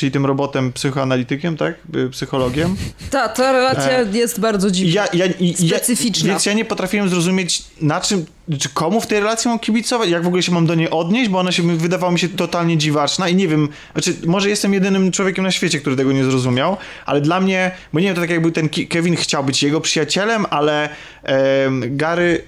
czyli 0.00 0.12
tym 0.12 0.26
robotem 0.26 0.72
psychoanalitykiem, 0.72 1.56
tak? 1.56 1.74
Psychologiem. 2.10 2.76
Ta, 3.10 3.28
ta 3.28 3.52
relacja 3.52 4.00
jest 4.00 4.40
bardzo 4.40 4.70
dziwna. 4.70 4.92
Ja, 4.94 5.06
ja, 5.12 5.32
i, 5.40 5.66
ja, 5.66 5.76
Specyficzna. 5.76 6.28
Więc 6.28 6.46
ja 6.46 6.52
nie 6.52 6.64
potrafiłem 6.64 7.08
zrozumieć, 7.08 7.62
na 7.80 8.00
czym, 8.00 8.26
czy 8.58 8.68
komu 8.68 9.00
w 9.00 9.06
tej 9.06 9.20
relacji 9.20 9.48
mam 9.48 9.58
kibicować, 9.58 10.10
jak 10.10 10.22
w 10.22 10.26
ogóle 10.26 10.42
się 10.42 10.52
mam 10.52 10.66
do 10.66 10.74
niej 10.74 10.90
odnieść, 10.90 11.30
bo 11.30 11.38
ona 11.38 11.52
się 11.52 11.76
wydawała 11.76 12.12
mi 12.12 12.18
się 12.18 12.28
totalnie 12.28 12.78
dziwaczna 12.78 13.28
i 13.28 13.34
nie 13.34 13.48
wiem, 13.48 13.68
znaczy, 13.92 14.14
może 14.26 14.48
jestem 14.48 14.74
jedynym 14.74 15.12
człowiekiem 15.12 15.44
na 15.44 15.50
świecie, 15.50 15.80
który 15.80 15.96
tego 15.96 16.12
nie 16.12 16.24
zrozumiał, 16.24 16.76
ale 17.06 17.20
dla 17.20 17.40
mnie, 17.40 17.70
bo 17.92 18.00
nie 18.00 18.06
wiem, 18.06 18.14
to 18.14 18.20
tak 18.20 18.30
jakby 18.30 18.52
ten 18.52 18.68
Kevin 18.68 19.16
chciał 19.16 19.44
być 19.44 19.62
jego 19.62 19.80
przyjacielem, 19.80 20.46
ale 20.50 20.88
em, 21.22 21.96
Gary 21.96 22.42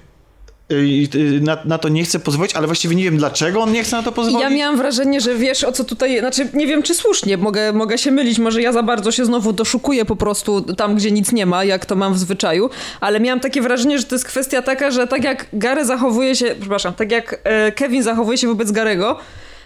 na, 1.41 1.59
na 1.65 1.79
to 1.79 1.89
nie 1.89 2.05
chce 2.05 2.19
pozwolić, 2.19 2.55
ale 2.55 2.67
właściwie 2.67 2.97
nie 2.97 3.05
wiem 3.05 3.17
dlaczego 3.17 3.61
on 3.61 3.73
nie 3.73 3.85
chce 3.85 3.97
na 3.97 4.03
to 4.03 4.13
pozwolić. 4.13 4.41
Ja 4.41 4.51
miałam 4.51 4.77
wrażenie, 4.77 5.21
że 5.21 5.35
wiesz 5.35 5.65
o 5.65 5.73
co 5.73 5.85
tutaj, 5.85 6.19
znaczy 6.19 6.49
nie 6.55 6.67
wiem 6.67 6.83
czy 6.83 6.95
słusznie, 6.95 7.37
mogę, 7.37 7.73
mogę 7.73 7.99
się 7.99 8.11
mylić, 8.11 8.39
może 8.39 8.63
ja 8.63 8.73
za 8.73 8.83
bardzo 8.83 9.13
się 9.13 9.25
znowu 9.25 9.53
doszukuję 9.53 10.05
po 10.05 10.17
prostu 10.17 10.61
tam, 10.61 10.95
gdzie 10.95 11.11
nic 11.11 11.33
nie 11.33 11.47
ma, 11.47 11.65
jak 11.65 11.87
to 11.87 11.97
mam 11.97 12.15
w 12.15 12.19
zwyczaju, 12.19 12.71
ale 13.01 13.21
miałam 13.21 13.41
takie 13.41 13.63
wrażenie, 13.63 13.99
że 13.99 14.05
to 14.05 14.15
jest 14.15 14.25
kwestia 14.25 14.63
taka, 14.63 14.91
że 14.91 15.07
tak 15.07 15.25
jak 15.25 15.47
Gary 15.53 15.85
zachowuje 15.85 16.37
się, 16.37 16.55
przepraszam, 16.61 16.95
tak 16.95 17.13
jak 17.13 17.41
e, 17.45 17.73
Kevin 17.73 18.03
zachowuje 18.03 18.39
się 18.39 18.49
wobec 18.49 18.71
Garego, 18.71 19.19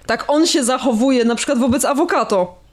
tak 0.07 0.25
on 0.28 0.47
się 0.47 0.65
zachowuje 0.65 1.25
na 1.25 1.34
przykład 1.34 1.58
wobec 1.58 1.84
Avocato. 1.84 2.65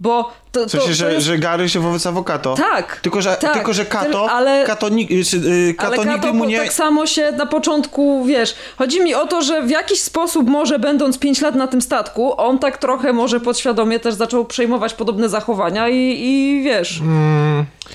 Bo 0.00 0.32
to, 0.52 0.66
W 0.66 0.70
sensie, 0.70 0.78
to, 0.78 0.86
to 0.86 0.92
że, 0.92 1.12
jest... 1.12 1.26
że 1.26 1.38
Gary 1.38 1.68
się 1.68 1.80
wobec 1.80 2.06
Avocato. 2.06 2.54
Tak. 2.54 3.00
Tylko, 3.00 3.22
że, 3.22 3.36
tak, 3.36 3.52
tylko, 3.52 3.72
że 3.72 3.84
Kato, 3.84 4.30
ale... 4.30 4.64
Kato, 4.66 4.88
ni- 4.88 5.24
czy, 5.24 5.36
y, 5.36 5.74
Kato 5.74 6.02
Ale 6.02 6.12
nigdy 6.12 6.32
mu 6.32 6.44
nie... 6.44 6.58
tak 6.58 6.72
samo 6.72 7.06
się 7.06 7.32
na 7.32 7.46
początku, 7.46 8.24
wiesz, 8.24 8.54
chodzi 8.78 9.00
mi 9.00 9.14
o 9.14 9.26
to, 9.26 9.42
że 9.42 9.62
w 9.62 9.70
jakiś 9.70 10.00
sposób 10.00 10.48
może 10.48 10.78
będąc 10.78 11.18
5 11.18 11.40
lat 11.40 11.54
na 11.54 11.66
tym 11.66 11.82
statku, 11.82 12.40
on 12.40 12.58
tak 12.58 12.78
trochę 12.78 13.12
może 13.12 13.40
podświadomie 13.40 14.00
też 14.00 14.14
zaczął 14.14 14.44
przejmować 14.44 14.94
podobne 14.94 15.28
zachowania 15.28 15.88
i, 15.88 16.18
i 16.20 16.62
wiesz, 16.64 17.02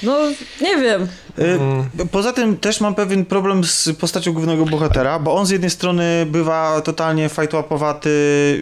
no 0.04 0.18
nie 0.62 0.78
wiem. 0.78 1.08
Y, 1.40 2.06
Poza 2.12 2.34
tym 2.34 2.58
też 2.58 2.82
mam 2.82 2.96
pewien 2.96 3.26
problem 3.26 3.64
z 3.64 3.90
postacią 4.00 4.34
głównego 4.34 4.66
bohatera, 4.66 5.20
bo 5.20 5.36
on 5.36 5.46
z 5.46 5.50
jednej 5.50 5.70
strony 5.70 6.26
bywa 6.26 6.82
totalnie 6.82 7.30
fajtłapowaty, 7.30 8.10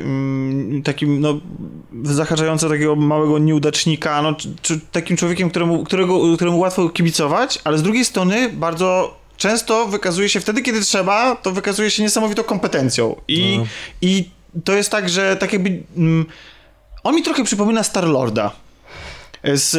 mm, 0.03 0.83
takim 0.83 1.22
no 1.22 1.39
zahaczający 2.03 2.69
takiego 2.69 2.95
małego 2.95 3.34
nieudacznika, 3.38 4.22
no, 4.22 4.35
czy, 4.61 4.80
takim 4.91 5.17
człowiekiem, 5.17 5.49
któremu, 5.49 5.83
którego, 5.83 6.35
któremu 6.35 6.59
łatwo 6.59 6.89
kibicować, 6.89 7.59
ale 7.64 7.77
z 7.77 7.83
drugiej 7.83 8.05
strony 8.05 8.49
bardzo 8.49 9.17
często 9.38 9.88
wykazuje 9.88 10.30
się 10.30 10.39
wtedy, 10.39 10.61
kiedy 10.61 10.81
trzeba, 10.81 11.35
to 11.35 11.51
wykazuje 11.51 11.91
się 11.91 12.03
niesamowitą 12.03 12.43
kompetencją. 12.43 13.15
I, 13.27 13.59
i 14.01 14.30
to 14.64 14.73
jest 14.73 14.89
tak, 14.89 15.09
że 15.09 15.35
tak 15.35 15.53
jakby... 15.53 15.83
Mm, 15.97 16.25
on 17.03 17.15
mi 17.15 17.23
trochę 17.23 17.43
przypomina 17.43 17.81
Star-Lorda 17.81 18.49
z 19.53 19.74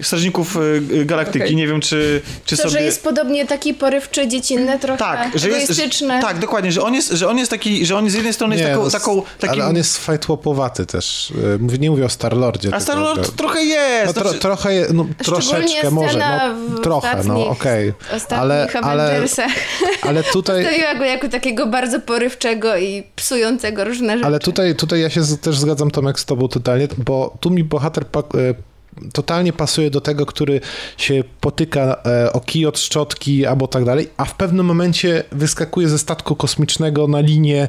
y, 0.00 0.04
Strażników 0.04 0.56
y, 0.56 1.04
Galaktyki. 1.04 1.44
Okej. 1.44 1.56
Nie 1.56 1.66
wiem, 1.66 1.80
czy, 1.80 2.22
czy 2.46 2.56
To, 2.56 2.62
sobie... 2.62 2.72
że 2.72 2.82
jest 2.82 3.04
podobnie 3.04 3.46
taki 3.46 3.74
porywczy, 3.74 4.28
dziecinny, 4.28 4.78
trochę 4.78 4.98
Tak, 4.98 5.38
że 5.38 5.48
jest, 5.48 5.72
że, 5.72 6.06
tak, 6.20 6.38
dokładnie, 6.38 6.72
że 6.72 6.82
on 6.82 6.94
jest, 6.94 7.10
że 7.12 7.28
on 7.28 7.38
jest 7.38 7.50
taki, 7.50 7.86
że 7.86 7.96
on 7.96 8.10
z 8.10 8.14
jednej 8.14 8.32
strony 8.32 8.54
jest 8.54 8.66
Nie, 8.66 8.70
taką, 8.72 8.84
no, 8.84 8.90
taką 8.90 9.22
takim, 9.38 9.60
Ale 9.60 9.70
on 9.70 9.76
jest 9.76 9.98
fajtłopowaty 9.98 10.86
też. 10.86 11.30
Y, 11.30 11.58
Mówię, 11.58 11.78
nie 11.78 11.90
mówię 11.90 12.04
o 12.04 12.08
Star-Lordzie. 12.08 12.68
a 12.68 12.70
tylko, 12.70 12.80
Star-Lord 12.80 13.26
że- 13.26 13.32
trochę 13.32 13.64
jest. 13.64 14.06
No, 14.06 14.12
tro, 14.12 14.22
znaczy- 14.22 14.38
trochę, 14.38 14.74
je- 14.74 14.86
no, 14.92 15.06
troszeczkę 15.24 15.90
może, 15.90 16.18
no, 16.18 16.54
w 16.76 16.80
trochę, 16.80 17.08
no 17.08 17.34
ostatnich- 17.34 17.48
okej. 17.50 17.92
Ostatnich 18.16 18.40
Ale, 18.40 18.68
ale, 18.82 19.22
ale 20.08 20.22
tutaj, 20.22 20.64
Stawiła 20.64 20.94
go 20.94 21.04
jako 21.04 21.28
takiego 21.28 21.66
bardzo 21.66 22.00
porywczego 22.00 22.76
i 22.76 23.02
psującego 23.16 23.84
różne 23.84 24.12
rzeczy. 24.16 24.26
ale 24.26 24.38
tutaj, 24.38 24.74
tutaj 24.76 25.00
ja 25.00 25.10
się 25.10 25.22
z, 25.22 25.40
też 25.40 25.58
zgadzam 25.58 25.90
Tomek 25.90 26.20
z 26.20 26.24
tobą 26.24 26.48
totalnie, 26.48 26.88
bo 26.98 27.36
tu 27.40 27.50
mi 27.50 27.64
bohater 27.64 28.06
totalnie 29.12 29.52
pasuje 29.52 29.90
do 29.90 30.00
tego, 30.00 30.26
który 30.26 30.60
się 30.96 31.24
potyka 31.40 32.02
e, 32.06 32.32
o 32.32 32.40
kij 32.40 32.66
od 32.66 32.78
szczotki 32.78 33.46
albo 33.46 33.66
tak 33.66 33.84
dalej, 33.84 34.10
a 34.16 34.24
w 34.24 34.34
pewnym 34.34 34.66
momencie 34.66 35.24
wyskakuje 35.32 35.88
ze 35.88 35.98
statku 35.98 36.36
kosmicznego 36.36 37.08
na 37.08 37.20
linię, 37.20 37.68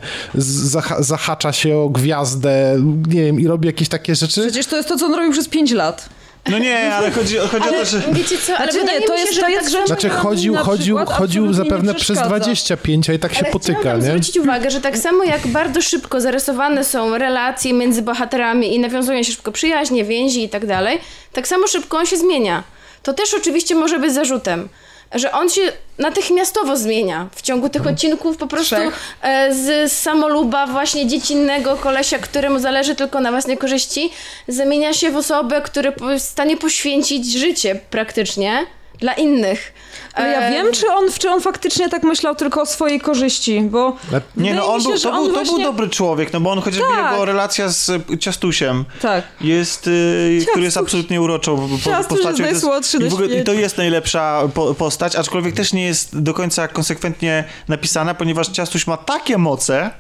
zahacza 1.00 1.54
się 1.54 1.78
o 1.78 1.90
gwiazdę, 1.90 2.78
nie 3.08 3.24
wiem, 3.24 3.40
i 3.40 3.48
robi 3.48 3.68
jakieś 3.68 3.90
takie 3.90 4.16
rzeczy. 4.16 4.42
Przecież 4.42 4.66
to 4.66 4.78
jest 4.78 4.90
to, 4.90 4.98
co 4.98 5.06
on 5.06 5.14
robił 5.14 5.32
przez 5.32 5.48
5 5.48 5.72
lat. 5.72 6.10
No 6.52 6.58
nie, 6.60 6.96
ale 6.96 7.12
chodzi, 7.12 7.38
chodzi 7.38 7.70
o 7.70 7.72
to, 7.72 7.86
że... 7.86 8.02
Wiecie 8.12 8.38
co, 8.38 8.58
ale 8.58 8.72
Znaczy 8.72 8.78
nie, 8.78 8.82
wydaje 8.82 9.02
to 9.08 9.14
mi 9.14 9.20
się, 9.20 9.26
jest- 9.26 9.34
że 9.36 9.42
to 9.42 9.46
tak 9.48 9.56
jest 9.56 9.72
rzecz, 9.72 9.88
Znaczy 9.88 10.10
chodził, 10.10 10.56
chodził, 10.56 10.96
przykład 10.98 11.18
chodził 11.18 11.54
zapewne 11.54 11.94
przez 11.94 12.04
przeszkadza. 12.06 12.30
25, 12.30 13.10
a 13.10 13.14
i 13.14 13.20
tak 13.20 13.34
się 13.34 13.40
Ale 13.44 13.52
potyka, 13.52 13.80
chciałam 13.80 13.98
tam 14.00 14.06
nie? 14.08 14.12
zwrócić 14.14 14.38
uwagę, 14.38 14.72
że 14.72 14.82
tak 14.82 14.98
samo 14.98 15.24
jak 15.24 15.48
bardzo 15.48 15.82
szybko 15.82 16.22
zarysowane 16.22 16.84
są 16.84 17.18
relacje 17.18 17.74
między 17.74 18.02
bohaterami 18.02 18.76
i 18.76 18.80
nawiązują 18.80 19.24
się 19.24 19.32
szybko 19.32 19.52
przyjaźnie, 19.52 20.04
więzi 20.06 20.44
i 20.44 20.50
tak 20.50 20.66
dalej, 20.66 21.00
tak 21.34 21.48
samo 21.48 21.68
szybko 21.68 21.98
on 21.98 22.06
się 22.06 22.18
zmienia. 22.18 22.64
To 23.04 23.14
też 23.14 23.34
oczywiście 23.34 23.76
może 23.76 24.00
być 24.00 24.14
zarzutem, 24.14 24.70
że 25.14 25.32
on 25.32 25.50
się 25.50 25.62
natychmiastowo 25.98 26.78
zmienia 26.78 27.28
w 27.36 27.42
ciągu 27.42 27.70
tych 27.70 27.88
odcinków 27.88 28.38
po 28.38 28.48
prostu 28.48 28.76
Trzech. 28.76 29.00
e, 29.22 29.54
z 29.54 29.92
samoluba 29.94 30.68
właśnie 30.68 31.08
dziecinnego 31.08 31.76
kolesia, 31.76 32.20
któremu 32.20 32.60
zależy 32.60 32.96
tylko 32.96 33.20
na 33.20 33.32
własnej 33.32 33.58
korzyści, 33.58 34.12
zamienia 34.48 34.94
się 34.94 35.12
w 35.12 35.16
osobę, 35.18 35.62
który 35.62 35.92
po- 35.92 36.12
jest 36.12 36.28
w 36.28 36.32
stanie 36.32 36.58
poświęcić 36.58 37.34
życie 37.34 37.80
praktycznie 37.90 38.66
dla 39.00 39.14
innych. 39.14 39.74
Ale 40.14 40.30
ja 40.30 40.40
E, 40.40 40.52
wiem, 40.52 40.74
czy 40.74 40.92
on, 40.92 41.04
czy 41.20 41.30
on 41.30 41.42
faktycznie 41.42 41.90
tak 41.90 42.04
myślał 42.04 42.36
tylko 42.36 42.62
o 42.62 42.66
swojej 42.66 43.00
korzyści, 43.02 43.62
bo 43.62 43.96
Nie, 44.38 44.54
no 44.54 44.74
on 44.74 44.82
się, 44.82 44.90
był, 44.90 45.00
to, 45.00 45.12
był, 45.12 45.28
to 45.28 45.34
właśnie... 45.34 45.54
był 45.56 45.64
dobry 45.64 45.90
człowiek, 45.90 46.34
no 46.34 46.40
bo 46.42 46.52
on 46.52 46.62
chociażby 46.62 46.88
Tak. 46.96 47.12
jego 47.12 47.26
relacja 47.26 47.70
z 47.70 47.90
y, 47.90 48.18
Ciastusiem 48.18 48.86
Tak. 49.02 49.24
jest, 49.42 49.88
y, 49.88 50.40
który 50.52 50.64
jest 50.64 50.76
Ciastuś. 50.76 50.88
absolutnie 50.90 51.22
uroczą 51.22 51.56
po, 51.58 51.78
Ciastuś 51.78 51.88
jest 51.98 52.10
postacią. 52.10 52.34
I 52.34 52.38
to 52.38 52.52
najsłodszy 52.52 52.98
i, 52.98 53.10
w 53.10 53.14
ogóle, 53.14 53.28
I 53.28 53.44
to 53.44 53.54
jest 53.54 53.78
najlepsza 53.78 54.42
po, 54.54 54.74
postać, 54.76 55.16
aczkolwiek 55.16 55.56
też 55.56 55.74
nie 55.74 55.86
jest 55.86 56.20
do 56.22 56.34
końca 56.34 56.68
konsekwentnie 56.68 57.44
napisana, 57.68 58.14
ponieważ 58.14 58.48
Ciastuś 58.48 58.88
ma 58.88 58.98
takie 58.98 59.38
moce, 59.38 59.92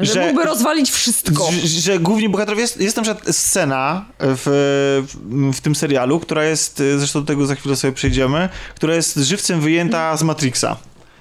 Że, 0.00 0.12
że, 0.12 0.26
mógłby 0.26 0.44
rozwalić 0.44 0.90
wszystko. 0.90 1.50
że, 1.52 1.68
że 1.68 1.98
główni 1.98 2.28
bohaterowie, 2.28 2.62
jest, 2.62 2.80
jest 2.80 2.96
na 2.96 3.02
przykład 3.02 3.36
scena 3.36 4.04
w, 4.18 4.46
w, 5.54 5.60
tym 5.60 5.74
serialu, 5.74 6.20
która 6.20 6.44
jest, 6.44 6.82
zresztą 6.96 7.20
do 7.20 7.26
tego 7.26 7.46
za 7.46 7.54
chwilę 7.54 7.76
sobie 7.76 7.92
przejdziemy, 7.92 8.48
która 8.74 8.94
jest 8.94 9.16
żywcem 9.16 9.60
wyjęta 9.60 10.16
z 10.16 10.22
Matrixa. 10.22 10.76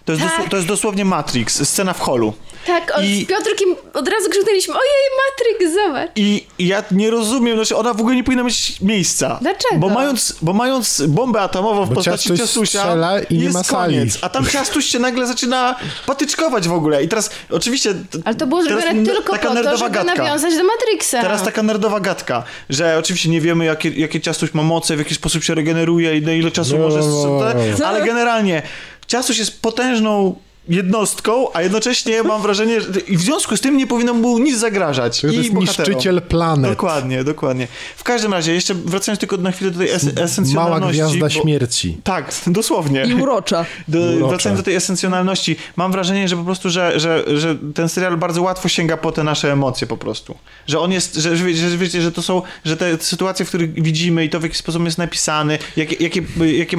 To 0.10 0.14
jest, 0.14 0.24
Tak. 0.26 0.38
dosł- 0.40 0.50
to 0.50 0.56
jest 0.58 0.68
dosłownie 0.68 1.06
Matrix, 1.06 1.68
scena 1.70 1.94
w 1.94 2.00
holu. 2.00 2.34
Tak, 2.68 2.92
on, 2.98 3.04
I- 3.06 3.24
z 3.24 3.28
Piotrkiem 3.28 3.70
od 3.94 4.08
razu 4.08 4.30
krzyknęliśmy, 4.30 4.74
ojej, 4.74 5.04
Matrix, 5.22 5.74
zobacz. 5.74 6.12
I 6.16 6.46
ja 6.60 6.84
nie 6.92 7.12
rozumiem, 7.12 7.56
znaczy 7.58 7.76
ona 7.76 7.94
w 7.94 8.00
ogóle 8.00 8.16
nie 8.16 8.24
powinna 8.24 8.44
mieć 8.44 8.82
miejsca. 8.82 9.38
Dlaczego? 9.42 9.76
Bo 9.78 9.90
mając, 9.90 10.36
bo 10.42 10.54
mając 10.54 11.02
bombę 11.08 11.42
atomową 11.42 11.86
w 11.86 11.90
Bo 11.90 11.96
postaci 11.96 12.38
Ciastusia, 12.38 12.80
strzela 12.80 13.20
i 13.20 13.38
nie 13.38 13.44
jest 13.44 13.54
ma 13.54 13.64
sali. 13.64 13.96
koniec. 13.98 14.18
A 14.22 14.30
tam 14.30 14.46
Ciastuś 14.46 14.86
się 14.86 15.00
nagle 15.00 15.28
zaczyna 15.28 15.76
patyczkować 16.06 16.68
w 16.68 16.74
ogóle. 16.74 17.04
I 17.04 17.08
teraz 17.08 17.30
oczywiście... 17.52 17.94
Ale 18.26 18.36
to 18.36 18.48
było 18.48 18.64
zrobione 18.64 19.06
tylko 19.06 19.32
taka 19.34 19.50
po 19.50 19.64
to, 19.64 19.78
żeby 19.78 19.92
gadka. 19.92 20.16
nawiązać 20.16 20.54
do 20.58 20.64
Matrixa. 20.64 21.22
Teraz 21.22 21.44
taka 21.44 21.64
nerdowa 21.64 22.00
gadka, 22.00 22.44
że 22.70 22.98
oczywiście 22.98 23.30
nie 23.30 23.42
wiemy, 23.42 23.66
jakie, 23.66 23.90
jakie 23.90 24.22
ciastuś 24.22 24.54
ma 24.54 24.64
moce, 24.64 24.96
w 24.96 25.00
jaki 25.00 25.16
sposób 25.16 25.44
się 25.44 25.56
regeneruje 25.56 26.18
i 26.18 26.22
na 26.22 26.34
ile 26.34 26.52
czasu 26.52 26.78
No, 26.78 26.84
może... 26.86 27.00
no, 27.00 27.40
no. 27.80 27.88
Ale 27.88 28.06
generalnie 28.06 28.62
ciastuś 29.10 29.38
jest 29.38 29.62
potężną 29.62 30.36
jednostką, 30.70 31.54
a 31.54 31.62
jednocześnie 31.62 32.24
mam 32.34 32.42
wrażenie, 32.42 32.82
że 32.82 32.88
i 33.08 33.18
w 33.18 33.22
związku 33.22 33.58
z 33.58 33.62
tym 33.62 33.78
nie 33.78 33.88
powinno 33.88 34.14
mu 34.14 34.38
nic 34.40 34.58
zagrażać. 34.58 35.22
To 35.22 35.28
I 35.28 35.36
jest 35.36 35.54
bohaterom. 35.54 35.92
niszczyciel 35.94 36.22
planet. 36.22 36.72
Dokładnie, 36.72 37.24
dokładnie. 37.24 37.68
W 37.98 38.04
każdym 38.04 38.34
razie, 38.34 38.54
jeszcze 38.54 38.74
wracając 38.74 39.20
tylko 39.20 39.38
na 39.38 39.52
chwilę 39.52 39.72
do 39.72 39.80
tej 39.80 39.90
es 39.92 40.04
Mała 40.04 40.26
esencjonalności. 40.26 40.94
gwiazda 41.02 41.20
bo- 41.20 41.30
śmierci. 41.30 41.98
Tak, 42.04 42.34
dosłownie. 42.48 43.04
I 43.08 43.14
urocza. 43.14 43.66
Do, 43.88 44.00
Urocze. 44.00 44.28
wracając 44.30 44.60
do 44.60 44.64
tej 44.64 44.76
esencjonalności, 44.76 45.56
mam 45.76 45.92
wrażenie, 45.92 46.28
że 46.28 46.38
po 46.38 46.44
prostu, 46.44 46.70
że, 46.70 47.00
że, 47.00 47.24
że 47.40 47.56
ten 47.76 47.90
serial 47.90 48.18
bardzo 48.18 48.42
łatwo 48.42 48.70
sięga 48.70 48.98
po 48.98 49.12
te 49.12 49.24
nasze 49.24 49.52
emocje 49.52 49.88
po 49.88 49.98
prostu. 49.98 50.36
Że 50.68 50.80
on 50.80 50.92
jest, 50.92 51.16
że, 51.16 51.38
że, 51.38 51.46
wiecie- 51.46 51.70
że 51.70 51.78
wiecie, 51.78 52.02
że 52.02 52.12
to 52.12 52.22
są, 52.22 52.42
że 52.66 52.78
te 52.78 52.98
sytuacje, 53.00 53.46
w 53.46 53.50
których 53.50 53.74
widzimy 53.84 54.26
i 54.26 54.30
to 54.30 54.40
w 54.40 54.44
jaki 54.44 54.56
sposób 54.58 54.86
jest 54.86 54.98
napisany, 54.98 55.58
jakie, 55.78 55.96
jakie, 56.04 56.22
jakie 56.58 56.78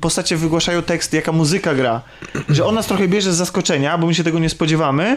postacie 0.00 0.36
wygłaszają 0.36 0.82
teksty, 0.82 1.16
jaka 1.16 1.32
muzyka 1.32 1.74
gra, 1.74 2.02
że 2.48 2.64
on 2.66 2.74
nas 2.74 2.86
trochę 2.86 3.08
bierze 3.08 3.29
z 3.32 3.36
zaskoczenia, 3.36 3.98
bo 3.98 4.06
my 4.06 4.14
się 4.14 4.24
tego 4.24 4.38
nie 4.38 4.50
spodziewamy 4.50 5.16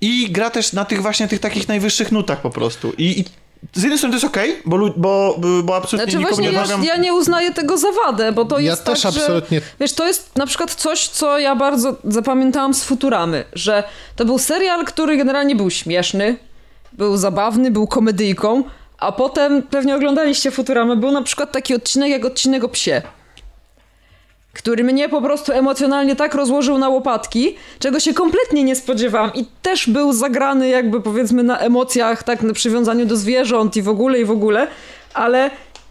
i 0.00 0.30
gra 0.30 0.50
też 0.50 0.72
na 0.72 0.84
tych 0.84 1.02
właśnie 1.02 1.28
tych 1.28 1.40
takich 1.40 1.68
najwyższych 1.68 2.12
nutach 2.12 2.40
po 2.40 2.50
prostu. 2.50 2.92
I, 2.98 3.20
i 3.20 3.24
z 3.74 3.82
jednej 3.82 3.98
strony 3.98 4.12
to 4.12 4.16
jest 4.16 4.26
okej, 4.26 4.56
bo, 4.64 4.76
lu- 4.76 4.92
bo, 4.96 5.40
bo 5.64 5.76
absolutnie 5.76 6.12
Znaczy 6.12 6.18
nikomu 6.18 6.36
właśnie 6.36 6.48
nie 6.50 6.56
ja, 6.56 6.62
odmawiam... 6.62 6.84
ja 6.84 6.96
nie 6.96 7.14
uznaję 7.14 7.50
tego 7.54 7.78
za 7.78 7.88
wadę, 8.06 8.32
bo 8.32 8.44
to 8.44 8.58
Ja 8.58 8.70
jest 8.70 8.84
też 8.84 9.02
tak, 9.02 9.12
absolutnie- 9.12 9.60
że... 9.60 9.66
Wiesz, 9.80 9.92
to 9.92 10.06
jest 10.06 10.36
na 10.36 10.46
przykład 10.46 10.74
coś, 10.74 11.08
co 11.08 11.38
ja 11.38 11.56
bardzo 11.56 11.96
zapamiętałam 12.04 12.74
z 12.74 12.84
Futuramy, 12.84 13.44
że 13.52 13.84
to 14.16 14.24
był 14.24 14.38
serial, 14.38 14.84
który 14.84 15.16
generalnie 15.16 15.56
był 15.56 15.70
śmieszny, 15.70 16.36
był 16.92 17.16
zabawny, 17.16 17.70
był 17.70 17.86
komedyjką, 17.86 18.64
a 18.98 19.12
potem, 19.12 19.62
pewnie 19.62 19.96
oglądaliście 19.96 20.50
Futuramę, 20.50 20.96
był 20.96 21.10
na 21.10 21.22
przykład 21.22 21.52
taki 21.52 21.74
odcinek 21.74 22.10
jak 22.10 22.24
odcinek 22.24 22.64
o 22.64 22.68
psie 22.68 23.02
który 24.56 24.84
mnie 24.84 25.08
po 25.08 25.22
prostu 25.22 25.52
emocjonalnie 25.52 26.16
tak 26.16 26.34
rozłożył 26.34 26.78
na 26.78 26.88
łopatki, 26.88 27.54
czego 27.78 28.00
się 28.00 28.14
kompletnie 28.14 28.64
nie 28.64 28.76
spodziewałam 28.76 29.30
i 29.34 29.46
też 29.62 29.90
był 29.90 30.12
zagrany 30.12 30.68
jakby 30.68 31.00
powiedzmy 31.00 31.42
na 31.42 31.58
emocjach, 31.58 32.22
tak 32.22 32.42
na 32.42 32.52
przywiązaniu 32.52 33.06
do 33.06 33.16
zwierząt 33.16 33.76
i 33.76 33.82
w 33.82 33.88
ogóle 33.88 34.20
i 34.20 34.24
w 34.24 34.30
ogóle, 34.30 34.66
ale 35.14 35.50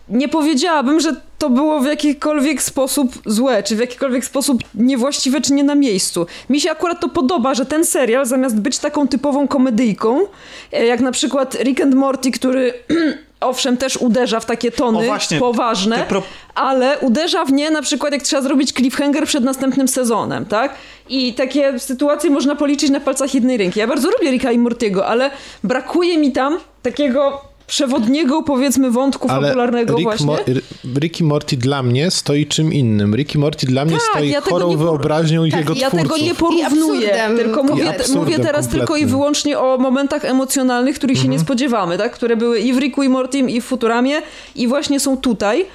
nie 0.10 0.28
powiedziałabym, 0.28 1.00
że 1.00 1.16
to 1.38 1.50
było 1.50 1.80
w 1.80 1.86
jakikolwiek 1.86 2.62
sposób 2.62 3.12
złe, 3.26 3.64
czy 3.64 3.76
w 3.76 3.80
jakikolwiek 3.80 4.26
sposób 4.26 4.64
niewłaściwe, 4.76 5.42
czy 5.42 5.54
nie 5.54 5.64
na 5.64 5.76
miejscu. 5.76 6.26
Mi 6.50 6.62
się 6.62 6.72
akurat 6.72 7.00
to 7.00 7.10
podoba, 7.10 7.54
że 7.54 7.66
ten 7.66 7.86
serial 7.86 8.26
zamiast 8.26 8.60
być 8.60 8.80
taką 8.80 9.08
typową 9.08 9.48
komedyjką, 9.48 10.28
e, 10.72 10.86
jak 10.86 11.00
na 11.00 11.12
przykład 11.12 11.56
Rick 11.56 11.82
and 11.82 11.96
Morty, 11.96 12.32
który 12.32 12.74
owszem, 13.40 13.78
też 13.78 13.98
uderza 13.98 14.40
w 14.40 14.46
takie 14.46 14.72
tony 14.72 15.06
właśnie, 15.06 15.40
poważne, 15.40 16.06
pro- 16.10 16.24
ale 16.56 17.00
uderza 17.00 17.46
w 17.46 17.52
nie 17.52 17.72
na 17.72 17.82
przykład 17.82 18.14
jak 18.14 18.22
trzeba 18.24 18.42
zrobić 18.42 18.74
cliffhanger 18.74 19.26
przed 19.26 19.44
następnym 19.44 19.88
sezonem, 19.88 20.46
tak? 20.46 20.74
I 21.10 21.34
takie 21.34 21.80
sytuacje 21.80 22.30
można 22.30 22.56
policzyć 22.56 22.90
na 22.90 23.00
palcach 23.00 23.34
jednej 23.36 23.58
ręki. 23.58 23.80
Ja 23.80 23.88
bardzo 23.88 24.10
lubię 24.12 24.32
Ricka 24.32 24.52
i 24.52 24.58
Mortiego, 24.58 25.08
ale 25.08 25.30
brakuje 25.64 26.18
mi 26.18 26.32
tam 26.32 26.60
takiego 26.82 27.42
przewodniego, 27.68 28.44
powiedzmy, 28.44 28.92
wątku 28.92 29.28
Ale 29.30 29.48
fabularnego 29.48 29.94
Rick, 29.96 30.04
właśnie. 30.04 30.26
Mo- 30.26 30.40
R- 30.48 30.62
Rick 31.00 31.20
i 31.20 31.24
Morty 31.24 31.58
dla 31.58 31.84
mnie 31.84 32.12
stoi 32.12 32.46
czym 32.48 32.74
innym. 32.74 33.16
Rick 33.16 33.36
i 33.36 33.38
Morty 33.38 33.66
dla 33.68 33.86
mnie 33.86 33.94
Tak, 33.94 34.02
stoi 34.12 34.30
ja 34.30 34.42
chorą 34.42 34.78
wyobraźnią 34.78 35.50
Tak, 35.50 35.60
jego 35.60 35.74
Ja 35.74 35.88
twórców. 35.90 36.10
tego 36.10 36.24
nie 36.26 36.32
I 36.32 36.36
porównuję, 36.36 37.30
tylko 37.38 37.64
mówię, 37.64 37.94
mówię 38.16 38.40
teraz 38.40 38.68
tylko 38.68 38.84
i 38.84 38.88
kompletnym. 38.88 39.10
wyłącznie 39.10 39.60
o 39.60 39.78
momentach 39.78 40.26
emocjonalnych, 40.26 40.96
których 40.96 41.18
się 41.18 41.28
nie 41.28 41.40
spodziewamy, 41.40 41.98
tak? 41.98 42.12
które 42.12 42.38
były 42.38 42.60
i 42.60 42.74
w 42.74 42.78
Ricku 42.78 43.04
i 43.04 43.10
Mortim, 43.10 43.50
i 43.50 43.62
w 43.62 43.66
Futuramie 43.66 44.16
i 44.56 44.68
właśnie 44.68 45.00
są 45.00 45.18
tutaj. 45.18 45.66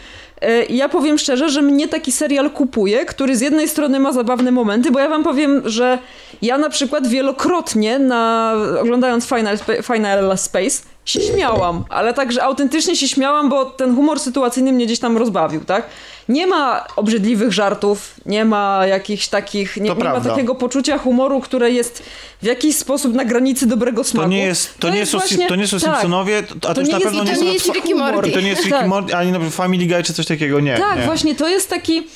E, 0.40 0.64
i 0.64 0.76
Ja 0.76 0.88
powiem 0.88 1.18
szczerze, 1.18 1.48
że 1.50 1.62
mnie 1.62 1.88
taki 1.88 2.12
serial 2.12 2.50
kupuje, 2.50 3.04
który 3.04 3.36
z 3.36 3.40
jednej 3.40 3.68
strony 3.68 4.00
ma 4.00 4.12
zabawne 4.12 4.50
momenty, 4.52 4.90
bo 4.90 4.98
ja 4.98 5.08
wam 5.08 5.24
powiem, 5.24 5.62
że 5.64 5.98
ja 6.42 6.58
na 6.58 6.70
przykład 6.70 7.06
wielokrotnie 7.08 7.98
na, 7.98 8.54
oglądając 8.80 9.26
Final, 9.26 9.58
Final 9.82 10.38
Space 10.38 10.82
się 11.04 11.20
śmiałam, 11.20 11.84
ale 11.88 12.14
także 12.14 12.42
autentycznie 12.42 12.96
się 12.96 13.08
śmiałam, 13.08 13.48
bo 13.48 13.64
ten 13.64 13.94
humor 13.96 14.20
sytuacyjny 14.20 14.72
mnie 14.72 14.86
gdzieś 14.86 14.98
tam 14.98 15.16
rozbawił, 15.18 15.64
tak? 15.64 15.86
Nie 16.28 16.46
ma 16.46 16.86
obrzydliwych 16.96 17.52
żartów, 17.52 18.14
nie 18.26 18.44
ma 18.44 18.86
jakichś 18.86 19.28
takich, 19.28 19.76
nie, 19.76 19.88
To 19.88 19.94
nie 19.94 20.04
ma 20.04 20.20
takiego 20.20 20.54
poczucia 20.54 20.98
humoru, 20.98 21.40
które 21.40 21.70
jest 21.70 22.02
w 22.42 22.46
jakiś 22.46 22.76
sposób 22.76 23.14
na 23.14 23.24
granicy 23.24 23.66
dobrego 23.66 24.04
smaku. 24.04 24.24
To 24.24 24.28
nie 24.30 24.42
jest, 24.44 24.78
to, 24.78 24.90
nie, 24.90 25.06
są, 25.06 25.18
właśnie- 25.18 25.46
to 25.48 25.56
nie 25.56 25.66
są 25.66 25.78
tak. 25.80 25.90
Simpsonowie, 25.90 26.42
to, 26.42 26.54
a 26.54 26.58
to, 26.60 26.74
To 26.74 26.80
już 26.80 26.90
na 26.90 26.96
jest- 26.98 27.06
pewno 27.06 27.24
nie 27.24 27.30
to 27.30 27.36
są... 27.38 27.44
nie 27.44 27.52
jest 27.52 27.68
na- 27.68 27.74
Rick 27.74 27.88
i 27.88 27.94
Morty. 27.94 28.30
To 28.32 28.40
nie 28.40 28.48
jest 28.48 28.62
Rick 28.62 28.76
Tak. 28.76 28.86
Morty, 28.88 29.16
ani 29.16 29.32
na 29.32 29.50
Family 29.50 29.86
Guy 29.86 30.02
czy 30.02 30.14
coś 30.14 30.26
takiego, 30.26 30.60
nie. 30.60 30.78
Tak, 30.78 30.98
nie. 30.98 31.04
właśnie, 31.04 31.34
to 31.34 31.48
jest 31.48 31.70
taki. 31.70 32.06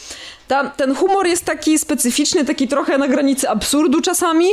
Ta, 0.48 0.64
ten 0.70 0.94
humor 0.94 1.26
jest 1.26 1.44
taki 1.44 1.78
specyficzny, 1.78 2.44
taki 2.44 2.68
trochę 2.68 2.98
na 2.98 3.08
granicy 3.08 3.48
absurdu 3.50 4.00
czasami. 4.00 4.47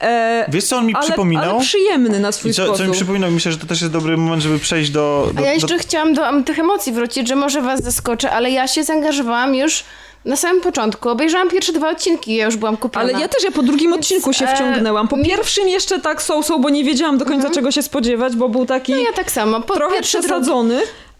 E, 0.00 0.46
Wiesz 0.48 0.64
co 0.64 0.76
on 0.76 0.86
mi 0.86 0.94
ale, 0.94 1.04
przypominał? 1.06 1.50
ale 1.50 1.60
przyjemny 1.60 2.20
na 2.20 2.32
swój 2.32 2.50
I 2.50 2.54
co, 2.54 2.64
sposób. 2.64 2.82
co 2.84 2.88
mi 2.90 2.96
przypominał? 2.96 3.30
Myślę, 3.30 3.52
że 3.52 3.58
to 3.58 3.66
też 3.66 3.80
jest 3.80 3.92
dobry 3.92 4.16
moment, 4.16 4.42
żeby 4.42 4.58
przejść 4.58 4.90
do... 4.90 5.30
do 5.34 5.38
A 5.38 5.42
ja 5.42 5.48
do, 5.48 5.54
jeszcze 5.54 5.78
chciałam 5.78 6.14
do 6.14 6.22
tych 6.46 6.58
emocji 6.58 6.92
wrócić, 6.92 7.28
że 7.28 7.36
może 7.36 7.62
was 7.62 7.82
zaskoczę, 7.82 8.30
ale 8.30 8.50
ja 8.50 8.68
się 8.68 8.84
zaangażowałam 8.84 9.54
już 9.54 9.84
na 10.24 10.36
samym 10.36 10.62
początku. 10.62 11.08
Obejrzałam 11.08 11.50
pierwsze 11.50 11.72
dwa 11.72 11.90
odcinki, 11.90 12.34
ja 12.34 12.44
już 12.44 12.56
byłam 12.56 12.76
kupiona. 12.76 13.04
Ale 13.04 13.20
ja 13.20 13.28
też 13.28 13.44
ja 13.44 13.50
po 13.50 13.62
drugim 13.62 13.92
odcinku 13.92 14.32
się 14.32 14.46
e, 14.46 14.54
wciągnęłam. 14.54 15.08
Po 15.08 15.16
mi- 15.16 15.24
pierwszym 15.24 15.68
jeszcze 15.68 16.00
tak 16.00 16.22
są, 16.22 16.42
są, 16.42 16.58
bo 16.58 16.70
nie 16.70 16.84
wiedziałam 16.84 17.18
do 17.18 17.24
końca 17.24 17.50
czego 17.50 17.70
się 17.70 17.82
spodziewać, 17.82 18.36
bo 18.36 18.48
był 18.48 18.66
taki 18.66 18.92
No 18.92 18.98
ja 18.98 19.12
tak 19.12 19.30
samo. 19.30 19.60
Po 19.60 19.74
trochę 19.74 19.94
pierwszy, 19.94 20.20
drugi. 20.20 20.34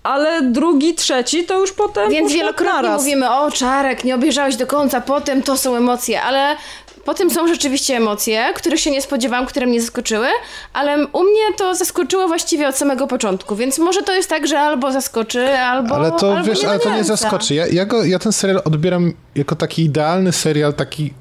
Ale 0.06 0.42
drugi, 0.42 0.94
trzeci 0.94 1.44
to 1.44 1.60
już 1.60 1.72
potem 1.72 2.10
Więc 2.10 2.32
wielokrotnie 2.32 2.82
naraz. 2.82 3.00
mówimy, 3.00 3.30
o 3.30 3.50
Czarek, 3.50 4.04
nie 4.04 4.14
obejrzałeś 4.14 4.56
do 4.56 4.66
końca, 4.66 5.00
potem 5.00 5.42
to 5.42 5.56
są 5.56 5.76
emocje, 5.76 6.22
ale 6.22 6.56
potem 7.04 7.30
są 7.30 7.48
rzeczywiście 7.48 7.96
emocje, 7.96 8.52
których 8.54 8.80
się 8.80 8.90
nie 8.90 9.02
spodziewałam, 9.02 9.46
które 9.46 9.66
mnie 9.66 9.80
zaskoczyły, 9.80 10.28
ale 10.72 11.06
u 11.06 11.22
mnie 11.22 11.54
to 11.56 11.74
zaskoczyło 11.74 12.28
właściwie 12.28 12.68
od 12.68 12.76
samego 12.76 13.06
początku, 13.06 13.56
więc 13.56 13.78
może 13.78 14.02
to 14.02 14.14
jest 14.14 14.30
tak, 14.30 14.46
że 14.46 14.60
albo 14.60 14.92
zaskoczy, 14.92 15.58
albo 15.58 15.94
Ale 15.94 16.12
to 16.12 16.36
albo 16.36 16.44
wiesz, 16.44 16.62
nie 16.62 16.68
ale 16.68 16.78
to 16.78 16.94
nie 16.96 17.04
zaskoczy. 17.04 17.54
Ja, 17.54 17.66
ja, 17.66 17.86
go, 17.86 18.04
ja 18.04 18.18
ten 18.18 18.32
serial 18.32 18.62
odbieram 18.64 19.12
jako 19.34 19.56
taki 19.56 19.82
idealny 19.82 20.32
serial, 20.32 20.74
taki 20.74 21.14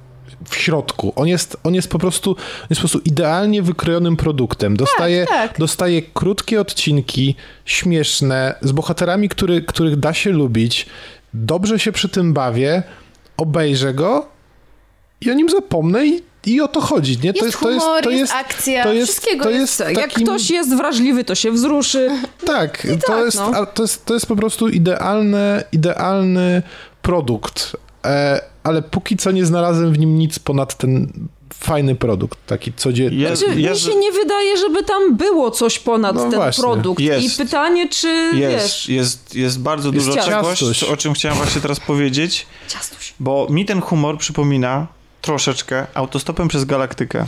w 0.49 0.55
środku. 0.55 1.13
On 1.15 1.27
jest, 1.27 1.57
on 1.63 1.75
jest 1.75 1.89
po 1.89 1.99
prostu 1.99 2.31
on 2.31 2.67
jest 2.69 2.81
po 2.81 2.87
prostu 2.87 2.99
idealnie 3.05 3.61
wykrojonym 3.61 4.17
produktem. 4.17 4.77
Dostaje, 4.77 5.25
tak. 5.25 5.59
dostaje 5.59 6.01
krótkie 6.01 6.61
odcinki, 6.61 7.35
śmieszne, 7.65 8.55
z 8.61 8.71
bohaterami, 8.71 9.29
który, 9.29 9.61
których 9.61 9.99
da 9.99 10.13
się 10.13 10.31
lubić. 10.31 10.85
Dobrze 11.33 11.79
się 11.79 11.91
przy 11.91 12.09
tym 12.09 12.33
bawię, 12.33 12.83
obejrzę 13.37 13.93
go 13.93 14.27
i 15.21 15.31
o 15.31 15.33
nim 15.33 15.49
zapomnę 15.49 16.07
i, 16.07 16.23
i 16.45 16.61
o 16.61 16.67
to 16.67 16.81
chodzi. 16.81 17.17
Nie? 17.23 17.33
To 17.33 17.45
Jest 17.45 17.57
humor, 17.57 18.03
to 18.03 18.09
jest 18.09 18.33
akcja, 18.33 18.83
to 18.83 18.93
jest, 18.93 19.11
wszystkiego 19.11 19.43
to 19.43 19.49
jest. 19.49 19.61
jest 19.61 19.77
Tak, 19.77 19.97
Jak 19.97 20.11
takim- 20.11 20.27
ktoś 20.27 20.49
jest 20.49 20.75
wrażliwy, 20.75 21.23
to 21.23 21.35
się 21.35 21.51
wzruszy. 21.51 22.09
tak, 22.45 22.87
to, 23.01 23.07
tak, 23.07 23.25
jest, 23.25 23.37
no. 23.37 23.51
a 23.55 23.65
to, 23.65 23.81
jest, 23.81 24.05
to 24.05 24.13
jest 24.13 24.25
po 24.25 24.35
prostu 24.35 24.67
idealny, 24.67 25.63
idealny 25.71 26.63
produkt. 27.01 27.77
E, 28.05 28.54
ale 28.65 28.81
póki 28.81 29.17
co 29.17 29.31
nie 29.31 29.45
znalazłem 29.45 29.93
w 29.93 29.99
nim 29.99 30.17
nic 30.19 30.39
ponad 30.39 30.77
ten 30.77 31.11
fajny 31.53 31.95
produkt, 31.95 32.39
taki 32.47 32.73
codzienny. 32.73 33.15
Jest, 33.19 33.41
Znaczy, 33.45 33.61
jest, 33.61 33.85
mi 33.85 33.91
się 33.93 33.99
nie 33.99 34.11
wydaje, 34.11 34.57
żeby 34.57 34.83
tam 34.83 35.15
było 35.17 35.51
coś 35.51 35.79
ponad 35.79 36.15
No 36.15 36.21
ten 36.21 36.31
właśnie. 36.35 36.61
produkt. 36.63 36.99
Jest. 37.01 37.25
I 37.25 37.37
pytanie, 37.45 37.89
czy 37.89 38.07
jest, 38.35 38.63
wiesz... 38.63 38.89
jest, 38.89 39.35
jest 39.35 39.59
bardzo 39.59 39.91
Jest 39.93 40.05
dużo 40.07 40.21
czegoś, 40.21 40.59
ciastuś. 40.59 40.83
o 40.83 40.97
czym 40.97 41.13
chciałem 41.13 41.37
właśnie 41.37 41.61
teraz 41.61 41.79
powiedzieć, 41.79 42.45
Ciastuś. 42.67 43.13
bo 43.19 43.47
mi 43.49 43.65
ten 43.65 43.81
humor 43.81 44.17
przypomina 44.17 44.87
troszeczkę 45.21 45.87
autostopem 45.93 46.47
przez 46.47 46.65
galaktykę. 46.65 47.25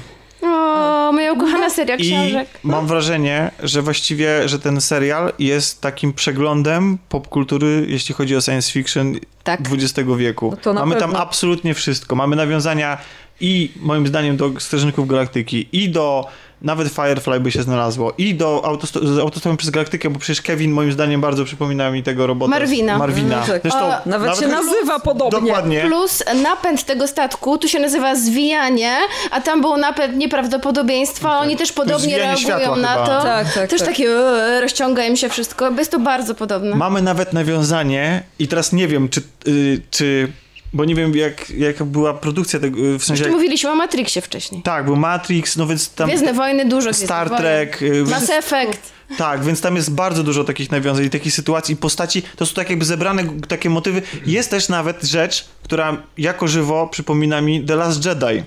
Seria 1.78 1.96
I 1.96 2.02
książek. 2.02 2.48
mam 2.64 2.88
wrażenie, 2.88 3.52
że 3.64 3.82
właściwie, 3.82 4.50
że 4.50 4.60
ten 4.60 4.82
serial 4.82 5.34
jest 5.40 5.82
takim 5.82 6.14
przeglądem 6.14 6.98
popkultury, 7.10 7.86
jeśli 7.90 8.16
chodzi 8.16 8.36
o 8.36 8.42
science 8.42 8.72
fiction 8.72 9.16
Tak. 9.44 9.60
XX 9.72 10.10
wieku. 10.18 10.58
No 10.66 10.74
Mamy 10.74 10.96
tam 10.96 11.10
pewno. 11.10 11.20
absolutnie 11.20 11.74
wszystko. 11.74 12.16
Mamy 12.16 12.36
nawiązania 12.36 12.98
i 13.42 13.72
moim 13.80 14.08
zdaniem 14.08 14.38
do 14.38 14.52
Strażników 14.60 15.08
Galaktyki, 15.08 15.68
i 15.72 15.90
do 15.90 16.28
nawet 16.62 16.88
Firefly 16.88 17.40
by 17.40 17.52
się 17.52 17.64
znalazło, 17.64 18.14
i 18.18 18.36
do 18.36 18.66
autosto 18.66 19.08
z 19.16 19.20
autostopem 19.20 19.58
przez 19.58 19.70
Galaktykę, 19.70 20.10
bo 20.10 20.20
przecież 20.20 20.42
Kevin 20.42 20.72
moim 20.72 20.92
zdaniem 20.92 21.22
bardzo 21.22 21.46
przypomina 21.46 21.92
mi 21.92 22.04
tego 22.04 22.28
robota. 22.28 22.50
Marvina. 22.50 22.98
Marvina. 22.98 23.36
Mm, 23.36 23.48
tak. 23.48 23.62
Zresztą, 23.62 23.80
A, 23.80 24.02
Nawet 24.06 24.40
się 24.40 24.48
nazywa 24.48 25.00
podobnie. 25.00 25.42
Dokładnie. 25.42 25.82
Plus 25.82 26.24
napęd 26.44 26.84
tego 26.84 27.08
statku, 27.08 27.58
tu 27.58 27.68
się 27.68 27.80
nazywa 27.80 28.16
zwijanie, 28.16 28.98
a 29.32 29.42
tam 29.42 29.62
był 29.62 29.78
napęd 29.78 30.18
nieprawdopodobieństwa, 30.18 31.40
oni 31.40 31.58
też 31.58 31.72
podobnie 31.72 32.00
Zwijanie 32.04 32.24
reagują 32.24 32.46
światła 32.46 32.76
na 32.76 32.94
chyba. 32.94 33.06
to. 33.06 33.24
Tak, 33.24 33.54
tak, 33.54 33.70
też 33.70 33.80
tak. 33.80 33.90
takie 33.90 34.10
e, 34.10 34.62
rozciąga 34.62 35.06
im 35.06 35.16
się 35.16 35.30
wszystko, 35.30 35.72
bo 35.72 35.80
jest 35.80 35.92
to 35.92 36.00
bardzo 36.00 36.36
podobne. 36.36 36.76
Mamy 36.76 37.02
nawet 37.02 37.34
nawiązanie 37.34 38.24
i 38.40 38.48
teraz 38.48 38.74
nie 38.74 38.88
wiem, 38.88 39.10
czy, 39.10 39.22
y, 39.48 39.82
czy 39.92 40.32
bo 40.74 40.86
nie 40.86 40.96
wiem 40.96 41.16
jak, 41.16 41.50
jak 41.50 41.84
była 41.84 42.14
produkcja 42.14 42.60
tego, 42.60 42.78
w 42.78 43.04
sensie... 43.04 43.24
Jeszcze 43.24 43.30
mówiliśmy 43.30 43.72
o 43.72 43.76
Matrixie 43.76 44.22
wcześniej. 44.22 44.62
Tak, 44.62 44.86
był 44.86 44.96
Matrix, 44.96 45.58
no 45.58 45.68
więc 45.68 45.90
tam... 45.90 46.10
Gwiezdne 46.10 46.34
Wojny, 46.34 46.66
dużo 46.66 46.94
Star. 46.94 47.30
Trek, 47.30 47.82
y, 47.82 48.04
Mass 48.04 48.30
Effect. 48.30 48.92
tak, 49.18 49.44
więc 49.44 49.62
tam 49.62 49.76
jest 49.76 49.92
bardzo 49.92 50.24
dużo 50.24 50.44
takich 50.44 50.72
nawiązań, 50.72 51.06
i 51.06 51.10
takich 51.10 51.34
sytuacji, 51.34 51.76
postaci, 51.76 52.22
to 52.36 52.46
są 52.46 52.54
tak 52.54 52.70
jakby 52.70 52.86
zebrane 52.86 53.24
takie 53.48 53.70
motywy. 53.70 54.02
Jest 54.26 54.50
też 54.50 54.70
nawet 54.70 55.04
rzecz, 55.04 55.46
która 55.64 55.98
jako 56.18 56.48
żywo 56.48 56.88
przypomina 56.88 57.42
mi 57.42 57.66
The 57.66 57.76
Last 57.76 58.06
Jedi. 58.06 58.44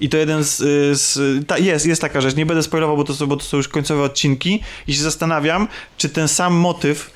I 0.00 0.08
to 0.08 0.16
jeden 0.16 0.44
z... 0.44 0.60
y, 0.60 0.96
z 0.96 1.46
ta, 1.46 1.58
jest, 1.58 1.86
jest 1.86 2.00
taka 2.00 2.20
rzecz, 2.20 2.36
nie 2.36 2.46
będę 2.46 2.62
spoilował, 2.62 2.96
bo 2.96 3.04
to, 3.04 3.14
są, 3.14 3.26
bo 3.26 3.36
to 3.36 3.44
są 3.44 3.56
już 3.56 3.68
końcowe 3.68 4.02
odcinki 4.02 4.62
i 4.86 4.94
się 4.94 5.02
zastanawiam, 5.02 5.68
czy 5.96 6.08
ten 6.08 6.28
sam 6.28 6.54
motyw, 6.54 7.10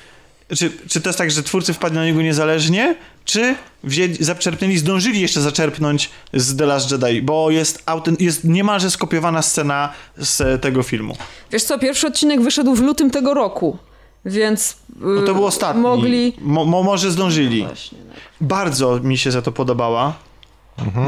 czy, 0.55 0.71
czy 0.89 1.01
to 1.01 1.09
jest 1.09 1.19
tak, 1.19 1.31
że 1.31 1.43
twórcy 1.43 1.73
wpadli 1.73 1.97
na 1.97 2.05
niego 2.05 2.21
niezależnie, 2.21 2.95
czy 3.27 3.55
wzięli, 3.83 4.15
zaczerpnęli, 4.19 4.77
zdążyli 4.77 5.21
jeszcze 5.21 5.41
zaczerpnąć 5.41 6.09
z 6.33 6.57
The 6.57 6.65
Last 6.65 6.91
Jedi, 6.91 7.21
bo 7.21 7.51
jest, 7.51 7.83
autent, 7.85 8.21
jest 8.21 8.43
niemalże 8.43 8.91
skopiowana 8.91 9.41
scena 9.41 9.93
z 10.17 10.61
tego 10.61 10.83
filmu. 10.83 11.17
Wiesz 11.51 11.63
co, 11.63 11.79
pierwszy 11.79 12.07
odcinek 12.07 12.41
wyszedł 12.41 12.75
w 12.75 12.81
lutym 12.81 13.11
tego 13.11 13.33
roku, 13.33 13.77
więc 14.25 14.77
No 14.99 15.21
to 15.21 15.33
był 15.33 15.45
ostatni. 15.45 15.81
mogli... 15.81 16.33
Mo, 16.41 16.65
mo, 16.65 16.83
może 16.83 17.11
zdążyli. 17.11 17.63
Właśnie, 17.65 17.97
no. 18.07 18.13
Bardzo 18.41 18.99
mi 18.99 19.17
się 19.17 19.31
za 19.31 19.41
to 19.41 19.51
podobała. 19.51 20.13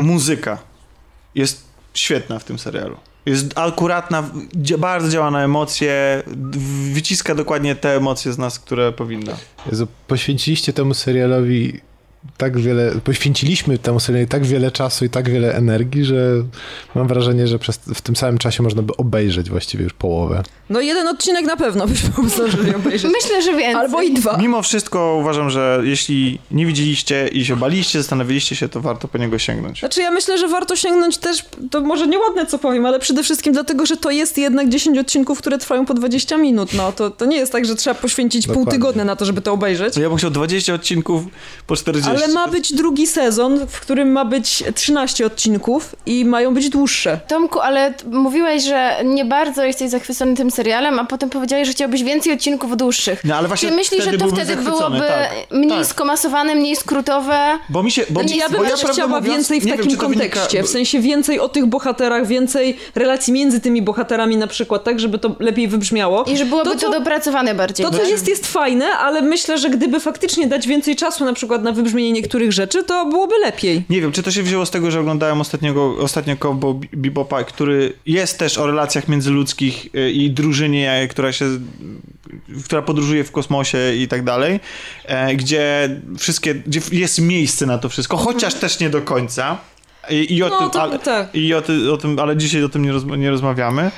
Muzyka 0.01 0.57
jest 1.35 1.63
świetna 1.93 2.39
w 2.39 2.43
tym 2.43 2.59
serialu. 2.59 2.97
Jest 3.25 3.57
akuratna, 3.57 4.23
bardzo 4.77 5.09
działa 5.09 5.31
na 5.31 5.43
emocje, 5.43 6.23
wyciska 6.93 7.35
dokładnie 7.35 7.75
te 7.75 7.95
emocje 7.95 8.33
z 8.33 8.37
nas, 8.37 8.59
które 8.59 8.91
powinna. 8.91 9.33
Jezu, 9.71 9.87
poświęciliście 10.07 10.73
temu 10.73 10.93
serialowi 10.93 11.81
tak 12.37 12.57
wiele, 12.57 12.91
poświęciliśmy 13.03 13.77
temu 13.77 13.99
serialowi 13.99 14.29
tak 14.29 14.45
wiele 14.45 14.71
czasu 14.71 15.05
i 15.05 15.09
tak 15.09 15.29
wiele 15.29 15.55
energii, 15.55 16.05
że 16.05 16.43
mam 16.95 17.07
wrażenie, 17.07 17.47
że 17.47 17.59
przez, 17.59 17.77
w 17.95 18.01
tym 18.01 18.15
samym 18.15 18.37
czasie 18.37 18.63
można 18.63 18.81
by 18.81 18.97
obejrzeć 18.97 19.49
właściwie 19.49 19.83
już 19.83 19.93
połowę. 19.93 20.43
No 20.69 20.81
jeden 20.81 21.07
odcinek 21.07 21.45
na 21.45 21.57
pewno 21.57 21.87
byśmy 21.87 22.09
zdążyli 22.29 22.75
obejrzeć. 22.75 23.11
Myślę, 23.23 23.41
że 23.41 23.51
więcej. 23.51 23.75
Albo 23.75 24.01
i 24.01 24.13
dwa. 24.13 24.37
Mimo 24.37 24.61
wszystko 24.61 25.17
uważam, 25.21 25.49
że 25.49 25.81
jeśli 25.83 26.39
nie 26.51 26.65
widzieliście 26.65 27.27
i 27.27 27.45
się 27.45 27.55
baliście, 27.55 27.99
zastanowiliście 27.99 28.55
się, 28.55 28.69
to 28.69 28.81
warto 28.81 29.07
po 29.07 29.17
niego 29.17 29.39
sięgnąć. 29.39 29.79
Znaczy 29.79 30.01
ja 30.01 30.11
myślę, 30.11 30.37
że 30.37 30.47
warto 30.47 30.75
sięgnąć 30.75 31.17
też, 31.17 31.45
to 31.71 31.81
może 31.81 32.07
nieładne 32.07 32.45
co 32.45 32.57
powiem, 32.57 32.85
ale 32.85 32.99
przede 32.99 33.23
wszystkim 33.23 33.53
dlatego, 33.53 33.85
że 33.85 33.97
to 33.97 34.11
jest 34.11 34.37
jednak 34.37 34.69
10 34.69 34.97
odcinków, 34.97 35.39
które 35.39 35.57
trwają 35.57 35.85
po 35.85 35.93
20 35.93 36.37
minut. 36.37 36.73
No 36.73 36.91
to, 36.91 37.09
to 37.09 37.25
nie 37.25 37.37
jest 37.37 37.51
tak, 37.51 37.65
że 37.65 37.75
trzeba 37.75 37.93
poświęcić 37.93 38.45
pół 38.45 38.55
Dokładnie. 38.55 38.71
tygodnia 38.71 39.05
na 39.05 39.15
to, 39.15 39.25
żeby 39.25 39.41
to 39.41 39.53
obejrzeć. 39.53 39.97
Ja 39.97 40.09
bym 40.09 40.17
chciał 40.17 40.31
20 40.31 40.73
odcinków 40.73 41.23
po 41.67 41.75
40 41.75 42.08
Ale 42.09 42.27
ma 42.27 42.47
być 42.47 42.73
drugi 42.73 43.07
sezon, 43.07 43.67
w 43.67 43.79
którym 43.81 44.11
ma 44.11 44.25
być 44.25 44.63
13 44.75 45.25
odcinków 45.25 45.95
i 46.05 46.25
mają 46.25 46.53
być 46.53 46.69
dłuższe. 46.69 47.19
Tomku, 47.27 47.59
ale 47.59 47.93
mówiłeś, 48.11 48.63
że 48.63 48.95
nie 49.05 49.25
bardzo 49.25 49.63
jesteś 49.63 49.89
zachwycony 49.89 50.35
tym 50.35 50.51
serialem, 50.51 50.99
a 50.99 51.05
potem 51.05 51.29
powiedziałeś, 51.29 51.67
że 51.67 51.73
chciałbyś 51.73 52.03
więcej 52.03 52.33
odcinków 52.33 52.77
dłuższych. 52.77 53.21
No 53.23 53.35
ale 53.35 53.47
właśnie 53.47 53.69
Czy 53.69 53.75
myślisz, 53.75 54.03
że 54.03 54.17
to 54.17 54.27
wtedy 54.27 54.55
byłoby 54.55 54.99
tak. 54.99 55.29
mniej 55.51 55.69
tak. 55.77 55.85
skomasowane, 55.85 56.55
mniej 56.55 56.75
skrótowe? 56.75 57.39
Bo 57.69 57.83
mi 57.83 57.91
się... 57.91 58.03
Bo, 58.09 58.19
Znaczy, 58.19 58.35
ja 58.35 58.49
bym 58.49 58.57
bo 58.61 58.65
prawdę 58.67 58.87
chciała 58.93 59.07
mówiąc, 59.19 59.35
więcej 59.35 59.61
w 59.61 59.65
nie 59.65 59.71
wiem, 59.71 59.77
takim 59.77 59.91
czy 59.91 59.97
to 59.97 60.07
wynika- 60.09 60.29
kontekście, 60.29 60.63
w 60.63 60.69
sensie 60.69 60.99
więcej 60.99 61.39
o 61.39 61.49
tych 61.49 61.65
bohaterach, 61.65 62.27
więcej 62.27 62.77
relacji 62.95 63.33
między 63.33 63.59
tymi 63.61 63.81
bohaterami 63.81 64.37
na 64.37 64.47
przykład, 64.47 64.83
tak, 64.83 64.99
żeby 64.99 65.19
to 65.19 65.35
lepiej 65.39 65.67
wybrzmiało. 65.67 66.23
I 66.23 66.37
że 66.37 66.45
byłoby 66.45 66.69
to, 66.71 66.75
co- 66.77 66.91
dopracowane 66.91 67.55
bardziej. 67.55 67.85
To, 67.85 67.91
co 67.91 68.03
jest, 68.03 68.27
jest 68.27 68.47
fajne, 68.47 68.85
ale 68.85 69.21
myślę, 69.21 69.57
że 69.57 69.69
gdyby 69.69 69.99
faktycznie 69.99 70.47
dać 70.47 70.67
więcej 70.67 70.95
czasu 70.95 71.25
na 71.25 71.33
przykład 71.33 71.63
na 71.63 71.71
wybrzmienie 71.71 71.98
niektórych 72.11 72.51
rzeczy, 72.53 72.83
to 72.83 73.05
byłoby 73.05 73.35
lepiej. 73.37 73.83
Nie 73.89 74.01
wiem, 74.01 74.11
czy 74.11 74.23
to 74.23 74.31
się 74.31 74.43
wzięło 74.43 74.65
z 74.65 74.71
tego, 74.71 74.91
że 74.91 74.99
oglądałem 74.99 75.41
ostatniego, 75.41 75.95
ostatnio 75.99 76.37
Cowboy 76.37 76.79
Bebopa, 76.93 77.43
który 77.43 77.93
jest 78.05 78.39
też 78.39 78.57
o 78.57 78.67
relacjach 78.67 79.07
międzyludzkich 79.07 79.87
y, 79.95 80.11
i 80.11 80.31
drużynie, 80.31 81.07
która 81.11 81.31
się, 81.31 81.45
która 82.65 82.81
podróżuje 82.81 83.23
w 83.23 83.31
kosmosie 83.31 83.77
i 83.97 84.07
tak 84.07 84.23
dalej, 84.23 84.59
e, 85.05 85.35
gdzie 85.35 85.89
wszystkie, 86.17 86.55
gdzie 86.55 86.81
jest 86.91 87.21
miejsce 87.21 87.65
na 87.65 87.77
to 87.77 87.89
wszystko, 87.89 88.17
chociaż 88.17 88.53
też 88.53 88.79
nie 88.79 88.89
do 88.89 89.01
końca. 89.01 89.57
I, 90.09 90.35
i 90.35 90.43
o 90.43 90.49
No, 90.49 90.59
tym, 90.59 90.69
to- 90.69 90.81
ale, 90.81 90.99
tak. 90.99 91.35
i 91.35 91.53
o, 91.53 91.61
ty, 91.61 91.91
o 91.91 91.97
tym, 91.97 92.19
ale 92.19 92.37
dzisiaj 92.37 92.63
o 92.63 92.69
tym 92.69 92.83
nie, 92.85 92.93
rozma- 92.93 93.17
nie 93.17 93.29
rozmawiamy. 93.29 93.91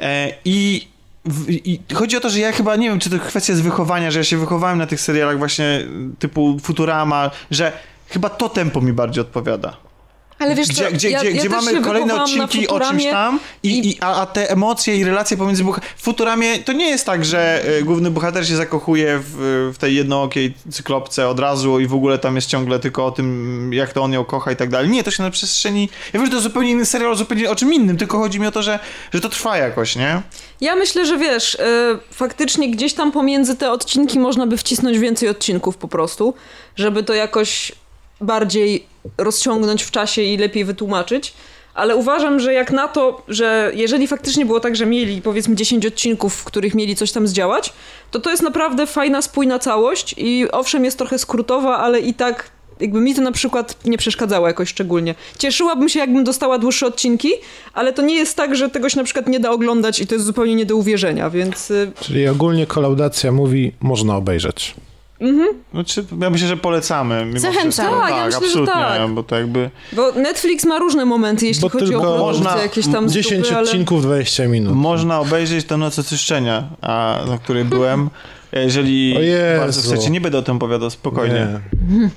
E, 0.00 0.32
I 0.44 0.88
w- 1.26 1.50
I 1.50 1.80
chodzi 1.94 2.16
o 2.16 2.20
to, 2.20 2.30
że 2.30 2.38
ja 2.40 2.52
chyba 2.52 2.76
nie 2.76 2.90
wiem, 2.90 2.98
czy 2.98 3.10
to 3.10 3.18
kwestia 3.18 3.54
z 3.54 3.60
wychowania, 3.60 4.10
że 4.10 4.18
ja 4.18 4.24
się 4.24 4.36
wychowałem 4.36 4.78
na 4.78 4.86
tych 4.86 5.00
serialach 5.00 5.38
właśnie 5.38 5.86
typu 6.18 6.58
Futurama, 6.62 7.30
że 7.50 7.72
chyba 8.08 8.28
to 8.28 8.48
tempo 8.48 8.80
mi 8.80 8.92
bardziej 8.92 9.20
odpowiada. 9.20 9.76
Ale 10.38 10.54
wiesz 10.54 10.68
Gdzie, 10.68 10.84
co, 10.84 10.90
gdzie, 10.92 11.10
ja, 11.10 11.18
gdzie, 11.20 11.30
ja 11.30 11.40
gdzie 11.40 11.48
mamy 11.48 11.80
kolejne 11.80 12.22
odcinki 12.22 12.68
o 12.68 12.80
czymś 12.80 13.04
tam, 13.04 13.40
i, 13.62 13.68
i- 13.78 13.88
i, 13.90 13.96
a, 14.00 14.14
a 14.22 14.26
te 14.26 14.50
emocje 14.50 14.96
i 14.96 15.04
relacje 15.04 15.36
pomiędzy 15.36 15.64
bohaterami. 15.64 15.92
W 15.96 16.02
Futuramie 16.02 16.58
to 16.58 16.72
nie 16.72 16.88
jest 16.88 17.06
tak, 17.06 17.24
że 17.24 17.64
y, 17.78 17.84
główny 17.84 18.10
bohater 18.10 18.46
się 18.48 18.56
zakochuje 18.56 19.18
w, 19.22 19.70
w 19.74 19.78
tej 19.78 19.94
jednookiej 19.94 20.54
cyklopce 20.72 21.28
od 21.28 21.40
razu 21.40 21.80
i 21.80 21.86
w 21.86 21.94
ogóle 21.94 22.18
tam 22.18 22.36
jest 22.36 22.48
ciągle 22.48 22.78
tylko 22.78 23.06
o 23.06 23.10
tym, 23.10 23.70
jak 23.72 23.92
to 23.92 24.02
on 24.02 24.12
ją 24.12 24.24
kocha 24.24 24.52
i 24.52 24.56
tak 24.56 24.70
dalej. 24.70 24.88
Nie, 24.90 25.04
to 25.04 25.10
się 25.10 25.22
na 25.22 25.30
przestrzeni... 25.30 25.88
Ja 26.12 26.20
wiem, 26.20 26.26
że 26.26 26.32
to 26.32 26.40
zupełnie 26.40 26.70
inny 26.70 26.86
serial, 26.86 27.16
zupełnie 27.16 27.50
o 27.50 27.56
czym 27.56 27.74
innym, 27.74 27.96
tylko 27.96 28.18
chodzi 28.18 28.40
mi 28.40 28.46
o 28.46 28.50
to, 28.52 28.62
że, 28.62 28.78
że 29.12 29.20
to 29.20 29.28
trwa 29.28 29.56
jakoś, 29.58 29.96
nie? 29.96 30.22
Ja 30.60 30.76
myślę, 30.76 31.06
że 31.06 31.18
wiesz, 31.18 31.54
y, 31.54 31.58
faktycznie 32.10 32.70
gdzieś 32.70 32.94
tam 32.94 33.12
pomiędzy 33.12 33.56
te 33.56 33.70
odcinki 33.70 34.18
można 34.18 34.46
by 34.46 34.56
wcisnąć 34.56 34.98
więcej 34.98 35.28
odcinków 35.28 35.76
po 35.76 35.88
prostu, 35.88 36.34
żeby 36.76 37.02
to 37.02 37.14
jakoś 37.14 37.72
bardziej 38.20 38.86
rozciągnąć 39.18 39.82
w 39.82 39.90
czasie 39.90 40.22
i 40.22 40.36
lepiej 40.36 40.64
wytłumaczyć. 40.64 41.34
Ale 41.74 41.96
uważam, 41.96 42.40
że 42.40 42.52
jak 42.52 42.70
na 42.70 42.88
to, 42.88 43.22
że 43.28 43.72
jeżeli 43.74 44.06
faktycznie 44.06 44.46
było 44.46 44.60
tak, 44.60 44.76
że 44.76 44.86
mieli 44.86 45.22
powiedzmy 45.22 45.54
10 45.54 45.86
odcinków, 45.86 46.34
w 46.34 46.44
których 46.44 46.74
mieli 46.74 46.96
coś 46.96 47.12
tam 47.12 47.26
zdziałać, 47.26 47.72
to 48.10 48.20
to 48.20 48.30
jest 48.30 48.42
naprawdę 48.42 48.86
fajna, 48.86 49.22
spójna 49.22 49.58
całość 49.58 50.14
i 50.18 50.46
owszem 50.52 50.84
jest 50.84 50.98
trochę 50.98 51.18
skrótowa, 51.18 51.78
ale 51.78 52.00
i 52.00 52.14
tak 52.14 52.50
jakby 52.80 53.00
mi 53.00 53.14
to 53.14 53.22
na 53.22 53.32
przykład 53.32 53.84
nie 53.84 53.98
przeszkadzało 53.98 54.46
jakoś 54.46 54.68
szczególnie. 54.68 55.14
Cieszyłabym 55.38 55.88
się, 55.88 55.98
jakbym 55.98 56.24
dostała 56.24 56.58
dłuższe 56.58 56.86
odcinki, 56.86 57.28
ale 57.72 57.92
to 57.92 58.02
nie 58.02 58.14
jest 58.14 58.36
tak, 58.36 58.56
że 58.56 58.70
tego 58.70 58.88
się 58.88 58.96
na 58.96 59.04
przykład 59.04 59.28
nie 59.28 59.40
da 59.40 59.50
oglądać 59.50 60.00
i 60.00 60.06
to 60.06 60.14
jest 60.14 60.26
zupełnie 60.26 60.54
nie 60.54 60.66
do 60.66 60.76
uwierzenia, 60.76 61.30
więc 61.30 61.70
y, 61.70 61.92
Czyli 62.00 62.28
ogólnie 62.28 62.66
kolaudacja 62.66 63.32
mówi, 63.32 63.72
można 63.80 64.16
obejrzeć. 64.16 64.74
Znaczy, 65.72 66.04
ja 66.20 66.30
myślę, 66.30 66.48
że 66.48 66.56
polecamy. 66.56 67.26
Zachęcam. 67.36 68.00
Tak, 68.00 68.10
ja 68.10 68.24
myślę, 68.24 68.40
że 68.40 68.46
absolutnie, 68.46 68.74
tak. 68.74 69.10
bo 69.10 69.22
to 69.22 69.36
jakby... 69.36 69.70
bo 69.92 70.12
Netflix 70.12 70.64
ma 70.64 70.78
różne 70.78 71.04
momenty, 71.04 71.46
jeśli 71.46 71.62
Bo 71.62 71.68
chodzi 71.68 71.84
o 71.84 71.88
tylko 71.88 72.14
produkcje 72.14 72.44
można- 72.44 72.62
jakieś 72.62 72.86
tam 72.86 73.08
z 73.08 73.12
10 73.12 73.42
dupy, 73.42 73.56
ale... 73.56 73.64
odcinków, 73.64 74.02
20 74.02 74.48
minut. 74.48 74.74
Można 74.74 75.20
obejrzeć 75.20 75.66
tę 75.66 75.76
Noc 75.76 75.98
Oczyszczenia, 75.98 76.68
a, 76.82 77.18
na 77.28 77.38
której 77.38 77.64
byłem. 77.64 78.10
Jeżeli 78.52 79.16
O 79.56 79.60
bardzo 79.60 79.80
chcecie, 79.80 80.10
nie 80.10 80.20
będę 80.20 80.38
o 80.38 80.42
tym 80.42 80.56
opowiadał, 80.56 80.90
spokojnie. 80.90 81.60
Nie. 81.88 82.10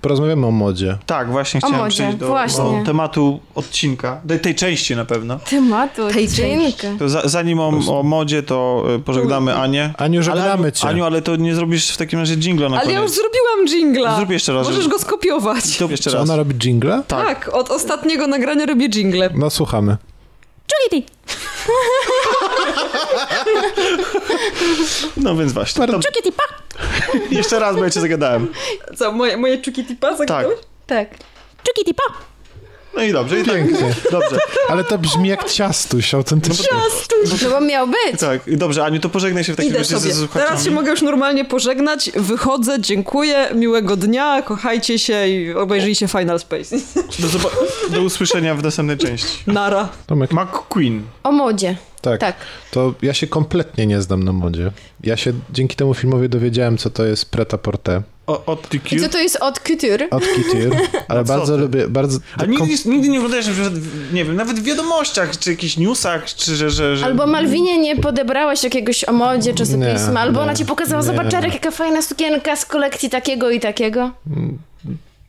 Porozmawiamy 0.00 0.46
o 0.46 0.50
modzie. 0.50 0.98
Tak, 1.06 1.30
właśnie 1.30 1.60
chciałem 1.60 1.78
modzie, 1.78 1.96
przejść 1.96 2.16
do, 2.56 2.62
do 2.62 2.82
tematu 2.86 3.40
odcinka, 3.54 4.20
tej, 4.28 4.40
tej 4.40 4.54
części 4.54 4.96
na 4.96 5.04
pewno. 5.04 5.38
Tematu, 5.50 6.08
Tej 6.08 6.24
odcinka. 6.26 6.88
To 6.98 7.08
za, 7.08 7.22
zanim 7.28 7.60
o, 7.60 7.68
o 7.98 8.02
modzie, 8.02 8.42
to 8.42 8.84
y, 8.96 8.98
pożegnamy 8.98 9.54
Anię. 9.56 9.94
Aniu, 9.98 10.22
żegnamy 10.22 10.62
ale, 10.62 10.72
cię. 10.72 10.88
Aniu, 10.88 11.04
ale 11.04 11.22
to 11.22 11.36
nie 11.36 11.54
zrobisz 11.54 11.90
w 11.90 11.96
takim 11.96 12.18
razie 12.18 12.34
jingla 12.36 12.68
na 12.68 12.80
Ale 12.80 12.92
ja 12.92 13.00
już 13.00 13.10
koniec. 13.10 13.14
zrobiłam 13.22 13.68
jingla. 13.78 14.16
Zrób 14.16 14.30
jeszcze 14.30 14.52
raz, 14.52 14.66
Możesz 14.66 14.82
żeby- 14.82 14.94
go 14.94 15.00
skopiować. 15.02 15.76
To 15.78 15.88
jeszcze 15.90 16.10
Czy 16.10 16.16
raz. 16.16 16.24
ona 16.28 16.36
robi 16.36 16.54
jingle? 16.54 17.02
tak. 17.08 17.26
Tak, 17.26 17.54
od 17.54 17.70
ostatniego 17.70 18.26
nagrania 18.26 18.66
robię 18.66 18.88
jingle. 18.88 19.30
No 19.34 19.50
słuchamy. 19.50 19.96
Czukity! 20.66 21.12
No 25.16 25.36
więc 25.36 25.52
właśnie. 25.52 25.86
Czukity, 25.86 26.32
pa! 26.32 26.42
jeszcze 27.30 27.58
raz, 27.58 27.76
bo 27.76 27.84
ja 27.84 27.90
cię 27.90 28.00
zagadałem. 28.00 28.48
Co, 28.96 29.12
moje, 29.12 29.36
moje 29.36 29.58
czuki 29.62 29.84
tipa 29.84 30.16
zagadałeś? 30.16 30.58
Tak. 30.86 31.08
Czukity, 31.64 31.94
pa! 31.94 32.02
No 32.96 33.02
i 33.04 33.12
dobrze, 33.12 33.40
i 33.40 33.44
tak. 33.44 33.54
Pięknie. 33.54 33.94
Dobrze, 34.10 34.38
Ale 34.68 34.84
to 34.84 34.98
brzmi 34.98 35.28
jak 35.28 35.44
ciastuś, 35.50 36.14
autentycznie. 36.14 36.66
No 37.42 37.50
bo 37.50 37.60
miał 37.60 37.86
być. 37.86 38.20
tak. 38.20 38.56
Dobrze, 38.56 38.84
Aniu, 38.84 39.00
to 39.00 39.08
pożegnaj 39.08 39.44
się 39.44 39.52
w 39.52 39.56
takim 39.56 39.70
Idę 39.70 39.78
razie 39.78 39.98
sobie. 40.00 40.12
ze 40.14 40.18
słuchaczami. 40.20 40.46
Teraz 40.48 40.64
się 40.64 40.70
mogę 40.70 40.90
już 40.90 41.02
normalnie 41.02 41.44
pożegnać. 41.44 42.10
Wychodzę, 42.16 42.80
dziękuję, 42.80 43.48
miłego 43.54 43.96
dnia, 43.96 44.42
kochajcie 44.42 44.98
się 44.98 45.28
i 45.28 45.54
obejrzyjcie 45.54 46.08
Final 46.08 46.40
Space. 46.40 46.76
Do, 47.18 47.28
do 47.90 48.02
usłyszenia 48.02 48.54
w 48.54 48.62
następnej 48.62 48.98
części. 48.98 49.38
Nara. 49.46 49.88
Tomek, 50.06 50.30
McQueen. 50.32 51.02
O 51.22 51.32
modzie. 51.32 51.76
Tak. 52.00 52.20
Tak. 52.20 52.36
To 52.70 52.94
ja 53.02 53.14
się 53.14 53.26
kompletnie 53.26 53.86
nie 53.86 54.02
znam 54.02 54.22
na 54.22 54.32
modzie. 54.32 54.70
Ja 55.04 55.16
się 55.16 55.32
dzięki 55.50 55.76
temu 55.76 55.94
filmowi 55.94 56.28
dowiedziałem, 56.28 56.78
co 56.78 56.90
to 56.90 57.04
jest 57.04 57.30
prêt-à-porter 57.36 58.00
O, 58.26 58.44
od 58.44 58.74
I 58.92 59.00
co 59.00 59.08
to 59.08 59.18
jest 59.18 59.36
od 59.36 59.60
couture? 59.60 60.08
od 60.10 60.24
couture, 60.26 60.76
ale 61.08 61.20
No 61.20 61.24
bardzo 61.24 61.54
ty? 61.54 61.60
lubię, 61.60 61.88
bardzo... 61.88 62.18
A 62.36 62.44
nigdy, 62.46 62.74
nigdy 62.90 63.08
nie 63.08 63.18
oglądałeś 63.18 63.46
na 63.46 63.52
przykład, 63.52 63.74
w- 63.74 64.12
nie 64.14 64.24
wiem, 64.24 64.36
nawet 64.36 64.60
w 64.60 64.62
wiadomościach, 64.62 65.38
czy 65.38 65.50
jakichś 65.50 65.76
newsach, 65.76 66.24
czy 66.34 66.56
że... 66.56 66.70
że, 66.70 66.96
że... 66.96 67.04
Albo 67.06 67.26
Malwinie 67.26 67.78
nie 67.78 67.96
podebrałaś 67.96 68.64
jakiegoś 68.64 69.04
o 69.04 69.12
modzie 69.12 69.54
czasopisma, 69.54 70.12
Nie, 70.12 70.18
albo 70.18 70.38
nie, 70.38 70.44
ona 70.44 70.54
ci 70.54 70.66
pokazała, 70.66 71.02
nie. 71.02 71.06
zobacz 71.06 71.30
Czarek, 71.30 71.54
jaka 71.54 71.70
fajna 71.70 72.02
sukienka 72.02 72.56
z 72.56 72.66
kolekcji 72.66 73.10
takiego 73.10 73.50
i 73.50 73.60
takiego. 73.60 74.10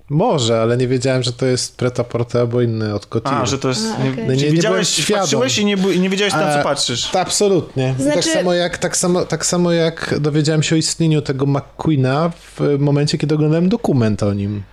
Może, 0.09 0.61
ale 0.61 0.77
nie 0.77 0.87
wiedziałem, 0.87 1.23
że 1.23 1.33
to 1.33 1.45
jest 1.45 1.77
prêt-à-porter 1.81 2.37
albo 2.39 2.61
inny 2.61 2.95
od 2.95 3.05
couture. 3.05 3.33
A, 3.33 3.45
że 3.45 3.59
to 3.59 3.67
jest... 3.69 3.81
A, 3.99 4.03
nie, 4.03 4.11
okej. 4.11 4.27
No 4.27 4.33
nie- 4.33 4.39
Czyli 4.39 4.53
nie 4.53 4.85
świadom. 4.85 5.21
patrzyłeś 5.23 5.57
i 5.57 5.65
nie, 5.65 5.75
nie 5.75 6.09
wiedziałeś 6.09 6.33
na 6.33 6.53
co 6.53 6.59
E, 6.59 6.63
patrzysz. 6.63 7.05
Tak, 7.11 7.27
absolutnie. 7.27 7.93
Tak, 7.97 8.01
Znaczy- 8.13 8.29
samo 8.33 8.53
jak, 8.53 8.77
tak, 8.77 8.97
samo, 8.97 9.25
tak 9.25 9.45
samo 9.45 9.71
jak 9.71 10.15
dowiedziałem 10.19 10.63
się 10.63 10.75
o 10.75 10.77
istnieniu 10.77 11.21
tego 11.21 11.45
McQueena 11.45 12.31
w 12.57 12.79
momencie, 12.79 13.17
kiedy 13.17 13.35
oglądałem 13.35 13.69
dokument 13.69 14.23
o 14.23 14.33
nim. 14.33 14.63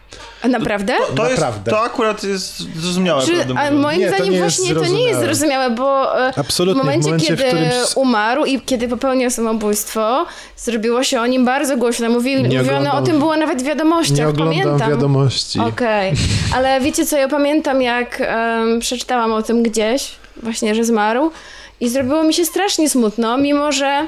A 0.46 0.58
naprawdę? 0.58 0.92
To, 1.16 1.28
jest, 1.28 1.40
Naprawdę. 1.40 1.70
to 1.70 1.80
akurat 1.80 2.24
jest 2.24 2.58
zrozumiałe, 2.80 3.22
Czy, 3.26 3.32
a 3.58 3.70
moim 3.70 4.00
Nie, 4.00 4.08
to 4.10 4.14
zdaniem 4.14 4.32
nie 4.32 4.38
jest 4.38 4.56
właśnie 4.60 4.74
to 4.74 4.86
nie 4.86 5.02
jest 5.02 5.20
zrozumiałe. 5.20 5.70
bo 5.70 6.20
e, 6.28 6.32
Absolutnie, 6.38 6.82
w 6.82 6.84
momencie, 6.84 7.02
w 7.02 7.06
momencie, 7.06 7.36
w 7.36 7.38
kiedy 7.38 7.48
którym 7.50 7.64
s- 7.68 7.92
umarł 7.96 8.44
i 8.44 8.60
kiedy 8.60 8.88
popełnił 8.88 9.30
samobójstwo, 9.30 10.26
zrobiło 10.56 11.04
się 11.04 11.20
o 11.20 11.26
nim 11.26 11.44
bardzo 11.44 11.76
głośno. 11.76 12.08
Mówi, 12.10 12.30
Nie 12.36 12.42
mówiono 12.42 12.62
oglądam- 12.78 13.02
o 13.02 13.06
tym 13.06 13.18
było 13.18 13.36
nawet 13.36 13.62
w 13.62 13.64
wiadomościach, 13.64 14.18
Nie 14.18 14.28
oglądam 14.28 14.62
pamiętam. 14.62 14.90
wiadomości. 14.90 15.60
Okej, 15.60 16.12
ale 16.56 16.80
wiecie 16.80 17.06
co, 17.06 17.16
ja 17.16 17.28
pamiętam 17.28 17.82
jak 17.82 18.20
em, 18.20 18.80
przeczytałam 18.80 19.32
o 19.32 19.42
tym 19.42 19.62
gdzieś, 19.62 20.10
właśnie, 20.42 20.74
że 20.74 20.84
zmarł 20.84 21.30
i 21.80 21.88
zrobiło 21.88 22.22
mi 22.22 22.34
się 22.34 22.44
strasznie 22.44 22.90
smutno, 22.90 23.38
mimo 23.38 23.72
że 23.72 24.06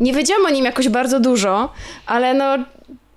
nie 0.00 0.12
wiedziałam 0.12 0.46
o 0.46 0.50
nim 0.50 0.64
jakoś 0.64 0.88
bardzo 0.88 1.20
dużo, 1.20 1.72
ale 2.06 2.34
no 2.34 2.44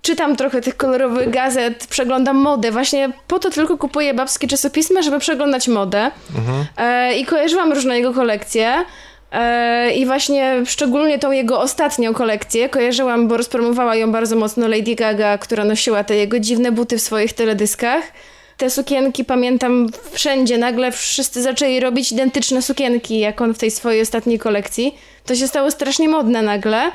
czytam 0.07 0.35
trochę 0.35 0.61
tych 0.61 0.77
kolorowych 0.77 1.29
gazet, 1.29 1.87
przeglądam 1.89 2.37
modę, 2.37 2.71
właśnie 2.71 3.09
po 3.27 3.39
to 3.39 3.49
tylko 3.49 3.77
kupuję 3.77 4.13
babskie 4.13 4.47
czasopisma, 4.47 5.01
żeby 5.01 5.19
przeglądać 5.19 5.67
modę 5.67 6.11
e, 6.77 7.17
i 7.17 7.25
kojarzyłam 7.25 7.73
różne 7.73 7.97
jego 7.97 8.13
kolekcje. 8.13 8.73
E, 9.31 9.91
I 9.91 10.05
właśnie 10.05 10.55
szczególnie 10.65 11.19
tą 11.19 11.31
jego 11.31 11.59
ostatnią 11.59 12.13
kolekcję 12.13 12.69
kojarzyłam, 12.69 13.27
bo 13.27 13.37
rozpromowała 13.37 13.95
ją 13.95 14.11
bardzo 14.11 14.35
mocno 14.35 14.67
Lady 14.67 14.95
Gaga, 14.95 15.37
która 15.37 15.65
nosiła 15.65 16.03
te 16.03 16.15
jego 16.15 16.39
dziwne 16.39 16.71
buty 16.71 16.97
w 16.97 17.01
swoich 17.01 17.33
teledyskach. 17.33 18.03
Te 18.57 18.69
sukienki 18.69 19.25
pamiętam 19.25 19.89
wszędzie, 20.11 20.57
nagle 20.57 20.91
wszyscy 20.91 21.41
zaczęli 21.41 21.79
robić 21.79 22.11
identyczne 22.11 22.61
sukienki, 22.61 23.19
jak 23.19 23.41
on 23.41 23.53
w 23.53 23.57
tej 23.57 23.71
swojej 23.71 24.01
ostatniej 24.01 24.39
kolekcji. 24.39 24.95
To 25.25 25.35
się 25.35 25.47
stało 25.47 25.71
strasznie 25.71 26.09
modne 26.09 26.41
nagle. 26.41 26.91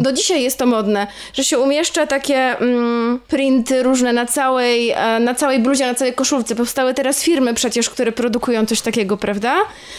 Do 0.00 0.12
dzisiaj 0.12 0.42
jest 0.42 0.58
to 0.58 0.66
modne, 0.66 1.06
że 1.34 1.44
się 1.44 1.58
umieszcza 1.58 2.06
takie 2.06 2.58
mm, 2.58 3.20
printy 3.28 3.82
różne 3.82 4.12
na 4.12 4.26
całej, 4.26 4.90
e, 4.90 5.20
na 5.20 5.34
całej 5.34 5.58
bluzie, 5.58 5.86
na 5.86 5.94
całej 5.94 6.14
koszulce. 6.14 6.54
Powstały 6.54 6.94
teraz 6.94 7.22
firmy 7.22 7.54
przecież, 7.54 7.90
które 7.90 8.12
produkują 8.12 8.66
coś 8.66 8.80
takiego, 8.80 9.16
prawda? 9.16 9.56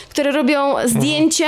Które 0.09 0.31
robią 0.31 0.75
zdjęcie 0.85 1.47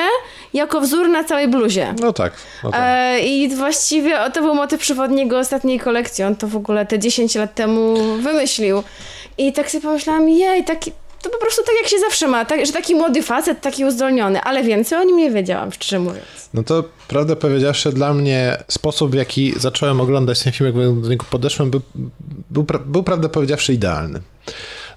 jako 0.53 0.81
wzór 0.81 1.09
na 1.09 1.23
całej 1.23 1.47
bluzie. 1.47 1.93
No 1.99 2.13
tak. 2.13 2.33
No 2.63 2.71
tak. 2.71 2.81
E, 2.83 3.19
I 3.19 3.49
właściwie 3.55 4.21
o, 4.21 4.29
to 4.29 4.41
był 4.41 4.55
motyw 4.55 4.81
przewodni 4.81 5.21
jego 5.21 5.39
ostatniej 5.39 5.79
kolekcji. 5.79 6.23
On 6.23 6.35
to 6.35 6.47
w 6.47 6.55
ogóle 6.55 6.85
te 6.85 6.99
10 6.99 7.35
lat 7.35 7.55
temu 7.55 7.95
wymyślił. 8.21 8.83
I 9.39 9.53
tak 9.53 9.71
sobie 9.71 9.81
pomyślałam, 9.81 10.29
jej, 10.29 10.63
taki, 10.63 10.91
to 11.21 11.29
po 11.29 11.37
prostu 11.37 11.63
tak 11.63 11.75
jak 11.81 11.91
się 11.91 11.99
zawsze 11.99 12.27
ma, 12.27 12.45
tak, 12.45 12.65
że 12.65 12.73
taki 12.73 12.95
młody 12.95 13.23
facet, 13.23 13.61
taki 13.61 13.85
uzdolniony, 13.85 14.41
ale 14.41 14.63
więcej 14.63 14.99
o 14.99 15.03
nim 15.03 15.17
nie 15.17 15.31
wiedziałam, 15.31 15.71
szczerze 15.71 15.99
mówiąc. 15.99 16.49
No 16.53 16.63
to 16.63 16.83
prawdę 17.07 17.35
powiedziawszy, 17.35 17.91
dla 17.91 18.13
mnie 18.13 18.57
sposób, 18.67 19.11
w 19.11 19.13
jaki 19.13 19.53
zacząłem 19.57 20.01
oglądać 20.01 20.43
ten 20.43 20.53
film, 20.53 20.79
jak 20.79 21.01
do 21.01 21.09
niego 21.09 21.25
podeszłem, 21.29 21.71
był, 21.71 21.81
był, 22.49 22.65
był 22.85 23.03
prawdę 23.03 23.29
powiedziawszy 23.29 23.73
idealny. 23.73 24.21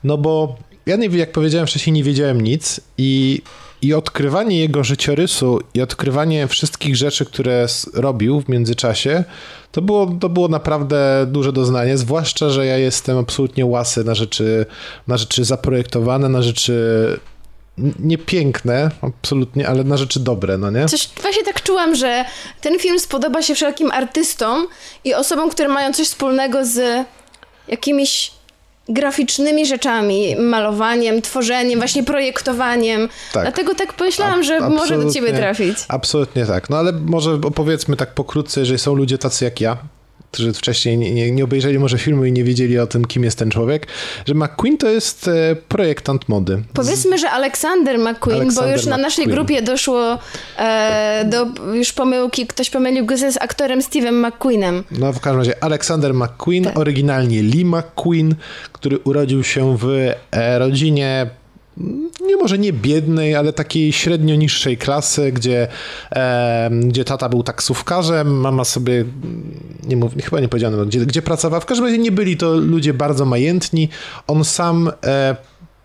No 0.05 0.19
bo 0.19 0.57
ja, 0.87 0.97
nie, 0.97 1.07
jak 1.07 1.33
powiedziałem 1.33 1.67
wcześniej, 1.67 1.93
nie 1.93 2.05
wiedziałem 2.05 2.41
nic 2.41 2.81
i, 2.99 3.43
i 3.83 3.95
odkrywanie 3.95 4.59
jego 4.59 4.85
życiorysu 4.85 5.61
i 5.75 5.81
odkrywanie 5.83 6.49
wszystkich 6.49 6.97
rzeczy, 6.97 7.25
które 7.25 7.67
robił 7.95 8.41
w 8.41 8.49
międzyczasie, 8.49 9.25
to 9.73 9.83
było, 9.83 10.07
to 10.21 10.29
było 10.29 10.49
naprawdę 10.49 11.27
duże 11.29 11.53
doznanie, 11.53 11.99
zwłaszcza, 11.99 12.51
że 12.51 12.67
ja 12.67 12.79
jestem 12.79 13.19
absolutnie 13.19 13.67
łasy 13.67 14.05
na 14.05 14.15
rzeczy, 14.15 14.67
na 15.09 15.17
rzeczy 15.17 15.45
zaprojektowane, 15.45 16.29
na 16.29 16.43
rzeczy 16.43 16.75
n- 17.79 17.95
nie 17.99 18.19
piękne, 18.19 18.91
absolutnie, 19.03 19.69
ale 19.69 19.85
na 19.85 19.97
rzeczy 19.97 20.21
dobre, 20.21 20.59
no 20.59 20.71
nie? 20.71 20.87
Coś 20.89 21.09
właśnie 21.23 21.45
tak 21.45 21.63
czułam, 21.63 21.95
że 21.95 22.25
ten 22.61 22.79
film 22.79 23.01
spodoba 23.01 23.43
się 23.43 23.55
wszelkim 23.55 23.91
artystom 23.91 24.67
i 25.05 25.15
osobom, 25.15 25.51
które 25.51 25.69
mają 25.69 25.93
coś 25.93 26.07
wspólnego 26.07 26.65
z 26.67 27.07
jakimiś 27.69 28.33
graficznymi 28.89 29.67
rzeczami, 29.67 30.37
malowaniem, 30.37 31.23
tworzeniem, 31.23 31.79
właśnie 31.79 32.03
projektowaniem. 32.03 33.09
Tak. 33.33 33.43
Dlatego 33.43 33.75
tak 33.75 33.93
pomyślałam, 33.93 34.41
A- 34.41 34.43
że 34.43 34.61
może 34.61 34.99
do 34.99 35.11
ciebie 35.13 35.33
trafić. 35.33 35.79
Absolutnie 35.89 36.47
tak. 36.47 36.71
No 36.71 36.77
ale 36.77 36.93
może 36.93 37.33
opowiedzmy 37.35 37.97
tak 37.97 38.15
pokrótce, 38.15 38.61
jeżeli 38.61 38.79
są 38.79 38.95
ludzie 38.95 39.19
tacy 39.19 39.45
jak 39.45 39.61
ja, 39.61 39.77
którzy 40.33 40.53
wcześniej 40.53 40.99
nie, 40.99 41.31
nie, 41.31 41.45
obejrzeli 41.45 41.79
może 41.79 41.99
filmu 41.99 42.25
i 42.25 42.33
nie 42.33 42.45
wiedzieli 42.45 42.79
o 42.79 42.87
tym, 42.87 43.05
kim 43.05 43.25
jest 43.25 43.39
ten 43.39 43.51
człowiek, 43.51 43.87
że 44.27 44.35
McQueen 44.35 44.79
to 44.79 44.89
jest 44.89 45.29
e, 45.29 45.57
projektant 45.69 46.29
mody. 46.29 46.63
Powiedzmy, 46.73 47.19
że 47.19 47.31
Aleksander 47.31 47.99
McQueen, 47.99 48.39
bo 48.39 48.43
Alexander 48.43 48.77
już 48.77 48.87
na 48.87 48.97
naszej 48.97 49.25
McQueen. 49.25 49.37
grupie 49.37 49.63
doszło 49.63 50.19
e, 50.59 51.25
do 51.25 51.47
już 51.75 51.93
pomyłki, 51.93 52.47
ktoś 52.47 52.71
pomylił 52.71 53.07
go 53.07 53.17
z 53.17 53.37
aktorem 53.41 53.81
Steve'em 53.81 54.27
McQueenem. 54.27 54.85
No 54.91 55.13
w 55.13 55.21
każdym 55.21 55.39
razie 55.39 55.65
Alexander 55.65 56.15
McQueen, 56.15 56.65
Tak. 56.65 56.79
oryginalnie 56.79 57.43
Lee 57.43 57.65
McQueen, 57.65 58.35
który 58.73 58.99
urodził 58.99 59.45
się 59.45 59.77
w 59.79 60.13
e, 60.31 60.59
rodzinie 60.59 61.27
nie 62.27 62.37
może 62.37 62.59
nie 62.59 62.73
biednej, 62.73 63.35
ale 63.35 63.53
takiej 63.53 63.93
średnio 63.93 64.35
niższej 64.35 64.79
klasy, 64.79 65.33
gdzie, 65.33 65.69
e, 66.11 66.71
gdzie 66.71 67.05
tata 67.05 67.29
był 67.29 67.43
taksówkarzem, 67.43 68.41
mama 68.41 68.65
sobie, 68.65 69.05
nie 69.87 69.97
mów, 69.97 70.13
chyba 70.25 70.41
nie 70.41 70.49
powiedziano, 70.49 70.87
gdzie, 70.87 71.07
gdzie 71.07 71.23
pracował. 71.23 71.61
W 71.61 71.67
każdym 71.67 71.87
razie 71.87 71.99
nie 71.99 72.13
byli 72.13 72.37
to 72.37 72.55
ludzie 72.55 72.95
bardzo 72.95 73.25
majętni. 73.25 73.89
On 74.27 74.45
sam 74.45 74.91
e, 75.05 75.37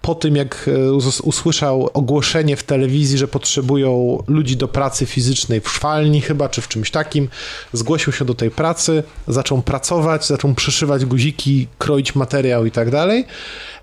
po 0.08 0.16
tym, 0.16 0.36
jak 0.36 0.70
e, 0.90 0.94
us- 0.94 1.22
usłyszał 1.22 1.90
ogłoszenie 1.94 2.56
w 2.58 2.64
telewizji, 2.64 3.18
że 3.18 3.28
potrzebują 3.28 4.24
ludzi 4.28 4.58
do 4.58 4.68
pracy 4.68 5.06
fizycznej 5.06 5.62
w 5.62 5.70
szwalni 5.70 6.22
chyba, 6.22 6.50
czy 6.50 6.62
w 6.62 6.68
czymś 6.68 6.92
takim, 6.92 7.30
zgłosił 7.74 8.14
się 8.14 8.26
do 8.26 8.34
tej 8.34 8.52
pracy, 8.52 9.04
zaczął 9.28 9.62
pracować, 9.62 10.28
zaczął 10.28 10.54
przyszywać 10.54 11.06
guziki, 11.06 11.68
kroić 11.78 12.16
materiał 12.16 12.66
i 12.66 12.72
tak 12.72 12.90
dalej. 12.92 13.26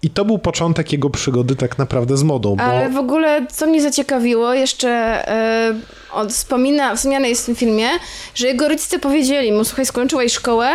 I 0.03 0.11
to 0.11 0.25
był 0.25 0.39
początek 0.39 0.93
jego 0.93 1.11
przygody 1.11 1.57
tak 1.57 1.78
naprawdę 1.78 2.17
z 2.17 2.23
modą, 2.23 2.57
bo 2.57 2.62
Ale 2.65 2.91
w 2.91 2.97
ogóle, 2.97 3.47
co 3.51 3.67
mnie 3.67 3.83
zaciekawiło, 3.83 4.55
jeszcze 4.55 5.25
on 6.12 6.28
wspomina, 6.28 6.97
wspomniane 6.97 7.28
jest 7.28 7.43
w 7.43 7.47
tym 7.47 7.55
filmie, 7.57 7.89
że 8.35 8.47
jego 8.47 8.69
rodzice 8.69 8.99
powiedzieli 8.99 9.53
mu, 9.53 9.65
słuchaj, 9.65 9.86
skończyłeś 9.86 10.33
szkołę, 10.33 10.70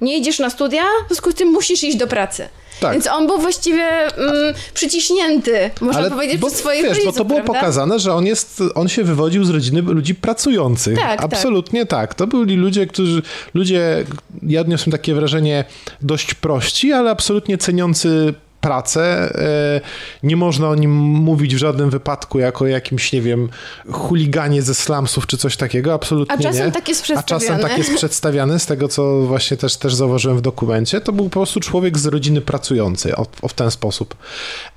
nie 0.00 0.18
idziesz 0.18 0.38
na 0.38 0.50
studia, 0.50 0.82
w 1.04 1.08
związku 1.08 1.30
z 1.30 1.34
tym 1.34 1.48
musisz 1.48 1.84
iść 1.84 1.96
do 1.96 2.06
pracy. 2.06 2.48
Tak. 2.80 2.92
Więc 2.92 3.06
on 3.06 3.26
był 3.26 3.38
właściwie 3.38 3.84
mm, 4.16 4.54
przyciśnięty, 4.74 5.70
można 5.80 6.10
powiedzieć, 6.10 6.38
bo, 6.38 6.46
przez 6.46 6.58
swoich 6.58 6.82
wiesz, 6.82 6.88
rodziców, 6.88 7.14
bo 7.14 7.18
to 7.18 7.24
było 7.24 7.40
prawda? 7.40 7.60
pokazane, 7.60 7.98
że 7.98 8.14
on 8.14 8.26
jest, 8.26 8.62
on 8.74 8.88
się 8.88 9.04
wywodził 9.04 9.44
z 9.44 9.50
rodziny 9.50 9.82
ludzi 9.82 10.14
pracujących. 10.14 10.98
Tak, 10.98 11.06
tak. 11.06 11.24
Absolutnie 11.24 11.86
tak. 11.86 12.14
To 12.14 12.26
byli 12.26 12.56
ludzie, 12.56 12.86
którzy, 12.86 13.22
ludzie, 13.54 14.04
ja 14.42 14.60
odniosłem 14.60 14.92
takie 14.92 15.14
wrażenie, 15.14 15.64
dość 16.02 16.34
prości, 16.34 16.92
ale 16.92 17.10
absolutnie 17.10 17.58
ceniący 17.58 18.34
pracę. 18.60 19.02
E, 19.38 19.80
Nie 20.22 20.36
można 20.36 20.68
o 20.68 20.74
nim 20.74 20.90
mówić 21.00 21.54
w 21.54 21.58
żadnym 21.58 21.90
wypadku 21.90 22.38
jako 22.38 22.66
jakimś, 22.66 23.12
nie 23.12 23.22
wiem, 23.22 23.48
chuliganie 23.92 24.62
ze 24.62 24.74
slumsów 24.74 25.26
czy 25.26 25.36
coś 25.36 25.56
takiego. 25.56 25.94
Absolutnie 25.94 26.34
A 26.34 26.38
czasem 26.42 26.66
nie. 26.66 26.72
tak 26.72 26.88
jest 26.88 27.00
A 27.00 27.04
czasem 27.04 27.24
przedstawiany. 27.24 27.62
tak 27.68 27.78
jest 27.78 27.94
przedstawiany, 27.94 28.58
z 28.58 28.66
tego 28.66 28.88
co 28.88 29.20
właśnie 29.20 29.56
też, 29.56 29.76
też 29.76 29.94
zauważyłem 29.94 30.38
w 30.38 30.40
dokumencie. 30.40 31.00
To 31.00 31.12
był 31.12 31.24
po 31.24 31.30
prostu 31.30 31.60
człowiek 31.60 31.98
z 31.98 32.06
rodziny 32.06 32.40
pracującej, 32.40 33.12
o, 33.14 33.26
o 33.42 33.48
w 33.48 33.54
ten 33.54 33.70
sposób, 33.70 34.14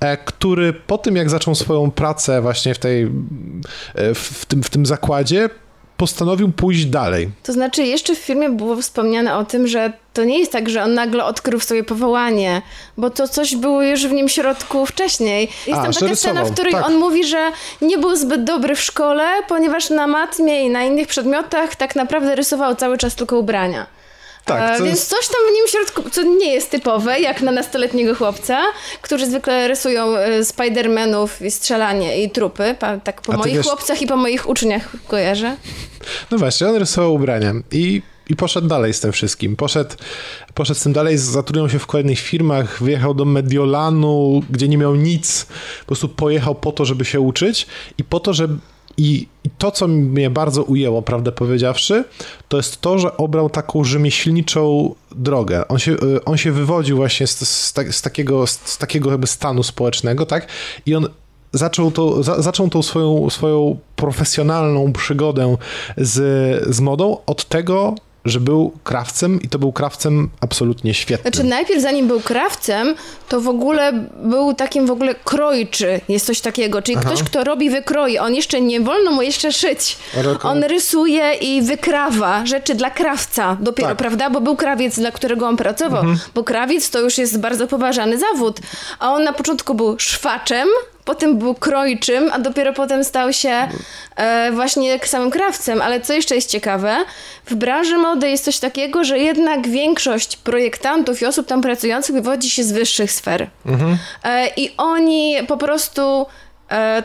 e, 0.00 0.16
który 0.16 0.72
po 0.72 0.98
tym, 0.98 1.16
jak 1.16 1.30
zaczął 1.30 1.54
swoją 1.54 1.90
pracę 1.90 2.42
właśnie 2.42 2.74
w 2.74 2.78
tej, 2.78 3.02
e, 3.94 4.14
w, 4.14 4.44
tym, 4.48 4.62
w 4.62 4.70
tym 4.70 4.86
zakładzie, 4.86 5.48
postanowił 5.96 6.52
pójść 6.52 6.84
dalej. 6.84 7.30
To 7.42 7.52
znaczy, 7.52 7.82
jeszcze 7.82 8.14
w 8.14 8.18
filmie 8.18 8.50
było 8.50 8.76
wspomniane 8.76 9.36
o 9.36 9.44
tym, 9.44 9.66
że 9.66 9.92
to 10.12 10.24
nie 10.24 10.38
jest 10.38 10.52
tak, 10.52 10.68
że 10.68 10.82
on 10.82 10.94
nagle 10.94 11.24
odkrył 11.24 11.60
w 11.60 11.64
sobie 11.64 11.84
powołanie, 11.84 12.62
bo 12.96 13.10
to 13.10 13.28
coś 13.28 13.56
było 13.56 13.82
już 13.82 14.06
w 14.06 14.12
nim 14.12 14.28
środku 14.28 14.86
wcześniej. 14.86 15.48
Jest 15.66 15.80
A, 15.80 15.82
tam 15.82 15.92
taka 15.92 16.16
scena, 16.16 16.44
w 16.44 16.52
której 16.52 16.72
tak. 16.72 16.86
on 16.86 16.96
mówi, 16.96 17.24
że 17.24 17.50
nie 17.82 17.98
był 17.98 18.16
zbyt 18.16 18.44
dobry 18.44 18.76
w 18.76 18.82
szkole, 18.82 19.24
ponieważ 19.48 19.90
na 19.90 20.06
matmie 20.06 20.64
i 20.64 20.70
na 20.70 20.84
innych 20.84 21.08
przedmiotach 21.08 21.76
tak 21.76 21.96
naprawdę 21.96 22.34
rysował 22.34 22.74
cały 22.74 22.98
czas 22.98 23.14
tylko 23.14 23.38
ubrania. 23.38 23.86
Tak, 24.44 24.74
E, 24.74 24.78
to 24.78 24.84
więc 24.84 25.06
coś 25.06 25.28
tam 25.28 25.36
w 25.50 25.54
nim 25.54 25.66
w 25.66 25.70
środku, 25.70 26.10
co 26.10 26.22
nie 26.22 26.52
jest 26.54 26.70
typowe, 26.70 27.20
jak 27.20 27.42
na 27.42 27.52
nastoletniego 27.52 28.14
chłopca, 28.14 28.62
którzy 29.02 29.26
zwykle 29.26 29.68
rysują 29.68 30.16
e, 30.16 30.44
Spidermanów 30.44 31.42
i 31.42 31.50
strzelanie 31.50 32.22
i 32.22 32.30
trupy, 32.30 32.74
tak 33.04 33.22
po 33.22 33.32
moich 33.32 33.54
wiesz- 33.54 33.66
chłopcach 33.66 34.02
i 34.02 34.06
po 34.06 34.16
moich 34.16 34.48
uczniach 34.48 34.88
kojarzę. 35.08 35.56
No 36.30 36.38
właśnie, 36.38 36.68
on 36.68 36.76
rysował 36.76 37.14
ubrania 37.14 37.52
i, 37.72 38.02
i 38.30 38.36
poszedł 38.36 38.68
dalej 38.68 38.94
z 38.94 39.00
tym 39.00 39.12
wszystkim. 39.12 39.56
Poszedł, 39.56 39.94
poszedł 40.54 40.80
z 40.80 40.82
tym 40.82 40.92
dalej, 40.92 41.18
zatrudniał 41.18 41.68
się 41.70 41.78
w 41.78 41.86
kolejnych 41.86 42.18
firmach, 42.18 42.82
wyjechał 42.82 43.14
do 43.14 43.24
Mediolanu, 43.24 44.42
gdzie 44.50 44.68
nie 44.68 44.78
miał 44.78 44.94
nic. 44.94 45.46
Po 45.80 45.86
prostu 45.86 46.08
pojechał 46.08 46.54
po 46.54 46.72
to, 46.72 46.84
żeby 46.84 47.04
się 47.04 47.20
uczyć 47.20 47.66
i 47.98 48.04
po 48.04 48.20
to, 48.20 48.32
żeby 48.34 48.54
i, 48.96 49.26
to, 49.58 49.70
co 49.70 49.88
mnie 49.88 50.30
bardzo 50.30 50.62
ujęło, 50.62 51.02
prawdę 51.02 51.32
powiedziawszy, 51.32 52.04
to 52.48 52.56
jest 52.56 52.80
to, 52.80 52.98
że 52.98 53.16
obrał 53.16 53.50
taką 53.50 53.84
rzemieślniczą 53.84 54.94
drogę. 55.14 55.68
On 55.68 55.78
się, 55.78 55.92
y, 55.92 56.24
on 56.24 56.36
się 56.36 56.52
wywodził 56.52 56.96
właśnie 56.96 57.26
z, 57.26 57.48
z, 57.48 57.72
ta- 57.72 57.92
z 57.92 58.02
takiego, 58.02 58.46
z 58.46 58.78
takiego 58.78 59.10
jakby 59.10 59.26
stanu 59.26 59.62
społecznego, 59.62 60.26
tak? 60.26 60.48
I 60.86 60.94
on 60.94 61.08
zaczął, 61.52 61.90
to, 61.90 62.22
za, 62.22 62.42
zaczął 62.42 62.68
tą 62.68 62.82
swoją, 62.82 63.30
swoją 63.30 63.76
profesjonalną 63.96 64.92
przygodę 64.92 65.56
z, 65.96 66.74
z 66.74 66.80
modą 66.80 67.16
od 67.26 67.44
tego, 67.44 67.94
że 68.24 68.40
był 68.40 68.72
krawcem 68.84 69.42
i 69.42 69.48
to 69.48 69.58
był 69.58 69.72
krawcem 69.72 70.28
absolutnie 70.40 70.94
świetnym. 70.94 71.32
Znaczy 71.32 71.48
najpierw 71.48 71.82
zanim 71.82 72.06
był 72.06 72.20
krawcem, 72.20 72.94
to 73.28 73.40
w 73.40 73.48
ogóle 73.48 73.92
był 74.16 74.54
takim 74.54 74.86
w 74.86 74.90
ogóle 74.90 75.14
krojczy, 75.14 76.00
jest 76.08 76.26
coś 76.26 76.40
takiego, 76.40 76.82
czyli 76.82 76.98
ktoś, 76.98 77.22
kto 77.22 77.44
robi 77.44 77.70
wykroje, 77.70 78.22
on 78.22 78.34
jeszcze 78.34 78.60
nie 78.60 78.80
wolno 78.80 79.10
mu 79.10 79.22
jeszcze 79.22 79.52
szyć. 79.52 79.98
On 80.42 80.64
rysuje 80.64 81.34
i 81.34 81.62
wykrawa 81.62 82.46
rzeczy 82.46 82.74
dla 82.74 82.90
krawca 82.90 83.56
dopiero, 83.60 83.88
Tak. 83.88 83.98
prawda? 83.98 84.30
Bo 84.30 84.40
był 84.40 84.56
krawiec, 84.56 84.98
dla 84.98 85.10
którego 85.12 85.46
on 85.48 85.56
pracował, 85.56 86.04
bo 86.34 86.44
krawiec 86.44 86.90
to 86.90 87.00
już 87.00 87.18
jest 87.18 87.40
bardzo 87.40 87.66
poważany 87.66 88.18
zawód, 88.18 88.60
a 88.98 89.12
on 89.12 89.24
na 89.24 89.32
początku 89.32 89.74
był 89.74 89.98
szwaczem, 89.98 90.68
potem 91.04 91.38
był 91.38 91.54
krojczym, 91.54 92.30
a 92.32 92.38
dopiero 92.38 92.72
potem 92.72 93.04
stał 93.04 93.32
się 93.32 93.68
e, 94.16 94.52
właśnie 94.52 94.98
samym 95.04 95.30
krawcem. 95.30 95.82
Ale 95.82 96.00
co 96.00 96.12
jeszcze 96.12 96.34
jest 96.34 96.50
ciekawe, 96.50 96.96
w 97.46 97.54
branży 97.54 97.98
mody 97.98 98.30
jest 98.30 98.44
coś 98.44 98.58
takiego, 98.58 99.04
że 99.04 99.18
jednak 99.18 99.68
większość 99.68 100.36
projektantów 100.36 101.22
i 101.22 101.26
osób 101.26 101.46
tam 101.46 101.62
pracujących 101.62 102.14
wywodzi 102.14 102.50
się 102.50 102.64
z 102.64 102.72
wyższych 102.72 103.12
sfer. 103.12 103.46
E, 104.24 104.48
I 104.56 104.76
oni 104.76 105.36
po 105.48 105.56
prostu 105.56 106.26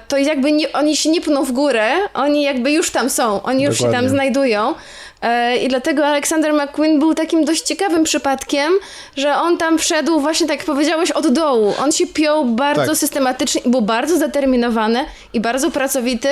to 0.07 0.17
jakby 0.17 0.51
nie, 0.51 0.71
oni 0.73 0.95
się 0.95 1.09
nie 1.09 1.21
pną 1.21 1.43
w 1.43 1.51
górę, 1.51 1.91
oni 2.13 2.43
jakby 2.43 2.71
już 2.71 2.91
tam 2.91 3.09
są, 3.09 3.43
oni 3.43 3.63
już 3.63 3.77
się 3.77 3.91
tam 3.91 4.09
znajdują. 4.09 4.75
E, 5.21 5.57
I 5.57 5.67
dlatego 5.67 6.05
Alexander 6.05 6.53
McQueen 6.53 6.99
był 6.99 7.13
takim 7.15 7.45
dość 7.45 7.61
ciekawym 7.61 8.03
przypadkiem, 8.03 8.73
że 9.17 9.35
on 9.35 9.57
tam 9.57 9.77
wszedł 9.77 10.19
właśnie 10.19 10.47
tak 10.47 10.57
jak 10.57 10.65
powiedziałeś 10.65 11.11
od 11.11 11.27
dołu. 11.27 11.73
On 11.83 11.91
się 11.91 12.07
piął 12.07 12.45
bardzo 12.45 12.85
Tak. 12.85 12.97
systematycznie, 12.97 13.61
był 13.65 13.81
bardzo 13.81 14.15
zdeterminowany 14.15 15.05
i 15.33 15.39
bardzo 15.39 15.71
pracowity 15.71 16.29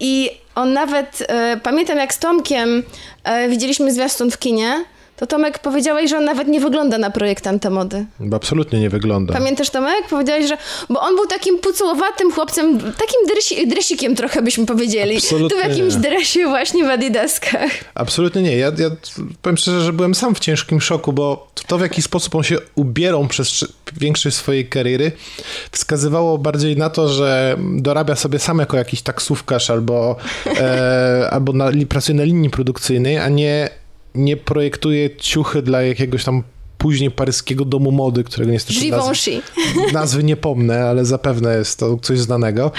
i 0.00 0.30
on 0.54 0.72
nawet, 0.72 1.26
e, 1.28 1.56
pamiętam 1.62 1.98
jak 1.98 2.14
z 2.14 2.18
Tomkiem 2.18 2.82
e, 3.24 3.48
widzieliśmy 3.48 3.92
zwiastun 3.92 4.30
w 4.30 4.38
kinie, 4.38 4.84
to 5.16 5.26
Tomek 5.26 5.58
powiedziałeś, 5.58 6.10
że 6.10 6.18
on 6.18 6.24
nawet 6.24 6.48
nie 6.48 6.60
wygląda 6.60 6.98
na 6.98 7.10
projektanta 7.10 7.70
mody. 7.70 8.06
Bo 8.20 8.36
absolutnie 8.36 8.80
nie 8.80 8.90
wygląda. 8.90 9.32
Pamiętasz 9.34 9.70
Tomek? 9.70 10.04
Powiedziałeś, 10.10 10.48
że... 10.48 10.56
Bo 10.90 11.00
on 11.00 11.16
był 11.16 11.26
takim 11.26 11.58
pucułowatym 11.58 12.32
chłopcem, 12.32 12.78
takim 12.78 13.26
dresi, 13.28 13.68
dresikiem 13.68 14.16
trochę 14.16 14.42
byśmy 14.42 14.66
powiedzieli. 14.66 15.16
Absolutnie 15.16 15.48
tu 15.50 15.56
w 15.66 15.68
jakimś 15.68 15.94
nie. 15.94 16.00
dresie 16.00 16.44
właśnie 16.48 16.84
w 16.84 16.88
adidaskach. 16.90 17.70
Absolutnie 17.94 18.42
nie. 18.42 18.56
Ja, 18.56 18.66
ja 18.78 18.90
powiem 19.42 19.56
szczerze, 19.56 19.80
że 19.80 19.92
byłem 19.92 20.14
sam 20.14 20.34
w 20.34 20.38
ciężkim 20.40 20.80
szoku, 20.80 21.12
bo 21.12 21.50
to 21.66 21.78
w 21.78 21.80
jaki 21.80 22.02
sposób 22.02 22.34
on 22.34 22.42
się 22.42 22.56
ubierał 22.74 23.26
przez 23.26 23.48
sz- 23.48 23.72
większość 23.96 24.36
swojej 24.36 24.68
kariery 24.68 25.12
wskazywało 25.72 26.38
bardziej 26.38 26.76
na 26.76 26.90
to, 26.90 27.08
że 27.08 27.56
dorabia 27.58 28.16
sobie 28.16 28.38
sam 28.38 28.58
jako 28.58 28.76
jakiś 28.76 29.02
taksówkarz 29.02 29.70
albo, 29.70 30.16
e, 30.60 31.28
albo 31.30 31.52
na, 31.52 31.70
pracuje 31.88 32.18
na 32.18 32.24
linii 32.24 32.50
produkcyjnej, 32.50 33.18
a 33.18 33.28
nie, 33.28 33.68
nie 34.14 34.36
projektuje 34.36 35.16
ciuchy 35.16 35.62
dla 35.62 35.82
jakiegoś 35.82 36.24
tam 36.24 36.42
później 36.78 37.10
paryskiego 37.10 37.64
domu 37.64 37.92
mody, 37.92 38.24
którego 38.24 38.52
niestety 38.52 38.90
nazwy, 38.90 39.30
Givenchy. 39.30 39.42
nazwy 39.92 40.24
nie 40.24 40.36
pomnę, 40.36 40.84
ale 40.84 41.04
zapewne 41.04 41.56
jest 41.56 41.78
to 41.78 41.96
coś 41.96 42.18
znanego. 42.18 42.70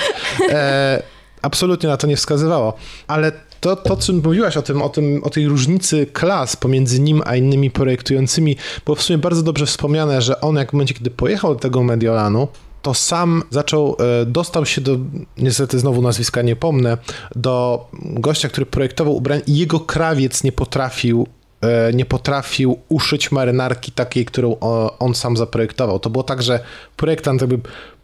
E, 0.50 1.04
absolutnie 1.42 1.90
na 1.90 1.98
to 1.98 2.08
nie 2.08 2.18
wskazywało. 2.18 2.74
Ale 3.08 3.32
to, 3.60 3.76
to 3.76 3.98
czym 3.98 4.22
mówiłaś 4.26 4.58
o 4.58 4.62
tym, 4.62 4.82
o 4.82 4.90
tym, 4.90 5.24
o 5.24 5.30
tej 5.30 5.48
różnicy 5.48 6.06
klas 6.06 6.56
pomiędzy 6.56 7.00
nim 7.00 7.22
a 7.26 7.36
innymi 7.36 7.72
projektującymi, 7.72 8.58
było 8.86 8.96
w 8.96 9.02
sumie 9.02 9.18
bardzo 9.18 9.44
dobrze 9.44 9.66
wspomniane, 9.66 10.22
że 10.22 10.42
on 10.42 10.56
jak 10.56 10.70
w 10.70 10.74
momencie, 10.74 10.94
kiedy 10.94 11.10
pojechał 11.10 11.54
do 11.54 11.60
tego 11.60 11.84
Mediolanu, 11.84 12.48
to 12.84 12.94
sam 12.94 13.44
zaczął, 13.50 13.96
e, 14.22 14.26
dostał 14.26 14.66
się 14.66 14.82
do, 14.82 14.98
niestety 15.38 15.80
znowu 15.80 16.02
nazwiska 16.02 16.42
nie 16.42 16.56
pomnę, 16.56 16.98
do 17.36 17.86
gościa, 17.94 18.50
który 18.50 18.66
projektował 18.66 19.16
ubrania 19.16 19.42
i 19.48 19.58
jego 19.58 19.80
krawiec 19.80 20.44
nie 20.44 20.52
potrafił 20.52 21.28
e, 21.62 21.94
nie 21.94 22.06
potrafił 22.06 22.80
uszyć 22.90 23.32
marynarki 23.32 23.92
takiej, 23.92 24.26
którą 24.26 24.58
on 25.00 25.16
sam 25.16 25.38
zaprojektował. 25.38 26.00
To 26.00 26.10
było 26.10 26.24
tak, 26.24 26.42
że 26.42 26.60
projektant 26.98 27.42
jakby 27.42 27.60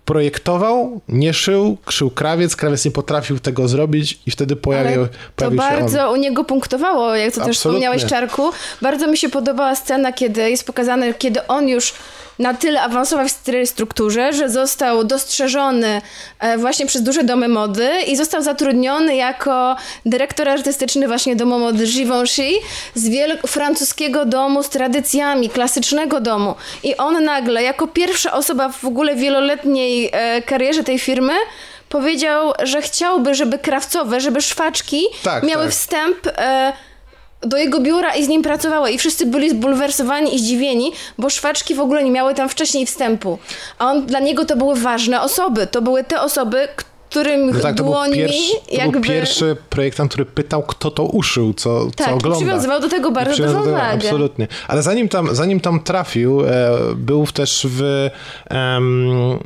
projektował, 0.06 1.02
nie 1.08 1.34
szył, 1.34 1.78
szył 1.90 2.12
krawiec, 2.12 2.56
krawiec 2.56 2.86
nie 2.86 2.92
potrafił 2.92 3.40
tego 3.40 3.68
zrobić 3.68 4.20
i 4.26 4.32
wtedy 4.32 4.56
pojawił, 4.56 5.00
Ale 5.00 5.08
to 5.08 5.16
pojawił 5.36 5.62
on. 5.62 5.70
bardzo 5.70 6.12
u 6.12 6.16
niego 6.16 6.44
punktowało, 6.44 7.16
jak 7.16 7.34
to 7.34 7.40
też 7.40 7.48
Absolutnie. 7.48 7.54
wspomniałeś, 7.60 8.06
Czarku. 8.06 8.52
Bardzo 8.82 9.08
mi 9.08 9.18
się 9.18 9.30
podobała 9.30 9.76
scena, 9.76 10.14
kiedy 10.14 10.50
jest 10.50 10.66
pokazane, 10.66 11.14
kiedy 11.14 11.48
on 11.48 11.68
już 11.68 11.94
na 12.40 12.54
tyle 12.54 12.82
awansował 12.82 13.28
w 13.28 13.32
stry- 13.32 13.66
strukturze, 13.66 14.34
że 14.34 14.50
został 14.50 15.04
dostrzeżony 15.04 16.02
e, 16.40 16.58
właśnie 16.58 16.86
przez 16.86 17.02
duże 17.04 17.24
domy 17.24 17.48
mody 17.48 17.90
i 18.08 18.16
został 18.16 18.42
zatrudniony 18.42 19.16
jako 19.16 19.76
dyrektor 20.06 20.50
artystyczny 20.50 21.08
właśnie 21.08 21.36
domu 21.36 21.60
mody 21.60 21.86
Givenchy 21.86 22.50
z 22.96 23.10
wiel- 23.10 23.48
francuskiego 23.48 24.26
domu 24.26 24.64
z 24.64 24.70
tradycjami, 24.70 25.50
klasycznego 25.50 26.20
domu. 26.22 26.56
I 26.84 26.98
on 26.98 27.24
nagle, 27.24 27.64
jako 27.64 27.88
pierwsza 27.88 28.34
osoba 28.34 28.70
w 28.70 28.86
ogóle 28.86 29.16
wieloletniej 29.16 30.10
e, 30.14 30.42
karierze 30.42 30.84
tej 30.84 31.00
firmy, 31.00 31.34
powiedział, 31.90 32.54
że 32.64 32.82
chciałby, 32.82 33.36
żeby 33.36 33.60
krawcowe, 33.60 34.22
żeby 34.22 34.42
szwaczki 34.42 35.04
Tak, 35.24 35.44
miały 35.44 35.64
tak. 35.64 35.74
wstęp 35.74 36.18
e, 36.28 36.74
do 37.42 37.58
jego 37.58 37.80
biura 37.80 38.16
i 38.16 38.26
z 38.26 38.28
nim 38.28 38.42
pracowały. 38.42 38.92
I 38.92 38.98
wszyscy 38.98 39.26
byli 39.26 39.50
zbulwersowani 39.50 40.36
i 40.36 40.40
zdziwieni, 40.40 40.92
bo 41.18 41.30
szwaczki 41.30 41.76
w 41.76 41.80
ogóle 41.80 42.04
nie 42.04 42.12
miały 42.12 42.34
tam 42.34 42.50
wcześniej 42.50 42.86
wstępu. 42.86 43.40
A 43.80 43.86
on, 43.86 44.06
dla 44.06 44.20
niego 44.20 44.46
to 44.46 44.56
były 44.56 44.76
ważne 44.76 45.22
osoby. 45.22 45.68
To 45.68 45.82
były 45.82 46.04
te 46.04 46.22
osoby, 46.22 46.68
którym 47.10 47.52
No 47.52 47.60
tak, 47.60 47.76
to 47.76 47.84
był, 47.84 47.94
pierwszy, 48.14 48.54
to 48.70 48.76
jakby... 48.76 48.92
był 48.92 49.02
pierwszy 49.02 49.58
projektant, 49.70 50.12
który 50.12 50.26
pytał, 50.26 50.64
kto 50.64 50.92
to 50.92 51.04
uszył, 51.04 51.54
co, 51.54 51.86
co 51.86 51.92
tak, 51.92 52.08
i 52.08 52.14
ogląda. 52.14 52.38
przywiązywał 52.38 52.82
do 52.82 52.90
tego 52.90 53.12
bardzo 53.12 53.44
dużą 53.44 53.54
do 53.54 53.60
tego, 53.60 53.72
wagę. 53.72 54.08
Absolutnie. 54.08 54.48
Ale 54.68 54.82
zanim 54.82 55.10
tam, 55.10 55.36
zanim 55.36 55.60
tam 55.60 55.80
trafił, 55.80 56.42
e, 56.46 56.72
był 56.96 57.28
też 57.28 57.68
w... 57.70 58.10
em, 58.50 59.40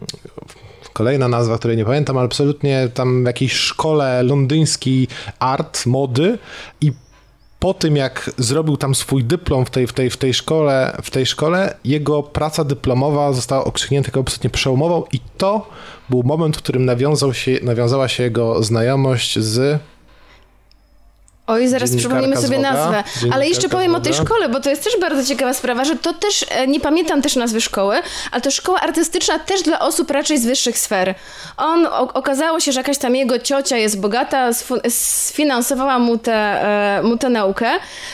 kolejna 0.94 1.28
nazwa, 1.28 1.58
której 1.58 1.78
nie 1.78 1.86
pamiętam, 1.86 2.18
ale 2.18 2.26
absolutnie 2.26 2.90
tam 2.94 3.24
w 3.24 3.28
jakiejś 3.28 3.54
szkole 3.54 4.24
londyńskiej 4.24 5.08
art, 5.40 5.86
mody 5.86 6.38
i 6.82 6.92
po 7.64 7.74
tym, 7.74 7.96
jak 7.96 8.32
zrobił 8.38 8.78
tam 8.78 8.96
swój 8.96 9.24
dyplom 9.24 9.66
w 9.66 9.70
tej, 9.70 9.88
w 9.88 9.94
tej, 9.94 10.10
w 10.10 10.18
tej, 10.18 10.34
szkole, 10.34 10.98
w 11.04 11.12
tej 11.12 11.26
szkole, 11.26 11.76
jego 11.86 12.24
praca 12.24 12.64
dyplomowa 12.64 13.34
została 13.34 13.64
okrzyknięta 13.64 14.08
jako 14.08 14.20
absolutnie 14.20 14.50
przełomową 14.50 15.04
i 15.12 15.20
to 15.38 15.70
był 16.10 16.24
moment, 16.24 16.58
w 16.58 16.62
którym 16.62 16.86
nawiązał 16.86 17.34
się, 17.34 17.60
nawiązała 17.62 18.08
się 18.08 18.24
jego 18.24 18.64
znajomość 18.64 19.40
z... 19.40 19.80
Oj, 21.48 21.68
zaraz 21.68 21.96
przypomnimy 21.96 22.38
sobie 22.38 22.60
nazwę. 22.60 23.04
Ale 23.34 23.48
jeszcze 23.48 23.70
powiem 23.70 23.96
o 23.96 24.00
tej 24.00 24.14
szkole, 24.14 24.50
bo 24.50 24.60
to 24.60 24.70
jest 24.70 24.84
też 24.84 24.94
bardzo 25.02 25.26
ciekawa 25.26 25.54
sprawa, 25.54 25.86
że 25.86 25.96
to 25.96 26.14
też, 26.14 26.46
e, 26.50 26.68
nie 26.68 26.80
pamiętam 26.80 27.22
też 27.22 27.36
nazwy 27.36 27.62
szkoły, 27.62 27.96
ale 28.32 28.42
to 28.42 28.52
szkoła 28.52 28.82
artystyczna 28.82 29.40
też 29.40 29.62
dla 29.62 29.80
osób 29.80 30.12
raczej 30.12 30.38
z 30.38 30.46
wyższych 30.46 30.78
sfer. 30.78 31.16
On, 31.58 31.88
okazało 32.14 32.60
się, 32.60 32.72
że 32.72 32.80
jakaś 32.80 32.98
tam 32.98 33.16
jego 33.16 33.40
ciocia 33.40 33.78
jest 33.78 34.00
bogata, 34.00 34.50
sfinansowała 34.90 36.00
mu 36.00 36.18
tę 36.18 36.34
e, 36.34 37.02
mu 37.04 37.18
tę 37.18 37.30
naukę, 37.30 37.70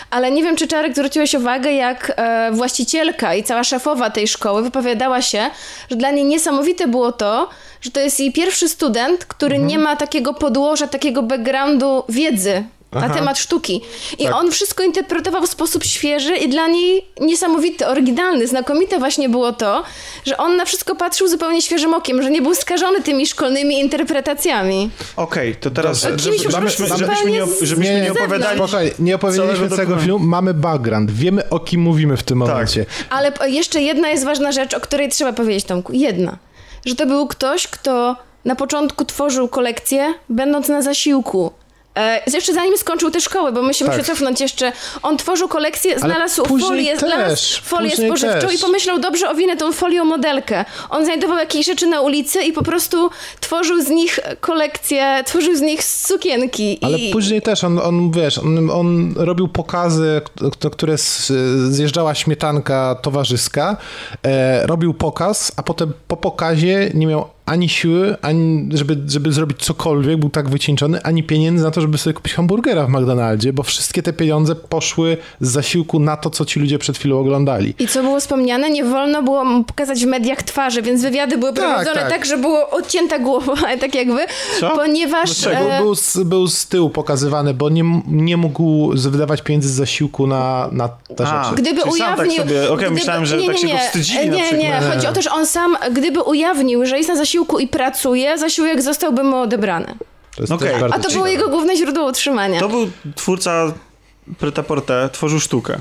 ale 0.10 0.32
nie 0.32 0.44
wiem, 0.44 0.56
czy 0.56 0.68
Czarek 0.68 0.94
zwróciłeś 0.94 1.34
uwagę, 1.34 1.72
jak 1.72 2.12
e, 2.16 2.52
właścicielka 2.52 3.36
i 3.36 3.44
cała 3.44 3.64
szefowa 3.64 4.10
tej 4.10 4.28
szkoły 4.28 4.64
wypowiadała 4.64 5.22
się, 5.22 5.50
że 5.90 5.96
dla 5.96 6.12
niej 6.12 6.26
niesamowite 6.26 6.88
było 6.88 7.12
to, 7.12 7.50
że 7.82 7.92
to 7.92 8.00
jest 8.00 8.20
jej 8.20 8.34
pierwszy 8.34 8.70
student, 8.70 9.26
który 9.26 9.56
Mhm. 9.56 9.68
nie 9.68 9.80
ma 9.80 9.96
takiego 9.96 10.34
podłoża, 10.34 10.88
takiego 10.88 11.24
backgroundu 11.24 12.04
wiedzy 12.10 12.64
na 12.92 13.06
Aha. 13.06 13.14
temat 13.14 13.40
sztuki. 13.40 13.82
I 14.18 14.24
Tak. 14.26 14.36
on 14.36 14.52
wszystko 14.52 14.84
interpretował 14.84 15.42
w 15.44 15.50
sposób 15.50 15.84
świeży 15.84 16.38
i 16.38 16.50
dla 16.50 16.68
niej 16.68 17.06
niesamowity, 17.22 17.88
oryginalny. 17.88 18.48
Znakomite 18.48 19.00
właśnie 19.00 19.30
było 19.30 19.54
to, 19.54 19.84
że 20.26 20.38
on 20.38 20.58
na 20.58 20.66
wszystko 20.66 20.96
patrzył 20.96 21.28
zupełnie 21.28 21.62
świeżym 21.62 21.94
okiem, 21.94 22.24
że 22.24 22.30
nie 22.32 22.42
był 22.42 22.56
skażony 22.56 23.02
tymi 23.02 23.28
szkolnymi 23.28 23.80
interpretacjami. 23.80 24.90
Okej, 25.16 25.56
to 25.56 25.72
teraz, 25.72 26.02
Dobrze. 26.04 26.30
Kimś 26.30 26.42
żebyśmy, 26.54 26.86
nie, 27.32 27.46
żebyśmy 27.62 28.02
nie 28.02 28.12
opowiadali... 28.12 28.62
Nie 29.00 29.16
opowiedzieliśmy 29.16 29.70
całego 29.70 29.98
filmu, 29.98 30.20
mamy 30.20 30.54
background, 30.54 31.12
wiemy 31.12 31.50
o 31.50 31.60
kim 31.60 31.82
mówimy 31.82 32.18
w 32.18 32.24
tym 32.24 32.40
Tak. 32.40 32.48
momencie. 32.50 32.86
Ale 33.10 33.32
jeszcze 33.48 33.82
jedna 33.82 34.10
jest 34.10 34.26
ważna 34.26 34.52
rzecz, 34.52 34.74
o 34.74 34.80
której 34.80 35.10
trzeba 35.10 35.34
powiedzieć, 35.34 35.64
Tomku. 35.66 35.94
Jedna. 35.94 36.38
Że 36.86 36.96
to 36.96 37.06
był 37.06 37.28
ktoś, 37.28 37.68
kto 37.68 38.16
na 38.46 38.56
początku 38.56 39.06
tworzył 39.06 39.48
kolekcję, 39.48 40.14
będąc 40.30 40.68
na 40.68 40.82
zasiłku. 40.82 41.52
E, 42.00 42.22
jeszcze 42.34 42.54
zanim 42.54 42.78
skończył 42.78 43.12
tę 43.12 43.22
szkołę, 43.22 43.52
bo 43.52 43.62
musimy 43.62 43.90
Tak. 43.90 44.00
się 44.00 44.06
cofnąć 44.06 44.42
jeszcze. 44.42 44.72
On 45.04 45.18
tworzył 45.18 45.48
kolekcję, 45.48 46.00
znalazł 46.00 46.46
folię, 46.46 46.92
też, 46.92 47.00
znalazł 47.00 47.62
folię 47.64 47.92
spożywczą 47.92 48.48
też. 48.48 48.56
i 48.56 48.60
pomyślał, 48.60 49.00
dobrze 49.00 49.30
owinę 49.30 49.58
tą 49.58 49.72
folią 49.72 50.06
modelkę. 50.06 50.66
On 50.90 51.06
znajdował 51.06 51.38
jakieś 51.38 51.66
rzeczy 51.66 51.88
na 51.88 52.02
ulicy 52.02 52.44
i 52.44 52.54
po 52.54 52.64
prostu 52.64 53.10
tworzył 53.40 53.82
z 53.82 53.90
nich 53.90 54.20
kolekcję, 54.42 55.24
tworzył 55.26 55.56
z 55.56 55.62
nich 55.62 55.84
sukienki. 55.84 56.80
Ale 56.82 56.98
I... 56.98 57.12
później 57.12 57.42
też 57.42 57.64
on, 57.64 57.80
on 57.80 58.12
wiesz, 58.12 58.38
on, 58.38 58.70
on 58.70 59.14
robił 59.18 59.48
pokazy, 59.48 60.22
które 60.72 60.96
zjeżdżała 61.70 62.16
śmietanka 62.16 62.96
towarzyska, 63.02 63.78
e, 64.24 64.68
robił 64.68 64.94
pokaz, 64.94 65.52
a 65.58 65.64
potem 65.64 65.94
po 66.08 66.18
pokazie 66.18 66.92
nie 66.94 67.08
miał 67.08 67.28
ani 67.50 67.70
siły, 67.70 68.16
ani 68.22 68.70
żeby, 68.74 68.98
żeby 69.08 69.32
zrobić 69.32 69.58
cokolwiek, 69.60 70.18
był 70.18 70.30
tak 70.30 70.50
wycieńczony, 70.50 71.04
ani 71.04 71.24
pieniędzy 71.24 71.64
na 71.64 71.72
to, 71.72 71.82
żeby 71.82 71.98
sobie 71.98 72.14
kupić 72.14 72.34
hamburgera 72.34 72.86
w 72.86 72.90
McDonaldzie, 72.90 73.54
bo 73.54 73.64
wszystkie 73.64 74.04
te 74.04 74.14
pieniądze 74.14 74.56
poszły 74.56 75.18
z 75.42 75.50
zasiłku 75.52 76.00
na 76.00 76.18
to, 76.18 76.30
co 76.30 76.46
ci 76.46 76.60
ludzie 76.60 76.80
przed 76.80 76.98
chwilą 76.98 77.20
oglądali. 77.20 77.74
I 77.80 77.88
co 77.88 78.02
było 78.04 78.20
wspomniane, 78.20 78.70
nie 78.70 78.84
wolno 78.86 79.24
było 79.24 79.46
mu 79.46 79.64
pokazać 79.64 80.04
w 80.06 80.08
mediach 80.08 80.44
twarzy, 80.44 80.82
więc 80.82 81.02
wywiady 81.02 81.38
były 81.38 81.54
Tak, 81.54 81.64
prowadzone 81.66 81.96
tak, 82.02 82.10
tak. 82.10 82.26
że 82.26 82.38
było 82.38 82.70
odcięta 82.70 83.20
głowa, 83.20 83.56
tak 83.82 83.96
jakby, 83.96 84.20
Co? 84.60 84.70
ponieważ... 84.70 85.42
Dlaczego? 85.42 85.72
e, 85.72 85.82
Był, 85.82 85.96
z, 85.96 86.18
był 86.18 86.48
z 86.48 86.68
tyłu 86.68 86.90
pokazywany, 86.90 87.54
bo 87.54 87.70
nie, 87.70 87.84
nie 88.08 88.38
mógł 88.38 88.92
wydawać 88.96 89.42
pieniędzy 89.42 89.70
z 89.70 89.72
zasiłku 89.74 90.28
na, 90.28 90.70
na 90.72 90.90
te 91.16 91.28
A. 91.28 91.44
rzeczy. 91.44 91.62
Gdyby 91.62 91.82
Czyli 91.82 91.94
sam 91.94 92.08
tak 92.18 92.18
ujawnił... 92.28 92.38
sobie- 92.38 92.64
okej, 92.64 92.78
gdyby- 92.78 92.92
myślałem, 92.96 93.26
że 93.26 93.38
tak 93.42 93.58
się 93.58 93.68
go 93.68 93.78
wstydzili 93.78 94.30
na 94.30 94.36
Nie, 94.36 94.52
nie, 94.54 94.80
chodzi 94.94 95.08
o 95.08 95.14
to, 95.14 95.22
że 95.22 95.32
on 95.32 95.46
sam, 95.48 95.78
gdyby 95.92 96.22
ujawnił, 96.22 96.86
że 96.86 96.98
jest 96.98 97.10
na 97.10 97.16
zasiłku 97.16 97.39
i 97.60 97.68
pracuje, 97.68 98.38
zasiłek 98.38 98.82
zostałby 98.82 99.24
mu 99.24 99.38
odebrany. 99.38 99.96
To 100.36 100.58
bardzo 100.58 100.96
A 100.96 101.00
to 101.00 101.12
było 101.12 101.28
jego 101.28 101.50
główne 101.50 101.76
źródło 101.76 102.06
utrzymania. 102.10 102.60
To 102.60 102.70
był 102.70 102.90
twórca 103.16 103.74
Preta-Porte, 104.40 105.10
tworzył 105.10 105.40
sztukę. 105.40 105.80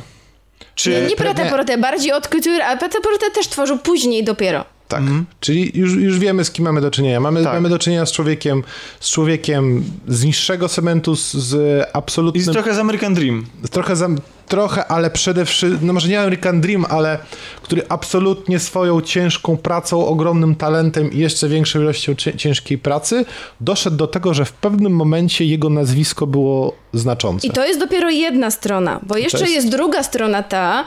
Czy... 0.74 0.90
Nie, 0.90 1.00
nie 1.00 1.16
prêt-à-porter, 1.16 1.80
bardziej 1.80 2.12
od 2.12 2.28
couture, 2.28 2.62
a 2.62 2.76
prêt-à-porter 2.76 3.32
też 3.34 3.48
tworzył 3.48 3.78
później 3.78 4.24
dopiero. 4.24 4.64
Tak, 4.89 5.02
czyli 5.41 5.73
już, 5.78 5.94
już 5.94 6.18
wiemy, 6.18 6.44
z 6.44 6.50
kim 6.50 6.65
mamy 6.65 6.81
do 6.81 6.91
czynienia. 6.91 7.20
Mamy, 7.20 7.44
Tak. 7.44 7.52
mamy 7.55 7.68
do 7.68 7.78
czynienia 7.78 8.07
z 8.07 8.12
człowiekiem, 8.12 8.62
z 9.00 9.10
człowiekiem 9.10 9.84
z 10.08 10.25
niższego 10.25 10.68
segmentu, 10.68 11.17
z, 11.17 11.33
z 11.33 11.81
I 11.89 11.91
absolutnym... 11.92 12.44
z 12.44 12.50
trochę 12.52 12.75
z 12.75 12.78
American 12.78 13.15
Dream. 13.15 13.47
trochę, 13.70 13.97
za, 13.97 14.08
trochę, 14.49 14.86
ale 14.86 15.10
przede 15.10 15.44
wszystkim, 15.44 15.86
no 15.86 15.92
może 15.92 16.08
nie 16.08 16.20
American 16.20 16.60
Dream, 16.60 16.86
ale 16.89 17.18
który 17.62 17.83
absolutnie 17.89 18.58
swoją 18.58 19.00
ciężką 19.00 19.57
pracą, 19.57 20.07
ogromnym 20.07 20.55
talentem 20.55 21.12
i 21.12 21.18
jeszcze 21.18 21.49
większą 21.49 21.81
ilością 21.81 22.15
cię, 22.15 22.36
ciężkiej 22.36 22.78
pracy 22.78 23.25
doszedł 23.60 23.97
do 23.97 24.07
tego, 24.07 24.34
że 24.34 24.44
w 24.44 24.52
pewnym 24.52 24.92
momencie 24.92 25.44
jego 25.44 25.70
nazwisko 25.70 26.26
było 26.26 26.73
znaczące. 26.94 27.47
I 27.47 27.50
to 27.50 27.67
jest 27.67 27.81
dopiero 27.81 28.10
jedna 28.10 28.50
strona, 28.50 29.00
bo 29.02 29.17
jeszcze 29.17 29.39
jest- 29.41 29.52
jest... 29.52 29.68
druga 29.68 30.02
strona 30.02 30.42
ta, 30.42 30.84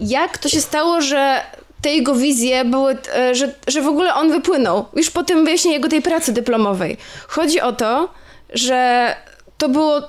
jak 0.00 0.38
to 0.38 0.48
się 0.48 0.60
stało, 0.60 1.00
że 1.00 1.40
te 1.82 1.90
jego 1.90 2.14
wizje 2.14 2.64
były, 2.64 2.96
e, 3.14 3.34
że, 3.34 3.54
że 3.66 3.82
w 3.82 3.86
ogóle 3.86 4.14
on 4.14 4.30
wypłynął, 4.30 4.84
już 4.96 5.10
po 5.10 5.24
tym 5.24 5.44
wyjaśnieniu 5.44 5.76
jego 5.76 5.88
tej 5.88 6.02
pracy 6.02 6.32
dyplomowej. 6.32 6.96
Chodzi 7.28 7.60
o 7.60 7.72
to, 7.72 8.08
że 8.54 9.14
to 9.58 9.68
było 9.68 10.02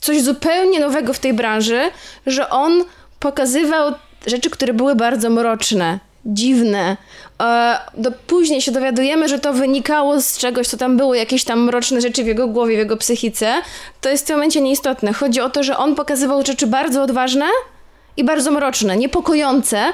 coś 0.00 0.22
zupełnie 0.22 0.80
nowego 0.80 1.12
w 1.12 1.18
tej 1.18 1.32
branży, 1.32 1.80
że 2.26 2.50
on 2.50 2.84
pokazywał 3.20 3.92
rzeczy, 4.26 4.50
które 4.50 4.74
były 4.74 4.94
bardzo 4.94 5.30
mroczne, 5.30 5.98
dziwne. 6.26 6.96
E, 7.42 7.78
Do, 7.94 8.12
później 8.26 8.60
się 8.60 8.72
dowiadujemy, 8.72 9.28
że 9.28 9.38
to 9.38 9.52
wynikało 9.52 10.20
z 10.20 10.38
czegoś, 10.38 10.66
co 10.66 10.76
tam 10.76 10.96
było, 10.96 11.14
jakieś 11.14 11.44
tam 11.44 11.60
mroczne 11.64 12.00
rzeczy 12.00 12.24
w 12.24 12.26
jego 12.26 12.48
głowie, 12.48 12.76
w 12.76 12.78
jego 12.78 12.96
psychice. 12.96 13.54
To 14.00 14.08
jest 14.08 14.24
w 14.24 14.26
tym 14.26 14.36
momencie 14.36 14.60
nieistotne. 14.60 15.12
Chodzi 15.12 15.40
o 15.40 15.50
to, 15.50 15.62
że 15.62 15.76
on 15.76 15.94
pokazywał 15.94 16.46
rzeczy 16.46 16.66
bardzo 16.66 17.02
odważne 17.02 17.46
i 18.16 18.24
bardzo 18.24 18.50
mroczne, 18.50 18.96
niepokojące, 18.96 19.92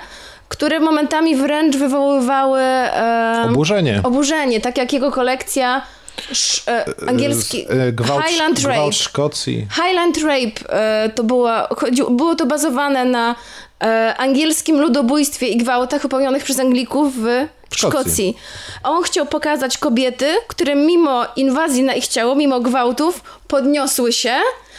które 0.52 0.80
momentami 0.80 1.36
wręcz 1.36 1.76
wywoływały 1.76 2.60
e, 2.60 3.44
Oburzenie. 3.50 4.00
oburzenie, 4.04 4.60
tak 4.60 4.78
jak 4.78 4.92
jego 4.92 5.10
kolekcja 5.10 5.82
sz, 6.30 6.68
e, 6.68 6.84
angielski 7.08 7.66
E, 7.68 7.92
Gwałt, 7.92 8.24
Highland 8.24 8.58
Rape. 8.58 8.74
gwałt 8.74 8.94
Szkocji. 8.94 9.66
Highland 9.74 10.18
Rape 10.18 10.68
e, 10.68 11.10
to 11.14 11.24
była, 11.24 11.68
chodzi, 11.76 12.02
było 12.10 12.34
to 12.34 12.46
bazowane 12.46 13.04
na 13.04 13.34
e, 13.84 14.14
angielskim 14.18 14.80
ludobójstwie 14.80 15.48
i 15.48 15.56
gwałtach 15.56 16.02
popełnionych 16.02 16.44
przez 16.44 16.58
Anglików 16.58 17.14
w 17.16 17.26
Szkocji. 17.76 17.88
Szkocji. 18.00 18.36
On 18.82 19.02
chciał 19.02 19.26
pokazać 19.26 19.78
kobiety, 19.78 20.26
które 20.48 20.74
mimo 20.74 21.24
inwazji 21.36 21.82
na 21.82 21.94
ich 21.94 22.08
ciało, 22.08 22.34
mimo 22.34 22.60
gwałtów, 22.60 23.22
podniosły 23.48 24.12
się, 24.12 24.34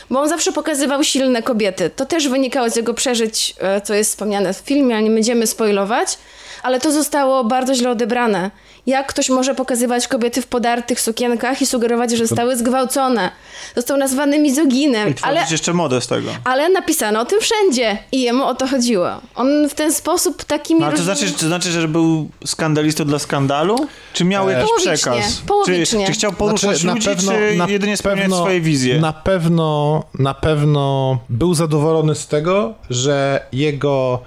bo 0.10 0.22
on 0.22 0.30
zawsze 0.30 0.52
pokazywał 0.52 1.04
silne 1.04 1.44
kobiety. 1.44 1.90
To 1.90 2.06
też 2.06 2.28
wynikało 2.28 2.70
z 2.70 2.76
jego 2.76 2.94
przeżyć, 2.94 3.56
e, 3.60 3.82
co 3.82 3.94
jest 3.94 4.12
wspomniane 4.12 4.54
w 4.54 4.58
filmie, 4.58 4.96
ale 4.96 5.04
nie 5.04 5.12
będziemy 5.12 5.48
spoilować, 5.48 6.18
ale 6.64 6.80
to 6.80 6.92
zostało 6.92 7.44
bardzo 7.44 7.76
źle 7.76 7.90
odebrane. 7.90 8.52
Jak 8.86 9.08
ktoś 9.08 9.30
może 9.30 9.56
pokazywać 9.56 10.08
kobiety 10.08 10.42
w 10.42 10.48
podartych 10.48 11.02
sukienkach 11.02 11.62
i 11.62 11.66
sugerować, 11.66 12.12
że 12.12 12.28
zostały 12.28 12.58
zgwałcone? 12.58 13.32
Został 13.76 13.98
nazwany 13.98 14.40
mizoginem, 14.40 15.10
I 15.10 15.14
ale, 15.22 15.46
jeszcze 15.52 15.74
modę 15.74 16.02
z 16.02 16.08
tego. 16.08 16.30
ale 16.44 16.70
napisano 16.70 17.20
o 17.22 17.26
tym 17.26 17.40
wszędzie 17.42 17.98
i 18.12 18.22
jemu 18.22 18.44
o 18.44 18.56
to 18.56 18.68
chodziło. 18.68 19.10
On 19.36 19.70
w 19.70 19.74
ten 19.74 19.94
sposób 19.94 20.44
takimi... 20.44 20.80
No, 20.80 20.86
ale 20.86 20.98
to 20.98 21.04
znaczy, 21.04 21.32
to 21.32 21.46
znaczy, 21.48 21.72
że 21.72 21.88
był 21.88 22.30
skandalistą 22.46 23.06
dla 23.06 23.20
skandalu? 23.20 23.76
Czy 24.14 24.26
miał 24.26 24.50
jakiś 24.50 24.66
Połowicznie, 24.68 24.94
przekaz? 24.94 25.42
połowicznie. 25.48 26.06
Czy, 26.06 26.12
czy 26.12 26.18
chciał 26.18 26.34
poruszać 26.34 26.78
Znaczy, 26.78 27.10
ludzi, 27.10 27.28
czy 27.68 27.72
jedynie 27.72 27.98
spełniać 27.98 28.32
swoje 28.32 28.62
wizje? 28.62 29.00
Na 29.00 29.14
pewno, 29.14 30.04
na 30.20 30.34
pewno 30.34 31.18
był 31.30 31.54
zadowolony 31.54 32.16
z 32.16 32.28
tego, 32.28 32.74
że 32.90 33.46
jego, 33.54 34.20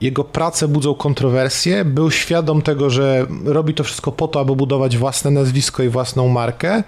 jego 0.00 0.24
prace 0.24 0.68
budzą 0.68 0.94
kontrowersje. 0.94 1.84
Był 1.84 2.10
świadom 2.10 2.62
tego, 2.62 2.90
że 2.90 3.26
robi 3.44 3.74
to 3.74 3.84
wszystko 3.84 4.12
po 4.12 4.28
to, 4.28 4.40
aby 4.40 4.56
budować 4.56 4.96
własne 4.96 5.30
nazwisko 5.30 5.82
i 5.82 5.88
własną 5.88 6.28
markę, 6.28 6.82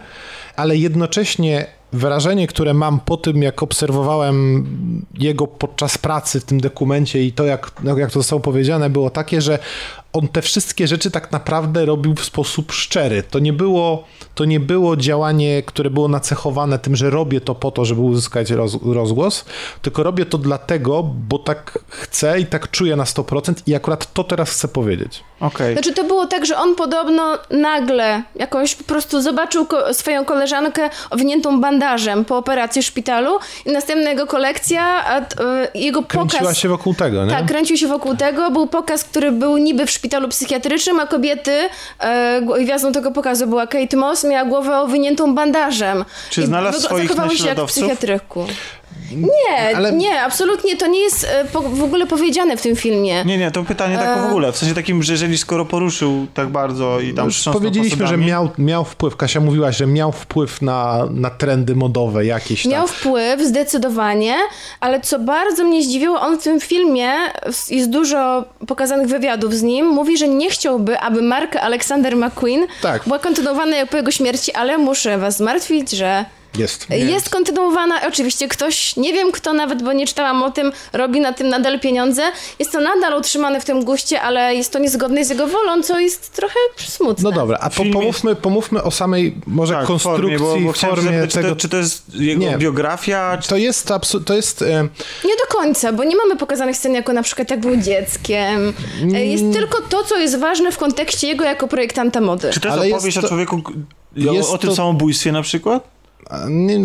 ale 0.56 0.76
jednocześnie 0.76 1.66
wrażenie, 1.92 2.46
które 2.46 2.74
mam 2.74 3.00
po 3.00 3.16
tym, 3.16 3.42
jak 3.42 3.62
obserwowałem 3.62 4.66
jego 5.18 5.46
podczas 5.46 5.98
pracy 5.98 6.40
w 6.40 6.44
tym 6.44 6.60
dokumencie 6.60 7.24
i 7.24 7.32
to, 7.32 7.44
jak, 7.44 7.72
no, 7.84 7.98
jak 7.98 8.10
to 8.10 8.20
zostało 8.20 8.40
powiedziane, 8.40 8.90
było 8.90 9.10
takie, 9.10 9.40
że 9.40 9.58
on 10.12 10.28
te 10.28 10.42
wszystkie 10.42 10.86
rzeczy 10.86 11.10
tak 11.10 11.32
naprawdę 11.32 11.84
robił 11.84 12.14
w 12.14 12.24
sposób 12.24 12.72
szczery. 12.72 13.22
To 13.22 13.38
nie 13.38 13.52
było, 13.52 14.04
to 14.36 14.44
nie 14.44 14.60
było 14.60 14.96
działanie, 14.96 15.62
które 15.62 15.90
było 15.90 16.08
nacechowane 16.08 16.78
tym, 16.78 16.96
że 16.96 17.10
robię 17.10 17.40
to 17.40 17.54
po 17.54 17.70
to, 17.70 17.84
żeby 17.84 18.00
uzyskać 18.00 18.50
roz, 18.50 18.76
rozgłos, 18.94 19.44
tylko 19.82 20.02
robię 20.02 20.26
to 20.26 20.38
dlatego, 20.38 21.02
bo 21.28 21.38
tak 21.38 21.78
chcę 21.88 22.40
i 22.40 22.46
tak 22.46 22.70
czuję 22.70 22.96
na 22.96 23.04
100% 23.04 23.54
i 23.66 23.74
akurat 23.74 24.12
to 24.12 24.24
teraz 24.24 24.50
chcę 24.50 24.68
powiedzieć. 24.68 25.24
Okej. 25.40 25.72
Znaczy 25.74 25.92
to 25.92 26.04
było 26.04 26.26
tak, 26.26 26.46
że 26.46 26.58
on 26.58 26.74
podobno 26.74 27.38
nagle 27.50 28.22
jakoś 28.34 28.74
po 28.74 28.84
prostu 28.84 29.20
zobaczył 29.22 29.66
ko- 29.66 29.94
swoją 29.94 30.24
koleżankę 30.24 30.90
owiniętą 31.10 31.60
bandażem 31.60 32.24
po 32.24 32.36
operacji 32.38 32.82
w 32.82 32.84
szpitalu 32.86 33.30
i 33.66 33.72
następna 33.72 34.10
jego 34.10 34.26
kolekcja, 34.26 34.82
a 34.84 35.20
y, 35.20 35.24
jego 35.74 36.02
Kręciła 36.02 36.40
pokaz... 36.42 36.56
się 36.58 36.68
wokół 36.68 36.94
tego, 36.94 37.24
nie? 37.24 37.30
Tak, 37.30 37.46
kręcił 37.46 37.76
się 37.76 37.86
wokół 37.88 38.16
tego. 38.16 38.50
Był 38.50 38.66
pokaz, 38.66 39.04
który 39.04 39.32
był 39.32 39.56
niby 39.58 39.86
w 39.86 39.90
szpitalu 39.90 40.28
psychiatrycznym, 40.28 41.00
a 41.00 41.06
kobiety, 41.06 41.52
e, 41.98 42.40
gł- 42.42 42.64
gwiazdą 42.64 42.92
tego 42.92 43.10
pokazu 43.10 43.46
była 43.46 43.66
Kate 43.66 43.96
Moss, 43.96 44.25
miała 44.26 44.48
głowę 44.48 44.78
owiniętą 44.80 45.34
bandażem. 45.34 46.04
Czy 46.30 46.46
znalazł 46.46 46.80
swoich 46.80 47.10
jak 47.10 47.18
w 47.18 47.20
naśladowców? 47.20 47.76
psychiatryku. 47.76 48.46
Nie, 49.12 49.76
Ale- 49.76 49.92
nie, 49.92 50.22
absolutnie 50.22 50.76
to 50.76 50.86
nie 50.86 51.00
jest 51.00 51.24
e, 51.24 51.44
w 51.70 51.82
ogóle 51.82 52.06
powiedziane 52.06 52.56
w 52.56 52.62
tym 52.62 52.76
filmie. 52.76 53.24
Nie, 53.24 53.38
nie, 53.38 53.50
to 53.50 53.62
pytanie 53.62 53.98
tak 53.98 54.22
w 54.22 54.26
ogóle. 54.26 54.52
W 54.52 54.56
sensie 54.56 54.74
takim, 54.74 55.02
że 55.02 55.12
jeżeli 55.12 55.38
skoro 55.38 55.64
poruszył 55.64 56.26
tak 56.34 56.48
bardzo 56.48 57.00
i 57.00 57.14
tam 57.14 57.24
Już 57.24 57.44
powiedzieliśmy, 57.52 58.06
że 58.06 58.16
miał, 58.16 58.48
miał 58.58 58.84
wpływ, 58.84 59.16
Kasia 59.16 59.40
mówiłaś, 59.40 59.76
że 59.76 59.86
miał 59.86 60.12
wpływ 60.12 60.62
na, 60.62 61.06
na 61.10 61.30
trendy 61.30 61.76
modowe 61.76 62.26
jakieś 62.26 62.62
tam. 62.62 62.72
Miał 62.72 62.86
wpływ, 62.86 63.40
zdecydowanie, 63.40 64.34
ale 64.80 65.00
co 65.00 65.18
bardzo 65.18 65.64
mnie 65.64 65.82
zdziwiło, 65.82 66.20
on 66.20 66.38
w 66.38 66.42
tym 66.42 66.60
filmie, 66.60 67.12
jest 67.70 67.90
dużo 67.90 68.44
pokazanych 68.66 69.08
wywiadów 69.08 69.54
z 69.54 69.62
nim, 69.62 69.86
mówi, 69.86 70.18
że 70.18 70.28
nie 70.28 70.50
chciałby, 70.50 70.98
aby 70.98 71.22
marka 71.22 71.60
Alexander 71.60 72.16
McQueen 72.16 72.66
Tak. 72.82 73.02
była 73.04 73.18
kontynuowana 73.18 73.76
po 73.90 73.96
jego 73.96 74.10
śmierci, 74.10 74.52
ale 74.52 74.78
muszę 74.78 75.18
was 75.18 75.36
zmartwić, 75.36 75.90
że 75.90 76.24
Jest. 76.58 76.86
jest 76.90 77.30
kontynuowana. 77.30 78.00
Oczywiście 78.08 78.48
ktoś, 78.48 78.96
nie 78.96 79.12
wiem 79.12 79.32
kto 79.32 79.52
nawet, 79.52 79.82
bo 79.82 79.92
nie 79.92 80.06
czytałam 80.06 80.42
o 80.42 80.50
tym, 80.50 80.72
robi 80.92 81.20
na 81.20 81.32
tym 81.32 81.48
nadal 81.48 81.80
pieniądze. 81.80 82.22
Jest 82.58 82.72
to 82.72 82.80
nadal 82.80 83.18
utrzymane 83.20 83.60
w 83.60 83.64
tym 83.64 83.84
guście, 83.84 84.20
ale 84.20 84.54
jest 84.54 84.72
to 84.72 84.78
niezgodne 84.78 85.24
z 85.24 85.30
jego 85.30 85.46
wolą, 85.46 85.82
co 85.82 85.98
jest 86.00 86.32
trochę 86.32 86.54
smutne. 86.78 87.22
No 87.30 87.32
dobra, 87.32 87.58
a 87.60 87.70
po, 87.70 87.84
pomówmy, 87.92 88.36
pomówmy 88.36 88.82
o 88.82 88.90
samej 88.90 89.34
może 89.46 89.74
Tak, 89.74 89.86
konstrukcji, 89.86 90.22
formie, 90.22 90.38
bo, 90.38 90.66
bo 90.66 90.72
formie 90.72 91.02
zapytać, 91.02 91.34
tego. 91.34 91.46
czy, 91.48 91.54
to, 91.54 91.60
czy 91.60 91.68
to 91.68 91.76
jest 91.76 92.14
jego 92.14 92.40
Nie. 92.40 92.58
biografia, 92.58 93.38
czy 93.42 93.48
To 93.48 93.56
jest, 93.56 93.88
absu- 93.88 94.24
to 94.24 94.34
jest 94.34 94.62
e, 94.62 94.66
Nie 95.24 95.36
do 95.36 95.56
końca, 95.58 95.92
bo 95.92 96.04
nie 96.04 96.16
mamy 96.16 96.36
pokazanych 96.36 96.76
scen 96.76 96.94
jako 96.94 97.12
na 97.12 97.22
przykład 97.22 97.50
jak 97.50 97.60
był 97.60 97.76
dzieckiem. 97.76 98.72
E, 99.14 99.26
Jest 99.26 99.42
Mm. 99.42 99.54
tylko 99.54 99.82
to, 99.88 100.04
co 100.04 100.16
jest 100.18 100.38
ważne 100.38 100.72
w 100.72 100.78
kontekście 100.78 101.26
jego 101.26 101.44
jako 101.44 101.68
projektanta 101.68 102.20
mody. 102.20 102.50
Czy 102.52 102.60
to 102.60 102.68
jest 102.68 102.78
Ale 102.80 102.88
opowieść 102.94 103.16
jest 103.16 103.18
o 103.18 103.22
to- 103.22 103.28
człowieku, 103.28 103.62
o, 104.30 104.32
jest 104.32 104.50
o 104.50 104.58
tym 104.58 104.70
to- 104.70 104.76
samobójstwie 104.76 105.32
na 105.32 105.42
przykład? 105.42 105.95
Nie, 106.48 106.78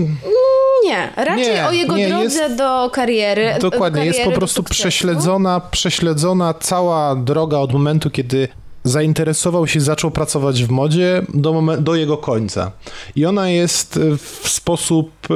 Nie, 0.85 1.13
raczej 1.15 1.53
Nie, 1.53 1.67
o 1.67 1.71
jego 1.71 1.97
nie, 1.97 2.07
drodze 2.09 2.43
jest- 2.43 2.55
do 2.55 2.89
kariery. 2.93 3.55
Dokładnie, 3.61 4.01
do 4.01 4.05
jest 4.05 4.19
po 4.19 4.23
kariery, 4.23 4.37
prostu 4.37 4.63
prześledzona, 4.63 5.59
prześledzona 5.59 6.53
cała 6.53 7.15
droga 7.15 7.57
od 7.57 7.73
momentu, 7.73 8.09
kiedy 8.09 8.47
zainteresował 8.83 9.67
się, 9.67 9.81
zaczął 9.81 10.11
pracować 10.11 10.63
w 10.63 10.69
modzie 10.69 11.21
do, 11.33 11.61
do 11.79 11.95
jego 11.95 12.17
końca. 12.17 12.71
I 13.15 13.25
ona 13.25 13.49
jest 13.49 13.99
w 14.17 14.49
sposób 14.49 15.11
e, 15.29 15.33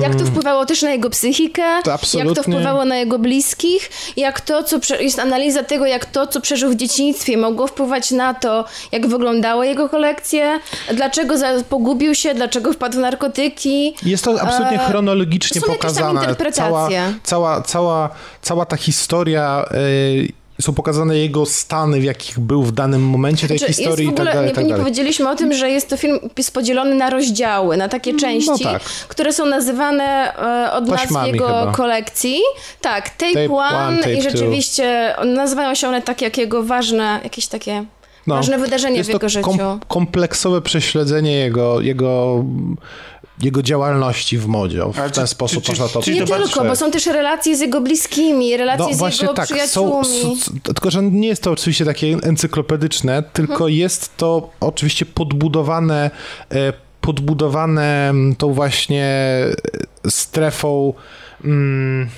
Jak 0.00 0.14
to 0.14 0.24
wpływało 0.24 0.66
też 0.66 0.82
na 0.82 0.90
jego 0.90 1.10
psychikę, 1.10 1.62
To 1.84 1.90
jak 2.18 2.32
to 2.34 2.42
wpływało 2.42 2.84
na 2.84 2.96
jego 2.96 3.18
bliskich, 3.18 3.90
jak 4.16 4.40
to, 4.40 4.62
co 4.62 4.78
jest 5.00 5.18
analiza 5.18 5.62
tego, 5.62 5.86
jak 5.86 6.06
to, 6.06 6.26
co 6.26 6.40
przeżył 6.40 6.70
w 6.70 6.74
dzieciństwie, 6.76 7.36
mogło 7.36 7.66
wpływać 7.66 8.10
na 8.10 8.34
to, 8.34 8.64
jak 8.92 9.06
wyglądały 9.06 9.66
jego 9.66 9.88
kolekcje, 9.88 10.60
dlaczego 10.94 11.34
pogubił 11.68 12.14
się, 12.14 12.34
dlaczego 12.34 12.72
wpadł 12.72 12.96
w 12.96 13.00
narkotyki. 13.00 13.94
Jest 14.02 14.24
to 14.24 14.40
absolutnie 14.40 14.80
E, 14.82 14.88
chronologicznie 14.88 15.60
są 15.60 15.72
jakieś 15.72 15.92
tam 15.94 16.16
pokazane. 16.16 16.52
Cała, 16.52 16.88
cała, 17.22 17.62
cała, 17.62 18.08
cała 18.42 18.66
ta 18.66 18.76
historia. 18.76 19.64
e, 19.70 20.39
są 20.62 20.72
pokazane 20.74 21.18
jego 21.18 21.46
stany, 21.46 22.00
w 22.00 22.04
jakich 22.04 22.38
był 22.38 22.62
w 22.62 22.72
danym 22.72 23.02
momencie 23.02 23.48
tej 23.48 23.58
Znaczy, 23.58 23.72
historii 23.72 24.06
jest 24.06 24.10
w 24.10 24.14
i 24.14 24.16
tak 24.16 24.26
ogóle, 24.26 24.34
dalej. 24.34 24.46
nie, 24.46 24.52
i 24.52 24.54
tak 24.54 24.64
nie 24.64 24.70
dalej. 24.70 24.84
powiedzieliśmy 24.84 25.30
o 25.30 25.34
tym, 25.34 25.52
że 25.52 25.70
jest 25.70 25.88
to 25.88 25.96
film 25.96 26.18
podzielony 26.52 26.94
na 26.94 27.10
rozdziały, 27.10 27.76
na 27.76 27.88
takie 27.88 28.16
części, 28.16 28.64
tak. 28.64 28.82
które 28.82 29.32
są 29.32 29.46
nazywane 29.46 30.34
e, 30.66 30.72
od 30.72 30.86
nazw 30.88 31.02
Taśmami 31.02 31.32
jego 31.32 31.46
chyba. 31.46 31.72
kolekcji. 31.72 32.38
Tak, 32.80 33.10
Tape, 33.10 33.32
Tape 33.32 33.54
One, 33.54 33.78
one, 33.78 33.98
tape 33.98 34.12
i 34.12 34.16
two. 34.22 34.30
rzeczywiście 34.30 35.14
nazywają 35.24 35.74
się 35.74 35.88
one 35.88 36.02
tak 36.02 36.22
jak 36.22 36.38
jego 36.38 36.62
ważne, 36.62 37.20
jakieś 37.24 37.46
takie 37.46 37.84
ważne 38.26 38.58
wydarzenie 38.58 38.98
No. 38.98 39.04
w 39.04 39.08
jego 39.08 39.28
życiu. 39.28 39.44
kom- 39.50 39.80
kompleksowe 39.88 40.60
prześledzenie 40.62 41.32
jego, 41.32 41.80
jego 41.80 42.44
jego 43.42 43.62
działalności 43.62 44.38
w 44.38 44.46
modzie. 44.46 44.82
Ale 44.82 44.92
W 44.92 44.96
ten 44.96 45.24
czy- 45.24 45.26
sposób 45.26 45.64
czy- 45.64 45.70
można 45.72 45.88
to 45.88 46.02
czyli 46.02 46.20
Nie 46.20 46.26
tylko, 46.26 46.38
patrzeć. 46.42 46.62
bo 46.68 46.76
są 46.76 46.90
też 46.90 47.06
relacje 47.06 47.56
z 47.56 47.60
jego 47.60 47.80
bliskimi, 47.80 48.56
relacje 48.56 48.86
No 48.86 48.94
z 48.94 48.98
właśnie 48.98 49.22
jego 49.22 49.34
tak, 49.34 49.46
są, 49.48 49.54
przyjaciółmi. 49.54 50.32
s- 50.32 50.42
s- 50.48 50.50
tylko 50.74 50.90
że 50.90 51.02
nie 51.02 51.28
jest 51.28 51.42
to 51.42 51.50
oczywiście 51.50 51.84
takie 51.84 52.06
encyklopedyczne, 52.22 53.22
tylko 53.32 53.52
Mhm. 53.54 53.72
jest 53.72 54.16
to 54.16 54.50
oczywiście 54.60 55.06
podbudowane, 55.06 56.10
e, 56.52 56.72
podbudowane 57.00 58.12
tą 58.38 58.52
właśnie 58.52 59.04
e, 60.06 60.10
strefą 60.10 60.94
mm, 61.44 62.08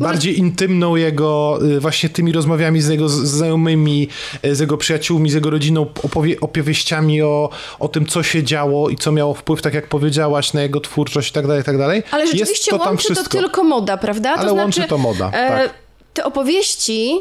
bardziej 0.00 0.38
intymną 0.38 0.96
jego, 0.96 1.58
y, 1.76 1.80
właśnie 1.80 2.08
tymi 2.08 2.32
rozmowami 2.32 2.80
z 2.80 2.88
jego 2.88 3.08
znajomymi, 3.08 4.08
y, 4.44 4.54
z 4.54 4.60
jego 4.60 4.76
przyjaciółmi, 4.76 5.30
z 5.30 5.34
jego 5.34 5.50
rodziną, 5.50 5.86
opowie, 6.02 6.40
opowieściami 6.40 7.22
o, 7.22 7.50
o 7.78 7.88
tym, 7.88 8.06
co 8.06 8.22
się 8.22 8.42
działo 8.42 8.90
i 8.90 8.96
co 8.96 9.12
miało 9.12 9.34
wpływ, 9.34 9.62
tak 9.62 9.74
jak 9.74 9.86
powiedziałaś, 9.86 10.52
na 10.52 10.62
jego 10.62 10.80
twórczość 10.80 11.30
i 11.30 11.32
tak 11.32 11.46
dalej, 11.46 11.64
tak 11.64 11.78
dalej. 11.78 12.02
Ale 12.10 12.22
Jest 12.22 12.32
rzeczywiście 12.32 12.70
to 12.70 12.78
tam 12.78 12.88
łączy 12.88 13.14
to 13.14 13.24
tylko 13.24 13.64
moda, 13.64 13.96
prawda? 13.96 14.34
Ale 14.34 14.48
to 14.48 14.54
łączy 14.54 14.74
znaczy, 14.74 14.90
to 14.90 14.98
moda, 14.98 15.30
e, 15.32 15.48
tak. 15.48 15.74
Te 16.14 16.24
opowieści 16.24 17.20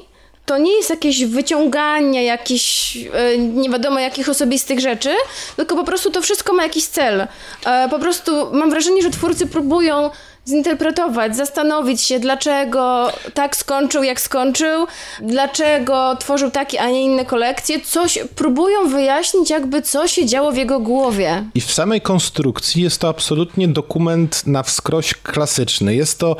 to 0.49 0.58
nie 0.58 0.72
jest 0.72 0.90
jakieś 0.90 1.25
wyciąganie 1.25 2.24
jakichś 2.24 2.98
e, 3.14 3.38
nie 3.38 3.69
wiadomo 3.69 3.99
jakich 3.99 4.30
osobistych 4.30 4.80
rzeczy, 4.80 5.09
tylko 5.56 5.75
po 5.75 5.83
prostu 5.83 6.11
to 6.11 6.22
wszystko 6.22 6.53
ma 6.53 6.64
jakiś 6.64 6.85
cel. 6.85 7.27
E, 7.66 7.90
po 7.90 7.99
prostu 7.99 8.53
mam 8.53 8.69
wrażenie, 8.69 9.01
że 9.01 9.09
twórcy 9.09 9.48
próbują 9.48 10.09
zinterpretować, 10.48 11.35
zastanowić 11.35 12.01
się, 12.01 12.19
dlaczego 12.19 13.11
tak 13.34 13.56
skończył, 13.56 14.03
jak 14.03 14.22
skończył, 14.22 14.88
dlaczego 15.22 16.16
tworzył 16.19 16.51
takie, 16.51 16.82
a 16.82 16.90
nie 16.90 17.03
inne 17.03 17.26
kolekcje. 17.26 17.82
Coś 17.82 18.19
próbują 18.35 18.90
wyjaśnić, 18.90 19.50
jakby 19.50 19.82
co 19.82 20.08
się 20.08 20.26
działo 20.26 20.51
w 20.51 20.58
jego 20.58 20.80
głowie. 20.80 21.43
I 21.56 21.61
w 21.61 21.72
samej 21.72 22.01
konstrukcji 22.01 22.84
jest 22.84 23.01
to 23.01 23.09
absolutnie 23.09 23.68
dokument 23.68 24.48
na 24.48 24.64
wskroś 24.64 25.14
klasyczny. 25.14 25.95
Jest 25.95 26.19
to, 26.19 26.35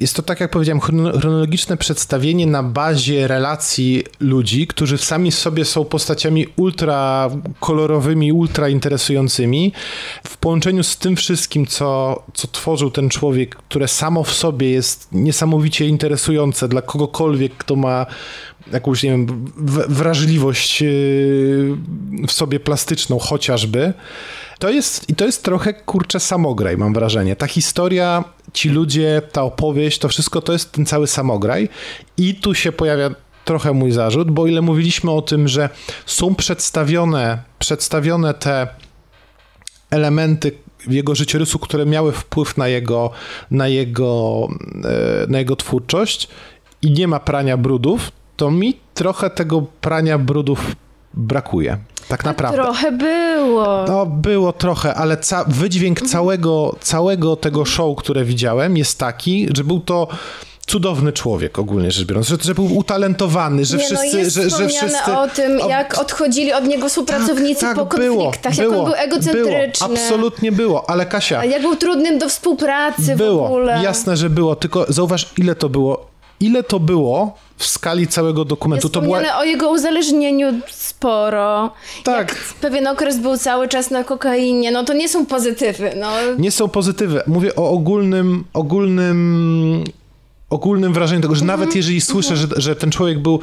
jest 0.00 0.16
to 0.16 0.22
tak 0.22 0.40
jak 0.40 0.50
powiedziałem, 0.50 0.80
chrono- 0.80 1.20
chronologiczne 1.20 1.76
przedstawienie 1.76 2.46
na 2.46 2.62
bazie 2.62 3.28
relacji 3.28 4.04
ludzi, 4.20 4.66
którzy 4.66 4.98
sami 4.98 5.32
sobie 5.32 5.64
są 5.64 5.84
postaciami 5.84 6.46
ultra 6.56 7.30
kolorowymi, 7.60 8.32
ultra 8.32 8.68
interesującymi. 8.68 9.72
W 10.26 10.36
połączeniu 10.36 10.82
z 10.82 10.96
tym 10.96 11.16
wszystkim, 11.16 11.66
co, 11.66 12.22
co 12.34 12.48
tworzył 12.48 12.90
ten 12.90 13.08
człowiek, 13.08 13.41
które 13.46 13.88
samo 13.88 14.24
w 14.24 14.32
sobie 14.32 14.70
jest 14.70 15.08
niesamowicie 15.12 15.86
interesujące 15.86 16.68
dla 16.68 16.82
kogokolwiek, 16.82 17.52
kto 17.56 17.76
ma 17.76 18.06
jakąś, 18.72 19.02
nie 19.02 19.10
wiem, 19.10 19.52
wrażliwość 19.88 20.80
yy, 20.80 21.76
w 22.28 22.32
sobie 22.32 22.60
plastyczną 22.60 23.18
chociażby. 23.18 23.92
To 24.58 24.70
jest, 24.70 25.10
i 25.10 25.14
to 25.14 25.24
jest 25.24 25.42
trochę, 25.42 25.74
kurczę, 25.74 26.20
samograj, 26.20 26.76
mam 26.76 26.94
wrażenie. 26.94 27.36
Ta 27.36 27.46
historia, 27.46 28.24
ci 28.52 28.68
ludzie, 28.68 29.22
ta 29.32 29.42
opowieść, 29.42 29.98
to 29.98 30.08
wszystko 30.08 30.42
to 30.42 30.52
jest 30.52 30.72
ten 30.72 30.86
cały 30.86 31.06
samograj 31.06 31.68
i 32.16 32.34
tu 32.34 32.54
się 32.54 32.72
pojawia 32.72 33.10
trochę 33.44 33.72
mój 33.72 33.92
zarzut, 33.92 34.30
bo 34.30 34.46
ile 34.46 34.62
mówiliśmy 34.62 35.10
o 35.10 35.22
tym, 35.22 35.48
że 35.48 35.68
są 36.06 36.34
przedstawione, 36.34 37.42
przedstawione 37.58 38.34
te 38.34 38.68
elementy 39.90 40.52
jego 40.88 41.14
życiorysu, 41.14 41.58
które 41.58 41.86
miały 41.86 42.12
wpływ 42.12 42.56
na 42.56 42.68
jego, 42.68 43.10
na 43.50 43.68
jego, 43.68 44.48
e, 44.84 45.26
na 45.28 45.38
jego 45.38 45.56
twórczość 45.56 46.28
i 46.82 46.90
nie 46.90 47.08
ma 47.08 47.20
prania 47.20 47.56
brudów, 47.56 48.12
to 48.36 48.50
mi 48.50 48.74
trochę 48.94 49.30
tego 49.30 49.62
prania 49.80 50.18
brudów 50.18 50.76
brakuje. 51.14 51.78
Tak 52.08 52.24
naprawdę. 52.24 52.62
Trochę 52.62 52.92
było. 52.92 53.84
No, 53.88 54.06
było 54.06 54.52
trochę, 54.52 54.94
ale 54.94 55.16
ca- 55.16 55.44
wydźwięk 55.48 56.00
całego, 56.02 56.76
całego 56.80 57.36
tego 57.36 57.64
show, 57.64 57.96
które 57.98 58.24
widziałem, 58.24 58.76
jest 58.76 58.98
taki, 58.98 59.48
że 59.56 59.64
był 59.64 59.80
to 59.80 60.08
cudowny 60.66 61.12
człowiek, 61.12 61.58
ogólnie 61.58 61.90
rzecz 61.90 62.06
biorąc, 62.06 62.28
że, 62.28 62.36
że 62.42 62.54
był 62.54 62.76
utalentowany, 62.76 63.64
że 63.64 63.76
nie, 63.76 63.84
wszyscy... 63.84 64.06
no 64.12 64.18
jest 64.18 64.34
że, 64.34 64.50
że 64.50 64.68
wszyscy 64.68 65.12
o 65.16 65.28
tym, 65.28 65.58
jak 65.68 65.98
odchodzili 65.98 66.52
od 66.52 66.64
niego 66.64 66.88
współpracownicy 66.88 67.60
tak, 67.60 67.76
po 67.76 67.84
tak, 67.86 68.00
było, 68.00 68.24
konfliktach, 68.24 68.58
jak 68.58 68.68
było, 68.68 68.84
on 68.84 68.90
był 68.90 68.94
egocentryczny. 68.94 69.88
Było, 69.88 70.00
absolutnie 70.00 70.52
było, 70.52 70.90
ale 70.90 71.06
Kasia, 71.06 71.38
A 71.38 71.44
jak 71.44 71.62
był 71.62 71.76
trudnym 71.76 72.18
do 72.18 72.28
współpracy 72.28 73.14
w 73.14 73.18
było, 73.18 73.46
ogóle. 73.46 73.82
jasne, 73.82 74.16
że 74.16 74.30
było, 74.30 74.56
tylko 74.56 74.86
zauważ, 74.88 75.32
ile 75.38 75.54
to 75.54 75.68
było, 75.68 76.06
ile 76.40 76.62
to 76.62 76.80
było 76.80 77.36
w 77.56 77.66
skali 77.66 78.06
całego 78.06 78.44
dokumentu. 78.44 78.86
Jest 78.86 78.94
To 78.94 79.00
była 79.00 79.38
o 79.38 79.44
jego 79.44 79.70
uzależnieniu 79.70 80.46
sporo. 80.70 81.70
Tak. 82.04 82.28
Jak 82.28 82.38
pewien 82.60 82.86
okres 82.86 83.18
był 83.18 83.36
cały 83.36 83.68
czas 83.68 83.90
na 83.90 84.04
kokainie. 84.04 84.70
No 84.70 84.84
to 84.84 84.92
nie 84.92 85.08
są 85.08 85.26
pozytywy. 85.26 85.90
No. 85.96 86.10
nie 86.38 86.50
są 86.50 86.68
pozytywy. 86.68 87.22
Mówię 87.26 87.56
o 87.56 87.70
ogólnym, 87.70 88.44
ogólnym, 88.52 89.84
ogólnym 90.52 90.92
wrażeniu 90.92 91.22
tego, 91.22 91.34
że 91.34 91.42
Mhm, 91.42 91.60
nawet 91.60 91.76
jeżeli 91.76 92.00
słyszę, 92.00 92.36
że, 92.36 92.46
że 92.56 92.76
ten 92.76 92.90
człowiek 92.90 93.18
był, 93.18 93.40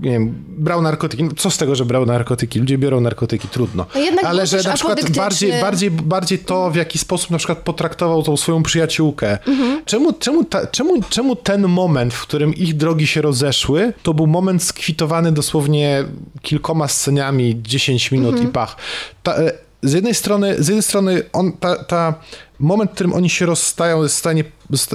nie 0.00 0.10
wiem, 0.10 0.34
brał 0.48 0.82
narkotyki, 0.82 1.24
no 1.24 1.30
co 1.36 1.50
z 1.50 1.58
tego, 1.58 1.74
że 1.74 1.84
brał 1.84 2.06
narkotyki? 2.06 2.58
Ludzie 2.58 2.78
biorą 2.78 3.00
narkotyki, 3.00 3.48
trudno. 3.48 3.86
No 3.94 4.28
Ale 4.28 4.46
że 4.46 4.62
na 4.62 4.74
przykład 4.74 5.10
bardziej, 5.10 5.60
bardziej, 5.60 5.90
bardziej 5.90 6.38
to, 6.38 6.70
w 6.70 6.76
jaki 6.76 6.98
sposób 6.98 7.30
na 7.30 7.38
przykład 7.38 7.58
potraktował 7.58 8.22
tą 8.22 8.36
swoją 8.36 8.62
przyjaciółkę. 8.62 9.38
Mhm. 9.46 9.82
Czemu, 9.84 10.12
czemu, 10.12 10.44
ta, 10.44 10.66
czemu, 10.66 11.02
czemu 11.10 11.36
ten 11.36 11.68
moment, 11.68 12.14
w 12.14 12.22
którym 12.22 12.54
ich 12.54 12.76
drogi 12.76 13.06
się 13.06 13.22
rozeszły, 13.22 13.92
to 14.02 14.14
był 14.14 14.26
moment 14.26 14.62
skwitowany 14.62 15.32
dosłownie 15.32 16.04
kilkoma 16.42 16.88
sceniami, 16.88 17.60
10 17.62 18.12
minut 18.12 18.30
Mhm. 18.30 18.48
i 18.48 18.52
pach. 18.52 18.76
Ta, 19.22 19.34
e, 19.36 19.52
z 19.82 19.92
jednej 19.92 20.14
strony, 20.14 20.54
z 20.58 20.68
jednej 20.68 20.82
strony 20.82 21.22
on, 21.32 21.52
ta, 21.52 21.84
ta 21.84 22.14
moment, 22.58 22.90
w 22.90 22.94
którym 22.94 23.14
oni 23.14 23.30
się 23.30 23.46
rozstają, 23.46 24.02
jest 24.02 24.16
stanie, 24.16 24.44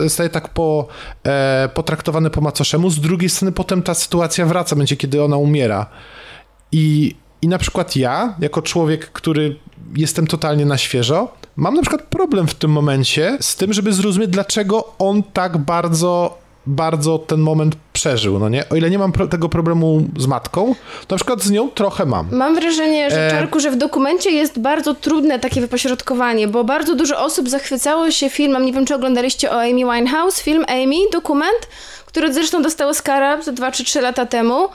staje 0.07 0.29
tak 0.29 0.49
po, 0.49 0.87
e, 1.23 1.69
potraktowany 1.73 2.29
po 2.29 2.41
macoszemu, 2.41 2.89
z 2.89 2.99
drugiej 2.99 3.29
strony 3.29 3.51
potem 3.51 3.83
ta 3.83 3.93
sytuacja 3.93 4.45
wraca, 4.45 4.75
będzie 4.75 4.97
kiedy 4.97 5.23
ona 5.23 5.37
umiera. 5.37 5.85
I, 6.71 7.15
I 7.41 7.47
na 7.47 7.57
przykład 7.57 7.95
ja, 7.95 8.35
jako 8.39 8.61
człowiek, 8.61 9.11
który 9.11 9.59
jestem 9.95 10.27
totalnie 10.27 10.65
na 10.65 10.77
świeżo, 10.77 11.31
mam 11.55 11.75
na 11.75 11.81
przykład 11.81 12.01
problem 12.01 12.47
w 12.47 12.53
tym 12.53 12.71
momencie 12.71 13.37
z 13.41 13.55
tym, 13.55 13.73
żeby 13.73 13.93
zrozumieć, 13.93 14.29
dlaczego 14.29 14.93
on 14.99 15.23
tak 15.23 15.57
bardzo, 15.57 16.37
bardzo 16.65 17.17
ten 17.17 17.39
moment 17.39 17.75
przeżył, 18.03 18.39
no 18.39 18.49
nie? 18.49 18.69
O 18.69 18.75
ile 18.75 18.89
nie 18.89 18.99
mam 18.99 19.11
pro- 19.11 19.27
tego 19.27 19.49
problemu 19.49 20.03
z 20.17 20.27
matką, 20.27 20.75
to 21.07 21.15
na 21.15 21.17
przykład 21.17 21.41
z 21.41 21.51
nią 21.51 21.69
trochę 21.69 22.05
mam. 22.05 22.27
Mam 22.31 22.55
wrażenie, 22.55 23.09
że 23.09 23.27
E. 23.27 23.31
Czarku, 23.31 23.59
że 23.59 23.71
w 23.71 23.75
dokumencie 23.75 24.31
jest 24.31 24.59
bardzo 24.59 24.93
trudne 24.93 25.39
takie 25.39 25.61
wypośrodkowanie, 25.61 26.47
bo 26.47 26.63
bardzo 26.63 26.95
dużo 26.95 27.23
osób 27.23 27.49
zachwycało 27.49 28.11
się 28.11 28.29
filmem, 28.29 28.65
nie 28.65 28.73
wiem 28.73 28.85
czy 28.85 28.95
oglądaliście 28.95 29.51
o 29.51 29.61
Amy 29.61 29.71
Winehouse, 29.93 30.41
film 30.41 30.65
Amy, 30.67 30.95
dokument, 31.11 31.59
który 32.05 32.33
zresztą 32.33 32.61
dostał 32.61 32.89
Oscara 32.89 33.41
ze 33.41 33.53
2 33.53 33.71
czy 33.71 33.83
3 33.83 34.01
lata 34.01 34.25
temu. 34.25 34.67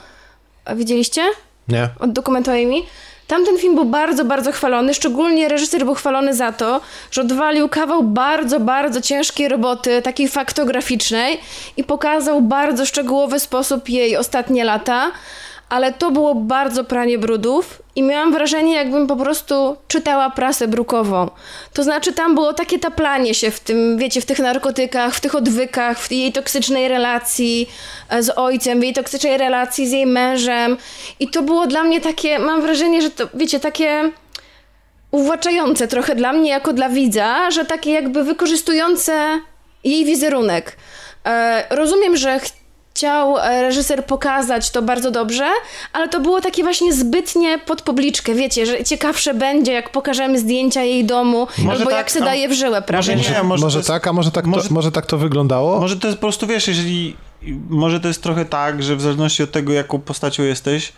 Widzieliście? 0.77 1.23
Nie? 1.69 1.89
od 2.01 2.13
dokumentu 2.13 2.51
Amy. 2.51 2.81
Tamten 3.29 3.59
film 3.59 3.75
był 3.75 3.85
bardzo, 3.85 4.25
bardzo 4.25 4.53
chwalony, 4.53 4.95
szczególnie 4.95 5.49
reżyser 5.49 5.85
był 5.85 5.95
chwalony 5.95 6.35
za 6.35 6.53
to, 6.53 6.81
że 7.11 7.21
odwalił 7.21 7.69
kawał 7.69 8.03
bardzo, 8.03 8.61
bardzo 8.61 9.01
ciężkiej 9.01 9.49
roboty, 9.49 10.03
takiej 10.03 10.29
faktograficznej 10.29 11.41
i 11.77 11.85
pokazał 11.85 12.41
bardzo 12.41 12.87
szczegółowy 12.87 13.41
sposób 13.41 13.89
jej 13.89 14.17
ostatnie 14.17 14.65
lata, 14.65 15.11
ale 15.69 15.93
to 15.93 16.11
było 16.11 16.35
bardzo 16.35 16.85
pranie 16.85 17.19
brudów 17.19 17.83
i 17.99 18.03
miałam 18.03 18.33
wrażenie, 18.33 18.75
jakbym 18.75 19.07
po 19.07 19.17
prostu 19.17 19.77
czytała 19.89 20.31
prasę 20.31 20.69
brukową. 20.69 21.31
To 21.73 21.83
znaczy 21.83 22.13
tam 22.13 22.35
było 22.35 22.53
takie 22.53 22.79
taplanie 22.79 23.35
się 23.35 23.51
w 23.51 23.61
tym, 23.61 23.99
wiecie, 23.99 24.21
w 24.21 24.27
tych 24.27 24.39
narkotykach, 24.39 25.15
w 25.15 25.21
tych 25.21 25.35
odwykach, 25.35 25.99
w 25.99 26.13
jej 26.13 26.33
toksycznej 26.33 26.89
relacji 26.89 27.69
e, 28.09 28.23
z 28.23 28.39
ojcem, 28.39 28.81
w 28.81 28.83
jej 28.83 28.93
toksycznej 28.93 29.39
relacji 29.39 29.89
z 29.89 29.93
jej 29.93 30.07
mężem 30.07 30.77
i 31.21 31.29
to 31.29 31.43
było 31.43 31.67
dla 31.67 31.85
mnie 31.85 32.01
takie, 32.01 32.39
mam 32.39 32.63
wrażenie, 32.63 33.03
że 33.03 33.11
to, 33.11 33.29
wiecie, 33.35 33.61
takie 33.61 34.11
uwłaczające 35.11 35.89
trochę 35.89 36.15
dla 36.15 36.33
mnie 36.33 36.51
jako 36.51 36.73
dla 36.73 36.89
widza, 36.89 37.51
że 37.51 37.65
takie 37.65 37.91
jakby 37.91 38.25
wykorzystujące 38.25 39.41
jej 39.85 40.05
wizerunek. 40.05 40.77
E, 41.27 41.65
rozumiem, 41.71 42.17
że 42.17 42.41
chciał 42.99 43.39
e, 43.39 43.63
reżyser 43.63 44.05
pokazać 44.05 44.71
to 44.71 44.83
bardzo 44.83 45.11
dobrze, 45.11 45.49
ale 45.93 46.09
to 46.09 46.21
było 46.21 46.41
takie 46.41 46.63
właśnie 46.63 46.93
zbytnie 46.93 47.59
pod 47.59 47.83
publiczkę, 47.83 48.35
wiecie, 48.35 48.67
że 48.67 48.85
ciekawsze 48.85 49.35
będzie, 49.35 49.73
jak 49.73 49.91
pokażemy 49.91 50.39
zdjęcia 50.39 50.83
jej 50.83 51.05
domu, 51.05 51.47
Może 51.59 51.71
albo 51.79 51.91
tak, 51.91 51.99
jak 51.99 52.11
se 52.11 52.23
a- 52.23 52.25
daje 52.25 52.49
w 52.49 52.53
żyłę, 52.53 52.83
prawda? 52.83 52.97
może 52.97 53.31
nie, 53.33 53.43
może, 53.43 53.65
Może, 53.65 53.79
jest, 53.79 53.89
tak, 53.89 54.07
a 54.07 54.13
może 54.13 54.31
tak, 54.31 54.47
może- 54.47 54.69
to, 54.69 54.75
może 54.75 54.93
tak 54.93 55.07
to 55.07 55.19
wyglądało? 55.19 55.81
Może 55.81 55.97
to 55.97 56.07
jest 56.07 56.19
po 56.19 56.21
prostu, 56.23 56.47
wiesz, 56.47 56.69
jeżeli... 56.69 57.17
Może 57.69 58.01
to 58.01 58.09
jest 58.09 58.23
trochę 58.23 58.45
tak, 58.45 58.83
że 58.83 58.97
w 58.97 59.01
zależności 59.01 59.43
od 59.43 59.51
tego, 59.51 59.73
jaką 59.73 59.99
postacią 60.01 60.43
jesteś 60.43 60.93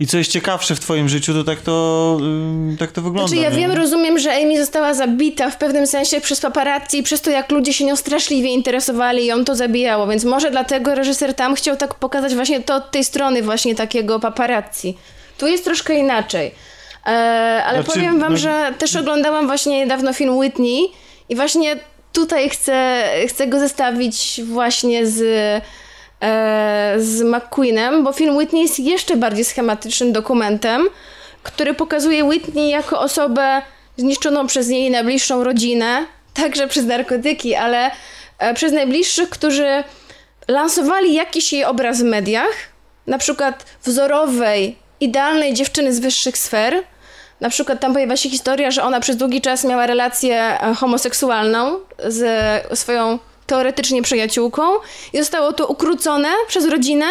i 0.00 0.06
co 0.06 0.18
jest 0.18 0.30
ciekawsze 0.30 0.74
w 0.74 0.80
twoim 0.80 1.08
życiu, 1.08 1.34
to 1.34 1.44
tak 1.44 1.60
to, 1.60 2.16
ym, 2.20 2.76
tak 2.78 2.92
to 2.92 3.02
wygląda. 3.02 3.28
Znaczy 3.28 3.42
ja 3.42 3.50
nie? 3.50 3.56
wiem, 3.56 3.72
rozumiem, 3.72 4.18
że 4.18 4.32
Amy 4.32 4.58
została 4.58 4.94
zabita 4.94 5.50
w 5.50 5.56
pewnym 5.56 5.86
sensie 5.86 6.20
przez 6.20 6.40
paparazzi 6.40 6.98
i 6.98 7.02
przez 7.02 7.20
to, 7.20 7.30
jak 7.30 7.52
ludzie 7.52 7.72
się 7.72 7.84
nią 7.84 7.96
straszliwie 7.96 8.48
interesowali 8.48 9.22
i 9.22 9.26
ją 9.26 9.44
to 9.44 9.54
zabijało, 9.54 10.06
więc 10.06 10.24
może 10.24 10.50
dlatego 10.50 10.94
reżyser 10.94 11.34
tam 11.34 11.54
chciał 11.54 11.76
tak 11.76 11.94
pokazać 11.94 12.34
właśnie 12.34 12.60
to 12.60 12.74
od 12.74 12.90
tej 12.90 13.04
strony 13.04 13.42
właśnie 13.42 13.74
takiego 13.74 14.20
paparazzi. 14.20 14.96
Tu 15.38 15.46
jest 15.46 15.64
troszkę 15.64 15.94
inaczej. 15.94 16.54
E, 17.06 17.08
ale 17.66 17.82
Znaczy, 17.82 17.98
powiem 17.98 18.20
wam, 18.20 18.32
no- 18.32 18.38
że 18.38 18.74
też 18.78 18.96
oglądałam 18.96 19.46
właśnie 19.46 19.78
niedawno 19.78 20.12
film 20.12 20.36
Whitney 20.36 20.88
i 21.28 21.36
właśnie 21.36 21.76
tutaj 22.12 22.50
chcę, 22.50 23.04
chcę 23.28 23.46
go 23.46 23.58
zestawić 23.58 24.40
właśnie 24.44 25.06
z, 25.06 25.22
z 26.96 27.22
McQueenem, 27.22 28.04
bo 28.04 28.12
film 28.12 28.36
Whitney 28.36 28.62
jest 28.62 28.78
jeszcze 28.78 29.16
bardziej 29.16 29.44
schematycznym 29.44 30.12
dokumentem, 30.12 30.88
który 31.42 31.74
pokazuje 31.74 32.24
Whitney 32.24 32.70
jako 32.70 33.00
osobę 33.00 33.62
zniszczoną 33.96 34.46
przez 34.46 34.68
jej 34.68 34.90
najbliższą 34.90 35.44
rodzinę, 35.44 36.06
także 36.34 36.68
przez 36.68 36.84
narkotyki, 36.84 37.54
ale 37.54 37.90
e, 38.38 38.54
przez 38.54 38.72
najbliższych, 38.72 39.30
którzy 39.30 39.84
lansowali 40.48 41.14
jakiś 41.14 41.52
jej 41.52 41.64
obraz 41.64 42.00
w 42.00 42.04
mediach, 42.04 42.54
na 43.06 43.18
przykład 43.18 43.64
wzorowej, 43.84 44.78
idealnej 45.00 45.54
dziewczyny 45.54 45.92
z 45.92 46.00
wyższych 46.00 46.38
sfer. 46.38 46.82
Na 47.40 47.50
przykład 47.50 47.80
tam 47.80 47.92
pojawia 47.92 48.16
się 48.16 48.30
historia, 48.30 48.70
że 48.70 48.82
ona 48.82 49.00
przez 49.00 49.16
długi 49.16 49.40
czas 49.40 49.64
miała 49.64 49.86
relację 49.86 50.60
e, 50.60 50.74
homoseksualną 50.74 51.78
z 51.98 52.78
swoją 52.78 53.18
teoretycznie 53.46 54.02
przyjaciółką 54.02 54.62
i 55.12 55.18
zostało 55.18 55.52
to 55.52 55.66
ukrócone 55.66 56.28
przez 56.48 56.66
rodzinę. 56.68 57.06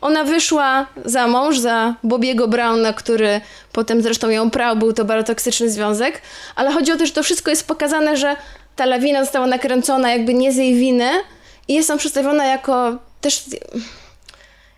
Ona 0.00 0.24
wyszła 0.24 0.86
za 1.04 1.26
mąż, 1.26 1.58
za 1.58 1.94
Bobiego 2.02 2.48
Browna, 2.48 2.92
który 2.92 3.40
potem 3.72 4.02
zresztą 4.02 4.28
ją 4.28 4.50
prał, 4.50 4.76
był 4.76 4.92
to 4.92 5.04
bardzo 5.04 5.26
toksyczny 5.26 5.70
związek, 5.70 6.22
ale 6.56 6.72
chodzi 6.72 6.92
o 6.92 6.96
to, 6.96 7.06
że 7.06 7.12
to 7.12 7.22
wszystko 7.22 7.50
jest 7.50 7.66
pokazane, 7.66 8.16
że 8.16 8.36
ta 8.76 8.86
lawina 8.86 9.20
została 9.24 9.46
nakręcona 9.46 10.12
jakby 10.12 10.34
nie 10.34 10.52
z 10.52 10.56
jej 10.56 10.74
winy 10.74 11.10
i 11.68 11.74
jest 11.74 11.88
tam 11.88 11.98
przedstawiona 11.98 12.44
jako 12.44 12.96
też 13.20 13.44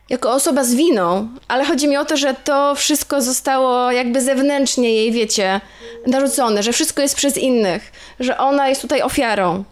jako 0.09 0.33
osoba 0.33 0.65
z 0.65 0.75
winą, 0.75 1.29
ale 1.49 1.65
chodzi 1.65 1.89
mi 1.89 1.97
o 1.97 2.05
to, 2.05 2.17
że 2.17 2.35
to 2.35 2.75
wszystko 2.75 3.23
zostało 3.23 3.93
jakby 3.93 4.21
zewnętrznie 4.21 4.95
jej, 4.95 5.13
wiecie, 5.13 5.61
narzucone, 6.07 6.63
że 6.63 6.73
wszystko 6.73 7.03
jest 7.03 7.17
przez 7.17 7.37
innych, 7.37 7.93
że 8.21 8.39
ona 8.39 8.69
jest 8.69 8.83
tutaj 8.83 9.03
ofiarą 9.03 9.65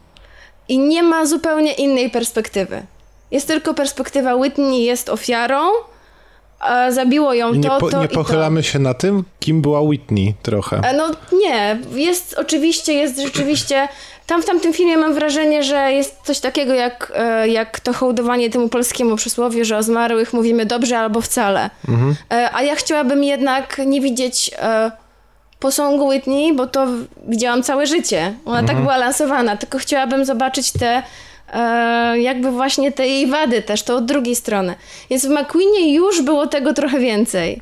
i 0.70 0.78
nie 0.78 1.02
ma 1.02 1.26
zupełnie 1.26 1.73
innej 1.73 2.10
perspektywy. 2.10 2.82
Jest 3.31 3.47
tylko 3.47 3.74
perspektywa 3.74 4.34
Whitney 4.34 4.84
jest 4.84 5.08
ofiarą, 5.08 5.60
a 6.60 6.90
zabiło 6.90 7.34
ją 7.34 7.52
I 7.52 7.58
nie, 7.58 7.68
to, 7.68 7.78
po, 7.78 7.90
to 7.90 7.99
nie 7.99 8.05
i 8.05 8.08
to. 8.08 8.15
pochylamy 8.15 8.62
się 8.62 8.78
na 8.78 8.94
tym, 8.94 9.24
kim 9.40 9.62
była 9.62 9.81
Whitney 9.81 10.34
trochę. 10.42 10.76
E, 10.84 10.92
No 10.92 11.10
nie, 11.32 11.78
jest 11.94 12.34
oczywiście, 12.39 12.92
jest 12.92 13.20
rzeczywiście. 13.20 13.89
Tam 14.26 14.42
w 14.42 14.47
tamtym 14.47 14.73
filmie 14.73 14.97
mam 14.97 15.15
wrażenie, 15.15 15.62
że 15.62 15.92
jest 15.92 16.16
coś 16.24 16.40
takiego 16.40 16.74
jak, 16.74 17.12
e, 17.15 17.49
jak 17.49 17.81
to 17.81 17.92
hołdowanie 17.92 18.50
temu 18.50 18.68
polskiemu 18.68 19.16
przysłowiu, 19.16 19.65
że 19.65 19.76
o 19.76 19.82
zmarłych 19.82 20.32
mówimy 20.32 20.66
dobrze 20.66 20.99
albo 20.99 21.20
wcale. 21.20 21.70
E, 22.31 22.50
A 22.55 22.62
ja 22.62 22.74
chciałabym 22.76 23.24
jednak 23.24 23.81
nie 23.86 24.00
widzieć 24.00 24.50
posągu 25.60 26.06
Whitney, 26.06 26.52
bo 26.55 26.66
to 26.66 26.86
widziałam 27.28 27.62
całe 27.62 27.86
życie. 27.86 28.34
Ona 28.44 28.62
tak 28.62 28.76
była 28.80 28.97
lansowana, 28.97 29.56
tylko 29.56 29.78
chciałabym 29.78 30.24
zobaczyć 30.24 30.72
te 30.72 31.02
e, 31.52 32.18
jakby 32.18 32.50
właśnie 32.50 32.92
te 32.92 33.08
jej 33.08 33.26
wady 33.26 33.62
też, 33.62 33.82
to 33.82 33.97
od 33.97 34.05
drugiej 34.05 34.36
strony. 34.36 34.74
Więc 35.10 35.26
w 35.26 35.30
McQueenie 35.30 35.94
już 35.94 36.22
było 36.22 36.47
tego 36.47 36.74
trochę 36.74 36.98
więcej. 36.98 37.60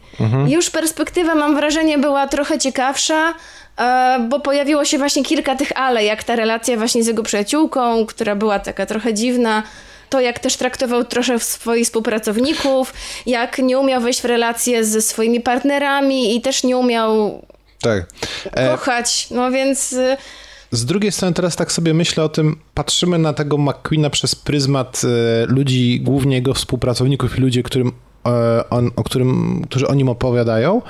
Już 0.49 0.71
perspektywa, 0.71 1.35
mam 1.35 1.55
wrażenie, 1.57 1.99
była 1.99 2.27
trochę 2.27 2.59
ciekawsza, 2.59 3.35
e, 3.79 4.19
bo 4.29 4.41
pojawiło 4.41 4.85
się 4.85 4.99
właśnie 4.99 5.25
kilka 5.25 5.57
tych 5.57 5.73
ale, 5.77 6.05
jak 6.05 6.25
ta 6.25 6.37
relacja 6.37 6.77
właśnie 6.77 7.03
z 7.03 7.07
jego 7.07 7.23
przyjaciółką, 7.23 8.07
która 8.07 8.37
była 8.37 8.59
taka 8.59 8.87
trochę 8.87 9.15
dziwna, 9.15 9.63
to 10.11 10.21
jak 10.21 10.39
też 10.39 10.57
traktował 10.57 11.05
trochę 11.05 11.39
swoich 11.39 11.85
współpracowników, 11.85 12.95
jak 13.27 13.59
nie 13.59 13.79
umiał 13.79 14.01
wejść 14.01 14.21
w 14.21 14.25
relacje 14.25 14.85
ze 14.85 15.03
swoimi 15.03 15.41
partnerami 15.41 16.37
i 16.37 16.41
też 16.41 16.65
nie 16.65 16.77
umiał 16.77 17.43
Tak. 17.81 18.07
E, 18.53 18.71
kochać, 18.71 19.29
no 19.31 19.51
więc... 19.51 19.93
y, 19.93 20.17
Z 20.71 20.85
drugiej 20.85 21.13
strony 21.13 21.35
teraz 21.35 21.57
tak 21.57 21.73
sobie 21.73 21.95
myślę 21.95 22.25
o 22.25 22.29
tym, 22.29 22.57
patrzymy 22.75 23.19
na 23.19 23.33
tego 23.33 23.59
McQueena 23.59 24.11
przez 24.11 24.35
pryzmat 24.35 25.03
e, 25.05 25.47
ludzi, 25.47 26.01
głównie 26.01 26.37
jego 26.37 26.55
współpracowników 26.55 27.39
i 27.39 27.41
ludzi, 27.41 27.63
którym, 27.63 27.93
e, 28.27 28.71
on, 28.71 28.91
o 28.97 29.05
którym, 29.05 29.63
którzy 29.71 29.89
o 29.89 29.95
nim 29.95 30.09
opowiadają, 30.09 30.83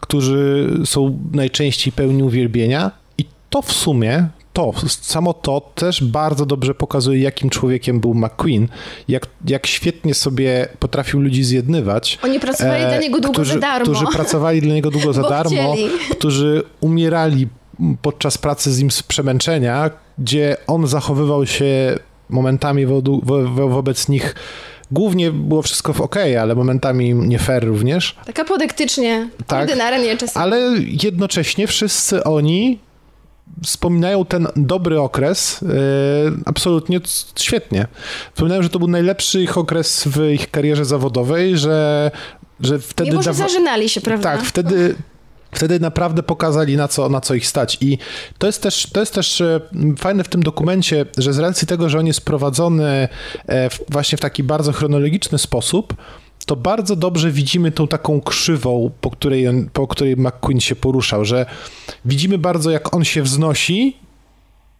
którzy 0.00 0.70
są 0.84 1.18
najczęściej 1.32 1.92
pełni 1.92 2.22
uwielbienia 2.22 2.90
i 3.18 3.24
to 3.50 3.62
w 3.62 3.72
sumie, 3.72 4.28
to, 4.56 4.72
samo 4.88 5.34
to 5.34 5.60
też 5.74 6.04
bardzo 6.04 6.46
dobrze 6.46 6.74
pokazuje, 6.74 7.20
jakim 7.20 7.50
człowiekiem 7.50 8.00
był 8.00 8.14
McQueen, 8.14 8.68
jak, 9.08 9.26
jak 9.46 9.66
świetnie 9.66 10.14
sobie 10.14 10.68
potrafił 10.78 11.20
ludzi 11.20 11.44
zjednywać. 11.44 12.18
Oni 12.22 12.40
pracowali 12.40 12.82
E, 12.82 12.88
dla 12.88 12.98
niego 12.98 13.20
długo 13.20 13.32
którzy, 13.32 13.52
za 13.54 13.60
darmo. 13.60 13.84
Którzy 13.84 14.06
pracowali 14.12 14.60
dla 14.60 14.74
niego 14.74 14.90
długo 14.90 15.12
za 15.22 15.22
darmo, 15.22 15.72
chcieli. 15.72 15.90
którzy 16.10 16.62
umierali 16.80 17.48
podczas 18.02 18.38
pracy 18.38 18.72
z 18.72 18.78
nim 18.78 18.90
z 18.90 19.02
przemęczenia, 19.02 19.90
gdzie 20.18 20.56
on 20.66 20.86
zachowywał 20.86 21.46
się 21.46 21.98
momentami 22.28 22.86
wo, 22.86 23.02
wo, 23.22 23.42
wo, 23.48 23.68
wobec 23.68 24.08
nich. 24.08 24.34
Głównie 24.90 25.30
było 25.30 25.62
wszystko 25.62 25.92
w 25.92 26.00
ok, 26.00 26.16
ale 26.40 26.54
momentami 26.54 27.14
nie 27.14 27.38
fair 27.38 27.64
również. 27.64 28.16
Tak 28.26 28.38
apodyktycznie, 28.38 29.28
Tak. 29.46 29.60
ordynarnie 29.60 30.16
czasami. 30.16 30.42
Ale 30.44 30.60
jednocześnie 31.02 31.66
wszyscy 31.66 32.24
oni 32.24 32.85
wspominają 33.64 34.24
ten 34.24 34.46
dobry 34.56 35.00
okres 35.00 35.62
e, 35.62 35.66
absolutnie 36.44 37.00
świetnie. 37.38 37.86
Wspominają, 38.34 38.62
że 38.62 38.70
to 38.70 38.78
był 38.78 38.88
najlepszy 38.88 39.42
ich 39.42 39.58
okres 39.58 40.04
w 40.06 40.30
ich 40.32 40.50
karierze 40.50 40.84
zawodowej, 40.84 41.58
że, 41.58 42.10
że 42.60 42.78
wtedy... 42.78 43.10
Mimo, 43.10 43.22
że 43.22 43.34
zażynali 43.34 43.88
się, 43.88 44.00
prawda? 44.00 44.36
tak, 44.36 44.46
wtedy, 44.46 44.94
wtedy 45.52 45.80
naprawdę 45.80 46.22
pokazali, 46.22 46.76
na 46.76 46.88
co, 46.88 47.08
na 47.08 47.20
co 47.20 47.34
ich 47.34 47.46
stać. 47.46 47.78
I 47.80 47.98
to 48.38 48.46
jest 48.46 48.62
też, 48.62 48.86
to 48.92 49.00
jest 49.00 49.14
też 49.14 49.40
e, 49.40 49.60
fajne 49.98 50.24
w 50.24 50.28
tym 50.28 50.42
dokumencie, 50.42 51.06
że 51.18 51.32
z 51.32 51.38
racji 51.38 51.66
tego, 51.66 51.88
że 51.88 51.98
on 51.98 52.06
jest 52.06 52.20
prowadzony 52.20 53.08
e, 53.48 53.68
właśnie 53.88 54.18
w 54.18 54.20
taki 54.20 54.42
bardzo 54.42 54.72
chronologiczny 54.72 55.38
sposób, 55.38 55.94
to 56.46 56.56
bardzo 56.56 56.96
dobrze 56.96 57.30
widzimy 57.30 57.72
tą 57.72 57.88
taką 57.88 58.20
krzywą, 58.20 58.90
po 59.00 59.10
której, 59.10 59.48
on, 59.48 59.68
po 59.72 59.86
której 59.86 60.16
McQueen 60.16 60.60
się 60.60 60.76
poruszał, 60.76 61.24
że 61.24 61.46
widzimy 62.04 62.38
bardzo, 62.38 62.70
jak 62.70 62.94
on 62.94 63.04
się 63.04 63.22
wznosi 63.22 63.96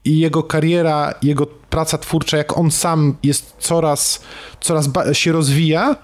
i 0.04 0.18
jego 0.18 0.42
kariera, 0.42 1.14
jego 1.22 1.46
praca 1.46 1.98
twórcza, 1.98 2.36
jak 2.36 2.58
on 2.58 2.70
sam 2.70 3.16
jest 3.22 3.54
coraz, 3.58 4.20
coraz 4.60 4.88
się 5.12 5.32
rozwija, 5.32 5.96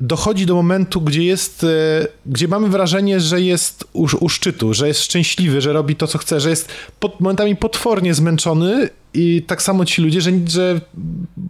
dochodzi 0.00 0.46
do 0.46 0.54
momentu, 0.54 1.00
gdzie 1.00 1.24
jest, 1.24 1.64
e, 1.64 2.06
gdzie 2.26 2.48
mamy 2.48 2.68
wrażenie, 2.68 3.20
że 3.20 3.40
jest 3.40 3.84
u, 3.92 4.06
u 4.20 4.28
szczytu, 4.28 4.74
że 4.74 4.88
jest 4.88 5.02
szczęśliwy, 5.02 5.60
że 5.60 5.72
robi 5.72 5.96
to, 5.96 6.06
co 6.06 6.18
chce, 6.18 6.40
że 6.40 6.50
jest 6.50 6.68
pod, 7.00 7.20
momentami 7.20 7.56
potwornie 7.56 8.14
zmęczony 8.14 8.88
i 9.14 9.42
tak 9.46 9.62
samo 9.62 9.84
ci 9.84 10.02
ludzie, 10.02 10.20
że, 10.20 10.30
że 10.48 10.80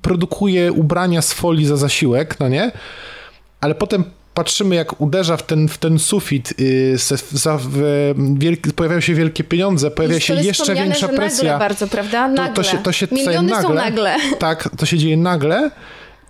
produkuje 0.03 0.73
ubrania 0.73 1.23
z 1.23 1.33
folii 1.33 1.67
za 1.67 1.77
zasiłek, 1.77 2.41
no 2.41 2.49
nie? 2.49 2.73
Ale 3.63 3.75
potem 3.75 4.05
patrzymy, 4.35 4.75
jak 4.75 5.01
uderza 5.01 5.37
w 5.37 5.43
ten, 5.43 5.69
w 5.69 5.79
ten 5.79 5.99
sufit, 5.99 6.61
yy, 6.61 6.99
se, 6.99 7.17
za, 7.31 7.59
w, 7.63 7.77
wielki, 8.35 8.73
pojawiają 8.73 9.01
się 9.01 9.15
wielkie 9.15 9.45
pieniądze, 9.45 9.91
pojawia 9.91 10.21
się 10.21 10.35
jeszcze 10.35 10.75
większa 10.75 11.07
że 11.07 11.13
presja. 11.13 11.45
Nagle 11.45 11.69
bardzo, 11.69 11.87
prawda? 11.87 12.29
Nagle. 12.29 12.49
To, 12.49 12.63
to 12.63 12.63
się, 12.63 12.79
to 12.79 12.93
się 12.93 13.07
Miliony 13.13 13.51
nagle. 13.51 13.69
są 13.69 13.75
nagle. 13.75 14.17
Tak, 14.39 14.69
to 14.77 14.87
się 14.87 14.99
dzieje 14.99 15.17
nagle 15.17 15.71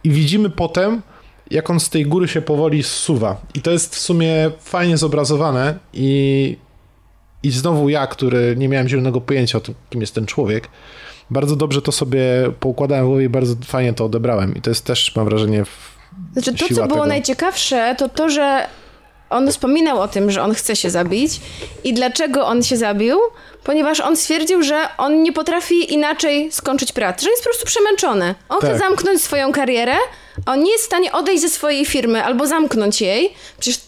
i 0.04 0.10
widzimy 0.10 0.50
potem, 0.50 1.02
jak 1.50 1.70
on 1.70 1.80
z 1.80 1.90
tej 1.90 2.06
góry 2.06 2.28
się 2.28 2.42
powoli 2.42 2.82
zsuwa. 2.82 3.40
I 3.54 3.62
to 3.62 3.70
jest 3.70 3.94
w 3.94 3.98
sumie 3.98 4.50
fajnie 4.60 4.96
zobrazowane 4.96 5.74
i, 5.92 6.56
i 7.42 7.50
znowu 7.50 7.88
ja, 7.88 8.06
który 8.06 8.54
nie 8.56 8.68
miałem 8.68 8.88
zielonego 8.88 9.20
pojęcia 9.20 9.58
o 9.58 9.60
tym, 9.60 9.74
kim 9.90 10.00
jest 10.00 10.14
ten 10.14 10.26
człowiek, 10.26 10.68
bardzo 11.30 11.56
dobrze 11.56 11.82
to 11.82 11.92
sobie 11.92 12.22
poukładałem 12.60 13.04
w 13.04 13.08
głowie 13.08 13.24
i 13.24 13.28
bardzo 13.28 13.54
fajnie 13.64 13.92
to 13.92 14.04
odebrałem. 14.04 14.54
I 14.54 14.60
to 14.60 14.70
jest 14.70 14.84
też, 14.84 15.16
mam 15.16 15.24
wrażenie, 15.24 15.64
Znaczy 16.32 16.54
to, 16.54 16.68
co 16.68 16.74
było 16.74 16.86
tego. 16.88 17.06
najciekawsze, 17.06 17.94
to 17.98 18.08
to, 18.08 18.30
że 18.30 18.66
on 19.30 19.50
wspominał 19.50 20.00
o 20.00 20.08
tym, 20.08 20.30
że 20.30 20.42
on 20.42 20.54
chce 20.54 20.76
się 20.76 20.90
zabić 20.90 21.40
i 21.84 21.94
dlaczego 21.94 22.46
on 22.46 22.62
się 22.62 22.76
zabił, 22.76 23.18
ponieważ 23.64 24.00
on 24.00 24.16
stwierdził, 24.16 24.62
że 24.62 24.88
on 24.98 25.22
nie 25.22 25.32
potrafi 25.32 25.94
inaczej 25.94 26.52
skończyć 26.52 26.92
pracy, 26.92 27.24
że 27.24 27.30
jest 27.30 27.42
po 27.42 27.48
prostu 27.50 27.66
przemęczony. 27.66 28.34
On 28.48 28.58
chce 28.58 28.68
Tak. 28.68 28.78
zamknąć 28.78 29.22
swoją 29.22 29.52
karierę, 29.52 29.94
a 30.46 30.52
on 30.52 30.62
nie 30.62 30.70
jest 30.72 30.84
w 30.84 30.86
stanie 30.86 31.12
odejść 31.12 31.42
ze 31.42 31.48
swojej 31.48 31.84
firmy 31.86 32.24
albo 32.24 32.46
zamknąć 32.46 33.00
jej. 33.00 33.32
Przecież 33.58 33.80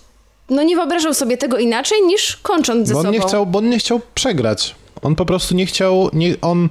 no 0.50 0.62
nie 0.62 0.76
wyobrażał 0.76 1.14
sobie 1.14 1.36
tego 1.36 1.58
inaczej 1.58 2.02
niż 2.02 2.36
kończąc 2.36 2.88
ze 2.88 2.94
bo 2.94 3.00
on, 3.00 3.06
sobą. 3.06 3.18
nie 3.18 3.26
chciał, 3.26 3.46
bo 3.46 3.58
on 3.58 3.68
nie 3.70 3.78
chciał 3.78 4.00
przegrać. 4.14 4.74
On 5.02 5.14
po 5.16 5.26
prostu 5.26 5.54
nie 5.54 5.66
chciał, 5.66 6.10
nie, 6.12 6.34
on, 6.42 6.68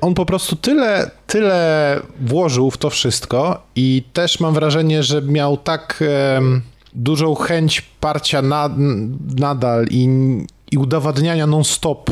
on 0.00 0.14
po 0.14 0.26
prostu 0.26 0.56
tyle, 0.56 1.10
tyle 1.26 2.00
włożył 2.20 2.70
w 2.70 2.78
to 2.78 2.90
wszystko 2.90 3.62
i 3.76 4.02
też 4.12 4.40
mam 4.40 4.54
wrażenie, 4.54 5.02
że 5.02 5.22
miał 5.22 5.56
tak 5.56 6.04
dużą 6.94 7.34
chęć 7.34 7.80
parcia 8.00 8.42
na, 8.42 8.70
nadal 9.36 9.86
i, 9.90 10.08
i 10.70 10.78
udowadniania 10.78 11.46
non-stop 11.46 12.10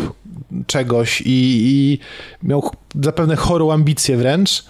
czegoś 0.67 1.21
i, 1.21 1.27
i 1.27 1.99
miał 2.43 2.71
zapewne 3.03 3.37
chorą 3.37 3.73
ambicję 3.73 4.17
wręcz. 4.17 4.65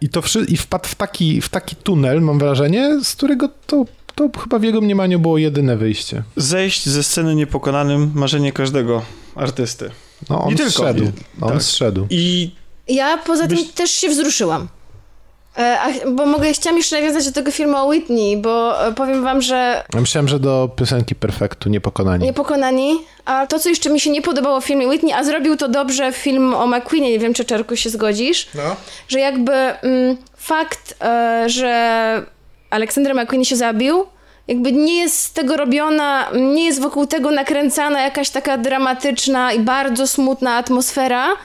I 0.00 0.08
to 0.08 0.22
wszy- 0.22 0.44
i 0.48 0.56
wpadł 0.56 0.88
w 0.88 0.94
taki, 0.94 1.40
w 1.40 1.48
taki 1.48 1.76
tunel, 1.76 2.20
mam 2.20 2.38
wrażenie, 2.38 3.00
z 3.04 3.14
którego 3.14 3.48
to 3.66 3.84
to 4.14 4.30
chyba 4.40 4.58
w 4.58 4.62
jego 4.62 4.80
mniemaniu 4.80 5.20
było 5.20 5.38
jedyne 5.38 5.76
wyjście. 5.76 6.22
Zejść 6.36 6.88
ze 6.88 7.02
sceny 7.02 7.34
niepokonanym 7.34 8.12
marzenie 8.14 8.52
każdego 8.52 9.02
artysty. 9.34 9.90
No 10.30 10.42
on 10.42 10.50
Nie 10.50 10.56
tylko. 10.56 10.70
zszedł. 10.72 11.04
On 11.40 11.52
Tak. 11.52 11.62
zszedł. 11.62 12.06
I 12.10 12.50
Ja 12.88 13.18
poza 13.18 13.46
tym 13.48 13.56
Byś- 13.56 13.72
też 13.72 13.90
się 13.90 14.08
wzruszyłam. 14.08 14.68
E, 15.58 15.78
a, 15.80 16.10
bo 16.10 16.26
mogę, 16.26 16.52
chciałam 16.52 16.76
jeszcze 16.78 17.00
nawiązać 17.00 17.24
do 17.26 17.32
tego 17.32 17.50
filmu 17.50 17.76
o 17.76 17.84
Whitney, 17.84 18.36
bo 18.36 18.86
e, 18.86 18.92
powiem 18.92 19.22
wam, 19.24 19.42
że 19.42 19.84
myślałem, 19.94 20.28
że 20.28 20.40
do 20.40 20.70
piosenki 20.76 21.14
Perfektu 21.14 21.68
Niepokonani. 21.68 22.24
Niepokonani. 22.24 22.98
A 23.24 23.46
to, 23.46 23.58
co 23.58 23.68
jeszcze 23.68 23.90
mi 23.90 24.00
się 24.00 24.10
nie 24.10 24.22
podobało 24.22 24.60
w 24.60 24.64
filmie 24.64 24.88
Whitney, 24.88 25.12
a 25.12 25.24
zrobił 25.24 25.56
to 25.56 25.68
dobrze 25.68 26.12
film 26.12 26.54
o 26.54 26.66
McQueenie, 26.66 27.10
nie 27.10 27.18
wiem, 27.18 27.34
czy 27.34 27.44
Czarku 27.44 27.76
się 27.76 27.90
zgodzisz, 27.90 28.48
No. 28.54 28.76
że 29.08 29.20
jakby 29.20 29.52
mm, 29.52 30.16
fakt, 30.36 30.94
e, 31.04 31.44
że 31.46 32.26
Aleksander 32.70 33.14
McQueen 33.14 33.44
się 33.44 33.56
zabił, 33.56 34.06
jakby 34.48 34.72
nie 34.72 35.00
jest 35.00 35.18
z 35.22 35.32
tego 35.32 35.56
robiona, 35.56 36.28
nie 36.34 36.64
jest 36.64 36.80
wokół 36.80 37.06
tego 37.06 37.30
nakręcana 37.30 38.02
jakaś 38.02 38.30
taka 38.30 38.58
dramatyczna 38.58 39.52
i 39.52 39.60
bardzo 39.60 40.06
smutna 40.06 40.56
atmosfera. 40.56 41.36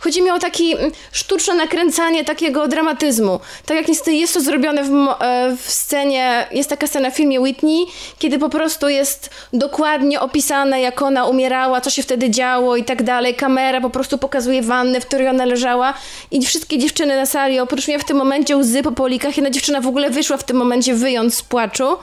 Chodzi 0.00 0.22
mi 0.22 0.30
o 0.30 0.38
taki 0.38 0.76
mm, 0.76 0.90
sztuczne 1.12 1.54
nakręcanie 1.54 2.24
takiego 2.24 2.68
dramatyzmu. 2.68 3.40
Tak 3.66 3.76
jak 3.76 3.88
niestety 3.88 4.12
jest 4.12 4.34
to 4.34 4.40
zrobione 4.40 4.84
w, 4.84 4.90
e, 5.20 5.56
w 5.56 5.70
scenie, 5.70 6.46
jest 6.50 6.70
taka 6.70 6.86
scena 6.86 7.10
w 7.10 7.16
filmie 7.16 7.40
Whitney, 7.40 7.86
kiedy 8.18 8.38
po 8.38 8.48
prostu 8.48 8.88
jest 8.88 9.30
dokładnie 9.52 10.20
opisane, 10.20 10.80
jak 10.80 11.02
ona 11.02 11.24
umierała, 11.24 11.80
co 11.80 11.90
się 11.90 12.02
wtedy 12.02 12.30
działo 12.30 12.76
i 12.76 12.84
tak 12.84 13.02
dalej. 13.02 13.34
Kamera 13.34 13.80
po 13.80 13.90
prostu 13.90 14.18
pokazuje 14.18 14.62
wannę, 14.62 15.00
w 15.00 15.06
której 15.06 15.28
ona 15.28 15.44
leżała 15.44 15.94
i 16.30 16.46
wszystkie 16.46 16.78
dziewczyny 16.78 17.16
na 17.16 17.26
sali, 17.26 17.60
oprócz 17.60 17.88
mnie 17.88 17.98
w 17.98 18.04
tym 18.04 18.16
momencie 18.16 18.56
łzy 18.56 18.82
po 18.82 18.92
polikach, 18.92 19.36
jedna 19.36 19.50
dziewczyna 19.50 19.80
w 19.80 19.86
ogóle 19.86 20.10
wyszła 20.10 20.36
w 20.36 20.44
tym 20.44 20.56
momencie 20.56 20.94
wyjąc 20.94 21.34
z 21.34 21.42
płaczu. 21.42 21.96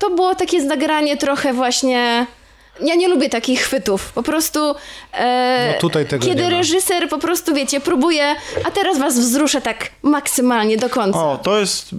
To 0.00 0.10
było 0.10 0.34
takie 0.34 0.62
nagranie 0.64 1.16
trochę 1.16 1.52
właśnie... 1.52 2.26
Ja 2.84 2.94
nie 2.94 3.08
lubię 3.08 3.28
takich 3.28 3.60
chwytów. 3.60 4.12
Po 4.12 4.22
prostu. 4.22 4.74
E, 5.12 5.72
No 5.74 5.80
tutaj 5.80 6.06
tego 6.06 6.26
kiedy 6.26 6.42
nie 6.42 6.50
ma. 6.50 6.56
reżyser 6.56 7.08
po 7.08 7.18
prostu, 7.18 7.54
wiecie, 7.54 7.80
próbuje, 7.80 8.34
a 8.64 8.70
teraz 8.70 8.98
was 8.98 9.18
wzruszę 9.18 9.60
tak 9.60 9.90
maksymalnie 10.02 10.76
do 10.76 10.90
końca. 10.90 11.18
o, 11.24 11.38
to 11.38 11.58
jest, 11.60 11.90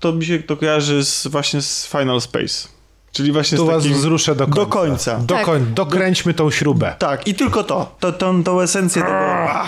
to 0.00 0.12
mi 0.12 0.24
się 0.24 0.38
to 0.38 0.56
kojarzy 0.56 1.04
z, 1.04 1.26
właśnie 1.26 1.62
z 1.62 1.86
Final 1.86 2.20
Space. 2.20 2.68
Czyli 3.12 3.32
właśnie 3.32 3.58
Tu 3.58 3.64
z 3.64 3.68
was 3.68 3.82
takim... 3.82 3.98
wzruszę 3.98 4.34
do 4.34 4.46
końca. 4.46 4.60
Do 4.60 4.66
końca. 4.66 5.16
Do 5.18 5.34
Tak. 5.34 5.44
koń, 5.44 5.66
dokręćmy 5.74 6.34
tą 6.34 6.50
śrubę. 6.50 6.94
Tak, 6.98 7.28
i 7.28 7.34
tylko 7.34 7.64
to. 7.64 7.96
To, 8.00 8.12
to, 8.12 8.34
tą 8.44 8.60
esencję 8.60 9.02
tego. 9.02 9.14
Ah. 9.18 9.66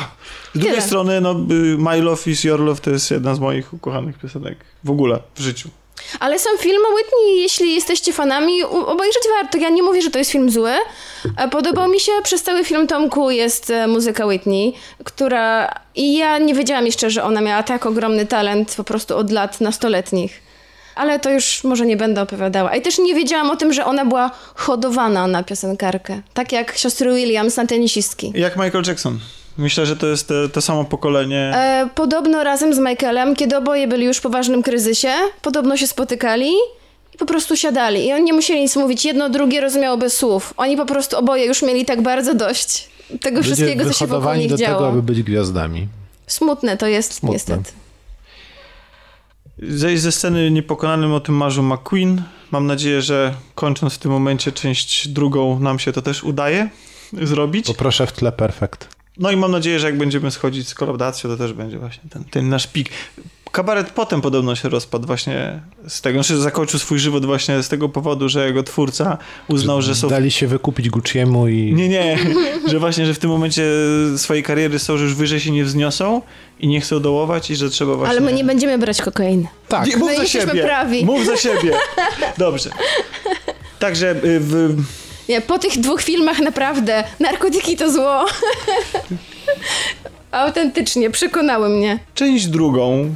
Z 0.51 0.53
drugiej 0.53 0.71
Tyle. 0.73 0.83
strony, 0.87 1.21
no, 1.21 1.33
y, 1.33 1.37
My 1.79 2.03
Love 2.03 2.31
is 2.31 2.45
Your 2.45 2.61
Love 2.61 2.81
to 2.81 2.91
jest 2.91 3.11
jedna 3.11 3.35
z 3.35 3.41
moich 3.41 3.73
ukochanych 3.75 4.19
piosenek 4.19 4.59
w 4.85 4.91
ogóle 4.91 5.19
w 5.35 5.41
życiu. 5.41 5.69
Ale 6.20 6.39
sam 6.39 6.59
film 6.59 6.83
Whitney, 6.97 7.43
jeśli 7.43 7.75
jesteście 7.75 8.12
fanami, 8.12 8.62
obejrzeć 8.65 9.23
warto. 9.41 9.59
Ja 9.59 9.68
nie 9.68 9.83
mówię, 9.83 10.02
że 10.02 10.10
to 10.10 10.18
jest 10.18 10.31
film 10.31 10.51
zły. 10.51 10.73
E, 11.36 11.49
Podobał 11.49 11.89
mi 11.89 12.01
się, 12.01 12.12
przez 12.23 12.43
cały 12.43 12.65
film 12.65 12.86
Tomku 12.86 13.31
jest 13.31 13.70
e, 13.70 13.86
muzyka 13.86 14.27
Whitney, 14.27 14.75
która... 15.05 15.75
I 15.94 16.17
ja 16.17 16.39
nie 16.39 16.55
wiedziałam 16.55 16.86
jeszcze, 16.86 17.10
że 17.10 17.25
ona 17.25 17.41
miała 17.41 17.62
tak 17.62 17.86
ogromny 17.86 18.27
talent 18.27 18.75
po 18.77 18.85
prostu 18.85 19.17
od 19.17 19.31
lat 19.31 19.60
nastoletnich. 19.60 20.43
Ale 20.94 21.18
to 21.20 21.31
już 21.31 21.65
może 21.65 21.86
nie 21.86 21.97
będę 21.97 22.23
opowiadała. 22.23 22.77
I 22.77 22.83
też 22.83 22.99
nie 22.99 23.15
wiedziałam 23.15 23.51
o 23.51 23.57
tym, 23.57 23.73
że 23.73 23.85
ona 23.85 24.05
była 24.05 24.31
hodowana 24.55 25.27
na 25.27 25.43
piosenkarkę. 25.43 26.20
Tak 26.35 26.52
jak 26.52 26.78
siostry 26.78 27.15
Williams 27.15 27.57
na 27.57 27.67
tenisistki. 27.67 28.33
Jak 28.35 28.57
Michael 28.57 28.85
Jackson. 28.86 29.18
Myślę, 29.59 29.87
że 29.87 29.97
to 29.97 30.07
jest 30.07 30.28
te, 30.28 30.49
to 30.49 30.62
samo 30.62 30.85
pokolenie. 30.85 31.53
E, 31.55 31.89
podobno 31.95 32.45
razem 32.45 32.75
z 32.75 32.78
Michaelem, 32.78 33.37
kiedy 33.37 33.57
oboje 33.57 33.89
byli 33.89 34.05
już 34.05 34.17
w 34.17 34.20
poważnym 34.20 34.62
kryzysie, 34.62 35.12
podobno 35.43 35.77
się 35.77 35.87
spotykali 35.87 36.51
i 37.15 37.19
po 37.19 37.27
prostu 37.27 37.57
siadali. 37.57 38.07
I 38.07 38.12
oni 38.12 38.25
nie 38.25 38.33
musieli 38.33 38.61
nic 38.61 38.77
mówić, 38.77 39.05
jedno 39.05 39.31
drugie 39.31 39.61
rozumiało 39.61 39.97
bez 39.97 40.17
słów. 40.17 40.55
Oni 40.57 40.77
po 40.77 40.87
prostu 40.87 41.19
oboje 41.19 41.45
już 41.47 41.62
mieli 41.62 41.85
tak 41.85 42.03
bardzo 42.03 42.35
dość 42.35 42.89
tego 43.20 43.43
wszystkiego, 43.43 43.85
co 43.85 43.93
się 43.93 44.07
wokół 44.07 44.35
nich 44.35 44.51
do 44.51 44.57
działo. 44.57 44.75
tego, 44.75 44.89
aby 44.89 45.03
być 45.03 45.23
gwiazdami. 45.23 45.89
Smutne 46.27 46.77
to 46.77 46.87
jest, 46.87 47.15
Smutne. 47.15 47.35
niestety. 47.35 47.73
Zejść 49.62 50.03
ze 50.03 50.12
sceny 50.12 50.51
niepokonanym 50.51 51.12
o 51.12 51.20
tym 51.20 51.35
marzył 51.35 51.62
McQueen. 51.62 52.23
Mam 52.51 52.67
nadzieję, 52.67 53.03
że 53.03 53.35
kończąc 53.55 53.95
w 53.95 53.99
tym 53.99 54.11
momencie 54.11 54.53
część 54.53 55.09
drugą 55.09 55.59
nam 55.59 55.78
się 55.78 55.93
to 55.93 56.03
też 56.03 56.25
udaje 56.25 56.69
zrobić. 57.12 57.67
Poproszę 57.67 58.07
w 58.07 58.12
tle 58.12 58.33
Perfekt. 58.33 58.98
No 59.19 59.31
i 59.31 59.37
mam 59.37 59.51
nadzieję, 59.51 59.81
że 59.81 59.87
jak 59.87 59.99
będziemy 59.99 60.31
schodzić 60.31 60.69
z 60.69 60.75
kolaudacją, 60.75 61.31
to 61.31 61.37
też 61.37 61.53
będzie 61.53 61.79
właśnie 61.79 62.03
ten, 62.11 62.25
ten 62.25 62.49
nasz 62.49 62.67
pik. 62.67 62.91
Kabaret 63.53 63.91
potem 63.91 64.21
podobno 64.21 64.57
się 64.57 64.69
rozpadł 64.69 65.07
właśnie 65.07 65.61
z 65.89 66.01
tego, 66.01 66.23
znaczy 66.23 66.41
zakończył 66.41 66.81
swój 66.81 66.99
żywot 66.99 67.27
właśnie 67.27 67.63
z 67.63 67.69
tego 67.69 67.89
powodu, 67.89 68.29
że 68.29 68.47
jego 68.47 68.63
twórca 68.63 69.19
uznał, 69.49 69.83
że 69.83 69.95
są... 69.95 70.09
Dali 70.09 70.31
się 70.31 70.47
wykupić 70.47 70.91
Gucci'emu 70.91 71.51
i... 71.51 71.75
Nie, 71.75 71.89
nie, 71.89 72.19
że 72.71 72.79
właśnie, 72.79 73.07
że 73.07 73.15
w 73.15 73.19
tym 73.19 73.31
momencie 73.31 73.63
swojej 74.17 74.43
kariery 74.43 74.79
są, 74.79 74.99
że 74.99 75.05
już 75.05 75.15
wyżej 75.15 75.41
się 75.41 75.51
nie 75.51 75.65
wzniosą 75.65 76.23
i 76.61 76.69
nie 76.69 76.81
chcą 76.81 77.01
dołować 77.01 77.51
i 77.51 77.57
że 77.57 77.71
trzeba 77.71 77.95
właśnie... 77.95 78.11
Ale 78.11 78.21
my 78.21 78.33
nie 78.33 78.45
będziemy 78.45 78.79
brać 78.79 79.03
kokainy. 79.03 79.47
Tak. 79.69 79.87
Nie, 79.87 79.97
mów 79.97 80.09
My 80.09 80.17
za 80.17 80.27
siebie. 80.27 80.63
prawi. 80.63 81.05
Mów 81.05 81.27
za 81.27 81.37
siebie. 81.37 81.73
Dobrze. 82.39 82.71
Także 83.79 84.11
y, 84.11 84.41
w, 84.41 84.77
Nie, 85.29 85.41
po 85.41 85.59
tych 85.59 85.79
dwóch 85.81 86.03
filmach 86.03 86.39
naprawdę 86.39 87.05
narkotyki 87.21 87.77
to 87.77 87.93
zło. 87.93 88.27
Autentycznie, 90.31 91.11
przekonały 91.11 91.69
mnie. 91.69 91.99
część 92.15 92.47
drugą 92.47 93.15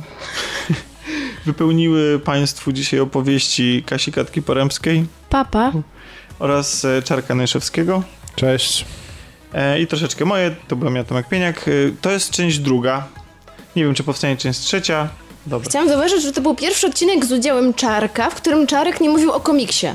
wypełniły 1.47 2.21
Państwu 2.25 2.73
dzisiaj 2.73 3.01
opowieści 3.01 3.83
Kasi 3.87 4.13
Katki 4.13 4.43
Poremskiej 4.43 5.05
Papa. 5.31 5.73
oraz 6.39 6.85
e, 6.85 7.03
Czarka 7.03 7.35
Nyszewskiego. 7.35 8.03
Cześć. 8.37 8.85
E, 9.55 9.81
I 9.81 9.87
troszeczkę 9.87 10.25
moje, 10.25 10.55
to 10.69 10.77
byłem 10.77 10.97
ja 10.97 11.05
Tomek 11.05 11.29
Pieniak. 11.29 11.69
E, 11.69 11.71
To 12.01 12.11
jest 12.11 12.31
część 12.31 12.59
druga. 12.59 13.09
Nie 13.77 13.85
wiem, 13.85 13.95
czy 13.95 14.03
powstanie 14.05 14.37
część 14.37 14.59
trzecia. 14.61 15.09
Dobra. 15.47 15.69
Chciałam 15.71 15.89
zauważyć, 15.89 16.23
że 16.23 16.33
to 16.33 16.41
był 16.41 16.55
pierwszy 16.55 16.87
odcinek 16.87 17.25
z 17.25 17.33
udziałem 17.33 17.75
Czarka, 17.75 18.31
w 18.31 18.35
którym 18.35 18.67
Czarek 18.67 19.01
nie 19.01 19.11
mówił 19.11 19.33
o 19.33 19.41
komiksie. 19.41 19.87